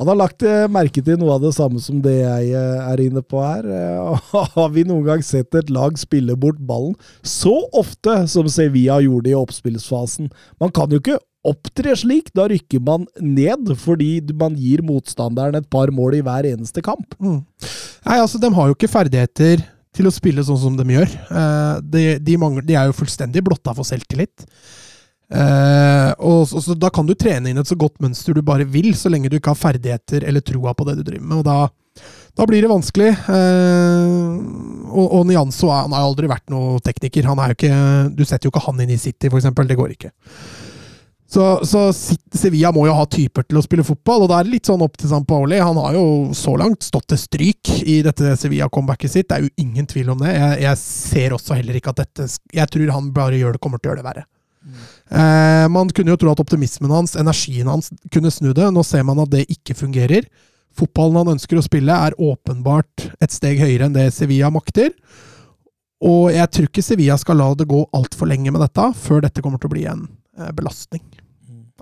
Han 0.01 0.09
har 0.11 0.17
lagt 0.19 0.43
merke 0.75 0.99
til 1.05 1.15
noe 1.21 1.37
av 1.37 1.45
det 1.45 1.53
samme 1.55 1.79
som 1.83 2.01
det 2.03 2.17
jeg 2.19 2.55
er 2.59 3.03
inne 3.05 3.23
på 3.23 3.43
her. 3.43 3.69
Har 4.57 4.73
vi 4.75 4.87
noen 4.87 5.07
gang 5.07 5.23
sett 5.27 5.55
et 5.59 5.71
lag 5.71 5.99
spille 6.01 6.35
bort 6.39 6.59
ballen 6.59 6.97
så 7.23 7.55
ofte 7.79 8.25
som 8.31 8.51
Sevilla 8.51 8.99
gjorde 9.05 9.31
i 9.31 9.39
oppspillsfasen? 9.39 10.33
Man 10.63 10.75
kan 10.75 10.91
jo 10.91 11.03
ikke 11.03 11.21
opptre 11.47 11.95
slik. 11.99 12.31
Da 12.37 12.47
rykker 12.51 12.83
man 12.83 13.07
ned 13.21 13.75
fordi 13.83 14.15
man 14.39 14.57
gir 14.59 14.83
motstanderen 14.87 15.59
et 15.59 15.71
par 15.71 15.93
mål 15.95 16.19
i 16.19 16.25
hver 16.25 16.49
eneste 16.55 16.85
kamp. 16.85 17.17
Mm. 17.23 17.43
Nei, 18.07 18.19
altså, 18.19 18.41
de 18.43 18.51
har 18.55 18.69
jo 18.69 18.77
ikke 18.77 18.91
ferdigheter 18.91 19.63
til 19.93 20.09
å 20.09 20.15
spille 20.15 20.45
sånn 20.47 20.61
som 20.61 20.79
de 20.79 20.87
gjør. 20.95 21.11
Eh, 21.29 21.75
de, 21.95 22.07
de, 22.25 22.39
mangler, 22.41 22.65
de 22.67 22.79
er 22.79 22.89
jo 22.89 22.97
fullstendig 22.97 23.45
blotta 23.45 23.75
for 23.77 23.89
selvtillit. 23.89 24.47
Eh, 25.33 26.11
og 26.29 26.43
så, 26.49 26.61
så 26.61 26.75
Da 26.77 26.91
kan 26.93 27.07
du 27.09 27.15
trene 27.17 27.49
inn 27.49 27.61
et 27.61 27.69
så 27.69 27.77
godt 27.79 28.03
mønster 28.05 28.37
du 28.37 28.43
bare 28.45 28.67
vil, 28.69 28.91
så 28.99 29.13
lenge 29.13 29.31
du 29.33 29.39
ikke 29.39 29.55
har 29.55 29.61
ferdigheter 29.61 30.27
eller 30.29 30.45
troa 30.45 30.75
på 30.77 30.89
det 30.89 30.99
du 31.01 31.07
driver 31.07 31.29
med. 31.29 31.39
og 31.41 31.47
Da, 31.49 32.03
da 32.41 32.49
blir 32.49 32.65
det 32.65 32.73
vanskelig. 32.73 33.13
Eh, 33.37 34.11
og, 34.93 35.07
og 35.07 35.25
Nianzo 35.29 35.71
er, 35.71 35.87
han 35.87 35.97
har 35.97 36.09
aldri 36.09 36.33
vært 36.33 36.53
noen 36.53 36.81
tekniker. 36.85 37.29
Han 37.29 37.41
er 37.41 37.53
jo 37.53 37.61
ikke, 37.61 37.81
du 38.17 38.25
setter 38.25 38.49
jo 38.49 38.55
ikke 38.55 38.67
han 38.69 38.85
inn 38.85 38.97
i 38.97 39.01
City, 39.01 39.33
eksempel. 39.33 39.69
Det 39.69 39.81
går 39.81 39.97
ikke. 39.97 40.13
Så, 41.33 41.45
så 41.65 41.87
Sevilla 42.37 42.69
må 42.77 42.85
jo 42.85 42.93
ha 42.93 43.07
typer 43.09 43.47
til 43.49 43.57
å 43.57 43.63
spille 43.65 43.87
fotball, 43.87 44.27
og 44.27 44.29
da 44.29 44.41
er 44.41 44.45
det 44.45 44.53
litt 44.53 44.69
sånn 44.69 44.83
opp 44.85 44.99
til 45.01 45.09
Sampaoli. 45.09 45.57
Han 45.65 45.79
har 45.81 45.97
jo 45.97 46.05
så 46.37 46.53
langt 46.61 46.85
stått 46.85 47.07
til 47.09 47.21
stryk 47.23 47.71
i 47.89 48.03
dette 48.05 48.35
Sevilla-comebacket 48.37 49.15
sitt, 49.15 49.31
det 49.31 49.39
er 49.39 49.47
jo 49.47 49.65
ingen 49.65 49.89
tvil 49.89 50.13
om 50.13 50.21
det. 50.21 50.35
Jeg, 50.35 50.59
jeg 50.67 50.81
ser 50.83 51.37
også 51.39 51.57
heller 51.57 51.79
ikke 51.79 51.95
at 51.95 52.03
dette 52.03 52.29
Jeg 52.53 52.69
tror 52.75 52.93
han 52.93 53.09
bare 53.17 53.41
gjør 53.41 53.57
det, 53.57 53.63
kommer 53.65 53.81
til 53.81 53.89
å 53.89 53.95
gjøre 53.95 54.03
det 54.03 54.09
verre. 54.11 54.27
Eh, 55.09 55.69
man 55.73 55.91
kunne 55.97 56.13
jo 56.13 56.21
tro 56.21 56.33
at 56.33 56.45
optimismen 56.45 56.93
hans, 56.93 57.17
energien 57.17 57.71
hans, 57.71 57.89
kunne 58.13 58.33
snu 58.33 58.53
det. 58.53 58.69
Nå 58.69 58.85
ser 58.87 59.09
man 59.09 59.25
at 59.25 59.33
det 59.33 59.47
ikke 59.49 59.77
fungerer. 59.79 60.29
Fotballen 60.77 61.23
han 61.23 61.35
ønsker 61.35 61.57
å 61.57 61.65
spille, 61.65 61.97
er 61.97 62.17
åpenbart 62.21 63.09
et 63.25 63.33
steg 63.35 63.61
høyere 63.61 63.89
enn 63.89 63.97
det 63.97 64.11
Sevilla 64.15 64.53
makter. 64.53 64.93
Og 66.03 66.33
jeg 66.35 66.49
tror 66.51 66.69
ikke 66.69 66.85
Sevilla 66.85 67.17
skal 67.21 67.39
la 67.39 67.53
det 67.57 67.69
gå 67.71 67.85
altfor 67.95 68.29
lenge 68.31 68.53
med 68.53 68.65
dette, 68.65 68.89
før 69.01 69.25
dette 69.25 69.45
kommer 69.45 69.61
til 69.63 69.71
å 69.71 69.77
bli 69.77 69.89
en 69.91 70.07
eh, 70.39 70.53
belastning. 70.57 71.05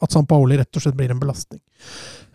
At 0.01 0.13
Sampaoli 0.15 0.57
rett 0.61 0.77
og 0.77 0.83
slett 0.85 0.97
blir 0.99 1.13
en 1.13 1.21
belastning. 1.21 1.61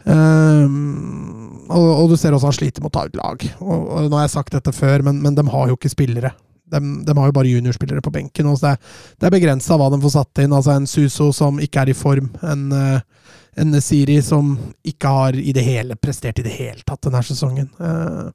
Um, 0.06 1.66
og, 1.70 1.86
og 2.04 2.10
du 2.12 2.18
ser 2.20 2.36
også 2.36 2.52
han 2.52 2.58
sliter 2.58 2.84
med 2.84 2.92
å 2.92 2.96
ta 2.98 3.06
ut 3.10 3.18
lag. 3.20 3.46
Og, 3.62 3.72
og 3.90 4.10
Nå 4.10 4.20
har 4.20 4.28
jeg 4.28 4.36
sagt 4.36 4.54
dette 4.56 4.74
før, 4.76 5.04
men, 5.08 5.22
men 5.24 5.38
de 5.38 5.46
har 5.50 5.72
jo 5.72 5.78
ikke 5.80 5.92
spillere. 5.94 6.34
De, 6.72 6.80
de 7.06 7.14
har 7.18 7.30
jo 7.30 7.36
bare 7.36 7.50
juniorspillere 7.52 8.02
på 8.06 8.14
benken. 8.14 8.50
Og 8.52 8.60
det, 8.62 8.76
er- 8.76 9.26
er 9.30 9.34
begrensa 9.34 9.78
hva 9.80 9.90
de 9.94 10.00
får 10.04 10.16
satt 10.18 10.44
inn. 10.46 10.54
Altså 10.56 10.76
En 10.76 10.88
Suso 10.90 11.32
som 11.36 11.60
ikke 11.62 11.84
er 11.86 11.94
i 11.94 11.98
form. 11.98 12.30
En, 12.46 12.68
eh, 12.74 13.34
en 13.62 13.76
Siri 13.82 14.20
som 14.26 14.54
ikke 14.86 15.12
har 15.18 15.38
i 15.40 15.54
det 15.56 15.64
hele 15.66 15.98
prestert 15.98 16.42
i 16.42 16.46
det 16.46 16.54
hele 16.58 16.82
tatt 16.86 17.06
denne 17.08 17.22
sesongen. 17.26 17.70
Uh, 17.80 18.30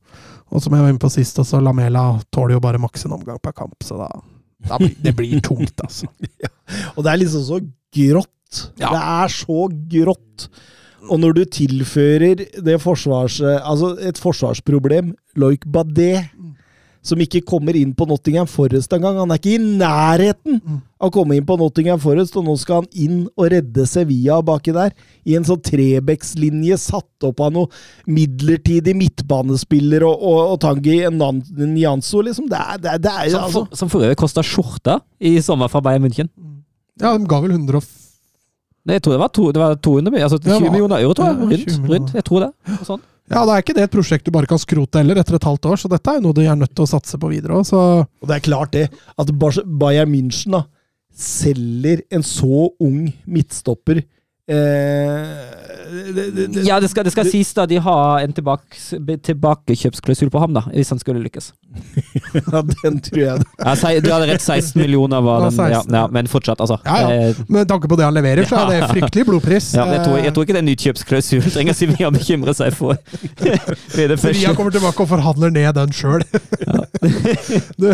og 0.50 0.62
som 0.64 0.74
jeg 0.74 0.82
var 0.82 0.90
inne 0.90 1.02
på 1.02 1.10
sist, 1.12 1.38
også 1.38 1.60
Lamela 1.62 2.04
tåler 2.34 2.56
jo 2.56 2.62
bare 2.64 2.80
maks 2.82 3.04
en 3.06 3.14
omgang 3.18 3.38
per 3.42 3.54
kamp. 3.54 3.76
Så 3.86 3.98
da, 4.00 4.08
da 4.66 4.78
blir, 4.80 4.94
det 5.04 5.12
blir 5.18 5.42
tungt, 5.44 5.76
altså. 5.84 6.08
Og 6.96 7.04
det 7.04 7.12
er 7.12 7.20
liksom 7.22 7.44
så 7.46 7.60
grått. 7.94 8.32
Ja. 8.80 8.90
Det 8.90 9.00
er 9.00 9.34
så 9.34 9.68
grått. 9.94 10.50
Og 11.08 11.20
når 11.22 11.38
du 11.38 11.44
tilfører 11.56 12.44
det 12.60 12.78
forsvars... 12.82 13.40
Altså 13.40 13.94
et 14.04 14.20
forsvarsproblem, 14.20 15.14
Loic 15.40 15.64
Badé, 15.64 16.26
som 17.00 17.20
ikke 17.22 17.40
kommer 17.48 17.76
inn 17.78 17.94
på 17.96 18.04
Nottingham 18.04 18.48
Forest 18.50 18.92
engang 18.92 19.16
Han 19.22 19.30
er 19.32 19.38
ikke 19.40 19.54
i 19.54 19.60
nærheten 19.80 20.58
av 21.00 21.08
å 21.08 21.12
komme 21.14 21.38
inn 21.38 21.46
på 21.48 21.56
Nottingham 21.56 22.00
Forest, 22.02 22.36
og 22.36 22.44
nå 22.44 22.56
skal 22.60 22.82
han 22.82 22.88
inn 22.92 23.22
og 23.32 23.46
redde 23.54 23.86
Sevilla 23.88 24.36
baki 24.44 24.74
der. 24.76 24.92
I 25.24 25.38
en 25.38 25.46
sånn 25.48 25.62
Trebekslinje 25.64 26.76
satt 26.76 27.24
opp 27.24 27.40
av 27.40 27.54
noen 27.54 27.72
midlertidig 28.04 28.92
midtbanespiller 28.98 30.04
og, 30.04 30.20
og, 30.20 30.42
og 30.52 30.60
Tangi 30.60 30.98
nianso 31.08 32.20
liksom. 32.26 32.50
Det 32.52 32.60
er, 32.60 32.82
det 32.84 32.92
er, 32.92 33.02
det 33.06 33.14
er 33.14 33.30
jo 33.30 33.32
Som 33.32 33.46
altså 33.46 33.64
for, 33.64 33.80
som 33.80 33.94
for 33.94 34.04
øvrig 34.04 34.20
kosta 34.20 34.44
skjorta 34.44 35.00
i 35.24 35.38
sommer 35.44 35.72
fra 35.72 35.80
Bayern 35.80 36.04
München. 36.04 36.28
Ja, 37.00 37.16
de 37.16 37.24
ga 37.24 37.40
vel 37.40 37.56
100 37.56 37.80
og 37.80 37.88
Nei, 38.86 38.94
Jeg 38.96 39.02
tror 39.04 39.12
det 39.12 39.20
var, 39.20 39.28
to, 39.28 39.52
det 39.52 39.60
var 39.60 39.74
200 39.76 40.10
mi- 40.14 40.22
altså 40.24 40.38
Det 40.40 40.48
20 40.50 40.60
var- 40.60 40.70
millioner 40.70 40.98
euro, 41.04 41.14
tror 41.14 41.26
jeg. 41.26 41.36
Ja, 41.36 41.56
20 41.56 41.80
Rundt. 41.80 41.90
rundt. 41.90 42.12
Jeg 42.14 42.24
tror 42.24 42.40
det. 42.40 42.50
Og 42.80 42.86
Sånn. 42.86 43.00
Ja, 43.30 43.44
det 43.46 43.52
er 43.54 43.62
ikke 43.62 43.74
det 43.76 43.82
et 43.84 43.90
prosjekt 43.92 44.24
du 44.24 44.30
bare 44.32 44.46
kan 44.46 44.58
skrote 44.58 44.98
heller 44.98 45.14
etter 45.20 45.34
et 45.36 45.44
halvt 45.46 45.66
år, 45.70 45.76
så 45.78 45.88
dette 45.88 46.08
er 46.10 46.14
jo 46.18 46.20
noe 46.24 46.32
de 46.34 46.46
er 46.46 46.56
nødt 46.56 46.74
til 46.74 46.82
å 46.84 46.88
satse 46.88 47.16
på 47.20 47.28
videre 47.30 47.54
også. 47.60 47.70
så 47.70 48.06
Og 48.22 48.26
det 48.28 48.36
er 48.36 48.40
klart 48.50 48.70
det, 48.72 48.90
at 49.18 49.26
Bayern 49.78 50.10
München 50.10 50.50
da, 50.50 50.64
selger 51.14 52.02
en 52.10 52.22
så 52.22 52.70
ung 52.80 53.12
midtstopper 53.28 54.02
eh, 54.48 55.60
det, 55.90 56.30
det, 56.30 56.46
det, 56.54 56.62
Ja, 56.66 56.80
det 56.80 56.88
skal, 56.90 57.04
det 57.04 57.12
skal 57.14 57.26
sies 57.28 57.50
da 57.54 57.66
de 57.68 57.78
har 57.82 58.22
en 58.24 58.32
tilbake, 58.34 58.78
tilbakekjøpsklausul 59.26 60.30
på 60.32 60.42
ham, 60.42 60.54
da, 60.54 60.62
hvis 60.72 60.90
han 60.92 61.00
skulle 61.02 61.22
lykkes. 61.24 61.50
ja, 62.34 62.62
Den 62.82 63.00
tror 63.04 63.20
jeg 63.20 63.42
Ja, 63.42 63.74
du 64.00 64.10
hadde 64.12 64.28
rett, 64.30 64.42
16 64.44 64.80
millioner 64.80 65.22
var 65.24 65.46
den, 65.46 65.58
ja, 65.58 65.80
16. 65.82 65.98
ja, 65.98 66.04
men 66.14 66.30
fortsatt, 66.30 66.62
altså. 66.62 66.78
Ja, 66.86 67.00
ja. 67.02 67.28
Eh, 67.30 67.42
Med 67.48 67.68
tanke 67.70 67.90
på 67.90 67.98
det 67.98 68.06
han 68.08 68.16
leverer, 68.16 68.46
så 68.48 68.62
er 68.62 68.72
det 68.72 68.90
fryktelig 68.94 69.26
blodpris. 69.28 69.72
Ja, 69.78 69.86
jeg, 69.94 70.04
tror, 70.06 70.18
jeg 70.22 70.34
tror 70.34 70.46
ikke 70.46 70.56
det 70.56 70.62
er 70.62 70.66
en 70.66 70.70
ny 70.72 70.78
kjøpsklausul 70.86 71.50
trenger 71.50 71.76
Sevilla 71.76 72.14
bekymre 72.14 72.54
seg 72.56 72.74
for. 72.76 72.98
Sevilla 73.94 74.54
kommer 74.56 74.74
tilbake 74.74 75.04
og 75.04 75.10
forhandler 75.10 75.54
ned 75.54 75.74
den 75.78 75.94
sjøl. 75.94 76.24
du, 77.80 77.92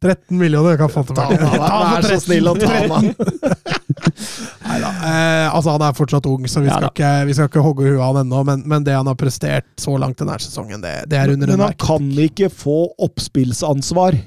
13 0.00 0.38
millioner 0.38 0.78
kan 0.80 0.88
få 0.92 1.04
Ta 1.12 1.26
meg 1.28 1.42
vær 1.44 2.06
så 2.08 2.20
snill 2.24 2.48
og 2.48 2.60
ta 2.62 2.78
den 2.88 3.78
av. 3.96 4.20
Neida. 4.68 4.90
Eh, 5.10 5.46
altså, 5.54 5.74
han 5.74 5.84
er 5.86 5.96
fortsatt 5.98 6.26
ung, 6.30 6.46
så 6.48 6.62
vi 6.62 6.68
Ja 6.70 6.76
skal, 6.78 6.88
da. 6.88 6.90
ikke, 6.94 7.12
vi 7.28 7.36
skal 7.36 7.48
ikke 7.50 7.64
hogge 7.64 7.86
huet 7.88 8.00
av 8.00 8.14
han 8.16 8.24
ennå. 8.26 8.42
Men, 8.46 8.62
men 8.70 8.84
det 8.86 8.94
han 8.96 9.06
har 9.10 9.18
prestert 9.20 9.66
så 9.80 9.96
langt 10.00 10.18
denne 10.22 10.36
sesongen, 10.42 10.80
det, 10.84 10.94
det 11.10 11.18
er 11.20 11.32
under 11.34 11.50
Men 11.54 11.64
han 11.68 11.78
kan 11.80 12.10
ikke 12.26 12.50
få 12.52 12.78
oppspillsansvar. 13.08 14.18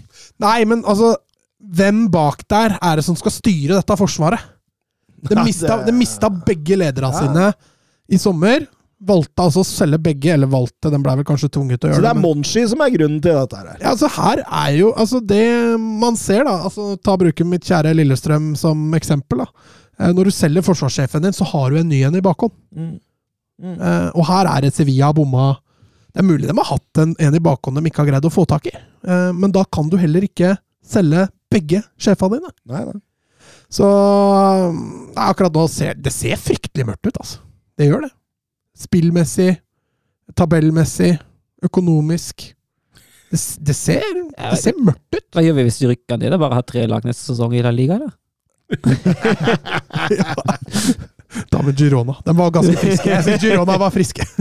Nei, 0.44 0.58
men 0.70 0.84
altså 0.86 1.16
Hvem 1.74 2.10
bak 2.12 2.42
der 2.52 2.74
er 2.84 3.00
det 3.00 3.06
som 3.08 3.16
skal 3.16 3.32
styre 3.32 3.78
dette 3.80 3.96
forsvaret? 3.96 4.42
Det 5.24 5.38
Nei, 5.38 5.46
mista, 5.48 5.78
det 5.88 5.94
mista 5.96 6.28
begge 6.28 6.76
lederne 6.76 7.08
Ja. 7.14 7.22
sine 7.24 7.46
i 8.12 8.20
sommer. 8.20 8.66
Valgte 9.06 9.44
altså 9.44 9.64
å 9.64 9.68
selge 9.68 9.98
begge, 10.00 10.32
eller 10.34 10.48
valgte, 10.48 10.90
den 10.92 11.04
ble 11.04 11.16
vel 11.20 11.26
kanskje 11.28 11.50
tvunget 11.52 11.82
til 11.82 11.90
å 11.90 11.94
gjøre 11.94 12.00
det 12.00 12.02
Så 12.02 12.08
det 12.08 12.12
er 12.12 12.20
men- 12.22 12.24
Monshi 12.24 12.62
som 12.70 12.82
er 12.86 12.90
grunnen 12.94 13.22
til 13.22 13.34
dette 13.36 13.58
her. 13.60 13.78
Ja, 13.82 13.92
altså 13.92 14.10
Her 14.16 14.44
er 14.48 14.76
jo 14.78 14.94
altså 14.94 15.20
det 15.28 15.80
man 15.80 16.16
ser, 16.16 16.44
da 16.48 16.58
altså 16.70 16.96
Ta 17.04 17.18
bruken 17.18 17.50
mitt 17.50 17.64
kjære 17.68 17.94
Lillestrøm 17.98 18.54
som 18.58 18.92
eksempel. 18.94 19.44
da 19.44 19.48
Eh, 20.00 20.10
Når 20.12 20.24
du 20.26 20.32
selger 20.32 20.64
forsvarssjefen 20.66 21.22
din, 21.22 21.32
så 21.38 21.46
har 21.46 21.70
du 21.70 21.78
en 21.78 21.88
ny 21.88 22.02
en 22.04 22.16
i 22.16 22.22
bakhånd. 22.22 22.52
Mm. 22.76 23.00
Mm. 23.62 23.76
Eh, 23.80 24.10
og 24.16 24.26
her 24.26 24.48
er 24.50 24.62
det 24.62 24.74
Sevilla 24.74 25.12
bomma. 25.14 25.58
Det 26.14 26.24
er 26.24 26.26
mulig 26.28 26.48
de 26.48 26.56
har 26.58 26.66
hatt 26.66 26.98
en, 26.98 27.16
en 27.20 27.36
i 27.36 27.40
bakhånd 27.40 27.78
de 27.78 27.90
ikke 27.92 28.02
har 28.02 28.08
greid 28.10 28.26
å 28.26 28.32
få 28.34 28.48
tak 28.48 28.66
i, 28.68 28.74
Eh, 29.06 29.32
men 29.34 29.52
da 29.52 29.64
kan 29.66 29.90
du 29.90 29.98
heller 29.98 30.22
ikke 30.22 30.58
selge 30.84 31.28
begge 31.52 31.84
sjefene 32.00 32.40
dine. 32.40 32.52
Nei, 32.66 32.86
nei. 32.86 33.02
Så 33.70 33.84
akkurat 35.16 35.54
nå 35.54 35.68
ser 35.70 35.94
det 36.00 36.14
ser 36.16 36.38
fryktelig 36.40 36.86
mørkt 36.88 37.08
ut, 37.10 37.18
altså. 37.20 37.38
Det 37.78 37.90
gjør 37.90 38.06
det. 38.08 38.12
Spillmessig, 38.78 39.52
tabellmessig, 40.38 41.14
økonomisk. 41.64 42.50
Det, 43.34 43.40
det, 43.66 43.76
ser, 43.78 44.04
det 44.38 44.60
ser 44.62 44.78
mørkt 44.82 45.18
ut. 45.18 45.28
Hva 45.34 45.44
gjør 45.46 45.58
vi 45.60 45.68
hvis 45.68 45.80
de 45.82 45.90
rykker 45.94 46.20
ned? 46.22 46.36
Bare 46.42 46.60
har 46.60 46.66
tre 46.70 46.86
lag 46.90 47.06
neste 47.08 47.32
sesong 47.32 47.56
i 47.58 47.64
La 47.66 47.74
Liga, 47.74 48.00
ja. 48.04 48.12
Da 51.52 51.62
med 51.62 51.78
Girona. 51.78 52.16
De 52.26 52.34
var 52.38 52.52
ganske 52.54 52.78
friske. 52.80 53.10
Jeg 53.10 53.26
syns 53.26 53.42
Girona 53.44 53.78
var 53.82 53.94
friske. 53.94 54.26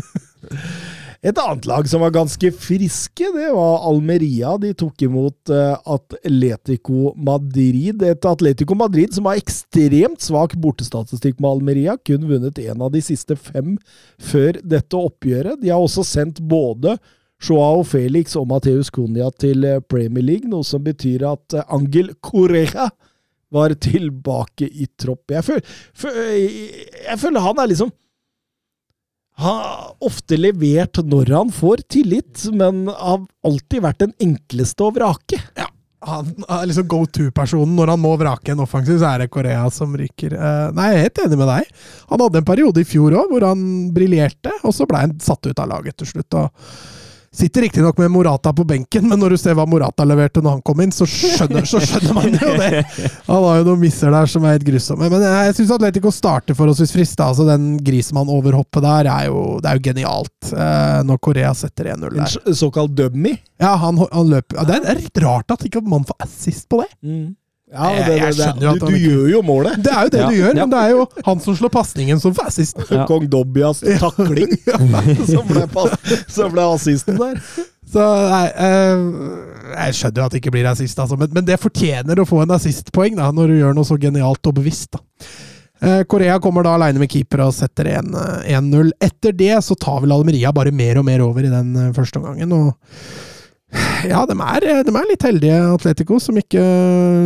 Et 1.23 1.39
annet 1.39 1.67
lag 1.71 1.87
som 1.87 2.03
var 2.03 2.11
ganske 2.11 2.49
friske, 2.51 3.29
det 3.31 3.53
var 3.55 3.85
Almeria. 3.87 4.57
De 4.59 4.73
tok 4.75 5.05
imot 5.07 5.53
eh, 5.55 5.77
Atletico 5.95 7.13
Madrid. 7.15 8.03
Et 8.03 8.27
Atletico 8.27 8.75
Madrid 8.75 9.15
som 9.15 9.29
har 9.31 9.39
ekstremt 9.39 10.19
svak 10.25 10.57
bortestatistikk 10.59 11.39
med 11.39 11.53
Almeria. 11.53 11.95
Kun 12.03 12.27
vunnet 12.27 12.59
én 12.59 12.83
av 12.83 12.91
de 12.91 13.05
siste 13.07 13.39
fem 13.39 13.77
før 14.19 14.59
dette 14.67 14.99
oppgjøret. 14.99 15.63
De 15.63 15.71
har 15.71 15.79
også 15.79 16.03
sendt 16.09 16.43
både 16.43 16.97
Joao 17.43 17.87
Felix 17.87 18.35
og 18.39 18.51
Mateus 18.51 18.91
Cunha 18.91 19.31
til 19.39 19.63
eh, 19.63 19.79
Premier 19.79 20.27
League, 20.27 20.51
noe 20.51 20.67
som 20.67 20.83
betyr 20.83 21.23
at 21.31 21.55
eh, 21.55 21.71
Angel 21.71 22.17
Correa 22.19 22.91
var 23.55 23.79
tilbake 23.79 24.67
i 24.67 24.91
tropp. 24.99 25.31
Jeg 25.31 25.47
føler, 25.47 25.75
jeg 27.07 27.19
føler 27.23 27.47
han 27.47 27.63
er 27.63 27.71
liksom 27.71 27.95
har 29.41 29.93
ofte 30.05 30.37
levert 30.37 31.01
når 31.05 31.33
han 31.33 31.53
får 31.55 31.85
tillit, 31.91 32.45
men 32.53 32.85
har 32.89 33.23
alltid 33.47 33.85
vært 33.85 34.03
den 34.05 34.17
enkleste 34.23 34.85
å 34.85 34.93
vrake. 34.95 35.41
Ja. 35.59 35.69
Han 36.03 36.33
er 36.51 36.65
liksom 36.67 36.89
go 36.91 37.05
to-personen. 37.07 37.77
Når 37.79 37.93
han 37.93 38.01
må 38.03 38.17
vrake 38.19 38.51
en 38.51 38.63
offensiv, 38.65 38.97
så 38.99 39.13
er 39.13 39.23
det 39.23 39.31
Korea 39.31 39.69
som 39.71 39.93
ryker. 39.95 40.35
Eh, 40.35 40.73
nei, 40.75 40.89
jeg 40.91 40.99
er 40.99 41.05
helt 41.07 41.21
enig 41.23 41.39
med 41.39 41.51
deg. 41.53 41.69
Han 42.11 42.25
hadde 42.25 42.41
en 42.41 42.49
periode 42.49 42.83
i 42.83 42.89
fjor 42.89 43.15
òg 43.21 43.31
hvor 43.31 43.47
han 43.47 43.63
briljerte, 43.95 44.51
og 44.67 44.75
så 44.75 44.89
ble 44.91 45.05
han 45.05 45.15
satt 45.23 45.47
ut 45.47 45.63
av 45.63 45.71
laget 45.71 46.01
til 46.03 46.11
slutt. 46.11 46.41
og 46.41 46.51
Sitter 47.33 47.65
riktignok 47.65 47.97
med 47.99 48.11
Morata 48.13 48.53
på 48.53 48.65
benken, 48.69 49.07
men 49.09 49.17
når 49.17 49.33
du 49.33 49.39
ser 49.41 49.55
hva 49.57 49.65
Morata 49.65 50.05
leverte 50.05 50.43
når 50.45 50.59
han 50.59 50.65
kom 50.69 50.83
inn, 50.85 50.91
så 50.93 51.07
skjønner, 51.09 51.65
så 51.65 51.81
skjønner 51.81 52.13
man 52.19 52.35
jo 52.37 52.51
det. 52.61 52.83
Han 53.31 53.47
har 53.47 53.63
jo 53.63 53.67
noen 53.71 53.81
misser 53.81 54.13
der 54.13 54.29
som 54.29 54.45
er 54.45 54.59
helt 54.59 54.67
grusomme. 54.69 55.09
Men 55.09 55.25
jeg 55.25 55.55
syns 55.57 55.73
Atletico 55.79 56.13
starter 56.13 56.59
forholdsvis 56.59 56.93
hvis 56.99 57.15
da. 57.17 57.31
Altså, 57.33 57.47
den 57.49 57.79
Grismann-overhoppet 57.87 58.85
der 58.85 59.09
er 59.15 59.31
jo, 59.31 59.45
det 59.65 59.71
er 59.71 59.81
jo 59.81 59.85
genialt, 59.89 60.53
eh, 60.53 60.99
når 61.09 61.23
Korea 61.25 61.55
setter 61.57 61.89
1-0 61.95 62.19
der. 62.19 62.37
En 62.53 62.59
såkalt 62.59 62.93
dummy. 63.01 63.39
Ja, 63.63 63.79
han, 63.81 63.97
han 64.13 64.29
løper 64.29 64.59
ja, 64.59 64.67
Det 64.69 64.83
er 64.93 65.01
litt 65.01 65.23
rart 65.25 65.57
at 65.57 65.65
ikke 65.69 65.81
man 65.89 66.05
får 66.09 66.27
assist 66.29 66.69
på 66.69 66.83
det. 66.85 66.91
Ja, 67.73 67.89
det, 67.89 68.05
det, 68.07 68.17
jeg 68.21 68.35
skjønner 68.37 68.67
jo 68.67 68.71
at 68.73 68.81
du, 68.81 68.87
han 68.87 68.93
du 68.93 69.05
gjør 69.07 69.29
jo 69.33 69.43
målet. 69.49 69.77
Det 69.81 69.93
er 69.93 70.07
jo 70.07 70.13
det 70.13 70.21
Ja, 70.21 70.29
du 70.29 70.37
gjør, 70.37 70.51
ja. 70.53 70.65
men 70.67 70.73
det 70.75 70.81
er 70.83 70.91
jo 70.93 71.05
han 71.29 71.45
som 71.45 71.57
slår 71.57 71.73
pasningen 71.73 72.21
som 72.21 72.35
får 72.37 72.51
assisten. 72.53 72.85
Ja. 72.91 73.07
Kong 73.11 73.29
Dobbias 73.33 73.81
takling 74.03 74.53
som, 75.33 75.47
ble, 75.49 75.65
som 76.29 76.53
ble 76.53 76.67
assisten 76.75 77.21
der. 77.21 77.41
Så 77.93 78.03
nei, 78.33 78.45
eh, 78.57 79.07
Jeg 79.73 79.97
skjønner 79.99 80.23
jo 80.23 80.27
at 80.27 80.35
det 80.35 80.43
ikke 80.43 80.53
blir 80.55 80.69
assist, 80.69 81.01
altså, 81.01 81.17
men, 81.21 81.33
men 81.33 81.49
det 81.49 81.59
fortjener 81.61 82.21
å 82.23 82.29
få 82.29 82.43
en 82.45 82.55
assistpoeng 82.57 83.17
da, 83.19 83.31
når 83.33 83.53
du 83.53 83.59
gjør 83.63 83.75
noe 83.77 83.89
så 83.89 83.99
genialt 84.01 84.53
og 84.53 84.61
bevisst. 84.61 84.93
da. 84.97 85.03
Eh, 85.83 86.05
Korea 86.05 86.39
kommer 86.41 86.63
da 86.63 86.77
aleine 86.77 87.01
med 87.03 87.11
keeper 87.11 87.43
og 87.43 87.57
setter 87.57 87.89
1, 87.91 88.13
eh, 88.15 88.55
1-0. 88.55 88.93
Etter 89.03 89.35
det 89.35 89.57
så 89.67 89.75
tar 89.75 90.05
vel 90.05 90.15
Almeria 90.15 90.53
bare 90.55 90.71
mer 90.71 91.01
og 91.01 91.09
mer 91.09 91.25
over 91.25 91.43
i 91.43 91.51
den 91.51 91.73
eh, 91.75 91.93
første 91.97 92.21
omgangen. 92.21 92.53
og 92.53 92.77
ja, 94.13 94.21
de 94.29 94.37
er, 94.37 94.67
de 94.85 94.93
er 94.93 95.09
litt 95.09 95.25
heldige, 95.25 95.59
Atletico, 95.73 96.19
som 96.21 96.37
ikke 96.39 96.63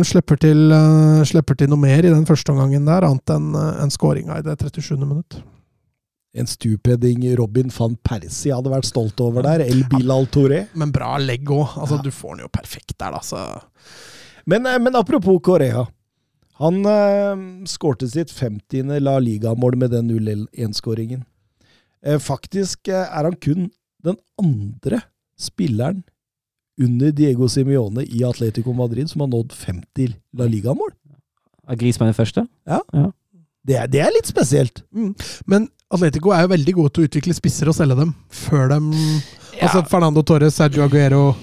slipper 0.07 0.39
til, 0.39 0.71
eh, 0.71 1.21
slipper 1.27 1.57
til 1.59 1.71
noe 1.71 1.81
mer 1.81 2.05
i 2.05 2.13
den 2.13 2.25
første 2.27 2.53
omgangen 2.53 2.87
der, 2.87 3.07
annet 3.07 3.35
enn 3.35 3.51
uh, 3.57 3.81
en 3.83 3.91
skåringa 3.93 4.39
i 4.39 4.45
det 4.45 4.55
37. 4.61 4.95
minutt. 5.03 5.41
En 6.37 6.47
stupheading 6.47 7.23
Robin 7.39 7.71
van 7.73 7.95
Persie 8.05 8.53
hadde 8.53 8.71
vært 8.71 8.87
stolt 8.87 9.19
over 9.25 9.45
der. 9.45 9.63
El 9.65 9.83
Bilal 9.89 10.27
Touré. 10.29 10.67
Men 10.77 10.91
bra 10.93 11.15
legg 11.17 11.49
òg. 11.49 11.77
Altså, 11.81 11.97
Du 12.03 12.11
får 12.13 12.35
den 12.35 12.45
jo 12.45 12.51
perfekt 12.53 12.93
der, 12.99 13.15
da. 13.15 13.21
Så. 13.25 13.41
Men, 14.45 14.67
eh, 14.69 14.77
men 14.79 14.95
apropos 14.95 15.39
Korea. 15.43 15.87
Han 16.61 16.85
eh, 16.85 17.65
skårte 17.69 18.09
sitt 18.09 18.31
50. 18.33 18.99
La 19.01 19.17
Liga-mål 19.19 19.79
med 19.81 19.95
den 19.95 20.11
0-1-skåringen. 20.11 21.25
Eh, 22.05 22.19
faktisk 22.21 22.87
eh, 22.87 23.07
er 23.07 23.27
han 23.29 23.37
kun 23.41 23.71
den 24.05 24.17
andre 24.37 25.01
spilleren 25.37 26.03
under 26.79 27.11
Diego 27.11 27.47
Simione 27.49 28.03
i 28.05 28.23
Atletico 28.27 28.73
Madrid 28.73 29.09
som 29.09 29.21
har 29.23 29.31
nådd 29.31 29.51
50 29.53 30.13
La 30.37 30.45
Liga-mål. 30.45 30.91
Er 31.67 31.75
Grismann 31.75 32.11
den 32.11 32.17
første? 32.17 32.45
Det, 33.67 33.75
er- 33.75 33.87
det 33.91 33.99
er 34.05 34.11
litt 34.15 34.29
spesielt. 34.29 34.83
Men 35.45 35.67
Atletico 35.91 36.31
er 36.31 36.45
jo 36.45 36.53
veldig 36.53 36.73
gode 36.77 36.93
til 36.93 37.03
å 37.03 37.07
utvikle 37.09 37.33
spisser 37.35 37.67
og 37.71 37.75
selge 37.75 37.97
dem 37.99 38.13
før 38.29 38.69
de 38.75 38.79
Altså 39.57 39.81
Fernando 39.89 40.21
Torres, 40.21 40.53
Sergio 40.55 40.83
Aguero 40.85 41.35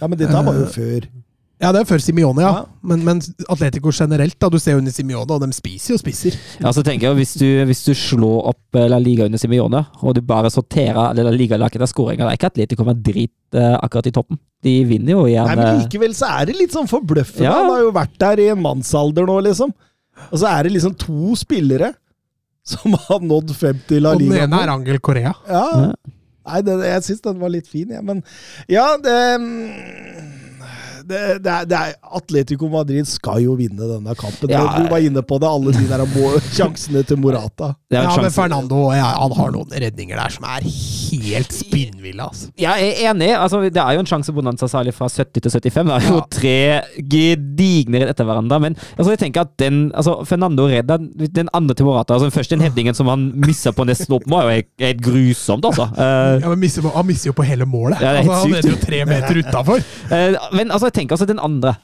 Ja, 0.00 0.06
Men 0.06 0.18
dette 0.20 0.32
var 0.32 0.54
jo 0.54 0.64
Eh, 0.64 0.72
før. 0.76 1.06
Ja, 1.56 1.70
det 1.72 1.80
er 1.80 1.86
før 1.88 2.02
Simione, 2.04 2.42
ja. 2.44 2.50
Ja. 2.52 2.64
Men, 2.84 3.00
men 3.06 3.20
Atletico 3.48 3.88
generelt, 3.94 4.36
da. 4.42 4.50
Du 4.52 4.58
ser 4.60 4.74
jo 4.74 4.82
under 4.82 4.92
Simione, 4.92 5.38
og 5.38 5.40
de 5.40 5.56
spiser 5.56 5.94
jo 5.94 6.00
spisser. 6.02 6.34
Ja, 6.60 6.68
så 6.76 6.82
tenker 6.84 7.08
jeg, 7.08 7.16
hvis 7.22 7.32
du, 7.40 7.46
hvis 7.70 7.80
du 7.86 7.94
slår 7.96 8.50
opp 8.52 8.76
eh, 8.76 8.84
La 8.92 8.98
Liga 9.00 9.24
under 9.24 9.40
Simione, 9.40 9.80
og 10.02 10.18
du 10.18 10.20
bare 10.26 10.50
sorterer 10.52 11.16
La 11.16 11.32
Liga-laget 11.32 11.80
av 11.80 11.88
skåringer, 11.88 12.28
er 12.28 12.36
ikke 12.36 12.50
Atletico 12.52 12.84
Madrid 12.84 13.32
eh, 13.56 13.72
akkurat 13.80 14.10
i 14.10 14.12
toppen. 14.18 14.40
De 14.66 14.74
vinner 14.90 15.16
jo 15.16 15.24
igjen. 15.30 15.48
Nei, 15.48 15.56
men 15.56 15.70
eh, 15.70 15.80
likevel 15.86 16.16
så 16.18 16.28
er 16.36 16.50
det 16.50 16.58
litt 16.60 16.76
sånn 16.76 16.92
forbløffende. 16.92 17.48
Ja. 17.48 17.56
Han 17.56 17.72
har 17.72 17.86
jo 17.86 17.94
vært 17.96 18.18
der 18.20 18.44
i 18.44 18.50
en 18.52 18.60
mannsalder 18.60 19.28
nå, 19.30 19.40
liksom. 19.48 19.72
Og 20.28 20.36
så 20.36 20.52
er 20.52 20.68
det 20.68 20.76
liksom 20.76 20.92
to 21.00 21.32
spillere 21.40 21.94
som 22.68 22.98
har 23.08 23.24
nådd 23.24 23.56
50 23.56 24.04
La 24.04 24.12
Liga. 24.12 24.28
Og 24.28 24.36
den 24.36 24.44
ene 24.44 24.60
er 24.60 24.76
Angel 24.76 25.00
Korea. 25.00 25.32
Ja. 25.48 25.66
Ja. 25.86 26.16
Nei, 26.46 26.60
det, 26.62 26.74
jeg 26.84 27.02
syns 27.08 27.24
den 27.24 27.40
var 27.40 27.50
litt 27.50 27.66
fin, 27.66 27.88
jeg. 27.90 28.04
Men 28.06 28.20
ja, 28.70 28.92
det 29.02 29.14
det, 31.08 31.20
det, 31.44 31.52
er, 31.52 31.66
det 31.70 31.78
er 31.78 31.94
Atletico 32.18 32.68
Madrid 32.72 33.06
skal 33.08 33.42
jo 33.44 33.54
vinne 33.58 33.86
denne 33.90 34.14
kampen. 34.18 34.50
Ja. 34.52 34.64
Du 34.76 34.88
var 34.90 35.02
inne 35.04 35.22
på 35.26 35.38
det, 35.42 35.48
alle 35.48 35.72
de 35.76 35.86
der 35.90 36.04
sjansene 36.56 37.02
til 37.06 37.20
Morata. 37.22 37.72
Er 37.90 38.02
Ja, 38.02 38.16
men. 38.20 38.30
Fernando 38.34 38.80
ja, 38.94 39.12
han 39.20 39.32
har 39.38 39.52
noen 39.54 39.70
redninger 39.70 40.18
der 40.18 40.32
som 40.34 40.44
er 40.50 40.66
helt 40.66 41.52
spinnville. 41.54 42.22
Altså. 42.26 42.50
Jeg 42.60 42.90
er 42.90 43.10
enig. 43.10 43.30
altså 43.36 43.60
Det 43.70 43.80
er 43.82 43.94
jo 43.96 44.02
en 44.02 44.10
sjanse 44.10 44.32
bonanza 44.34 44.68
særlig 44.70 44.94
fra 44.96 45.08
70 45.08 45.40
til 45.40 45.50
75. 45.50 45.86
Det 45.86 45.96
er 45.96 46.08
jo 46.10 46.16
Ja. 46.16 46.26
tre 46.30 46.56
gedigne 47.10 48.00
rett 48.02 48.12
etter 48.14 48.26
hverandre. 48.28 48.58
Men 48.62 48.76
altså, 48.96 49.10
jeg 49.14 49.20
tenker 49.22 49.46
at 49.46 49.54
den 49.60 49.90
altså 49.94 50.18
Fernando 50.28 50.66
redda 50.70 50.98
den 51.36 51.50
andre 51.56 51.74
til 51.78 51.86
Morata. 51.88 52.14
altså 52.16 52.30
Først 52.34 52.50
den 52.54 52.60
headingen 52.64 52.94
som 52.96 53.08
han 53.10 53.28
missa 53.46 53.72
på 53.76 53.86
nesten 53.88 54.16
opp, 54.16 54.26
var 54.30 54.46
jo 54.48 54.56
helt, 54.82 55.00
grusomt, 55.02 55.64
altså. 55.68 55.88
Uh, 55.96 56.40
Ja, 56.42 56.48
men 56.50 56.60
misser, 56.60 56.82
han 56.94 57.06
misser 57.06 57.30
jo 57.30 57.34
på 57.36 57.44
hele 57.46 57.66
målet. 57.68 58.00
Ja, 58.02 58.12
det 58.12 58.18
er 58.18 58.22
helt 58.22 58.30
altså, 58.30 58.42
han 58.42 58.52
sykt. 58.52 58.56
leder 58.56 58.76
jo 58.76 58.82
tre 58.86 59.00
meter 59.08 59.40
utafor. 59.42 59.84
Uh, 60.10 60.56
men 60.56 60.70
altså, 60.74 60.90
tenker 60.96 61.16
altså 61.16 61.28
den 61.28 61.42
andre 61.42 61.76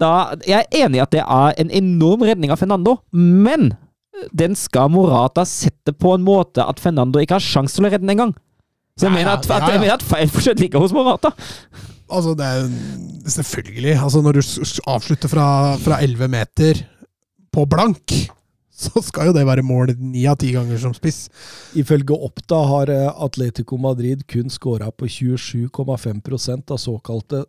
da, 0.00 0.32
Jeg 0.46 0.64
er 0.64 0.84
enig 0.86 1.00
i 1.00 1.02
at 1.04 1.12
det 1.12 1.22
er 1.26 1.56
en 1.60 1.72
enorm 1.76 2.22
redning 2.24 2.52
av 2.54 2.60
Fernando, 2.62 2.98
men 3.12 3.72
den 4.36 4.54
skal 4.58 4.90
Morata 4.92 5.44
sette 5.48 5.92
på 5.96 6.14
en 6.16 6.24
måte 6.24 6.64
at 6.64 6.80
Fernando 6.80 7.20
ikke 7.20 7.36
har 7.38 7.44
sjanse 7.44 7.76
til 7.76 7.86
å 7.86 7.90
redde 7.92 8.04
den 8.04 8.14
engang. 8.14 8.32
Så 8.96 9.06
jeg 9.06 9.12
Ja, 9.12 9.16
mener 9.16 9.30
ja, 9.32 9.36
at, 9.38 9.46
ja, 9.48 9.56
at, 9.56 9.62
ja. 9.68 9.74
jeg 9.74 9.82
mener 9.84 9.94
at 9.96 10.04
feil 10.04 10.32
fortsatt 10.32 10.60
ligger 10.60 10.82
hos 10.82 10.92
Morata. 10.96 11.32
Altså, 12.10 12.34
det 12.34 12.46
er 12.48 12.66
selvfølgelig 13.30 13.94
altså, 14.02 14.20
Når 14.24 14.32
du 14.32 14.42
avslutter 14.90 15.30
fra, 15.30 15.46
fra 15.80 16.00
11 16.02 16.28
meter 16.32 16.82
på 17.54 17.64
blank, 17.70 18.16
så 18.80 19.02
skal 19.04 19.30
jo 19.30 19.36
det 19.36 19.46
være 19.46 19.64
mål 19.66 19.94
ni 19.98 20.26
av 20.30 20.38
ti 20.40 20.50
ganger 20.56 20.80
som 20.80 20.96
spiss. 20.96 21.28
Ifølge 21.78 22.16
Oppda 22.16 22.60
har 22.72 22.92
eh, 22.92 23.08
Atletico 23.24 23.78
Madrid 23.80 24.26
kun 24.30 24.52
skåra 24.52 24.90
på 24.92 25.08
27,5% 25.08 26.72
av 26.72 26.80
såkalte 26.80 27.44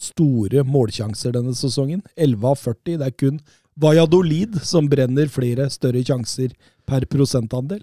store 0.00 0.64
målsjanser 0.66 1.34
denne 1.36 1.54
sesongen. 1.56 2.02
11 2.16 2.48
av 2.50 2.58
40. 2.60 2.98
Det 3.00 3.06
er 3.06 3.16
kun 3.16 3.40
Valladolid 3.76 4.56
som 4.64 4.88
brenner 4.88 5.28
flere 5.28 5.68
større 5.72 6.00
sjanser 6.04 6.54
per 6.88 7.04
prosentandel. 7.10 7.82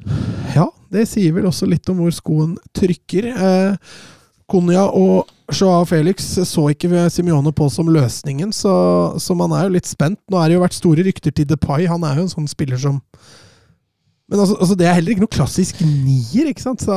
Ja, 0.55 0.67
det 0.93 1.05
sier 1.11 1.35
vel 1.35 1.49
også 1.49 1.67
litt 1.69 1.89
om 1.91 2.01
hvor 2.01 2.13
skoen 2.15 2.55
trykker. 2.77 3.29
Eh, 3.33 3.93
Konya 4.49 4.87
og 4.89 5.29
Joao 5.53 5.85
Felix 5.87 6.25
så 6.49 6.67
ikke 6.71 7.07
Simione 7.13 7.53
på 7.55 7.67
som 7.71 7.89
løsningen, 7.91 8.51
så, 8.55 8.73
så 9.19 9.35
man 9.37 9.53
er 9.55 9.67
jo 9.67 9.75
litt 9.75 9.89
spent. 9.89 10.19
Nå 10.31 10.39
er 10.39 10.49
det 10.49 10.57
jo 10.57 10.63
vært 10.63 10.77
store 10.77 11.05
rykter 11.05 11.35
til 11.35 11.47
Depay. 11.49 11.87
Han 11.89 12.05
er 12.07 12.19
jo 12.19 12.27
en 12.27 12.33
sånn 12.33 12.49
spiller 12.49 12.79
som 12.81 12.99
Men 14.31 14.39
altså, 14.39 14.55
altså 14.55 14.75
det 14.79 14.87
er 14.87 14.95
heller 14.95 15.13
ikke 15.13 15.25
noe 15.25 15.33
klassisk 15.35 15.81
nier, 15.83 16.47
ikke 16.47 16.63
sant? 16.63 16.81
Så 16.81 16.95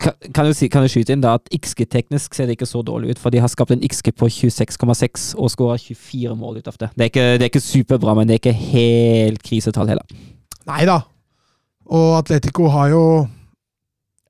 Kan, 0.00 0.14
kan, 0.32 0.46
du 0.46 0.54
si, 0.54 0.68
kan 0.70 0.84
du 0.84 0.88
skyte 0.92 1.16
inn 1.16 1.22
da 1.24 1.34
at 1.40 1.50
XG-teknisk 1.50 2.36
ser 2.36 2.46
det 2.46 2.54
ikke 2.54 2.68
så 2.68 2.82
dårlig 2.86 3.16
ut, 3.16 3.18
for 3.20 3.34
de 3.34 3.40
har 3.42 3.50
skapt 3.50 3.74
en 3.74 3.82
XG 3.82 4.12
på 4.14 4.28
26,6 4.30 5.32
og 5.34 5.50
skåra 5.50 5.74
24 5.82 6.36
mål 6.38 6.60
ut 6.60 6.70
av 6.70 6.78
det. 6.78 6.92
Det 6.94 7.02
er, 7.06 7.10
ikke, 7.10 7.26
det 7.40 7.46
er 7.46 7.50
ikke 7.50 7.64
superbra, 7.64 8.14
men 8.14 8.28
det 8.28 8.36
er 8.36 8.42
ikke 8.44 8.54
helt 8.54 9.42
krisetall 9.42 9.90
heller. 9.90 10.06
Nei 10.70 10.84
da. 10.86 11.00
Og 11.90 12.14
Atletico 12.20 12.70
har 12.70 12.92
jo 12.94 13.02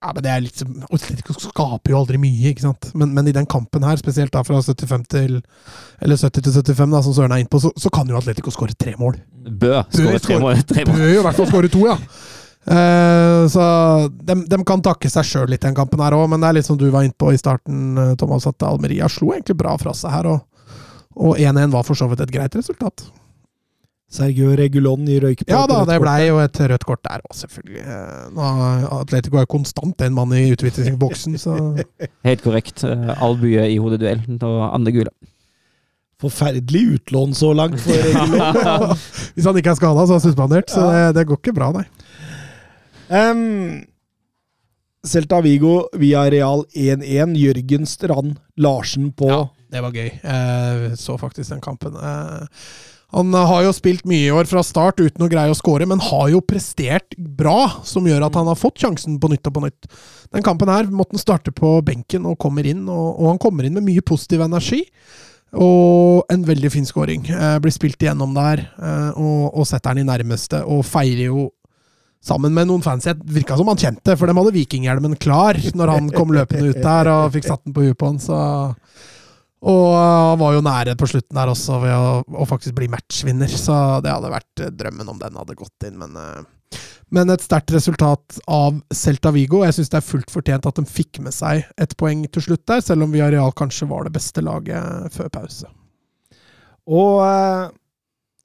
Ja, 0.01 0.15
men 0.17 0.25
det 0.25 0.31
er 0.33 0.41
litt 0.41 0.61
Atletico 0.89 1.35
skaper 1.37 1.93
jo 1.93 1.99
aldri 1.99 2.17
mye, 2.21 2.55
ikke 2.55 2.65
sant. 2.65 2.89
Men, 2.97 3.11
men 3.13 3.27
i 3.29 3.35
den 3.37 3.49
kampen 3.51 3.85
her, 3.85 3.99
spesielt 4.01 4.33
da 4.33 4.41
fra 4.47 4.57
75 4.65 5.03
til 5.13 5.35
Eller 6.01 6.17
70 6.17 6.41
til 6.41 6.55
75, 6.57 6.95
da, 6.95 7.03
som 7.05 7.17
Søren 7.19 7.35
er 7.37 7.43
inne 7.43 7.53
på, 7.53 7.61
så, 7.61 7.69
så 7.77 7.93
kan 7.93 8.09
jo 8.09 8.17
Atletico 8.17 8.53
skåre 8.55 8.77
tre 8.81 8.95
mål. 9.01 9.19
Bø 9.45 9.75
skåre 9.93 10.23
tre 10.25 10.39
mål. 10.41 10.63
Tre 10.71 10.87
mål. 10.89 11.03
Bø 11.03 11.11
i 11.19 11.25
hvert 11.27 11.37
fall 11.37 11.51
skåre 11.53 11.73
to, 11.73 11.85
ja. 11.91 11.99
Eh, 12.65 13.43
så 13.53 13.63
de, 14.09 14.63
kan 14.69 14.83
takke 14.85 15.09
seg 15.13 15.25
sjøl 15.27 15.53
litt 15.53 15.65
den 15.65 15.77
kampen 15.77 16.01
her 16.05 16.17
òg, 16.17 16.27
men 16.33 16.41
det 16.41 16.49
er 16.49 16.59
litt 16.59 16.69
som 16.69 16.81
du 16.81 16.89
var 16.93 17.05
inne 17.05 17.17
på 17.17 17.33
i 17.33 17.41
starten, 17.41 17.93
eh, 18.01 18.17
Thomas, 18.21 18.49
at 18.49 18.65
Almeria 18.69 19.09
slo 19.13 19.35
egentlig 19.35 19.59
bra 19.61 19.77
fra 19.81 19.93
seg 19.97 20.17
her. 20.17 20.33
Og 21.21 21.37
1-1 21.37 21.77
var 21.77 21.85
for 21.85 21.99
så 21.99 22.09
vidt 22.09 22.25
et 22.25 22.33
greit 22.33 22.57
resultat. 22.57 23.05
Sergio 24.11 24.51
Regulon 24.59 25.05
i 25.07 25.21
røyk 25.23 25.45
på 25.45 25.53
Ja 25.53 25.63
da, 25.71 25.85
det 25.87 26.01
blei 26.03 26.25
jo 26.27 26.41
et 26.43 26.59
rødt 26.59 26.87
kort 26.89 27.03
der 27.07 27.23
òg, 27.23 27.35
selvfølgelig. 27.39 27.83
Eh, 27.85 28.25
Nå, 28.35 28.47
Atletico 28.97 29.39
er 29.39 29.47
konstant 29.51 30.03
en 30.03 30.17
mann 30.17 30.35
i 30.35 30.49
utvisningsboksen, 30.51 31.37
så 31.39 31.55
Helt 32.27 32.43
korrekt. 32.43 32.83
Eh, 32.87 33.13
Albue 33.23 33.69
i 33.71 33.79
hodeduell 33.79 34.25
og 34.41 34.59
andre 34.67 34.95
gule. 34.97 35.13
Forferdelig 36.21 36.83
utlån 36.99 37.37
så 37.39 37.53
langt 37.55 37.79
for 37.85 38.03
Regulon. 38.09 38.99
Hvis 39.37 39.47
han 39.47 39.63
ikke 39.63 39.77
er 39.77 39.79
skada, 39.79 40.03
så 40.03 40.17
er 40.17 40.19
han 40.19 40.27
suspendert. 40.27 40.75
Så 40.75 40.91
det, 40.91 41.07
det 41.21 41.27
går 41.31 41.41
ikke 41.45 41.57
bra, 41.61 41.71
nei. 41.79 41.87
Um, 43.11 43.81
Celta 45.07 45.39
Vigo 45.47 45.85
via 46.03 46.27
Real 46.35 46.67
1-1. 46.75 47.39
Jørgen 47.41 47.87
Strand 47.89 48.37
Larsen 48.61 49.13
på 49.17 49.31
Ja, 49.31 49.45
det 49.71 49.87
var 49.87 49.95
gøy. 49.95 50.11
Jeg 50.19 50.99
så 50.99 51.15
faktisk 51.19 51.55
den 51.55 51.63
kampen. 51.65 51.95
Eh, 53.11 53.17
Han 53.17 53.33
har 53.35 53.65
jo 53.65 53.73
spilt 53.73 54.05
mye 54.09 54.29
i 54.29 54.35
år 54.35 54.47
fra 54.47 54.63
start 54.63 55.01
uten 55.01 55.27
å 55.27 55.31
greie 55.31 55.51
å 55.51 55.59
skåre, 55.59 55.87
men 55.87 56.01
har 56.01 56.29
jo 56.31 56.41
prestert 56.41 57.17
bra, 57.17 57.83
som 57.85 58.07
gjør 58.07 58.27
at 58.27 58.35
han 58.35 58.47
har 58.47 58.59
fått 58.59 58.79
sjansen 58.79 59.19
på 59.21 59.31
nytt 59.31 59.47
og 59.47 59.55
på 59.55 59.65
nytt. 59.67 59.91
Den 60.33 60.43
kampen 60.47 60.69
her 60.71 60.87
måtte 60.91 61.17
han 61.17 61.25
starte 61.25 61.53
på 61.53 61.83
benken 61.83 62.27
og 62.27 62.39
kommer 62.39 62.67
inn, 62.67 62.87
og, 62.89 63.21
og 63.21 63.33
han 63.33 63.39
kommer 63.43 63.67
inn 63.67 63.75
med 63.75 63.87
mye 63.89 64.03
positiv 64.03 64.41
energi. 64.47 64.85
Og 65.51 66.29
en 66.31 66.45
veldig 66.47 66.71
fin 66.71 66.87
scoring. 66.87 67.25
Eh, 67.27 67.57
blir 67.59 67.75
spilt 67.75 67.99
igjennom 67.99 68.35
der, 68.37 68.69
eh, 68.79 69.09
og, 69.19 69.51
og 69.59 69.67
setter 69.67 69.97
den 69.97 70.07
i 70.07 70.11
nærmeste, 70.13 70.63
og 70.63 70.85
feirer 70.87 71.27
jo 71.27 71.49
sammen 72.23 72.53
med 72.55 72.69
noen 72.69 72.85
fans. 72.85 73.09
Det 73.09 73.17
virka 73.35 73.57
som 73.59 73.67
han 73.67 73.81
kjente, 73.81 74.15
for 74.15 74.29
de 74.29 74.37
hadde 74.37 74.55
vikinghjelmen 74.55 75.17
klar 75.19 75.59
når 75.75 75.95
han 75.95 76.11
kom 76.15 76.31
løpende 76.37 76.71
ut 76.71 76.83
der 76.85 77.11
og 77.11 77.33
fikk 77.35 77.49
satt 77.49 77.65
den 77.65 77.75
på 77.75 77.87
huet 77.89 77.99
på 77.99 78.13
han. 78.13 78.21
Så 78.23 78.37
og 79.61 79.87
han 79.93 80.39
var 80.41 80.55
jo 80.57 80.63
nære 80.65 80.95
på 80.97 81.09
slutten 81.11 81.37
der 81.37 81.51
også 81.53 81.81
ved 81.83 81.93
å, 81.93 82.23
å 82.25 82.47
faktisk 82.49 82.79
bli 82.79 82.89
matchvinner, 82.93 83.51
så 83.53 84.01
det 84.05 84.13
hadde 84.13 84.33
vært 84.33 84.63
eh, 84.65 84.73
drømmen 84.73 85.13
om 85.13 85.21
den 85.21 85.37
hadde 85.37 85.59
gått 85.59 85.89
inn, 85.89 85.99
men 86.01 86.17
eh, 86.17 86.81
Men 87.11 87.33
et 87.35 87.43
sterkt 87.43 87.73
resultat 87.75 88.39
av 88.47 88.77
Celta 88.95 89.33
Vigo. 89.35 89.65
Jeg 89.67 89.75
syns 89.75 89.91
det 89.91 89.99
er 89.99 90.07
fullt 90.07 90.31
fortjent 90.31 90.69
at 90.69 90.77
de 90.79 90.85
fikk 90.87 91.19
med 91.25 91.35
seg 91.35 91.65
et 91.77 91.97
poeng 91.99 92.23
til 92.31 92.45
slutt 92.45 92.63
der, 92.71 92.81
selv 92.87 93.03
om 93.03 93.11
Villarreal 93.11 93.51
kanskje 93.59 93.89
var 93.91 94.07
det 94.07 94.15
beste 94.15 94.45
laget 94.47 95.11
før 95.13 95.33
pause. 95.35 95.67
Og 96.87 97.19
eh, 97.27 97.67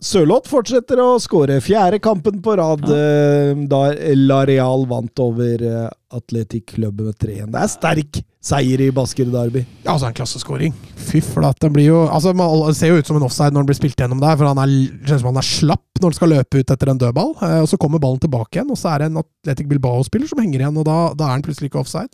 Sørloth 0.04 0.52
fortsetter 0.52 1.00
å 1.00 1.16
skåre. 1.24 1.62
Fjerde 1.64 2.02
kampen 2.04 2.42
på 2.44 2.58
rad 2.60 2.84
ja. 2.90 3.54
da 3.72 3.82
Lareal 4.20 4.84
vant 4.90 5.22
over 5.24 5.62
eh, 5.64 5.88
Atletic 6.16 6.74
Club 6.74 7.00
med 7.00 7.16
3-1. 7.16 7.48
Det 7.54 7.62
er 7.62 7.72
sterk 7.72 8.20
seier 8.46 8.84
i 8.84 8.92
Basker 8.94 9.30
Derby. 9.32 9.64
Ja, 9.86 9.96
altså 9.96 10.10
en 10.10 10.18
klasseskåring. 10.18 10.76
Fy 11.08 11.22
flate. 11.24 11.64
Den 11.64 11.74
blir 11.74 11.88
jo 11.88 12.04
Altså, 12.06 12.36
man 12.38 12.76
ser 12.78 12.92
jo 12.92 13.00
ut 13.00 13.08
som 13.08 13.18
en 13.18 13.26
offside 13.26 13.56
når 13.56 13.64
den 13.64 13.72
blir 13.72 13.80
spilt 13.80 14.04
gjennom 14.04 14.22
der, 14.22 14.36
for 14.38 14.52
han 14.52 14.62
er, 14.62 14.76
ser 15.08 15.18
ut 15.18 15.24
som 15.24 15.32
han 15.32 15.42
er 15.42 15.48
slapp 15.48 16.02
når 16.02 16.12
han 16.12 16.20
skal 16.20 16.34
løpe 16.36 16.60
ut 16.62 16.76
etter 16.76 16.92
en 16.92 17.02
dødball. 17.02 17.34
Eh, 17.40 17.58
og 17.64 17.72
så 17.72 17.80
kommer 17.82 18.04
ballen 18.04 18.22
tilbake 18.22 18.60
igjen, 18.60 18.76
og 18.76 18.80
så 18.82 18.92
er 18.92 19.02
det 19.02 19.10
en 19.10 19.24
Atletic 19.24 19.72
Bilbao-spiller 19.72 20.30
som 20.30 20.44
henger 20.44 20.66
igjen, 20.66 20.84
og 20.84 20.88
da, 20.92 21.00
da 21.18 21.30
er 21.30 21.38
han 21.38 21.48
plutselig 21.48 21.72
ikke 21.72 21.82
offside. 21.82 22.12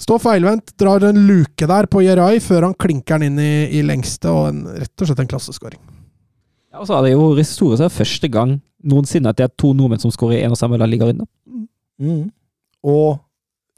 Står 0.00 0.24
feilvendt, 0.24 0.74
drar 0.80 1.04
en 1.04 1.24
luke 1.28 1.68
der 1.68 1.92
på 1.92 2.02
Jerai 2.06 2.40
før 2.42 2.70
han 2.70 2.76
klinker 2.80 3.20
den 3.20 3.34
inn 3.34 3.44
i, 3.44 3.54
i 3.78 3.86
lengste, 3.86 4.32
og 4.32 4.50
en, 4.50 4.64
rett 4.80 5.04
og 5.04 5.10
slett 5.10 5.26
en 5.26 5.34
klasseskåring. 5.36 5.99
Ja, 6.70 6.82
og 6.82 6.86
så 6.86 6.98
er 6.98 7.08
det 7.08 7.14
jo 7.16 7.32
historisk 7.38 7.82
sett 7.82 7.96
første 7.96 8.30
gang 8.30 8.58
noensinne 8.86 9.32
at 9.32 9.38
det 9.40 9.48
er 9.48 9.56
to 9.58 9.72
nordmenn 9.76 10.02
som 10.02 10.12
skårer 10.14 10.38
i 10.38 10.44
en 10.46 10.54
og 10.54 10.60
samme 10.60 10.78
ligarunde. 10.78 11.26
Liga-runde. 11.26 11.66
Mm. 12.00 12.30
Og 12.86 13.18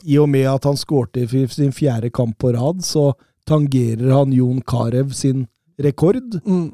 i 0.04 0.18
og 0.18 0.28
med 0.30 0.46
at 0.50 0.66
han 0.68 0.78
skårte 0.78 1.24
i 1.24 1.46
sin 1.50 1.72
fjerde 1.74 2.10
kamp 2.10 2.36
på 2.42 2.52
rad, 2.54 2.82
så 2.84 3.12
tangerer 3.48 4.12
han 4.12 4.34
Jon 4.34 4.60
Carew 4.62 5.10
sin 5.14 5.46
rekord. 5.80 6.40
Mm. 6.46 6.72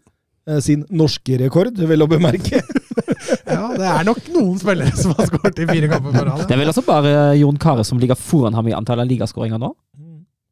Eh, 0.48 0.60
Sin 0.64 0.84
norske 0.90 1.38
rekord, 1.40 1.76
vel 1.76 2.04
å 2.04 2.10
bemerke. 2.10 2.62
Ja, 3.48 3.66
det 3.76 3.84
er 3.84 4.04
nok 4.06 4.20
noen 4.32 4.56
spillere 4.60 4.92
som 4.96 5.12
har 5.16 5.26
skåret 5.28 5.58
i 5.60 5.66
fire 5.68 5.88
kamper 5.90 6.14
på 6.14 6.22
rad. 6.24 6.42
Det 6.48 6.54
er 6.54 6.60
vel 6.60 6.70
altså 6.70 6.84
bare 6.86 7.10
Jon 7.36 7.56
Carew 7.60 7.84
som 7.84 7.98
ligger 8.00 8.16
foran 8.16 8.54
ham 8.56 8.68
i 8.70 8.74
antall 8.76 9.02
ligaskåringer 9.08 9.60
nå? 9.60 9.70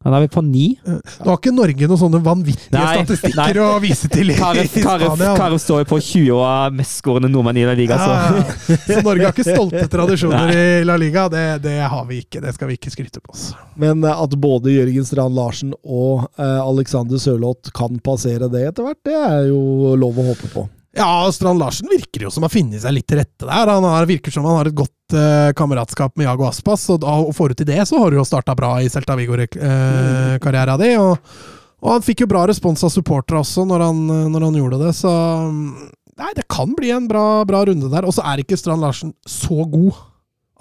Han 0.06 0.14
er 0.14 0.22
vi 0.22 0.28
på 0.30 0.42
ni. 0.46 0.64
Nå 0.86 1.26
har 1.26 1.38
ikke 1.40 1.50
Norge 1.50 1.86
noen 1.90 1.98
sånne 1.98 2.20
vanvittige 2.22 2.70
Nei, 2.78 3.00
statistikker 3.02 3.58
nei. 3.58 3.64
å 3.66 3.80
vise 3.82 4.06
til 4.12 4.30
i, 4.30 4.36
Carew- 4.38 4.68
Spania. 4.70 5.32
Carew 5.34 5.58
står 5.58 5.82
jo 5.82 5.88
på 5.90 5.98
20 5.98 6.30
og 6.36 6.42
er 6.46 6.76
mestskårende 6.78 7.30
nordmenn 7.32 7.58
i 7.58 7.64
La 7.66 7.74
Liga, 7.74 7.98
så 7.98 8.12
Ja. 8.14 8.76
Så 8.86 9.00
Norge 9.02 9.26
har 9.26 9.34
ikke 9.34 9.46
stolte 9.48 9.82
tradisjoner 9.96 10.52
i 10.54 10.84
La 10.86 10.94
Liga. 11.00 11.26
Det, 11.32 11.44
det 11.66 11.74
har 11.82 12.06
vi 12.06 12.20
ikke. 12.22 12.40
Det 12.44 12.54
skal 12.54 12.70
vi 12.70 12.78
ikke 12.78 12.94
skryte 12.94 13.20
på 13.24 13.34
oss. 13.34 13.48
Men 13.74 14.04
eh, 14.06 14.22
at 14.26 14.38
både 14.38 14.70
Jørgen 14.76 15.04
Strand 15.10 15.34
Larsen 15.34 15.74
og 15.82 16.28
eh, 16.38 16.60
Alexander 16.62 17.18
Sørloth 17.18 17.74
kan 17.74 17.98
passere 18.06 18.46
det 18.52 18.62
etter 18.70 18.86
hvert, 18.86 19.02
det 19.10 19.18
er 19.18 19.48
jo 19.50 19.96
lov 19.98 20.22
å 20.22 20.28
håpe 20.30 20.52
på. 20.54 20.68
Ja, 20.96 21.28
Strand 21.32 21.60
Larsen 21.60 21.90
virker 21.92 22.24
jo 22.24 22.30
som 22.32 22.46
har 22.46 22.52
funnet 22.52 22.80
seg 22.80 22.94
litt 22.96 23.06
til 23.10 23.20
rette 23.20 23.44
der. 23.44 23.68
Han 23.68 23.84
har, 23.84 24.08
virker 24.08 24.32
som 24.32 24.46
han 24.48 24.56
har 24.60 24.70
et 24.70 24.76
godt 24.76 25.16
eh, 25.16 25.50
kameratskap 25.58 26.16
med 26.16 26.24
Jago 26.24 26.46
Aspas, 26.48 26.86
og, 26.94 27.04
og 27.04 27.34
forut 27.36 27.58
til 27.58 27.68
det 27.68 27.82
så 27.88 28.00
har 28.00 28.10
du 28.10 28.16
jo 28.16 28.24
starta 28.24 28.56
bra 28.56 28.78
i 28.80 28.88
Celta 28.92 29.16
Vigor-karriera 29.18 30.78
di. 30.80 30.94
Og, 30.96 31.36
og 31.84 31.92
han 31.92 32.06
fikk 32.06 32.24
jo 32.24 32.30
bra 32.32 32.46
respons 32.48 32.86
av 32.86 32.94
supportere 32.94 33.42
også 33.44 33.66
når 33.68 33.84
han, 33.84 34.02
når 34.32 34.48
han 34.48 34.58
gjorde 34.62 34.80
det, 34.86 34.96
så 34.96 35.12
mm, 35.52 35.92
Nei, 36.16 36.30
det 36.32 36.46
kan 36.48 36.70
bli 36.72 36.88
en 36.94 37.04
bra, 37.10 37.44
bra 37.44 37.58
runde 37.68 37.90
der. 37.92 38.06
Og 38.08 38.14
så 38.16 38.22
er 38.24 38.40
ikke 38.40 38.56
Strand 38.56 38.80
Larsen 38.80 39.12
så 39.28 39.66
god 39.68 39.98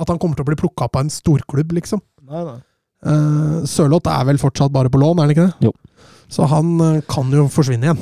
at 0.04 0.10
han 0.12 0.20
kommer 0.20 0.36
til 0.36 0.44
å 0.44 0.50
bli 0.50 0.58
plukka 0.60 0.90
av 0.90 1.00
en 1.00 1.12
storklubb, 1.14 1.72
liksom. 1.78 2.02
Nei, 2.28 2.42
nei. 2.44 2.58
Uh, 3.06 3.62
Sørloth 3.70 4.12
er 4.12 4.26
vel 4.28 4.42
fortsatt 4.42 4.74
bare 4.76 4.92
på 4.92 5.00
lån, 5.00 5.22
er 5.22 5.30
han 5.30 5.32
ikke 5.32 5.46
det? 5.48 5.70
Jo. 5.70 5.72
Så 6.28 6.48
han 6.50 6.74
eh, 6.82 7.04
kan 7.08 7.30
jo 7.32 7.46
forsvinne 7.54 7.86
igjen. 7.86 8.00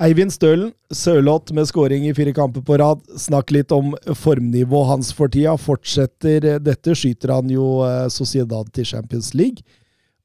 Eivind 0.00 0.32
Stølen, 0.32 0.72
Sørloth 0.92 1.52
med 1.54 1.68
skåring 1.68 2.06
i 2.08 2.14
fire 2.16 2.32
kamper 2.36 2.64
på 2.64 2.78
rad. 2.80 3.02
Snakk 3.20 3.52
litt 3.54 3.72
om 3.74 3.92
formnivået 4.18 4.88
hans 4.88 5.12
for 5.16 5.32
tida. 5.32 5.54
Fortsetter 5.60 6.58
dette, 6.62 6.96
skyter 6.96 7.34
han 7.36 7.50
jo 7.52 7.82
eh, 7.86 8.08
Sociedad 8.12 8.72
til 8.72 8.88
Champions 8.88 9.32
League. 9.36 9.62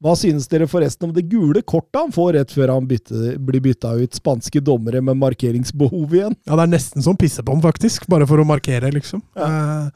Hva 0.04 0.14
synes 0.14 0.46
dere 0.46 0.68
forresten 0.70 1.08
om 1.08 1.14
det 1.16 1.24
gule 1.26 1.64
kortet 1.66 1.98
han 1.98 2.12
får 2.14 2.36
rett 2.36 2.52
før 2.54 2.70
han 2.76 2.86
bytte, 2.86 3.32
blir 3.42 3.64
bytta 3.66 3.96
ut 3.98 4.14
spanske 4.14 4.62
dommere 4.62 5.02
med 5.02 5.18
markeringsbehov 5.18 6.14
igjen? 6.14 6.36
Ja, 6.46 6.54
det 6.54 6.68
er 6.68 6.74
nesten 6.76 7.02
som 7.06 7.18
pissebom, 7.18 7.64
faktisk. 7.66 8.06
Bare 8.12 8.28
for 8.30 8.38
å 8.38 8.46
markere, 8.46 8.92
liksom. 8.94 9.24
Eh, 9.34 9.88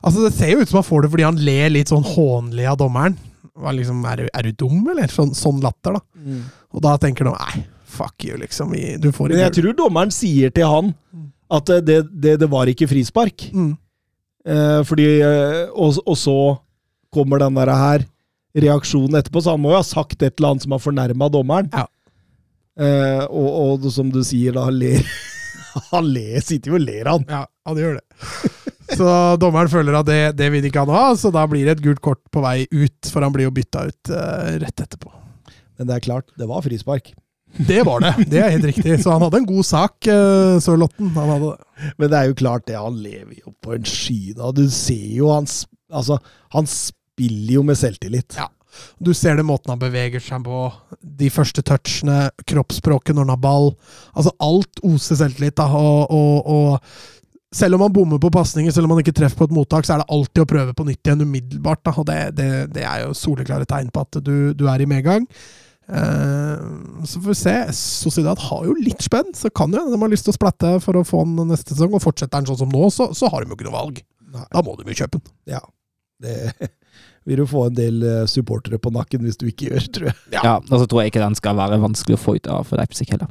altså, 0.00 0.24
Det 0.24 0.32
ser 0.38 0.54
jo 0.54 0.62
ut 0.62 0.72
som 0.72 0.80
han 0.80 0.88
får 0.88 1.04
det 1.04 1.12
fordi 1.12 1.28
han 1.28 1.42
ler 1.44 1.74
litt 1.74 1.92
sånn 1.92 2.06
hånlig 2.14 2.64
av 2.72 2.80
dommeren. 2.80 3.18
Liksom, 3.52 4.00
er, 4.08 4.22
du, 4.24 4.30
er 4.32 4.48
du 4.48 4.64
dum, 4.64 4.80
eller? 4.88 5.12
Sånn, 5.12 5.34
sånn 5.36 5.60
latter, 5.60 5.98
da. 6.00 6.40
Og 6.72 6.80
da 6.80 6.96
tenker 6.96 7.28
du 7.28 7.34
nei, 7.34 7.66
fuck 7.92 8.24
you, 8.26 8.38
liksom. 8.40 8.72
I, 8.74 8.96
Du 9.00 9.10
får 9.14 9.32
Men 9.34 9.44
jeg 9.44 9.56
tror 9.60 9.76
dommeren 9.78 10.12
sier 10.14 10.52
til 10.54 10.68
han 10.68 10.92
at 11.52 11.72
eh, 11.74 11.82
det, 11.84 11.98
det, 12.12 12.38
det 12.40 12.48
var 12.50 12.70
ikke 12.72 12.90
frispark. 12.90 13.48
mm. 13.52 13.72
Eh, 14.42 14.80
fordi 14.82 15.04
eh, 15.22 15.68
og, 15.70 16.00
og 16.02 16.16
så 16.18 16.32
kommer 17.14 17.38
den 17.38 17.54
der 17.60 17.70
her 17.78 18.02
reaksjonen 18.58 19.14
etterpå, 19.20 19.38
så 19.44 19.54
han 19.54 19.62
må 19.62 19.70
jo 19.70 19.78
ha 19.78 19.84
sagt 19.86 20.18
et 20.18 20.34
eller 20.34 20.54
annet 20.54 20.64
som 20.66 20.74
har 20.74 20.82
fornærma 20.82 21.28
dommeren. 21.30 21.68
Ja. 21.70 21.84
Eh, 22.80 23.22
og, 23.28 23.84
og 23.84 23.86
som 23.92 24.10
du 24.10 24.18
sier, 24.26 24.56
da 24.56 24.64
han 24.66 24.78
ler 24.80 25.04
Han 25.92 26.08
ler, 26.08 26.40
sitter 26.44 26.72
jo 26.72 26.76
og 26.76 26.84
ler, 26.84 27.08
han. 27.08 27.22
Ja, 27.30 27.44
han 27.68 27.78
gjør 27.80 28.00
det. 28.00 28.50
Så 28.98 29.06
dommeren 29.40 29.70
føler 29.72 29.94
at 29.96 30.08
det, 30.08 30.18
det 30.36 30.50
vil 30.52 30.66
ikke 30.68 30.82
han 30.82 30.92
ha, 30.92 31.14
så 31.16 31.30
da 31.32 31.46
blir 31.48 31.64
det 31.64 31.78
et 31.78 31.84
gult 31.84 32.02
kort 32.04 32.20
på 32.34 32.42
vei 32.44 32.66
ut, 32.68 33.08
for 33.08 33.24
han 33.24 33.32
blir 33.32 33.46
jo 33.46 33.54
bytta 33.56 33.86
ut 33.88 34.10
eh, 34.12 34.50
rett 34.60 34.82
etterpå. 34.84 35.08
Men 35.78 35.88
det 35.88 35.94
er 35.96 36.04
klart, 36.04 36.26
det 36.36 36.48
var 36.50 36.60
frispark. 36.66 37.08
Det 37.56 37.82
var 37.84 38.00
det, 38.00 38.12
det 38.32 38.40
er 38.40 38.54
helt 38.54 38.70
riktig. 38.70 38.96
Så 39.02 39.12
han 39.12 39.22
hadde 39.24 39.42
en 39.42 39.48
god 39.48 39.66
sak, 39.68 39.98
uh, 40.08 40.56
Sørlotten. 40.62 41.12
Han 41.16 41.34
hadde 41.34 41.52
det. 41.52 41.92
Men 41.98 42.10
det 42.12 42.18
er 42.18 42.30
jo 42.30 42.38
klart, 42.38 42.66
det. 42.68 42.78
Han 42.78 42.98
lever 43.02 43.36
jo 43.42 43.52
på 43.64 43.76
en 43.76 43.86
sky 43.88 44.32
da. 44.38 44.52
Du 44.56 44.64
ser 44.70 45.12
jo 45.18 45.32
han 45.34 45.48
Altså, 45.92 46.16
han 46.54 46.64
spiller 46.70 47.58
jo 47.58 47.62
med 47.68 47.76
selvtillit. 47.76 48.38
Ja. 48.38 48.46
Du 48.96 49.10
ser 49.12 49.36
det 49.36 49.44
måten 49.44 49.74
han 49.74 49.80
beveger 49.82 50.22
seg 50.24 50.46
på, 50.46 50.60
de 51.02 51.28
første 51.28 51.60
touchene, 51.68 52.30
kroppsspråket 52.48 53.12
når 53.12 53.26
han 53.26 53.34
har 53.34 53.42
ball. 53.42 53.68
Altså 54.16 54.32
Alt 54.40 54.80
oser 54.88 55.20
selvtillit. 55.20 55.58
da, 55.60 55.66
og, 55.68 56.08
og, 56.08 56.48
og 56.48 57.52
selv 57.52 57.76
om 57.76 57.84
han 57.84 57.92
bommer 57.92 58.20
på 58.22 58.32
pasninger, 58.32 58.72
selv 58.72 58.88
om 58.88 58.94
han 58.94 59.02
ikke 59.04 59.14
treffer 59.20 59.42
på 59.42 59.50
et 59.50 59.56
mottak, 59.58 59.84
så 59.84 59.94
er 59.94 60.02
det 60.02 60.14
alltid 60.16 60.44
å 60.44 60.48
prøve 60.48 60.76
på 60.76 60.86
nytt 60.88 61.04
igjen 61.04 61.26
umiddelbart. 61.26 61.82
da, 61.84 61.94
og 62.00 62.08
Det, 62.08 62.18
det, 62.38 62.48
det 62.78 62.86
er 62.88 63.04
jo 63.04 63.18
soleklare 63.18 63.68
tegn 63.68 63.92
på 63.92 64.06
at 64.06 64.22
du, 64.24 64.36
du 64.56 64.64
er 64.72 64.80
i 64.80 64.88
medgang. 64.88 65.28
Eh, 65.88 66.58
så 67.04 67.20
får 67.20 67.28
vi 67.32 67.34
se. 67.34 67.54
Sociedad 67.76 68.38
har 68.38 68.66
jo 68.68 68.76
litt 68.78 69.02
spenn, 69.04 69.32
så 69.36 69.50
kan 69.50 69.72
jo 69.72 69.80
hende 69.82 69.96
de 69.96 70.00
har 70.04 70.12
lyst 70.12 70.28
til 70.28 70.34
å 70.34 70.38
splatte 70.38 70.74
for 70.84 70.98
å 71.00 71.04
få 71.06 71.24
den 71.26 71.50
neste 71.52 71.74
sesong. 71.74 71.94
Og 71.96 72.04
fortsetter 72.04 72.38
den 72.38 72.48
sånn 72.52 72.62
som 72.64 72.72
nå, 72.72 72.86
så, 72.94 73.10
så 73.16 73.30
har 73.32 73.42
de 73.44 73.50
jo 73.52 73.58
ikke 73.58 73.68
noe 73.70 73.78
valg. 73.80 74.02
Nei. 74.32 74.46
Da 74.54 74.62
må 74.64 74.76
de 74.78 74.86
jo 74.88 74.98
kjøpe 75.02 75.18
den. 75.20 75.26
Ja. 75.56 75.60
Det 76.22 76.36
vil 77.28 77.42
du 77.42 77.46
få 77.50 77.66
en 77.68 77.76
del 77.78 78.02
eh, 78.06 78.24
supportere 78.30 78.78
på 78.82 78.90
nakken 78.94 79.22
hvis 79.26 79.38
du 79.38 79.46
ikke 79.50 79.68
gjør, 79.72 79.88
tror 79.94 80.10
jeg. 80.10 80.18
Ja, 80.38 80.56
og 80.58 80.72
så 80.74 80.86
tror 80.90 81.02
jeg 81.02 81.12
ikke 81.12 81.22
den 81.24 81.36
skal 81.38 81.58
være 81.58 81.80
vanskelig 81.82 82.16
å 82.18 82.22
få 82.22 82.36
ut 82.38 82.48
av 82.50 82.66
for 82.70 82.80
Leipzig 82.80 83.10
heller. 83.12 83.30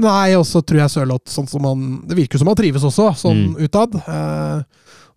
Nei, 0.00 0.30
og 0.38 0.46
så 0.48 0.62
tror 0.64 0.80
jeg 0.80 0.92
Sørloth 0.94 1.28
sånn 1.28 1.44
som 1.50 1.66
han 1.68 1.82
Det 2.08 2.16
virker 2.16 2.40
som 2.40 2.48
han 2.48 2.56
trives 2.56 2.84
også, 2.88 3.10
sånn 3.20 3.42
Mm. 3.50 3.58
utad. 3.66 3.92
Eh, 4.00 4.62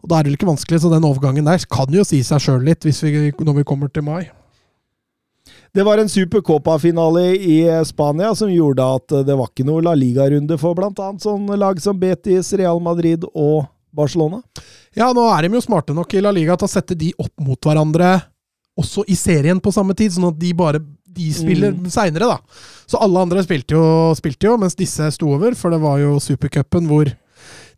og 0.03 0.09
da 0.11 0.17
er 0.17 0.25
det 0.25 0.33
vel 0.33 0.35
ikke 0.35 0.49
vanskelig, 0.51 0.81
så 0.83 0.89
den 0.91 1.05
overgangen 1.07 1.45
der 1.47 1.63
kan 1.71 1.87
jo 1.95 2.03
si 2.03 2.19
seg 2.27 2.41
sjøl 2.43 2.65
litt 2.67 2.83
hvis 2.83 2.99
vi, 3.05 3.31
når 3.39 3.61
vi 3.61 3.63
kommer 3.69 3.87
til 3.87 4.03
mai. 4.03 4.25
Det 5.73 5.83
var 5.83 5.97
en 5.97 6.09
super 6.09 6.41
Copa-finale 6.41 7.21
i 7.35 7.61
eh, 7.67 7.83
Spania 7.83 8.35
som 8.35 8.51
gjorde 8.53 8.85
at 8.95 9.11
eh, 9.11 9.23
det 9.25 9.33
var 9.39 9.49
ikke 9.49 9.65
noe 9.65 9.81
La 9.81 9.95
Liga-runde 9.97 10.57
for 10.61 10.77
bl.a. 10.77 11.07
sånn 11.21 11.47
lag 11.57 11.79
som 11.81 11.97
Betis, 11.99 12.51
Real 12.59 12.77
Madrid 12.83 13.25
og 13.33 13.63
Barcelona. 13.93 14.43
Ja, 14.93 15.07
nå 15.17 15.23
er 15.33 15.47
de 15.47 15.57
jo 15.57 15.63
smarte 15.65 15.95
nok 15.97 16.13
i 16.13 16.21
La 16.21 16.29
Liga 16.33 16.53
til 16.61 16.69
å 16.69 16.73
sette 16.75 16.93
de 16.97 17.09
opp 17.17 17.33
mot 17.41 17.57
hverandre 17.65 18.19
også 18.77 19.03
i 19.09 19.17
serien 19.17 19.57
på 19.61 19.73
samme 19.73 19.93
tid, 19.97 20.13
sånn 20.13 20.29
at 20.29 20.37
de 20.41 20.53
bare 20.57 20.81
de 21.13 21.27
spiller 21.33 21.73
Mm. 21.73 21.89
seinere, 21.93 22.25
da. 22.25 22.37
Så 22.89 22.97
alle 23.01 23.21
andre 23.21 23.41
spilte 23.45 23.73
jo, 23.73 24.13
spilte 24.17 24.47
jo, 24.49 24.55
mens 24.57 24.73
disse 24.77 25.09
sto 25.13 25.29
over, 25.35 25.53
for 25.57 25.69
det 25.73 25.81
var 25.81 25.99
jo 26.01 26.15
supercupen 26.21 26.87
hvor 26.89 27.09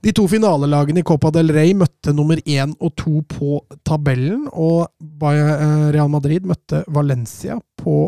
de 0.05 0.11
to 0.13 0.27
finalelagene 0.29 1.01
i 1.01 1.05
Copa 1.07 1.31
del 1.33 1.49
Rey 1.49 1.71
møtte 1.73 2.11
nummer 2.13 2.37
én 2.45 2.75
og 2.77 2.91
to 2.99 3.23
på 3.25 3.55
tabellen, 3.87 4.43
og 4.53 4.85
eh, 5.31 5.87
Real 5.95 6.11
Madrid 6.13 6.45
møtte 6.45 6.83
Valencia 6.93 7.57
på 7.81 8.03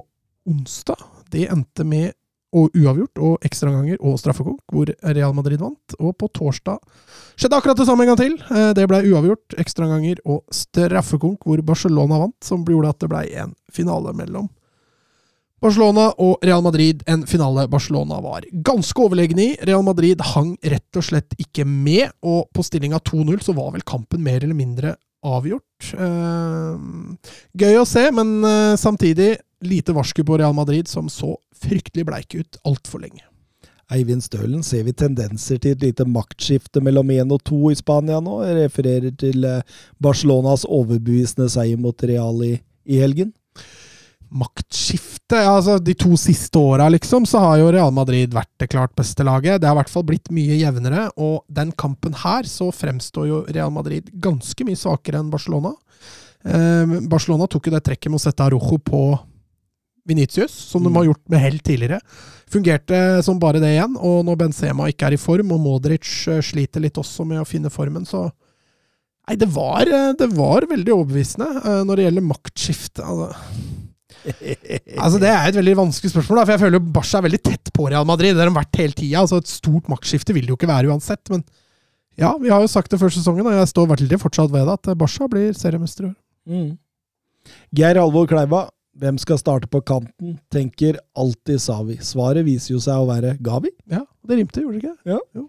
onsdag. 0.45 1.01
Det 1.33 1.47
endte 1.49 1.85
med 1.87 2.13
og 2.55 2.77
uavgjort 2.77 3.19
og 3.19 3.47
ekstraomganger 3.49 3.97
og 3.99 4.19
straffekonk, 4.21 4.61
hvor 4.71 4.91
Real 5.03 5.33
Madrid 5.35 5.59
vant. 5.59 5.97
Og 5.97 6.13
på 6.21 6.29
torsdag 6.37 6.77
skjedde 7.33 7.57
akkurat 7.57 7.81
det 7.81 7.87
samme 7.89 8.05
en 8.05 8.13
gang 8.13 8.21
til. 8.21 8.37
Eh, 8.53 8.69
Det 8.77 8.85
ble 8.87 9.01
uavgjort, 9.09 9.57
ekstraomganger 9.57 10.21
og 10.25 10.45
straffekonk, 10.53 11.49
hvor 11.49 11.65
Barcelona 11.65 12.21
vant, 12.27 12.37
som 12.45 12.61
gjorde 12.65 12.93
at 12.93 13.01
det 13.01 13.09
ble 13.11 13.25
en 13.41 13.57
finale 13.73 14.13
mellom 14.13 14.51
Barcelona 15.61 16.11
og 16.21 16.43
Real 16.45 16.61
Madrid. 16.61 17.01
En 17.09 17.25
finale 17.27 17.65
Barcelona 17.71 18.19
var 18.21 18.45
ganske 18.51 19.01
overlegne 19.01 19.43
i. 19.43 19.49
Real 19.65 19.85
Madrid 19.85 20.21
hang 20.33 20.53
rett 20.61 20.99
og 20.99 21.05
slett 21.07 21.37
ikke 21.41 21.65
med, 21.65 22.11
og 22.21 22.45
på 22.53 22.65
stillinga 22.65 23.01
2-0 23.01 23.41
så 23.45 23.55
var 23.57 23.73
vel 23.73 23.85
kampen 23.87 24.23
mer 24.25 24.43
eller 24.43 24.57
mindre 24.57 24.95
avgjort. 25.25 25.93
Eh, 25.97 26.75
gøy 27.57 27.79
å 27.81 27.87
se, 27.89 28.05
men 28.13 28.37
eh, 28.45 28.75
samtidig 28.77 29.35
lite 29.65 29.95
varsku 29.97 30.21
på 30.25 30.37
Real 30.37 30.53
Madrid, 30.53 30.87
som 30.87 31.09
så 31.09 31.33
fryktelig 31.57 32.05
bleike 32.05 32.43
ut 32.43 32.61
altfor 32.67 33.01
lenge. 33.01 33.25
Eivind 33.93 34.21
Stølen, 34.25 34.63
ser 34.67 34.83
vi 34.83 34.91
tendenser 34.91 35.61
til 35.63 35.73
et 35.73 35.83
lite 35.85 36.05
maktskifte 36.11 36.81
mellom 36.83 37.07
én 37.15 37.31
og 37.31 37.39
to 37.47 37.69
i 37.71 37.77
Spania 37.79 38.19
nå? 38.19 38.41
Jeg 38.43 38.57
refererer 38.59 39.13
til 39.15 39.47
eh, 39.47 39.77
Barcelonas 40.03 40.67
overbevisende 40.67 41.49
seier 41.49 41.79
mot 41.81 42.03
Real 42.05 42.43
i, 42.45 42.57
i 42.85 43.01
helgen. 43.01 43.31
Maktskifte. 44.31 45.39
Ja, 45.43 45.55
altså, 45.57 45.77
de 45.83 45.93
to 45.97 46.15
siste 46.19 46.59
åra, 46.59 46.87
liksom, 46.93 47.25
så 47.27 47.39
har 47.43 47.57
jo 47.61 47.71
Real 47.71 47.91
Madrid 47.95 48.33
vært 48.35 48.51
det 48.59 48.69
klart 48.71 48.93
beste 48.95 49.23
laget. 49.27 49.61
Det 49.61 49.67
har 49.69 49.75
i 49.75 49.81
hvert 49.81 49.91
fall 49.93 50.05
blitt 50.07 50.31
mye 50.33 50.57
jevnere, 50.59 51.09
og 51.17 51.43
den 51.49 51.71
kampen 51.71 52.15
her 52.23 52.43
så 52.47 52.69
fremstår 52.75 53.27
jo 53.27 53.41
Real 53.49 53.71
Madrid 53.71 54.09
ganske 54.23 54.65
mye 54.67 54.79
svakere 54.79 55.19
enn 55.21 55.31
Barcelona. 55.33 55.73
Eh, 56.47 56.97
Barcelona 57.09 57.47
tok 57.47 57.67
jo 57.67 57.75
det 57.75 57.83
trekket 57.83 58.11
med 58.13 58.21
å 58.21 58.25
sette 58.27 58.45
Arojo 58.45 58.77
på 58.79 59.01
Venitius, 60.07 60.51
som 60.51 60.83
de 60.83 60.89
Mm. 60.89 60.95
har 60.95 61.05
gjort 61.09 61.29
med 61.29 61.39
hell 61.39 61.59
tidligere. 61.59 61.99
Fungerte 62.49 63.21
som 63.23 63.39
bare 63.39 63.59
det 63.59 63.73
igjen, 63.75 63.97
og 63.99 64.23
når 64.23 64.37
Benzema 64.37 64.87
ikke 64.87 65.07
er 65.07 65.13
i 65.13 65.17
form, 65.19 65.51
og 65.51 65.59
Modric 65.59 66.27
eh, 66.29 66.39
sliter 66.39 66.79
litt 66.79 66.95
også 66.95 67.25
med 67.27 67.41
å 67.41 67.47
finne 67.47 67.69
formen, 67.69 68.05
så 68.05 68.31
Nei, 69.27 69.35
det 69.35 69.49
var, 69.51 69.81
eh, 69.81 70.13
det 70.13 70.29
var 70.37 70.61
veldig 70.61 70.87
overbevisende 70.87 71.47
eh, 71.59 71.83
når 71.83 71.95
det 71.97 72.03
gjelder 72.05 72.23
maktskifte. 72.23 73.03
Altså. 73.03 73.35
Altså 75.03 75.19
Det 75.21 75.29
er 75.31 75.49
et 75.49 75.59
veldig 75.59 75.75
vanskelig 75.79 76.11
spørsmål, 76.13 76.41
da, 76.41 76.45
for 76.45 76.55
jeg 76.55 76.63
føler 76.65 76.79
jo 76.79 76.95
Barca 76.97 77.19
er 77.19 77.27
veldig 77.27 77.41
tett 77.49 77.71
på 77.75 77.87
Real 77.91 78.07
Madrid. 78.09 78.35
Det 78.35 78.43
har 78.43 78.51
de 78.51 78.57
vært 78.57 78.81
hele 78.81 78.97
tida. 78.97 79.23
Altså 79.23 79.41
et 79.41 79.51
stort 79.51 79.89
maktskifte 79.91 80.35
vil 80.35 80.47
det 80.47 80.53
jo 80.53 80.59
ikke 80.59 80.71
være 80.71 80.91
uansett. 80.91 81.23
Men 81.33 81.45
ja, 82.17 82.33
vi 82.41 82.49
har 82.53 82.63
jo 82.63 82.71
sagt 82.71 82.91
det 82.93 82.99
før 83.01 83.13
sesongen, 83.13 83.45
og 83.45 83.53
jeg 83.53 83.73
står 83.73 83.91
veldig 83.93 84.21
fortsatt 84.23 84.53
ved 84.53 84.65
det, 84.65 84.79
at 84.79 84.97
Barca 84.97 85.29
blir 85.31 85.53
seriemester 85.57 86.07
i 86.07 86.11
år. 86.11 86.17
Mm. 86.47 86.73
Geir 87.77 87.99
Alvor 88.01 88.27
Kleiva, 88.27 88.65
hvem 88.97 89.17
skal 89.21 89.37
starte 89.37 89.69
på 89.69 89.81
kanten? 89.85 90.37
Tenker 90.53 90.97
alltid 91.17 91.61
Savi. 91.61 91.99
Svaret 92.01 92.45
viser 92.47 92.73
jo 92.73 92.81
seg 92.81 92.97
å 92.97 93.05
være 93.05 93.35
Gavi. 93.45 93.69
Ja, 93.93 94.01
det 94.25 94.39
rimte, 94.39 94.63
gjorde 94.63 94.79
det 94.79 94.89
ikke? 94.89 95.13
Ja. 95.13 95.19
Jo. 95.37 95.45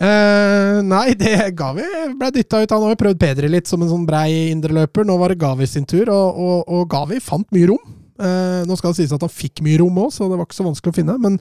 Eh, 0.00 0.78
nei, 0.88 1.12
det 1.20 1.34
Gavi 1.58 1.84
ble 2.16 2.32
dytta 2.32 2.62
ut. 2.62 2.72
Han 2.72 2.86
har 2.86 2.94
jo 2.94 3.00
prøvd 3.04 3.20
Pedri 3.20 3.52
litt 3.52 3.68
som 3.68 3.84
en 3.84 3.92
sånn 3.92 4.08
brei 4.08 4.48
indreløper. 4.54 5.04
Nå 5.04 5.18
var 5.20 5.34
det 5.34 5.40
Gavi 5.42 5.68
sin 5.68 5.84
tur, 5.88 6.08
og, 6.08 6.40
og, 6.40 6.64
og 6.64 6.88
Gavi 6.94 7.20
fant 7.20 7.48
mye 7.52 7.68
rom. 7.74 7.97
Eh, 8.18 8.62
nå 8.66 8.76
skal 8.78 8.92
det 8.92 9.00
sies 9.00 9.14
at 9.14 9.22
han 9.22 9.32
fikk 9.32 9.62
mye 9.64 9.78
rom 9.82 10.00
òg, 10.02 10.10
så 10.14 10.26
det 10.26 10.38
var 10.38 10.48
ikke 10.48 10.58
så 10.58 10.66
vanskelig 10.66 10.94
å 10.94 10.98
finne. 10.98 11.16
Men, 11.22 11.38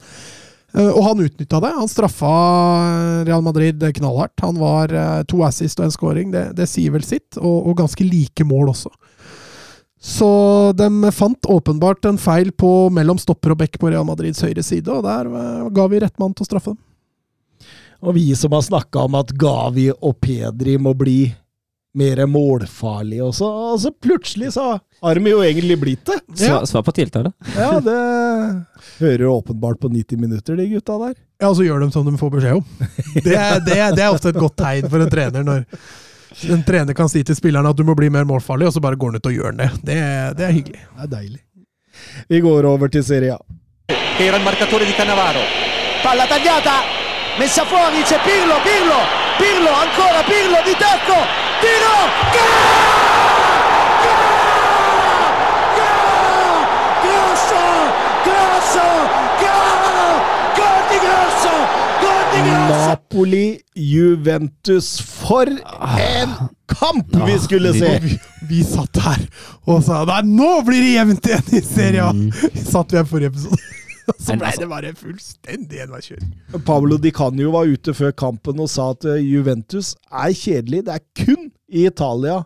eh, 0.75 0.91
og 0.91 1.01
han 1.07 1.23
utnytta 1.25 1.61
det. 1.63 1.73
Han 1.79 1.91
straffa 1.91 2.33
Real 3.27 3.45
Madrid 3.45 3.81
knallhardt. 3.99 4.37
Han 4.45 4.59
var 4.61 4.93
eh, 4.93 5.21
to 5.29 5.41
assist 5.47 5.81
og 5.81 5.87
en 5.87 5.95
scoring. 5.95 6.33
Det, 6.35 6.51
det 6.57 6.69
sier 6.69 6.93
vel 6.93 7.05
sitt, 7.05 7.39
og, 7.39 7.71
og 7.71 7.79
ganske 7.81 8.05
like 8.05 8.45
mål 8.47 8.73
også. 8.75 8.93
Så 10.07 10.27
de 10.77 11.11
fant 11.11 11.49
åpenbart 11.49 12.05
en 12.05 12.19
feil 12.21 12.51
på 12.53 12.91
mellom 12.93 13.17
stopper 13.19 13.55
og 13.55 13.63
bekk 13.63 13.79
på 13.81 13.89
Real 13.89 14.05
Madrids 14.05 14.43
høyre 14.45 14.61
side, 14.63 14.93
og 14.93 15.01
der 15.03 15.25
ga 15.73 15.87
vi 15.89 16.03
rett 16.03 16.21
mann 16.21 16.35
til 16.37 16.45
å 16.45 16.49
straffe 16.51 16.75
dem. 16.75 16.83
Og 18.05 18.13
vi 18.13 18.29
som 18.37 18.53
har 18.53 18.61
snakka 18.61 19.07
om 19.07 19.17
at 19.17 19.33
Gavi 19.33 19.89
og 19.89 20.19
Pedri 20.21 20.77
må 20.77 20.93
bli 20.93 21.33
mer 21.97 22.21
målfarlig 22.29 23.19
også, 23.25 23.47
og 23.71 23.79
så 23.81 23.91
plutselig 23.91 24.51
så 24.55 24.67
har 25.01 25.19
de 25.19 25.31
jo 25.31 25.43
egentlig 25.45 25.77
blitt 25.81 26.05
det. 26.09 26.19
Svar, 26.43 26.65
svar 26.69 26.83
på 26.85 26.93
tiltale. 26.97 27.31
Ja, 27.55 27.79
det 27.83 27.97
hører 28.99 29.23
jo 29.25 29.35
åpenbart 29.39 29.79
på 29.81 29.89
90 29.93 30.21
minutter, 30.21 30.57
de 30.57 30.67
gutta 30.71 30.97
der. 31.01 31.15
Ja, 31.41 31.49
og 31.49 31.57
så 31.57 31.65
gjør 31.65 31.85
de 31.85 31.91
som 31.93 32.05
de 32.05 32.17
får 32.17 32.33
beskjed 32.37 32.59
om. 32.59 32.65
Det 33.25 33.33
er, 33.33 33.59
det, 33.65 33.77
er, 33.77 33.95
det 33.97 34.05
er 34.05 34.13
ofte 34.13 34.33
et 34.33 34.39
godt 34.41 34.57
tegn 34.61 34.89
for 34.89 35.03
en 35.03 35.11
trener 35.11 35.45
når, 35.45 35.65
En 36.53 36.61
trener 36.65 36.93
kan 36.93 37.09
si 37.09 37.23
til 37.25 37.37
spillerne 37.37 37.69
at 37.71 37.77
du 37.77 37.85
må 37.87 37.95
bli 37.97 38.11
mer 38.13 38.25
målfarlig, 38.29 38.67
og 38.69 38.75
så 38.75 38.81
bare 38.83 38.97
går 38.99 39.15
han 39.15 39.21
ut 39.21 39.29
og 39.29 39.37
gjør 39.37 39.55
det. 39.57 39.69
Det, 39.89 40.01
det 40.37 40.45
er 40.45 40.53
hyggelig. 40.53 40.83
Det 40.85 41.05
er 41.07 41.13
deilig. 41.15 41.41
Vi 42.29 42.41
går 42.45 42.67
over 42.69 42.93
til 42.93 43.05
Serie 43.05 43.33
A. 43.33 43.41
era 44.19 44.37
il 44.37 44.43
marcatore 44.43 44.85
di 44.85 44.93
Cannavaro. 44.93 45.39
Palla 46.01 46.25
tagliata, 46.25 46.81
messa 47.37 47.65
fuori, 47.65 48.01
c'è 48.01 48.19
Pirlo, 48.25 48.55
Pirlo, 48.65 48.99
Pirlo, 49.37 49.71
ancora 49.73 50.21
Pirlo 50.23 50.59
di 50.65 50.75
tacco, 50.77 51.46
Grosso, 57.03 57.63
grosso, 58.25 58.85
gol, 59.41 59.85
gol 60.57 60.81
Grosso, 61.05 61.53
gol 62.01 62.23
di 62.31 62.39
Grosso. 62.41 62.87
Napoli, 62.87 63.59
Juventus. 63.73 65.01
For 65.01 65.47
en 65.97 66.29
kamp 66.67 67.15
vi 67.25 67.39
skulle 67.39 67.73
se! 67.73 67.99
Vi, 68.03 68.19
vi 68.49 68.63
satt 68.63 68.97
her 69.01 69.23
og 69.65 69.81
sa 69.85 70.03
Nei, 70.07 70.21
nå 70.29 70.61
blir 70.67 70.83
det 70.83 70.93
jevnt 70.93 71.25
igjen 71.31 71.57
i 71.57 71.61
serien 71.65 72.21
Vi 72.53 72.63
Satt 72.67 72.93
vi 72.93 73.01
her 73.01 73.07
forrige 73.09 73.33
episode. 73.33 73.76
Og 74.13 74.19
så 74.19 74.33
Men 74.33 74.39
ble 74.41 74.49
altså- 74.51 74.63
det 74.63 74.69
bare 74.71 74.93
fullstendig 74.95 75.83
enveiskjøring. 75.85 76.31
Pablo 76.65 76.97
Di 76.97 77.11
Canio 77.11 77.51
var 77.55 77.67
ute 77.67 77.93
før 77.97 78.15
kampen 78.15 78.63
og 78.63 78.71
sa 78.71 78.91
at 78.95 79.05
eh, 79.05 79.23
Juventus 79.25 79.95
er 80.11 80.31
kjedelig. 80.31 80.85
Det 80.87 80.95
er 80.95 81.05
kun 81.25 81.51
i 81.67 81.85
Italia 81.89 82.41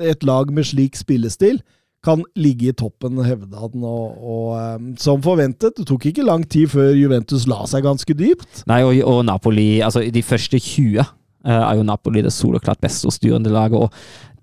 et 0.00 0.24
lag 0.24 0.50
med 0.50 0.64
slik 0.64 0.96
spillestil 0.96 1.60
kan 2.02 2.22
ligge 2.34 2.72
i 2.72 2.74
toppen, 2.74 3.20
hevda 3.22 3.62
han. 3.62 3.84
Og, 3.86 4.16
og 4.18 4.48
eh, 4.58 4.86
som 5.02 5.22
forventet, 5.22 5.76
det 5.78 5.86
tok 5.88 6.08
ikke 6.10 6.26
lang 6.26 6.44
tid 6.50 6.70
før 6.72 6.90
Juventus 6.98 7.46
la 7.50 7.62
seg 7.70 7.86
ganske 7.86 8.16
dypt. 8.18 8.64
Nei, 8.70 8.82
og, 8.86 8.98
og 9.06 9.22
Napoli 9.28 9.68
Altså, 9.84 10.02
de 10.10 10.24
første 10.26 10.58
20 10.58 10.98
uh, 10.98 11.06
er 11.46 11.78
jo 11.78 11.86
Napoli 11.86 12.24
det 12.24 12.34
soleklart 12.34 12.82
beste 12.82 13.08
og 13.08 13.14
styrende 13.14 13.52
laget. 13.54 13.78
Og 13.78 13.92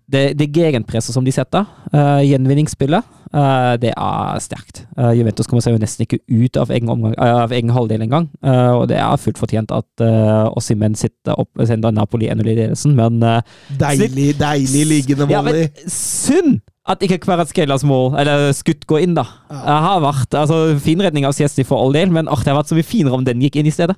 det, 0.09 0.39
det 0.39 0.51
gegenpresset 0.55 1.15
som 1.15 1.25
de 1.25 1.33
setter, 1.35 1.67
uh, 1.93 2.21
gjenvinningsspillet, 2.25 3.03
eh, 3.03 3.18
det 3.31 3.91
er 3.93 4.39
sterkt. 4.41 4.83
Eh, 4.97 5.11
Juventus 5.19 5.47
kommer 5.49 5.61
seg 5.61 5.75
jo 5.75 5.81
nesten 5.81 6.05
ikke 6.05 6.21
ut 6.25 6.57
av 6.57 6.71
egen, 6.73 6.89
omgang, 6.89 7.13
eh, 7.13 7.35
av 7.43 7.53
egen 7.53 7.73
halvdel 7.75 8.01
engang. 8.05 8.29
Og 8.41 8.87
det 8.89 8.97
er 8.97 9.21
fullt 9.21 9.37
fortjent 9.41 9.71
at 9.75 10.03
uh, 10.03 10.49
Ossimen 10.57 10.95
sitter 10.97 11.37
opp 11.39 11.49
sender 11.67 11.93
Napoli 11.93 12.29
1-0 12.31 12.47
i 12.47 12.57
ledelsen, 12.57 12.95
men 12.97 13.21
eh, 13.25 13.55
Deilig, 13.79 14.33
deilig 14.39 14.83
liggende 14.89 15.29
ja, 15.29 15.43
volley. 15.43 15.69
men 15.69 15.93
synd 15.93 16.59
at 16.89 17.03
ikke 17.05 17.19
Kvaratskhelas 17.21 17.83
mål, 17.85 18.15
eller 18.17 18.49
skutt, 18.57 18.87
går 18.89 19.03
inn, 19.05 19.17
da. 19.17 19.27
Det 19.51 19.75
har 19.85 19.99
vært 20.01 20.33
altså, 20.33 20.61
fin 20.81 21.01
redning 21.05 21.27
av 21.27 21.35
Siesti 21.37 21.65
for 21.67 21.83
all 21.83 21.93
del, 21.93 22.09
men 22.13 22.29
ach, 22.31 22.41
det 22.41 22.49
har 22.49 22.57
vært 22.57 22.71
så 22.71 22.77
mye 22.79 22.87
finere 22.87 23.19
om 23.19 23.27
den 23.27 23.43
gikk 23.45 23.59
inn 23.61 23.69
i 23.69 23.73
stedet. 23.75 23.93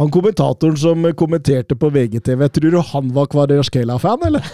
Han 0.00 0.10
kommentatoren 0.10 0.76
som 0.80 1.04
kommenterte 1.18 1.76
på 1.76 1.90
VGTV, 1.92 2.48
tror 2.48 2.70
du 2.70 2.80
han 2.92 3.12
var 3.12 3.26
Kvadraskela-fan, 3.32 4.20
eller? 4.26 4.42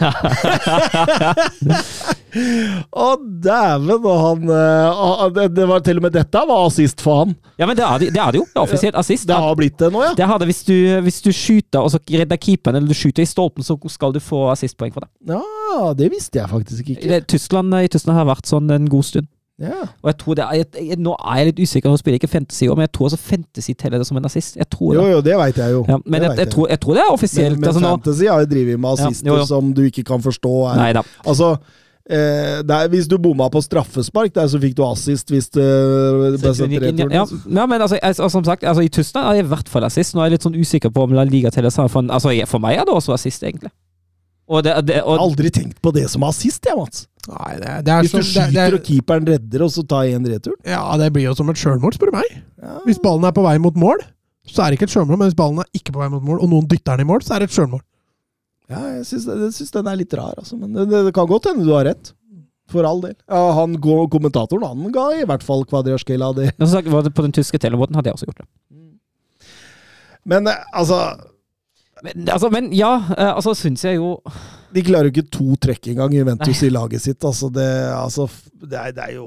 Å, 2.93 3.07
dæven! 3.19 4.05
Og 4.05 4.19
han 4.21 4.51
eh, 4.53 5.23
det, 5.37 5.47
det 5.57 5.67
var 5.71 5.81
til 5.87 6.01
og 6.01 6.05
med 6.05 6.13
dette 6.17 6.43
var 6.51 6.67
assist 6.67 7.01
for 7.05 7.23
han. 7.23 7.31
Ja, 7.61 7.69
men 7.71 7.79
det 7.79 7.87
er 7.87 8.03
det, 8.03 8.11
det, 8.17 8.23
er 8.23 8.35
det 8.35 8.43
jo. 8.43 8.47
Det 8.51 8.59
er 8.59 8.67
offisielt 8.67 8.99
assist. 9.01 9.29
Det 9.31 9.39
har 9.39 9.57
blitt 9.59 9.79
det 9.81 9.91
nå, 9.95 10.03
ja. 10.05 10.13
Det 10.19 10.29
har 10.29 10.43
det 10.43 10.51
hvis 10.51 10.65
du, 10.69 10.77
hvis 11.07 11.23
du 11.25 11.31
skyter 11.33 11.87
og 11.87 11.91
så 11.95 12.03
redder 12.03 12.43
keeperen, 12.43 12.81
eller 12.81 12.91
du 12.91 12.99
skyter 12.99 13.25
i 13.25 13.31
stolpen, 13.31 13.67
så 13.67 13.79
skal 13.95 14.15
du 14.15 14.21
få 14.23 14.49
assistpoeng 14.53 14.93
for 14.95 15.07
det. 15.07 15.11
Ja, 15.33 15.95
det 15.97 16.11
visste 16.13 16.43
jeg 16.43 16.53
faktisk 16.53 16.93
ikke. 16.95 17.23
Tyskland, 17.31 17.73
I 17.79 17.91
Tyskland 17.93 18.21
har 18.21 18.29
vært 18.29 18.51
sånn 18.51 18.69
en 18.75 18.91
god 18.93 19.09
stund. 19.09 19.31
Ja. 19.59 19.81
Og 20.03 20.07
jeg 20.13 20.17
tror 20.21 20.37
det 20.39 20.45
er, 20.45 20.53
jeg, 20.61 20.67
jeg, 20.87 20.99
Nå 21.03 21.17
er 21.19 21.39
jeg 21.41 21.47
litt 21.49 21.61
usikker, 21.67 21.91
nå 21.91 21.99
spiller 21.99 22.21
ikke 22.21 22.29
Fantasy, 22.31 22.69
men 22.71 22.85
jeg 22.87 22.93
tror 22.95 23.09
også 23.09 23.19
Fantasy 23.19 23.73
teller 23.75 23.99
det 23.99 24.07
som 24.07 24.21
en 24.21 24.29
assist. 24.29 24.55
Jeg 24.61 24.69
tror 24.71 24.95
Jo, 24.95 25.03
det. 25.03 25.13
jo, 25.17 25.21
det 25.27 25.35
veit 25.41 25.59
jeg 25.59 25.73
jo. 25.75 25.81
Ja, 25.89 25.97
men 26.07 26.23
jeg, 26.29 26.47
tror, 26.53 26.69
jeg 26.71 26.81
tror 26.85 26.95
det 26.95 27.03
er 27.03 27.11
offisielt. 27.17 27.57
Men, 27.59 27.67
men 27.67 27.69
altså, 27.73 27.89
Fantasy 27.89 28.31
har 28.31 28.45
jo 28.45 28.51
drevet 28.55 28.79
med 28.79 28.89
Ja, 28.89 29.09
assister 29.09 29.33
jo, 29.33 29.37
jo. 29.43 29.47
som 29.51 29.73
du 29.75 29.83
ikke 29.89 30.05
kan 30.07 30.23
forstå. 30.23 30.53
Er. 30.71 30.79
nei 30.79 30.93
da. 30.95 31.03
Altså, 31.27 31.51
eh, 32.07 32.61
det 32.69 32.77
er, 32.77 32.89
hvis 32.95 33.11
du 33.11 33.17
bomma 33.19 33.49
på 33.51 33.61
straffespark, 33.67 34.31
der, 34.39 34.47
så 34.55 34.63
fikk 34.63 34.77
du 34.79 34.85
assist 34.87 35.35
hvis 35.35 35.51
det 35.59 35.67
ble 36.39 36.55
sendt 36.55 36.79
retur. 36.87 37.11
ja, 37.19 37.27
ja, 37.27 37.67
men 37.67 37.83
altså, 37.83 37.99
altså, 37.99 38.29
som 38.31 38.47
sagt, 38.47 38.63
altså, 38.63 38.87
I 38.87 38.89
Tyskland 38.95 39.27
er 39.27 39.41
jeg 39.41 39.49
i 39.49 39.53
hvert 39.57 39.69
fall 39.69 39.85
assist. 39.91 40.15
Nå 40.15 40.23
er 40.23 40.31
jeg 40.31 40.39
litt 40.39 40.47
sånn 40.47 40.55
usikker 40.63 40.95
på 40.95 41.09
om 41.09 41.19
La 41.19 41.27
Liga 41.27 41.51
teller 41.51 41.75
sammen. 41.75 42.15
Altså, 42.15 42.31
for 42.47 42.63
meg 42.63 42.79
er 42.79 42.87
det 42.87 42.95
også 42.95 43.19
assist, 43.19 43.43
egentlig. 43.43 43.75
Og 44.49 44.65
det, 44.65 44.73
det, 44.89 44.97
Jeg 44.97 45.05
har 45.05 45.23
aldri 45.23 45.51
tenkt 45.53 45.81
på 45.85 45.93
det 45.93 46.07
som 46.09 46.25
assist, 46.25 46.65
jeg, 46.65 46.77
Mats. 46.79 47.05
Nei, 47.29 47.55
det, 47.61 47.73
det 47.85 47.93
er 47.93 48.07
Hvis 48.07 48.15
du 48.15 48.17
som, 48.17 48.25
det, 48.25 48.45
skyter 48.49 48.77
og 48.79 48.87
keeperen 48.87 49.27
redder, 49.29 49.65
og 49.67 49.73
så 49.75 49.85
tar 49.85 50.09
én 50.09 50.25
retur. 50.25 50.55
Ja, 50.65 50.81
det 51.01 51.11
blir 51.13 51.27
jo 51.27 51.35
som 51.37 51.51
et 51.53 51.61
sjølmål, 51.61 51.97
spør 51.99 52.13
du 52.13 52.17
meg. 52.17 52.39
Ja. 52.63 52.79
Hvis 52.87 53.01
ballen 53.03 53.29
er 53.29 53.35
på 53.37 53.45
vei 53.45 53.59
mot 53.61 53.77
mål, 53.79 54.01
så 54.49 54.65
er 54.65 54.73
det 54.73 54.79
ikke 54.79 54.89
et 54.89 54.95
sjølmål, 54.95 55.21
men 55.21 55.29
hvis 55.29 55.37
ballen 55.37 55.61
er 55.61 55.69
ikke 55.77 55.93
på 55.93 56.01
vei 56.01 56.09
mot 56.15 56.25
mål, 56.25 56.41
og 56.41 56.53
noen 56.55 56.69
dytter 56.71 56.97
den 56.97 57.05
i 57.05 57.11
mål, 57.11 57.21
så 57.27 57.37
er 57.37 57.45
det 57.45 57.51
et 57.51 57.59
sjølmål. 57.59 57.85
Ja, 58.69 58.81
jeg 58.97 59.05
syns, 59.09 59.27
jeg 59.29 59.53
syns 59.57 59.75
den 59.77 59.91
er 59.93 60.01
litt 60.01 60.17
rar, 60.17 60.37
altså. 60.41 60.57
Men 60.61 60.73
det, 60.77 60.89
det 60.93 61.13
kan 61.17 61.29
godt 61.29 61.51
hende 61.51 61.69
du 61.69 61.75
har 61.77 61.89
rett. 61.89 62.15
For 62.69 62.85
all 62.85 62.99
del. 63.01 63.15
Ja, 63.33 63.53
han, 63.57 63.79
kommentatoren 63.81 64.67
han 64.69 64.93
ga 64.93 65.07
i 65.17 65.25
hvert 65.25 65.45
fall 65.45 65.63
Kvadraskela 65.65 66.35
det. 66.37 66.51
På 67.17 67.25
den 67.25 67.33
tyske 67.33 67.57
telebåten 67.57 67.97
hadde 67.97 68.11
jeg 68.11 68.19
også 68.19 68.29
gjort 68.29 68.43
det. 68.43 68.49
Men 70.29 70.51
eh, 70.53 70.67
altså 70.77 70.99
Men, 72.05 72.29
altså, 72.31 72.51
men 72.53 72.71
ja, 72.77 72.93
eh, 73.17 73.31
altså 73.33 73.55
syns 73.59 73.83
jeg 73.83 73.99
jo 73.99 74.13
De 74.75 74.83
klarer 74.87 75.09
jo 75.09 75.15
ikke 75.17 75.31
to 75.35 75.57
trekk 75.59 75.89
engang, 75.91 76.13
Juventus, 76.15 76.61
i 76.63 76.71
laget 76.71 77.03
sitt. 77.03 77.25
Altså, 77.25 77.49
det, 77.51 77.67
altså, 77.95 78.29
det, 78.61 78.77
er, 78.79 78.93
det 78.95 79.07
er 79.07 79.15
jo 79.17 79.27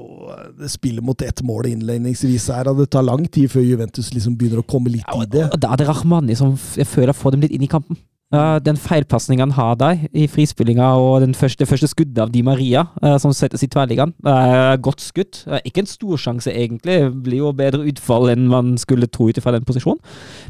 Det 0.60 0.70
spiller 0.72 1.04
mot 1.04 1.22
ett 1.26 1.42
mål 1.44 1.68
innledningsvis 1.72 2.48
her, 2.54 2.70
og 2.70 2.80
det 2.80 2.88
tar 2.94 3.04
lang 3.06 3.26
tid 3.26 3.50
før 3.52 3.66
Juventus 3.66 4.12
liksom 4.14 4.38
begynner 4.38 4.62
å 4.62 4.68
komme 4.68 4.94
litt 4.94 5.04
i 5.04 5.28
det. 5.34 5.48
Og 5.50 5.60
da 5.60 5.74
er 5.74 5.82
det 5.82 5.90
Rahmani 5.90 6.38
som 6.38 6.54
jeg 6.78 6.88
føler 6.88 7.16
får 7.16 7.36
dem 7.36 7.44
litt 7.44 7.56
inn 7.56 7.66
i 7.66 7.70
kampen. 7.70 7.98
Uh, 8.32 8.56
den 8.64 8.78
feilpasningen 8.80 9.50
han 9.50 9.56
har 9.58 9.74
der 9.76 10.06
i 10.16 10.24
frispillinga 10.30 10.86
og 10.96 11.26
første, 11.36 11.60
det 11.60 11.68
første 11.68 11.90
skuddet 11.90 12.20
av 12.22 12.30
Di 12.32 12.40
Maria, 12.42 12.86
uh, 13.04 13.18
som 13.20 13.34
settes 13.36 13.62
i 13.62 13.68
tverrligaen, 13.68 14.14
uh, 14.24 14.72
godt 14.80 15.04
skutt. 15.04 15.42
Uh, 15.44 15.58
ikke 15.68 15.84
en 15.84 15.90
stor 15.90 16.16
sjanse, 16.16 16.48
egentlig. 16.48 16.96
Det 17.02 17.22
blir 17.26 17.42
jo 17.42 17.52
bedre 17.56 17.84
utfall 17.90 18.32
enn 18.32 18.48
man 18.48 18.74
skulle 18.80 19.10
tro 19.12 19.28
ut 19.28 19.36
ifra 19.36 19.52
den 19.52 19.66
posisjonen. 19.68 20.00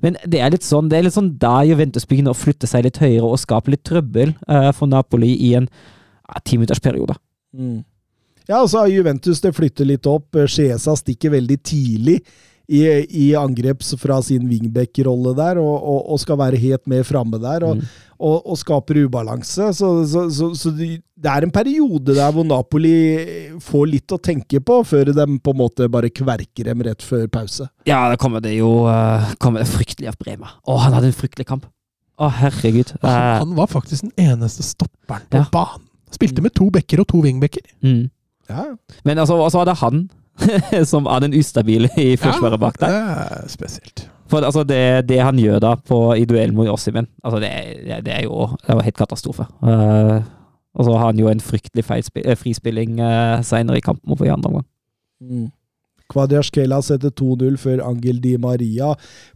Men 0.04 0.18
det 0.26 0.40
er 0.40 0.54
litt 0.54 0.66
sånn 0.66 0.90
det 0.92 1.00
er 1.00 1.09
litt 1.09 1.16
sånn 1.16 1.34
da 1.42 1.62
Juventus 1.66 2.06
begynner 2.06 2.36
å 2.36 2.38
flytte 2.38 2.70
seg 2.70 2.86
litt 2.86 3.02
høyere 3.02 3.26
og 3.26 3.40
skape 3.42 3.74
litt 3.74 3.84
trøbbel 3.88 4.36
uh, 4.46 4.70
for 4.76 4.90
Napoli 4.90 5.34
i 5.48 5.54
en 5.59 5.66
timinuttersperiode. 6.46 7.18
Mm. 7.59 7.82
Ja, 8.48 8.62
og 8.62 8.70
så 8.70 8.82
har 8.82 8.90
Juventus 8.90 9.42
det 9.42 9.52
flytter 9.56 9.86
litt 9.88 10.06
opp. 10.10 10.38
Chiesa 10.50 10.94
stikker 10.98 11.34
veldig 11.34 11.59
tidlig 11.66 12.20
i, 12.73 12.81
i 13.23 13.27
angreps 13.36 13.93
fra 14.01 14.16
sin 14.24 14.47
wingback-rolle 14.49 15.35
der, 15.36 15.61
og, 15.61 15.74
og, 15.77 16.01
og 16.15 16.20
skal 16.23 16.39
være 16.40 16.61
helt 16.62 16.86
med 16.89 17.05
framme 17.09 17.39
der, 17.43 17.66
og, 17.69 17.77
Mm. 17.82 17.85
og, 18.23 18.36
og 18.53 18.59
skaper 18.61 19.01
ubalanse. 19.05 19.69
Så, 19.74 19.89
så, 20.07 20.20
så, 20.31 20.49
så 20.55 20.70
det 20.78 20.93
er 21.27 21.43
en 21.47 21.51
periode 21.55 22.15
der 22.15 22.31
hvor 22.32 22.47
Napoli 22.47 22.93
får 23.62 23.89
litt 23.90 24.15
å 24.15 24.19
tenke 24.23 24.61
på, 24.62 24.77
før 24.86 25.11
de 25.11 25.27
på 25.43 25.55
en 25.55 25.59
måte 25.59 25.89
bare 25.90 26.11
kverker 26.15 26.70
dem 26.70 26.85
rett 26.86 27.03
før 27.03 27.27
pause. 27.35 27.66
Ja, 27.89 28.05
da 28.12 28.16
kommer 28.20 28.40
det 28.44 28.55
jo 28.57 28.70
uh, 28.86 29.32
kommer 29.43 29.65
det 29.65 29.70
fryktelig 29.73 30.09
av 30.12 30.19
Brema. 30.23 30.55
Å, 30.65 30.78
han 30.85 30.94
hadde 30.97 31.11
en 31.11 31.19
fryktelig 31.19 31.49
kamp. 31.51 31.66
Å, 32.23 32.28
herregud. 32.39 32.94
Han, 33.03 33.11
Uh, 33.11 33.39
han 33.43 33.55
var 33.59 33.70
faktisk 33.73 34.07
den 34.07 34.15
eneste 34.31 34.62
stopperen 34.66 35.27
på 35.32 35.43
Ja. 35.43 35.49
banen. 35.53 35.89
Spilte 36.12 36.43
med 36.44 36.53
to 36.55 36.66
bekker 36.70 37.01
og 37.03 37.09
to 37.11 37.23
wingbekker. 37.24 37.65
mm. 37.82 38.03
Ja, 38.51 38.65
Men 39.07 39.19
altså, 39.23 39.36
så 39.51 39.62
var 39.62 39.65
det 39.70 39.78
han 39.81 40.03
som 40.92 41.06
er 41.06 41.24
den 41.24 41.36
ustabile 41.38 41.90
i 42.00 42.16
forsvaret 42.20 42.60
bak 42.60 42.80
der. 42.80 42.92
Det 42.92 42.98
er 43.44 43.48
spesielt. 43.52 44.04
For 44.32 44.40
altså, 44.40 44.64
det, 44.64 45.09
det 45.09 45.20
han 45.20 45.38
gjør 45.38 45.60
da 45.60 45.74
på, 45.76 45.98
i 46.16 46.24
duellen 46.28 46.56
mot 46.56 46.70
Ossimen, 46.72 47.09
altså, 47.24 47.40
det, 47.42 47.50
det, 47.84 47.98
det 48.06 48.14
er 48.16 48.22
jo 48.24 48.48
det 48.66 48.76
var 48.78 48.86
helt 48.86 49.00
katastrofe. 49.00 49.46
Uh, 49.60 50.22
og 50.72 50.86
så 50.86 50.94
har 50.96 51.10
han 51.10 51.20
jo 51.20 51.28
en 51.28 51.42
fryktelig 51.44 51.84
feilspi- 51.84 52.24
eh, 52.24 52.38
frispilling 52.38 52.96
uh, 53.00 53.42
seinere 53.44 53.76
i 53.76 53.84
kampen 53.84 54.09
mot 54.09 54.20
i 54.24 54.32
andre 54.32 54.48
omgang. 54.48 54.68
Mm. 55.20 55.50
Kvadraskela 56.11 56.81
setter 56.83 57.11
2-0 57.11 57.57
før 57.61 57.83
Angel 57.87 58.19
Di 58.23 58.37
Maria 58.41 58.95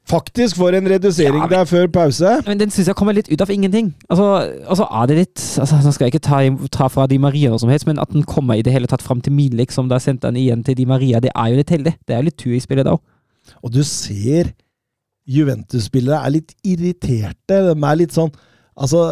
faktisk 0.08 0.56
får 0.56 0.76
en 0.78 0.88
redusering 0.90 1.40
Ja, 1.40 1.46
men- 1.46 1.50
der 1.58 1.64
før 1.64 1.86
pause. 1.92 2.42
Men 2.46 2.58
den 2.58 2.70
syns 2.70 2.86
jeg 2.86 2.96
kommer 2.96 3.12
litt 3.14 3.28
ut 3.32 3.40
av 3.40 3.50
ingenting. 3.50 3.94
Altså, 4.10 4.26
altså 4.68 4.86
er 4.90 5.06
det 5.06 5.16
litt 5.16 5.58
altså, 5.60 5.80
Nå 5.84 5.92
skal 5.92 6.06
jeg 6.06 6.14
ikke 6.14 6.28
ta, 6.28 6.68
ta 6.72 6.88
fra 6.88 7.06
Di 7.06 7.18
Maria 7.18 7.50
noe 7.50 7.58
som 7.58 7.68
helst, 7.70 7.86
men 7.86 7.98
at 7.98 8.12
den 8.12 8.22
kommer 8.22 8.54
i 8.54 8.62
det 8.62 8.72
hele 8.72 8.86
tatt 8.86 9.02
fram 9.02 9.20
til 9.20 9.32
Milik, 9.32 9.70
som 9.72 9.88
da 9.88 9.98
sendte 9.98 10.26
den 10.28 10.36
igjen 10.36 10.64
til 10.64 10.76
Di 10.76 10.84
Maria, 10.84 11.20
det 11.20 11.30
er 11.34 11.48
jo 11.50 11.56
litt 11.56 11.70
heldig. 11.70 11.94
Det 12.06 12.14
er 12.14 12.22
jo 12.22 12.28
litt 12.30 12.38
tur 12.38 12.54
i 12.54 12.60
spillet 12.60 12.84
da 12.84 12.92
òg. 12.96 13.00
Og 13.62 13.72
du 13.72 13.82
ser 13.84 14.52
Juventus-spillere 15.26 16.24
er 16.24 16.30
litt 16.30 16.54
irriterte. 16.66 17.58
De 17.74 17.74
er 17.74 17.96
litt 17.98 18.14
sånn 18.14 18.30
Altså, 18.76 19.02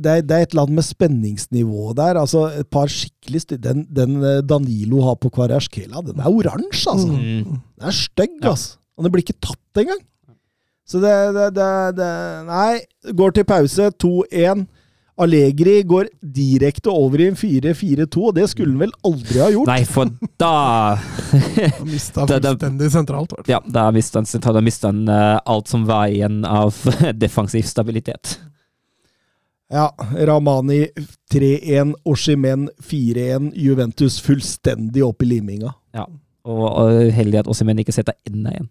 det 0.00 0.08
er, 0.10 0.22
det 0.24 0.36
er 0.36 0.44
et 0.46 0.54
eller 0.54 0.64
annet 0.64 0.78
med 0.78 0.86
spenningsnivået 0.86 1.96
der. 1.98 2.20
Altså, 2.20 2.46
et 2.62 2.68
par 2.72 2.88
skikkelig 2.88 3.42
styr... 3.44 3.60
Den, 3.60 3.84
den 3.96 4.16
eh, 4.24 4.40
Danilo 4.40 5.02
har 5.04 5.18
på 5.20 5.28
Kvadraskela, 5.28 6.00
den 6.06 6.20
er 6.20 6.32
oransje, 6.32 6.94
altså. 6.94 7.12
Mm. 7.12 7.60
Den 7.60 7.90
er 7.92 7.96
stygg, 7.96 8.38
altså. 8.40 8.78
Og 8.96 9.04
den 9.04 9.12
blir 9.12 9.24
ikke 9.26 9.40
tatt 9.40 9.82
engang. 9.84 10.00
Så 10.88 10.98
det, 10.98 11.12
det, 11.36 11.50
det, 11.54 11.70
det 12.00 12.10
Nei, 12.48 12.80
går 13.16 13.36
til 13.36 13.46
pause. 13.46 13.92
2-1. 14.02 14.66
Allegri 15.20 15.82
går 15.84 16.08
direkte 16.24 16.90
over 16.90 17.20
i 17.20 17.28
en 17.28 17.36
4-4-2, 17.36 18.22
og 18.24 18.36
det 18.38 18.46
skulle 18.50 18.72
han 18.72 18.86
vel 18.86 18.94
aldri 19.04 19.42
ha 19.42 19.48
gjort. 19.52 19.68
Nei, 19.68 19.82
for 19.84 20.08
da 20.40 20.52
Han 21.76 21.90
mista 21.90 22.24
fullstendig 22.24 22.88
sentralt. 22.94 23.34
hvert. 23.36 23.50
Ja, 23.52 23.60
da 23.68 23.90
mistet 23.92 24.16
han, 24.16 24.54
da 24.56 24.88
han 24.88 25.02
eh, 25.12 25.34
alt 25.52 25.68
som 25.68 25.84
var 25.88 26.08
igjen 26.08 26.40
av 26.48 26.80
defensiv 27.22 27.68
stabilitet. 27.68 28.38
Ja, 29.70 29.84
Ramani 30.26 30.80
3-1, 31.32 31.92
Oshimen 32.10 32.68
4-1, 32.82 33.52
Juventus 33.54 34.16
fullstendig 34.24 35.04
opp 35.06 35.22
i 35.22 35.28
liminga. 35.30 35.70
Ja. 35.94 36.08
Og, 36.50 36.90
heldig 37.14 37.42
at 37.44 37.50
Oshimen 37.52 37.78
ikke 37.82 37.94
setter 37.94 38.16
enda 38.26 38.50
en, 38.56 38.66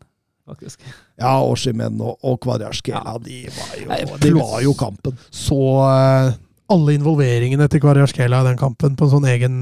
faktisk. 0.50 0.82
Ja, 1.22 1.38
Oshimen 1.46 2.02
og, 2.04 2.18
og 2.26 2.40
Kvarjaskela, 2.44 3.16
de 3.24 3.46
var 3.56 3.80
jo, 3.80 4.20
de 4.26 4.34
var 4.42 4.60
jo 4.66 4.74
kampen. 4.80 5.16
Så 5.32 5.60
eh, 5.88 6.34
alle 6.74 6.98
involveringene 6.98 7.70
til 7.72 7.84
Kvarjaskela 7.86 8.44
i 8.44 8.50
den 8.52 8.60
kampen 8.60 8.98
på 9.00 9.08
en 9.08 9.14
sånn 9.16 9.30
egen 9.32 9.56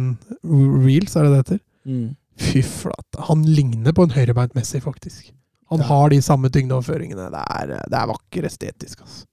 reels, 0.43 1.13
er 1.19 1.27
det 1.27 1.33
det 1.35 1.41
heter? 1.43 1.61
Mm. 1.87 2.07
Fy 2.47 2.61
flate. 2.65 3.21
Han 3.29 3.45
ligner 3.45 3.93
på 3.97 4.07
en 4.07 4.13
høyrebeint 4.17 4.57
Messi, 4.57 4.81
faktisk. 4.81 5.29
Han 5.69 5.81
Ja. 5.83 5.87
har 5.91 6.09
de 6.13 6.21
samme 6.23 6.49
tyngdeoverføringene. 6.49 7.29
Det 7.33 7.45
er, 7.61 7.71
det 7.91 7.97
er 8.01 8.09
vakker 8.15 8.45
estetisk, 8.49 9.01
altså. 9.05 9.25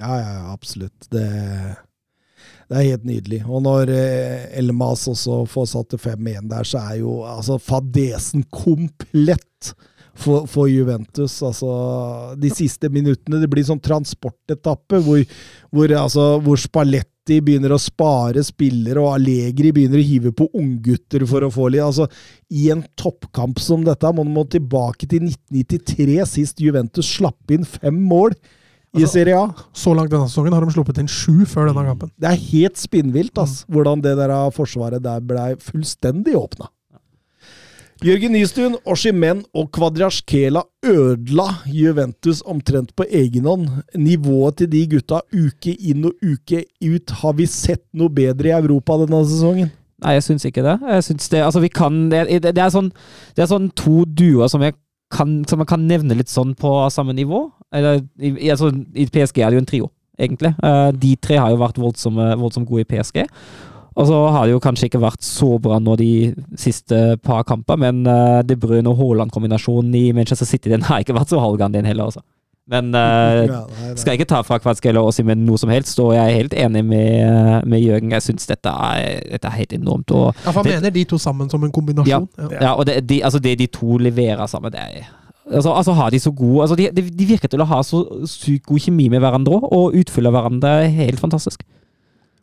Ja, 0.00 0.18
ja, 0.20 0.52
absolutt. 0.52 1.08
Det, 1.12 1.26
det 2.68 2.78
er 2.78 2.88
helt 2.88 3.06
nydelig. 3.06 3.42
Og 3.46 3.62
når 3.66 3.92
eh, 3.94 4.50
Elmas 4.58 5.06
også 5.10 5.42
får 5.50 5.70
satt 5.74 5.92
til 5.92 6.02
5-1 6.02 6.50
der, 6.50 6.68
så 6.68 6.82
er 6.82 7.00
jo 7.02 7.22
altså 7.28 7.58
fadesen 7.62 8.46
komplett 8.50 9.74
for, 10.14 10.46
for 10.50 10.68
Juventus. 10.70 11.38
Altså, 11.44 11.70
de 12.40 12.50
siste 12.52 12.90
minuttene 12.92 13.40
Det 13.42 13.50
blir 13.50 13.66
sånn 13.66 13.82
transportetappe 13.82 15.00
hvor, 15.04 15.22
hvor, 15.72 15.96
altså, 16.02 16.26
hvor 16.44 16.60
Spalletti 16.60 17.38
begynner 17.44 17.74
å 17.76 17.80
spare 17.80 18.42
spillere, 18.44 18.98
og 18.98 19.12
Allegri 19.14 19.70
begynner 19.74 20.00
å 20.00 20.06
hive 20.06 20.32
på 20.36 20.48
unggutter 20.58 21.22
for 21.30 21.46
å 21.46 21.52
få 21.54 21.68
litt 21.70 21.84
altså, 21.84 22.08
I 22.50 22.70
en 22.74 22.82
toppkamp 22.98 23.62
som 23.62 23.84
dette 23.86 24.10
må 24.16 24.26
man 24.26 24.50
tilbake 24.50 25.06
til 25.06 25.28
1993, 25.28 26.18
sist 26.28 26.64
Juventus 26.64 27.12
slapp 27.20 27.54
inn 27.54 27.68
fem 27.68 28.02
mål 28.10 28.34
i 28.92 29.00
Altså, 29.00 29.12
Serie 29.14 29.38
A. 29.38 29.48
Så 29.72 29.94
langt 29.96 30.12
denne 30.12 30.28
sesongen 30.28 30.52
har 30.52 30.64
de 30.64 30.74
sluppet 30.74 31.00
inn 31.00 31.08
sju 31.08 31.46
før 31.48 31.70
denne 31.70 31.86
kampen. 31.86 32.12
Det 32.20 32.28
er 32.28 32.44
helt 32.52 32.76
spinnvilt, 32.80 33.38
ass, 33.40 33.62
hvordan 33.72 34.04
det 34.04 34.18
der 34.20 34.34
forsvaret 34.52 35.02
der 35.04 35.24
blei 35.24 35.54
fullstendig 35.56 36.36
åpna. 36.36 36.68
Jørgen 38.02 38.32
Nystuen, 38.34 38.72
Oshimen 38.82 39.44
og 39.54 39.68
Kvadraskela 39.76 40.64
ødela 40.82 41.44
Juventus 41.70 42.40
omtrent 42.42 42.90
på 42.98 43.06
egen 43.06 43.46
hånd. 43.46 43.68
Nivået 43.94 44.58
til 44.58 44.72
de 44.72 44.80
gutta 44.96 45.20
uke 45.30 45.76
inn 45.78 46.08
og 46.10 46.18
uke 46.18 46.64
ut. 46.82 47.14
Har 47.22 47.36
vi 47.38 47.46
sett 47.46 47.84
noe 47.94 48.10
bedre 48.10 48.50
i 48.50 48.56
Europa 48.56 48.98
denne 49.04 49.22
sesongen? 49.30 49.70
Nei, 50.02 50.16
jeg 50.16 50.26
syns 50.26 50.48
ikke 50.48 50.64
det. 50.66 50.80
Jeg 50.82 51.06
syns 51.06 51.30
det 51.30 51.44
Altså, 51.46 51.62
vi 51.62 51.70
kan 51.70 52.08
Det, 52.10 52.42
det, 52.42 52.58
er 52.58 52.72
sånn 52.74 52.88
Det 53.36 53.44
er 53.44 53.52
sånn 53.52 53.68
to 53.78 54.02
duoer 54.02 54.50
som 54.50 54.64
jeg 54.66 54.74
kan 55.14 55.44
Som 55.46 55.62
man 55.62 55.68
kan 55.70 55.86
nevne 55.86 56.16
litt 56.18 56.32
sånn 56.32 56.56
på 56.58 56.72
samme 56.90 57.14
nivå. 57.14 57.44
Eller, 57.72 58.02
i, 58.20 58.30
i- 58.46 58.50
altså, 58.52 58.70
I 58.94 59.06
PSG 59.08 59.38
er 59.42 59.50
det 59.50 59.58
jo 59.58 59.64
en 59.64 59.70
trio, 59.70 59.90
egentlig. 60.20 60.54
Eh, 60.62 60.90
de 60.92 61.14
tre 61.16 61.36
har 61.40 61.50
jo 61.54 61.56
vært 61.62 61.78
voldsomme, 61.80 62.32
voldsomt 62.40 62.68
gode 62.68 62.84
i 62.84 62.90
PSG. 62.90 63.22
Og 63.94 64.06
så 64.08 64.18
har 64.32 64.46
det 64.48 64.54
jo 64.54 64.60
kanskje 64.64 64.86
ikke 64.88 65.00
vært 65.02 65.20
så 65.24 65.58
bra 65.60 65.76
nå 65.78 65.96
de 66.00 66.10
siste 66.56 67.18
par 67.20 67.42
kamper, 67.44 67.76
men 67.76 68.06
uh, 68.08 68.40
De 68.40 68.56
Bruyne 68.56 68.88
og 68.88 68.96
Haaland-kombinasjonen 68.96 69.92
i 69.98 70.12
Manchester 70.16 70.48
City 70.48 70.70
den 70.72 70.80
har 70.88 71.02
ikke 71.04 71.12
vært 71.16 71.28
så 71.28 71.40
halvgan, 71.42 71.74
den 71.74 71.84
heller, 71.84 72.08
altså. 72.08 72.22
Men 72.72 72.88
uh, 72.94 73.66
skal 73.98 74.12
nei. 74.14 74.16
ikke 74.16 74.28
ta 74.30 74.38
fra 74.46 74.56
Kvartskela 74.62 75.02
og 75.04 75.12
Simen 75.12 75.42
noe 75.44 75.58
som 75.60 75.68
helst, 75.74 75.98
og 76.00 76.14
jeg 76.16 76.22
er 76.24 76.38
helt 76.38 76.54
enig 76.56 76.84
med, 76.88 77.66
med 77.68 77.82
Jørgen. 77.84 78.14
Jeg 78.16 78.22
syns 78.30 78.46
dette, 78.48 78.72
dette 79.28 79.50
er 79.50 79.58
helt 79.58 79.74
enormt. 79.76 80.08
Og, 80.16 80.30
Ja, 80.40 80.52
for 80.54 80.62
han 80.62 80.70
Det- 80.70 80.78
mener 80.78 80.94
de 80.96 81.04
to 81.12 81.18
sammen 81.20 81.50
som 81.52 81.64
en 81.68 81.72
kombinasjon. 81.74 82.28
Ja. 82.38 82.48
ja, 82.62 82.72
og 82.72 82.86
det, 82.88 83.02
de, 83.10 83.20
altså 83.24 83.42
det 83.44 83.58
de 83.58 83.66
to 83.66 83.98
leverer 83.98 84.46
sammen, 84.48 84.72
det 84.72 84.80
er 84.80 85.10
Altså, 85.50 85.72
altså 85.74 85.94
har 85.98 86.12
de 86.14 86.20
så 86.22 86.30
gode 86.30 86.62
altså 86.62 86.76
de, 86.78 86.86
de, 86.94 87.26
virker 87.26 87.50
til 87.50 87.62
å 87.64 87.66
ha 87.66 87.80
så 87.82 88.04
sykt 88.30 88.68
god 88.68 88.84
kjemi 88.84 89.08
med 89.10 89.22
hverandre 89.24 89.56
også, 89.58 89.70
og 89.74 89.96
utfylle 89.98 90.30
hverandre 90.30 90.74
helt 90.94 91.22
fantastisk. 91.22 91.64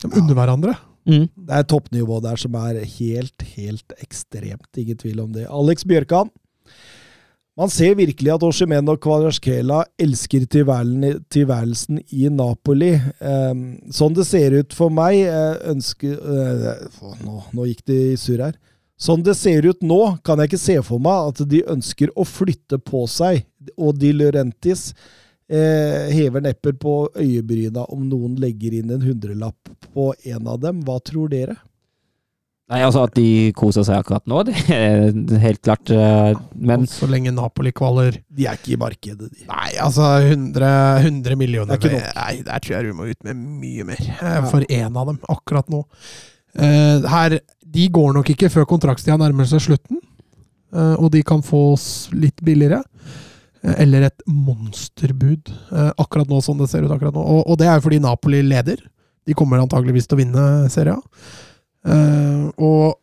De 0.04 0.12
unner 0.12 0.36
hverandre. 0.36 0.76
Mm. 1.08 1.28
Det 1.32 1.56
er 1.56 1.68
toppnivå 1.68 2.20
der 2.24 2.40
som 2.40 2.56
er 2.60 2.82
helt, 2.84 3.46
helt 3.56 3.96
ekstremt. 4.04 4.68
Ingen 4.78 5.00
tvil 5.00 5.24
om 5.24 5.32
det. 5.36 5.48
Alex 5.48 5.88
Bjørkan. 5.88 6.32
Man 7.60 7.72
ser 7.72 7.98
virkelig 8.00 8.32
at 8.32 8.44
Oshimen 8.48 8.88
og 8.88 9.02
Kvadraskela 9.04 9.82
elsker 10.00 10.46
tilværelsen, 10.48 12.00
i 12.16 12.30
Napoli. 12.32 12.94
Um, 13.20 13.66
sånn 13.92 14.16
det 14.16 14.24
ser 14.30 14.56
ut 14.62 14.76
for 14.76 14.94
meg 14.94 15.26
eh, 15.26 15.58
ønsker 15.68 16.14
eh, 16.16 16.86
nå, 17.26 17.42
nå 17.52 17.68
gikk 17.68 17.84
det 17.92 18.00
i 18.14 18.20
surr 18.22 18.46
her. 18.46 18.56
Sånn 19.00 19.22
det 19.24 19.38
ser 19.40 19.64
ut 19.70 19.80
nå, 19.88 20.00
kan 20.28 20.42
jeg 20.44 20.50
ikke 20.52 20.60
se 20.60 20.76
for 20.84 21.00
meg 21.00 21.30
at 21.32 21.44
de 21.48 21.62
ønsker 21.72 22.12
å 22.20 22.26
flytte 22.28 22.82
på 22.84 23.06
seg. 23.08 23.46
Og 23.80 23.96
De 23.96 24.12
Laurentis 24.12 24.90
eh, 25.48 26.10
hever 26.12 26.44
nepper 26.44 26.76
på 26.82 26.98
øyebryna 27.16 27.86
om 27.96 28.04
noen 28.12 28.36
legger 28.44 28.76
inn 28.82 28.92
en 28.92 29.06
hundrelapp 29.08 29.72
på 29.94 30.12
en 30.28 30.48
av 30.52 30.60
dem. 30.66 30.82
Hva 30.84 30.98
tror 31.00 31.32
dere? 31.32 31.56
Nei, 32.70 32.84
altså 32.86 33.02
At 33.08 33.16
de 33.18 33.24
koser 33.58 33.82
seg 33.88 33.98
akkurat 34.04 34.28
nå, 34.30 34.44
det 34.46 34.54
er 34.76 35.08
helt 35.42 35.62
klart. 35.66 35.90
eh, 35.90 36.36
Men 36.54 36.84
så 36.92 37.08
lenge 37.10 37.32
Napoli 37.34 37.72
kvaler 37.74 38.20
De 38.30 38.46
er 38.46 38.60
ikke 38.60 38.76
i 38.76 38.82
markedet, 38.84 39.30
de. 39.32 39.48
Nei, 39.50 39.72
altså 39.82 40.06
100, 40.28 40.68
100 41.08 41.40
millioner 41.40 41.80
Det 41.80 41.90
er 41.90 41.96
ikke 41.96 42.04
nok. 42.04 42.20
Nei, 42.20 42.44
der 42.52 42.62
tror 42.68 42.76
jeg 42.76 42.92
du 42.92 43.00
må 43.00 43.08
ut 43.10 43.24
med 43.26 43.42
mye 43.64 43.88
mer. 43.90 44.04
eh, 44.20 44.44
For 44.52 44.68
én 44.70 45.00
av 45.02 45.10
dem, 45.10 45.18
akkurat 45.34 45.72
nå. 45.74 45.82
Eh, 46.58 47.10
her, 47.10 47.40
De 47.62 47.88
går 47.94 48.14
nok 48.16 48.30
ikke 48.34 48.50
før 48.50 48.66
kontraktstida 48.70 49.18
nærmer 49.22 49.46
seg 49.46 49.62
slutten, 49.62 50.00
uh, 50.74 50.96
og 50.98 51.12
de 51.14 51.22
kan 51.22 51.44
få 51.46 51.76
litt 52.18 52.42
billigere. 52.42 52.80
Uh, 53.62 53.76
Eller 53.76 54.08
et 54.08 54.24
monsterbud, 54.26 55.52
akkurat 56.00 56.32
nå, 56.32 56.40
sånn 56.42 56.58
det 56.58 56.70
ser 56.72 56.88
ut 56.88 56.96
akkurat 56.96 57.14
nå. 57.14 57.22
Og, 57.22 57.44
og 57.46 57.60
det 57.62 57.68
er 57.70 57.78
jo 57.78 57.86
fordi 57.86 58.02
Napoli 58.02 58.42
leder. 58.42 58.82
De 59.30 59.36
kommer 59.38 59.62
antageligvis 59.62 60.10
til 60.10 60.18
å 60.18 60.22
vinne 60.24 60.48
serien. 60.74 61.04
Og 62.58 62.98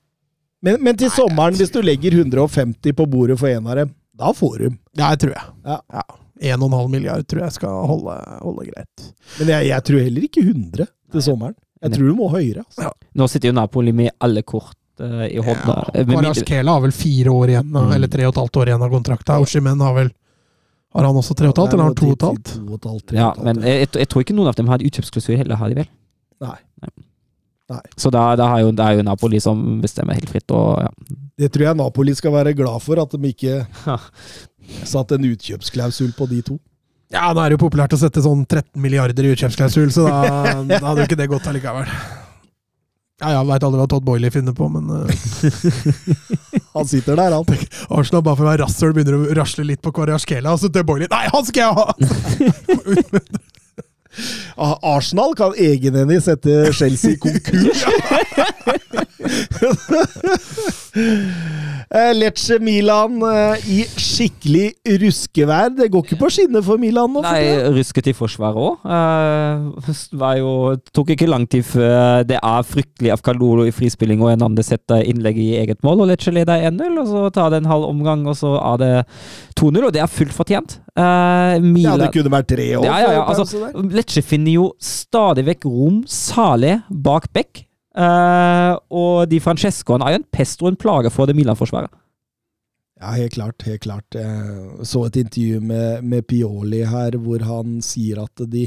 Men, 0.65 0.81
men 0.83 0.97
til 0.99 1.13
sommeren, 1.13 1.55
hvis 1.55 1.71
du 1.71 1.79
legger 1.85 2.17
150 2.17 2.97
på 2.97 3.05
bordet 3.07 3.37
for 3.39 3.53
en 3.53 3.69
av 3.71 3.77
dem, 3.79 3.91
da 4.17 4.33
får 4.35 4.55
du. 4.59 4.79
ja, 4.97 5.13
det 5.13 5.21
tror 5.23 5.35
jeg. 5.37 5.53
Ja. 5.69 5.77
Ja. 5.93 6.03
1,5 6.41 6.89
milliard 6.91 7.27
tror 7.29 7.45
jeg 7.45 7.55
skal 7.55 7.87
holde, 7.89 8.17
holde 8.43 8.67
greit. 8.69 9.07
Men 9.39 9.53
jeg, 9.55 9.69
jeg 9.71 9.87
tror 9.89 10.03
heller 10.05 10.27
ikke 10.27 10.43
100 10.43 10.89
til 11.13 11.25
sommeren. 11.25 11.55
Jeg 11.83 11.93
tror 11.93 12.09
du 12.09 12.15
må 12.17 12.29
høyere. 12.33 12.65
Altså. 12.65 12.91
nå 13.15 13.29
sitter 13.29 13.49
jo 13.51 13.57
Napoli 13.59 13.93
med 13.93 14.11
alle 14.25 14.43
kort 14.43 14.77
uh, 15.01 15.27
i 15.29 15.37
hånda. 15.37 15.75
Ja, 15.77 16.01
Eh, 16.01 16.07
Kvaratskhelia 16.09 16.73
har 16.73 16.81
vel 16.87 16.93
fire 16.97 17.31
år 17.35 17.53
igjen, 17.53 17.69
Mm. 17.73 17.93
eller 17.99 18.09
tre 18.09 18.25
og 18.27 18.33
et 18.35 18.41
halvt 18.41 18.57
år 18.63 18.67
igjen 18.73 18.83
av 18.87 18.91
kontrakta. 18.91 19.39
Oshimen 19.45 19.81
har 19.85 19.95
vel 19.95 20.11
Har 20.97 21.05
han 21.05 21.17
også 21.21 21.35
tre 21.37 21.47
og 21.49 21.53
et 21.53 21.59
halvt, 21.61 21.73
eller 21.75 21.83
har 21.85 21.91
han 21.91 21.99
to 21.99 22.07
og 22.07 22.13
et 22.17 22.23
halvt? 22.25 22.53
To 22.55 22.63
og 22.73 22.79
et 22.79 22.87
halvt, 22.91 23.07
tre 23.11 23.17
ja, 23.19 23.27
og 23.29 23.33
et 23.33 23.37
halvt, 23.37 23.45
men 23.45 23.67
jeg, 23.69 23.81
jeg, 23.85 23.89
jeg 24.01 24.09
tror 24.09 24.23
ikke 24.25 24.35
noen 24.39 24.49
av 24.49 24.55
dem 24.57 24.69
har 24.73 24.81
et 24.81 24.87
utkjøpsklausul 24.89 25.37
heller, 25.37 25.57
har 25.61 25.69
de 25.69 25.75
vel? 25.83 25.89
Nei. 26.41 26.57
Så 27.99 28.11
da, 28.15 28.23
da 28.39 28.47
har 28.47 28.61
jo, 28.63 28.71
det 28.79 28.85
er 28.87 28.95
jo 29.01 29.03
Napoli 29.03 29.41
som 29.43 29.81
bestemmer 29.83 30.15
helt 30.15 30.31
fritt. 30.31 30.51
og 30.55 30.79
ja. 30.87 30.91
Det 31.37 31.51
tror 31.53 31.65
jeg 31.67 31.77
Napoli 31.77 32.15
skal 32.15 32.33
være 32.33 32.55
glad 32.57 32.81
for, 32.81 33.01
at 33.03 33.11
de 33.11 33.29
ikke 33.35 33.67
satte 34.95 35.19
en 35.19 35.27
utkjøpsklausul 35.33 36.13
på 36.17 36.29
de 36.31 36.41
to. 36.47 36.57
Ja, 37.17 37.31
nå 37.33 37.41
er 37.41 37.49
det 37.49 37.57
jo 37.57 37.65
populært 37.65 37.95
å 37.97 37.99
sette 38.01 38.21
sånn 38.21 38.45
13 38.45 38.77
milliarder 38.83 39.25
i 39.25 39.33
utkjøpsklausul, 39.33 39.89
så 39.95 40.05
da, 40.05 40.53
da 40.69 40.83
hadde 40.85 41.01
jo 41.01 41.09
ikke 41.09 41.19
det 41.19 41.31
gått 41.33 41.49
allikevel. 41.49 41.89
Ja, 43.17 43.31
jeg 43.33 43.47
veit 43.49 43.65
aldri 43.65 43.81
hva 43.81 43.87
Todd 43.89 44.05
Boiley 44.05 44.29
finner 44.33 44.53
på, 44.53 44.67
men 44.69 44.91
eh, 44.93 45.09
Han 46.77 46.85
sitter 46.85 47.17
der, 47.17 47.33
han. 47.33 47.49
Arsenal 47.89 48.21
bare 48.27 48.37
for 48.37 48.45
å 48.45 48.51
være 48.51 48.67
rasshøl 48.67 48.93
begynner 48.93 49.17
å 49.17 49.37
rasle 49.39 49.65
litt 49.65 49.81
på 49.81 49.95
Kvaratskhelia, 49.97 50.53
og 50.53 50.61
så 50.61 50.69
til 50.69 50.85
Boiley 50.85 51.09
Nei, 51.09 51.25
han 51.33 51.49
skal 51.49 51.63
jeg 51.65 51.73
ha! 51.81 51.87
Arsenal 54.95 55.35
kan 55.39 55.55
egenhendig 55.57 56.23
sette 56.27 56.73
Chelsea 56.77 57.17
i 57.17 57.21
konkurs. 57.21 57.85
Eh, 61.87 62.11
Lecce 62.17 62.57
Milan 62.59 63.21
eh, 63.23 63.67
i 63.71 63.77
skikkelig 63.87 64.73
ruskevær. 65.05 65.69
Det 65.77 65.87
går 65.93 66.03
ikke 66.03 66.19
på 66.19 66.31
skinner 66.35 66.65
for 66.67 66.81
Milan 66.83 67.13
nå. 67.15 67.23
Nei, 67.23 67.45
rusket 67.77 68.11
i 68.11 68.15
forsvaret 68.17 68.59
òg. 68.59 68.81
tok 70.97 71.13
ikke 71.15 71.29
lang 71.31 71.47
tid 71.51 71.63
før 71.69 72.25
det 72.27 72.41
er 72.41 72.67
fryktelig 72.67 73.15
Afkalolo 73.15 73.69
i 73.69 73.75
frispilling 73.75 74.25
og 74.25 74.33
Hernandez 74.33 74.73
setter 74.73 75.05
innlegg 75.07 75.39
i 75.39 75.53
eget 75.61 75.79
mål, 75.87 76.03
og 76.03 76.11
Lecce 76.11 76.35
leder 76.35 76.67
1-0, 76.73 76.99
og 77.05 77.13
så 77.13 77.29
tar 77.39 77.55
det 77.55 77.63
en 77.63 77.71
halv 77.71 77.87
omgang, 77.93 78.27
og 78.27 78.35
så 78.41 78.57
er 78.59 78.83
det 78.83 78.93
2-0, 79.61 79.87
og 79.87 79.95
det 79.95 80.03
er 80.03 80.11
fullt 80.11 80.35
fortjent. 80.35 80.81
Eh, 80.97 81.57
Ja, 81.83 81.97
det 82.01 82.11
kunne 82.15 82.33
vært 82.33 82.49
tre 82.55 82.71
år. 82.79 82.87
Ja, 82.89 82.97
ja, 83.05 83.13
ja, 83.19 83.25
altså. 83.29 83.71
Lecce 83.93 84.23
finner 84.25 84.55
jo 84.55 84.67
stadig 84.81 85.45
vekk 85.47 85.69
rom, 85.69 86.03
salig 86.09 86.79
bak 86.89 87.29
bekk. 87.37 87.65
Uh, 87.97 88.77
og 88.93 89.31
de 89.31 89.39
Francescoen 89.41 90.03
er 90.05 90.13
jo 90.13 90.19
en 90.21 90.27
pest 90.37 90.61
og 90.61 90.69
en 90.69 90.77
plage 90.77 91.09
for 91.13 91.29
det 91.29 91.37
Milan-forsvaret. 91.37 91.89
Ja, 93.01 93.13
helt 93.17 93.33
klart. 93.33 93.63
helt 93.65 93.81
klart. 93.85 94.17
Jeg 94.17 94.85
så 94.89 95.07
et 95.07 95.17
intervju 95.21 95.61
med, 95.61 96.05
med 96.05 96.27
Pioli 96.29 96.83
her, 96.89 97.17
hvor 97.21 97.45
han 97.45 97.81
sier 97.85 98.23
at 98.25 98.45
de, 98.53 98.67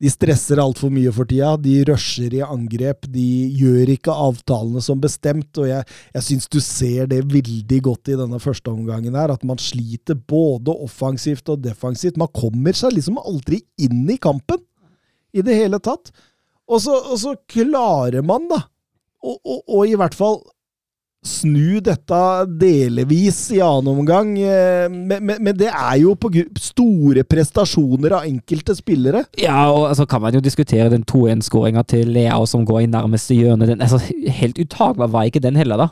de 0.00 0.08
stresser 0.08 0.60
altfor 0.62 0.88
mye 0.92 1.10
for 1.12 1.28
tida. 1.28 1.52
De 1.60 1.74
rusher 1.84 2.32
i 2.38 2.40
angrep. 2.44 3.04
De 3.12 3.26
gjør 3.60 3.92
ikke 3.92 4.14
avtalene 4.14 4.80
som 4.84 5.00
bestemt. 5.02 5.50
Og 5.60 5.68
jeg, 5.68 5.84
jeg 6.16 6.26
syns 6.26 6.48
du 6.48 6.56
ser 6.64 7.10
det 7.10 7.20
veldig 7.28 7.80
godt 7.84 8.12
i 8.14 8.16
denne 8.16 8.40
første 8.40 8.72
omgangen 8.72 9.18
her, 9.18 9.32
at 9.34 9.44
man 9.44 9.60
sliter 9.60 10.16
både 10.16 10.72
offensivt 10.72 11.52
og 11.52 11.60
defensivt. 11.66 12.16
Man 12.20 12.32
kommer 12.32 12.76
seg 12.76 12.96
liksom 12.96 13.20
aldri 13.20 13.60
inn 13.80 14.06
i 14.08 14.16
kampen. 14.20 14.64
i 15.36 15.44
det 15.46 15.54
hele 15.54 15.78
tatt. 15.78 16.10
Og 16.70 16.80
så, 16.82 16.96
og 16.96 17.18
så 17.20 17.36
klarer 17.50 18.24
man, 18.26 18.48
da, 18.50 18.64
å, 19.22 19.36
å 19.62 19.84
i 19.86 19.94
hvert 19.98 20.16
fall 20.16 20.40
snu 21.26 21.80
dette 21.84 22.18
delevis 22.60 23.38
i 23.52 23.58
annen 23.60 23.90
omgang. 24.00 24.30
eh, 24.40 24.86
Men, 24.88 25.20
men, 25.26 25.36
men 25.44 25.56
det 25.56 25.68
er 25.68 25.96
jo 26.00 26.14
på 26.16 26.30
store 26.56 27.24
prestasjoner 27.28 28.14
av 28.20 28.24
enkelte 28.28 28.72
spillere. 28.78 29.24
Ja, 29.40 29.66
og 29.70 29.90
så 29.98 30.06
kan 30.08 30.22
man 30.24 30.32
jo 30.34 30.40
diskutere 30.40 30.88
den 30.92 31.04
2-1-skåringa 31.04 31.84
til 31.84 32.08
Leao 32.14 32.46
som 32.48 32.64
går 32.64 32.86
i 32.86 32.92
nærmeste 32.92 33.36
hjørne. 33.36 33.68
Den, 33.68 33.82
altså, 33.84 34.00
helt 34.40 34.58
uttagbar 34.64 35.10
var 35.12 35.28
ikke 35.28 35.42
den 35.44 35.56
heller, 35.60 35.76
da. 35.86 35.90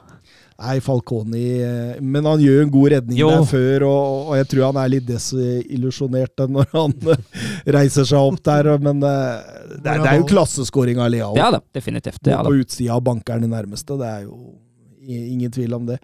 Nei, 0.59 0.81
Falconi 0.83 1.61
eh, 1.63 2.01
Men 2.03 2.25
han 2.27 2.41
gjør 2.43 2.65
en 2.65 2.71
god 2.75 2.89
redning 2.91 3.19
Jo. 3.21 3.29
der 3.31 3.45
før, 3.47 3.85
og, 3.87 4.31
og 4.33 4.37
jeg 4.41 4.49
tror 4.51 4.65
han 4.73 4.81
er 4.83 4.89
litt 4.91 5.05
desillusjonert 5.07 6.43
når 6.57 6.67
han 6.73 6.95
eh, 7.13 7.45
reiser 7.79 8.09
seg 8.09 8.19
opp 8.19 8.41
der. 8.49 8.73
Men 8.83 8.99
det, 9.05 9.13
det, 9.77 9.85
er, 9.93 10.01
det 10.03 10.09
er 10.15 10.19
jo 10.23 10.27
klasseskåring 10.33 10.99
av 11.05 11.13
Leao. 11.15 11.35
Det 11.37 11.45
er 11.45 11.55
det, 11.59 11.63
definitivt. 11.79 12.19
Det 12.25 12.33
er 12.35 12.43
på 12.49 12.57
det. 12.57 12.65
utsida 12.65 12.97
av 12.97 13.05
bankeren 13.07 13.45
i 13.47 13.53
nærmeste. 13.53 14.01
Det 14.01 14.09
er 14.09 14.25
jo 14.27 14.41
ingen 15.09 15.53
tvil 15.55 15.77
om 15.79 15.87
det. 15.89 15.99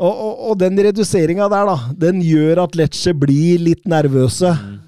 Og, 0.00 0.10
og, 0.10 0.36
og 0.50 0.60
den 0.60 0.80
reduseringa 0.80 1.48
der, 1.52 1.68
da, 1.68 1.96
den 2.08 2.22
gjør 2.24 2.64
at 2.64 2.78
Lecce 2.78 3.12
blir 3.16 3.60
litt 3.60 3.84
nervøse. 3.90 4.54
Mm. 4.56 4.78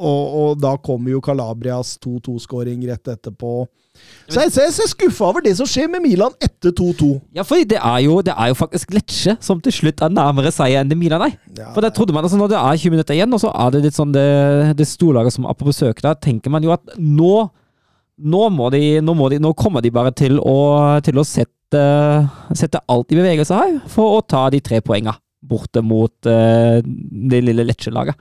Og, 0.00 0.36
og 0.40 0.60
da 0.62 0.76
kommer 0.80 1.12
jo 1.12 1.20
Calabrias 1.20 1.96
2-2-skåring 2.00 2.86
rett 2.88 3.10
etterpå. 3.12 3.66
Så 4.30 4.44
jeg, 4.44 4.52
jeg, 4.54 4.72
jeg 4.78 4.90
skuffa 4.94 5.26
over 5.26 5.42
det 5.44 5.52
som 5.58 5.68
skjer 5.68 5.90
med 5.92 6.00
Milan 6.04 6.32
etter 6.40 6.72
2-2. 6.72 7.10
Ja, 7.36 7.44
for 7.44 7.60
det 7.68 7.76
er, 7.76 7.98
jo, 8.06 8.20
det 8.24 8.32
er 8.32 8.52
jo 8.52 8.56
faktisk 8.56 8.94
Lecce 8.94 9.34
som 9.44 9.60
til 9.60 9.74
slutt 9.74 10.00
er 10.06 10.14
nærmere 10.14 10.52
seier 10.54 10.80
enn 10.80 10.92
det 10.92 10.96
Milan 10.96 11.26
er. 11.26 11.34
Ja, 11.58 11.72
For 11.74 11.84
det 11.84 11.92
trodde 11.96 12.14
man 12.16 12.24
altså 12.24 12.38
Når 12.40 12.54
det 12.54 12.60
er 12.60 12.80
20 12.86 12.94
minutter 12.94 13.18
igjen, 13.18 13.34
og 13.36 13.42
så 13.42 13.50
er 13.52 13.74
det 13.74 13.82
litt 13.88 13.98
sånn 13.98 14.14
det, 14.14 14.28
det 14.78 14.88
storlaget 14.88 15.36
som 15.36 15.50
er 15.50 15.58
på 15.58 15.68
besøk 15.68 16.00
der, 16.06 16.16
tenker 16.16 16.54
man 16.54 16.64
jo 16.64 16.72
at 16.72 16.94
nå 16.96 17.34
nå, 18.20 18.44
må 18.54 18.68
de, 18.74 19.00
nå, 19.04 19.14
må 19.16 19.30
de, 19.32 19.40
nå 19.42 19.52
kommer 19.58 19.84
de 19.84 19.92
bare 19.94 20.12
til 20.16 20.38
å, 20.38 20.58
til 21.04 21.20
å 21.20 21.26
sette, 21.26 21.82
sette 22.56 22.82
alt 22.90 23.12
i 23.12 23.18
bevegelse 23.18 23.56
her 23.56 23.76
for 23.90 24.18
å 24.18 24.22
ta 24.26 24.46
de 24.52 24.62
tre 24.64 24.82
poengene 24.84 25.16
borte 25.40 25.80
mot 25.80 26.12
uh, 26.28 26.78
det 26.84 27.40
lille 27.46 27.64
Lecce-laget. 27.64 28.18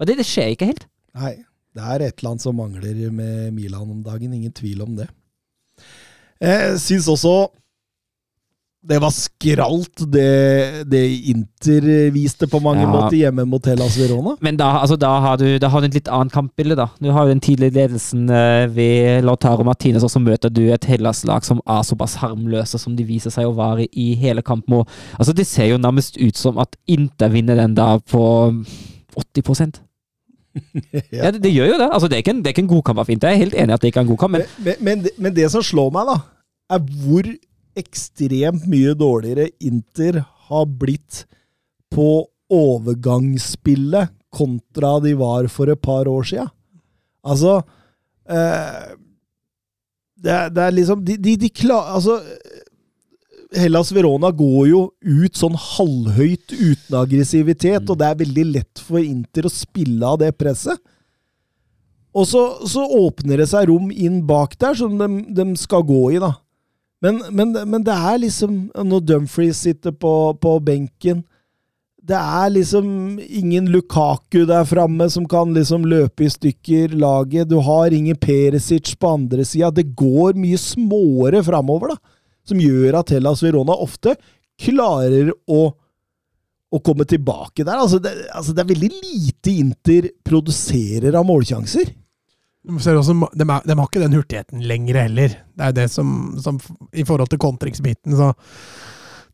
Og 0.00 0.08
det, 0.08 0.16
det 0.22 0.26
skjer 0.26 0.54
ikke 0.54 0.70
helt. 0.70 0.86
Nei, 1.20 1.34
det 1.76 1.82
er 1.84 2.04
et 2.06 2.14
eller 2.16 2.32
annet 2.32 2.44
som 2.44 2.56
mangler 2.56 3.02
med 3.12 3.52
Milan 3.54 3.90
om 3.90 4.00
dagen. 4.04 4.32
Ingen 4.32 4.54
tvil 4.56 4.80
om 4.86 4.96
det. 4.96 5.08
Jeg 6.42 6.78
syns 6.82 7.10
også 7.12 7.34
det 8.82 8.96
var 8.98 9.12
skralt, 9.14 10.00
det, 10.10 10.84
det 10.90 11.00
Inter 11.30 11.84
viste 12.10 12.48
på 12.50 12.58
mange 12.58 12.82
Ja. 12.82 12.88
måter 12.90 13.14
hjemme 13.14 13.44
mot 13.46 13.62
Hellas 13.70 13.94
Verona. 13.94 14.32
Men 14.42 14.56
da, 14.58 14.72
altså, 14.80 14.96
da, 14.98 15.10
har 15.22 15.36
du, 15.38 15.44
da 15.62 15.68
har 15.70 15.80
du 15.80 15.86
et 15.86 15.94
litt 16.00 16.08
annet 16.10 16.34
kampbilde, 16.34 16.74
da. 16.80 16.88
Du 16.98 17.12
har 17.14 17.22
jo 17.28 17.30
den 17.30 17.40
tidlige 17.44 17.76
ledelsen 17.76 18.24
eh, 18.26 18.66
ved 18.74 19.22
Lautaro 19.22 19.62
Martinez, 19.62 20.02
og 20.02 20.10
så 20.10 20.18
møter 20.18 20.50
du 20.50 20.64
et 20.74 20.88
Hellas-lag 20.90 21.46
som 21.46 21.60
er 21.62 21.86
såpass 21.86 22.16
harmløse 22.24 22.80
som 22.82 22.96
de 22.98 23.06
viser 23.06 23.30
seg 23.30 23.46
å 23.46 23.54
være 23.54 23.86
i 23.92 24.08
hele 24.18 24.42
kampen. 24.42 24.80
Og, 24.82 24.90
altså, 25.18 25.32
det 25.32 25.46
ser 25.46 25.70
jo 25.70 25.78
nærmest 25.78 26.18
ut 26.18 26.36
som 26.36 26.58
at 26.58 26.74
Inter 26.90 27.30
vinner 27.30 27.62
den 27.62 27.78
da 27.78 27.92
på 28.02 28.24
80% 29.14 29.78
ja. 31.14 31.30
det, 31.30 31.38
det 31.46 31.54
gjør 31.54 31.70
jo 31.70 31.78
det. 31.80 31.88
Altså, 31.92 32.08
det, 32.10 32.18
er 32.18 32.30
en, 32.34 32.42
det 32.42 32.50
er 32.50 32.56
ikke 32.56 32.66
en 32.66 32.74
god 32.74 32.82
kamp 32.90 32.98
av 33.00 33.10
Inter. 33.14 33.30
Jeg 33.30 33.38
er 33.38 33.44
helt 33.46 33.54
enig 33.56 33.72
i 33.72 33.78
at 33.78 33.84
det 33.86 33.92
ikke 33.92 34.02
er 34.02 34.06
en 34.08 34.12
god 34.12 34.20
kamp, 34.20 34.34
men 34.36 34.44
Men, 34.58 34.74
men, 34.84 35.06
men 35.16 35.38
det 35.38 35.48
som 35.54 35.62
slår 35.64 35.94
meg, 35.94 36.10
da, 36.10 36.18
er 36.76 36.82
hvor 37.06 37.30
ekstremt 37.78 38.66
mye 38.70 38.94
dårligere 38.98 39.50
Inter 39.64 40.22
har 40.48 40.66
blitt 40.66 41.24
på 41.92 42.24
overgangsspillet 42.52 44.12
kontra 44.32 44.96
de 45.04 45.14
var 45.16 45.48
for 45.52 45.72
et 45.72 45.80
par 45.80 46.08
år 46.08 46.26
sia. 46.28 46.46
Altså 47.22 47.58
eh, 48.28 48.92
det, 50.22 50.32
er, 50.32 50.50
det 50.50 50.62
er 50.64 50.74
liksom 50.74 51.04
De, 51.06 51.14
de, 51.22 51.36
de 51.38 51.50
klarer 51.54 51.94
Altså 51.94 52.16
Hellas 53.52 53.92
Verona 53.92 54.30
går 54.32 54.62
jo 54.70 54.80
ut 55.04 55.36
sånn 55.36 55.56
halvhøyt 55.58 56.54
uten 56.54 56.96
aggressivitet, 56.96 57.84
og 57.84 57.98
det 58.00 58.06
er 58.08 58.20
veldig 58.22 58.44
lett 58.48 58.80
for 58.80 59.02
Inter 59.02 59.44
å 59.44 59.52
spille 59.52 60.08
av 60.08 60.22
det 60.22 60.30
presset. 60.40 60.80
Og 62.16 62.24
så, 62.28 62.42
så 62.68 62.84
åpner 62.96 63.42
det 63.42 63.48
seg 63.50 63.68
rom 63.68 63.90
inn 63.92 64.22
bak 64.28 64.56
der 64.60 64.76
som 64.76 64.96
de, 65.00 65.08
de 65.36 65.46
skal 65.60 65.84
gå 65.88 66.00
i, 66.14 66.22
da. 66.22 66.32
Men, 67.02 67.18
men, 67.34 67.52
men 67.66 67.82
det 67.82 67.94
er 67.94 68.20
liksom 68.22 68.58
Når 68.78 69.00
Dumfries 69.08 69.58
sitter 69.64 69.90
på, 69.90 70.12
på 70.38 70.52
benken 70.62 71.24
Det 71.98 72.18
er 72.18 72.52
liksom 72.54 73.18
ingen 73.26 73.66
Lukaku 73.74 74.44
der 74.46 74.66
framme 74.68 75.08
som 75.10 75.26
kan 75.28 75.52
liksom 75.54 75.86
løpe 75.90 76.26
i 76.26 76.30
stykker 76.30 76.94
laget. 76.98 77.50
Du 77.50 77.58
har 77.62 77.94
ingen 77.94 78.18
Perisic 78.18 78.94
på 78.98 79.12
andre 79.18 79.44
sida. 79.46 79.70
Det 79.70 79.92
går 79.98 80.34
mye 80.38 80.58
småere 80.58 81.44
framover, 81.46 81.94
da. 81.94 82.16
Som 82.48 82.58
gjør 82.58 82.98
at 82.98 83.12
Hellas 83.14 83.42
Verona 83.44 83.76
ofte 83.78 84.16
klarer 84.58 85.30
å 85.46 85.62
å 86.72 86.80
komme 86.80 87.04
tilbake 87.08 87.66
der. 87.66 87.76
Altså 87.76 88.00
det, 88.02 88.14
altså 88.32 88.54
det 88.56 88.62
er 88.62 88.70
veldig 88.72 88.90
lite 88.94 89.52
Inter 89.60 90.08
produserer 90.24 91.18
av 91.18 91.26
målsjanser. 91.28 91.92
Også, 92.62 93.14
de, 93.34 93.42
er, 93.42 93.64
de 93.66 93.74
har 93.74 93.88
ikke 93.88 94.02
den 94.04 94.14
hurtigheten 94.14 94.62
lenger 94.62 95.00
heller. 95.02 95.32
Det 95.58 95.64
er 95.66 95.72
det 95.80 95.88
som, 95.90 96.36
som 96.38 96.60
I 96.94 97.04
forhold 97.04 97.32
til 97.32 97.40
kontringsbiten, 97.42 98.14
så 98.18 98.32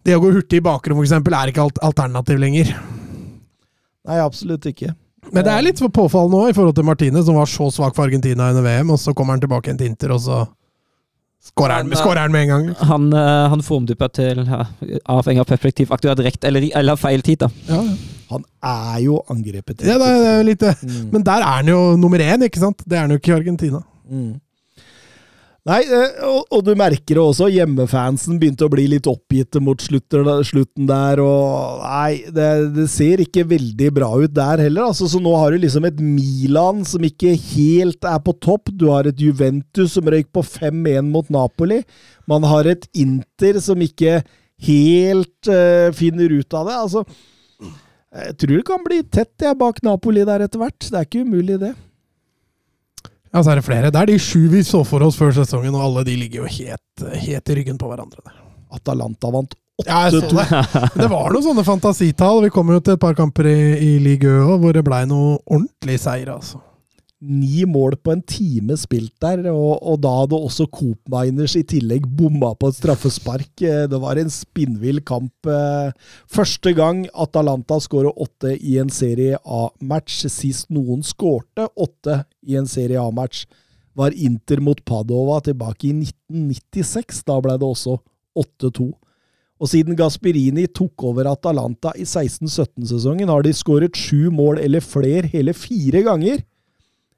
Det 0.06 0.14
å 0.16 0.22
gå 0.22 0.30
hurtig 0.32 0.62
i 0.62 0.64
bakrom, 0.64 1.02
eksempel, 1.02 1.34
er 1.36 1.50
ikke 1.50 1.60
alt 1.60 1.80
alternativ 1.84 2.38
lenger. 2.40 2.70
Nei, 4.08 4.18
absolutt 4.22 4.64
ikke. 4.70 4.94
Men 5.34 5.44
det 5.44 5.52
er 5.52 5.64
litt 5.66 5.80
for 5.82 5.92
påfallende 5.92 6.38
nå 6.38 6.48
i 6.48 6.54
forhold 6.56 6.76
til 6.78 6.86
Martine, 6.88 7.20
som 7.26 7.36
var 7.36 7.50
så 7.50 7.66
svak 7.74 7.96
for 7.96 8.06
Argentina 8.06 8.48
under 8.48 8.64
VM, 8.64 8.94
og 8.94 9.00
så 9.02 9.12
kommer 9.12 9.36
han 9.36 9.42
tilbake 9.42 9.68
igjen 9.68 9.80
til 9.82 9.90
Inter, 9.90 10.14
og 10.14 10.22
så 10.24 10.38
skårer 11.44 11.74
han, 11.80 11.92
skårer 11.96 12.20
han 12.26 12.32
med 12.32 12.42
en 12.42 12.48
gang. 12.48 12.68
han, 12.90 13.12
eh, 13.12 13.48
han 13.54 13.62
formdupper 13.62 14.08
til 14.14 14.42
ja, 14.48 14.64
avhengig 15.06 15.40
av 15.44 15.48
perspektiv 15.50 15.92
aktuelt 15.94 16.20
rekt 16.26 16.44
eller, 16.44 16.66
eller 16.76 16.96
feil 17.00 17.22
tid, 17.22 17.38
da. 17.44 17.48
Ja, 17.68 17.82
Han 18.28 18.44
er 18.62 18.98
jo 19.00 19.22
angrepet. 19.32 19.80
ja 19.86 19.96
det, 19.98 20.08
er, 20.08 20.18
det 20.24 20.32
er 20.34 20.42
litt. 20.44 20.62
Mm. 20.82 21.06
Men 21.14 21.22
der 21.24 21.40
er 21.40 21.54
han 21.62 21.68
jo 21.70 21.78
nummer 21.96 22.20
én, 22.20 22.44
ikke 22.44 22.60
sant? 22.60 22.82
Det 22.84 22.98
er 22.98 23.06
han 23.06 23.14
jo 23.14 23.20
ikke 23.22 23.32
i 23.32 23.36
Argentina. 23.38 23.80
Mm. 24.10 24.34
Nei, 25.68 25.82
eh, 25.84 26.20
og, 26.24 26.46
og 26.54 26.62
du 26.64 26.70
merker 26.78 27.18
det 27.18 27.20
også. 27.20 27.50
Hjemmefansen 27.52 28.38
begynte 28.40 28.64
å 28.64 28.72
bli 28.72 28.86
litt 28.88 29.08
oppgitte 29.10 29.60
mot 29.60 29.80
slutter, 29.84 30.24
slutten 30.48 30.88
der. 30.88 31.20
og 31.20 31.82
Nei, 31.82 32.22
det, 32.32 32.48
det 32.76 32.86
ser 32.92 33.20
ikke 33.20 33.44
veldig 33.50 33.90
bra 33.98 34.08
ut 34.16 34.32
der 34.32 34.64
heller. 34.64 34.88
altså, 34.88 35.10
Så 35.12 35.20
nå 35.20 35.34
har 35.36 35.52
du 35.52 35.60
liksom 35.60 35.84
et 35.88 36.00
Milan 36.00 36.80
som 36.88 37.04
ikke 37.04 37.34
helt 37.50 38.08
er 38.08 38.20
på 38.24 38.32
topp. 38.40 38.72
Du 38.72 38.88
har 38.94 39.10
et 39.10 39.20
Juventus 39.20 39.98
som 39.98 40.08
røyk 40.08 40.30
på 40.32 40.44
5-1 40.46 41.12
mot 41.12 41.28
Napoli. 41.32 41.82
Man 42.28 42.48
har 42.48 42.70
et 42.72 42.88
Inter 42.96 43.60
som 43.64 43.84
ikke 43.84 44.22
helt 44.64 45.50
uh, 45.52 45.92
finner 45.94 46.32
ut 46.32 46.56
av 46.56 46.66
det. 46.66 46.78
altså 46.86 47.04
jeg 48.08 48.38
tror 48.40 48.56
det 48.56 48.64
kan 48.66 48.80
bli 48.86 49.02
tett 49.04 49.44
jeg, 49.44 49.56
bak 49.60 49.82
Napoli 49.84 50.24
der 50.24 50.46
etter 50.46 50.62
hvert. 50.62 50.80
Det 50.80 50.96
er 50.96 51.04
ikke 51.04 51.26
umulig, 51.28 51.58
det. 51.60 51.74
Ja, 53.34 53.42
så 53.44 53.52
er 53.52 53.60
det 53.60 53.64
flere. 53.66 53.90
Det 53.92 54.00
er 54.00 54.06
de 54.12 54.18
sju 54.22 54.46
vi 54.52 54.62
så 54.66 54.80
for 54.88 55.04
oss 55.04 55.18
før 55.20 55.34
sesongen, 55.36 55.74
og 55.76 55.84
alle 55.84 56.04
de 56.08 56.16
ligger 56.16 56.44
jo 56.46 56.52
helt, 56.58 57.06
helt 57.24 57.50
i 57.52 57.58
ryggen 57.60 57.78
på 57.80 57.90
hverandre. 57.90 58.22
der. 58.24 58.36
Atalanta 58.78 59.30
vant 59.32 59.54
Ja, 59.86 60.08
jeg 60.08 60.16
så 60.18 60.22
8-2. 60.28 60.38
det. 60.38 60.92
Det 61.02 61.10
var 61.12 61.28
noen 61.32 61.44
sånne 61.44 61.64
fantasitall. 61.66 62.42
Vi 62.46 62.50
kom 62.54 62.72
jo 62.74 62.80
til 62.80 62.96
et 62.96 63.00
par 63.04 63.14
kamper 63.18 63.46
i, 63.46 63.58
i 63.78 63.92
Ligue 64.02 64.28
Ø 64.30 64.56
hvor 64.58 64.72
det 64.74 64.82
blei 64.86 65.04
noe 65.08 65.36
ordentlig 65.46 66.00
seier, 66.02 66.32
altså. 66.34 66.60
Ni 67.18 67.64
mål 67.66 67.96
på 67.98 68.12
en 68.14 68.20
time 68.22 68.76
spilt 68.78 69.10
der, 69.24 69.40
og, 69.50 69.80
og 69.82 69.96
da 70.04 70.12
hadde 70.20 70.38
også 70.38 70.68
Coop 70.70 71.00
Miners 71.10 71.56
i 71.58 71.64
tillegg 71.66 72.04
bomma 72.14 72.52
på 72.54 72.68
et 72.70 72.76
straffespark. 72.78 73.48
Eh, 73.66 73.86
Det 73.90 73.98
var 73.98 74.20
en 74.22 74.30
spinnvill 74.30 75.00
kamp. 75.02 75.32
eh, 75.50 75.90
Første 76.30 76.70
gang 76.78 77.08
Atalanta 77.18 77.80
skårer 77.82 78.14
åtte 78.22 78.52
i 78.54 78.76
en 78.78 78.90
Serie 78.94 79.34
A-match. 79.42 80.20
Sist 80.30 80.70
noen 80.70 81.02
skårte 81.02 81.66
åtte 81.74 82.20
i 82.48 82.56
en 82.58 82.68
Serie 82.70 83.00
A-match, 83.00 83.44
var 83.98 84.14
Inter 84.14 84.62
mot 84.62 84.78
Padova 84.86 85.40
tilbake 85.44 85.90
i 85.90 85.94
1996. 86.04 87.22
Da 87.26 87.38
ble 87.42 87.56
det 87.58 87.66
også 87.66 87.98
8-2. 88.38 88.88
Og 89.58 89.70
siden 89.72 89.96
Gasperini 89.98 90.68
tok 90.70 91.02
over 91.08 91.26
Atalanta 91.32 91.90
i 91.98 92.04
16-17-sesongen, 92.06 93.30
har 93.30 93.42
de 93.42 93.54
skåret 93.56 93.98
sju 93.98 94.30
mål 94.34 94.60
eller 94.62 94.84
flere 94.84 95.26
hele 95.32 95.54
fire 95.56 96.04
ganger. 96.06 96.44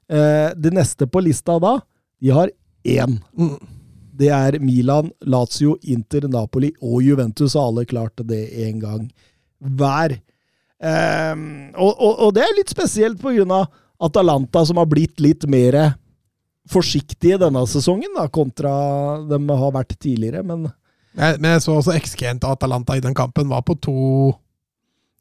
Eh, 0.09 0.49
det 0.57 0.73
neste 0.73 1.05
på 1.07 1.21
lista 1.21 1.59
da, 1.61 1.77
de 2.21 2.33
har 2.33 2.49
én. 2.81 3.19
Det 4.21 4.31
er 4.33 4.57
Milan, 4.61 5.11
Lazio, 5.21 5.77
Inter, 5.83 6.25
Napoli 6.29 6.71
og 6.81 7.03
Juventus. 7.05 7.55
og 7.55 7.67
Alle 7.67 7.85
klarte 7.85 8.25
det 8.27 8.41
én 8.65 8.81
gang 8.81 9.05
hver. 9.61 10.17
Eh, 10.81 11.35
og, 11.77 11.93
og, 11.93 12.25
og 12.25 12.33
det 12.33 12.47
er 12.47 12.57
litt 12.57 12.73
spesielt 12.73 13.21
på 13.21 13.37
grunn 13.37 13.53
av 13.53 13.69
Atalanta, 14.01 14.65
som 14.65 14.77
har 14.81 14.87
blitt 14.89 15.19
litt 15.21 15.45
mer 15.49 15.77
forsiktige 16.71 17.39
denne 17.41 17.63
sesongen, 17.69 18.13
da, 18.15 18.27
kontra 18.33 18.71
de 19.29 19.39
har 19.49 19.73
vært 19.75 19.95
tidligere. 19.99 20.43
Men 20.45 20.67
Jeg, 21.17 21.39
men 21.41 21.51
jeg 21.55 21.63
så 21.65 21.75
også 21.79 21.95
XG-en 21.97 22.39
til 22.39 22.53
Atalanta 22.53 22.95
i 22.95 23.03
den 23.03 23.15
kampen 23.17 23.49
var 23.51 23.65
på 23.67 23.75
to 23.83 23.95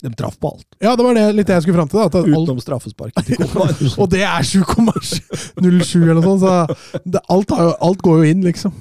De 0.01 0.09
traff 0.17 0.39
på 0.41 0.49
alt, 0.55 0.67
Ja, 0.81 0.95
det 0.97 1.05
var 1.05 1.17
det 1.17 1.25
litt 1.37 1.49
det 1.49 1.59
jeg 1.59 1.63
skulle 1.67 1.77
fram 1.77 1.89
til. 1.93 1.99
da, 2.01 2.07
at 2.09 2.15
alt, 2.21 2.31
utenom 2.33 2.61
straffesparket. 2.63 3.33
Og 4.01 4.07
det 4.09 4.23
er 4.25 4.47
7,07 4.49 6.01
eller 6.01 6.23
noe 6.23 6.25
sånt, 6.25 6.41
så 6.41 7.01
det, 7.05 7.21
alt, 7.29 7.51
har 7.53 7.67
jo, 7.67 7.75
alt 7.85 8.01
går 8.07 8.23
jo 8.23 8.31
inn, 8.31 8.47
liksom. 8.47 8.73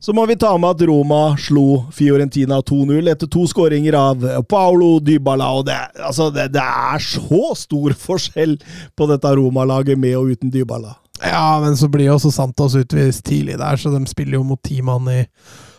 Så 0.00 0.14
må 0.16 0.24
vi 0.26 0.36
ta 0.40 0.54
med 0.56 0.70
at 0.70 0.82
Roma 0.88 1.34
slo 1.36 1.84
Fiorentina 1.92 2.62
2-0 2.64 3.10
etter 3.12 3.28
to 3.28 3.42
skåringer 3.48 3.96
av 3.98 4.22
Paolo 4.48 4.94
Dybala. 5.04 5.50
og 5.52 5.66
det, 5.68 5.76
altså 6.00 6.30
det, 6.32 6.46
det 6.54 6.62
er 6.64 7.02
så 7.04 7.50
stor 7.58 7.92
forskjell 7.92 8.56
på 8.96 9.08
dette 9.10 9.32
Roma-laget 9.36 10.00
med 10.00 10.16
og 10.16 10.32
uten 10.32 10.52
Dybala. 10.54 10.94
Ja, 11.20 11.60
men 11.60 11.76
så 11.76 11.90
blir 11.92 12.08
jo 12.08 12.14
også 12.16 12.32
Santos 12.32 12.78
utvist 12.80 13.26
tidlig 13.28 13.58
der, 13.60 13.76
så 13.76 13.92
de 13.92 14.00
spiller 14.08 14.38
jo 14.38 14.46
mot 14.48 14.62
ti 14.64 14.80
mann 14.80 15.04
i 15.12 15.18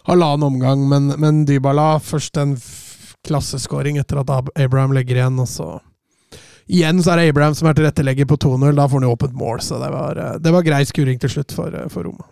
halvannen 0.06 0.52
omgang. 0.52 0.84
Men, 0.90 1.16
men 1.18 1.40
Dybala 1.50 1.96
først 1.98 2.38
en 2.38 2.54
klasseskåring 3.26 3.98
etter 4.02 4.22
at 4.22 4.52
Abraham 4.54 4.94
legger 4.98 5.18
igjen, 5.24 5.42
og 5.42 5.50
så 5.50 5.80
Igjen 6.72 7.02
så 7.04 7.12
er 7.12 7.20
det 7.20 7.32
Abraham 7.34 7.56
som 7.58 7.68
er 7.68 7.76
tilrettelegger 7.76 8.28
på 8.30 8.38
2-0. 8.40 8.70
Da 8.78 8.86
får 8.88 9.02
han 9.02 9.04
jo 9.04 9.16
åpent 9.18 9.34
mål, 9.36 9.58
så 9.66 9.76
det 9.82 9.90
var, 9.92 10.16
eh, 10.22 10.38
det 10.40 10.54
var 10.54 10.64
grei 10.64 10.86
skuring 10.88 11.18
til 11.20 11.34
slutt 11.34 11.52
for, 11.52 11.74
eh, 11.76 11.90
for 11.92 12.06
Roma. 12.08 12.24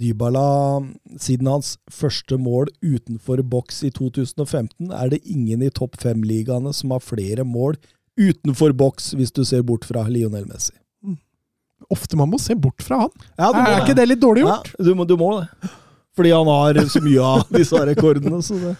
Dybala, 0.00 0.80
siden 1.20 1.48
hans 1.50 1.74
første 1.92 2.38
mål 2.40 2.70
utenfor 2.80 3.42
boks 3.44 3.82
i 3.84 3.90
2015, 3.92 4.88
er 4.96 5.10
det 5.12 5.20
ingen 5.28 5.62
i 5.66 5.70
topp 5.76 5.98
fem-ligaene 6.00 6.72
som 6.76 6.94
har 6.94 7.04
flere 7.04 7.44
mål 7.44 7.76
utenfor 8.20 8.72
boks, 8.76 9.12
hvis 9.16 9.32
du 9.32 9.42
ser 9.44 9.62
bort 9.66 9.84
fra 9.88 10.06
Lionel 10.08 10.46
Messi. 10.48 10.74
Ofte 11.90 12.16
man 12.16 12.30
må 12.30 12.38
se 12.40 12.54
bort 12.54 12.82
fra 12.84 13.04
han. 13.04 13.12
Ja, 13.38 13.50
Er, 13.50 13.60
er 13.66 13.84
ikke 13.84 13.96
det 13.98 14.08
litt 14.08 14.20
dårlig 14.22 14.44
gjort? 14.44 14.72
Ja, 14.78 14.84
du 14.84 14.92
må, 14.94 15.06
du 15.08 15.16
må 15.20 15.30
det. 15.40 15.70
Fordi 16.16 16.32
han 16.34 16.48
har 16.50 16.80
så 16.92 17.00
mye 17.02 17.24
av 17.24 17.44
disse 17.54 17.80
rekordene. 17.88 18.40
Så 18.44 18.58
det. 18.60 18.74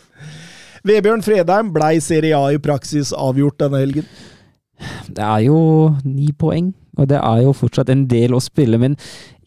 Vebjørn 0.86 1.24
Fredheim 1.24 1.72
blei 1.74 1.96
Serie 2.04 2.36
A 2.36 2.52
i 2.54 2.60
praksis 2.62 3.12
avgjort 3.16 3.58
denne 3.60 3.80
helgen. 3.82 4.06
Det 5.10 5.24
er 5.24 5.44
jo 5.48 5.58
ni 6.04 6.30
poeng, 6.36 6.70
og 6.96 7.10
det 7.10 7.18
er 7.20 7.42
jo 7.44 7.52
fortsatt 7.56 7.90
en 7.92 8.06
del 8.08 8.36
å 8.36 8.40
spille, 8.40 8.78
men 8.80 8.96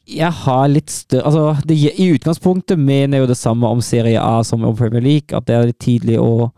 jeg 0.10 0.32
har 0.44 0.68
litt 0.68 0.92
større 0.92 1.30
Altså, 1.30 1.68
det, 1.68 1.78
i 1.96 2.10
utgangspunktet 2.14 2.80
mener 2.80 3.18
jeg 3.18 3.24
jo 3.24 3.32
det 3.32 3.40
samme 3.40 3.70
om 3.72 3.82
Serie 3.84 4.20
A 4.20 4.44
som 4.44 4.66
om 4.68 4.76
Premier 4.76 5.04
League, 5.04 5.32
at 5.36 5.48
det 5.48 5.56
er 5.56 5.70
litt 5.70 5.82
tidlig 5.84 6.20
å 6.20 6.52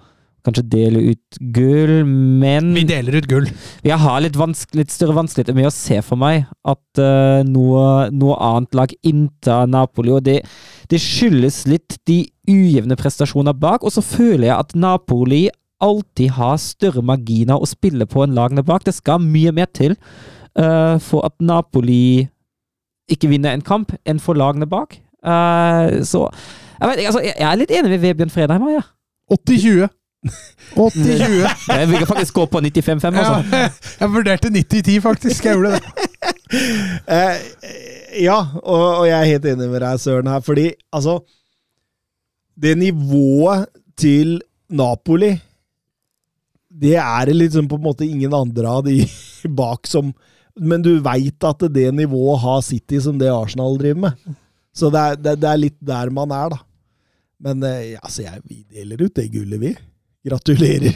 kanskje 0.46 0.66
dele 0.70 1.02
ut 1.12 1.40
gull, 1.56 2.04
men 2.06 2.74
Vi 2.76 2.86
deler 2.86 3.18
ut 3.18 3.28
gull. 3.30 3.48
jeg 3.86 3.98
har 3.98 4.22
litt, 4.22 4.38
vanske, 4.38 4.78
litt 4.78 4.94
større 4.94 5.18
vanskeligheter 5.18 5.58
med 5.58 5.70
å 5.70 5.74
se 5.74 5.98
for 6.06 6.22
meg 6.22 6.46
at 6.68 7.02
uh, 7.02 7.42
noe, 7.48 8.12
noe 8.14 8.38
annet 8.38 8.78
lag 8.78 8.94
inntar 9.02 9.66
Napoli, 9.72 10.14
og 10.14 10.22
det, 10.28 10.44
det 10.92 11.02
skyldes 11.02 11.64
litt 11.70 11.98
de 12.06 12.24
ujevne 12.50 12.98
prestasjoner 13.00 13.58
bak, 13.58 13.82
og 13.82 13.96
så 13.96 14.06
føler 14.06 14.52
jeg 14.52 14.58
at 14.60 14.78
Napoli 14.78 15.48
alltid 15.84 16.38
har 16.38 16.62
større 16.62 17.04
marginer 17.06 17.60
å 17.60 17.68
spille 17.68 18.06
på 18.08 18.24
enn 18.24 18.38
lagene 18.38 18.64
bak. 18.66 18.86
Det 18.86 18.94
skal 18.96 19.20
mye 19.22 19.52
mer 19.54 19.68
til 19.76 19.98
uh, 19.98 20.96
for 21.04 21.26
at 21.28 21.36
Napoli 21.44 22.30
ikke 23.12 23.30
vinner 23.30 23.54
en 23.56 23.66
kamp 23.66 23.94
enn 24.06 24.20
for 24.22 24.38
lagene 24.38 24.68
bak. 24.70 24.98
Uh, 25.26 26.02
så 26.06 26.26
jeg, 26.80 26.90
vet, 26.90 27.06
altså, 27.06 27.22
jeg 27.24 27.36
jeg 27.40 27.48
er 27.50 27.60
litt 27.62 27.72
enig 27.74 27.92
med 27.96 28.04
Vebjørn 28.04 28.34
Fredheim. 28.34 28.66
her, 28.68 28.80
Ja. 28.80 28.86
80-20. 29.34 29.88
80-20. 30.76 31.46
Jeg 31.80 31.88
vil 31.90 32.06
faktisk 32.10 32.34
gå 32.34 32.46
på 32.50 32.60
95-5, 32.62 33.18
altså. 33.22 33.38
Ja, 33.52 33.70
jeg 34.02 34.12
vurderte 34.14 34.50
90-10, 34.54 35.00
faktisk. 35.02 35.46
Jeg 35.46 35.58
gjorde 35.58 35.72
det. 35.76 35.82
uh, 37.10 37.38
ja, 38.22 38.38
og, 38.64 38.84
og 39.00 39.08
jeg 39.10 39.18
er 39.20 39.32
helt 39.34 39.48
enig 39.50 39.70
med 39.70 39.82
deg, 39.84 40.00
Søren, 40.02 40.30
her, 40.30 40.44
fordi 40.46 40.70
altså 40.94 41.20
Det 42.62 42.78
nivået 42.78 43.66
til 44.00 44.38
Napoli 44.70 45.34
Det 46.70 46.96
er 47.02 47.26
det 47.26 47.36
liksom 47.36 47.68
på 47.68 47.76
en 47.80 47.84
måte 47.86 48.06
ingen 48.08 48.34
andre 48.34 48.70
av 48.78 48.86
de 48.86 49.02
bak 49.62 49.88
som 49.90 50.14
Men 50.60 50.84
du 50.86 50.94
veit 51.04 51.44
at 51.44 51.66
det 51.74 51.90
nivået 51.96 52.40
har 52.46 52.62
City 52.64 53.00
som 53.04 53.18
det 53.20 53.32
Arsenal 53.32 53.78
driver 53.80 54.08
med. 54.08 54.38
Så 54.76 54.90
det 54.92 55.02
er, 55.02 55.20
det, 55.20 55.36
det 55.42 55.50
er 55.50 55.60
litt 55.60 55.78
der 55.84 56.12
man 56.16 56.32
er, 56.36 56.56
da. 56.56 56.62
Men 57.46 57.64
eh, 57.68 57.98
altså, 58.00 58.24
jeg, 58.24 58.42
vi 58.48 58.64
deler 58.72 59.06
ut 59.06 59.16
det 59.16 59.28
gullet, 59.34 59.60
vi. 59.62 59.74
Gratulerer. 60.26 60.96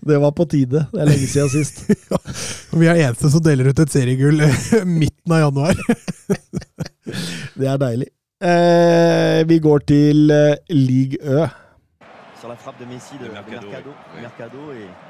det 0.08 0.18
var 0.20 0.34
på 0.36 0.44
tide. 0.50 0.84
Det 0.92 1.00
er 1.00 1.08
lenge 1.08 1.28
siden 1.30 1.48
sist. 1.48 1.86
Vi 2.76 2.86
er 2.86 2.98
eneste 3.06 3.30
som 3.32 3.40
deler 3.40 3.70
ut 3.72 3.80
et 3.80 3.94
seriegull 3.94 4.42
midten 4.84 5.32
av 5.32 5.46
januar. 5.46 5.80
Det 7.60 7.66
er 7.66 7.80
deilig. 7.80 8.10
Eh, 8.40 9.40
vi 9.48 9.58
går 9.64 9.82
til 9.88 10.30
eh, 10.32 10.60
League 10.76 11.18
Ø. 11.20 11.48
sur 12.40 12.48
la 12.48 12.56
frappe 12.56 12.78
de 12.80 12.86
Messi 12.86 13.18
de, 13.18 13.24
De 13.24 13.28
de 13.28 13.34
Mercado, 13.34 13.60
Mercado, 13.60 13.92
oui. 14.12 14.22
Mercado, 14.22 14.72
et, 14.72 15.09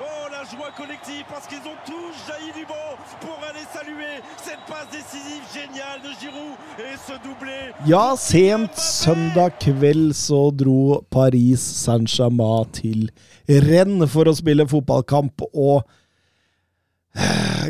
Oh, 0.00 0.28
la 0.30 0.44
joie 0.44 0.70
collective 0.76 1.24
parce 1.28 1.48
qu'ils 1.48 1.58
ont 1.58 1.80
tous 1.84 2.14
jailli 2.28 2.52
du 2.54 2.64
banc 2.66 2.94
pour 3.20 3.36
aller 3.48 3.66
saluer 3.74 4.22
cette 4.36 4.62
passe 4.68 4.86
décisive 4.92 5.42
géniale 5.52 6.00
de 6.06 6.12
Giroud 6.20 6.54
et 6.78 6.96
ce 7.04 7.14
doublé 7.26 7.74
Ja, 7.84 8.14
sent 8.14 8.78
søndag 8.78 9.58
kveld 9.58 10.14
så 10.14 10.52
dro 10.54 11.02
Paris 11.10 11.58
Saint-Germain 11.58 12.70
til 12.78 13.08
Rennes 13.48 14.06
for 14.06 14.30
å 14.30 14.36
spille 14.38 14.68
fotballkamp, 14.70 15.42
og 15.50 15.82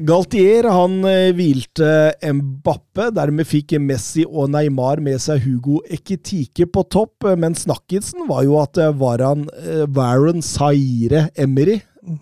Galtier 0.04 0.66
han 0.68 1.00
eh, 1.08 1.30
hvilte 1.32 2.12
Mbappe. 2.20 3.08
Dermed 3.16 3.48
fikk 3.48 3.78
Messi 3.80 4.26
og 4.28 4.50
Neymar 4.52 5.00
med 5.04 5.20
seg 5.22 5.40
Hugo 5.46 5.80
Ekitike 5.88 6.68
på 6.68 6.84
topp, 6.92 7.24
eh, 7.24 7.38
men 7.40 7.56
snakkisen 7.56 8.26
var 8.28 8.44
jo 8.44 8.58
at 8.60 8.78
eh, 8.82 8.92
Varan, 9.00 9.46
eh, 9.62 9.86
Varan 9.88 10.44
Saire 10.44 11.28
Emery 11.38 11.80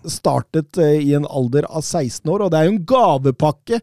startet 0.09 0.77
eh, 0.81 0.99
i 1.03 1.13
en 1.17 1.27
alder 1.29 1.67
av 1.69 1.85
16 1.85 2.27
år, 2.33 2.45
og 2.45 2.51
det 2.51 2.59
er 2.59 2.67
jo 2.67 2.75
en 2.75 2.85
gavepakke 2.91 3.81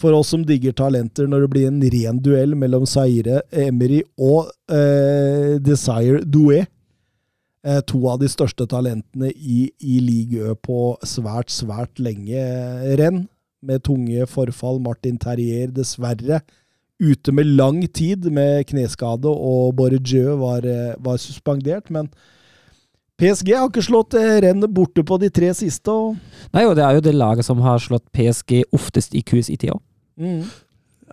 for 0.00 0.14
oss 0.16 0.32
som 0.34 0.44
digger 0.46 0.74
talenter, 0.76 1.28
når 1.30 1.44
det 1.44 1.50
blir 1.52 1.68
en 1.70 1.82
ren 1.94 2.20
duell 2.22 2.54
mellom 2.58 2.86
Saire 2.88 3.42
Emery 3.54 4.02
og 4.18 4.50
eh, 4.72 5.56
Desire 5.62 6.24
Doué. 6.26 6.64
Eh, 7.64 7.80
to 7.88 8.02
av 8.10 8.18
de 8.20 8.28
største 8.28 8.66
talentene 8.68 9.30
i, 9.32 9.70
i 9.80 10.00
ligaen 10.04 10.58
på 10.60 10.96
svært, 11.06 11.52
svært 11.54 12.02
lenge 12.02 12.36
eh, 12.36 12.90
renn. 13.00 13.24
Med 13.64 13.80
tunge 13.86 14.26
forfall. 14.28 14.82
Martin 14.84 15.16
Terrier, 15.16 15.70
dessverre, 15.72 16.42
ute 17.00 17.32
med 17.32 17.48
lang 17.56 17.78
tid 17.88 18.26
med 18.28 18.66
kneskade, 18.68 19.30
og 19.30 19.72
Bordeaux 19.78 20.36
var, 20.42 20.68
var 21.00 21.16
suspendert. 21.22 21.88
Men 21.88 22.10
PSG 23.20 23.54
har 23.54 23.68
ikke 23.68 23.84
slått 23.86 24.16
eh, 24.18 24.40
rennet 24.42 24.72
borte 24.74 25.04
på 25.06 25.18
de 25.22 25.30
tre 25.30 25.52
siste. 25.54 25.90
og 25.90 26.16
Nei, 26.54 26.66
og 26.66 26.74
det 26.78 26.84
er 26.84 26.98
jo 26.98 27.04
det 27.06 27.14
laget 27.14 27.46
som 27.46 27.62
har 27.62 27.82
slått 27.82 28.06
PSG 28.14 28.64
oftest 28.74 29.14
i 29.14 29.22
QS 29.22 29.52
i 29.54 29.58
tida. 29.60 29.78
mm. 30.20 30.44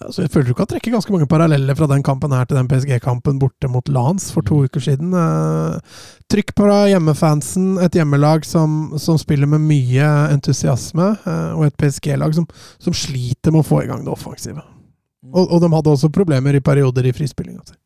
Altså, 0.01 0.23
jeg 0.23 0.31
føler 0.33 0.47
du 0.49 0.55
kan 0.57 0.69
trekke 0.69 0.91
ganske 0.93 1.13
mange 1.13 1.27
paralleller 1.29 1.75
fra 1.77 1.85
den 1.91 2.01
kampen 2.01 2.31
her 2.33 2.47
til 2.49 2.57
den 2.57 2.69
PSG-kampen 2.71 3.37
borte 3.41 3.67
mot 3.69 3.89
Lans 3.91 4.29
for 4.33 4.45
to 4.47 4.63
uker 4.65 4.81
siden. 4.81 5.11
Eh, 5.13 5.99
Trykk 6.31 6.53
på 6.57 6.69
hjemmefansen, 6.89 7.75
et 7.83 7.97
hjemmelag 7.99 8.47
som, 8.47 8.95
som 8.97 9.19
spiller 9.21 9.49
med 9.51 9.61
mye 9.67 10.07
entusiasme, 10.31 11.11
eh, 11.27 11.51
og 11.53 11.67
et 11.67 11.77
PSG-lag 11.77 12.33
som, 12.37 12.47
som 12.81 12.95
sliter 12.97 13.53
med 13.53 13.61
å 13.61 13.67
få 13.67 13.83
i 13.83 13.91
gang 13.91 14.01
det 14.07 14.13
offensive. 14.15 14.63
Og, 15.29 15.43
og 15.43 15.61
de 15.61 15.69
hadde 15.75 15.93
også 15.93 16.09
problemer 16.13 16.57
i 16.57 16.63
perioder 16.65 17.05
i 17.05 17.13
frispillinga 17.13 17.61
si. 17.67 17.77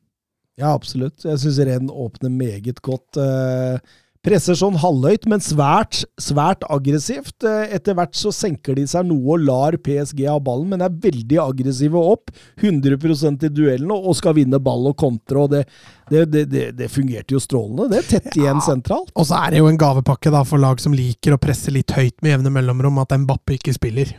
Ja, 0.62 0.72
absolutt. 0.72 1.20
Jeg 1.26 1.42
syns 1.42 1.60
renn 1.68 1.92
åpner 1.92 2.32
meget 2.32 2.80
godt. 2.86 3.20
Eh, 3.20 3.96
presser 4.26 4.58
sånn 4.58 4.78
halvhøyt, 4.82 5.28
men 5.30 5.44
svært, 5.44 6.02
svært 6.22 6.66
aggressivt. 6.74 7.46
Eh, 7.46 7.76
etter 7.78 7.98
hvert 7.98 8.18
så 8.18 8.32
senker 8.34 8.78
de 8.78 8.86
seg 8.90 9.08
noe 9.10 9.36
og 9.36 9.46
lar 9.46 9.78
PSG 9.86 10.26
ha 10.30 10.38
ballen, 10.44 10.72
men 10.74 10.84
er 10.86 10.94
veldig 11.06 11.40
aggressive 11.44 12.02
opp. 12.02 12.34
100% 12.62 13.46
i 13.46 13.52
duellene 13.54 13.96
og 13.96 14.18
skal 14.18 14.38
vinne 14.40 14.60
ball 14.64 14.90
og 14.92 14.98
kontre. 15.00 15.46
og 15.46 15.54
det, 15.54 15.64
det, 16.10 16.46
det, 16.52 16.66
det, 16.78 16.90
fungerte 16.92 17.38
jo 17.38 17.42
strålende. 17.44 17.90
Det 17.92 18.02
er 18.02 18.12
tett 18.16 18.40
igjen 18.40 18.62
sentralt. 18.66 19.14
Og 19.16 19.30
så 19.30 19.40
er 19.44 19.56
det 19.56 19.64
jo 19.64 19.70
en 19.70 19.80
gavepakke 19.80 20.34
da 20.34 20.44
for 20.48 20.62
lag 20.62 20.82
som 20.82 20.96
liker 20.96 21.36
å 21.36 21.42
presse 21.42 21.74
litt 21.74 21.94
høyt 21.96 22.18
med 22.22 22.36
jevne 22.36 22.54
mellomrom, 22.58 23.02
at 23.04 23.16
Mbappe 23.16 23.60
ikke 23.60 23.76
spiller. 23.76 24.16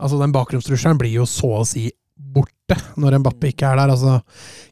Altså, 0.00 0.16
den 0.20 0.32
bakromstrusselen 0.32 1.00
blir 1.00 1.12
jo 1.20 1.28
så 1.28 1.58
å 1.60 1.66
si 1.68 1.90
borte 2.20 2.59
når 3.00 3.18
Mbappe 3.22 3.50
ikke 3.50 3.68
er 3.70 3.80
der. 3.80 3.92
Altså, 3.94 4.20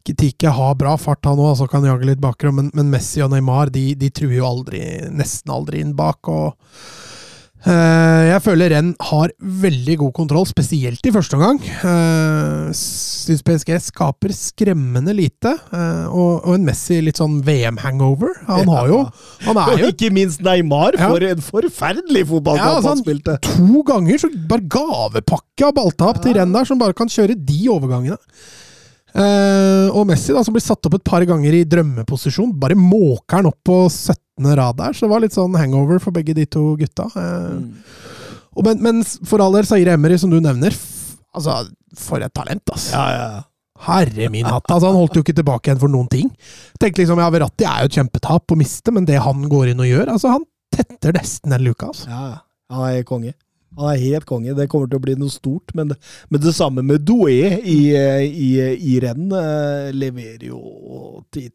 Kitike 0.07 0.53
har 0.55 0.79
bra 0.79 0.95
fart, 1.01 1.25
han 1.27 1.39
òg, 1.39 1.53
altså 1.55 1.69
kan 1.71 1.87
jage 1.87 2.09
litt 2.09 2.23
bakrom, 2.23 2.61
men, 2.61 2.73
men 2.77 2.91
Messi 2.93 3.23
og 3.25 3.33
Neymar 3.35 3.73
de, 3.75 3.91
de 3.99 4.11
truer 4.15 4.39
jo 4.41 4.49
aldri, 4.49 4.83
nesten 5.15 5.55
aldri 5.55 5.83
inn 5.85 5.97
bak. 5.99 6.31
og 6.31 6.55
jeg 7.67 8.39
føler 8.45 8.71
Renn 8.71 8.93
har 9.09 9.33
veldig 9.43 9.97
god 9.99 10.13
kontroll, 10.15 10.47
spesielt 10.47 11.05
i 11.09 11.13
første 11.15 11.35
omgang. 11.39 11.59
Uh, 11.83 12.69
Syns 12.77 13.43
PSG 13.45 13.73
skaper 13.89 14.33
skremmende 14.37 15.13
lite, 15.17 15.53
eh, 15.75 16.05
og, 16.07 16.45
og 16.47 16.55
en 16.55 16.65
Messi 16.69 17.01
litt 17.05 17.19
sånn 17.21 17.41
VM-hangover. 17.45 18.31
Han 18.47 18.71
har 18.73 18.89
jo 18.93 19.01
Han 19.47 19.59
er 19.61 19.75
Og 19.75 19.85
ikke 19.91 20.13
minst 20.15 20.41
Neymar, 20.45 20.97
for 21.01 21.25
en 21.27 21.43
forferdelig 21.45 22.25
fotballkamp 22.31 22.63
Ja, 22.63 22.77
altså, 22.79 22.95
han 22.95 22.97
han- 22.97 23.05
spilte. 23.05 23.37
to 23.45 23.83
ganger 23.89 24.23
så 24.23 24.31
bare 24.49 24.65
gavepakke 24.79 25.69
av 25.69 25.75
balltap 25.77 26.23
til 26.25 26.39
Renn 26.39 26.55
der, 26.55 26.65
som 26.69 26.79
bare 26.81 26.97
kan 26.97 27.11
kjøre 27.11 27.37
de 27.37 27.61
overgangene. 27.75 28.19
Eh, 29.19 29.89
og 29.91 30.07
Messi, 30.07 30.31
da, 30.35 30.45
som 30.47 30.55
blir 30.55 30.63
satt 30.63 30.87
opp 30.87 30.99
et 30.99 31.07
par 31.07 31.25
ganger 31.27 31.57
i 31.59 31.65
drømmeposisjon, 31.67 32.53
bare 32.61 32.79
måker 32.79 33.41
han 33.41 33.51
opp 33.51 33.59
på 33.67 33.81
17. 33.89 34.47
rad 34.59 34.79
der. 34.79 34.95
Så 34.95 35.07
det 35.07 35.13
var 35.13 35.25
litt 35.25 35.35
sånn 35.35 35.57
hangover 35.59 35.99
for 36.03 36.15
begge 36.15 36.37
de 36.39 36.47
to 36.47 36.71
gutta. 36.79 37.09
Mm. 37.17 37.73
og 38.55 38.69
men, 38.69 38.83
men 38.85 39.03
for 39.27 39.43
all 39.43 39.59
del, 39.59 39.67
Zaire 39.67 39.97
Emery, 39.99 40.19
som 40.21 40.31
du 40.31 40.39
nevner, 40.43 40.77
altså, 41.35 41.61
for 41.99 42.23
et 42.23 42.35
talent, 42.35 42.75
ass. 42.75 42.93
Ja, 42.95 43.07
ja, 43.15 43.29
ja. 43.37 43.45
Herre 43.79 44.27
min 44.35 44.47
hatt. 44.47 44.67
Altså, 44.67 44.89
han 44.91 44.99
holdt 44.99 45.19
jo 45.19 45.23
ikke 45.23 45.37
tilbake 45.39 45.71
igjen 45.71 45.81
for 45.83 45.93
noen 45.93 46.09
ting. 46.11 46.31
Tenkte 46.83 47.05
liksom, 47.05 47.21
ja, 47.23 47.29
Verratti 47.31 47.67
er 47.67 47.85
jo 47.85 47.91
et 47.91 47.99
kjempetap 47.99 48.55
å 48.55 48.59
miste, 48.59 48.95
men 48.95 49.07
det 49.07 49.21
han 49.23 49.45
går 49.51 49.73
inn 49.73 49.83
og 49.85 49.87
gjør 49.87 50.15
altså, 50.17 50.33
Han 50.35 50.47
tetter 50.75 51.15
nesten 51.15 51.55
den 51.55 51.63
luka. 51.67 51.93
Altså. 51.93 52.09
Ja, 52.11 52.23
ja. 52.33 52.41
han 52.75 52.89
er 52.91 53.07
konge. 53.07 53.35
Han 53.79 53.93
er 53.93 54.03
helt 54.03 54.27
konge. 54.29 54.57
Det 54.59 54.69
kommer 54.71 54.91
til 54.91 54.99
å 55.01 55.05
bli 55.05 55.15
noe 55.19 55.33
stort. 55.33 55.75
Men 55.79 55.95
men 56.29 56.43
det 56.43 56.55
samme 56.57 56.83
med 56.85 57.07
Doué 57.07 57.59
i, 57.63 57.79
i, 57.95 58.51
i 58.93 58.99
renn 59.03 59.31
eh, 59.33 59.89
leverer 59.95 60.51
jo 60.51 61.23
til 61.35 61.51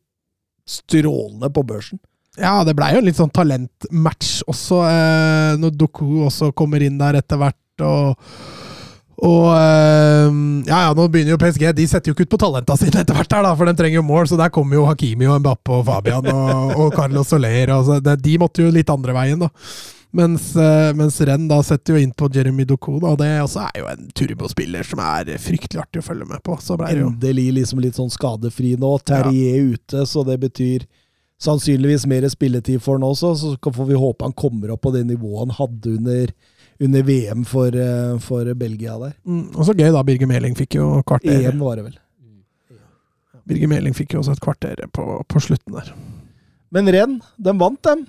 strålende 0.67 1.51
på 1.53 1.63
børsen. 1.67 1.99
Ja, 2.39 2.63
det 2.65 2.73
blei 2.77 2.93
jo 2.95 3.01
en 3.03 3.05
litt 3.05 3.19
sånn 3.19 3.33
talentmatch 3.33 4.39
også, 4.49 4.79
eh, 4.89 5.55
når 5.61 5.75
Doku 5.77 6.23
også 6.25 6.49
kommer 6.57 6.81
inn 6.81 6.97
der 7.01 7.19
etter 7.21 7.41
hvert. 7.41 7.59
og 7.85 8.17
og 9.23 9.53
eh, 9.55 10.31
ja, 10.67 10.79
ja, 10.87 10.93
nå 10.97 11.05
begynner 11.07 11.35
jo 11.35 11.39
PSG. 11.39 11.69
De 11.77 11.85
setter 11.87 12.09
jo 12.09 12.15
ikke 12.15 12.25
ut 12.25 12.33
på 12.33 12.39
talenta 12.41 12.75
sine 12.79 13.03
etter 13.03 13.15
hvert, 13.15 13.31
her 13.31 13.45
da, 13.45 13.53
for 13.55 13.69
de 13.69 13.75
trenger 13.77 14.01
jo 14.01 14.05
mål. 14.07 14.27
Så 14.27 14.39
der 14.39 14.51
kommer 14.51 14.79
jo 14.79 14.87
Hakimi 14.89 15.29
og 15.29 15.39
Mbappe 15.43 15.77
og 15.77 15.85
Fabian 15.87 16.27
og, 16.33 16.73
og 16.75 16.97
Carlos 16.97 17.29
Soler. 17.31 17.71
Og 17.77 17.87
så 17.87 17.99
de 18.01 18.37
måtte 18.41 18.65
jo 18.65 18.73
litt 18.73 18.91
andre 18.91 19.15
veien, 19.15 19.45
da. 19.45 19.51
Mens, 20.13 20.55
eh, 20.55 20.93
mens 20.93 21.15
Renn 21.25 21.47
da 21.49 21.57
setter 21.65 21.95
jo 21.95 22.01
inn 22.03 22.11
på 22.13 22.27
Jeremy 22.33 22.67
Doku, 22.69 22.99
og 22.99 23.15
det 23.17 23.31
også 23.41 23.63
er 23.65 23.79
jo 23.81 23.87
en 23.89 24.11
turbospiller 24.13 24.85
som 24.85 25.01
er 25.01 25.31
fryktelig 25.41 25.81
artig 25.81 26.03
å 26.03 26.05
følge 26.05 26.27
med 26.29 26.43
på. 26.45 26.57
Så 26.61 26.77
det 26.77 26.91
jo 26.99 27.07
Endelig 27.09 27.47
liksom 27.57 27.81
litt 27.81 27.97
sånn 27.97 28.13
skadefri 28.13 28.75
nå. 28.77 28.91
Terje 29.09 29.55
er 29.55 29.71
ute, 29.73 30.05
så 30.05 30.21
det 30.27 30.37
betyr 30.43 30.85
sannsynligvis 31.41 32.05
mer 32.05 32.27
spilletid 32.29 32.77
for 32.85 32.99
han 32.99 33.07
også. 33.09 33.33
Så 33.41 33.55
får 33.57 33.89
vi 33.89 33.97
håpe 33.97 34.29
han 34.29 34.37
kommer 34.37 34.75
opp 34.75 34.85
på 34.85 34.93
det 34.93 35.01
nivået 35.09 35.47
han 35.47 35.57
hadde 35.57 35.97
under, 35.97 36.33
under 36.79 37.09
VM 37.09 37.43
for, 37.49 37.73
eh, 37.73 38.13
for 38.21 38.53
Belgia 38.53 38.99
der. 39.01 39.17
mm, 39.25 39.55
Og 39.57 39.65
så 39.65 39.73
gøy, 39.73 39.89
da. 39.91 40.03
Birger 40.05 40.29
Meling 40.29 40.53
fikk 40.53 40.77
jo 40.77 41.01
kvarter. 41.09 41.41
EM 41.49 41.57
var 41.57 41.81
det 41.81 41.89
vel. 41.89 41.97
Birger 43.49 43.67
Meling 43.67 43.97
fikk 43.97 44.13
jo 44.13 44.21
også 44.21 44.37
et 44.37 44.45
kvarter 44.45 44.85
på, 44.93 45.23
på 45.27 45.41
slutten 45.41 45.73
der. 45.73 45.89
Men 46.73 46.89
renn, 46.89 47.19
de 47.37 47.53
vant, 47.59 47.77
dem. 47.85 48.01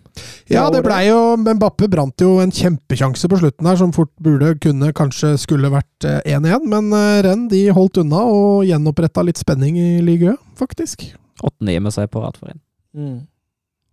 Ja, 0.48 0.64
det 0.72 0.80
blei 0.84 1.02
jo 1.10 1.34
Mbappe 1.36 1.88
brant 1.92 2.20
jo 2.20 2.38
en 2.40 2.52
kjempesjanse 2.54 3.28
på 3.28 3.38
slutten 3.42 3.68
her, 3.68 3.76
som 3.80 3.92
fort 3.92 4.12
burde, 4.24 4.54
kunne, 4.64 4.88
kanskje 4.96 5.34
skulle 5.40 5.72
vært 5.72 6.06
eh, 6.08 6.22
1-1. 6.32 6.64
Men 6.72 6.88
eh, 6.96 7.20
Renn 7.26 7.44
de 7.52 7.66
holdt 7.76 8.00
unna 8.00 8.22
og 8.24 8.64
gjenoppretta 8.68 9.24
litt 9.26 9.40
spenning 9.40 9.76
i 9.80 10.00
ligaen, 10.04 10.40
faktisk. 10.56 11.04
Åttende 11.44 11.92
seg 11.92 12.08
på 12.12 12.24
rad 12.24 12.40
for 12.40 12.54
en. 12.54 12.62
Mm. 12.96 13.18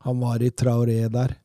Han 0.07 0.23
var 0.23 0.41
i 0.41 0.53
Traoré 0.55 1.03
der. 1.11 1.35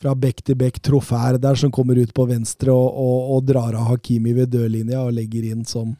Fra 0.00 0.14
bekk 0.16 0.44
til 0.44 0.56
bekk, 0.60 0.82
trofær 0.84 1.40
der, 1.40 1.56
som 1.60 1.72
kommer 1.72 1.96
ut 2.00 2.12
på 2.16 2.24
venstre 2.28 2.72
og, 2.72 2.92
og, 2.92 3.32
og 3.36 3.48
drar 3.48 3.76
av 3.76 3.88
Hakimi 3.90 4.32
ved 4.36 4.52
dørlinja 4.52 5.02
og 5.04 5.16
legger 5.16 5.48
inn 5.50 5.64
som 5.68 5.94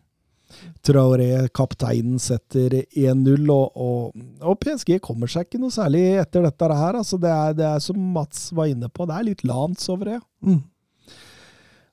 Traoré, 0.87 1.31
kapteinen, 1.55 2.19
setter 2.23 2.81
1-0. 2.85 3.47
Og, 3.51 3.77
og, 3.77 4.27
og 4.41 4.59
PSG 4.63 4.99
kommer 5.05 5.31
seg 5.31 5.49
ikke 5.49 5.63
noe 5.63 5.75
særlig 5.75 6.05
etter 6.23 6.45
dette 6.47 6.73
her. 6.73 7.01
Altså, 7.03 7.21
det, 7.21 7.31
er, 7.31 7.57
det 7.59 7.69
er 7.69 7.85
som 7.85 8.01
Mats 8.17 8.49
var 8.57 8.71
inne 8.73 8.91
på, 8.93 9.09
det 9.09 9.17
er 9.17 9.29
litt 9.31 9.47
lans 9.49 9.89
over 9.93 10.15
det. 10.15 10.21
Mm. 10.47 10.61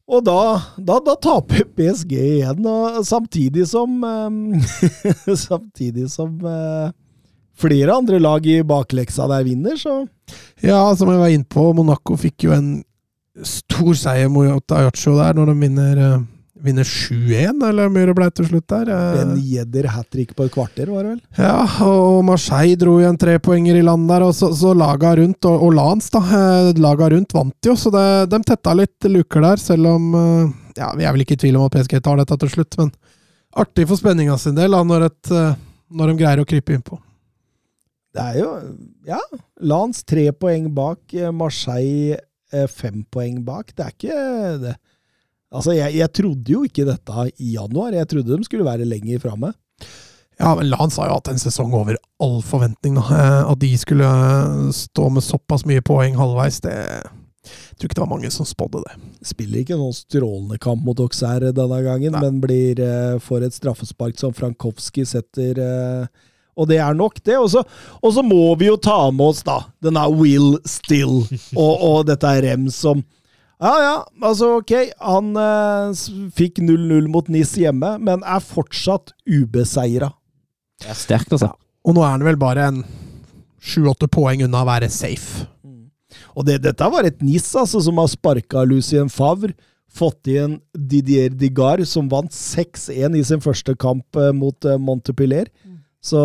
Og 0.08 0.24
da, 0.24 0.42
da, 0.80 1.02
da 1.04 1.18
taper 1.20 1.66
PSG 1.76 2.14
igjen, 2.16 2.68
samtidig 3.04 3.66
som 3.68 3.98
eh, 4.08 5.34
Samtidig 5.48 6.08
som 6.14 6.38
eh, 6.48 6.94
flere 7.58 7.98
andre 7.98 8.22
lag 8.22 8.46
i 8.48 8.62
bakleksa 8.64 9.28
der 9.34 9.44
vinner, 9.48 9.76
så 9.76 10.06
Ja, 10.64 10.96
som 10.96 11.12
jeg 11.12 11.20
var 11.20 11.34
inne 11.34 11.50
på, 11.50 11.74
Monaco 11.76 12.16
fikk 12.20 12.48
jo 12.48 12.56
en 12.56 12.70
stor 13.46 13.94
seier 14.00 14.32
mot 14.32 14.74
Ayacho 14.74 15.18
der, 15.18 15.36
når 15.38 15.52
de 15.52 15.56
vinner, 15.62 16.02
vinner 16.64 16.84
7-1, 16.88 17.60
eller 17.68 17.86
hvor 17.88 17.94
mye 17.94 18.08
det 18.10 18.16
ble 18.18 18.28
til 18.38 18.48
slutt 18.50 18.68
der. 18.72 18.90
Eh, 18.94 19.20
En 19.24 19.34
gjedder 19.42 19.88
hat 19.94 20.08
trick 20.14 20.32
på 20.38 20.46
et 20.48 20.54
kvarter, 20.54 20.90
var 20.92 21.04
det 21.06 21.12
vel? 21.16 21.22
Ja, 21.38 21.58
og 21.86 22.24
Marseille 22.28 22.78
dro 22.80 22.98
igjen 23.00 23.16
en 23.16 23.20
trepoenger 23.22 23.80
i 23.80 23.84
land 23.86 24.08
der, 24.10 24.26
og 24.28 24.34
så, 24.38 24.50
så 24.58 24.74
laga 24.78 25.16
rundt, 25.20 25.46
og, 25.50 25.64
og 25.68 25.76
Lans, 25.78 26.10
da, 26.14 26.22
eh, 26.24 26.72
laga 26.82 27.10
rundt 27.14 27.36
vant 27.38 27.70
jo, 27.70 27.76
så 27.80 27.92
det, 27.94 28.06
de 28.34 28.40
tetta 28.48 28.74
litt 28.78 29.10
luker 29.12 29.46
der, 29.46 29.62
selv 29.62 29.92
om 29.96 30.08
eh, 30.18 30.56
Ja, 30.78 30.92
vi 30.98 31.08
er 31.10 31.16
vel 31.16 31.24
ikke 31.26 31.38
i 31.38 31.42
tvil 31.42 31.56
om 31.58 31.66
at 31.68 31.74
PSG 31.74 31.98
tar 32.06 32.20
dette 32.22 32.38
til 32.44 32.52
slutt, 32.54 32.78
men 32.82 32.92
artig 33.58 33.88
for 33.90 33.98
spenninga 33.98 34.38
sin 34.42 34.58
del, 34.58 34.76
da, 34.78 34.84
når, 34.86 35.08
et, 35.10 35.32
når 35.90 36.12
de 36.12 36.18
greier 36.20 36.44
å 36.44 36.48
krype 36.48 36.76
innpå. 36.78 37.00
Det 38.14 38.24
er 38.34 38.40
jo 38.44 38.52
Ja. 39.08 39.18
Lans 39.66 40.04
tre 40.06 40.28
poeng 40.38 40.68
bak, 40.74 41.00
Marseille 41.34 42.18
fem 42.72 43.02
poeng 43.12 43.42
bak. 43.46 43.74
Det 43.76 43.84
er 43.84 43.94
ikke 43.96 44.20
det. 44.62 44.76
Altså, 45.54 45.74
jeg, 45.78 45.96
jeg 45.96 46.12
trodde 46.12 46.52
jo 46.52 46.66
ikke 46.68 46.86
dette 46.88 47.28
i 47.40 47.54
januar. 47.56 47.96
Jeg 47.96 48.10
trodde 48.12 48.38
de 48.38 48.48
skulle 48.48 48.68
være 48.68 48.88
lenger 48.88 49.22
framme. 49.24 49.54
Ja, 50.38 50.52
men 50.56 50.70
Lance 50.70 51.02
har 51.02 51.10
jo 51.10 51.18
hatt 51.18 51.32
en 51.32 51.40
sesong 51.42 51.72
over 51.74 51.98
all 52.22 52.42
forventning, 52.46 52.98
da. 53.00 53.06
Eh, 53.10 53.52
At 53.54 53.62
de 53.64 53.72
skulle 53.80 54.06
eh, 54.06 54.68
stå 54.76 55.08
med 55.14 55.26
såpass 55.26 55.66
mye 55.70 55.82
poeng 55.86 56.20
halvveis, 56.20 56.62
det 56.66 56.76
jeg 57.48 57.80
tror 57.80 57.88
ikke 57.88 57.96
det 57.96 58.02
var 58.02 58.10
mange 58.12 58.30
som 58.34 58.44
spådde 58.44 58.80
det. 58.84 58.94
Spiller 59.30 59.62
ikke 59.62 59.78
noen 59.80 59.94
strålende 59.96 60.58
kamp 60.60 60.82
mot 60.84 61.00
Auxerre 61.00 61.54
denne 61.56 61.78
gangen, 61.86 62.12
Nei. 62.12 62.22
men 62.26 62.42
blir 62.44 62.82
eh, 62.84 63.20
får 63.24 63.46
et 63.48 63.56
straffespark 63.56 64.20
som 64.20 64.34
Frankowski 64.36 65.06
setter. 65.08 65.62
Og 66.58 66.68
det 66.68 66.82
er 66.84 66.98
nok, 66.98 67.22
det. 67.24 67.38
Og 67.40 67.48
så, 67.54 68.24
må 68.26 68.50
vi 68.60 68.68
jo 68.68 68.76
ta 68.82 68.98
med 69.16 69.30
oss 69.30 69.46
da, 69.48 69.62
denne 69.80 70.04
Will 70.12 70.58
Still 70.68 71.22
og, 71.56 71.72
og 71.78 72.00
dette 72.10 72.34
er 72.34 72.50
Rem 72.50 72.68
som 72.74 73.06
Ja, 73.58 73.74
ja, 73.82 73.94
altså 74.22 74.52
ok, 74.60 74.72
han 75.02 75.32
eh, 75.42 76.02
fikk 76.38 76.60
0-0 76.62 77.08
mot 77.10 77.30
NIS 77.34 77.56
hjemme, 77.58 77.96
men 77.98 78.22
er 78.22 78.44
fortsatt 78.46 79.16
ubeseira. 79.26 80.12
Det 80.78 80.92
er 80.94 81.00
sterkt, 81.00 81.34
altså. 81.34 81.56
Og 81.88 81.96
nå 81.98 82.04
er 82.06 82.14
han 82.14 82.26
vel 82.28 82.38
bare 82.38 82.68
en 82.70 82.84
sju-åtte 83.58 84.10
poeng 84.14 84.44
unna 84.46 84.62
å 84.62 84.70
være 84.70 84.92
safe. 84.94 85.48
Og 86.38 86.46
det, 86.46 86.60
dette 86.68 86.86
var 86.94 87.08
et 87.08 87.18
NIS 87.26 87.50
altså, 87.58 87.82
som 87.82 87.98
har 87.98 88.12
sparka 88.12 88.62
Lucien 88.68 89.10
Favre, 89.10 89.56
fått 89.98 90.30
igjen 90.30 90.60
Didier 90.78 91.34
Digar, 91.34 91.82
som 91.90 92.10
vant 92.12 92.30
6-1 92.30 93.18
i 93.18 93.24
sin 93.26 93.42
første 93.42 93.74
kamp 93.80 94.20
eh, 94.22 94.34
mot 94.38 94.70
eh, 94.70 94.78
Montepiller. 94.78 95.50
Så 96.04 96.22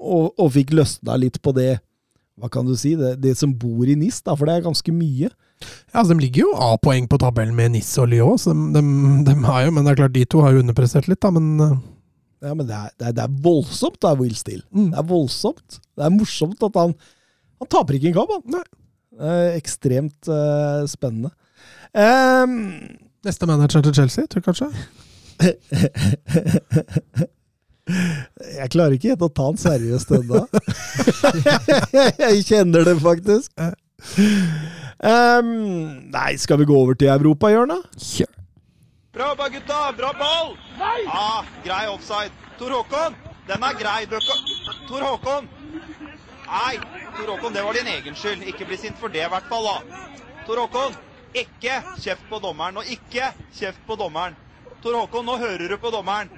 og, 0.00 0.34
og 0.36 0.48
fikk 0.52 0.74
løsna 0.76 1.16
litt 1.20 1.40
på 1.40 1.54
det 1.56 1.78
hva 2.40 2.48
kan 2.52 2.66
du 2.66 2.74
si, 2.78 2.92
det, 2.98 3.10
det 3.22 3.34
som 3.38 3.52
bor 3.56 3.84
i 3.88 3.96
NIS, 3.98 4.18
da, 4.24 4.30
for 4.38 4.44
det 4.48 4.54
er 4.56 4.66
ganske 4.66 4.90
mye. 4.94 5.28
Ja, 5.60 6.00
altså, 6.00 6.12
De 6.14 6.22
ligger 6.22 6.40
jo 6.46 6.50
A-poeng 6.70 7.06
på 7.10 7.18
tabellen 7.20 7.56
med 7.56 7.66
NIS 7.74 7.90
og 8.00 8.06
Lyon, 8.12 8.38
så 8.40 8.48
de, 8.56 8.80
de, 8.80 8.84
de 9.28 9.34
har 9.44 9.60
jo, 9.66 9.70
men 9.76 9.82
det 9.84 9.90
er 9.92 10.00
klart 10.02 10.16
de 10.16 10.24
to 10.32 10.38
har 10.44 10.50
jo 10.56 10.62
underprestert 10.64 11.06
litt, 11.10 11.22
da, 11.22 11.28
men 11.36 11.46
eh, 11.66 11.74
Ja, 12.40 12.54
Men 12.56 12.64
det 12.64 12.72
er, 12.76 12.88
det 12.96 13.04
er, 13.10 13.14
det 13.18 13.24
er 13.26 13.32
voldsomt, 13.44 13.98
da, 14.00 14.08
Will 14.16 14.36
Steele. 14.38 14.64
Mm. 14.72 14.88
Det 14.94 14.98
er 15.02 15.08
voldsomt. 15.10 15.70
Det 15.76 16.02
er 16.06 16.14
morsomt 16.14 16.62
at 16.64 16.74
han 16.80 16.94
Han 17.60 17.68
taper 17.68 17.92
ikke 17.98 18.08
en 18.08 18.16
kamp, 18.16 18.30
han. 18.32 18.44
Nei. 18.56 18.64
Eh, 19.20 19.50
ekstremt 19.58 20.24
eh, 20.32 20.86
spennende. 20.88 21.28
Um, 21.92 22.56
neste 23.26 23.44
manager 23.50 23.84
til 23.84 23.92
Chelsea, 23.98 24.24
tror 24.30 24.40
jeg 24.40 24.48
kanskje? 24.48 24.68
Jeg 28.56 28.72
klarer 28.74 28.96
ikke 28.96 29.12
helt 29.12 29.24
å 29.26 29.30
ta 29.34 29.46
han 29.50 29.60
seriøst 29.60 30.12
ennå. 30.18 30.44
jeg 32.24 32.44
kjenner 32.48 32.86
det 32.88 32.96
faktisk. 33.02 33.54
Um, 35.00 36.10
nei, 36.12 36.34
skal 36.40 36.60
vi 36.60 36.68
gå 36.68 36.76
over 36.76 36.98
til 36.98 37.12
Europa, 37.12 37.50
Jørn? 37.52 37.72
Kjør. 37.96 38.36
Bra 39.12 39.28
jobba, 39.32 39.48
gutta! 39.48 39.92
Bra 39.96 40.12
ball! 40.18 40.56
Nei! 40.78 41.00
Ah, 41.08 41.44
grei 41.64 41.88
offside. 41.88 42.30
Tor 42.58 42.70
Håkon, 42.70 43.16
den 43.48 43.62
er 43.62 43.74
grei. 43.74 44.06
Tor 44.88 45.02
Håkon! 45.02 45.48
Nei, 46.46 46.76
Tor 47.16 47.32
Håkon, 47.32 47.52
det 47.52 47.64
var 47.66 47.74
din 47.74 47.90
egen 47.90 48.14
skyld. 48.14 48.44
Ikke 48.46 48.68
bli 48.68 48.78
sint 48.78 48.98
for 49.00 49.08
det, 49.08 49.24
i 49.26 49.32
hvert 49.32 49.48
fall. 49.50 49.66
da. 49.66 50.04
Tor 50.46 50.62
Håkon, 50.62 50.94
ikke 51.34 51.80
kjeft 51.98 52.22
på 52.30 52.38
dommeren. 52.38 52.78
Og 52.78 52.86
ikke 52.86 53.32
kjeft 53.56 53.82
på 53.86 53.98
dommeren. 53.98 54.38
Tor 54.82 54.94
Håkon, 55.00 55.26
nå 55.26 55.36
hører 55.42 55.68
du 55.68 55.76
på 55.82 55.90
dommeren. 55.90 56.30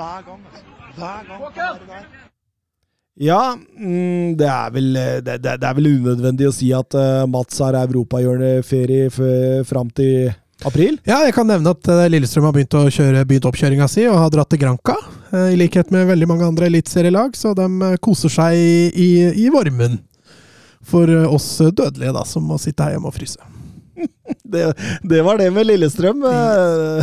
Er 0.00 0.04
hver 0.04 0.26
gang, 0.26 0.42
altså. 0.48 0.66
Hver 0.96 1.86
gang. 1.86 2.04
Ja, 3.20 3.40
mm, 3.54 4.36
det, 4.40 4.46
er 4.48 4.70
vel, 4.72 4.92
det, 4.96 5.40
det, 5.44 5.56
det 5.60 5.66
er 5.68 5.74
vel 5.76 5.90
unødvendig 5.90 6.46
å 6.48 6.54
si 6.56 6.70
at 6.72 6.94
uh, 6.96 7.26
Mats 7.28 7.58
har 7.60 7.76
europahjørneferie 7.82 9.10
fram 9.68 9.90
til 9.92 10.30
april. 10.64 10.96
Ja, 11.08 11.20
jeg 11.26 11.34
kan 11.36 11.48
nevne 11.48 11.72
at 11.74 11.88
eh, 11.88 12.06
Lillestrøm 12.12 12.48
har 12.48 12.56
begynt, 12.56 12.76
å 12.76 12.88
kjøre, 12.92 13.24
begynt 13.28 13.48
oppkjøringa 13.48 13.88
si 13.90 14.06
og 14.08 14.18
har 14.20 14.32
dratt 14.32 14.50
til 14.52 14.60
Granca. 14.62 14.96
eh, 15.32 15.52
I 15.54 15.58
likhet 15.60 15.92
med 15.94 16.08
veldig 16.10 16.28
mange 16.28 16.48
andre 16.48 16.68
eliteserielag, 16.68 17.36
så 17.36 17.54
de 17.56 17.66
eh, 17.66 17.96
koser 18.04 18.32
seg 18.32 18.56
i, 18.56 18.74
i, 18.92 19.10
i 19.44 19.48
varmen. 19.52 19.98
For 20.84 21.08
eh, 21.08 21.28
oss 21.28 21.48
dødelige, 21.60 22.12
da, 22.16 22.24
som 22.28 22.44
må 22.48 22.60
sitte 22.60 22.84
her 22.84 22.96
hjemme 22.96 23.08
og 23.12 23.16
fryse. 23.16 23.40
Det, 24.50 24.62
det 25.06 25.20
var 25.22 25.38
det 25.38 25.46
med 25.54 25.66
Lillestrøm. 25.68 26.24
Eh, 26.26 27.02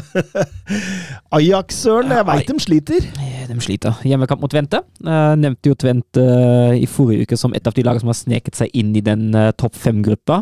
Ajax, 1.37 1.77
Søren, 1.85 2.11
jeg 2.11 2.25
veit 2.27 2.49
de 2.49 2.55
sliter. 2.63 3.05
Eh, 3.23 3.43
De 3.47 3.57
sliter. 3.63 3.99
Hjemmekamp 4.07 4.41
mot 4.43 4.51
Tvente. 4.51 4.81
Eh, 5.03 5.33
nevnte 5.39 5.71
jo 5.71 5.77
Tvente 5.79 6.25
i 6.75 6.87
forrige 6.91 7.27
uke 7.27 7.39
som 7.39 7.55
et 7.55 7.67
av 7.67 7.75
de 7.77 7.85
lagene 7.87 8.03
som 8.03 8.11
har 8.11 8.19
sneket 8.19 8.59
seg 8.59 8.73
inn 8.75 8.91
i 8.99 9.03
den 9.05 9.29
topp 9.59 9.77
fem-gruppa. 9.79 10.41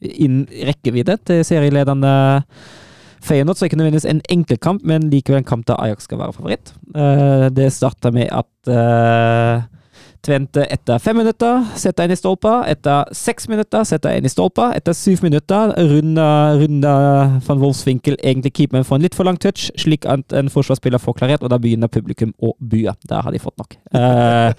Innen 0.00 0.46
rekkevidde 0.70 1.18
til 1.28 1.42
serieledende 1.44 2.14
Feyenoord, 3.20 3.58
så 3.60 3.68
ikke 3.68 3.76
nødvendigvis 3.76 4.08
en 4.08 4.22
enkeltkamp, 4.32 4.80
men 4.88 5.10
likevel 5.12 5.42
en 5.42 5.48
kamp 5.50 5.66
der 5.68 5.76
Ajax 5.84 6.06
skal 6.08 6.22
være 6.22 6.32
favoritt. 6.38 6.72
Det 7.52 7.66
starta 7.76 8.08
med 8.16 8.30
at 8.32 8.70
Tvente 10.20 10.66
etter 10.68 11.00
fem 11.00 11.16
minutter 11.16 11.62
setter 11.80 12.04
inn 12.04 12.12
i 12.12 12.18
stolpa. 12.18 12.58
Etter 12.68 13.08
seks 13.16 13.48
minutter 13.48 13.86
setter 13.88 14.18
inn 14.18 14.28
i 14.28 14.32
stolpa. 14.32 14.68
Etter 14.76 14.92
syv 14.96 15.22
minutter 15.24 15.72
runder 15.78 16.60
runder 16.60 17.38
van 17.46 17.62
Wolfswinkel 17.62 18.18
egentlig 18.20 18.52
keeperen 18.58 18.84
for 18.84 18.98
en 18.98 19.06
litt 19.06 19.16
for 19.16 19.24
lang 19.28 19.40
touch, 19.40 19.70
slik 19.80 20.04
at 20.04 20.36
en 20.36 20.52
forsvarsspiller 20.52 21.00
får 21.00 21.16
klarert, 21.22 21.46
og 21.46 21.52
da 21.52 21.56
begynner 21.62 21.88
publikum 21.88 22.34
å 22.36 22.52
bue. 22.60 22.92
Der 23.08 23.24
har 23.24 23.32
de 23.32 23.42
fått 23.42 23.56
nok. 23.60 23.78
Eh, 24.00 24.52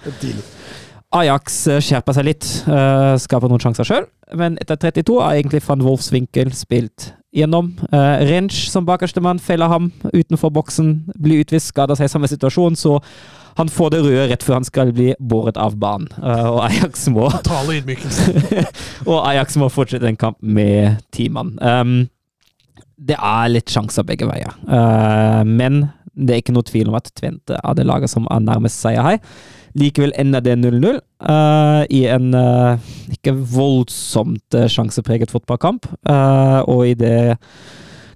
Ajax 1.12 1.58
eh, 1.68 1.80
skjerper 1.84 2.16
seg 2.16 2.24
litt, 2.24 2.46
eh, 2.70 3.14
skaper 3.20 3.50
noen 3.50 3.60
sjanser 3.60 3.86
sjøl, 3.86 4.06
men 4.38 4.56
etter 4.62 4.78
32 4.80 5.18
har 5.20 5.36
egentlig 5.36 5.60
van 5.66 5.82
Wolfswinkel 5.84 6.52
spilt 6.56 7.10
gjennom. 7.36 7.70
Uh, 7.92 8.20
Rensch 8.28 8.68
som 8.72 8.86
bakerstemann 8.88 9.40
feller 9.40 9.70
ham 9.72 9.90
utenfor 10.12 10.52
boksen, 10.52 10.94
blir 11.20 11.44
utvist, 11.44 11.70
skader 11.72 11.96
seg 11.98 12.08
i 12.08 12.12
samme 12.12 12.28
situasjon, 12.30 12.76
så 12.76 12.98
han 13.58 13.70
får 13.72 13.92
det 13.94 14.02
røde 14.04 14.26
rett 14.30 14.44
før 14.46 14.58
han 14.60 14.66
skal 14.68 14.92
bli 14.96 15.12
båret 15.20 15.58
av 15.60 15.76
banen. 15.80 16.08
Eh, 16.22 16.46
og 16.48 16.60
Ajax 16.66 17.06
må 17.12 17.28
og 19.10 19.18
Ajax 19.28 19.58
må 19.60 19.70
fortsette 19.72 20.08
en 20.08 20.20
kamp 20.20 20.38
med 20.40 21.02
ti 21.14 21.28
mann. 21.32 21.54
Um, 21.60 21.96
det 23.02 23.18
er 23.18 23.50
litt 23.50 23.72
sjanser 23.72 24.06
begge 24.06 24.28
veier, 24.30 24.54
Uh, 24.62 25.42
men 25.48 25.86
det 26.12 26.34
er 26.34 26.42
ikke 26.42 26.54
noe 26.54 26.66
tvil 26.68 26.90
om 26.90 26.96
at 26.98 27.08
Tvente 27.16 27.56
er 27.56 27.76
det 27.76 27.86
laget 27.88 28.12
som 28.12 28.26
er 28.30 28.42
nærmest 28.44 28.82
seier 28.82 29.04
her. 29.04 29.20
Likevel 29.78 30.12
ender 30.20 30.42
det 30.44 30.58
0-0 30.60 30.98
uh, 31.24 31.82
i 31.88 32.02
en 32.12 32.34
uh, 32.36 32.90
ikke 33.14 33.32
voldsomt 33.54 34.56
eh, 34.58 34.68
sjansepreget 34.68 35.32
fotballkamp. 35.32 35.88
Og 36.68 36.82
idet 36.90 37.38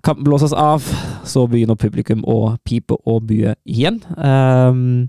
kampen 0.06 0.26
blåses 0.26 0.54
av, 0.54 0.86
så 1.26 1.46
begynner 1.50 1.78
publikum 1.78 2.22
å 2.30 2.56
pipe 2.66 2.94
og 3.04 3.26
bue 3.28 3.56
igjen. 3.66 3.98
Um, 4.14 5.08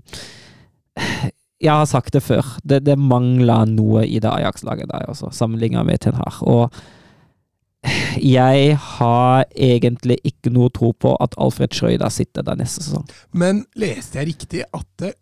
jeg 1.62 1.70
har 1.70 1.86
sagt 1.90 2.14
det 2.14 2.22
før, 2.26 2.46
det, 2.66 2.82
det 2.86 2.98
mangler 2.98 3.68
noe 3.70 4.04
i 4.06 4.18
det 4.22 4.30
Ajax-laget 4.30 4.90
der 4.90 5.06
også, 5.10 5.30
sammenlignet 5.34 5.86
med 5.86 6.02
Ten 6.02 6.18
Hag. 6.18 6.40
Og 6.42 6.74
jeg 8.18 8.74
har 8.98 9.44
egentlig 9.54 10.18
ikke 10.26 10.50
noe 10.54 10.70
tro 10.74 10.90
på 10.98 11.14
at 11.22 11.36
Alfred 11.38 11.74
Schreuder 11.74 12.10
sitter 12.12 12.46
der 12.46 12.58
neste 12.58 12.82
sesong. 12.82 13.06
Men 13.30 13.64
leste 13.78 14.18
jeg 14.18 14.32
riktig 14.32 14.64
at 14.66 15.06
eh, 15.06 15.14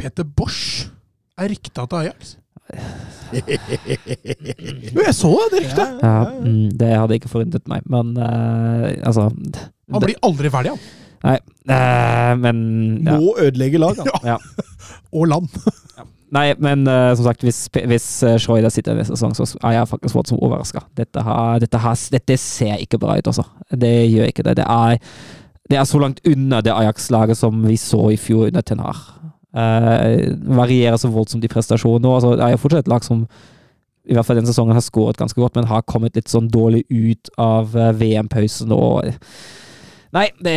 Peter 0.00 0.24
Bosch 0.24 0.88
er 1.40 1.52
rykta 1.52 1.84
til 1.84 2.06
Ajax? 2.06 2.36
Jo, 4.90 5.02
jeg 5.04 5.14
så 5.16 5.30
det 5.52 5.60
ryktet! 5.64 6.00
Ja, 6.02 6.14
mm, 6.40 6.70
det 6.80 6.88
hadde 6.98 7.18
ikke 7.20 7.30
forundret 7.30 7.68
meg, 7.70 7.84
men 7.90 8.14
eh, 8.18 8.96
altså 9.06 9.28
Han 9.30 10.02
blir 10.04 10.18
aldri 10.26 10.50
ferdig, 10.52 10.72
han. 10.74 10.82
Nei, 11.20 11.36
eh, 11.68 12.32
men 12.40 12.60
ja. 13.04 13.18
Må 13.20 13.34
ødelegge 13.42 13.80
lag, 13.82 13.98
da. 14.00 14.20
ja. 14.32 14.38
Og 15.12 15.28
land. 15.30 15.48
Nei, 16.36 16.46
men 16.62 16.86
eh, 16.86 17.10
som 17.18 17.26
sagt, 17.26 17.42
hvis, 17.42 17.64
hvis 17.90 18.06
uh, 18.22 18.36
Schreuder 18.38 18.70
sitter 18.70 18.94
neste 18.94 19.16
sesong, 19.18 19.34
så 19.34 19.48
er 19.66 19.74
jeg 19.80 19.88
faktisk 19.90 20.14
fått 20.14 20.30
som 20.30 20.38
overraska. 20.42 20.84
Dette, 20.98 21.22
har- 21.26 21.58
dette, 21.62 21.80
har- 21.82 21.98
dette 22.14 22.36
ser 22.38 22.78
ikke 22.84 23.00
bra 23.02 23.16
ut, 23.18 23.26
altså. 23.32 23.44
Det 23.74 23.90
gjør 24.12 24.30
ikke 24.30 24.44
det. 24.46 24.56
Det 24.62 24.66
er, 24.70 25.00
det 25.70 25.80
er 25.80 25.88
så 25.90 25.98
langt 26.02 26.22
unna 26.30 26.62
det 26.62 26.70
Ajax-laget 26.74 27.38
som 27.38 27.58
vi 27.66 27.74
så 27.82 28.04
i 28.14 28.18
fjor 28.18 28.46
under 28.52 28.62
Ten 28.66 28.78
Hag. 28.82 29.02
Eh, 29.50 30.28
varierer 30.60 30.98
så 31.00 31.10
voldsomt 31.10 31.44
i 31.44 31.50
prestasjoner. 31.50 32.10
Altså, 32.10 32.36
det 32.38 32.44
er 32.46 32.54
jo 32.54 32.60
fortsatt 32.62 32.86
et 32.86 32.92
lag 32.92 33.06
som 33.06 33.24
i 34.10 34.16
hvert 34.16 34.26
fall 34.26 34.38
denne 34.40 34.50
sesongen 34.50 34.74
har 34.74 34.84
skåret 34.84 35.18
ganske 35.20 35.38
godt, 35.38 35.58
men 35.58 35.68
har 35.70 35.86
kommet 35.86 36.16
litt 36.18 36.30
sånn 36.30 36.48
dårlig 36.50 36.84
ut 36.90 37.30
av 37.40 37.76
eh, 37.76 37.92
VM-pausen 38.00 38.72
og 38.76 39.10
Nei, 40.10 40.24
det, 40.42 40.54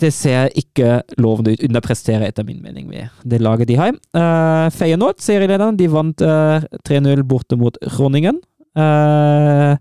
det 0.00 0.08
ser 0.16 0.48
ikke 0.56 1.02
lovende 1.20 1.52
ut. 1.52 1.64
Underpresterer, 1.66 2.22
etter 2.24 2.46
min 2.48 2.62
mening, 2.64 2.86
med 2.88 3.12
det 3.28 3.36
laget 3.44 3.68
de 3.68 3.76
har. 3.76 3.90
Uh, 4.16 4.70
Feyenoord, 4.72 5.18
serielederen, 5.20 5.76
de 5.76 5.90
vant 5.92 6.24
uh, 6.24 6.64
3-0 6.88 7.20
borte 7.28 7.58
mot 7.60 7.76
Groningen. 7.84 8.38
Eh, 8.74 9.76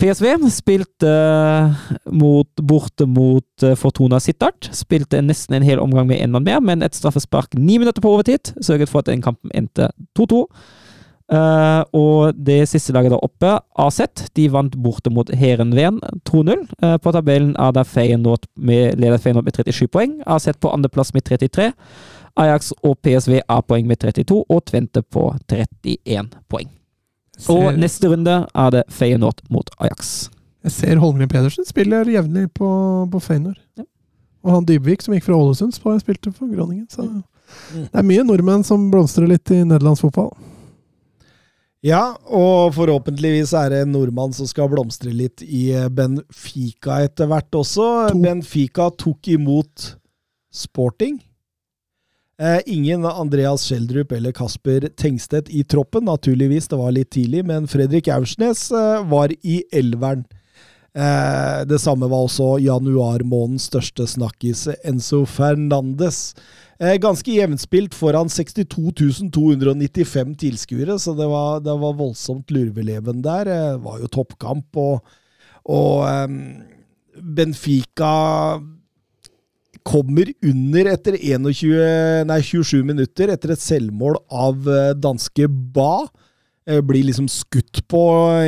PSV 0.00 0.48
spilte 0.48 1.08
eh, 1.10 1.80
mot, 2.16 2.48
borte 2.64 3.04
mot 3.04 3.64
eh, 3.64 3.76
Fortuna 3.76 4.20
Sittard. 4.20 4.70
Spilte 4.72 5.20
nesten 5.20 5.58
en 5.58 5.66
hel 5.66 5.82
omgang 5.82 6.08
med 6.08 6.22
én 6.22 6.32
mann 6.32 6.46
mer, 6.46 6.62
men 6.64 6.84
et 6.84 6.96
straffespark 6.96 7.52
ni 7.58 7.76
minutter 7.76 8.00
på 8.00 8.14
overtid 8.14 8.54
sørget 8.64 8.88
for 8.88 9.02
at 9.02 9.10
den 9.10 9.24
kampen 9.24 9.52
endte 9.54 9.90
2-2. 10.18 10.46
Uh, 11.30 11.84
og 11.94 12.34
det 12.34 12.64
siste 12.66 12.90
laget 12.90 13.12
der 13.12 13.22
oppe, 13.22 13.52
AZ, 13.78 14.00
de 14.34 14.48
vant 14.50 14.74
borte 14.82 15.12
mot 15.14 15.28
Heerenveen 15.30 16.00
2-0. 16.26 16.64
Uh, 16.82 16.96
på 16.98 17.12
tabellen 17.14 17.52
er 17.54 17.76
det 17.76 17.86
Feyenoord 17.86 18.48
med, 18.56 18.98
leder 18.98 19.22
Feyenoord 19.22 19.46
med 19.46 19.60
37 19.60 19.86
poeng. 19.94 20.18
AZ 20.26 20.48
på 20.58 20.72
andreplass 20.74 21.14
med 21.14 21.28
33. 21.28 21.70
Ajax 22.40 22.72
og 22.82 22.98
PSV 23.04 23.44
A-poeng 23.46 23.86
med 23.86 24.02
32, 24.02 24.42
og 24.48 24.66
Tvente 24.66 25.06
på 25.06 25.28
31 25.46 26.30
poeng. 26.50 26.79
Og 27.48 27.78
neste 27.80 28.08
runde 28.12 28.34
er 28.54 28.70
det 28.74 28.84
Feyenoord 28.92 29.40
mot 29.50 29.70
Ajax. 29.80 30.28
Jeg 30.64 30.72
ser 30.72 30.96
Holmgren 31.00 31.28
Pedersen 31.28 31.64
spiller 31.64 32.04
jevnlig 32.04 32.50
på, 32.52 32.68
på 33.10 33.20
Feyenoord. 33.24 33.56
Ja. 33.78 33.84
Og 34.44 34.52
han 34.54 34.64
Dybvik, 34.68 35.02
som 35.02 35.14
gikk 35.14 35.24
fra 35.24 35.36
Ålesund, 35.36 35.72
sp- 35.76 35.98
spilte 36.02 36.32
for 36.32 36.48
Groningen. 36.52 36.86
Så 36.90 37.06
Mm. 37.08 37.22
det 37.90 37.98
er 37.98 38.02
mye 38.06 38.22
nordmenn 38.22 38.62
som 38.64 38.90
blomstrer 38.92 39.26
litt 39.26 39.50
i 39.50 39.64
nederlandsfotball. 39.64 40.30
Ja, 41.82 42.12
og 42.28 42.74
forhåpentligvis 42.76 43.54
er 43.56 43.70
det 43.72 43.78
en 43.86 43.92
nordmann 43.96 44.34
som 44.36 44.46
skal 44.46 44.68
blomstre 44.68 45.10
litt 45.16 45.40
i 45.42 45.70
eh, 45.72 45.88
Benfica 45.88 46.98
etter 47.06 47.26
hvert 47.30 47.50
også. 47.56 47.86
To. 48.12 48.18
Benfica 48.20 48.90
tok 49.00 49.28
imot 49.32 49.94
Sporting. 50.52 51.16
Eh, 52.40 52.60
ingen 52.66 53.04
Andreas 53.04 53.66
Schjelderup 53.68 54.12
eller 54.12 54.32
Kasper 54.32 54.88
Tengstedt 54.96 55.50
i 55.52 55.64
troppen, 55.64 56.06
naturligvis, 56.08 56.68
det 56.68 56.78
var 56.80 56.94
litt 56.96 57.10
tidlig, 57.12 57.42
men 57.44 57.66
Fredrik 57.68 58.08
Aursnes 58.08 58.70
eh, 58.72 59.02
var 59.10 59.34
i 59.44 59.58
elveren. 59.76 60.22
Eh, 60.96 61.58
det 61.68 61.82
samme 61.82 62.08
var 62.08 62.24
også 62.24 62.54
januarmånedens 62.64 63.68
største 63.68 64.08
snakkis, 64.08 64.70
Enzo 64.88 65.26
Fernandes. 65.28 66.30
Ganske 66.80 67.34
jevnspilt 67.34 67.92
foran 67.92 68.30
62 68.32 69.28
295 69.36 70.30
tilskuere, 70.40 70.96
så 70.96 71.12
det 71.12 71.26
var, 71.28 71.60
det 71.60 71.74
var 71.76 71.98
voldsomt 71.98 72.48
lurveleven 72.48 73.20
der. 73.20 73.50
Det 73.50 73.82
var 73.84 73.98
jo 74.00 74.08
toppkamp, 74.08 74.80
og, 74.80 75.04
og 75.68 76.32
Benfica 77.20 78.14
kommer 79.86 80.30
under 80.44 80.88
etter 80.92 81.16
21, 81.18 82.26
nei, 82.28 82.40
27 82.44 82.82
minutter 82.86 83.32
etter 83.32 83.54
et 83.54 83.62
selvmål 83.62 84.18
av 84.30 84.68
eh, 84.68 84.92
danske 84.98 85.48
Ba. 85.74 86.06
Eh, 86.68 86.80
Blir 86.84 87.06
liksom 87.08 87.28
skutt 87.30 87.82
på 87.90 88.02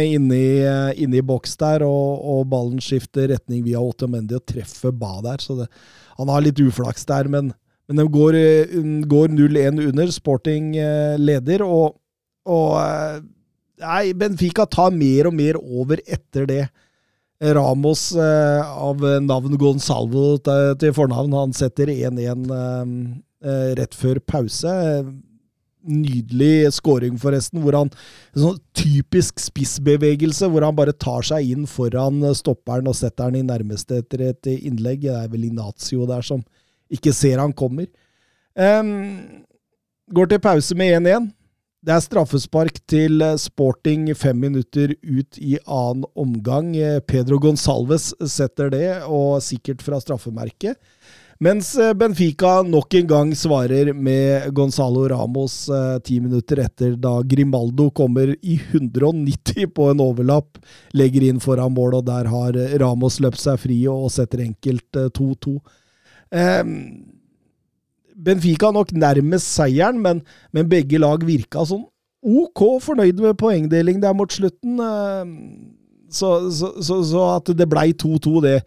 inni, 0.05 0.63
eh, 0.67 0.93
inni 1.03 1.23
boks 1.27 1.57
der, 1.61 1.87
og, 1.87 2.23
og 2.23 2.47
ballen 2.53 2.83
skifter 2.83 3.31
retning 3.33 3.65
via 3.67 3.83
Otamendi 3.83 4.39
og 4.39 4.47
treffer 4.49 4.95
Ba 4.95 5.19
der. 5.25 5.43
Så 5.43 5.59
det, 5.63 5.69
han 6.19 6.33
har 6.33 6.45
litt 6.45 6.61
uflaks 6.63 7.09
der, 7.09 7.31
men, 7.33 7.53
men 7.89 8.03
de 8.03 8.09
går, 8.19 8.39
går 9.11 9.37
0-1 9.37 9.83
under. 9.89 10.15
Sporting 10.15 10.73
leder, 11.21 11.65
og, 11.67 11.99
og 12.49 13.23
Nei, 13.83 14.13
Benfica 14.15 14.63
tar 14.71 14.93
mer 14.95 15.27
og 15.27 15.35
mer 15.35 15.57
over 15.59 15.99
etter 16.07 16.45
det. 16.47 16.67
Ramos 17.43 18.13
eh, 18.15 18.63
av 18.63 19.03
navn 19.23 19.59
Gonsalvo 19.59 20.37
til, 20.47 20.95
fornavn, 20.95 21.35
han 21.35 21.55
setter 21.57 21.91
1-1 21.91 22.47
eh, 22.55 22.93
eh, 23.43 23.69
rett 23.81 23.97
før 23.99 24.21
pause. 24.23 24.71
Nydelig 25.83 26.71
scoring, 26.77 27.17
forresten, 27.19 27.59
hvor 27.65 27.75
han 27.75 27.91
en 27.91 28.45
sånn 28.45 28.61
typisk 28.79 29.43
spissbevegelse, 29.43 30.47
hvor 30.53 30.63
han 30.63 30.79
bare 30.79 30.95
tar 30.95 31.27
seg 31.27 31.51
inn 31.51 31.67
foran 31.67 32.23
stopperen 32.39 32.87
og 32.87 32.95
setter 32.95 33.33
den 33.33 33.43
i 33.43 33.49
nærmeste 33.51 33.99
etter 34.05 34.29
et 34.29 34.53
innlegg. 34.55 35.03
Det 35.09 35.17
er 35.25 35.33
vel 35.33 35.49
Inazio 35.51 36.07
der 36.07 36.23
som 36.23 36.45
ikke 36.93 37.11
ser 37.17 37.43
han 37.43 37.57
kommer. 37.57 37.91
Um, 38.55 39.43
går 40.15 40.31
til 40.31 40.45
pause 40.45 40.77
med 40.79 41.01
1-1. 41.01 41.33
Det 41.83 41.91
er 41.91 42.03
straffespark 42.05 42.77
til 42.87 43.25
eh, 43.27 43.39
Sporting 43.43 44.05
fem 44.15 44.39
minutter 44.39 44.93
ut 45.03 45.39
i 45.43 45.57
annen 45.67 46.05
omgang. 46.15 46.77
Eh, 46.79 47.01
Pedro 47.03 47.41
Gonsalves 47.43 48.13
setter 48.31 48.71
det, 48.71 48.87
og 49.11 49.41
sikkert 49.43 49.83
fra 49.83 49.99
straffemerket. 49.99 50.79
Mens 51.43 51.73
eh, 51.75 51.91
Benfica 51.99 52.61
nok 52.63 52.95
en 53.01 53.09
gang 53.11 53.33
svarer 53.35 53.91
med 53.99 54.47
Gonzalo 54.55 55.09
Ramos 55.11 55.57
ti 56.07 56.21
minutter 56.23 56.63
etter, 56.63 56.95
da 56.95 57.17
Grimaldo 57.27 57.89
kommer 57.91 58.31
i 58.31 58.61
190 58.61 59.73
på 59.75 59.89
en 59.91 60.05
overlapp, 60.07 60.63
legger 60.95 61.27
inn 61.33 61.43
foran 61.43 61.75
mål, 61.75 61.99
og 61.99 62.07
der 62.07 62.31
har 62.31 62.61
Ramos 62.79 63.19
løpt 63.25 63.43
seg 63.43 63.59
fri 63.65 63.81
og 63.91 64.07
setter 64.15 64.45
enkelt 64.47 65.03
eh, 65.03 65.11
2-2. 65.19 65.57
Eh, 66.31 66.63
Benfica 68.17 68.71
nok 68.75 68.93
nærmest 68.93 69.55
seieren, 69.55 70.01
men, 70.03 70.23
men 70.53 70.69
begge 70.71 71.01
lag 71.03 71.25
virka 71.27 71.65
sånn 71.69 71.87
ok 72.23 72.61
fornøyd 72.85 73.19
med 73.19 73.39
poengdeling 73.41 73.99
der 74.03 74.15
mot 74.15 74.31
slutten. 74.31 74.79
eh, 74.79 75.33
Så, 76.13 76.29
så, 76.53 76.69
så, 76.85 77.01
så 77.09 77.23
at 77.39 77.49
det 77.57 77.67
blei 77.73 77.95
2-2, 77.97 78.43
det, 78.45 78.59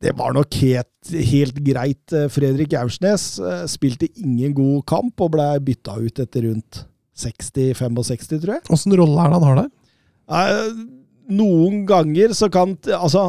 det 0.00 0.12
var 0.16 0.32
nok 0.36 0.54
helt, 0.62 1.10
helt 1.10 1.58
greit. 1.66 2.12
Eh, 2.14 2.28
Fredrik 2.30 2.72
Aursnes 2.78 3.24
eh, 3.42 3.66
spilte 3.68 4.08
ingen 4.22 4.54
god 4.54 4.84
kamp 4.86 5.20
og 5.20 5.32
blei 5.34 5.58
bytta 5.66 5.98
ut 5.98 6.22
etter 6.22 6.46
rundt 6.46 6.84
60-65, 7.20 8.38
tror 8.38 8.54
jeg. 8.54 8.64
Åssen 8.72 8.94
rolle 8.96 9.18
er 9.18 9.34
det 9.34 9.40
han 9.40 9.48
har 9.50 9.60
der? 9.64 9.70
Noen 11.30 11.82
ganger 11.86 12.32
så 12.38 12.48
kan 12.50 12.76
Altså, 12.96 13.26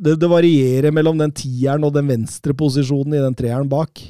det, 0.00 0.16
det 0.20 0.28
varierer 0.28 0.92
mellom 0.96 1.20
den 1.20 1.32
tieren 1.32 1.84
og 1.86 1.94
den 1.94 2.08
venstre 2.08 2.56
posisjonen 2.56 3.14
i 3.14 3.22
den 3.22 3.36
treeren 3.36 3.68
bak. 3.70 4.00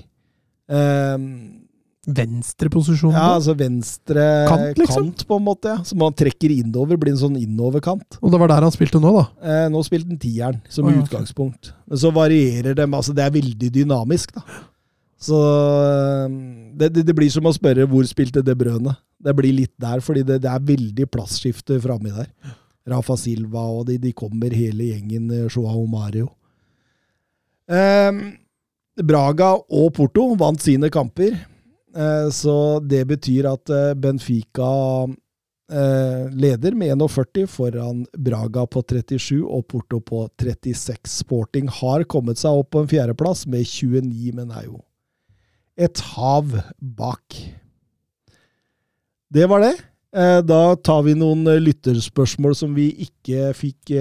Eh, 0.68 1.16
Venstreposisjon? 2.08 3.12
ja, 3.12 3.34
altså 3.34 3.52
venstre 3.58 4.22
Kant, 4.48 4.78
liksom? 4.80 5.10
kant, 5.10 5.24
på 5.28 5.36
en 5.36 5.44
måte. 5.44 5.74
Ja. 5.74 5.84
Som 5.84 6.00
man 6.00 6.14
trekker 6.16 6.54
innover, 6.54 6.96
blir 7.00 7.12
en 7.12 7.20
sånn 7.20 7.36
innoverkant. 7.40 8.16
Og 8.22 8.32
det 8.32 8.40
var 8.40 8.52
der 8.52 8.64
han 8.64 8.72
spilte 8.72 9.00
nå, 9.02 9.12
da? 9.12 9.24
Eh, 9.44 9.66
nå 9.72 9.82
spilte 9.84 10.08
han 10.08 10.22
tieren, 10.22 10.62
som 10.72 10.88
oh, 10.88 10.94
ja, 10.94 11.02
utgangspunkt. 11.04 11.74
Men 11.88 12.00
så 12.00 12.12
varierer 12.16 12.78
dem. 12.78 12.96
Altså, 12.96 13.12
det 13.16 13.26
er 13.26 13.34
veldig 13.36 13.70
dynamisk, 13.74 14.32
da. 14.38 14.62
Så 15.20 15.36
eh, 15.42 16.38
det, 16.80 16.94
det, 16.94 17.04
det 17.10 17.16
blir 17.18 17.28
som 17.34 17.48
å 17.50 17.52
spørre 17.52 17.84
hvor 17.90 18.08
spilte 18.08 18.44
De 18.46 18.56
Brøne. 18.56 18.96
Det 19.18 19.34
blir 19.36 19.52
litt 19.52 19.74
der, 19.82 20.00
fordi 20.04 20.24
det, 20.24 20.40
det 20.46 20.50
er 20.52 20.64
veldig 20.64 21.10
plassskifte 21.12 21.76
framme 21.82 22.14
der. 22.14 22.32
Rafa 22.88 23.18
Silva 23.20 23.66
og 23.68 23.88
de, 23.90 23.98
de 24.00 24.14
kommer 24.16 24.54
hele 24.54 24.94
gjengen, 24.94 25.28
eh, 25.34 25.48
Joao 25.52 25.84
Mario. 25.90 26.30
Eh, 27.68 28.24
Braga 29.04 29.52
og 29.54 29.92
Porto 29.96 30.32
vant 30.38 30.60
sine 30.62 30.90
kamper, 30.90 31.36
eh, 31.94 32.28
så 32.34 32.78
det 32.82 33.04
betyr 33.10 33.46
at 33.50 33.70
eh, 33.70 33.94
Benfica 33.98 34.70
eh, 35.06 36.24
leder 36.34 36.74
med 36.78 36.96
41 36.96 37.46
foran 37.50 38.04
Braga 38.12 38.66
på 38.66 38.82
37 38.82 39.44
og 39.44 39.66
Porto 39.70 40.00
på 40.02 40.24
36. 40.40 41.06
Sporting 41.20 41.70
har 41.80 42.06
kommet 42.10 42.42
seg 42.42 42.58
opp 42.58 42.72
på 42.74 42.82
en 42.82 42.90
fjerdeplass 42.90 43.46
med 43.46 43.66
29, 43.66 44.34
men 44.34 44.50
er 44.50 44.66
jo 44.66 44.82
et 45.78 46.02
hav 46.16 46.58
bak. 46.82 47.38
Det 49.30 49.46
var 49.46 49.62
det. 49.62 49.76
Da 50.48 50.62
tar 50.82 51.04
vi 51.06 51.12
noen 51.14 51.44
lytterspørsmål 51.60 52.56
som 52.56 52.72
vi 52.74 52.88
ikke 53.04 53.52
fikk 53.54 53.92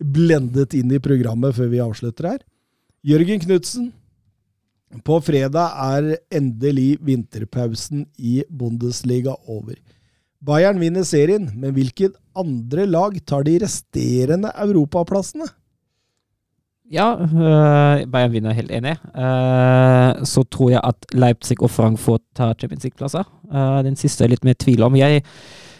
blendet 0.00 0.72
inn 0.78 0.94
i 0.94 1.02
programmet 1.02 1.58
før 1.58 1.68
vi 1.68 1.82
avslutter 1.84 2.30
her. 2.30 2.38
Jørgen 3.04 3.42
Knutsen. 3.42 3.90
På 5.00 5.16
fredag 5.24 5.72
er 5.80 6.12
endelig 6.34 6.98
vinterpausen 7.00 8.04
i 8.18 8.42
Bundesliga 8.50 9.34
over. 9.48 9.78
Bayern 10.42 10.80
vinner 10.82 11.06
serien, 11.06 11.48
men 11.54 11.72
hvilket 11.76 12.18
andre 12.36 12.84
lag 12.86 13.16
tar 13.26 13.46
de 13.46 13.56
resterende 13.62 14.50
europaplassene? 14.58 15.46
Ja, 16.92 17.14
uh, 17.16 18.02
Bayern 18.10 18.34
vinner 18.34 18.52
helt 18.52 18.72
enig. 18.74 18.98
Uh, 19.16 20.20
så 20.28 20.44
tror 20.44 20.74
jeg 20.74 20.82
at 20.84 21.06
Leipzig 21.14 21.56
og 21.62 21.70
Frankfurt 21.72 22.24
tar 22.36 22.52
Champions 22.58 22.84
League-plasser. 22.84 23.24
Uh, 23.48 23.80
den 23.86 23.96
siste 23.96 24.24
er 24.24 24.28
jeg 24.28 24.36
litt 24.36 24.44
mer 24.44 24.58
i 24.58 24.64
tvil 24.66 24.84
om. 24.84 24.98
Jeg 24.98 25.22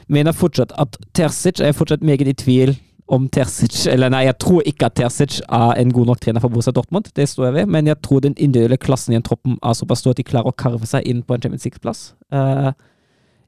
mener 0.08 0.32
fortsatt 0.32 0.72
at 0.80 0.96
Terzic 1.12 1.60
er 1.60 1.76
fortsatt 1.76 2.06
meget 2.06 2.30
i 2.30 2.38
tvil 2.38 2.76
om 3.12 3.26
Terzic 3.28 3.82
Eller 3.92 4.08
nei, 4.12 4.22
jeg 4.24 4.38
tror 4.40 4.62
ikke 4.68 4.88
at 4.88 4.94
Terzic 4.98 5.40
er 5.44 5.74
en 5.82 5.92
god 5.92 6.06
nok 6.12 6.22
trener 6.24 6.40
for 6.40 6.48
Borussia 6.52 6.72
Dortmund, 6.72 7.10
det 7.16 7.28
står 7.28 7.50
jeg 7.50 7.54
ved, 7.60 7.66
men 7.74 7.90
jeg 7.90 8.00
tror 8.04 8.22
den 8.24 8.34
individuelle 8.38 8.78
klassen 8.80 9.12
i 9.12 9.18
en 9.20 9.26
troppen 9.26 9.58
er 9.62 9.76
såpass 9.76 10.00
stor 10.04 10.14
at 10.16 10.22
de 10.22 10.24
klarer 10.24 10.48
å 10.52 10.56
karve 10.56 10.88
seg 10.88 11.04
inn 11.08 11.20
på 11.22 11.36
en 11.36 11.44
Champions 11.44 11.66
League-plass. 11.68 12.00
Eh, 12.32 12.72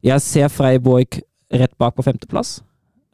jeg 0.05 0.21
ser 0.21 0.53
Freiburg 0.53 1.21
rett 1.55 1.73
bak 1.81 1.97
på 1.97 2.05
femteplass. 2.05 2.59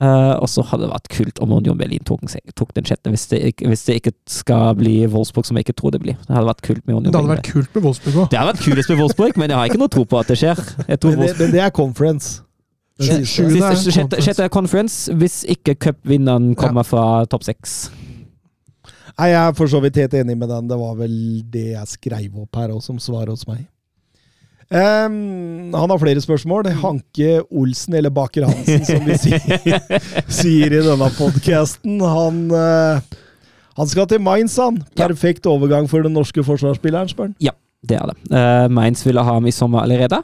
Uh, 0.00 0.32
og 0.40 0.48
så 0.48 0.62
hadde 0.64 0.86
det 0.86 0.94
vært 0.94 1.08
kult 1.12 1.40
om 1.44 1.50
Union 1.52 1.76
Berlin 1.76 2.00
tok, 2.08 2.22
den- 2.24 2.54
tok 2.56 2.70
den 2.72 2.86
sjette, 2.88 3.10
hvis 3.12 3.26
hvis 3.28 3.82
det 3.84 3.96
ikke 4.00 4.12
skal 4.32 4.74
bli 4.74 5.04
Wolfsburg, 5.12 5.44
som 5.44 5.58
jeg 5.58 5.66
ikke 5.66 5.76
tror 5.76 5.92
det 5.92 6.00
blir. 6.00 6.16
Det 6.24 6.32
hadde 6.32 6.48
vært 6.48 6.62
kult 6.64 6.86
med 6.86 6.96
Union 6.96 7.12
Det 7.12 7.20
hadde 7.20 7.34
vært 7.34 7.50
kult 7.52 7.74
med 7.74 7.84
Wolfsburg 7.84 8.14
òg. 8.16 8.30
Det 8.32 8.38
hadde 8.40 8.54
vært 8.54 8.64
kulest 8.64 8.88
med 8.88 8.98
Wolfsburg, 9.02 9.36
men 9.36 9.50
jeg 9.52 9.58
har 9.60 9.66
ikke 9.68 9.82
noe 9.82 9.92
tro 9.92 10.04
på 10.08 10.18
at 10.22 10.32
det 10.32 10.38
skjer. 10.40 10.56
Jeg 10.88 11.00
tror 11.00 11.10
Men 11.18 11.20
det, 11.26 11.36
men 11.38 11.52
det 11.52 11.60
er 11.60 11.68
conference. 11.68 12.40
Sjuende 13.00 13.64
er 13.70 13.80
sjette, 13.80 14.20
sjette 14.20 14.44
er 14.44 14.52
conference, 14.52 15.12
hvis 15.16 15.42
ikke 15.48 15.76
cupvinneren 15.88 16.52
kommer 16.58 16.84
fra 16.86 17.24
topp 17.30 17.46
seks. 17.48 17.90
Nei, 19.20 19.32
Jeg 19.32 19.40
er 19.40 19.56
for 19.56 19.68
så 19.68 19.80
vidt 19.84 19.98
helt 20.00 20.14
enig 20.16 20.36
med 20.38 20.48
den. 20.48 20.68
Det 20.70 20.78
var 20.80 20.96
vel 20.96 21.14
det 21.52 21.66
jeg 21.74 21.92
skrev 21.96 22.40
opp 22.44 22.56
her 22.60 22.72
òg, 22.72 22.80
som 22.84 23.00
svar 23.02 23.28
hos 23.32 23.46
meg. 23.48 23.66
Um, 24.70 25.72
han 25.74 25.90
har 25.90 25.98
flere 25.98 26.22
spørsmål. 26.22 26.70
Hanke 26.80 27.40
Olsen, 27.50 27.96
eller 27.98 28.12
Baker 28.14 28.46
Hansen, 28.46 28.84
som 28.86 29.08
vi 29.08 29.16
sier, 29.18 29.80
sier 30.40 30.76
i 30.76 30.82
denne 30.86 31.08
podkasten. 31.16 31.98
Han, 32.00 32.44
uh, 32.54 33.00
han 33.80 33.90
skal 33.90 34.06
til 34.08 34.22
Mainz, 34.22 34.56
han. 34.62 34.78
Ja. 34.94 35.08
Perfekt 35.08 35.48
overgang 35.50 35.90
for 35.90 36.06
den 36.06 36.14
norske 36.14 36.44
forsvarsspilleren, 36.46 37.10
spør 37.10 37.32
han. 37.32 37.56
Det 37.80 37.96
er 37.96 38.12
det. 38.12 38.16
Uh, 38.30 38.68
Mainz 38.70 39.02
ville 39.06 39.24
ha 39.24 39.34
ham 39.40 39.48
i 39.48 39.54
sommer 39.56 39.82
allerede, 39.82 40.22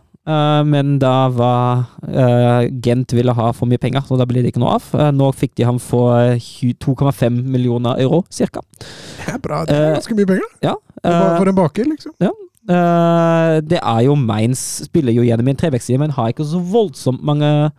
men 0.66 0.96
da 0.98 1.28
var 1.30 1.84
eh, 2.08 2.66
Gent 2.82 3.12
ville 3.14 3.32
ha 3.36 3.52
for 3.54 3.66
mye 3.70 3.78
penger, 3.78 4.02
så 4.08 4.18
da 4.18 4.26
ble 4.26 4.42
det 4.42 4.50
ikke 4.52 4.62
noe 4.62 4.74
av. 4.80 4.88
Eh, 4.98 5.10
nå 5.14 5.28
fikk 5.38 5.54
de 5.58 5.66
ham 5.68 5.78
for 5.82 6.16
eh, 6.18 6.40
2,5 6.82 7.30
millioner 7.46 8.00
euro, 8.02 8.24
cirka. 8.34 8.60
Det 8.80 9.34
er 9.36 9.38
bra. 9.44 9.60
Det 9.68 9.76
er 9.76 9.86
Eh, 9.86 9.94
ganske 10.00 10.16
mye 10.18 10.26
penger. 10.32 10.48
Ja. 10.66 10.74
For- 11.02 11.46
eh, 11.46 11.48
en 11.48 11.54
baker, 11.60 11.84
liksom. 11.92 12.12
Eh, 12.20 13.60
det 13.62 13.78
er 13.78 14.00
jo 14.08 14.16
Mainz 14.18 14.64
spiller 14.88 15.12
jo 15.14 15.22
gjennom 15.22 15.48
en 15.48 15.56
trebekksside, 15.56 15.98
men 16.02 16.10
har 16.10 16.32
ikke 16.32 16.44
så 16.50 16.58
voldsomt 16.58 17.22
mange 17.22 17.70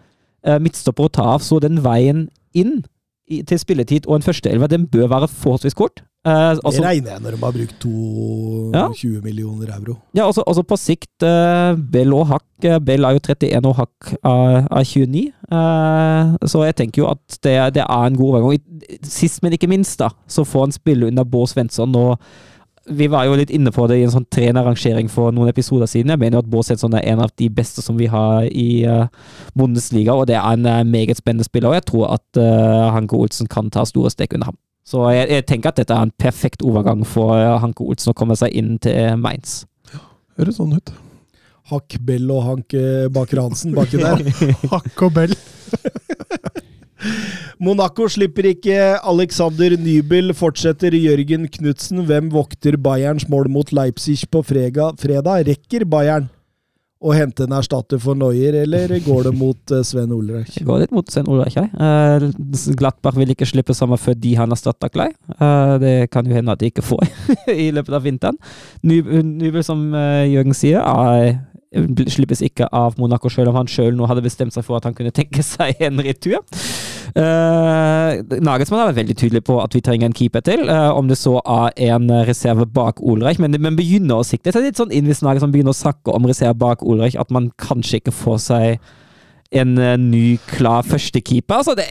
midtstoppere 0.64 1.10
å 1.10 1.12
ta 1.12 1.24
av, 1.34 1.42
så 1.44 1.60
den 1.60 1.82
veien 1.84 2.30
inn 2.56 2.86
i, 3.28 3.42
til 3.44 3.60
spilletid 3.60 4.08
og 4.08 4.16
en 4.16 4.26
førsteelver, 4.26 4.68
den 4.72 4.86
bør 4.88 5.08
være 5.12 5.28
forholdsvis 5.28 5.76
kort. 5.76 6.04
Eh, 6.28 6.56
Det 6.56 6.82
regner 6.84 7.12
jeg 7.12 7.22
når 7.24 7.32
de 7.36 7.38
har 7.44 7.52
brukt 7.56 7.80
22 7.84 9.22
millioner 9.24 9.70
euro. 9.78 9.98
ja, 10.16 10.26
altså, 10.26 10.44
altså 10.48 10.64
på 10.64 10.78
sikt, 10.80 11.24
eh, 11.24 11.76
Bell 11.92 12.14
og 12.14 12.28
Hakk 12.28 12.66
eh, 12.68 12.80
Bell 12.80 13.04
er 13.06 13.12
jo 13.16 13.20
31 13.24 13.66
og 13.70 13.76
Hakk 13.76 14.12
av, 14.24 14.68
av 14.72 14.84
29, 14.84 15.28
eh, 15.52 16.36
så 16.48 16.64
jeg 16.66 16.76
tenker 16.82 17.04
jo 17.04 17.10
at 17.12 17.40
det, 17.44 17.56
det 17.78 17.84
er 17.86 18.06
en 18.10 18.18
god 18.18 18.36
overgang. 18.42 18.60
Sist, 19.04 19.42
men 19.44 19.54
ikke 19.56 19.70
minst, 19.72 20.00
da, 20.00 20.10
så 20.28 20.44
får 20.48 20.68
han 20.68 20.76
spille 20.76 21.08
under 21.08 21.24
Bård 21.24 21.48
Svensson. 21.54 21.96
og 21.96 22.20
vi 22.90 23.08
var 23.12 23.28
jo 23.28 23.36
litt 23.40 23.52
inne 23.54 23.72
på 23.74 23.88
det 23.90 24.00
i 24.00 24.04
en 24.06 24.14
sånn 24.14 24.28
trenerrangering 24.34 25.10
for 25.12 25.34
noen 25.36 25.52
episoder 25.52 25.90
siden. 25.90 26.14
Jeg 26.14 26.22
mener 26.22 26.38
jo 26.38 26.44
at 26.46 26.52
Bård 26.52 26.70
er 26.72 27.10
en 27.12 27.24
av 27.24 27.34
de 27.36 27.50
beste 27.50 27.84
som 27.84 27.98
vi 28.00 28.08
har 28.12 28.48
i 28.48 28.86
uh, 28.88 29.08
Bundesliga, 29.58 30.16
og 30.16 30.28
det 30.30 30.38
er 30.40 30.46
en 30.54 30.68
uh, 30.68 30.84
meget 30.88 31.20
spennende 31.20 31.48
spiller. 31.48 31.72
Og 31.72 31.80
jeg 31.80 31.88
tror 31.92 32.14
at 32.16 32.40
uh, 32.42 32.94
Hanke 32.96 33.18
Olsen 33.18 33.50
kan 33.52 33.72
ta 33.74 33.86
store 33.86 34.14
steg 34.14 34.34
under 34.34 34.52
ham. 34.52 34.60
Så 34.88 35.04
jeg, 35.12 35.28
jeg 35.34 35.48
tenker 35.50 35.74
at 35.74 35.82
dette 35.82 35.96
er 35.96 36.08
en 36.08 36.16
perfekt 36.16 36.64
overgang 36.64 37.04
for 37.08 37.36
Hanke 37.60 37.84
Olsen 37.84 38.14
å 38.14 38.16
komme 38.16 38.38
seg 38.40 38.56
inn 38.56 38.78
til 38.80 39.20
Mainz. 39.20 39.66
Ja, 39.92 40.00
Høres 40.40 40.62
sånn 40.62 40.78
ut. 40.78 40.96
Hakk 41.68 41.98
Bell 42.08 42.30
og 42.32 42.46
Hank 42.46 42.74
eh, 42.80 43.10
Baker 43.12 43.42
Hansen 43.44 43.76
baki 43.76 44.00
der. 44.00 44.24
Hakk 44.74 45.04
og 45.04 45.18
bell. 45.18 45.36
Monaco 47.64 48.06
slipper 48.12 48.52
ikke 48.52 48.78
Alexander 49.02 49.74
Nybel, 49.82 50.30
fortsetter 50.38 50.94
Jørgen 50.94 51.48
Knutsen. 51.50 52.04
Hvem 52.06 52.30
vokter 52.34 52.78
Bayerns 52.78 53.26
mål 53.32 53.50
mot 53.50 53.72
Leipzig 53.74 54.20
på 54.30 54.44
frega, 54.46 54.92
fredag? 55.02 55.48
Rekker 55.48 55.88
Bayern 55.90 56.28
å 56.98 57.14
hente 57.14 57.46
en 57.46 57.54
erstatter 57.58 58.00
for 58.02 58.18
Neuer, 58.18 58.56
eller 58.64 58.94
går 59.06 59.28
det 59.28 59.34
mot 59.38 59.74
eh, 59.74 59.84
Sven 59.86 60.14
Ulreich? 60.14 60.56
Det 60.56 60.66
går 60.66 60.84
litt 60.84 60.94
mot 60.96 61.10
Sven 61.14 61.30
Ulreich 61.30 61.58
ja. 61.58 61.68
Uh, 61.78 62.30
Glattbach 62.78 63.18
vil 63.18 63.34
ikke 63.34 63.46
slippe 63.50 63.76
sammen 63.78 64.02
fordi 64.02 64.34
han 64.38 64.54
erstatter 64.54 64.90
Klei. 64.94 65.12
Uh, 65.38 65.78
det 65.82 65.96
kan 66.14 66.26
jo 66.26 66.38
hende 66.38 66.54
at 66.54 66.62
de 66.62 66.72
ikke 66.72 66.86
får 66.86 67.06
i 67.66 67.70
løpet 67.74 67.98
av 68.00 68.06
vinteren. 68.06 68.42
Ny- 68.86 69.04
Nybel, 69.28 69.62
som 69.66 69.88
uh, 69.94 70.26
Jørgen 70.26 70.58
sier, 70.58 70.82
er, 70.82 71.38
slippes 72.10 72.42
ikke 72.46 72.70
av 72.74 72.98
Monaco 73.02 73.30
selv 73.34 73.52
om 73.52 73.62
han 73.62 73.70
selv 73.70 73.98
nå 73.98 74.10
hadde 74.10 74.26
bestemt 74.26 74.56
seg 74.56 74.66
for 74.66 74.80
at 74.80 74.88
han 74.90 74.98
kunne 74.98 75.14
tenke 75.14 75.46
seg 75.46 75.78
en 75.86 76.02
retur. 76.02 76.42
Uh, 77.16 78.20
Nagelsmann 78.44 78.82
har 78.82 78.92
vært 78.92 79.02
veldig 79.02 79.18
tydelig 79.20 79.44
på 79.48 79.58
at 79.64 79.76
vi 79.76 79.84
trenger 79.86 80.10
en 80.10 80.18
keeper 80.18 80.44
til, 80.46 80.68
uh, 80.68 80.92
om 80.98 81.10
det 81.10 81.20
så 81.20 81.38
er 81.42 81.76
en 81.92 82.12
reserve 82.28 82.68
bak 82.68 83.02
Olreich. 83.02 83.42
Men, 83.44 83.56
men 83.64 83.80
begynner 83.80 84.22
å 84.22 84.28
sikte 84.28 84.54
seg 84.54 84.68
litt 84.68 84.80
sånn 84.80 84.94
inn 84.96 85.10
hvis 85.10 85.24
Nagelsmann 85.26 85.56
begynner 85.56 85.76
å 85.76 85.82
snakke 85.82 86.16
om 86.16 86.28
reserve 86.30 86.58
bak 86.60 86.86
Olreich, 86.86 87.18
at 87.20 87.34
man 87.34 87.52
kanskje 87.62 88.02
ikke 88.02 88.16
får 88.16 88.42
seg 88.50 88.88
en 89.56 89.78
uh, 89.80 89.94
ny, 89.96 90.38
klar 90.50 90.84
førstekeeper. 90.84 91.62
Altså, 91.62 91.76
det 91.78 91.86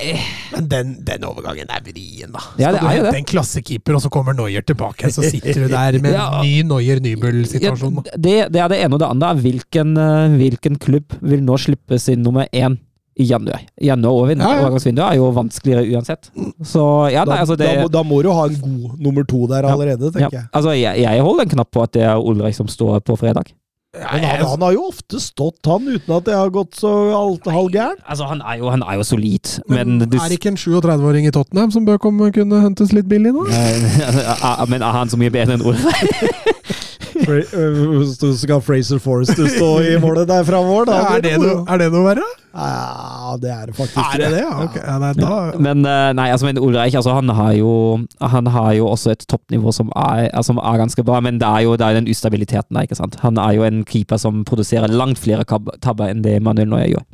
Men 0.52 0.68
den, 0.70 0.90
den, 1.06 1.24
overgangen 1.24 1.70
er 1.72 1.80
vrien, 1.84 2.32
da. 2.34 2.43
Ja, 2.60 2.72
Skal 2.74 2.82
du 2.82 2.90
hente 2.93 3.20
en 3.22 3.28
klassekeeper, 3.28 3.97
og 3.97 4.05
så 4.05 4.10
kommer 4.12 4.36
Noyer 4.36 4.64
tilbake, 4.66 5.10
så 5.12 5.24
sitter 5.32 5.64
du 5.64 5.72
der 5.72 6.01
med 6.05 6.16
ja, 6.18 6.26
en 6.36 6.44
ny 6.44 6.66
Noyer-Nybøl-situasjon. 6.68 8.02
Ja, 8.05 8.18
det, 8.18 8.36
det, 8.52 8.64
er 8.64 8.72
det 8.72 8.82
ene 8.84 8.98
og 8.98 9.05
det 9.05 9.09
andre. 9.09 9.32
Hvilken, 9.40 9.97
hvilken 10.36 10.76
klubb 10.82 11.16
vil 11.24 11.44
nå 11.47 11.56
slippe 11.60 12.01
sin 12.02 12.24
nummer 12.26 12.51
én? 12.52 12.76
I 13.16 13.24
januar. 13.24 13.62
Januar 13.80 14.12
og 14.12 14.22
overgangsvinduet 14.26 15.02
ja, 15.02 15.09
ja. 15.09 15.12
er 15.14 15.20
jo 15.22 15.28
vanskeligere 15.36 15.84
uansett. 15.97 16.28
Så 16.64 16.82
ja, 17.12 17.24
nei, 17.24 17.38
altså 17.40 17.56
det, 17.56 17.70
da, 17.80 17.86
da, 17.98 18.02
må 18.05 18.20
du 18.24 18.28
ha 18.36 18.48
en 18.51 18.59
god 18.60 18.98
nummer 19.01 19.24
to 19.28 19.47
der 19.48 19.68
allerede, 19.68 20.10
tenker 20.12 20.43
jeg. 20.43 20.48
Altså, 20.52 20.74
jeg. 20.76 21.01
Jeg 21.06 21.22
holder 21.24 21.47
en 21.47 21.55
knapp 21.55 21.70
på 21.72 21.84
at 21.86 21.94
det 21.97 22.05
er 22.05 22.20
Ulrik 22.20 22.59
som 22.59 22.68
står 22.68 23.01
på 23.06 23.16
fredag. 23.16 23.55
Men 23.97 24.24
han, 24.26 24.43
han, 24.44 24.60
har 24.60 24.74
jo 24.74 24.82
ofte 24.90 25.16
stått, 25.22 25.62
han, 25.64 25.86
uten 25.88 26.12
at 26.18 26.26
det 26.26 26.34
har 26.36 26.51
gått 26.52 26.76
så 26.76 26.90
halvgærent. 27.48 28.02
Altså, 28.05 28.26
han 28.28 28.43
er 28.44 28.59
jo, 28.60 28.68
han 28.68 28.84
er 28.84 28.98
jo 29.01 29.06
solid, 29.09 29.52
men, 29.70 29.97
men 29.97 30.10
du, 30.10 30.18
Er 30.20 30.34
ikke 30.36 30.52
en 30.52 30.60
37-åring 30.60 31.28
i 31.28 31.32
Tottenham 31.32 31.72
som 31.72 31.86
bør 31.88 32.02
komme, 32.02 32.28
kunne 32.34 32.60
hentes 32.60 32.93
litt 32.93 33.09
billig 33.09 33.32
nå? 33.32 33.47
men 34.72 34.84
er 34.84 34.98
han 34.98 35.09
så 35.09 35.16
mye 35.20 35.32
bedre 35.32 35.56
enn 35.56 35.64
Ulrik? 35.64 36.84
Hvis 37.27 38.16
du 38.20 38.28
skal 38.39 38.62
Fraser 38.65 39.01
Forrester 39.03 39.48
stå 39.51 39.70
i 39.85 39.94
målet 40.03 40.28
der 40.31 40.44
framover, 40.47 40.89
da 40.89 41.01
er, 41.15 41.23
det 41.24 41.36
noe, 41.43 41.62
er 41.69 41.82
det 41.82 41.89
noe 41.94 42.05
verre? 42.07 42.27
Ja, 42.57 43.35
det 43.40 43.51
er 43.53 43.66
det 43.69 43.74
faktisk. 43.77 43.98
Er 44.01 44.23
det 44.23 44.31
det? 44.32 44.44
Ja, 44.44 44.53
okay. 44.65 44.81
Ja, 44.81 44.97
nei, 45.03 45.11
da... 45.19 45.40
Men 45.61 45.85
eh, 45.85 46.12
nei, 46.16 46.31
altså, 46.32 46.48
men 46.48 46.61
Ulreich 46.62 46.97
altså, 46.97 47.12
han, 47.19 47.28
har 47.36 47.53
jo, 47.59 47.73
han 48.23 48.48
har 48.55 48.70
jo 48.78 48.86
også 48.89 49.12
et 49.12 49.27
toppnivå 49.28 49.74
som 49.77 49.90
er, 49.93 50.31
som 50.47 50.61
er 50.62 50.81
ganske 50.81 51.05
bra, 51.05 51.20
men 51.24 51.43
det 51.43 51.51
er 51.51 51.66
jo 51.66 51.77
det 51.77 51.85
er 51.85 51.98
den 52.01 52.09
ustabiliteten 52.12 52.78
der, 52.78 52.89
ikke 52.89 52.98
sant. 52.98 53.19
Han 53.24 53.36
er 53.43 53.59
jo 53.59 53.66
en 53.66 53.85
keeper 53.85 54.20
som 54.23 54.44
produserer 54.48 54.89
langt 54.93 55.20
flere 55.20 55.44
tabber 55.44 56.09
enn 56.09 56.24
det 56.24 56.39
Manuel 56.44 56.73
Neuer 56.73 56.90
gjør. 56.94 57.07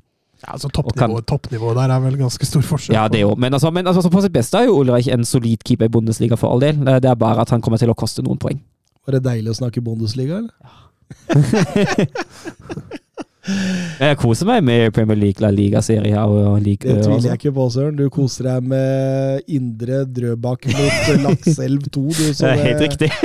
Ja, 0.43 0.57
altså 0.57 0.69
Toppnivået 0.75 1.27
toppnivå 1.31 1.71
der 1.75 1.91
er 1.95 2.01
vel 2.03 2.17
ganske 2.19 2.47
stor 2.47 2.63
forskjell. 2.67 2.97
Ja, 2.97 3.07
det 3.09 3.21
jo. 3.23 3.35
Men, 3.39 3.55
altså, 3.55 3.71
men 3.71 3.87
altså, 3.87 4.11
på 4.11 4.23
sitt 4.25 4.35
beste 4.35 4.59
er 4.59 4.67
jo 4.71 4.81
Ulreich 4.81 5.11
en 5.11 5.25
solid 5.25 5.63
keeper 5.63 5.87
i 5.87 5.93
Bundesliga 5.93 6.39
for 6.39 6.51
all 6.51 6.63
del. 6.63 6.83
Det 6.83 7.11
er 7.11 7.19
bare 7.19 7.45
at 7.45 7.51
han 7.55 7.63
kommer 7.63 7.79
til 7.79 7.93
å 7.93 7.99
koste 7.99 8.25
noen 8.27 8.41
poeng. 8.43 8.59
Var 9.03 9.19
det 9.19 9.27
deilig 9.27 9.51
å 9.51 9.59
snakke 9.59 9.83
Bundesliga, 9.83 10.39
eller? 10.39 10.55
Ja. 10.63 10.79
jeg 14.07 14.17
koser 14.21 14.47
meg 14.49 14.63
med 14.65 14.93
Premier 14.95 15.19
League, 15.19 15.43
La 15.43 15.51
Liga-serier 15.53 16.23
og 16.23 16.61
like 16.63 16.87
Det 16.87 17.03
tviler 17.03 17.29
jeg 17.33 17.39
ikke 17.41 17.55
på, 17.57 17.65
Søren. 17.75 17.97
Du 17.99 18.07
koser 18.15 18.43
deg 18.53 18.61
med 18.73 19.43
Indre 19.51 20.05
Drøbak 20.07 20.67
mot 20.71 21.11
Lakselv 21.27 21.83
2. 21.89 22.05
Du, 22.15 22.25
det 22.39 22.53
er 22.53 22.67
helt 22.69 22.83
riktig. 22.89 23.11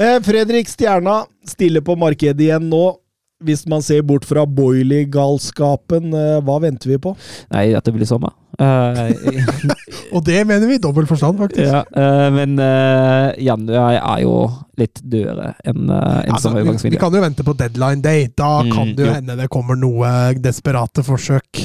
Eh, 0.00 0.16
Fredrik 0.24 0.64
Stjerna 0.64 1.26
stiller 1.44 1.82
på 1.84 1.92
markedet 2.00 2.46
igjen 2.46 2.70
nå 2.72 2.96
hvis 3.44 3.66
man 3.68 3.84
ser 3.84 4.00
bort 4.00 4.24
fra 4.24 4.46
Boiley-galskapen, 4.48 6.08
eh, 6.16 6.40
hva 6.40 6.56
venter 6.64 6.88
vi 6.94 6.96
på? 7.04 7.12
Nei, 7.52 7.76
at 7.76 7.84
det 7.84 7.92
blir 7.92 8.08
sommer. 8.08 8.32
Uh, 8.60 9.08
og 10.14 10.24
det 10.26 10.42
mener 10.44 10.68
vi 10.68 10.76
i 10.76 10.82
dobbel 10.82 11.06
forstand, 11.08 11.38
faktisk. 11.40 11.64
Ja, 11.64 11.80
uh, 11.96 12.26
men 12.34 12.58
uh, 12.60 13.32
januar 13.40 13.96
er 13.96 14.20
jo 14.24 14.34
litt 14.80 15.00
dødere 15.00 15.54
enn 15.64 15.88
uh, 15.88 16.20
en 16.26 16.36
altså, 16.36 16.52
vi, 16.56 16.92
vi 16.92 17.00
kan 17.00 17.16
jo 17.16 17.22
vente 17.24 17.46
på 17.46 17.56
deadline 17.56 18.04
day. 18.04 18.28
Da 18.36 18.60
mm, 18.66 18.74
kan 18.74 18.92
det 18.96 19.06
jo 19.06 19.14
hende 19.16 19.38
det 19.40 19.48
kommer 19.52 19.80
noe 19.80 20.12
desperate 20.36 21.04
forsøk. 21.06 21.64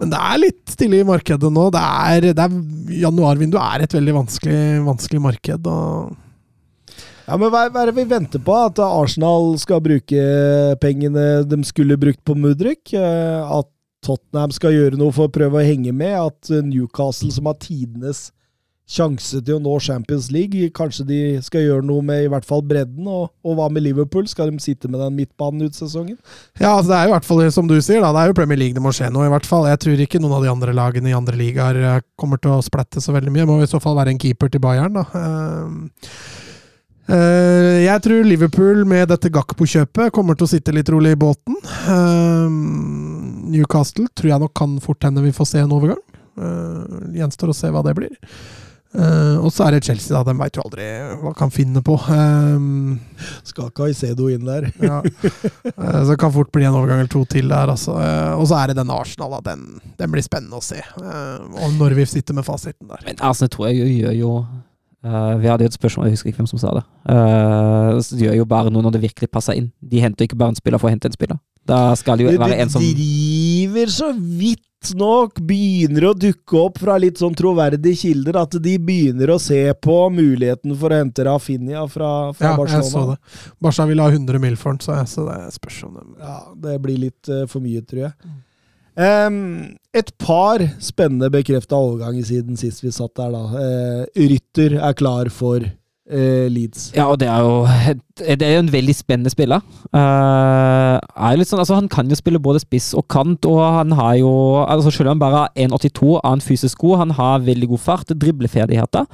men 0.00 0.12
det 0.12 0.24
er 0.32 0.40
litt 0.40 0.72
stille 0.72 1.02
i 1.02 1.06
markedet 1.06 1.52
nå. 1.52 1.68
Det 1.74 1.84
er, 1.84 2.32
det 2.32 2.48
er 2.48 3.04
Januarvinduet 3.04 3.62
er 3.62 3.86
et 3.86 3.96
veldig 4.00 4.18
vanskelig, 4.22 4.60
vanskelig 4.88 5.24
marked. 5.30 5.68
og 5.68 6.16
ja, 7.32 7.38
men 7.38 7.52
hva, 7.52 7.66
er 7.70 7.88
det 7.88 7.96
vi 7.96 8.08
venter 8.08 8.42
på? 8.42 8.56
At 8.66 8.80
Arsenal 8.82 9.54
skal 9.62 9.82
bruke 9.84 10.24
pengene 10.82 11.44
de 11.48 11.60
skulle 11.64 12.00
brukt 12.00 12.22
på 12.26 12.36
Mudrik? 12.38 12.92
Eh, 12.96 13.52
at 13.58 13.70
Tottenham 14.02 14.52
skal 14.54 14.74
gjøre 14.74 14.98
noe 15.00 15.14
for 15.14 15.30
å 15.30 15.32
prøve 15.32 15.60
å 15.60 15.66
henge 15.66 15.94
med? 15.94 16.14
At 16.18 16.52
Newcastle, 16.66 17.30
som 17.34 17.50
har 17.50 17.58
tidenes 17.62 18.30
sjanse 18.92 19.38
til 19.40 19.56
å 19.56 19.62
nå 19.62 19.76
Champions 19.80 20.26
League, 20.34 20.68
kanskje 20.76 21.04
de 21.08 21.20
skal 21.44 21.64
gjøre 21.64 21.86
noe 21.86 22.02
med 22.04 22.24
i 22.24 22.30
hvert 22.32 22.46
fall 22.46 22.64
bredden? 22.66 23.06
Og, 23.06 23.30
og 23.46 23.56
hva 23.56 23.68
med 23.72 23.86
Liverpool? 23.86 24.26
Skal 24.28 24.50
de 24.50 24.62
sitte 24.62 24.90
med 24.90 25.00
den 25.00 25.16
midtbanen 25.20 25.64
ut 25.64 25.78
sesongen? 25.78 26.18
Ja, 26.60 26.74
altså 26.74 26.90
det 26.90 26.98
er 26.98 27.06
jo 27.06 27.12
i 27.12 27.16
hvert 27.16 27.28
fall 27.30 27.42
som 27.54 27.70
du 27.70 27.76
sier, 27.78 28.02
da. 28.04 28.12
Det 28.12 28.24
er 28.24 28.32
jo 28.32 28.38
Premier 28.42 28.60
League 28.60 28.76
det 28.76 28.84
må 28.84 28.92
skje 28.96 29.10
noe, 29.14 29.28
i 29.28 29.32
hvert 29.32 29.48
fall. 29.48 29.70
Jeg 29.70 29.80
tror 29.86 30.04
ikke 30.04 30.20
noen 30.22 30.38
av 30.38 30.46
de 30.46 30.52
andre 30.52 30.76
lagene 30.76 31.12
i 31.12 31.16
andre 31.16 31.38
ligaer 31.38 31.80
eh, 31.80 32.06
kommer 32.20 32.42
til 32.42 32.56
å 32.56 32.62
splette 32.64 33.02
så 33.02 33.14
veldig 33.16 33.32
mye. 33.32 33.46
Det 33.46 33.52
må 33.54 33.60
i 33.62 33.70
så 33.70 33.80
fall 33.82 33.98
være 34.00 34.16
en 34.16 34.22
keeper 34.22 34.52
til 34.52 34.62
Bayern, 34.64 34.98
da. 34.98 35.06
Uh, 37.10 37.82
jeg 37.82 37.98
tror 38.04 38.22
Liverpool 38.26 38.84
med 38.86 39.08
dette 39.10 39.30
Gakpo-kjøpet 39.32 40.12
kommer 40.14 40.38
til 40.38 40.46
å 40.46 40.52
sitte 40.52 40.74
litt 40.74 40.90
rolig 40.92 41.16
i 41.16 41.18
båten. 41.18 41.58
Uh, 41.88 42.46
Newcastle 43.52 44.06
tror 44.14 44.34
jeg 44.34 44.42
nok 44.44 44.54
kan 44.56 44.78
fort 44.82 45.02
hende 45.06 45.24
vi 45.24 45.34
får 45.34 45.50
se 45.50 45.62
en 45.64 45.74
overgang. 45.74 46.02
Uh, 46.38 47.10
gjenstår 47.18 47.50
å 47.50 47.56
se 47.56 47.72
hva 47.72 47.82
det 47.84 47.96
blir. 47.98 48.14
og 48.92 49.48
så 49.48 49.64
er 49.64 49.74
det 49.74 49.86
Chelsea, 49.86 50.12
da. 50.12 50.20
De 50.28 50.36
veit 50.36 50.56
jo 50.56 50.62
aldri 50.66 50.86
hva 51.22 51.32
kan 51.36 51.50
finne 51.50 51.80
på. 51.82 51.96
Skal 53.48 53.70
Caicedo 53.74 54.28
inn 54.30 54.44
der. 54.44 54.68
ja. 54.84 55.00
så 55.02 56.10
det 56.12 56.18
kan 56.20 56.34
fort 56.34 56.52
bli 56.52 56.66
en 56.68 56.76
overgang 56.76 57.00
eller 57.00 57.12
to 57.12 57.24
til 57.24 57.48
der. 57.48 57.72
Altså. 57.72 57.96
og 58.36 58.44
så 58.50 58.60
er 58.60 58.70
det 58.70 58.78
denne 58.82 58.94
Arsenal. 58.94 59.38
Da. 59.38 59.40
Den, 59.52 59.80
den 59.98 60.12
blir 60.12 60.24
spennende 60.24 60.60
å 60.60 60.64
se. 60.64 60.84
og 61.00 61.80
når 61.80 61.96
vi 61.98 62.06
sitter 62.14 62.36
med 62.36 62.46
fasiten 62.46 62.92
der. 62.92 63.00
Men 63.08 63.24
Arsenal 63.24 63.52
tror 63.56 63.72
jeg 63.72 63.96
gjør 63.96 64.20
jo 64.20 64.36
Uh, 65.02 65.34
vi 65.42 65.48
hadde 65.50 65.66
jo 65.66 65.72
et 65.72 65.74
spørsmål, 65.74 66.06
jeg 66.06 66.16
husker 66.16 66.30
ikke 66.30 66.42
hvem 66.44 66.50
som 66.52 66.60
sa 66.62 66.72
det. 66.76 66.82
Uh, 67.10 67.98
de 68.14 68.28
gjør 68.28 68.36
jo 68.38 68.50
bare 68.50 68.70
noe 68.70 68.84
når 68.86 68.96
det 68.96 69.06
virkelig 69.08 69.30
passer 69.34 69.58
inn. 69.58 69.72
De 69.82 70.02
henter 70.02 70.28
ikke 70.28 70.38
bare 70.38 70.54
en 70.54 70.58
spiller 70.58 70.78
for 70.78 70.90
å 70.90 70.94
hente 70.94 71.10
en 71.10 71.16
spiller. 71.16 71.40
Da 71.66 71.80
skal 71.98 72.18
det 72.18 72.26
jo 72.26 72.34
være 72.42 72.58
en 72.62 72.70
som 72.70 72.82
De 72.82 72.92
driver 72.94 73.90
så 73.94 74.12
vidt 74.14 74.68
nok 74.98 75.38
begynner 75.46 76.08
å 76.08 76.14
dukke 76.18 76.58
opp 76.58 76.80
fra 76.82 76.96
litt 76.98 77.20
sånn 77.22 77.36
troverdige 77.38 78.00
kilder, 78.00 78.40
at 78.40 78.56
de 78.62 78.72
begynner 78.82 79.30
å 79.30 79.38
se 79.42 79.60
på 79.78 79.98
muligheten 80.10 80.74
for 80.78 80.90
å 80.90 80.98
hente 80.98 81.26
Rafinha 81.28 81.84
fra, 81.90 82.10
fra 82.34 82.50
ja, 82.50 82.56
Barcelona. 82.58 82.82
Ja, 82.82 82.88
jeg 82.88 82.90
så 82.90 83.04
det. 83.12 83.52
Barca 83.62 83.86
ville 83.90 84.06
ha 84.06 84.16
100 84.16 84.42
mil 84.42 84.58
for 84.58 84.74
den, 84.74 84.82
så, 84.82 84.96
jeg, 84.98 85.10
så 85.12 85.28
det 85.28 85.38
spørs 85.54 85.78
om 85.86 86.00
det 86.00 86.06
Ja, 86.18 86.40
det 86.66 86.80
blir 86.82 86.98
litt 87.04 87.30
uh, 87.30 87.44
for 87.50 87.62
mye, 87.64 87.84
tror 87.86 88.08
jeg. 88.08 88.34
Um, 88.98 89.38
et 89.92 90.10
par 90.18 90.62
spennende 90.80 91.28
bekrefta 91.32 91.76
overganger 91.76 92.24
siden 92.24 92.56
sist 92.60 92.84
vi 92.84 92.92
satt 92.94 93.14
der, 93.18 93.34
da. 93.34 93.42
Uh, 93.52 94.28
Rytter 94.32 94.78
er 94.80 94.96
klar 94.96 95.28
for 95.32 95.64
uh, 96.12 96.46
Leeds. 96.52 96.92
Ja, 96.96 97.08
og 97.10 97.18
det 97.20 97.28
er 97.28 97.40
jo 97.40 97.66
det 98.18 98.44
er 98.44 98.58
jo 98.58 98.62
en 98.62 98.72
veldig 98.72 98.94
spennende 98.94 99.30
spiller. 99.32 99.62
Uh, 99.88 101.00
sånn, 101.42 101.62
altså 101.62 101.78
han 101.78 101.88
kan 101.90 102.10
jo 102.10 102.18
spille 102.18 102.40
både 102.42 102.60
spiss 102.60 102.90
og 102.98 103.06
kant, 103.12 103.46
og 103.48 103.60
han 103.62 103.94
har 103.96 104.18
jo 104.20 104.32
altså 104.62 104.92
Selv 104.92 105.08
om 105.08 105.14
han 105.14 105.22
bare 105.22 105.40
har 105.40 105.68
1,82 105.68 106.18
av 106.20 106.36
en 106.36 106.44
fysisk 106.44 106.84
god, 106.84 106.98
han 107.02 107.14
har 107.16 107.46
veldig 107.46 107.70
god 107.72 107.80
fart, 107.80 108.12
dribleferdigheter. 108.12 109.08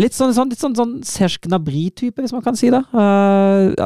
Litt 0.00 0.16
sånn, 0.16 0.32
sånn, 0.36 0.48
litt 0.52 0.62
sånn, 0.62 0.76
sånn 0.78 0.96
Serge 1.06 1.44
Gnabry-type, 1.44 2.22
hvis 2.22 2.32
man 2.32 2.44
kan 2.46 2.56
si 2.56 2.72
det. 2.72 2.80
Uh, 2.94 3.76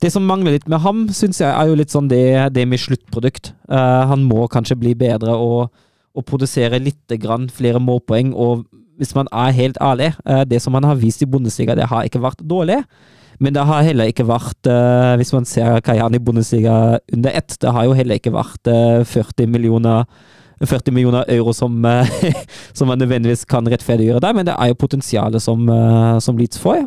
det 0.00 0.12
som 0.14 0.24
mangler 0.24 0.56
litt 0.56 0.68
med 0.68 0.80
ham, 0.84 1.04
syns 1.12 1.42
jeg 1.42 1.52
er 1.52 1.68
jo 1.68 1.76
litt 1.78 1.92
sånn 1.92 2.08
det, 2.08 2.48
det 2.56 2.64
med 2.68 2.80
sluttprodukt. 2.80 3.52
Uh, 3.68 4.08
han 4.08 4.24
må 4.24 4.48
kanskje 4.48 4.78
bli 4.80 4.96
bedre 4.98 5.36
og, 5.36 5.68
og 6.16 6.28
produsere 6.28 6.80
litt 6.80 7.18
grann 7.20 7.50
flere 7.52 7.82
målpoeng. 7.82 8.32
og 8.32 8.64
hvis 8.98 9.14
man 9.14 9.30
er 9.32 9.54
helt 9.54 9.78
ærlig, 9.80 10.12
eh, 10.26 10.44
det 10.44 10.60
som 10.62 10.74
han 10.74 10.84
har 10.84 10.98
vist 10.98 11.22
i 11.22 11.30
Bundesliga, 11.30 11.74
det 11.74 11.86
har 11.86 12.04
ikke 12.04 12.22
vært 12.22 12.42
dårlig. 12.42 12.82
Men 13.38 13.54
det 13.54 13.62
har 13.68 13.86
heller 13.86 14.10
ikke 14.10 14.26
vært, 14.26 14.66
uh, 14.66 15.14
hvis 15.14 15.30
man 15.30 15.44
ser 15.46 15.78
Kajan 15.86 16.16
i 16.16 16.18
Bundesliga 16.18 16.98
under 17.14 17.36
ett, 17.38 17.54
det 17.62 17.70
har 17.70 17.86
jo 17.86 17.94
heller 17.94 18.18
ikke 18.18 18.34
vært 18.34 18.66
uh, 18.66 19.04
40 19.06 19.46
millioner 19.46 20.08
40 20.58 20.90
millioner 20.90 21.22
euro 21.30 21.52
som, 21.54 21.86
som 22.74 22.88
man 22.90 22.98
nødvendigvis 22.98 23.44
kan 23.46 23.68
rettferdiggjøre 23.70 24.18
der, 24.24 24.34
men 24.34 24.48
det 24.48 24.56
er 24.58 24.72
jo 24.72 24.80
potensialet 24.82 25.38
som, 25.38 25.70
som 26.18 26.34
Leeds 26.34 26.58
får, 26.58 26.80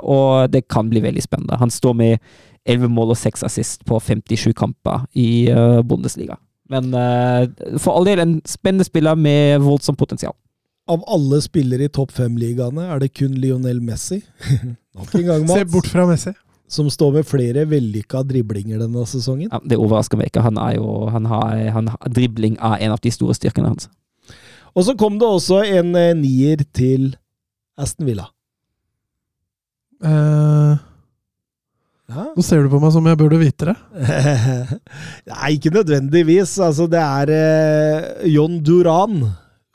og 0.00 0.48
det 0.48 0.62
kan 0.72 0.88
bli 0.88 1.02
veldig 1.04 1.20
spennende. 1.20 1.58
Han 1.60 1.68
står 1.68 1.92
med 1.92 2.16
11 2.64 2.88
mål 2.88 3.12
og 3.12 3.20
6 3.20 3.44
assist 3.44 3.84
på 3.84 4.00
57 4.00 4.56
kamper 4.56 5.04
i 5.12 5.52
Bundesliga. 5.84 6.40
Men 6.72 6.88
for 7.76 7.98
all 7.98 8.08
del 8.08 8.24
en 8.24 8.38
spennende 8.48 8.88
spiller 8.88 9.12
med 9.28 9.60
voldsomt 9.60 10.00
potensial 10.00 10.32
av 10.90 11.04
alle 11.10 11.40
spillere 11.44 11.86
i 11.86 11.92
topp 11.92 12.12
fem-ligaene 12.16 12.88
er 12.90 13.02
det 13.02 13.12
kun 13.14 13.36
Lionel 13.38 13.82
Messi 13.84 14.20
Nok 14.98 15.14
en 15.14 15.26
gang, 15.26 15.44
Mats. 15.48 15.54
Se 15.58 15.68
bort 15.70 15.90
fra 15.90 16.06
Messi. 16.08 16.34
Som 16.70 16.90
står 16.90 17.16
med 17.18 17.26
flere 17.26 17.64
vellykka 17.66 18.22
driblinger 18.26 18.78
denne 18.78 19.02
sesongen. 19.08 19.48
Ja, 19.50 19.58
det 19.66 19.78
overrasker 19.78 20.18
meg 20.18 20.30
ikke. 20.30 20.44
Han 20.44 20.58
er 20.62 20.76
jo, 20.76 21.08
han 21.10 21.26
har, 21.26 21.56
han, 21.74 21.90
dribling 22.06 22.54
er 22.58 22.84
en 22.86 22.94
av 22.94 23.00
de 23.02 23.10
store 23.10 23.34
styrkene 23.34 23.72
hans. 23.72 23.88
Og 24.78 24.86
så 24.86 24.94
kom 24.98 25.16
det 25.18 25.26
også 25.26 25.64
en 25.66 25.90
eh, 25.98 26.12
nier 26.14 26.62
til 26.78 27.08
Aston 27.80 28.06
Villa. 28.06 28.28
Uh, 29.98 30.78
Ja. 32.10 32.24
Nå 32.34 32.42
ser 32.42 32.64
du 32.64 32.70
på 32.72 32.80
meg 32.82 32.90
som 32.90 33.06
jeg 33.06 33.18
burde 33.20 33.38
vite 33.38 33.70
det. 33.70 33.76
Nei, 35.30 35.50
ikke 35.54 35.70
nødvendigvis. 35.74 36.56
Altså, 36.62 36.88
det 36.90 36.98
er 37.00 37.32
eh, 37.34 38.30
John 38.32 38.58
Duran, 38.66 39.20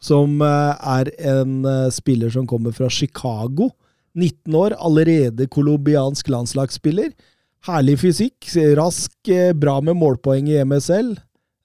som 0.06 0.42
eh, 0.42 0.90
er 0.98 1.12
en 1.34 1.64
eh, 1.66 1.90
spiller 1.94 2.34
som 2.34 2.48
kommer 2.48 2.76
fra 2.76 2.90
Chicago. 2.90 3.72
19 4.16 4.56
år, 4.56 4.76
allerede 4.80 5.50
colombiansk 5.52 6.30
landslagsspiller. 6.32 7.12
Herlig 7.66 7.98
fysikk, 8.00 8.52
rask, 8.78 9.16
eh, 9.28 9.52
bra 9.58 9.80
med 9.82 9.98
målpoeng 10.00 10.52
i 10.52 10.62
MSL. 10.64 11.16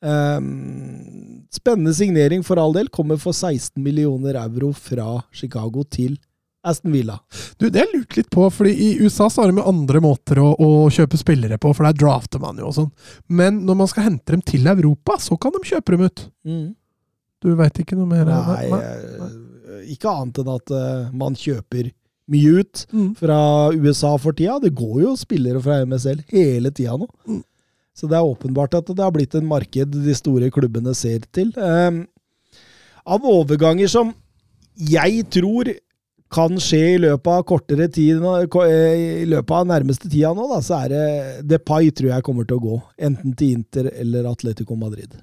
Ehm, 0.00 1.44
spennende 1.52 1.92
signering 1.94 2.42
for 2.42 2.58
all 2.58 2.72
del. 2.72 2.88
Kommer 2.88 3.20
for 3.20 3.36
16 3.36 3.82
millioner 3.82 4.34
euro 4.40 4.72
fra 4.72 5.20
Chicago 5.32 5.84
til 5.84 6.16
Aston 6.64 6.92
Villa. 6.92 7.18
Du, 7.58 7.68
Det 7.70 7.78
har 7.78 7.86
jeg 7.86 8.00
lurt 8.00 8.16
litt 8.16 8.30
på, 8.32 8.46
fordi 8.52 8.72
i 8.72 8.88
USA 9.00 9.30
så 9.30 9.44
har 9.44 9.52
de 9.52 9.62
andre 9.64 10.00
måter 10.04 10.40
å, 10.42 10.50
å 10.56 10.88
kjøpe 10.92 11.20
spillere 11.20 11.60
på, 11.60 11.72
for 11.76 11.88
der 11.88 11.96
drafter 11.96 12.40
man 12.42 12.60
jo 12.60 12.68
og 12.68 12.76
sånn. 12.76 12.90
Men 13.28 13.62
når 13.68 13.78
man 13.80 13.90
skal 13.92 14.08
hente 14.10 14.34
dem 14.34 14.44
til 14.44 14.68
Europa, 14.68 15.16
så 15.20 15.38
kan 15.40 15.54
de 15.56 15.62
kjøpe 15.64 15.96
dem 15.96 16.08
ut. 16.08 16.26
Du 17.40 17.54
veit 17.56 17.78
ikke 17.80 17.96
noe 17.98 18.08
mer? 18.10 18.24
Nei, 18.28 18.66
det? 18.68 18.70
Nei, 19.20 19.30
eh, 19.80 19.84
ikke 19.94 20.12
annet 20.12 20.40
enn 20.42 20.50
at 20.54 20.72
uh, 20.76 21.10
man 21.16 21.36
kjøper 21.38 21.90
mye 22.30 22.60
ut 22.60 22.84
Mm. 22.92 23.14
fra 23.18 23.38
USA 23.74 24.12
for 24.22 24.36
tida. 24.36 24.58
Det 24.62 24.74
går 24.78 25.00
jo 25.02 25.16
spillere 25.18 25.60
fra 25.64 25.80
MSL 25.86 26.20
hele 26.30 26.70
tida 26.70 26.96
nå. 27.00 27.08
Mm. 27.26 27.40
Så 27.96 28.06
det 28.08 28.16
er 28.20 28.28
åpenbart 28.28 28.76
at 28.78 28.86
det 28.92 29.02
har 29.02 29.10
blitt 29.12 29.34
en 29.34 29.48
marked 29.50 29.96
de 30.04 30.14
store 30.14 30.50
klubbene 30.54 30.94
ser 30.94 31.24
til. 31.34 31.50
Um, 31.58 32.04
av 33.06 33.24
overganger 33.26 33.88
som 33.90 34.12
jeg 34.78 35.24
tror 35.34 35.72
kan 36.30 36.54
skje 36.62 36.78
i 36.94 36.98
løpet 37.02 37.26
av 37.26 37.42
kortere 37.48 37.88
tid, 37.90 38.20
eh, 38.22 39.24
i 39.24 39.26
løpet 39.26 39.50
av 39.56 39.66
nærmeste 39.66 40.06
tida 40.08 40.30
nå, 40.36 40.46
da, 40.52 40.60
så 40.62 40.84
er 40.84 40.92
det 40.92 41.48
Depay 41.50 41.90
tror 41.90 42.12
jeg 42.12 42.22
kommer 42.28 42.46
til 42.46 42.60
å 42.60 42.62
gå. 42.68 42.76
Enten 43.10 43.34
til 43.34 43.56
Inter 43.58 43.90
eller 43.90 44.28
Atletico 44.30 44.76
Madrid. 44.78 45.16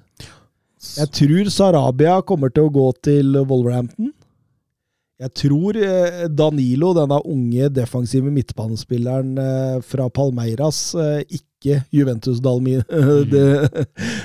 Jeg 0.96 1.12
tror 1.14 1.50
Sarabia 1.52 2.20
kommer 2.26 2.52
til 2.54 2.68
å 2.68 2.72
gå 2.72 2.86
til 3.04 3.36
Wolverhampton. 3.42 4.12
Jeg 5.18 5.32
tror 5.34 5.76
eh, 5.82 6.26
Danilo, 6.30 6.92
denne 6.94 7.18
unge 7.26 7.66
defensive 7.74 8.30
midtbanespilleren 8.30 9.32
eh, 9.42 9.80
fra 9.82 10.06
Palmeiras, 10.14 10.94
eh, 10.94 11.24
ikke 11.26 11.80
Juventus 11.90 12.38
Dalmi, 12.42 12.76
det, 13.32 13.42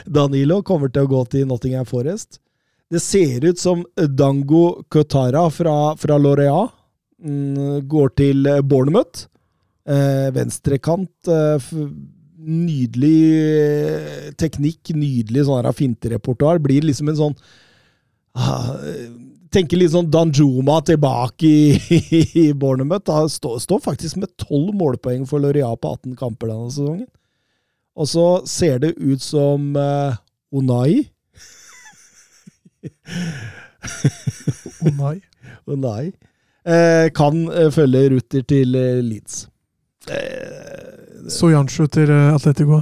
Danilo, 0.05 0.61
kommer 0.61 0.93
til 0.93 1.07
å 1.07 1.11
gå 1.15 1.23
til 1.33 1.47
Nottingham 1.49 1.87
Forest. 1.89 2.37
Det 2.93 3.01
ser 3.01 3.41
ut 3.47 3.57
som 3.57 3.81
Dango 3.97 4.83
Kotara 4.93 5.47
fra, 5.49 5.95
fra 5.97 6.19
Lorea 6.21 6.61
mm, 7.25 7.87
går 7.89 8.13
til 8.19 8.49
Bournemouth. 8.61 9.25
Venstrekant. 9.83 11.11
Eh, 12.43 12.49
nydelig 12.49 13.21
eh, 13.39 14.31
teknikk, 14.39 14.93
nydelig 14.95 15.45
sånn 15.47 15.69
finterepertoar. 15.73 16.59
Blir 16.63 16.83
liksom 16.83 17.09
en 17.09 17.19
sånn 17.19 17.35
ah, 18.35 18.75
Tenker 19.53 19.77
litt 19.77 19.91
sånn 19.93 20.09
Danjuma 20.09 20.79
tilbake 20.81 21.45
i, 21.45 21.99
i 22.43 22.53
Bournemouth. 22.53 23.05
Da 23.05 23.27
står, 23.29 23.59
står 23.61 23.83
faktisk 23.85 24.17
med 24.17 24.33
tolv 24.41 24.73
målpoeng 24.73 25.27
for 25.29 25.43
Loria 25.43 25.69
på 25.77 25.93
18 25.93 26.15
kamper 26.17 26.49
denne 26.49 26.71
sesongen. 26.73 27.09
Og 27.93 28.09
så 28.09 28.25
ser 28.49 28.79
det 28.81 28.95
ut 28.97 29.21
som 29.21 29.75
uh, 29.77 30.17
Onai. 30.49 31.03
Onai. 34.81 35.19
Onai. 35.69 36.13
Eh, 36.65 37.11
kan 37.11 37.51
eh, 37.51 37.69
følge 37.71 38.09
Rutter 38.09 38.41
til 38.47 38.75
eh, 38.79 39.01
Leeds. 39.03 39.47
Eh, 40.09 40.92
Soyanshu 41.29 41.87
til 41.87 42.09
eh, 42.11 42.33
Atletico. 42.35 42.81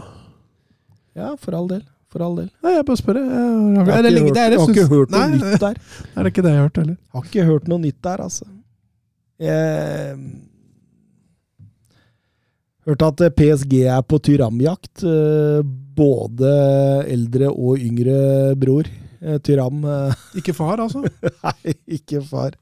ja, 1.16 1.36
for 1.38 1.54
all 1.56 1.68
del. 1.70 1.82
For 2.12 2.20
all 2.26 2.36
del. 2.36 2.50
Nei, 2.64 2.74
jeg 2.76 2.86
bare 2.86 2.98
spør. 3.00 3.18
Jeg, 3.22 3.28
har 3.30 4.04
er 4.04 4.08
ikke 4.10 4.24
hørt, 4.26 4.34
det 4.36 4.42
er- 4.42 4.52
jeg 4.52 4.52
jeg 4.52 4.60
har 4.60 4.70
ikke 4.74 4.88
hørt 4.90 5.12
noe 5.12 5.20
Nei, 5.28 5.38
nytt 5.38 5.60
der. 5.62 5.76
Er 6.16 6.24
det 6.24 6.32
ikke 6.34 6.42
det 6.44 6.52
jeg 6.52 6.58
har 6.60 6.66
hørt 6.68 6.78
heller? 6.82 6.98
Har 7.14 7.24
ikke 7.30 7.46
hørt 7.46 7.68
noe 7.72 7.80
nytt 7.80 8.02
der, 8.04 8.18
altså. 8.26 8.46
Jeg 9.40 10.18
hørte 12.88 13.06
at 13.12 13.22
eh, 13.28 13.32
PSG 13.38 13.74
er 13.88 14.02
på 14.04 14.20
tyramjakt. 14.20 15.04
eh, 15.08 15.62
Både 16.02 16.52
eldre 17.12 17.50
og 17.52 17.78
yngre 17.80 18.56
bror. 18.58 18.88
Tyram 19.46 19.84
Ikke 20.40 20.54
far, 20.56 20.80
altså? 20.82 21.04
Nei, 21.44 21.74
ikke 22.00 22.22
far. 22.26 22.56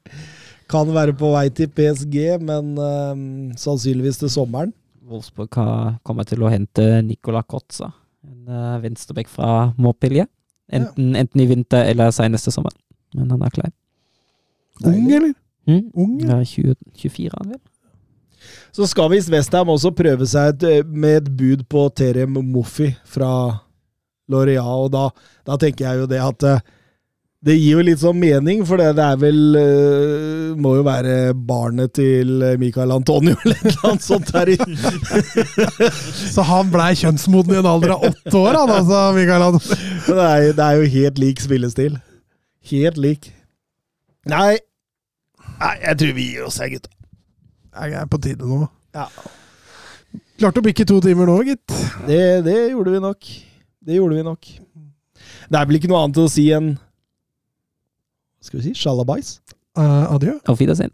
Kan 0.70 0.90
være 0.94 1.14
på 1.16 1.30
vei 1.32 1.46
til 1.56 1.70
PSG, 1.72 2.16
men 2.42 2.74
eh, 2.78 3.22
sannsynligvis 3.58 4.18
til 4.20 4.30
sommeren. 4.30 4.74
Wolfsburg 5.10 5.56
har 5.58 5.96
kommet 6.06 6.30
til 6.30 6.42
å 6.44 6.50
hente 6.52 6.84
Nicola 7.02 7.42
Kotza, 7.42 7.90
en 8.26 8.80
venstreback 8.82 9.30
fra 9.30 9.72
Montpellier. 9.80 10.28
Enten, 10.70 11.16
enten 11.18 11.42
i 11.42 11.48
vinter 11.50 11.88
eller 11.90 12.12
seneste 12.14 12.52
sommer. 12.54 12.74
Men 13.16 13.32
han 13.34 13.42
er 13.42 13.54
klar. 13.54 13.72
Ung, 14.86 15.06
eller? 15.10 15.34
Mm? 15.66 15.82
Ung, 15.94 16.14
ja. 16.22 16.38
Ja, 16.38 16.44
20, 16.44 16.76
24 16.96 17.34
han 17.36 17.54
vel. 17.54 17.60
Så 18.72 18.86
skal 18.88 19.10
visst 19.12 19.30
Westham 19.32 19.68
også 19.72 19.92
prøve 19.96 20.26
seg 20.30 20.54
et, 20.54 20.68
eh, 20.68 20.86
med 20.86 21.24
et 21.24 21.32
bud 21.36 21.66
på 21.68 21.88
Terem 21.96 22.38
Moffi 22.52 22.88
fra 23.04 23.30
L'Oreal, 24.30 24.86
og 24.86 24.92
da, 24.94 25.08
da 25.46 25.58
tenker 25.60 25.88
jeg 25.88 26.02
jo 26.04 26.06
det 26.10 26.20
at 26.22 26.46
eh, 26.48 26.62
det 27.46 27.54
gir 27.56 27.78
jo 27.78 27.82
litt 27.86 28.00
sånn 28.02 28.18
mening, 28.20 28.58
for 28.68 28.76
det, 28.76 28.90
det 28.98 29.04
er 29.06 29.16
vel 29.22 29.38
uh, 29.56 30.56
Må 30.60 30.74
jo 30.76 30.82
være 30.84 31.14
barnet 31.48 31.94
til 31.96 32.34
Michael 32.60 32.92
Antonio 32.92 33.32
eller 33.46 33.56
et 33.56 33.70
eller 33.70 33.86
annet 33.88 34.04
sånt 34.04 34.32
der. 34.34 34.50
i- 34.52 34.58
Så 36.34 36.44
han 36.44 36.68
blei 36.72 36.90
kjønnsmoden 37.00 37.54
i 37.56 37.60
en 37.62 37.68
alder 37.70 37.94
av 37.96 38.04
åtte 38.10 38.34
år, 38.36 38.58
han 38.60 38.72
altså, 38.74 39.00
Mikael 39.16 39.46
Antonio. 39.46 39.78
det, 40.10 40.26
er, 40.26 40.50
det 40.58 40.66
er 40.66 40.80
jo 40.82 40.90
helt 40.98 41.22
lik 41.22 41.40
spillestil. 41.40 41.96
Helt 42.74 43.00
lik. 43.00 43.30
Nei, 44.28 44.58
Nei 45.62 45.72
jeg 45.80 45.96
tror 46.02 46.12
vi 46.20 46.26
gir 46.34 46.44
oss 46.50 46.60
her, 46.60 46.68
gutta. 46.74 46.92
Jeg 47.80 47.96
er 48.02 48.10
på 48.10 48.20
tide 48.20 48.44
nå. 48.50 48.66
Ja. 48.96 49.06
Klarte 50.40 50.60
å 50.60 50.64
bikke 50.66 50.84
to 50.88 50.98
timer 51.04 51.28
nå, 51.30 51.38
gitt. 51.48 51.72
Det, 52.04 52.20
det 52.44 52.58
gjorde 52.74 52.92
vi 52.98 53.00
nok. 53.06 53.32
Det 53.86 53.96
gjorde 53.96 54.20
vi 54.20 54.24
nok. 54.28 54.52
Det 55.48 55.56
er 55.60 55.66
vel 55.68 55.78
ikke 55.80 55.88
noe 55.92 56.04
annet 56.04 56.20
å 56.20 56.28
si 56.28 56.50
enn 56.56 56.74
Hva 58.40 58.48
skal 58.48 58.60
vi 58.60 58.70
si? 58.70 58.74
Sjalabais? 58.80 59.34
Uh, 59.76 60.08
adjø. 60.14 60.38
Auf 60.48 60.60
Wiedersehen. 60.60 60.90